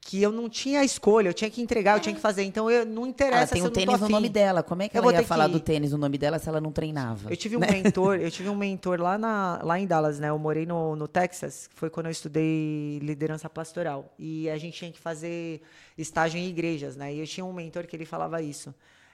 que 0.00 0.22
eu 0.22 0.30
não 0.32 0.48
tinha 0.48 0.82
escolha, 0.84 1.28
eu 1.28 1.34
tinha 1.34 1.50
que 1.50 1.60
entregar, 1.60 1.96
eu 1.96 2.00
tinha 2.00 2.14
que 2.14 2.20
fazer. 2.20 2.42
Então, 2.44 2.70
eu 2.70 2.86
não 2.86 3.06
interessa 3.06 3.36
Ela 3.42 3.46
tem 3.48 3.60
se 3.60 3.66
um 3.66 3.70
eu 3.70 3.72
tênis 3.72 4.00
no 4.00 4.08
nome 4.08 4.28
dela. 4.28 4.62
Como 4.62 4.80
é 4.80 4.88
que 4.88 4.96
Eu 4.96 5.02
ela 5.02 5.10
vou 5.12 5.20
ia 5.20 5.26
falar 5.26 5.46
que- 5.46 5.52
do 5.52 5.60
tênis 5.60 5.92
no 5.92 5.98
nome 5.98 6.16
dela 6.16 6.38
se 6.38 6.48
ela 6.48 6.60
não 6.60 6.72
treinava? 6.72 7.30
Eu 7.30 7.36
tive 7.36 7.56
um 7.56 7.60
né? 7.60 7.66
mentor, 7.70 8.16
eu 8.16 8.30
tive 8.30 8.48
um 8.48 8.54
mentor 8.56 9.00
lá, 9.00 9.18
na, 9.18 9.60
lá 9.62 9.78
em 9.78 9.86
Dallas, 9.86 10.18
né? 10.18 10.30
Eu 10.30 10.38
morei 10.38 10.64
no, 10.64 10.94
no 10.96 11.06
Texas, 11.08 11.68
foi 11.74 11.90
quando 11.90 12.06
eu 12.06 12.12
estudei 12.12 13.00
liderança 13.02 13.50
pastoral. 13.50 14.14
E 14.18 14.48
a 14.48 14.56
gente 14.56 14.78
tinha 14.78 14.90
que 14.92 14.98
fazer 15.00 15.60
estágio 15.98 16.38
em 16.38 16.46
igrejas, 16.48 16.96
né? 16.96 17.12
E 17.12 17.18
eu 17.20 17.26
tinha 17.26 17.44
um 17.44 17.52
mentor 17.52 17.86
que 17.86 17.94
ele 17.96 18.06
falava 18.06 18.40
isso. 18.40 18.72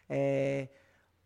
É, 0.08 0.68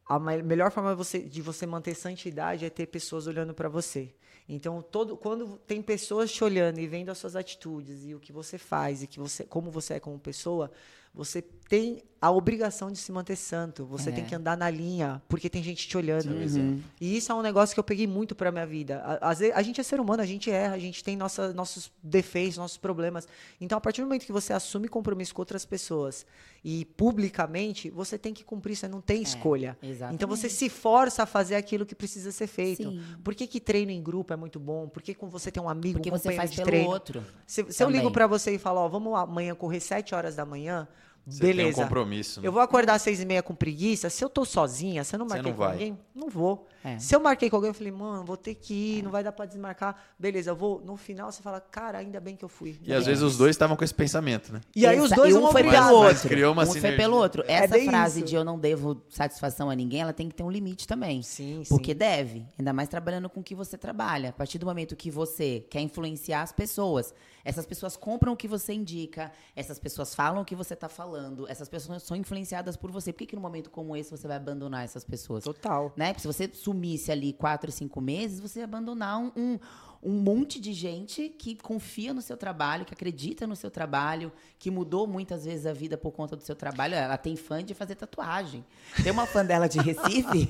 a 0.08 0.18
me- 0.18 0.42
melhor 0.42 0.70
forma 0.70 0.94
você- 0.94 1.18
de 1.18 1.42
você 1.42 1.66
manter 1.66 1.94
santidade 1.94 2.64
é 2.64 2.70
ter 2.70 2.86
pessoas 2.86 3.26
olhando 3.26 3.52
para 3.52 3.68
você. 3.68 4.14
Então, 4.48 4.80
todo, 4.80 5.16
quando 5.16 5.58
tem 5.66 5.82
pessoas 5.82 6.32
te 6.32 6.42
olhando 6.42 6.78
e 6.80 6.86
vendo 6.86 7.10
as 7.10 7.18
suas 7.18 7.36
atitudes 7.36 8.04
e 8.06 8.14
o 8.14 8.20
que 8.20 8.32
você 8.32 8.56
faz 8.56 9.02
e 9.02 9.06
que 9.06 9.18
você, 9.18 9.44
como 9.44 9.70
você 9.70 9.94
é 9.94 10.00
como 10.00 10.18
pessoa, 10.18 10.70
você 11.12 11.44
tem 11.68 12.02
a 12.20 12.32
obrigação 12.32 12.90
de 12.90 12.98
se 12.98 13.12
manter 13.12 13.36
santo. 13.36 13.86
Você 13.86 14.08
É. 14.10 14.12
tem 14.12 14.24
que 14.24 14.34
andar 14.34 14.56
na 14.56 14.68
linha, 14.68 15.22
porque 15.28 15.48
tem 15.48 15.62
gente 15.62 15.86
te 15.86 15.96
olhando. 15.96 16.30
Uhum. 16.32 16.82
E 17.00 17.16
isso 17.16 17.30
é 17.30 17.34
um 17.34 17.42
negócio 17.42 17.72
que 17.74 17.78
eu 17.78 17.84
peguei 17.84 18.08
muito 18.08 18.34
pra 18.34 18.50
minha 18.50 18.66
vida. 18.66 19.00
A- 19.04 19.30
Às 19.30 19.38
vezes, 19.38 19.54
a 19.54 19.62
gente 19.62 19.80
é 19.80 19.84
ser 19.84 20.00
humano, 20.00 20.20
a 20.20 20.26
gente 20.26 20.50
erra, 20.50 20.74
a 20.74 20.78
gente 20.80 21.04
tem 21.04 21.16
nossa, 21.16 21.52
nossos 21.52 21.92
defeitos, 22.02 22.56
nossos 22.58 22.76
problemas. 22.76 23.28
Então, 23.60 23.78
a 23.78 23.80
partir 23.80 24.00
do 24.00 24.06
momento 24.08 24.26
que 24.26 24.32
você 24.32 24.52
assume 24.52 24.88
compromisso 24.88 25.32
com 25.32 25.42
outras 25.42 25.64
pessoas 25.64 26.26
e 26.64 26.84
publicamente, 26.86 27.90
você 27.90 28.18
tem 28.18 28.32
que 28.34 28.42
cumprir, 28.42 28.74
você 28.74 28.88
não 28.88 29.00
tem 29.00 29.22
escolha. 29.22 29.76
É, 29.82 29.86
exatamente. 29.88 30.14
Então, 30.16 30.28
você 30.28 30.48
se 30.48 30.68
força 30.68 31.22
a 31.22 31.26
fazer 31.26 31.54
aquilo 31.54 31.84
que 31.86 31.94
precisa 31.94 32.32
ser 32.32 32.46
feito. 32.48 32.90
Sim. 32.90 33.00
Por 33.22 33.34
que, 33.34 33.46
que 33.46 33.60
treino 33.60 33.92
em 33.92 34.02
grupo 34.02 34.32
é 34.32 34.36
muito 34.36 34.58
bom? 34.58 34.88
Por 34.88 35.02
que 35.02 35.14
quando 35.14 35.30
você 35.30 35.52
tem 35.52 35.62
um 35.62 35.68
amigo, 35.68 35.98
Porque 35.98 36.10
um 36.10 36.18
você 36.18 36.32
faz 36.32 36.50
de 36.50 36.56
pelo 36.56 36.66
treino? 36.68 36.88
outro. 36.90 37.24
Se, 37.46 37.64
se 37.72 37.82
eu 37.84 37.90
ligo 37.90 38.10
pra 38.10 38.26
você 38.26 38.52
e 38.54 38.58
falo, 38.58 38.80
ó, 38.80 38.88
vamos 38.88 39.14
amanhã 39.14 39.54
correr 39.54 39.78
7 39.78 40.14
horas 40.14 40.34
da 40.34 40.44
manhã, 40.44 40.88
Você 41.26 41.40
tem 41.40 41.50
um 41.50 41.56
beleza. 41.56 41.82
compromisso. 41.82 42.40
né? 42.40 42.46
Eu 42.48 42.52
vou 42.52 42.62
acordar 42.62 42.94
às 42.94 43.02
seis 43.02 43.20
e 43.20 43.26
meia 43.26 43.42
com 43.42 43.54
preguiça. 43.54 44.08
Se 44.08 44.24
eu 44.24 44.30
tô 44.30 44.44
sozinha, 44.44 45.04
se 45.04 45.14
eu 45.14 45.18
não 45.18 45.28
Você 45.28 45.34
marquei 45.34 45.50
não 45.52 45.58
com 45.58 45.64
vai. 45.64 45.72
ninguém, 45.72 45.98
não 46.14 46.28
vou. 46.28 46.66
É. 46.84 46.98
Se 46.98 47.14
eu 47.14 47.20
marquei 47.20 47.50
com 47.50 47.56
alguém, 47.56 47.70
eu 47.70 47.74
falei, 47.74 47.92
mano, 47.92 48.24
vou 48.24 48.36
ter 48.36 48.54
que 48.54 48.98
ir, 48.98 49.02
não 49.02 49.10
vai 49.10 49.22
dar 49.24 49.32
pra 49.32 49.46
desmarcar. 49.46 49.96
Beleza, 50.18 50.50
eu 50.50 50.56
vou. 50.56 50.80
No 50.80 50.96
final 50.96 51.30
você 51.32 51.42
fala, 51.42 51.60
cara, 51.60 51.98
ainda 51.98 52.20
bem 52.20 52.36
que 52.36 52.44
eu 52.44 52.48
fui. 52.48 52.78
E 52.82 52.92
às 52.92 53.06
vezes 53.06 53.22
os 53.22 53.36
dois 53.36 53.50
estavam 53.50 53.76
com 53.76 53.84
esse 53.84 53.94
pensamento, 53.94 54.52
né? 54.52 54.60
E 54.74 54.86
aí 54.86 55.00
os 55.00 55.10
dois 55.10 55.34
e 55.34 55.38
um 55.38 55.50
foi 55.50 55.64
pelo 55.64 55.92
outro. 55.92 56.28
criou 56.28 56.52
uma 56.52 56.62
um 56.62 56.66
foi 56.66 56.74
sinergia. 56.80 56.98
pelo 56.98 57.16
outro. 57.16 57.42
É 57.46 57.64
Essa 57.64 57.78
frase 57.84 58.20
isso. 58.20 58.28
de 58.28 58.34
eu 58.34 58.44
não 58.44 58.58
devo 58.58 59.02
satisfação 59.08 59.70
a 59.70 59.74
ninguém, 59.74 60.00
ela 60.02 60.12
tem 60.12 60.28
que 60.28 60.34
ter 60.34 60.42
um 60.42 60.50
limite 60.50 60.86
também. 60.86 61.22
Sim, 61.22 61.62
sim. 61.64 61.68
Porque 61.68 61.94
deve, 61.94 62.46
ainda 62.58 62.72
mais 62.72 62.88
trabalhando 62.88 63.28
com 63.28 63.40
o 63.40 63.42
que 63.42 63.54
você 63.54 63.76
trabalha. 63.76 64.28
A 64.30 64.32
partir 64.32 64.58
do 64.58 64.66
momento 64.66 64.94
que 64.96 65.10
você 65.10 65.66
quer 65.70 65.80
influenciar 65.80 66.42
as 66.42 66.52
pessoas, 66.52 67.12
essas 67.44 67.64
pessoas 67.66 67.96
compram 67.96 68.32
o 68.32 68.36
que 68.36 68.46
você 68.46 68.72
indica, 68.72 69.32
essas 69.56 69.78
pessoas 69.78 70.14
falam 70.14 70.42
o 70.42 70.44
que 70.44 70.54
você 70.54 70.74
está 70.74 70.88
falando, 70.88 71.48
essas 71.48 71.68
pessoas 71.68 72.02
são 72.02 72.16
influenciadas 72.16 72.76
por 72.76 72.90
você. 72.90 73.12
Por 73.12 73.20
que, 73.20 73.26
que 73.26 73.36
num 73.36 73.42
momento 73.42 73.70
como 73.70 73.96
esse 73.96 74.10
você 74.10 74.28
vai 74.28 74.36
abandonar 74.36 74.84
essas 74.84 75.04
pessoas? 75.04 75.44
Total. 75.44 75.92
né? 75.96 76.08
Porque 76.08 76.20
se 76.20 76.26
você 76.26 76.50
sumisse 76.78 77.10
ali 77.10 77.32
quatro, 77.32 77.72
cinco 77.72 78.00
meses, 78.00 78.38
você 78.38 78.62
abandonar 78.62 79.18
um, 79.18 79.32
um, 79.36 79.58
um 80.02 80.12
monte 80.12 80.60
de 80.60 80.72
gente 80.72 81.28
que 81.28 81.56
confia 81.56 82.14
no 82.14 82.22
seu 82.22 82.36
trabalho, 82.36 82.84
que 82.84 82.94
acredita 82.94 83.46
no 83.46 83.56
seu 83.56 83.70
trabalho, 83.70 84.30
que 84.58 84.70
mudou 84.70 85.06
muitas 85.06 85.44
vezes 85.44 85.66
a 85.66 85.72
vida 85.72 85.96
por 85.98 86.12
conta 86.12 86.36
do 86.36 86.42
seu 86.42 86.54
trabalho. 86.54 86.94
Ela 86.94 87.16
tem 87.16 87.34
fã 87.36 87.62
de 87.64 87.74
fazer 87.74 87.94
tatuagem. 87.96 88.64
Tem 89.02 89.10
uma 89.10 89.26
fã 89.26 89.44
dela 89.44 89.68
de 89.68 89.78
Recife 89.80 90.48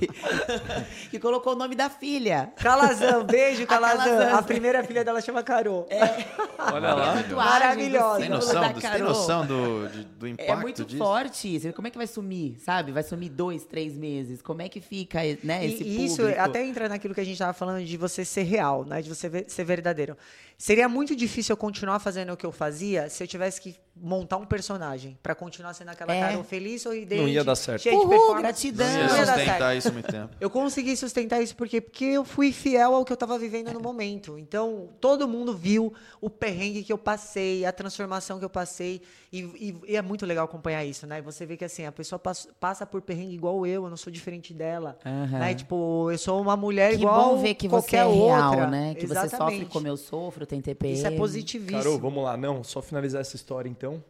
que 1.10 1.18
colocou 1.18 1.54
o 1.54 1.56
nome 1.56 1.74
da 1.74 1.88
filha. 1.88 2.52
Calazan, 2.56 3.24
beijo, 3.24 3.66
Calazan. 3.66 4.04
Calazan. 4.04 4.36
A 4.36 4.42
primeira 4.42 4.84
filha 4.84 5.04
dela 5.04 5.20
chama 5.20 5.42
Carol. 5.42 5.86
Olha 6.72 6.94
lá. 6.94 7.14
Tatuagem 7.22 7.34
Maravilhosa. 7.36 8.20
Tem 8.20 8.28
noção, 8.28 8.72
do, 8.72 8.80
tem 8.80 9.02
noção 9.02 9.46
do, 9.46 9.88
de- 9.88 10.04
do 10.04 10.28
impacto 10.28 10.50
É 10.52 10.56
muito 10.56 10.84
disso? 10.84 10.98
forte. 10.98 11.58
Você- 11.58 11.72
Como 11.72 11.88
é 11.88 11.90
que 11.90 11.96
vai 11.98 12.06
sumir, 12.06 12.58
sabe? 12.60 12.92
Vai 12.92 13.02
sumir 13.02 13.30
dois, 13.30 13.64
três 13.64 13.96
meses. 13.96 14.42
Como 14.42 14.60
é 14.62 14.68
que 14.68 14.80
fica, 14.80 15.20
né, 15.42 15.64
esse 15.64 15.82
E, 15.82 15.86
e 16.00 16.04
isso 16.06 16.16
público? 16.18 16.40
até 16.40 16.64
entra 16.66 16.88
naquilo 16.88 17.14
que 17.14 17.20
a 17.20 17.24
gente 17.24 17.34
estava 17.34 17.52
falando 17.52 17.84
de 17.84 17.96
você 17.96 18.24
ser 18.24 18.42
real, 18.42 18.84
né? 18.84 19.00
De 19.02 19.08
você 19.08 19.28
ver- 19.28 19.38
ser 19.47 19.65
verdadeiro. 19.65 20.16
Seria 20.60 20.89
muito 20.89 21.14
difícil 21.14 21.52
eu 21.52 21.56
continuar 21.56 22.01
fazendo 22.01 22.32
o 22.32 22.36
que 22.36 22.44
eu 22.44 22.51
fazia 22.51 23.09
se 23.09 23.22
eu 23.22 23.28
tivesse 23.28 23.60
que 23.60 23.76
montar 24.01 24.36
um 24.39 24.44
personagem 24.44 25.16
pra 25.22 25.35
continuar 25.35 25.72
sendo 25.74 25.89
aquela 25.90 26.12
É. 26.14 26.20
cara 26.20 26.44
feliz, 26.44 26.82
sorridente, 26.82 27.20
Não 27.22 27.28
ia 27.28 27.43
dar 27.44 27.55
certo. 27.56 27.82
cheia 27.82 27.94
de 27.97 28.01
Uhul, 28.01 28.09
performance. 28.10 28.43
gratidão. 28.43 28.86
Não 28.86 28.93
Não 28.94 29.01
ia 29.01 29.05
ia 29.06 29.09
dar 29.26 29.35
sustentar 29.36 29.59
certo. 29.59 29.76
isso 29.78 29.93
muito 29.93 30.10
tempo. 30.10 30.35
Eu 30.40 30.51
consegui 30.51 30.97
sustentar 30.97 31.40
isso 31.40 31.55
porque 31.55 31.80
porque 31.80 32.05
eu 32.05 32.24
fui 32.24 32.52
fiel 32.52 32.94
ao 32.94 33.05
que 33.05 33.12
eu 33.12 33.14
estava 33.14 33.39
vivendo 33.39 33.72
no 33.72 33.80
momento. 33.80 34.36
Então, 34.39 34.89
todo 35.01 35.28
mundo 35.28 35.55
viu 35.56 35.93
o 36.20 36.28
perrengue 36.28 36.82
que 36.82 36.93
eu 36.93 36.98
passei, 36.98 37.64
a 37.64 37.70
transformação 37.72 38.39
que 38.40 38.44
eu 38.44 38.51
passei. 38.51 39.01
E, 39.32 39.40
e- 39.40 39.76
e 39.89 39.97
é 39.97 40.01
muito 40.02 40.24
legal 40.26 40.44
acompanhar 40.47 40.85
isso, 40.85 41.06
né? 41.06 41.20
Você 41.22 41.44
vê 41.44 41.56
que 41.56 41.64
assim, 41.64 41.85
a 41.85 41.93
pessoa 41.93 42.18
pass- 42.18 42.48
passa 42.59 42.86
por 42.86 43.02
perrengue 43.02 43.35
igual 43.35 43.64
eu, 43.66 43.85
eu 43.85 43.90
não 43.90 43.97
sou 43.97 44.12
diferente 44.12 44.55
dela. 44.55 44.97
Aham. 45.05 45.39
Né? 45.39 45.55
Tipo, 45.55 46.10
eu 46.10 46.18
sou 46.18 46.40
uma 46.40 46.56
mulher 46.56 46.90
Que 46.90 47.02
igual 47.02 47.36
bom 47.36 47.43
ver 47.43 47.55
que 47.55 47.68
você 47.68 47.97
é 47.97 48.05
qualquer 48.05 48.14
real, 48.26 48.51
outra. 48.51 48.66
né? 48.68 48.94
Que 48.94 49.06
você 49.06 49.14
sofre 49.14 49.26
Exatamente. 49.26 49.66
como 49.66 49.86
eu 49.86 49.97
sofro, 49.97 50.47
tem 50.48 50.60
TPM. 50.60 50.94
Isso 50.94 51.06
é 51.06 51.10
positivíssimo. 51.10 51.78
Carol, 51.78 51.98
vamos 51.98 52.24
lá. 52.24 52.36
Não, 52.36 52.64
só 52.64 52.82
finalizar 52.82 53.20
essa 53.20 53.36
história 53.36 53.68
então. 53.68 54.02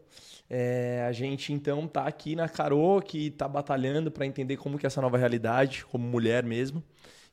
É, 0.51 1.05
a 1.07 1.13
gente 1.13 1.53
então 1.53 1.87
tá 1.87 2.05
aqui 2.07 2.35
na 2.35 2.49
Carol, 2.49 3.03
que 3.03 3.31
tá 3.31 3.47
batalhando 3.47 4.11
para 4.11 4.25
entender 4.25 4.57
como 4.57 4.79
que 4.79 4.87
é 4.87 4.89
essa 4.89 5.03
nova 5.03 5.19
realidade, 5.19 5.85
como 5.85 6.07
mulher 6.07 6.43
mesmo. 6.45 6.83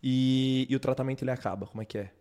E, 0.03 0.67
e 0.69 0.75
o 0.75 0.79
tratamento 0.79 1.23
ele 1.23 1.31
acaba, 1.31 1.65
como 1.65 1.81
é 1.81 1.85
que 1.85 1.97
é? 1.97 2.11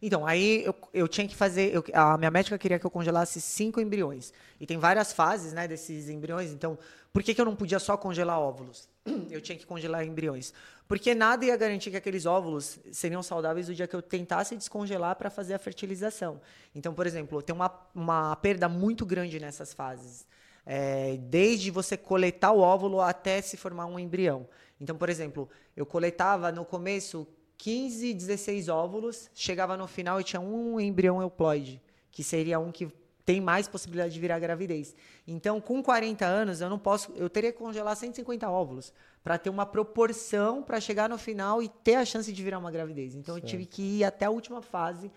Então, 0.00 0.26
aí 0.26 0.62
eu, 0.64 0.74
eu 0.92 1.08
tinha 1.08 1.26
que 1.26 1.34
fazer. 1.34 1.74
eu- 1.74 1.82
a 1.92 2.16
minha 2.18 2.30
médica 2.30 2.56
queria 2.58 2.78
que 2.78 2.86
eu 2.86 2.90
congelasse 2.90 3.40
cinco 3.40 3.80
embriões. 3.80 4.32
E 4.60 4.66
tem 4.66 4.78
várias 4.78 5.12
fases, 5.12 5.52
né, 5.52 5.66
desses 5.66 6.08
embriões. 6.08 6.52
Então, 6.52 6.78
por 7.12 7.22
que, 7.22 7.34
que 7.34 7.40
eu 7.40 7.44
não 7.46 7.56
podia 7.56 7.78
só 7.78 7.96
congelar 7.96 8.38
óvulos? 8.38 8.88
Eu 9.30 9.40
tinha 9.40 9.56
que 9.56 9.64
congelar 9.64 10.04
embriões. 10.04 10.52
Porque 10.88 11.14
nada 11.14 11.44
ia 11.44 11.56
garantir 11.56 11.90
que 11.90 11.96
aqueles 11.96 12.26
óvulos 12.26 12.78
seriam 12.92 13.22
saudáveis 13.22 13.68
o 13.68 13.74
dia 13.74 13.86
que 13.86 13.96
eu 13.96 14.02
tentasse 14.02 14.56
descongelar 14.56 15.16
para 15.16 15.30
fazer 15.30 15.54
a 15.54 15.58
fertilização. 15.58 16.40
Então, 16.74 16.94
por 16.94 17.06
exemplo, 17.06 17.42
tem 17.42 17.54
uma, 17.54 17.72
uma 17.94 18.36
perda 18.36 18.68
muito 18.68 19.04
grande 19.04 19.40
nessas 19.40 19.72
fases. 19.72 20.26
É, 20.64 21.16
desde 21.16 21.70
você 21.70 21.96
coletar 21.96 22.52
o 22.52 22.60
óvulo 22.60 23.00
até 23.00 23.40
se 23.40 23.56
formar 23.56 23.86
um 23.86 23.98
embrião. 23.98 24.48
Então, 24.80 24.96
por 24.96 25.08
exemplo, 25.08 25.48
eu 25.76 25.84
coletava 25.84 26.52
no 26.52 26.64
começo 26.64 27.26
15, 27.58 28.12
16 28.14 28.68
óvulos, 28.68 29.30
chegava 29.34 29.76
no 29.76 29.86
final 29.86 30.20
e 30.20 30.24
tinha 30.24 30.40
um 30.40 30.78
embrião 30.78 31.20
euploide, 31.20 31.80
que 32.10 32.22
seria 32.22 32.58
um 32.58 32.70
que 32.70 32.88
tem 33.26 33.40
mais 33.40 33.66
possibilidade 33.66 34.14
de 34.14 34.20
virar 34.20 34.38
gravidez. 34.38 34.94
Então, 35.26 35.60
com 35.60 35.82
40 35.82 36.24
anos, 36.24 36.60
eu 36.60 36.70
não 36.70 36.78
posso, 36.78 37.12
eu 37.16 37.28
teria 37.28 37.52
que 37.52 37.58
congelar 37.58 37.96
150 37.96 38.48
óvulos 38.48 38.92
para 39.24 39.36
ter 39.36 39.50
uma 39.50 39.66
proporção 39.66 40.62
para 40.62 40.80
chegar 40.80 41.08
no 41.08 41.18
final 41.18 41.60
e 41.60 41.68
ter 41.68 41.96
a 41.96 42.04
chance 42.04 42.32
de 42.32 42.42
virar 42.44 42.60
uma 42.60 42.70
gravidez. 42.70 43.16
Então, 43.16 43.36
eu 43.36 43.40
tive 43.40 43.66
que 43.66 43.82
ir 43.82 44.04
até 44.04 44.26
a 44.26 44.30
última 44.30 44.62
fase. 44.62 45.10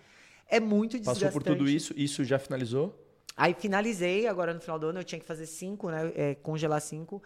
é 0.48 0.58
muito 0.58 0.98
desgastante. 0.98 1.26
Passou 1.26 1.40
por 1.40 1.44
tudo 1.44 1.70
isso, 1.70 1.94
isso 1.96 2.24
já 2.24 2.36
finalizou? 2.36 2.92
Aí 3.36 3.54
finalizei, 3.54 4.26
agora 4.26 4.52
no 4.52 4.60
final 4.60 4.78
do 4.80 4.88
ano 4.88 4.98
eu 4.98 5.04
tinha 5.04 5.20
que 5.20 5.24
fazer 5.24 5.46
cinco, 5.46 5.88
né? 5.88 6.12
É, 6.16 6.34
congelar 6.34 6.80
cinco. 6.80 7.22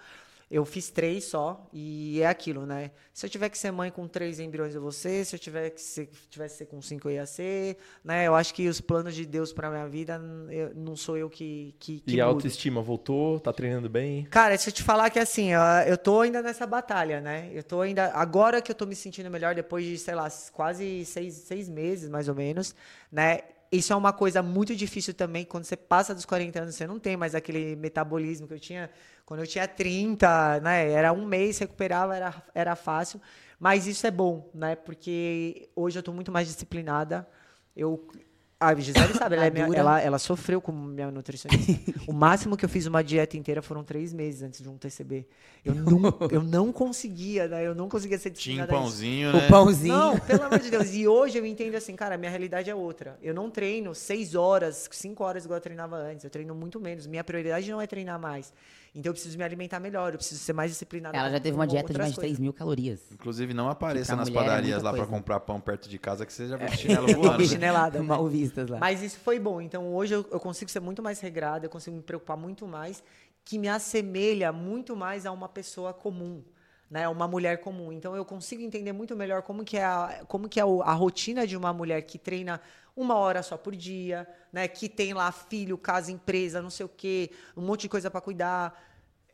Eu 0.55 0.65
fiz 0.65 0.89
três 0.89 1.25
só, 1.25 1.69
e 1.73 2.21
é 2.23 2.27
aquilo, 2.29 2.65
né? 2.65 2.93
Se 3.13 3.27
eu 3.27 3.31
tiver 3.31 3.49
que 3.49 3.59
ser 3.59 3.73
mãe 3.73 3.91
com 3.91 4.07
três 4.07 4.39
embriões, 4.39 4.73
eu 4.73 4.81
vou 4.81 4.93
ser. 4.93 5.25
Se 5.27 5.35
eu 5.35 5.39
tiver 5.41 5.71
que 5.71 5.81
ser, 5.81 6.09
tivesse 6.31 6.55
que 6.55 6.59
ser 6.59 6.67
com 6.67 6.81
cinco, 6.81 7.09
eu 7.09 7.15
ia 7.15 7.27
ser. 7.27 7.77
Né? 8.05 8.29
Eu 8.29 8.37
acho 8.37 8.55
que 8.55 8.69
os 8.69 8.81
planos 8.81 9.17
de 9.17 9.27
Deus 9.27 9.53
pra 9.53 9.69
minha 9.69 9.89
vida, 9.89 10.21
eu- 10.51 10.73
não 10.77 10.95
sou 10.95 11.17
eu 11.19 11.29
que, 11.29 11.75
que, 11.81 11.99
que 11.99 12.15
e 12.15 12.21
a 12.21 12.25
autoestima 12.27 12.81
voltou? 12.81 13.41
Tá 13.41 13.53
treinando 13.53 13.89
bem? 13.89 14.27
Cara, 14.31 14.57
se 14.57 14.69
eu 14.69 14.73
te 14.73 14.85
falar 14.85 15.11
que 15.11 15.19
assim, 15.19 15.53
eu, 15.53 15.61
eu 15.89 15.99
tô 15.99 16.21
ainda 16.21 16.41
nessa 16.41 16.65
batalha, 16.69 17.21
né? 17.21 17.51
Eu 17.53 17.65
tô 17.65 17.81
ainda. 17.81 18.13
Agora 18.15 18.63
que 18.63 18.71
eu 18.71 18.77
tô 18.77 18.87
me 18.87 18.95
sentindo 18.95 19.29
melhor, 19.29 19.57
depois 19.57 19.85
de, 19.85 19.99
sei 19.99 20.15
lá, 20.15 20.29
quase 20.53 21.05
seis, 21.05 21.35
seis 21.35 21.69
meses, 21.69 22.09
mais 22.09 22.29
ou 22.29 22.35
menos, 22.37 22.77
né? 23.11 23.41
Isso 23.75 23.93
é 23.93 23.97
uma 23.97 24.13
coisa 24.13 24.43
muito 24.43 24.75
difícil 24.77 25.13
também. 25.15 25.45
Quando 25.45 25.65
você 25.65 25.77
passa 25.77 26.15
dos 26.15 26.25
40 26.25 26.61
anos, 26.61 26.75
você 26.75 26.87
não 26.87 26.99
tem 26.99 27.17
mais 27.17 27.35
aquele 27.35 27.75
metabolismo 27.75 28.47
que 28.47 28.55
eu 28.55 28.61
tinha 28.61 28.91
quando 29.27 29.41
eu 29.41 29.47
tinha 29.47 29.67
30, 29.67 30.61
né? 30.61 30.91
Era 30.91 31.13
um 31.13 31.25
mês, 31.25 31.59
recuperava, 31.59 32.15
era, 32.15 32.43
era 32.55 32.77
fácil. 32.77 33.21
Mas 33.59 33.87
isso 33.87 34.07
é 34.07 34.11
bom, 34.11 34.49
né? 34.55 34.77
Porque 34.77 35.69
hoje 35.75 35.99
eu 35.99 36.03
tô 36.03 36.13
muito 36.13 36.31
mais 36.31 36.47
disciplinada. 36.47 37.27
Eu. 37.77 38.07
A 38.67 38.75
Gisele 38.75 39.15
sabe, 39.19 39.37
ela, 39.37 39.47
é 39.47 39.51
minha- 39.51 39.65
Madura. 39.65 39.79
ela, 39.81 40.01
ela 40.01 40.19
sofreu 40.19 40.61
com 40.61 40.73
minha 40.73 41.11
nutricionista. 41.11 41.73
o 42.07 42.13
máximo 42.13 42.57
que 42.57 42.65
eu 42.65 42.69
fiz 42.69 42.87
uma 42.87 43.03
dieta 43.03 43.37
inteira 43.37 43.61
foram 43.63 43.85
três 43.85 44.13
meses 44.13 44.43
antes 44.43 44.63
de 44.63 44.69
um 44.69 44.77
TCB. 44.77 45.27
Eu 45.65 45.75
não, 45.75 46.01
eu 46.31 46.43
não 46.43 46.73
conseguia, 46.73 47.49
né? 47.49 47.67
Eu 47.67 47.75
não 47.75 47.89
conseguia 47.89 48.19
ser 48.19 48.31
Tinha 48.31 48.65
um 48.65 48.67
pãozinho, 48.67 49.33
né? 49.33 49.47
O 49.47 49.49
pãozinho. 49.49 49.95
Não, 49.95 50.19
pelo 50.19 50.43
amor 50.43 50.59
de 50.59 50.71
Deus. 50.71 50.85
E 50.95 51.09
hoje 51.09 51.39
eu 51.39 51.45
entendo 51.47 51.75
assim, 51.75 51.97
cara, 51.97 52.17
minha 52.17 52.31
realidade 52.31 52.71
é 52.71 52.75
outra. 52.75 53.19
Eu 53.23 53.35
não 53.35 53.51
treino 53.51 53.95
seis 53.95 54.35
horas, 54.35 54.89
cinco 54.93 55.25
horas 55.25 55.45
igual 55.45 55.57
eu 55.59 55.63
treinava 55.63 55.97
antes. 55.97 56.25
Eu 56.25 56.31
treino 56.31 56.55
muito 56.55 56.79
menos. 56.79 57.07
Minha 57.07 57.25
prioridade 57.25 57.71
não 57.71 57.81
é 57.81 57.87
treinar 57.87 58.19
mais. 58.19 58.53
Então 58.95 59.11
eu 59.11 59.15
preciso 59.15 59.37
me 59.37 59.43
alimentar 59.43 59.81
melhor, 59.81 60.13
eu 60.13 60.19
preciso 60.19 60.41
ser 60.41 60.53
mais 60.53 60.71
disciplinada. 60.71 61.17
Ela 61.19 61.29
já 61.31 61.41
teve 61.41 61.57
uma 61.57 61.67
dieta 61.67 61.93
de 61.93 61.99
mais 61.99 62.11
de 62.11 62.17
3 62.17 62.29
coisas. 62.29 62.39
mil 62.39 62.53
calorias. 62.53 63.01
Inclusive, 63.11 63.53
não 63.53 63.69
apareça 63.69 64.15
nas 64.15 64.29
é 64.29 64.33
padarias 64.33 64.83
muita 64.83 64.85
lá 64.85 64.91
coisa. 64.97 65.07
comprar 65.11 65.41
pão 65.41 65.61
perto 65.61 65.89
de 65.89 65.99
casa, 65.99 66.25
que 66.25 66.33
você 66.33 66.47
já 66.47 66.57
viu 66.57 66.69
o 66.69 66.71
chinelo 66.77 67.11
Eu 67.11 67.21
voando. 67.21 67.45
chinelada. 67.45 67.99
né? 67.99 68.05
Mal 68.07 68.29
vistas 68.29 68.71
lá. 68.71 68.79
Mas 68.79 69.03
isso 69.03 69.19
foi 69.19 69.41
bom. 69.41 69.61
Então 69.61 69.93
hoje 69.93 70.15
eu, 70.15 70.25
eu 70.31 70.39
consigo 70.39 70.71
ser 70.71 70.79
muito 70.81 71.03
mais 71.03 71.19
regrada, 71.19 71.67
eu 71.67 71.71
consigo 71.71 71.97
me 71.97 72.03
preocupar 72.03 72.37
muito 72.37 72.69
mais, 72.69 73.03
que 73.45 73.59
me 73.59 73.67
assemelha 73.69 74.53
muito 74.53 74.95
mais 74.95 75.27
a 75.27 75.33
uma 75.33 75.49
pessoa 75.49 75.93
comum. 75.93 76.45
Né, 76.91 77.09
uma 77.09 77.27
mulher 77.27 77.59
comum. 77.61 77.91
Então 77.91 78.15
eu 78.15 78.25
consigo 78.25 78.63
entender 78.63 78.93
muito 78.93 79.17
melhor 79.17 79.43
como 79.43 79.65
que 79.65 79.77
é 79.77 79.85
a, 79.85 80.25
como 80.29 80.49
que 80.49 80.61
é 80.61 80.63
a 80.63 80.93
rotina 80.93 81.47
de 81.47 81.57
uma 81.57 81.73
mulher 81.73 82.03
que 82.03 82.19
treina 82.19 82.61
uma 82.97 83.17
hora 83.17 83.43
só 83.43 83.57
por 83.57 83.75
dia, 83.75 84.29
né, 84.53 84.69
que 84.69 84.89
tem 84.89 85.13
lá 85.13 85.33
filho, 85.33 85.77
casa, 85.77 86.13
empresa, 86.13 86.63
não 86.63 86.71
sei 86.71 86.87
o 86.87 86.89
quê, 86.89 87.31
um 87.57 87.63
monte 87.63 87.83
de 87.83 87.89
coisa 87.89 88.11
para 88.11 88.21
cuidar. 88.21 88.81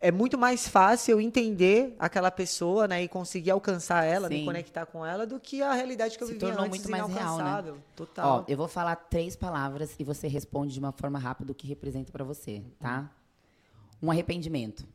É 0.00 0.10
muito 0.10 0.38
mais 0.38 0.66
fácil 0.66 1.12
eu 1.12 1.20
entender 1.20 1.94
aquela 1.98 2.30
pessoa, 2.30 2.88
né, 2.88 3.02
e 3.02 3.08
conseguir 3.08 3.50
alcançar 3.50 4.02
ela, 4.04 4.30
me 4.30 4.38
Sim. 4.38 4.44
conectar 4.46 4.86
com 4.86 5.04
ela, 5.04 5.26
do 5.26 5.38
que 5.38 5.60
a 5.60 5.74
realidade 5.74 6.16
que 6.16 6.24
eu 6.24 6.28
Se 6.28 6.32
vivia 6.32 6.48
tornou 6.48 6.64
antes 6.64 6.78
muito 6.78 6.90
mais 6.90 7.12
real, 7.12 7.36
né? 7.36 7.74
Total. 7.94 8.38
Ó, 8.38 8.44
eu 8.48 8.56
vou 8.56 8.68
falar 8.68 8.96
três 8.96 9.36
palavras 9.36 9.94
e 9.98 10.04
você 10.04 10.26
responde 10.26 10.72
de 10.72 10.78
uma 10.78 10.92
forma 10.92 11.18
rápida 11.18 11.52
o 11.52 11.54
que 11.54 11.66
representa 11.66 12.10
pra 12.10 12.24
você, 12.24 12.62
tá? 12.78 13.10
Um 14.02 14.10
arrependimento. 14.10 14.86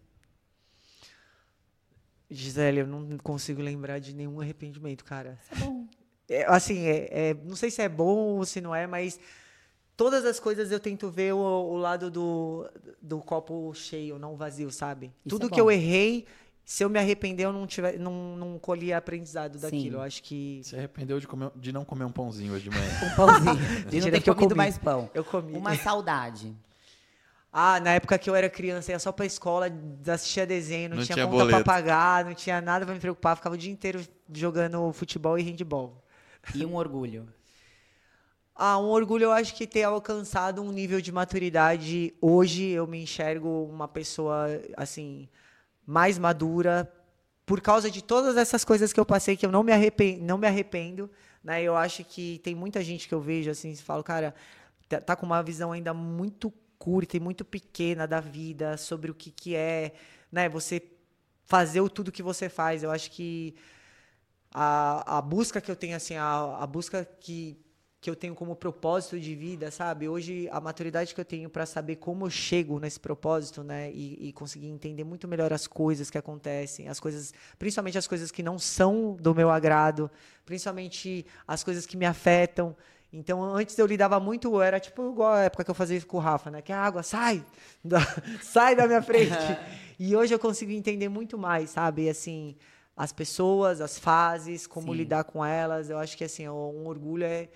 Gisele, 2.29 2.79
eu 2.81 2.87
não 2.87 3.17
consigo 3.19 3.61
lembrar 3.61 3.99
de 3.99 4.13
nenhum 4.13 4.39
arrependimento, 4.41 5.03
cara. 5.05 5.37
Isso 5.51 5.63
é 5.63 5.65
bom. 5.65 5.87
assim, 6.47 6.79
é, 6.85 7.29
é- 7.29 7.33
não 7.43 7.55
sei 7.55 7.69
se 7.69 7.81
é 7.81 7.89
bom 7.89 8.37
ou 8.37 8.45
se 8.45 8.59
não 8.61 8.73
é, 8.73 8.87
mas 8.87 9.19
todas 9.95 10.25
as 10.25 10.39
coisas 10.39 10.71
eu 10.71 10.79
tento 10.79 11.09
ver 11.09 11.33
o, 11.33 11.37
o 11.39 11.77
lado 11.77 12.09
do, 12.09 12.69
do 13.01 13.19
copo 13.19 13.73
cheio, 13.73 14.17
não 14.17 14.35
vazio, 14.35 14.71
sabe? 14.71 15.11
Isso 15.25 15.35
Tudo 15.37 15.47
é 15.47 15.49
que 15.49 15.61
eu 15.61 15.71
errei, 15.71 16.25
se 16.65 16.83
eu 16.83 16.89
me 16.89 16.97
arrepender, 16.97 17.45
eu 17.45 17.53
não, 17.53 17.67
tiver, 17.67 17.99
não, 17.99 18.35
não 18.35 18.57
colhi 18.57 18.91
aprendizado 18.91 19.59
daquilo. 19.59 19.81
Sim. 19.83 19.91
Eu 19.93 20.01
acho 20.01 20.23
que. 20.23 20.61
Se 20.63 20.75
arrependeu 20.75 21.19
de, 21.19 21.27
comer- 21.27 21.51
de 21.55 21.71
não 21.71 21.85
comer 21.85 22.05
um 22.05 22.11
pãozinho 22.11 22.53
hoje 22.53 22.63
de 22.63 22.75
manhã. 22.75 22.89
Um 23.03 23.15
pãozinho. 23.15 23.55
de 23.89 24.01
não 24.01 24.09
ter 24.09 24.21
que 24.21 24.29
eu 24.29 24.33
comido 24.33 24.49
comi. 24.49 24.57
mais 24.57 24.77
pão. 24.79 25.09
Eu 25.13 25.23
comi. 25.23 25.53
Uma 25.55 25.75
saudade. 25.75 26.55
Ah, 27.57 27.79
na 27.79 27.91
época 27.91 28.17
que 28.17 28.29
eu 28.29 28.35
era 28.35 28.49
criança, 28.49 28.91
ia 28.91 28.99
só 28.99 29.13
pra 29.13 29.25
escola, 29.25 29.67
assistia 30.07 30.45
desenho, 30.45 30.89
não, 30.89 30.97
Não 30.97 31.03
tinha, 31.05 31.13
tinha 31.13 31.25
conta 31.25 31.37
boleto. 31.37 31.63
pra 31.63 31.73
pagar, 31.73 32.25
não 32.25 32.33
tinha 32.33 32.59
nada 32.59 32.85
pra 32.85 32.93
me 32.93 32.99
preocupar, 32.99 33.37
ficava 33.37 33.55
o 33.55 33.57
dia 33.57 33.71
inteiro 33.71 34.05
jogando 34.33 34.91
futebol 34.91 35.39
e 35.39 35.41
handball. 35.43 36.03
E 36.53 36.65
um 36.65 36.75
orgulho. 36.75 37.27
Ah, 38.53 38.77
um 38.77 38.89
orgulho 38.89 39.23
eu 39.23 39.31
acho 39.31 39.55
que 39.55 39.65
ter 39.65 39.83
alcançado 39.83 40.61
um 40.61 40.71
nível 40.71 40.99
de 40.99 41.11
maturidade. 41.11 42.13
Hoje 42.21 42.63
eu 42.65 42.85
me 42.85 43.01
enxergo 43.03 43.65
uma 43.65 43.87
pessoa, 43.87 44.47
assim, 44.75 45.29
mais 45.85 46.17
madura. 46.17 46.91
Por 47.45 47.61
causa 47.61 47.89
de 47.89 48.03
todas 48.03 48.35
essas 48.37 48.65
coisas 48.65 48.91
que 48.91 48.99
eu 48.99 49.05
passei, 49.05 49.37
que 49.37 49.45
eu 49.45 49.51
não 49.51 49.63
me 49.63 49.71
arrependo, 49.71 50.23
não 50.25 50.37
me 50.37 50.47
arrependo 50.47 51.09
né? 51.45 51.61
Eu 51.61 51.77
acho 51.77 52.03
que 52.03 52.39
tem 52.39 52.55
muita 52.55 52.83
gente 52.83 53.07
que 53.07 53.13
eu 53.13 53.21
vejo, 53.21 53.51
assim, 53.51 53.71
e 53.71 53.77
falo, 53.77 54.03
cara, 54.03 54.33
tá, 54.89 54.99
tá 54.99 55.15
com 55.15 55.27
uma 55.27 55.43
visão 55.43 55.71
ainda 55.71 55.93
muito 55.93 56.51
curta 56.77 57.17
e 57.17 57.19
muito 57.19 57.43
pequena 57.45 58.07
da 58.07 58.19
vida, 58.19 58.77
sobre 58.77 59.11
o 59.11 59.13
que, 59.13 59.31
que 59.31 59.55
é, 59.55 59.93
né? 60.31 60.49
Você 60.49 60.81
fazer 61.45 61.81
o 61.81 61.89
tudo 61.89 62.11
que 62.11 62.23
você 62.23 62.49
faz. 62.49 62.83
Eu 62.83 62.91
acho 62.91 63.11
que 63.11 63.55
a, 64.53 65.17
a 65.17 65.21
busca 65.21 65.61
que 65.61 65.69
eu 65.69 65.75
tenho, 65.75 65.95
assim, 65.95 66.15
a, 66.15 66.57
a 66.59 66.67
busca 66.67 67.05
que, 67.05 67.57
que 68.01 68.09
eu 68.09 68.15
tenho 68.15 68.33
como 68.33 68.55
propósito 68.55 69.19
de 69.19 69.35
vida, 69.35 69.69
sabe? 69.71 70.07
Hoje, 70.07 70.47
a 70.51 70.59
maturidade 70.61 71.13
que 71.13 71.21
eu 71.21 71.25
tenho 71.25 71.49
para 71.49 71.65
saber 71.65 71.97
como 71.97 72.25
eu 72.25 72.29
chego 72.29 72.79
nesse 72.79 72.99
propósito, 72.99 73.63
né? 73.63 73.91
E, 73.91 74.29
e 74.29 74.33
conseguir 74.33 74.67
entender 74.67 75.03
muito 75.03 75.27
melhor 75.27 75.53
as 75.53 75.67
coisas 75.67 76.09
que 76.09 76.17
acontecem, 76.17 76.87
as 76.87 76.99
coisas, 76.99 77.33
principalmente 77.59 77.97
as 77.97 78.07
coisas 78.07 78.31
que 78.31 78.41
não 78.41 78.57
são 78.57 79.15
do 79.19 79.35
meu 79.35 79.49
agrado, 79.49 80.09
principalmente 80.45 81.25
as 81.47 81.63
coisas 81.63 81.85
que 81.85 81.97
me 81.97 82.05
afetam. 82.05 82.75
Então, 83.17 83.41
antes 83.43 83.77
eu 83.79 83.85
lidava 83.85 84.19
muito, 84.19 84.47
eu 84.53 84.61
era 84.61 84.79
tipo 84.79 85.09
igual 85.09 85.33
a 85.33 85.43
época 85.43 85.63
que 85.63 85.71
eu 85.71 85.75
fazia 85.75 85.97
isso 85.97 86.05
com 86.05 86.17
o 86.17 86.19
Rafa, 86.19 86.51
né? 86.51 86.61
Que 86.61 86.73
a 86.73 86.79
água 86.81 87.01
sai, 87.01 87.43
da, 87.83 87.99
sai 88.43 88.75
da 88.75 88.85
minha 88.87 89.01
frente. 89.01 89.57
e 89.97 90.15
hoje 90.15 90.33
eu 90.33 90.39
consigo 90.39 90.71
entender 90.71 91.07
muito 91.07 91.37
mais, 91.37 91.69
sabe? 91.69 92.09
Assim, 92.09 92.55
as 92.95 93.13
pessoas, 93.13 93.79
as 93.79 93.97
fases, 93.97 94.67
como 94.67 94.91
Sim. 94.91 94.97
lidar 94.99 95.23
com 95.23 95.43
elas. 95.45 95.89
Eu 95.89 95.97
acho 95.97 96.17
que 96.17 96.23
assim, 96.25 96.47
um 96.49 96.85
orgulho 96.87 97.23
é 97.23 97.47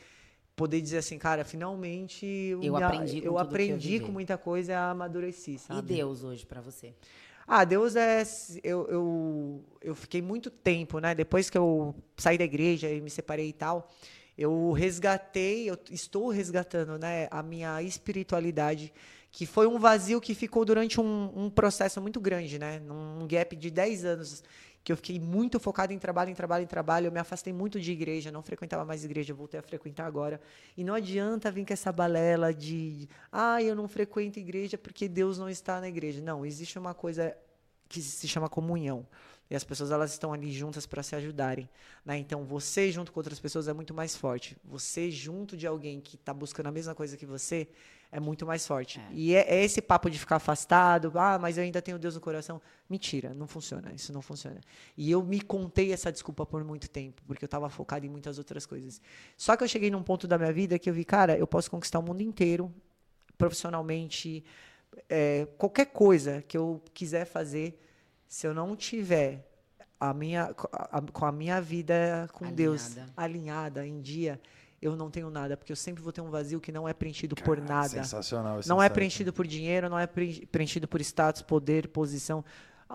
poder 0.55 0.81
dizer 0.81 0.97
assim, 0.99 1.17
cara, 1.17 1.43
finalmente 1.45 2.25
eu, 2.25 2.63
Eu 2.63 2.73
me- 2.75 2.83
aprendi 2.83 3.19
com 3.21 3.27
eu 3.27 3.31
eu 3.33 3.37
aprendi 3.37 3.89
vivi. 3.89 4.05
com 4.05 4.11
muita 4.11 4.37
coisa 4.37 4.71
e 4.71 4.75
amadureci, 4.75 5.57
sabe? 5.57 5.79
E 5.93 5.97
Deus 5.97 6.23
hoje 6.23 6.45
pra 6.45 6.61
você? 6.61 6.93
Ah, 7.47 7.63
Deus 7.65 7.95
é. 7.95 8.23
Eu, 8.63 8.87
eu, 8.89 9.63
eu 9.81 9.95
fiquei 9.95 10.21
muito 10.21 10.49
tempo, 10.51 10.99
né? 10.99 11.15
Depois 11.15 11.49
que 11.49 11.57
eu 11.57 11.95
saí 12.15 12.37
da 12.37 12.43
igreja 12.43 12.89
e 12.89 13.01
me 13.01 13.09
separei 13.09 13.49
e 13.49 13.53
tal, 13.53 13.89
eu 14.39 14.71
resgatei, 14.71 15.69
eu 15.69 15.77
estou 15.91 16.29
resgatando, 16.29 16.97
né? 16.97 17.27
A 17.29 17.43
minha 17.43 17.83
espiritualidade, 17.83 18.93
que 19.29 19.45
foi 19.45 19.67
um 19.67 19.77
vazio 19.77 20.21
que 20.21 20.33
ficou 20.33 20.63
durante 20.63 21.01
um, 21.01 21.29
um 21.35 21.49
processo 21.49 21.99
muito 21.99 22.21
grande, 22.21 22.57
né? 22.57 22.79
Num 22.79 23.27
gap 23.27 23.53
de 23.53 23.69
10 23.69 24.05
anos, 24.05 24.41
que 24.81 24.93
eu 24.93 24.95
fiquei 24.95 25.19
muito 25.19 25.59
focado 25.59 25.91
em 25.91 25.99
trabalho, 25.99 26.31
em 26.31 26.33
trabalho, 26.33 26.63
em 26.63 26.67
trabalho. 26.67 27.07
Eu 27.07 27.11
me 27.11 27.19
afastei 27.19 27.51
muito 27.51 27.81
de 27.81 27.91
igreja, 27.91 28.31
não 28.31 28.41
frequentava 28.41 28.85
mais 28.85 29.03
igreja, 29.03 29.33
voltei 29.33 29.59
a 29.59 29.63
frequentar 29.63 30.05
agora. 30.05 30.39
E 30.77 30.85
não 30.85 30.93
adianta 30.93 31.51
vir 31.51 31.65
com 31.65 31.73
essa 31.73 31.91
balela 31.91 32.53
de, 32.53 33.09
ah, 33.29 33.61
eu 33.61 33.75
não 33.75 33.89
frequento 33.89 34.39
igreja 34.39 34.77
porque 34.77 35.09
Deus 35.09 35.37
não 35.37 35.49
está 35.49 35.81
na 35.81 35.89
igreja. 35.89 36.21
Não, 36.21 36.45
existe 36.45 36.79
uma 36.79 36.93
coisa 36.93 37.35
que 37.89 38.01
se 38.01 38.25
chama 38.25 38.47
comunhão. 38.47 39.05
E 39.49 39.55
as 39.55 39.63
pessoas 39.63 39.89
elas 39.89 40.11
estão 40.11 40.31
ali 40.31 40.51
juntas 40.51 40.85
para 40.85 41.01
se 41.01 41.15
ajudarem, 41.15 41.67
né? 42.05 42.17
Então 42.17 42.43
você 42.43 42.91
junto 42.91 43.11
com 43.11 43.19
outras 43.19 43.39
pessoas 43.39 43.67
é 43.67 43.73
muito 43.73 43.93
mais 43.93 44.15
forte. 44.15 44.55
Você 44.63 45.09
junto 45.09 45.57
de 45.57 45.65
alguém 45.65 45.99
que 45.99 46.15
está 46.15 46.33
buscando 46.33 46.67
a 46.67 46.71
mesma 46.71 46.93
coisa 46.93 47.17
que 47.17 47.25
você 47.25 47.67
é 48.11 48.19
muito 48.19 48.45
mais 48.45 48.65
forte. 48.65 48.99
E 49.11 49.35
é, 49.35 49.41
é 49.41 49.63
esse 49.63 49.81
papo 49.81 50.09
de 50.09 50.17
ficar 50.17 50.37
afastado, 50.37 51.11
ah, 51.15 51.37
mas 51.39 51.57
eu 51.57 51.63
ainda 51.63 51.81
tenho 51.81 51.99
Deus 51.99 52.15
no 52.15 52.21
coração. 52.21 52.61
Mentira, 52.89 53.33
não 53.33 53.47
funciona, 53.47 53.91
isso 53.93 54.11
não 54.11 54.21
funciona. 54.21 54.59
E 54.97 55.11
eu 55.11 55.23
me 55.23 55.41
contei 55.41 55.93
essa 55.93 56.11
desculpa 56.11 56.45
por 56.45 56.63
muito 56.63 56.89
tempo, 56.89 57.21
porque 57.27 57.43
eu 57.43 57.47
estava 57.47 57.69
focado 57.69 58.05
em 58.05 58.09
muitas 58.09 58.37
outras 58.39 58.65
coisas. 58.65 58.99
Só 59.37 59.55
que 59.55 59.63
eu 59.63 59.67
cheguei 59.67 59.91
num 59.91 60.01
ponto 60.01 60.27
da 60.27 60.37
minha 60.37 60.51
vida 60.51 60.79
que 60.79 60.89
eu 60.89 60.93
vi, 60.93 61.05
cara, 61.05 61.37
eu 61.37 61.45
posso 61.45 61.69
conquistar 61.69 61.99
o 61.99 62.03
mundo 62.03 62.21
inteiro, 62.21 62.73
profissionalmente, 63.37 64.43
é, 65.07 65.47
qualquer 65.57 65.85
coisa 65.85 66.43
que 66.47 66.57
eu 66.57 66.81
quiser 66.93 67.25
fazer, 67.25 67.79
se 68.29 68.45
eu 68.47 68.53
não 68.53 68.75
tiver 68.75 69.45
a 69.99 70.13
minha, 70.13 70.53
a- 70.71 71.01
com 71.11 71.25
a 71.25 71.31
minha 71.31 71.59
vida 71.59 72.29
com 72.31 72.49
Deus 72.49 72.91
Alinhada. 72.95 73.13
alinhada 73.17 73.85
em 73.87 73.99
dia, 73.99 74.39
eu 74.81 74.95
não 74.95 75.09
tenho 75.09 75.29
nada, 75.29 75.57
porque 75.57 75.71
eu 75.73 75.75
sempre 75.75 76.01
vou 76.01 76.13
ter 76.13 76.21
um 76.21 76.29
vazio 76.29 76.61
que 76.61 76.71
não 76.71 76.87
é 76.87 76.93
preenchido 76.93 77.35
por 77.35 77.59
nada. 77.59 77.89
Sensacional 77.89 78.59
esse 78.61 78.69
Não 78.69 78.77
é 78.81 78.85
insight. 78.85 78.93
preenchido 78.93 79.33
por 79.33 79.45
dinheiro, 79.45 79.89
não 79.89 79.99
é 79.99 80.07
pre- 80.07 80.45
preenchido 80.49 80.87
por 80.87 81.01
status, 81.01 81.41
poder, 81.41 81.89
posição. 81.89 82.45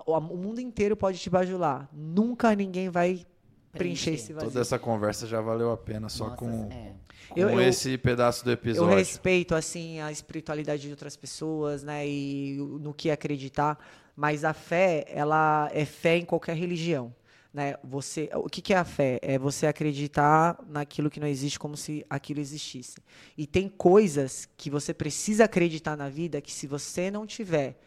O, 0.06 0.12
o 0.16 0.36
mundo 0.36 0.60
inteiro 0.60 0.96
pode 0.96 1.18
te 1.18 1.28
bajular. 1.28 1.88
Nunca 1.92 2.54
ninguém 2.56 2.88
vai 2.88 3.26
preencher 3.72 4.12
esse 4.14 4.32
vazio. 4.32 4.48
Toda 4.48 4.60
essa 4.62 4.78
conversa 4.78 5.26
já 5.26 5.40
valeu 5.40 5.72
a 5.72 5.76
pena 5.76 6.08
só 6.08 6.24
Nossa, 6.24 6.36
com, 6.36 6.68
é. 6.72 6.94
com 7.28 7.38
Eu- 7.38 7.50
eu- 7.50 7.60
esse 7.60 7.98
pedaço 7.98 8.44
do 8.44 8.50
Eu 8.50 8.54
episódio. 8.54 8.96
respeito, 8.96 9.54
assim, 9.54 10.00
a 10.00 10.10
espiritualidade 10.10 10.82
de 10.82 10.90
outras 10.90 11.16
pessoas, 11.16 11.82
né? 11.82 12.06
E 12.08 12.56
no 12.80 12.94
que 12.94 13.10
acreditar. 13.10 13.78
Mas 14.16 14.44
a 14.44 14.52
fé, 14.52 15.04
ela 15.08 15.68
é 15.72 15.84
fé 15.84 16.16
em 16.16 16.24
qualquer 16.24 16.56
religião. 16.56 17.14
Né? 17.52 17.76
Você, 17.84 18.28
o 18.34 18.48
que, 18.48 18.60
que 18.60 18.74
é 18.74 18.76
a 18.76 18.84
fé? 18.84 19.18
É 19.22 19.38
você 19.38 19.66
acreditar 19.66 20.58
naquilo 20.66 21.08
que 21.08 21.20
não 21.20 21.26
existe 21.28 21.58
como 21.58 21.76
se 21.76 22.04
aquilo 22.10 22.40
existisse. 22.40 22.96
E 23.38 23.46
tem 23.46 23.68
coisas 23.68 24.48
que 24.56 24.68
você 24.68 24.92
precisa 24.92 25.44
acreditar 25.44 25.96
na 25.96 26.08
vida 26.08 26.40
que 26.40 26.52
se 26.52 26.66
você 26.66 27.10
não 27.10 27.26
tiver 27.26 27.80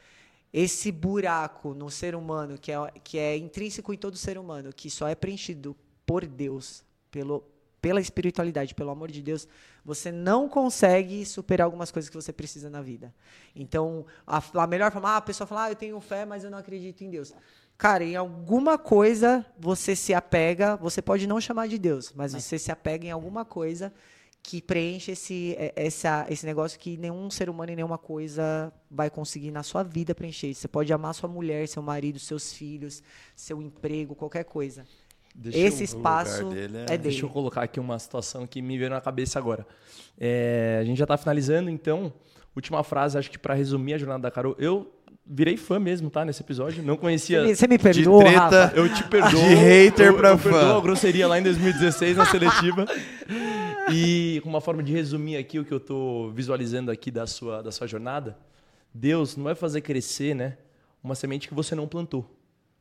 esse 0.54 0.92
buraco 0.92 1.74
no 1.74 1.90
ser 1.90 2.16
humano, 2.16 2.58
que 2.58 2.72
é, 2.72 2.78
que 3.04 3.18
é 3.18 3.36
intrínseco 3.36 3.94
em 3.94 3.98
todo 3.98 4.16
ser 4.16 4.38
humano, 4.38 4.72
que 4.74 4.90
só 4.90 5.08
é 5.08 5.16
preenchido 5.16 5.76
por 6.06 6.26
Deus, 6.26 6.84
pelo, 7.12 7.44
pela 7.82 8.00
espiritualidade, 8.00 8.74
pelo 8.74 8.90
amor 8.90 9.12
de 9.12 9.22
Deus, 9.22 9.48
você 9.88 10.12
não 10.12 10.50
consegue 10.50 11.26
superar 11.26 11.64
algumas 11.64 11.92
coisas 11.92 12.10
que 12.10 12.16
você 12.18 12.34
precisa 12.34 12.70
na 12.70 12.82
vida. 12.82 13.16
Então, 13.56 14.06
a, 14.28 14.44
a 14.56 14.68
melhor 14.68 14.92
forma, 14.92 15.12
ah, 15.12 15.16
a 15.16 15.22
pessoa 15.22 15.48
fala, 15.48 15.64
ah, 15.64 15.72
eu 15.72 15.78
tenho 15.78 15.98
fé, 16.02 16.26
mas 16.26 16.44
eu 16.44 16.52
não 16.52 16.58
acredito 16.58 17.06
em 17.06 17.10
Deus. 17.10 17.34
Cara, 17.78 18.04
em 18.04 18.14
alguma 18.18 18.78
coisa 18.78 19.46
você 19.58 19.96
se 19.96 20.14
apega, 20.14 20.76
você 20.76 21.02
pode 21.02 21.26
não 21.26 21.40
chamar 21.40 21.70
de 21.70 21.78
Deus, 21.78 22.12
mas 22.14 22.34
você 22.34 22.60
se 22.60 22.70
apega 22.70 23.08
em 23.08 23.12
alguma 23.12 23.46
coisa 23.46 23.94
que 24.44 24.62
preenche 24.62 25.14
esse, 25.14 25.56
é, 25.58 25.72
essa, 25.78 26.26
esse 26.30 26.46
negócio 26.46 26.78
que 26.78 26.98
nenhum 26.98 27.30
ser 27.30 27.50
humano 27.50 27.72
e 27.72 27.76
nenhuma 27.78 27.98
coisa 27.98 28.74
vai 28.92 29.10
conseguir 29.10 29.52
na 29.52 29.64
sua 29.64 29.84
vida 29.84 30.14
preencher. 30.14 30.54
Você 30.54 30.68
pode 30.68 30.92
amar 30.92 31.14
sua 31.14 31.30
mulher, 31.30 31.66
seu 31.70 31.82
marido, 31.82 32.20
seus 32.20 32.52
filhos, 32.52 33.02
seu 33.34 33.62
emprego, 33.62 34.16
qualquer 34.16 34.44
coisa. 34.44 34.86
Deixa 35.40 35.58
esse 35.60 35.84
espaço 35.84 36.46
dele 36.46 36.78
é- 36.78 36.82
é, 36.82 36.86
dele. 36.86 36.98
Deixa 37.04 37.24
eu 37.24 37.30
colocar 37.30 37.62
aqui 37.62 37.80
uma 37.80 38.00
situação 38.00 38.48
que 38.48 38.62
me 38.62 38.78
veio 38.78 38.90
na 38.90 39.00
cabeça 39.00 39.38
agora. 39.38 39.66
É, 40.20 40.80
a 40.82 40.84
gente 40.84 40.98
já 40.98 41.04
está 41.06 41.16
finalizando, 41.16 41.70
então, 41.70 42.12
última 42.56 42.84
frase, 42.84 43.18
acho 43.18 43.30
que 43.30 43.38
para 43.38 43.54
resumir 43.54 43.94
a 43.94 43.98
jornada 44.00 44.24
da 44.24 44.32
Carol, 44.32 44.56
eu 44.58 44.92
virei 45.30 45.56
fã 45.56 45.78
mesmo, 45.80 46.10
tá? 46.10 46.26
Nesse 46.26 46.42
episódio, 46.42 46.82
não 46.82 46.98
conhecia. 46.98 47.42
Você 47.42 47.48
me, 47.48 47.56
você 47.56 47.68
me 47.68 47.78
perdoa, 47.78 48.24
treta. 48.24 48.40
Rafa? 48.40 48.76
Eu 48.76 48.92
te 48.92 49.04
perdoo. 49.08 49.30
De 49.42 49.54
hater 49.54 50.08
eu, 50.08 50.18
pra 50.18 50.30
eu 50.30 50.38
fã. 50.40 50.78
a 50.78 50.82
grosseria 50.82 51.28
lá 51.28 51.38
em 51.38 51.44
2016 51.44 52.18
na 52.18 52.26
seletiva. 52.26 52.86
E 53.90 54.42
com 54.44 54.50
uma 54.50 54.60
forma 54.60 54.84
de 54.84 54.92
resumir 54.92 55.38
aqui 55.38 55.60
o 55.60 55.64
que 55.64 55.74
eu 55.74 55.80
tô 55.80 56.30
visualizando 56.32 56.92
aqui 56.92 57.10
da 57.10 57.26
sua, 57.26 57.64
da 57.64 57.72
sua 57.72 57.88
jornada, 57.88 58.38
Deus 58.94 59.38
não 59.38 59.46
vai 59.46 59.56
fazer 59.56 59.80
crescer, 59.80 60.36
né, 60.36 60.58
uma 61.02 61.16
semente 61.16 61.48
que 61.48 61.54
você 61.54 61.74
não 61.74 61.88
plantou. 61.88 62.30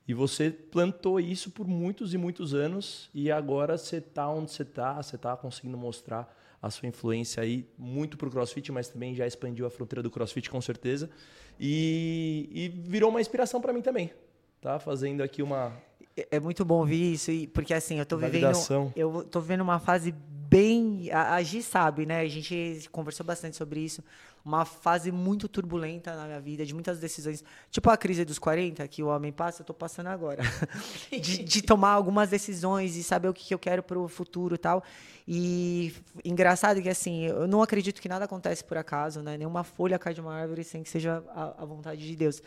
E 0.08 0.14
você 0.14 0.50
plantou 0.50 1.18
isso 1.18 1.50
por 1.50 1.66
muitos 1.66 2.14
e 2.14 2.18
muitos 2.18 2.54
anos 2.54 3.10
e 3.12 3.30
agora 3.30 3.76
você 3.76 4.00
tá 4.00 4.28
onde 4.28 4.52
você 4.52 4.64
tá, 4.64 5.02
você 5.02 5.18
tá 5.18 5.36
conseguindo 5.36 5.76
mostrar 5.76 6.32
a 6.62 6.70
sua 6.70 6.88
influência 6.88 7.42
aí 7.42 7.68
muito 7.76 8.16
pro 8.16 8.30
CrossFit, 8.30 8.70
mas 8.70 8.88
também 8.88 9.14
já 9.14 9.26
expandiu 9.26 9.66
a 9.66 9.70
fronteira 9.70 10.02
do 10.02 10.10
CrossFit 10.10 10.48
com 10.48 10.60
certeza. 10.60 11.10
E, 11.58 12.48
e 12.52 12.68
virou 12.68 13.10
uma 13.10 13.20
inspiração 13.20 13.60
para 13.60 13.72
mim 13.72 13.82
também. 13.82 14.12
Tá 14.60 14.78
fazendo 14.78 15.22
aqui 15.22 15.42
uma 15.42 15.72
É- 16.16 16.28
É 16.32 16.40
muito 16.40 16.64
bom 16.64 16.78
ouvir 16.78 17.12
isso, 17.14 17.30
e- 17.30 17.46
porque 17.46 17.74
assim, 17.74 17.98
eu 17.98 18.06
tô 18.06 18.16
vivendo. 18.16 18.42
Validação. 18.42 18.92
Eu 18.96 19.22
tô 19.24 19.40
vivendo 19.40 19.60
uma 19.60 19.78
fase 19.78 20.12
bem. 20.48 21.10
A, 21.12 21.34
a 21.34 21.42
Gi 21.42 21.62
sabe, 21.62 22.06
né? 22.06 22.20
A 22.20 22.28
gente 22.28 22.88
conversou 22.90 23.24
bastante 23.26 23.56
sobre 23.56 23.80
isso. 23.80 24.02
Uma 24.44 24.64
fase 24.64 25.10
muito 25.10 25.48
turbulenta 25.48 26.14
na 26.14 26.24
minha 26.26 26.40
vida, 26.40 26.64
de 26.64 26.72
muitas 26.72 27.00
decisões. 27.00 27.42
Tipo 27.68 27.90
a 27.90 27.96
crise 27.96 28.24
dos 28.24 28.38
40, 28.38 28.86
que 28.86 29.02
o 29.02 29.08
homem 29.08 29.32
passa, 29.32 29.62
eu 29.62 29.66
tô 29.66 29.74
passando 29.74 30.06
agora. 30.06 30.40
de, 31.10 31.42
de 31.42 31.62
tomar 31.62 31.90
algumas 31.90 32.30
decisões 32.30 32.94
e 32.96 33.02
saber 33.02 33.28
o 33.28 33.34
que, 33.34 33.44
que 33.44 33.52
eu 33.52 33.58
quero 33.58 33.82
pro 33.82 34.06
futuro 34.06 34.54
e 34.54 34.58
tal. 34.58 34.84
E 35.26 35.92
engraçado 36.24 36.80
que 36.80 36.88
assim, 36.88 37.24
eu 37.26 37.48
não 37.48 37.60
acredito 37.60 38.00
que 38.00 38.08
nada 38.08 38.24
acontece 38.24 38.62
por 38.62 38.76
acaso, 38.78 39.20
né? 39.20 39.36
Nenhuma 39.36 39.64
folha 39.64 39.98
cai 39.98 40.14
de 40.14 40.20
uma 40.20 40.32
árvore 40.32 40.62
sem 40.62 40.82
que 40.84 40.88
seja 40.88 41.24
a, 41.34 41.62
a 41.62 41.64
vontade 41.64 42.06
de 42.06 42.14
Deus. 42.14 42.40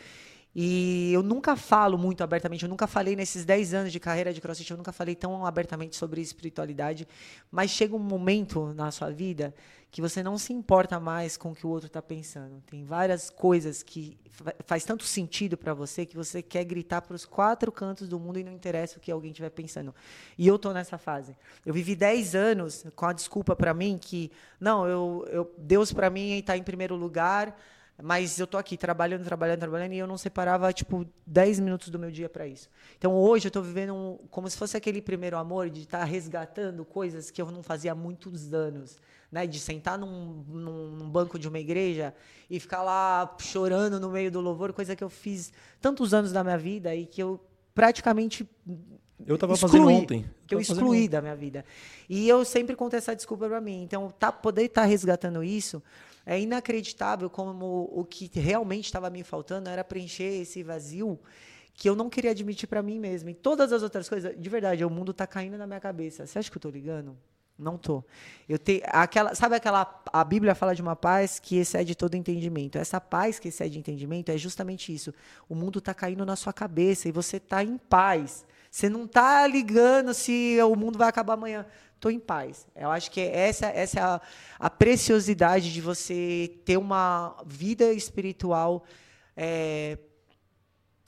E 0.55 1.11
eu 1.13 1.21
nunca 1.21 1.55
falo 1.55 1.97
muito 1.97 2.23
abertamente, 2.23 2.63
eu 2.63 2.69
nunca 2.69 2.87
falei 2.87 3.15
nesses 3.15 3.45
10 3.45 3.73
anos 3.73 3.91
de 3.91 3.99
carreira 3.99 4.33
de 4.33 4.41
CrossFit, 4.41 4.71
eu 4.71 4.77
nunca 4.77 4.91
falei 4.91 5.15
tão 5.15 5.45
abertamente 5.45 5.95
sobre 5.95 6.21
espiritualidade, 6.21 7.07
mas 7.51 7.69
chega 7.69 7.95
um 7.95 7.99
momento 7.99 8.73
na 8.73 8.89
sua 8.91 9.11
vida 9.11 9.53
que 9.91 10.01
você 10.01 10.21
não 10.21 10.37
se 10.37 10.53
importa 10.53 10.99
mais 10.99 11.35
com 11.35 11.51
o 11.51 11.55
que 11.55 11.65
o 11.65 11.69
outro 11.69 11.87
está 11.87 12.01
pensando. 12.01 12.61
Tem 12.67 12.83
várias 12.83 13.29
coisas 13.29 13.81
que 13.81 14.17
fa- 14.29 14.53
faz 14.65 14.83
tanto 14.83 15.03
sentido 15.03 15.57
para 15.57 15.73
você 15.73 16.05
que 16.05 16.15
você 16.15 16.41
quer 16.43 16.63
gritar 16.63 17.01
para 17.01 17.15
os 17.15 17.25
quatro 17.25 17.71
cantos 17.71 18.07
do 18.07 18.19
mundo 18.19 18.37
e 18.39 18.43
não 18.43 18.51
interessa 18.51 18.97
o 18.97 18.99
que 18.99 19.11
alguém 19.11 19.31
estiver 19.31 19.49
pensando. 19.49 19.93
E 20.37 20.47
eu 20.47 20.59
tô 20.59 20.71
nessa 20.73 20.97
fase. 20.99 21.35
Eu 21.65 21.73
vivi 21.73 21.95
10 21.95 22.35
anos 22.35 22.85
com 22.95 23.05
a 23.05 23.13
desculpa 23.13 23.55
para 23.55 23.73
mim 23.73 23.97
que 23.99 24.31
não, 24.59 24.87
eu, 24.87 25.25
eu 25.31 25.51
Deus 25.57 25.91
para 25.91 26.09
mim 26.09 26.37
está 26.37 26.55
em 26.55 26.63
primeiro 26.63 26.95
lugar. 26.95 27.55
Mas 28.01 28.39
eu 28.39 28.47
tô 28.47 28.57
aqui 28.57 28.77
trabalhando, 28.77 29.25
trabalhando, 29.25 29.59
trabalhando 29.59 29.91
e 29.93 29.97
eu 29.97 30.07
não 30.07 30.17
separava, 30.17 30.71
tipo, 30.71 31.05
10 31.27 31.59
minutos 31.59 31.89
do 31.89 31.99
meu 31.99 32.09
dia 32.09 32.29
para 32.29 32.47
isso. 32.47 32.69
Então 32.97 33.13
hoje 33.13 33.47
eu 33.47 33.51
tô 33.51 33.61
vivendo 33.61 33.93
um- 33.93 34.17
como 34.31 34.49
se 34.49 34.55
fosse 34.57 34.77
aquele 34.77 35.01
primeiro 35.01 35.37
amor 35.37 35.69
de 35.69 35.81
estar 35.81 36.03
resgatando 36.05 36.85
coisas 36.85 37.29
que 37.29 37.41
eu 37.41 37.51
não 37.51 37.61
fazia 37.61 37.91
há 37.91 37.95
muitos 37.95 38.53
anos. 38.53 38.97
Né? 39.31 39.45
De 39.45 39.59
sentar 39.59 39.97
num, 39.97 40.43
num- 40.47 41.09
banco 41.09 41.37
de 41.37 41.47
uma 41.47 41.59
igreja 41.59 42.13
e 42.49 42.59
ficar 42.59 42.81
lá 42.83 43.35
chorando 43.39 43.99
no 43.99 44.09
meio 44.09 44.31
do 44.31 44.39
louvor, 44.39 44.71
coisa 44.73 44.95
que 44.95 45.03
eu 45.03 45.09
fiz 45.09 45.51
tantos 45.81 46.13
anos 46.13 46.31
da 46.31 46.43
minha 46.43 46.57
vida 46.57 46.95
e 46.95 47.05
que 47.05 47.21
eu 47.21 47.39
praticamente 47.75 48.47
Eu 49.25 49.37
tava 49.37 49.53
excluí, 49.53 49.71
fazendo 49.71 49.89
ontem. 49.89 50.25
Que 50.47 50.55
eu 50.55 50.59
excluí 50.59 51.07
da 51.07 51.21
minha 51.21 51.35
vida. 51.35 51.65
E 52.07 52.27
eu 52.29 52.43
sempre 52.45 52.75
conto 52.75 52.95
essa 52.95 53.15
desculpa 53.15 53.47
para 53.49 53.59
mim. 53.61 53.83
Então, 53.83 54.09
tá, 54.17 54.31
poder 54.31 54.63
estar 54.63 54.85
resgatando 54.85 55.43
isso 55.43 55.83
é 56.25 56.39
inacreditável 56.39 57.29
como 57.29 57.89
o 57.93 58.05
que 58.05 58.29
realmente 58.39 58.85
estava 58.85 59.09
me 59.09 59.23
faltando 59.23 59.69
era 59.69 59.83
preencher 59.83 60.41
esse 60.41 60.63
vazio 60.63 61.19
que 61.73 61.89
eu 61.89 61.95
não 61.95 62.09
queria 62.09 62.31
admitir 62.31 62.67
para 62.67 62.83
mim 62.83 62.99
mesmo. 62.99 63.29
E 63.29 63.33
todas 63.33 63.71
as 63.71 63.81
outras 63.81 64.09
coisas, 64.09 64.35
de 64.37 64.49
verdade, 64.49 64.83
o 64.83 64.89
mundo 64.89 65.13
tá 65.13 65.25
caindo 65.25 65.57
na 65.57 65.65
minha 65.65 65.79
cabeça. 65.79 66.27
Você 66.27 66.37
acha 66.37 66.51
que 66.51 66.57
eu 66.57 66.61
tô 66.61 66.69
ligando? 66.69 67.17
Não 67.57 67.77
tô. 67.77 68.03
Eu 68.47 68.57
tenho 68.57 68.81
aquela, 68.85 69.35
sabe 69.35 69.55
aquela 69.55 70.01
a 70.11 70.23
Bíblia 70.23 70.55
fala 70.55 70.73
de 70.73 70.81
uma 70.81 70.95
paz 70.95 71.39
que 71.39 71.57
excede 71.57 71.93
todo 71.93 72.15
entendimento. 72.15 72.77
Essa 72.77 73.01
paz 73.01 73.37
que 73.37 73.49
excede 73.49 73.77
entendimento 73.77 74.29
é 74.29 74.37
justamente 74.37 74.93
isso. 74.93 75.13
O 75.47 75.55
mundo 75.55 75.81
tá 75.81 75.93
caindo 75.93 76.25
na 76.25 76.37
sua 76.37 76.53
cabeça 76.53 77.09
e 77.09 77.11
você 77.11 77.39
tá 77.39 77.61
em 77.63 77.77
paz. 77.77 78.45
Você 78.71 78.87
não 78.87 79.07
tá 79.07 79.45
ligando 79.47 80.13
se 80.13 80.57
o 80.61 80.75
mundo 80.75 80.97
vai 80.97 81.09
acabar 81.09 81.33
amanhã. 81.33 81.65
Tô 81.99 82.09
em 82.09 82.19
paz. 82.19 82.67
Eu 82.75 82.89
acho 82.89 83.11
que 83.11 83.19
essa 83.19 83.67
essa 83.67 83.99
é 83.99 84.03
a, 84.03 84.21
a 84.57 84.69
preciosidade 84.69 85.73
de 85.73 85.81
você 85.81 86.57
ter 86.63 86.77
uma 86.77 87.35
vida 87.45 87.91
espiritual 87.91 88.85
é, 89.35 89.97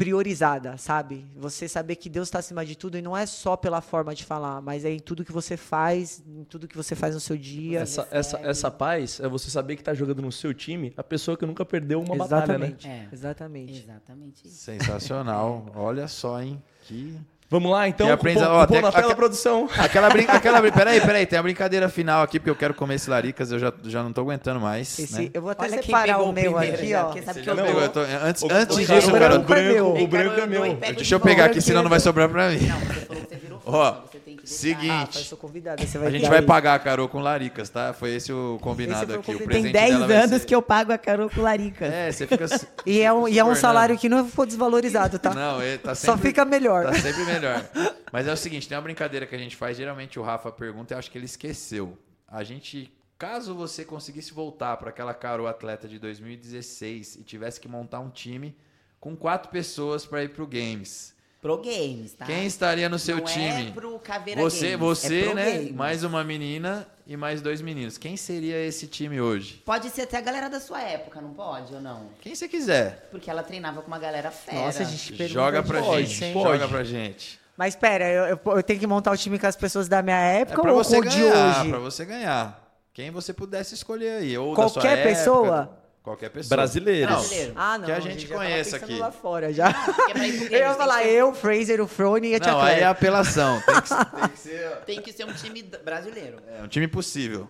priorizada, 0.02 0.78
sabe? 0.78 1.28
Você 1.36 1.68
saber 1.68 1.96
que 1.96 2.10
Deus 2.10 2.28
está 2.28 2.40
acima 2.40 2.66
de 2.66 2.76
tudo 2.76 2.98
e 2.98 3.04
não 3.04 3.16
é 3.16 3.28
só 3.28 3.56
pela 3.56 3.82
forma 3.82 4.16
de 4.16 4.26
falar, 4.26 4.60
mas 4.60 4.84
é 4.84 4.90
em 4.90 4.98
tudo 5.00 5.24
que 5.24 5.32
você 5.32 5.56
faz, 5.56 6.24
em 6.26 6.44
tudo 6.44 6.68
que 6.68 6.76
você 6.76 6.96
faz 6.96 7.14
no 7.14 7.20
seu 7.20 7.38
dia. 7.38 7.82
Essa, 7.82 8.08
essa, 8.10 8.40
essa 8.40 8.72
paz 8.72 9.20
é 9.20 9.28
você 9.28 9.52
saber 9.52 9.76
que 9.76 9.84
tá 9.84 9.94
jogando 9.94 10.20
no 10.22 10.32
seu 10.32 10.56
time 10.56 10.92
a 10.98 11.04
pessoa 11.04 11.38
que 11.38 11.46
nunca 11.46 11.64
perdeu 11.64 12.02
uma 12.02 12.16
batalha, 12.16 12.58
né? 12.58 12.66
Exatamente. 12.66 12.88
É. 12.88 13.10
Exatamente. 13.14 13.84
Exatamente 13.84 14.48
isso. 14.48 14.56
Sensacional. 14.58 15.68
Olha 15.76 16.08
só, 16.08 16.42
hein? 16.42 16.60
Que... 16.82 17.16
Vamos 17.52 17.70
lá, 17.70 17.86
então. 17.86 18.08
Cupom, 18.08 18.14
aprenda- 18.14 18.50
ó, 18.50 18.62
cupom 18.66 18.82
na 18.82 18.92
tela, 18.94 19.06
aque- 19.08 19.16
produção. 19.16 19.68
Aquela 19.78 20.10
brincadeira. 20.10 20.58
Aquela... 20.58 20.72
Peraí, 20.72 21.02
peraí, 21.02 21.26
tem 21.26 21.38
a 21.38 21.44
brincadeira 21.44 21.90
final 21.90 22.24
aqui, 22.24 22.40
porque 22.40 22.50
eu 22.50 22.56
quero 22.56 22.74
comer 22.74 22.96
esse 22.96 23.10
laricas, 23.10 23.52
eu 23.52 23.60
já, 23.60 23.74
já 23.84 24.02
não 24.02 24.14
tô 24.14 24.22
aguentando 24.22 24.62
mais. 24.62 24.98
Esse- 24.98 25.22
né? 25.24 25.30
Eu 25.34 25.42
vou 25.42 25.52
até 25.52 25.64
Olha 25.66 25.84
separar 25.84 26.20
o 26.22 26.32
meu 26.32 26.54
primeiro 26.54 26.76
aqui, 26.76 26.96
ó. 26.96 27.04
porque 27.06 27.22
sabe 27.24 27.42
que 27.42 27.50
eu 27.50 27.56
pegou? 27.58 27.82
Eu 27.82 27.90
tô- 27.90 28.00
Antes, 28.00 28.42
O- 28.44 28.48
antes 28.50 28.78
o 28.78 28.80
disso, 28.80 29.12
cara. 29.12 29.30
branco 29.30 29.54
é 29.54 29.62
meu. 29.74 29.94
O 29.96 30.08
branco 30.08 30.40
é 30.40 30.46
meu. 30.48 30.76
Deixa 30.96 31.16
eu 31.16 31.20
pegar 31.20 31.46
aqui, 31.46 31.60
senão 31.62 31.84
não 31.84 31.90
vai 31.90 32.00
sobrar 32.00 32.30
pra 32.30 32.50
mim. 32.52 32.60
Não, 32.66 32.80
você 32.80 33.06
falou 33.06 33.22
que 33.24 33.30
você 33.36 33.36
Ó, 33.66 34.02
deixar. 34.26 34.46
seguinte. 34.48 34.90
Ah, 34.92 36.06
A 36.06 36.10
gente 36.10 36.28
vai 36.30 36.40
aí. 36.40 36.46
pagar 36.46 36.76
a 36.76 36.80
Carol 36.80 37.08
com 37.08 37.20
laricas, 37.20 37.70
tá? 37.70 37.94
Foi 37.94 38.12
esse 38.16 38.32
o 38.34 38.58
combinado 38.62 39.14
Esse 39.14 39.24
foi 39.24 39.34
o 39.34 39.38
aqui. 39.38 39.44
O 39.44 39.48
presente 39.48 39.64
Tem 39.64 39.72
10 39.74 39.94
dela 39.94 40.08
vai 40.08 40.18
anos 40.18 40.42
ser- 40.42 40.48
que 40.48 40.56
eu 40.56 40.62
pago 40.62 40.92
a 40.92 40.98
Carol 40.98 41.30
com 41.30 41.42
Larica. 41.42 41.86
É, 41.86 42.12
você 42.12 42.26
fica. 42.28 42.46
E 42.86 43.02
é 43.02 43.12
um, 43.14 43.28
e 43.28 43.38
é 43.40 43.44
um 43.46 43.54
salário 43.56 43.98
que 43.98 44.10
não 44.10 44.28
for 44.28 44.46
desvalorizado, 44.46 45.20
tá? 45.20 45.34
Não, 45.34 45.62
ele 45.62 45.78
tá 45.78 45.94
Só 45.96 46.14
sempre- 46.14 46.30
fica 46.30 46.44
melhor. 46.46 46.86
Tá 46.86 46.94
sempre 46.96 47.24
melhor. 47.26 47.64
Mas 48.12 48.28
é 48.28 48.34
o 48.34 48.38
seguinte, 48.38 48.68
tem 48.68 48.76
uma 48.78 48.82
brincadeira 48.84 49.26
que 49.26 49.36
a 49.36 49.38
gente 49.38 49.56
faz, 49.56 49.78
geralmente 49.78 50.20
o 50.20 50.24
Rafa 50.24 50.52
pergunta 50.52 50.94
e 50.94 50.96
eu 50.96 51.00
acho 51.00 51.10
que 51.12 51.18
ele 51.18 51.26
esqueceu. 51.26 51.98
A 52.28 52.44
gente, 52.44 52.92
caso 53.18 53.54
você 53.54 53.86
conseguisse 53.86 54.34
voltar 54.34 54.76
para 54.78 54.90
aquela 54.90 55.14
Carol 55.14 55.48
atleta 55.48 55.88
de 55.88 56.00
2016 56.00 57.16
e 57.18 57.24
tivesse 57.24 57.60
que 57.60 57.68
montar 57.68 58.00
um 58.00 58.10
time 58.10 58.56
com 59.00 59.16
quatro 59.16 59.50
pessoas 59.52 60.06
para 60.06 60.24
ir 60.24 60.30
pro 60.30 60.46
Games, 60.48 61.14
Pro 61.42 61.58
Games, 61.58 62.14
tá? 62.14 62.26
quem 62.26 62.46
estaria 62.46 62.88
no 62.88 63.00
seu 63.00 63.18
Não 63.18 63.24
time? 63.24 63.70
É 63.70 63.72
pro 63.72 63.98
Caveira 63.98 64.40
Você, 64.42 64.78
Games, 64.78 64.80
você, 64.80 65.22
é 65.22 65.24
pro 65.26 65.34
né? 65.34 65.52
Games. 65.54 65.72
Mais 65.74 66.04
uma 66.04 66.24
menina 66.24 66.88
e 67.08 67.18
mais 67.18 67.42
dois 67.42 67.62
meninos. 67.64 67.98
Quem 67.98 68.16
seria 68.16 68.64
esse 68.64 68.86
time 68.86 69.20
hoje? 69.20 69.56
Pode 69.66 69.90
ser 69.90 70.04
até 70.04 70.18
a 70.18 70.22
galera 70.22 70.50
da 70.52 70.60
sua 70.60 70.80
época, 70.84 71.20
não 71.20 71.34
pode 71.34 71.74
ou 71.74 71.82
não? 71.82 72.10
Quem 72.22 72.36
você 72.36 72.48
quiser. 72.48 73.08
Porque 73.10 73.28
ela 73.28 73.42
treinava 73.42 73.82
com 73.82 73.88
uma 73.88 73.98
galera 73.98 74.30
fera. 74.30 74.60
Nossa, 74.66 74.84
a 74.84 74.86
gente 74.86 75.28
Joga 75.28 75.64
pra 75.64 75.82
gente. 75.82 76.24
hein? 76.24 76.34
Joga 76.34 76.68
pra 76.68 76.84
gente. 76.84 77.40
Mas 77.58 77.76
pera, 77.76 78.08
eu, 78.08 78.26
eu- 78.46 78.58
eu 78.58 78.64
tenho 78.64 78.80
que 78.80 78.86
montar 78.88 79.12
o 79.12 79.18
time 79.18 79.40
com 79.40 79.48
as 79.48 79.56
pessoas 79.56 79.88
da 79.88 80.04
minha 80.04 80.20
É 80.22 80.42
época 80.42 80.62
pra 80.62 80.72
ou 80.74 80.84
você 80.84 81.02
com 81.02 81.08
o 81.08 81.10
de 81.10 81.20
ganhar, 81.22 81.60
hoje? 81.62 81.70
pra 81.70 81.80
você 81.80 82.06
ganhar. 82.06 82.72
Quem 82.94 83.10
você 83.10 83.34
pudesse 83.34 83.74
escolher 83.74 84.20
aí. 84.20 84.38
Ou 84.38 84.56
da 84.56 84.70
sua 84.70 84.82
Qualquer 84.82 84.98
época, 85.00 85.10
pessoa? 85.16 85.78
Qualquer 86.04 86.30
pessoa. 86.32 86.58
Brasileiros. 86.58 87.14
Brasileiro. 87.16 87.54
Ah, 87.56 87.78
não. 87.78 87.86
Que 87.86 87.92
a 87.92 88.00
gente 88.00 88.28
conheça 88.28 88.80
pensando 88.80 88.92
aqui. 88.92 89.00
lá 89.00 89.12
fora 89.12 89.54
já. 89.54 89.68
Eu 90.50 90.58
ia 90.58 90.74
falar 90.74 91.06
eu, 91.06 91.32
Fraser, 91.34 91.80
o 91.80 91.88
Frone 91.88 92.30
e 92.30 92.36
a 92.36 92.40
Tia 92.40 92.52
Não, 92.52 92.60
aí 92.60 92.80
é 92.80 92.86
apelação. 92.86 93.62
Tem 93.62 93.82
que, 93.82 93.90
tem 93.90 94.30
que 94.30 94.38
ser 94.40 94.76
Tem 94.86 95.02
que 95.02 95.14
ser 95.14 95.26
um 95.26 95.34
time 95.34 95.62
brasileiro. 95.62 96.42
é, 96.48 96.64
um 96.64 96.68
time 96.68 96.88
possível. 96.88 97.48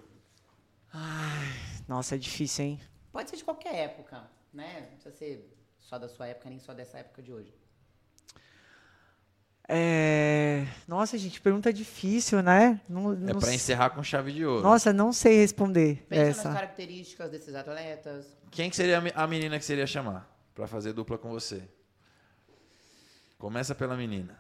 Nossa, 1.88 2.16
é 2.16 2.18
difícil, 2.18 2.66
hein? 2.66 2.82
Pode 3.12 3.30
ser 3.30 3.38
de 3.38 3.44
qualquer 3.44 3.74
época, 3.76 4.22
né? 4.54 4.82
Não 4.82 4.98
precisa 4.98 5.12
ser 5.16 5.58
só 5.80 5.98
da 5.98 6.08
sua 6.10 6.28
época, 6.28 6.50
nem 6.50 6.60
só 6.60 6.74
dessa 6.74 6.98
época 6.98 7.22
de 7.22 7.32
hoje. 7.32 7.54
É... 9.74 10.68
Nossa, 10.88 11.18
gente, 11.18 11.40
pergunta 11.40 11.72
difícil, 11.72 12.42
né? 12.44 12.82
Não, 12.90 13.14
É 13.14 13.16
não 13.16 13.40
pra 13.40 13.48
s- 13.48 13.56
encerrar 13.56 13.92
com 13.92 14.04
chave 14.04 14.34
de 14.34 14.46
ouro. 14.46 14.62
Nossa, 14.62 14.92
não 14.92 15.14
sei 15.14 15.38
responder 15.38 16.06
Pensa 16.10 16.22
essa. 16.42 16.50
nas 16.50 16.58
características 16.60 17.32
desses 17.32 17.56
atletas. 17.56 18.26
Quem 18.52 18.70
que 18.70 18.76
seria 18.76 18.98
a 18.98 19.02
me- 19.02 19.14
a 19.16 19.26
menina 19.26 19.58
que 19.58 19.64
seria 19.64 19.88
chamar 19.88 20.30
pra 20.54 20.68
fazer 20.68 20.92
dupla 20.92 21.18
com 21.18 21.30
você? 21.30 21.64
Começa 23.38 23.74
pela 23.74 23.96
menina. 23.96 24.38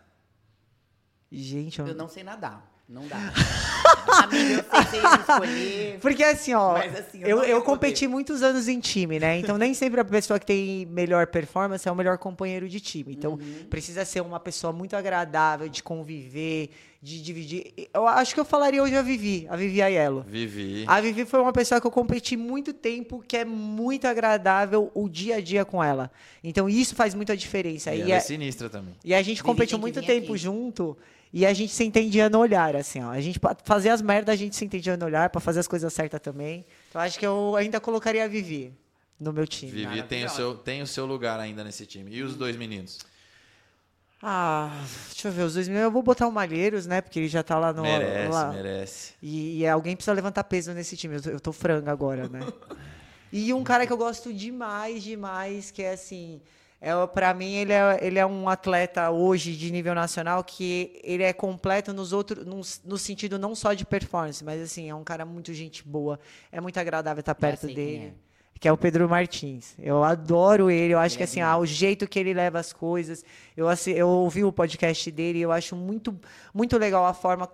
Gente, 1.32 1.80
eu... 1.80 1.88
Eu 1.88 1.96
não 1.96 2.10
sei 2.10 2.24
nadar. 2.24 2.70
Não 2.90 3.08
dá. 3.08 3.18
Amiga, 4.24 4.66
eu 4.74 4.84
sei 4.90 5.00
se 5.02 5.20
escolher. 5.20 6.00
Porque 6.02 6.24
assim, 6.24 6.54
ó, 6.54 6.74
Mas, 6.74 7.00
assim, 7.00 7.20
eu 7.22 7.40
eu, 7.40 7.44
eu 7.44 7.62
competi 7.62 8.08
muitos 8.08 8.42
anos 8.44 8.68
em 8.68 8.80
time, 8.80 9.20
né? 9.20 9.40
Então 9.40 9.58
nem 9.58 9.74
sempre 9.74 10.00
a 10.00 10.06
pessoa 10.06 10.40
que 10.40 10.46
tem 10.46 10.86
melhor 10.88 11.28
performance 11.28 11.88
é 11.88 11.92
o 11.92 11.96
melhor 11.96 12.18
companheiro 12.18 12.68
de 12.68 12.80
time. 12.80 13.14
Então 13.14 13.34
Uhum. 13.34 13.66
precisa 13.70 14.04
ser 14.06 14.22
uma 14.22 14.40
pessoa 14.40 14.72
muito 14.74 14.96
agradável 14.96 15.68
de 15.70 15.82
conviver, 15.84 16.70
de 17.02 17.22
dividir. 17.22 17.74
Eu 17.94 18.08
acho 18.08 18.34
que 18.34 18.40
eu 18.40 18.46
falaria 18.46 18.82
hoje 18.84 18.96
a 18.96 19.02
Vivi, 19.02 19.48
a 19.50 19.56
Vivi 19.56 19.82
Aiello. 19.82 20.24
Vivi. 20.28 20.84
A 20.88 21.00
Vivi 21.02 21.26
foi 21.26 21.40
uma 21.42 21.52
pessoa 21.54 21.80
que 21.82 21.88
eu 21.88 21.92
competi 21.92 22.36
muito 22.38 22.74
tempo, 22.74 23.24
que 23.28 23.38
é 23.38 23.46
muito 23.46 24.06
agradável 24.06 24.92
o 24.94 25.10
dia 25.10 25.38
a 25.38 25.42
dia 25.42 25.66
com 25.66 25.84
ela. 25.84 26.12
Então 26.44 26.70
isso 26.70 26.96
faz 26.96 27.14
muita 27.16 27.36
diferença. 27.36 27.94
E 27.94 28.00
E, 28.00 28.02
ela 28.04 28.12
é 28.14 28.16
é- 28.16 28.20
sinistra 28.20 28.70
também. 28.70 28.94
e 29.04 29.14
a 29.14 29.22
gente 29.22 29.38
Vivi 29.38 29.44
competiu 29.44 29.80
muito 29.80 30.02
tempo 30.02 30.34
aqui. 30.34 30.38
junto 30.42 30.98
e 31.34 31.46
a 31.46 31.54
gente 31.54 31.72
se 31.74 31.84
entendia 31.84 32.30
no 32.30 32.40
olhar, 32.40 32.76
assim, 32.76 33.02
ó. 33.04 33.10
A 33.10 33.22
gente 33.22 33.40
pa- 33.40 33.56
fazia 33.64 33.94
as 33.94 34.02
merdas, 34.02 34.34
a 34.34 34.36
gente 34.38 34.56
se 34.56 34.66
entendia 34.66 34.98
no 34.98 35.06
olhar 35.06 35.30
pra 35.30 35.40
fazer 35.40 35.60
as 35.62 35.68
coisas 35.68 35.92
certas 35.94 36.20
também. 36.20 36.66
Então 36.90 37.02
acho 37.02 37.18
que 37.18 37.26
eu 37.26 37.56
ainda 37.56 37.80
colocaria 37.80 38.24
a 38.24 38.28
Vivi 38.28 38.74
no 39.20 39.32
meu 39.32 39.48
time. 39.48 39.72
Vivi 39.72 40.04
tem 40.04 40.26
o, 40.26 40.30
seu, 40.30 40.56
tem 40.56 40.82
o 40.82 40.88
seu 40.88 41.06
lugar 41.06 41.40
ainda 41.40 41.64
nesse 41.64 41.86
time. 41.86 42.12
E 42.14 42.22
os 42.22 42.36
dois 42.36 42.56
meninos? 42.56 43.00
Ah, 44.24 44.84
deixa 45.08 45.30
eu 45.30 45.32
ver, 45.32 45.44
os 45.44 45.56
dois 45.56 45.68
meninos, 45.68 45.86
eu 45.86 45.92
vou 45.92 46.04
botar 46.04 46.28
o 46.28 46.32
Malheiros, 46.32 46.86
né? 46.86 47.02
Porque 47.02 47.18
ele 47.20 47.28
já 47.28 47.42
tá 47.42 47.58
lá 47.58 47.74
no. 47.74 47.82
merece, 47.82 48.32
lá. 48.32 48.52
merece. 48.52 49.14
E, 49.22 49.60
e 49.60 49.68
alguém 49.68 49.96
precisa 49.96 50.14
levantar 50.14 50.44
peso 50.44 50.74
nesse 50.74 50.96
time. 50.96 51.16
Eu 51.16 51.22
tô, 51.22 51.30
eu 51.32 51.40
tô 51.40 51.52
franga 51.52 51.92
agora, 51.92 52.30
né? 52.30 52.42
e 53.34 53.52
um 53.54 53.64
cara 53.64 53.88
que 53.88 53.94
eu 53.94 53.98
gosto 53.98 54.32
demais, 54.32 55.02
demais, 55.02 55.72
que 55.72 55.82
é 55.82 55.94
assim. 55.94 56.40
É, 56.84 56.92
pra 57.08 57.32
mim, 57.32 57.54
ele 57.54 57.72
é, 57.74 58.00
ele 58.02 58.18
é 58.18 58.26
um 58.26 58.50
atleta 58.50 59.12
hoje 59.12 59.56
de 59.56 59.72
nível 59.72 59.94
nacional 59.94 60.44
que 60.44 61.00
ele 61.04 61.22
é 61.22 61.32
completo 61.32 61.94
nos 61.94 62.12
outros, 62.12 62.44
no, 62.44 62.60
no 62.84 62.98
sentido 62.98 63.38
não 63.38 63.54
só 63.54 63.74
de 63.74 63.86
performance, 63.86 64.44
mas 64.44 64.60
assim, 64.60 64.90
é 64.90 64.96
um 64.96 65.04
cara 65.04 65.24
muito 65.24 65.54
gente 65.54 65.88
boa. 65.88 66.20
É 66.52 66.60
muito 66.60 66.80
agradável 66.80 67.20
estar 67.20 67.36
perto 67.36 67.68
dele. 67.76 68.14
Que 68.60 68.68
é 68.68 68.72
o 68.72 68.78
Pedro 68.78 69.08
Martins. 69.08 69.76
Eu 69.80 70.04
adoro 70.04 70.70
ele. 70.72 70.94
Eu 70.94 71.00
acho 71.00 71.18
que 71.18 71.24
assim, 71.24 71.40
ah, 71.42 71.58
o 71.58 71.66
jeito 71.66 72.08
que 72.08 72.18
ele 72.20 72.34
leva 72.34 72.60
as 72.60 72.74
coisas. 72.74 73.24
Eu, 73.56 73.68
assi- 73.70 73.92
eu 73.92 74.08
ouvi 74.08 74.44
o 74.44 74.52
podcast 74.52 75.10
dele 75.12 75.40
e 75.40 75.42
eu 75.44 75.52
acho 75.52 75.76
muito, 75.76 76.16
muito 76.54 76.78
legal 76.80 77.06
a 77.06 77.14
forma 77.14 77.48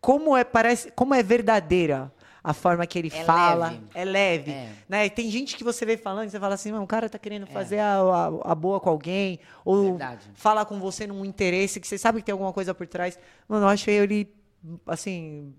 como 0.00 0.36
é 0.36 0.42
parece 0.44 0.90
como 0.92 1.14
é 1.14 1.22
verdadeira 1.22 2.10
a 2.42 2.52
forma 2.54 2.86
que 2.86 2.98
ele 2.98 3.08
É 3.14 3.24
fala 3.24 3.68
leve. 3.70 3.80
é 3.94 4.04
leve 4.04 4.50
É. 4.52 4.72
né 4.88 5.06
E 5.06 5.10
tem 5.10 5.30
gente 5.30 5.56
que 5.56 5.62
você 5.64 5.84
vê 5.84 5.96
falando 5.96 6.28
e 6.28 6.30
você 6.30 6.40
fala 6.40 6.54
assim 6.54 6.72
"Mano, 6.72 6.84
o 6.84 6.86
cara 6.86 7.08
tá 7.08 7.18
querendo 7.18 7.46
fazer 7.46 7.78
a, 7.80 8.00
a- 8.00 8.52
a 8.52 8.54
boa 8.54 8.80
com 8.80 8.88
alguém 8.90 9.38
ou 9.64 9.90
Verdade. 9.90 10.30
fala 10.34 10.64
com 10.64 10.80
você 10.80 11.06
num 11.06 11.24
interesse 11.24 11.78
que 11.80 11.86
você 11.86 11.98
sabe 11.98 12.20
que 12.20 12.24
tem 12.26 12.32
alguma 12.32 12.52
coisa 12.52 12.72
por 12.74 12.86
trás 12.86 13.18
mano 13.48 13.64
eu 13.66 13.68
achei 13.68 13.94
ele 13.94 14.32
assim 14.86 15.54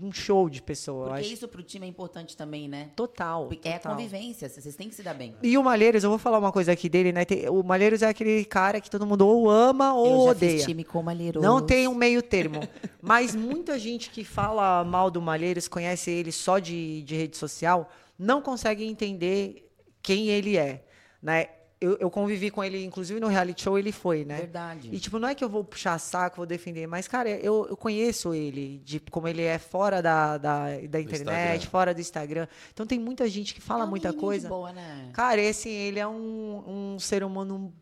um 0.00 0.12
show 0.12 0.50
de 0.50 0.60
pessoa 0.60 1.06
Porque 1.06 1.20
acho 1.22 1.32
isso 1.32 1.48
pro 1.48 1.62
time 1.62 1.86
é 1.86 1.88
importante 1.88 2.36
também, 2.36 2.68
né? 2.68 2.90
total, 2.94 3.46
Porque 3.48 3.66
é 3.68 3.76
a 3.76 3.78
total. 3.78 3.96
convivência, 3.96 4.46
vocês 4.48 4.76
têm 4.76 4.88
que 4.88 4.94
se 4.94 5.02
dar 5.02 5.14
bem. 5.14 5.34
E 5.42 5.56
o 5.56 5.62
Malheiros, 5.64 6.04
eu 6.04 6.10
vou 6.10 6.18
falar 6.18 6.38
uma 6.38 6.52
coisa 6.52 6.72
aqui 6.72 6.90
dele, 6.90 7.10
né? 7.10 7.24
Tem- 7.24 7.48
o 7.48 7.62
Malheiros 7.62 8.02
é 8.02 8.08
aquele 8.08 8.44
cara 8.44 8.80
que 8.82 8.90
todo 8.90 9.06
mundo 9.06 9.26
ou 9.26 9.48
ama 9.48 9.94
ou 9.94 10.06
eu 10.06 10.24
já 10.26 10.30
odeia. 10.32 10.52
fiz 10.58 10.64
time 10.66 10.84
com 10.84 11.02
Malheiros. 11.02 11.42
Não 11.42 11.64
tem 11.64 11.88
um 11.88 11.94
meio 11.94 12.20
termo. 12.22 12.60
Mas 13.00 13.34
muita 13.34 13.78
gente 13.78 14.10
que 14.10 14.24
fala 14.24 14.84
mal 14.84 15.10
do 15.10 15.22
Malheiros, 15.22 15.68
conhece 15.68 16.10
ele 16.10 16.32
só 16.32 16.58
de, 16.58 17.02
de 17.02 17.16
rede 17.16 17.36
social, 17.38 17.88
não 18.18 18.42
consegue 18.42 18.84
entender 18.84 19.70
quem 20.02 20.28
ele 20.28 20.58
é, 20.58 20.84
né? 21.22 21.46
Eu, 21.82 21.96
eu 21.98 22.10
convivi 22.10 22.50
com 22.50 22.62
ele, 22.62 22.84
inclusive 22.84 23.18
no 23.18 23.26
reality 23.26 23.62
show 23.62 23.78
ele 23.78 23.90
foi, 23.92 24.24
né? 24.24 24.36
Verdade. 24.38 24.88
E 24.92 24.98
tipo, 25.00 25.18
não 25.18 25.28
é 25.28 25.34
que 25.34 25.42
eu 25.42 25.48
vou 25.48 25.64
puxar 25.64 25.98
saco, 25.98 26.36
vou 26.36 26.46
defender, 26.46 26.86
mas, 26.86 27.08
cara, 27.08 27.28
eu, 27.28 27.66
eu 27.68 27.76
conheço 27.76 28.32
ele, 28.32 28.78
de 28.84 29.00
como 29.00 29.26
ele 29.26 29.42
é 29.42 29.58
fora 29.58 30.00
da, 30.00 30.38
da, 30.38 30.64
da 30.88 31.00
internet, 31.00 31.66
fora 31.66 31.92
do 31.92 32.00
Instagram. 32.00 32.46
Então 32.72 32.86
tem 32.86 32.98
muita 32.98 33.28
gente 33.28 33.52
que 33.54 33.60
fala 33.60 33.82
É 33.82 33.86
um 33.86 33.90
muita 33.90 34.12
coisa. 34.12 34.48
Boa, 34.48 34.72
né? 34.72 35.10
Cara, 35.12 35.40
esse 35.40 35.68
ele 35.68 35.98
é 35.98 36.06
um, 36.06 36.94
um 36.94 36.98
ser 36.98 37.24
humano 37.24 37.72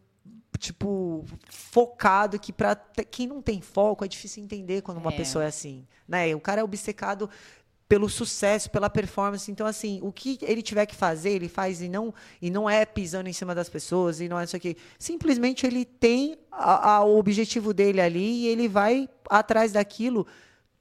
tipo 0.58 1.24
focado 1.48 2.38
que 2.38 2.52
para 2.52 2.76
quem 3.10 3.26
não 3.26 3.40
tem 3.40 3.60
foco 3.62 4.04
é 4.04 4.08
difícil 4.08 4.42
entender 4.42 4.82
quando 4.82 4.98
uma 4.98 5.10
É. 5.12 5.16
pessoa 5.16 5.44
é 5.44 5.46
assim, 5.46 5.86
né? 6.06 6.34
O 6.34 6.40
cara 6.40 6.60
é 6.60 6.64
obcecado 6.64 7.30
pelo 7.90 8.08
sucesso, 8.08 8.70
pela 8.70 8.88
performance. 8.88 9.50
Então 9.50 9.66
assim, 9.66 9.98
o 10.00 10.12
que 10.12 10.38
ele 10.42 10.62
tiver 10.62 10.86
que 10.86 10.94
fazer, 10.94 11.30
ele 11.30 11.48
faz 11.48 11.82
e 11.82 11.88
não 11.88 12.14
e 12.40 12.48
não 12.48 12.70
é 12.70 12.86
pisando 12.86 13.28
em 13.28 13.32
cima 13.32 13.52
das 13.52 13.68
pessoas 13.68 14.20
e 14.20 14.28
não 14.28 14.38
é 14.38 14.44
isso 14.44 14.54
aqui. 14.54 14.76
Simplesmente 14.96 15.66
ele 15.66 15.84
tem 15.84 16.36
a- 16.52 16.92
a- 16.98 17.04
o 17.04 17.18
objetivo 17.18 17.74
dele 17.74 18.00
ali 18.00 18.44
e 18.44 18.46
ele 18.46 18.68
vai 18.68 19.08
atrás 19.28 19.72
daquilo. 19.72 20.24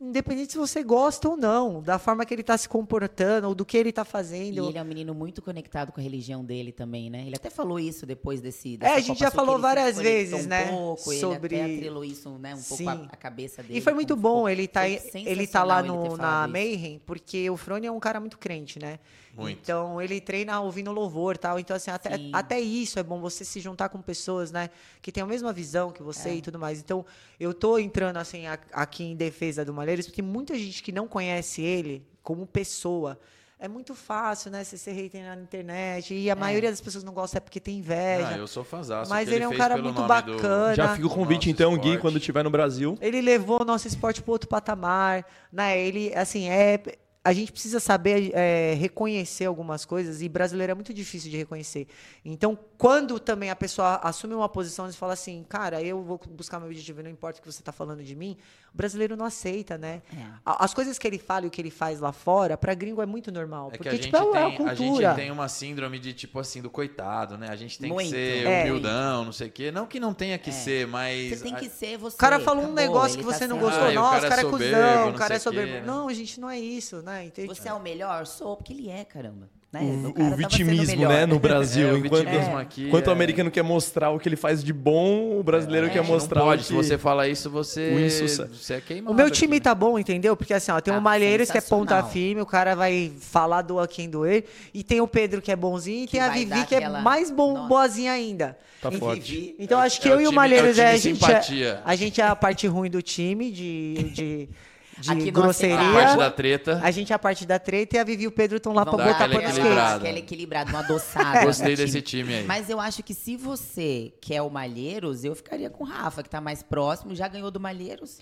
Independente 0.01 0.53
se 0.53 0.57
você 0.57 0.81
gosta 0.81 1.27
ou 1.27 1.35
não, 1.35 1.81
da 1.81 1.99
forma 1.99 2.25
que 2.25 2.33
ele 2.33 2.39
está 2.39 2.57
se 2.57 2.69
comportando 2.69 3.49
ou 3.49 3.53
do 3.53 3.65
que 3.65 3.75
ele 3.75 3.89
está 3.89 4.03
E 4.03 4.05
fazendo. 4.05 4.69
ele 4.69 4.77
é 4.77 4.81
um 4.81 4.85
menino 4.85 5.13
muito 5.13 5.41
conectado 5.41 5.91
com 5.91 5.99
a 5.99 6.03
religião 6.03 6.43
dele 6.45 6.71
também, 6.71 7.09
né? 7.09 7.23
Ele 7.25 7.35
até 7.35 7.49
falou 7.49 7.77
isso 7.77 8.05
depois 8.05 8.39
desse. 8.39 8.77
É, 8.79 8.93
a 8.93 8.99
gente 9.01 9.19
já 9.19 9.29
falou 9.29 9.59
várias 9.59 9.97
vezes, 9.97 10.45
um 10.45 10.47
né, 10.47 10.67
Pouco, 10.71 11.13
sobre- 11.15 11.55
Ele 11.57 11.63
até 11.65 11.75
atrelou 11.75 12.05
isso, 12.05 12.29
né? 12.39 12.55
Um 12.55 12.61
pouco 12.63 12.89
a, 12.89 12.95
Sim. 12.95 13.07
a 13.11 13.15
cabeça 13.17 13.61
dele. 13.61 13.77
E 13.77 13.81
foi 13.81 13.91
muito 13.93 14.15
bom 14.15 14.47
ele 14.47 14.69
tá, 14.69 14.87
ele 14.87 15.45
tá 15.45 15.63
lá 15.65 15.83
no, 15.83 16.15
na. 16.15 16.47
Mayhem, 16.47 17.01
porque 17.05 17.49
o 17.49 17.57
Frone 17.57 17.85
é 17.85 17.91
um 17.91 17.99
cara 17.99 18.21
muito 18.21 18.37
crente, 18.37 18.79
né? 18.79 18.99
Muito. 19.41 19.59
Então 19.61 20.01
ele 20.01 20.19
treina 20.21 20.59
ouvindo 20.61 20.91
louvor 20.91 21.37
tal. 21.37 21.59
Então, 21.59 21.75
assim, 21.75 21.91
até, 21.91 22.17
Sim. 22.17 22.31
até 22.33 22.59
isso 22.59 22.99
é 22.99 23.03
bom 23.03 23.19
você 23.19 23.43
se 23.45 23.59
juntar 23.59 23.89
com 23.89 24.01
pessoas, 24.01 24.51
né? 24.51 24.69
Que 25.01 25.11
tem 25.11 25.23
a 25.23 25.25
mesma 25.25 25.51
visão 25.53 25.91
que 25.91 26.01
É. 26.01 26.05
você 26.05 26.33
e 26.35 26.41
tudo 26.41 26.59
mais. 26.59 26.79
Então, 26.79 27.05
eu 27.39 27.53
tô 27.53 27.77
entrando, 27.79 28.17
assim, 28.17 28.47
a- 28.47 28.59
aqui 28.73 29.03
em 29.03 29.15
defesa 29.15 29.63
do 29.65 29.73
Malheiros, 29.73 30.05
porque 30.07 30.21
muita 30.21 30.55
gente 30.57 30.83
que 30.83 30.91
não 30.91 31.07
conhece 31.07 31.61
ele 31.61 32.05
como 32.23 32.45
pessoa. 32.45 33.19
É 33.61 33.67
muito 33.67 33.93
fácil, 33.93 34.49
né? 34.51 34.63
Você 34.63 34.77
ser 34.77 34.93
hater 34.93 35.21
na 35.21 35.35
internet. 35.35 36.13
E 36.13 36.31
a 36.31 36.35
maioria 36.35 36.69
das 36.69 36.79
pessoas 36.79 37.03
não 37.03 37.11
gosta 37.13 37.37
é 37.37 37.39
porque 37.41 37.59
tem 37.59 37.79
inveja. 37.79 38.29
Ah, 38.29 38.37
eu 38.37 38.47
sou 38.47 38.63
fãzaço. 38.63 39.09
Mas 39.09 39.27
que 39.27 39.35
ele 39.35 39.43
é 39.43 39.47
um 39.49 39.57
cara 39.57 39.75
muito 39.75 39.95
nome 39.95 40.07
do- 40.07 40.07
bacana. 40.07 40.75
Já 40.75 40.95
fica 40.95 41.05
o 41.07 41.09
convite, 41.09 41.47
Nosso 41.47 41.49
então, 41.49 41.71
Gui, 41.73 41.79
esporte. 41.79 41.99
quando 42.01 42.17
estiver 42.19 42.41
no 42.41 42.49
Brasil. 42.49 42.97
Ele 43.01 43.19
levou 43.19 43.61
o 43.61 43.65
nosso 43.65 43.85
esporte 43.85 44.21
para 44.21 44.31
outro 44.31 44.47
patamar, 44.47 45.25
né? 45.51 45.77
Ele, 45.77 46.13
assim, 46.15 46.47
é 46.47 46.81
a 47.21 47.33
gente 47.33 47.51
precisa 47.51 47.79
saber 47.81 48.31
é, 48.33 48.73
reconhecer 48.75 49.45
algumas 49.45 49.83
coisas 49.83 50.21
e 50.21 50.29
brasileiro 50.29 50.71
é 50.71 50.73
muito 50.73 50.93
difícil 50.93 51.29
de 51.29 51.35
reconhecer. 51.37 51.85
Então, 52.23 52.57
quando 52.77 53.19
também 53.19 53.49
a 53.49 53.55
pessoa 53.55 53.95
assume 54.01 54.33
uma 54.33 54.47
posição 54.47 54.89
e 54.89 54.93
fala 54.93 55.13
assim, 55.13 55.45
cara, 55.47 55.81
eu 55.81 56.01
vou 56.01 56.19
buscar 56.29 56.59
meu 56.59 56.69
objetivo, 56.69 57.03
não 57.03 57.09
importa 57.09 57.39
o 57.39 57.41
que 57.41 57.51
você 57.51 57.61
está 57.61 57.73
falando 57.73 58.01
de 58.03 58.15
mim, 58.15 58.37
o 58.73 58.77
brasileiro 58.77 59.17
não 59.17 59.25
aceita, 59.25 59.77
né? 59.77 60.01
É. 60.15 60.21
A- 60.45 60.63
As 60.63 60.73
coisas 60.73 60.97
que 60.97 61.05
ele 61.05 61.17
fala 61.19 61.43
e 61.45 61.49
o 61.49 61.51
que 61.51 61.59
ele 61.61 61.69
faz 61.69 61.99
lá 61.99 62.13
fora, 62.13 62.57
para 62.57 62.73
gringo 62.73 63.01
é 63.01 63.05
muito 63.05 63.31
normal, 63.33 63.67
É 63.67 63.71
que 63.71 63.77
porque 63.79 63.89
a 63.89 63.91
gente, 63.91 64.03
tipo 64.05 64.15
é, 64.17 64.21
tem, 64.21 64.41
a 64.43 64.47
a 64.47 64.51
cultura. 64.75 65.07
gente 65.09 65.15
tem 65.17 65.31
uma 65.31 65.49
síndrome 65.49 65.99
de 65.99 66.13
tipo 66.13 66.39
assim, 66.39 66.61
do 66.61 66.69
coitado, 66.69 67.37
né? 67.37 67.47
A 67.49 67.55
gente 67.57 67.77
tem 67.77 67.91
Muito. 67.91 68.05
que 68.07 68.15
ser 68.15 68.45
É. 68.47 68.61
humildão, 68.63 69.25
não 69.25 69.33
sei 69.33 69.49
o 69.49 69.51
quê. 69.51 69.71
Não 69.71 69.85
que 69.85 69.99
não 69.99 70.13
tenha 70.13 70.37
que 70.37 70.51
É. 70.51 70.53
ser, 70.53 70.87
mas. 70.87 71.37
Você 71.37 71.43
tem 71.43 71.55
que 71.55 71.67
ser 71.69 71.97
você. 71.97 72.15
O 72.15 72.17
cara 72.19 72.39
falou 72.39 72.63
um 72.63 72.67
acabou, 72.73 72.81
negócio 72.81 73.17
que 73.17 73.23
ele 73.25 73.31
tá 73.31 73.37
você 73.37 73.45
não 73.47 73.59
gostou. 73.59 73.83
Ah, 73.83 73.89
o 73.89 73.93
Nossa, 73.93 74.09
cara 74.11 74.25
o 74.25 74.29
cara 74.29 74.41
é 74.41 74.45
é 74.45 74.49
soberbo, 74.49 74.77
cuzão, 74.77 75.09
o 75.09 75.13
cara 75.15 75.33
é 75.35 75.39
soberbo. 75.39 75.73
né? 75.73 75.83
Não, 75.85 76.13
gente, 76.13 76.39
não 76.39 76.49
é 76.49 76.57
isso, 76.59 77.01
né? 77.09 77.25
Entende? 77.25 77.47
Você 77.47 77.67
é 77.67 77.73
o 77.73 77.79
melhor? 77.79 78.25
Sou, 78.25 78.55
porque 78.55 78.73
ele 78.73 78.89
é, 78.89 79.03
caramba. 79.03 79.49
né? 79.71 79.81
o, 79.81 80.09
O 80.09 80.13
cara 80.13 80.27
o 80.27 80.29
tava 80.31 80.35
vitimismo, 80.37 80.85
sendo 80.85 80.97
melhor. 80.97 81.09
né, 81.13 81.25
no 81.25 81.39
Brasil. 81.39 81.87
É, 81.87 81.91
o 81.93 81.97
enquanto, 81.97 82.25
vitimismo 82.25 82.57
aqui 82.57 82.87
enquanto 82.87 83.07
o 83.07 83.09
é- 83.09 83.13
americano 83.13 83.51
quer 83.51 83.61
mostrar 83.63 84.09
o 84.11 84.19
que 84.19 84.27
ele 84.29 84.35
faz 84.35 84.63
de 84.63 84.73
bom, 84.73 85.39
o 85.39 85.43
brasileiro 85.43 85.87
É, 85.87 85.89
quer 85.89 86.03
mostrar 86.03 86.39
não 86.39 86.47
pode. 86.47 86.61
o 86.61 86.65
Se 86.65 86.69
que... 86.73 86.75
você 86.75 86.97
fala 86.97 87.27
isso, 87.27 87.49
você, 87.49 87.91
O 87.93 87.99
insucesso. 87.99 88.55
você 88.55 88.73
é 88.75 88.81
queimado. 88.81 89.11
O 89.11 89.15
meu 89.15 89.27
aqui, 89.27 89.35
time 89.37 89.55
né? 89.57 89.59
tá 89.59 89.75
bom, 89.75 89.99
entendeu? 89.99 90.35
Porque 90.35 90.53
assim, 90.53 90.71
ó, 90.71 90.79
tem 90.81 90.93
Ah, 90.93 90.97
o 90.97 91.01
Malheiros 91.01 91.51
que 91.51 91.57
é 91.57 91.61
ponta 91.61 92.01
firme, 92.03 92.41
o 92.41 92.45
cara 92.45 92.75
vai 92.75 93.11
falar 93.19 93.61
do 93.61 93.75
quem 93.87 94.09
doer. 94.09 94.45
E 94.73 94.83
tem 94.83 95.01
o 95.01 95.07
Pedro 95.07 95.41
que 95.41 95.51
é 95.51 95.55
bonzinho, 95.55 96.03
e 96.03 96.05
Que 96.07 96.13
tem 96.13 96.21
a 96.21 96.29
Vivi 96.29 96.65
que 96.65 96.73
é 96.75 96.79
aquela- 96.79 97.01
mais 97.01 97.29
bom, 97.29 97.53
Nossa. 97.53 97.67
boazinha 97.67 98.11
ainda. 98.11 98.57
Tá 98.81 98.89
forte. 98.91 99.55
Então 99.59 99.77
É 99.77 99.81
o- 99.81 99.85
acho 99.85 99.99
que 100.01 100.07
é 100.07 100.11
o 100.11 100.15
eu 100.15 100.21
e 100.21 100.27
o 100.27 100.31
Malheiros 100.31 100.79
é 100.79 100.83
o 100.83 100.85
é, 100.85 100.91
a 100.93 100.97
gente 100.97 101.25
é, 101.63 101.81
a 101.83 101.95
gente 101.95 102.21
é 102.21 102.23
a 102.23 102.33
parte 102.35 102.65
ruim 102.65 102.89
do 102.89 103.01
time, 103.01 103.51
de, 103.51 103.93
de, 104.13 104.49
de 104.99 105.11
Aqui 105.11 105.31
grosseria. 105.31 105.79
A 105.79 105.93
parte 105.93 106.17
da 106.17 106.31
treta. 106.31 106.79
A 106.83 106.91
gente 106.91 107.11
é 107.11 107.15
a 107.15 107.19
parte 107.19 107.45
da 107.45 107.57
treta 107.59 107.95
e 107.97 107.99
a 107.99 108.03
Vivi 108.03 108.23
e 108.23 108.27
o 108.27 108.31
Pedro 108.31 108.57
estão 108.57 108.73
lá 108.73 108.85
pra 108.85 108.97
dar 108.97 109.03
botar 109.05 109.29
pano 109.29 109.39
queixos. 109.39 109.59
Aquela 109.59 110.19
equilibrada, 110.19 110.69
uma 110.69 110.79
adoçada. 110.79 111.45
Gostei 111.45 111.75
desse 111.75 112.01
time 112.01 112.33
aí. 112.35 112.43
Mas 112.45 112.69
eu 112.69 112.79
acho 112.79 113.01
que 113.03 113.13
se 113.13 113.35
você 113.37 114.13
quer 114.21 114.41
o 114.41 114.49
Malheiros, 114.49 115.23
eu 115.23 115.35
ficaria 115.35 115.69
com 115.69 115.83
o 115.83 115.87
Rafa, 115.87 116.21
que 116.23 116.29
tá 116.29 116.41
mais 116.41 116.61
próximo, 116.63 117.15
já 117.15 117.27
ganhou 117.27 117.49
do 117.51 117.59
Malheiros. 117.59 118.19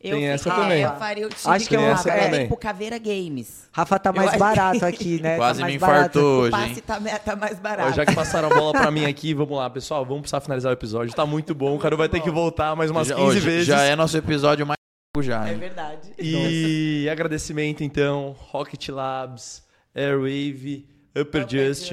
Eu 0.00 0.16
Tem 0.18 0.26
essa 0.26 0.50
também. 0.50 0.82
Eu 0.82 0.96
faria 0.96 1.26
o 1.26 1.30
time 1.30 1.54
Acho 1.54 1.66
que 1.66 1.76
o 1.78 1.80
vou- 1.80 1.88
Rafa. 1.92 2.10
é. 2.10 2.46
Pro 2.46 2.56
Caveira 2.58 2.98
Games. 2.98 3.70
Rafa 3.72 3.98
tá 3.98 4.12
mais 4.12 4.34
Eu- 4.34 4.38
barato 4.38 4.84
aqui, 4.84 5.18
né? 5.22 5.36
Quase 5.38 5.60
tá 5.60 5.66
me 5.66 5.72
mais 5.78 5.80
barato. 5.80 6.18
infartou 6.18 6.22
O 6.22 6.40
hoje, 6.42 6.50
passe 6.50 6.80
tá, 6.82 7.00
tá 7.24 7.36
mais 7.36 7.56
Ó, 7.58 7.60
barato. 7.62 7.96
já 7.96 8.04
que 8.04 8.14
passaram 8.14 8.50
a 8.50 8.54
bola 8.54 8.72
pra 8.72 8.90
mim 8.90 9.06
aqui, 9.06 9.32
vamos 9.32 9.56
lá, 9.56 9.70
pessoal. 9.70 10.04
Vamos 10.04 10.20
precisar 10.20 10.42
finalizar 10.42 10.68
o 10.70 10.74
episódio. 10.74 11.14
Tá 11.14 11.24
muito 11.24 11.54
bom. 11.54 11.74
O 11.74 11.78
cara 11.78 11.96
vai 11.96 12.08
ter 12.10 12.20
que 12.20 12.30
voltar 12.30 12.76
mais 12.76 12.90
umas 12.90 13.08
já, 13.08 13.14
15 13.14 13.28
hoje 13.28 13.40
vezes. 13.40 13.66
já 13.66 13.80
é 13.82 13.96
nosso 13.96 14.14
episódio 14.18 14.66
mais 14.66 14.76
já, 15.22 15.48
É 15.48 15.54
verdade. 15.54 16.10
E 16.18 17.08
agradecimento, 17.10 17.84
então, 17.84 18.34
Rocket 18.38 18.88
Labs, 18.88 19.62
Airwave, 19.94 20.88
Upper 21.16 21.46
Just, 21.48 21.92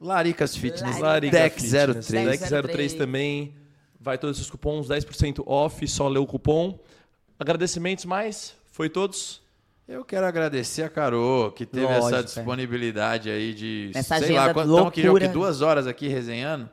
Laricas 0.00 0.54
Fitness, 0.56 0.98
Larica 0.98 1.36
Deck 1.38 1.60
Fitness, 1.62 2.06
03. 2.08 2.40
Deck 2.40 2.68
03 2.68 2.94
também. 2.94 3.54
Vai 3.98 4.18
todos 4.18 4.38
os 4.40 4.50
cupons, 4.50 4.86
10% 4.88 5.42
off, 5.46 5.86
só 5.88 6.06
lê 6.08 6.18
o 6.18 6.26
cupom. 6.26 6.78
Agradecimentos 7.38 8.04
mais? 8.04 8.54
Foi 8.70 8.88
todos? 8.88 9.40
Eu 9.88 10.04
quero 10.04 10.26
agradecer 10.26 10.82
a 10.82 10.88
Carol, 10.90 11.50
que 11.52 11.64
teve 11.64 11.86
Lógico, 11.86 12.06
essa 12.08 12.18
é. 12.18 12.22
disponibilidade 12.22 13.30
aí 13.30 13.54
de, 13.54 13.90
Essa 13.94 14.18
sei 14.18 14.32
lá, 14.32 14.52
quanto- 14.52 14.68
estamos 14.68 14.88
aqui 14.88 15.02
já 15.02 15.10
o 15.10 15.14
quê? 15.14 15.24
loucura. 15.24 15.28
duas 15.32 15.60
horas 15.62 15.86
aqui 15.86 16.08
resenhando. 16.08 16.68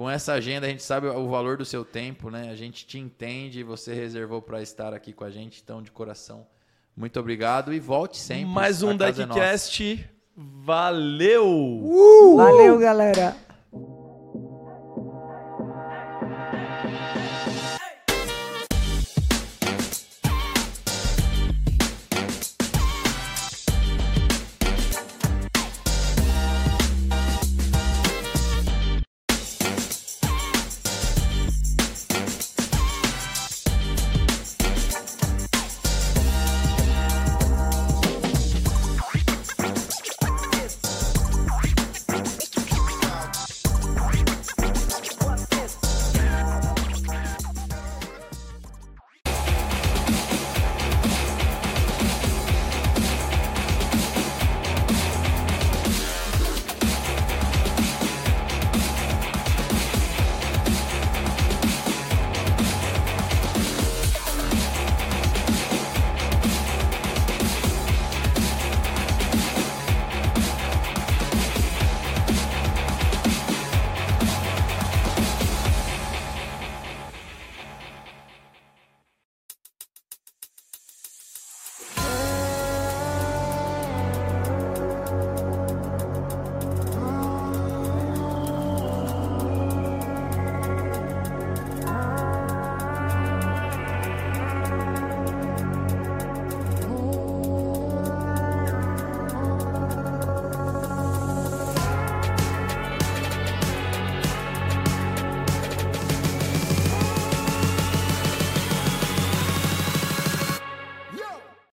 Com 0.00 0.08
essa 0.08 0.32
agenda 0.32 0.66
a 0.66 0.70
gente 0.70 0.82
sabe 0.82 1.08
o 1.08 1.28
valor 1.28 1.58
do 1.58 1.64
seu 1.66 1.84
tempo, 1.84 2.30
né? 2.30 2.48
A 2.50 2.56
gente 2.56 2.86
te 2.86 2.98
entende 2.98 3.60
e 3.60 3.62
você 3.62 3.92
reservou 3.92 4.40
para 4.40 4.62
estar 4.62 4.94
aqui 4.94 5.12
com 5.12 5.24
a 5.24 5.30
gente, 5.30 5.60
então 5.62 5.82
de 5.82 5.90
coração. 5.90 6.46
Muito 6.96 7.20
obrigado 7.20 7.70
e 7.70 7.78
volte 7.78 8.16
sempre. 8.16 8.46
Mais 8.46 8.82
um 8.82 8.96
casa 8.96 9.24
é. 9.24 9.26
Deckcast. 9.26 10.10
Valeu! 10.34 11.84
Valeu, 12.34 12.78
galera. 12.78 13.36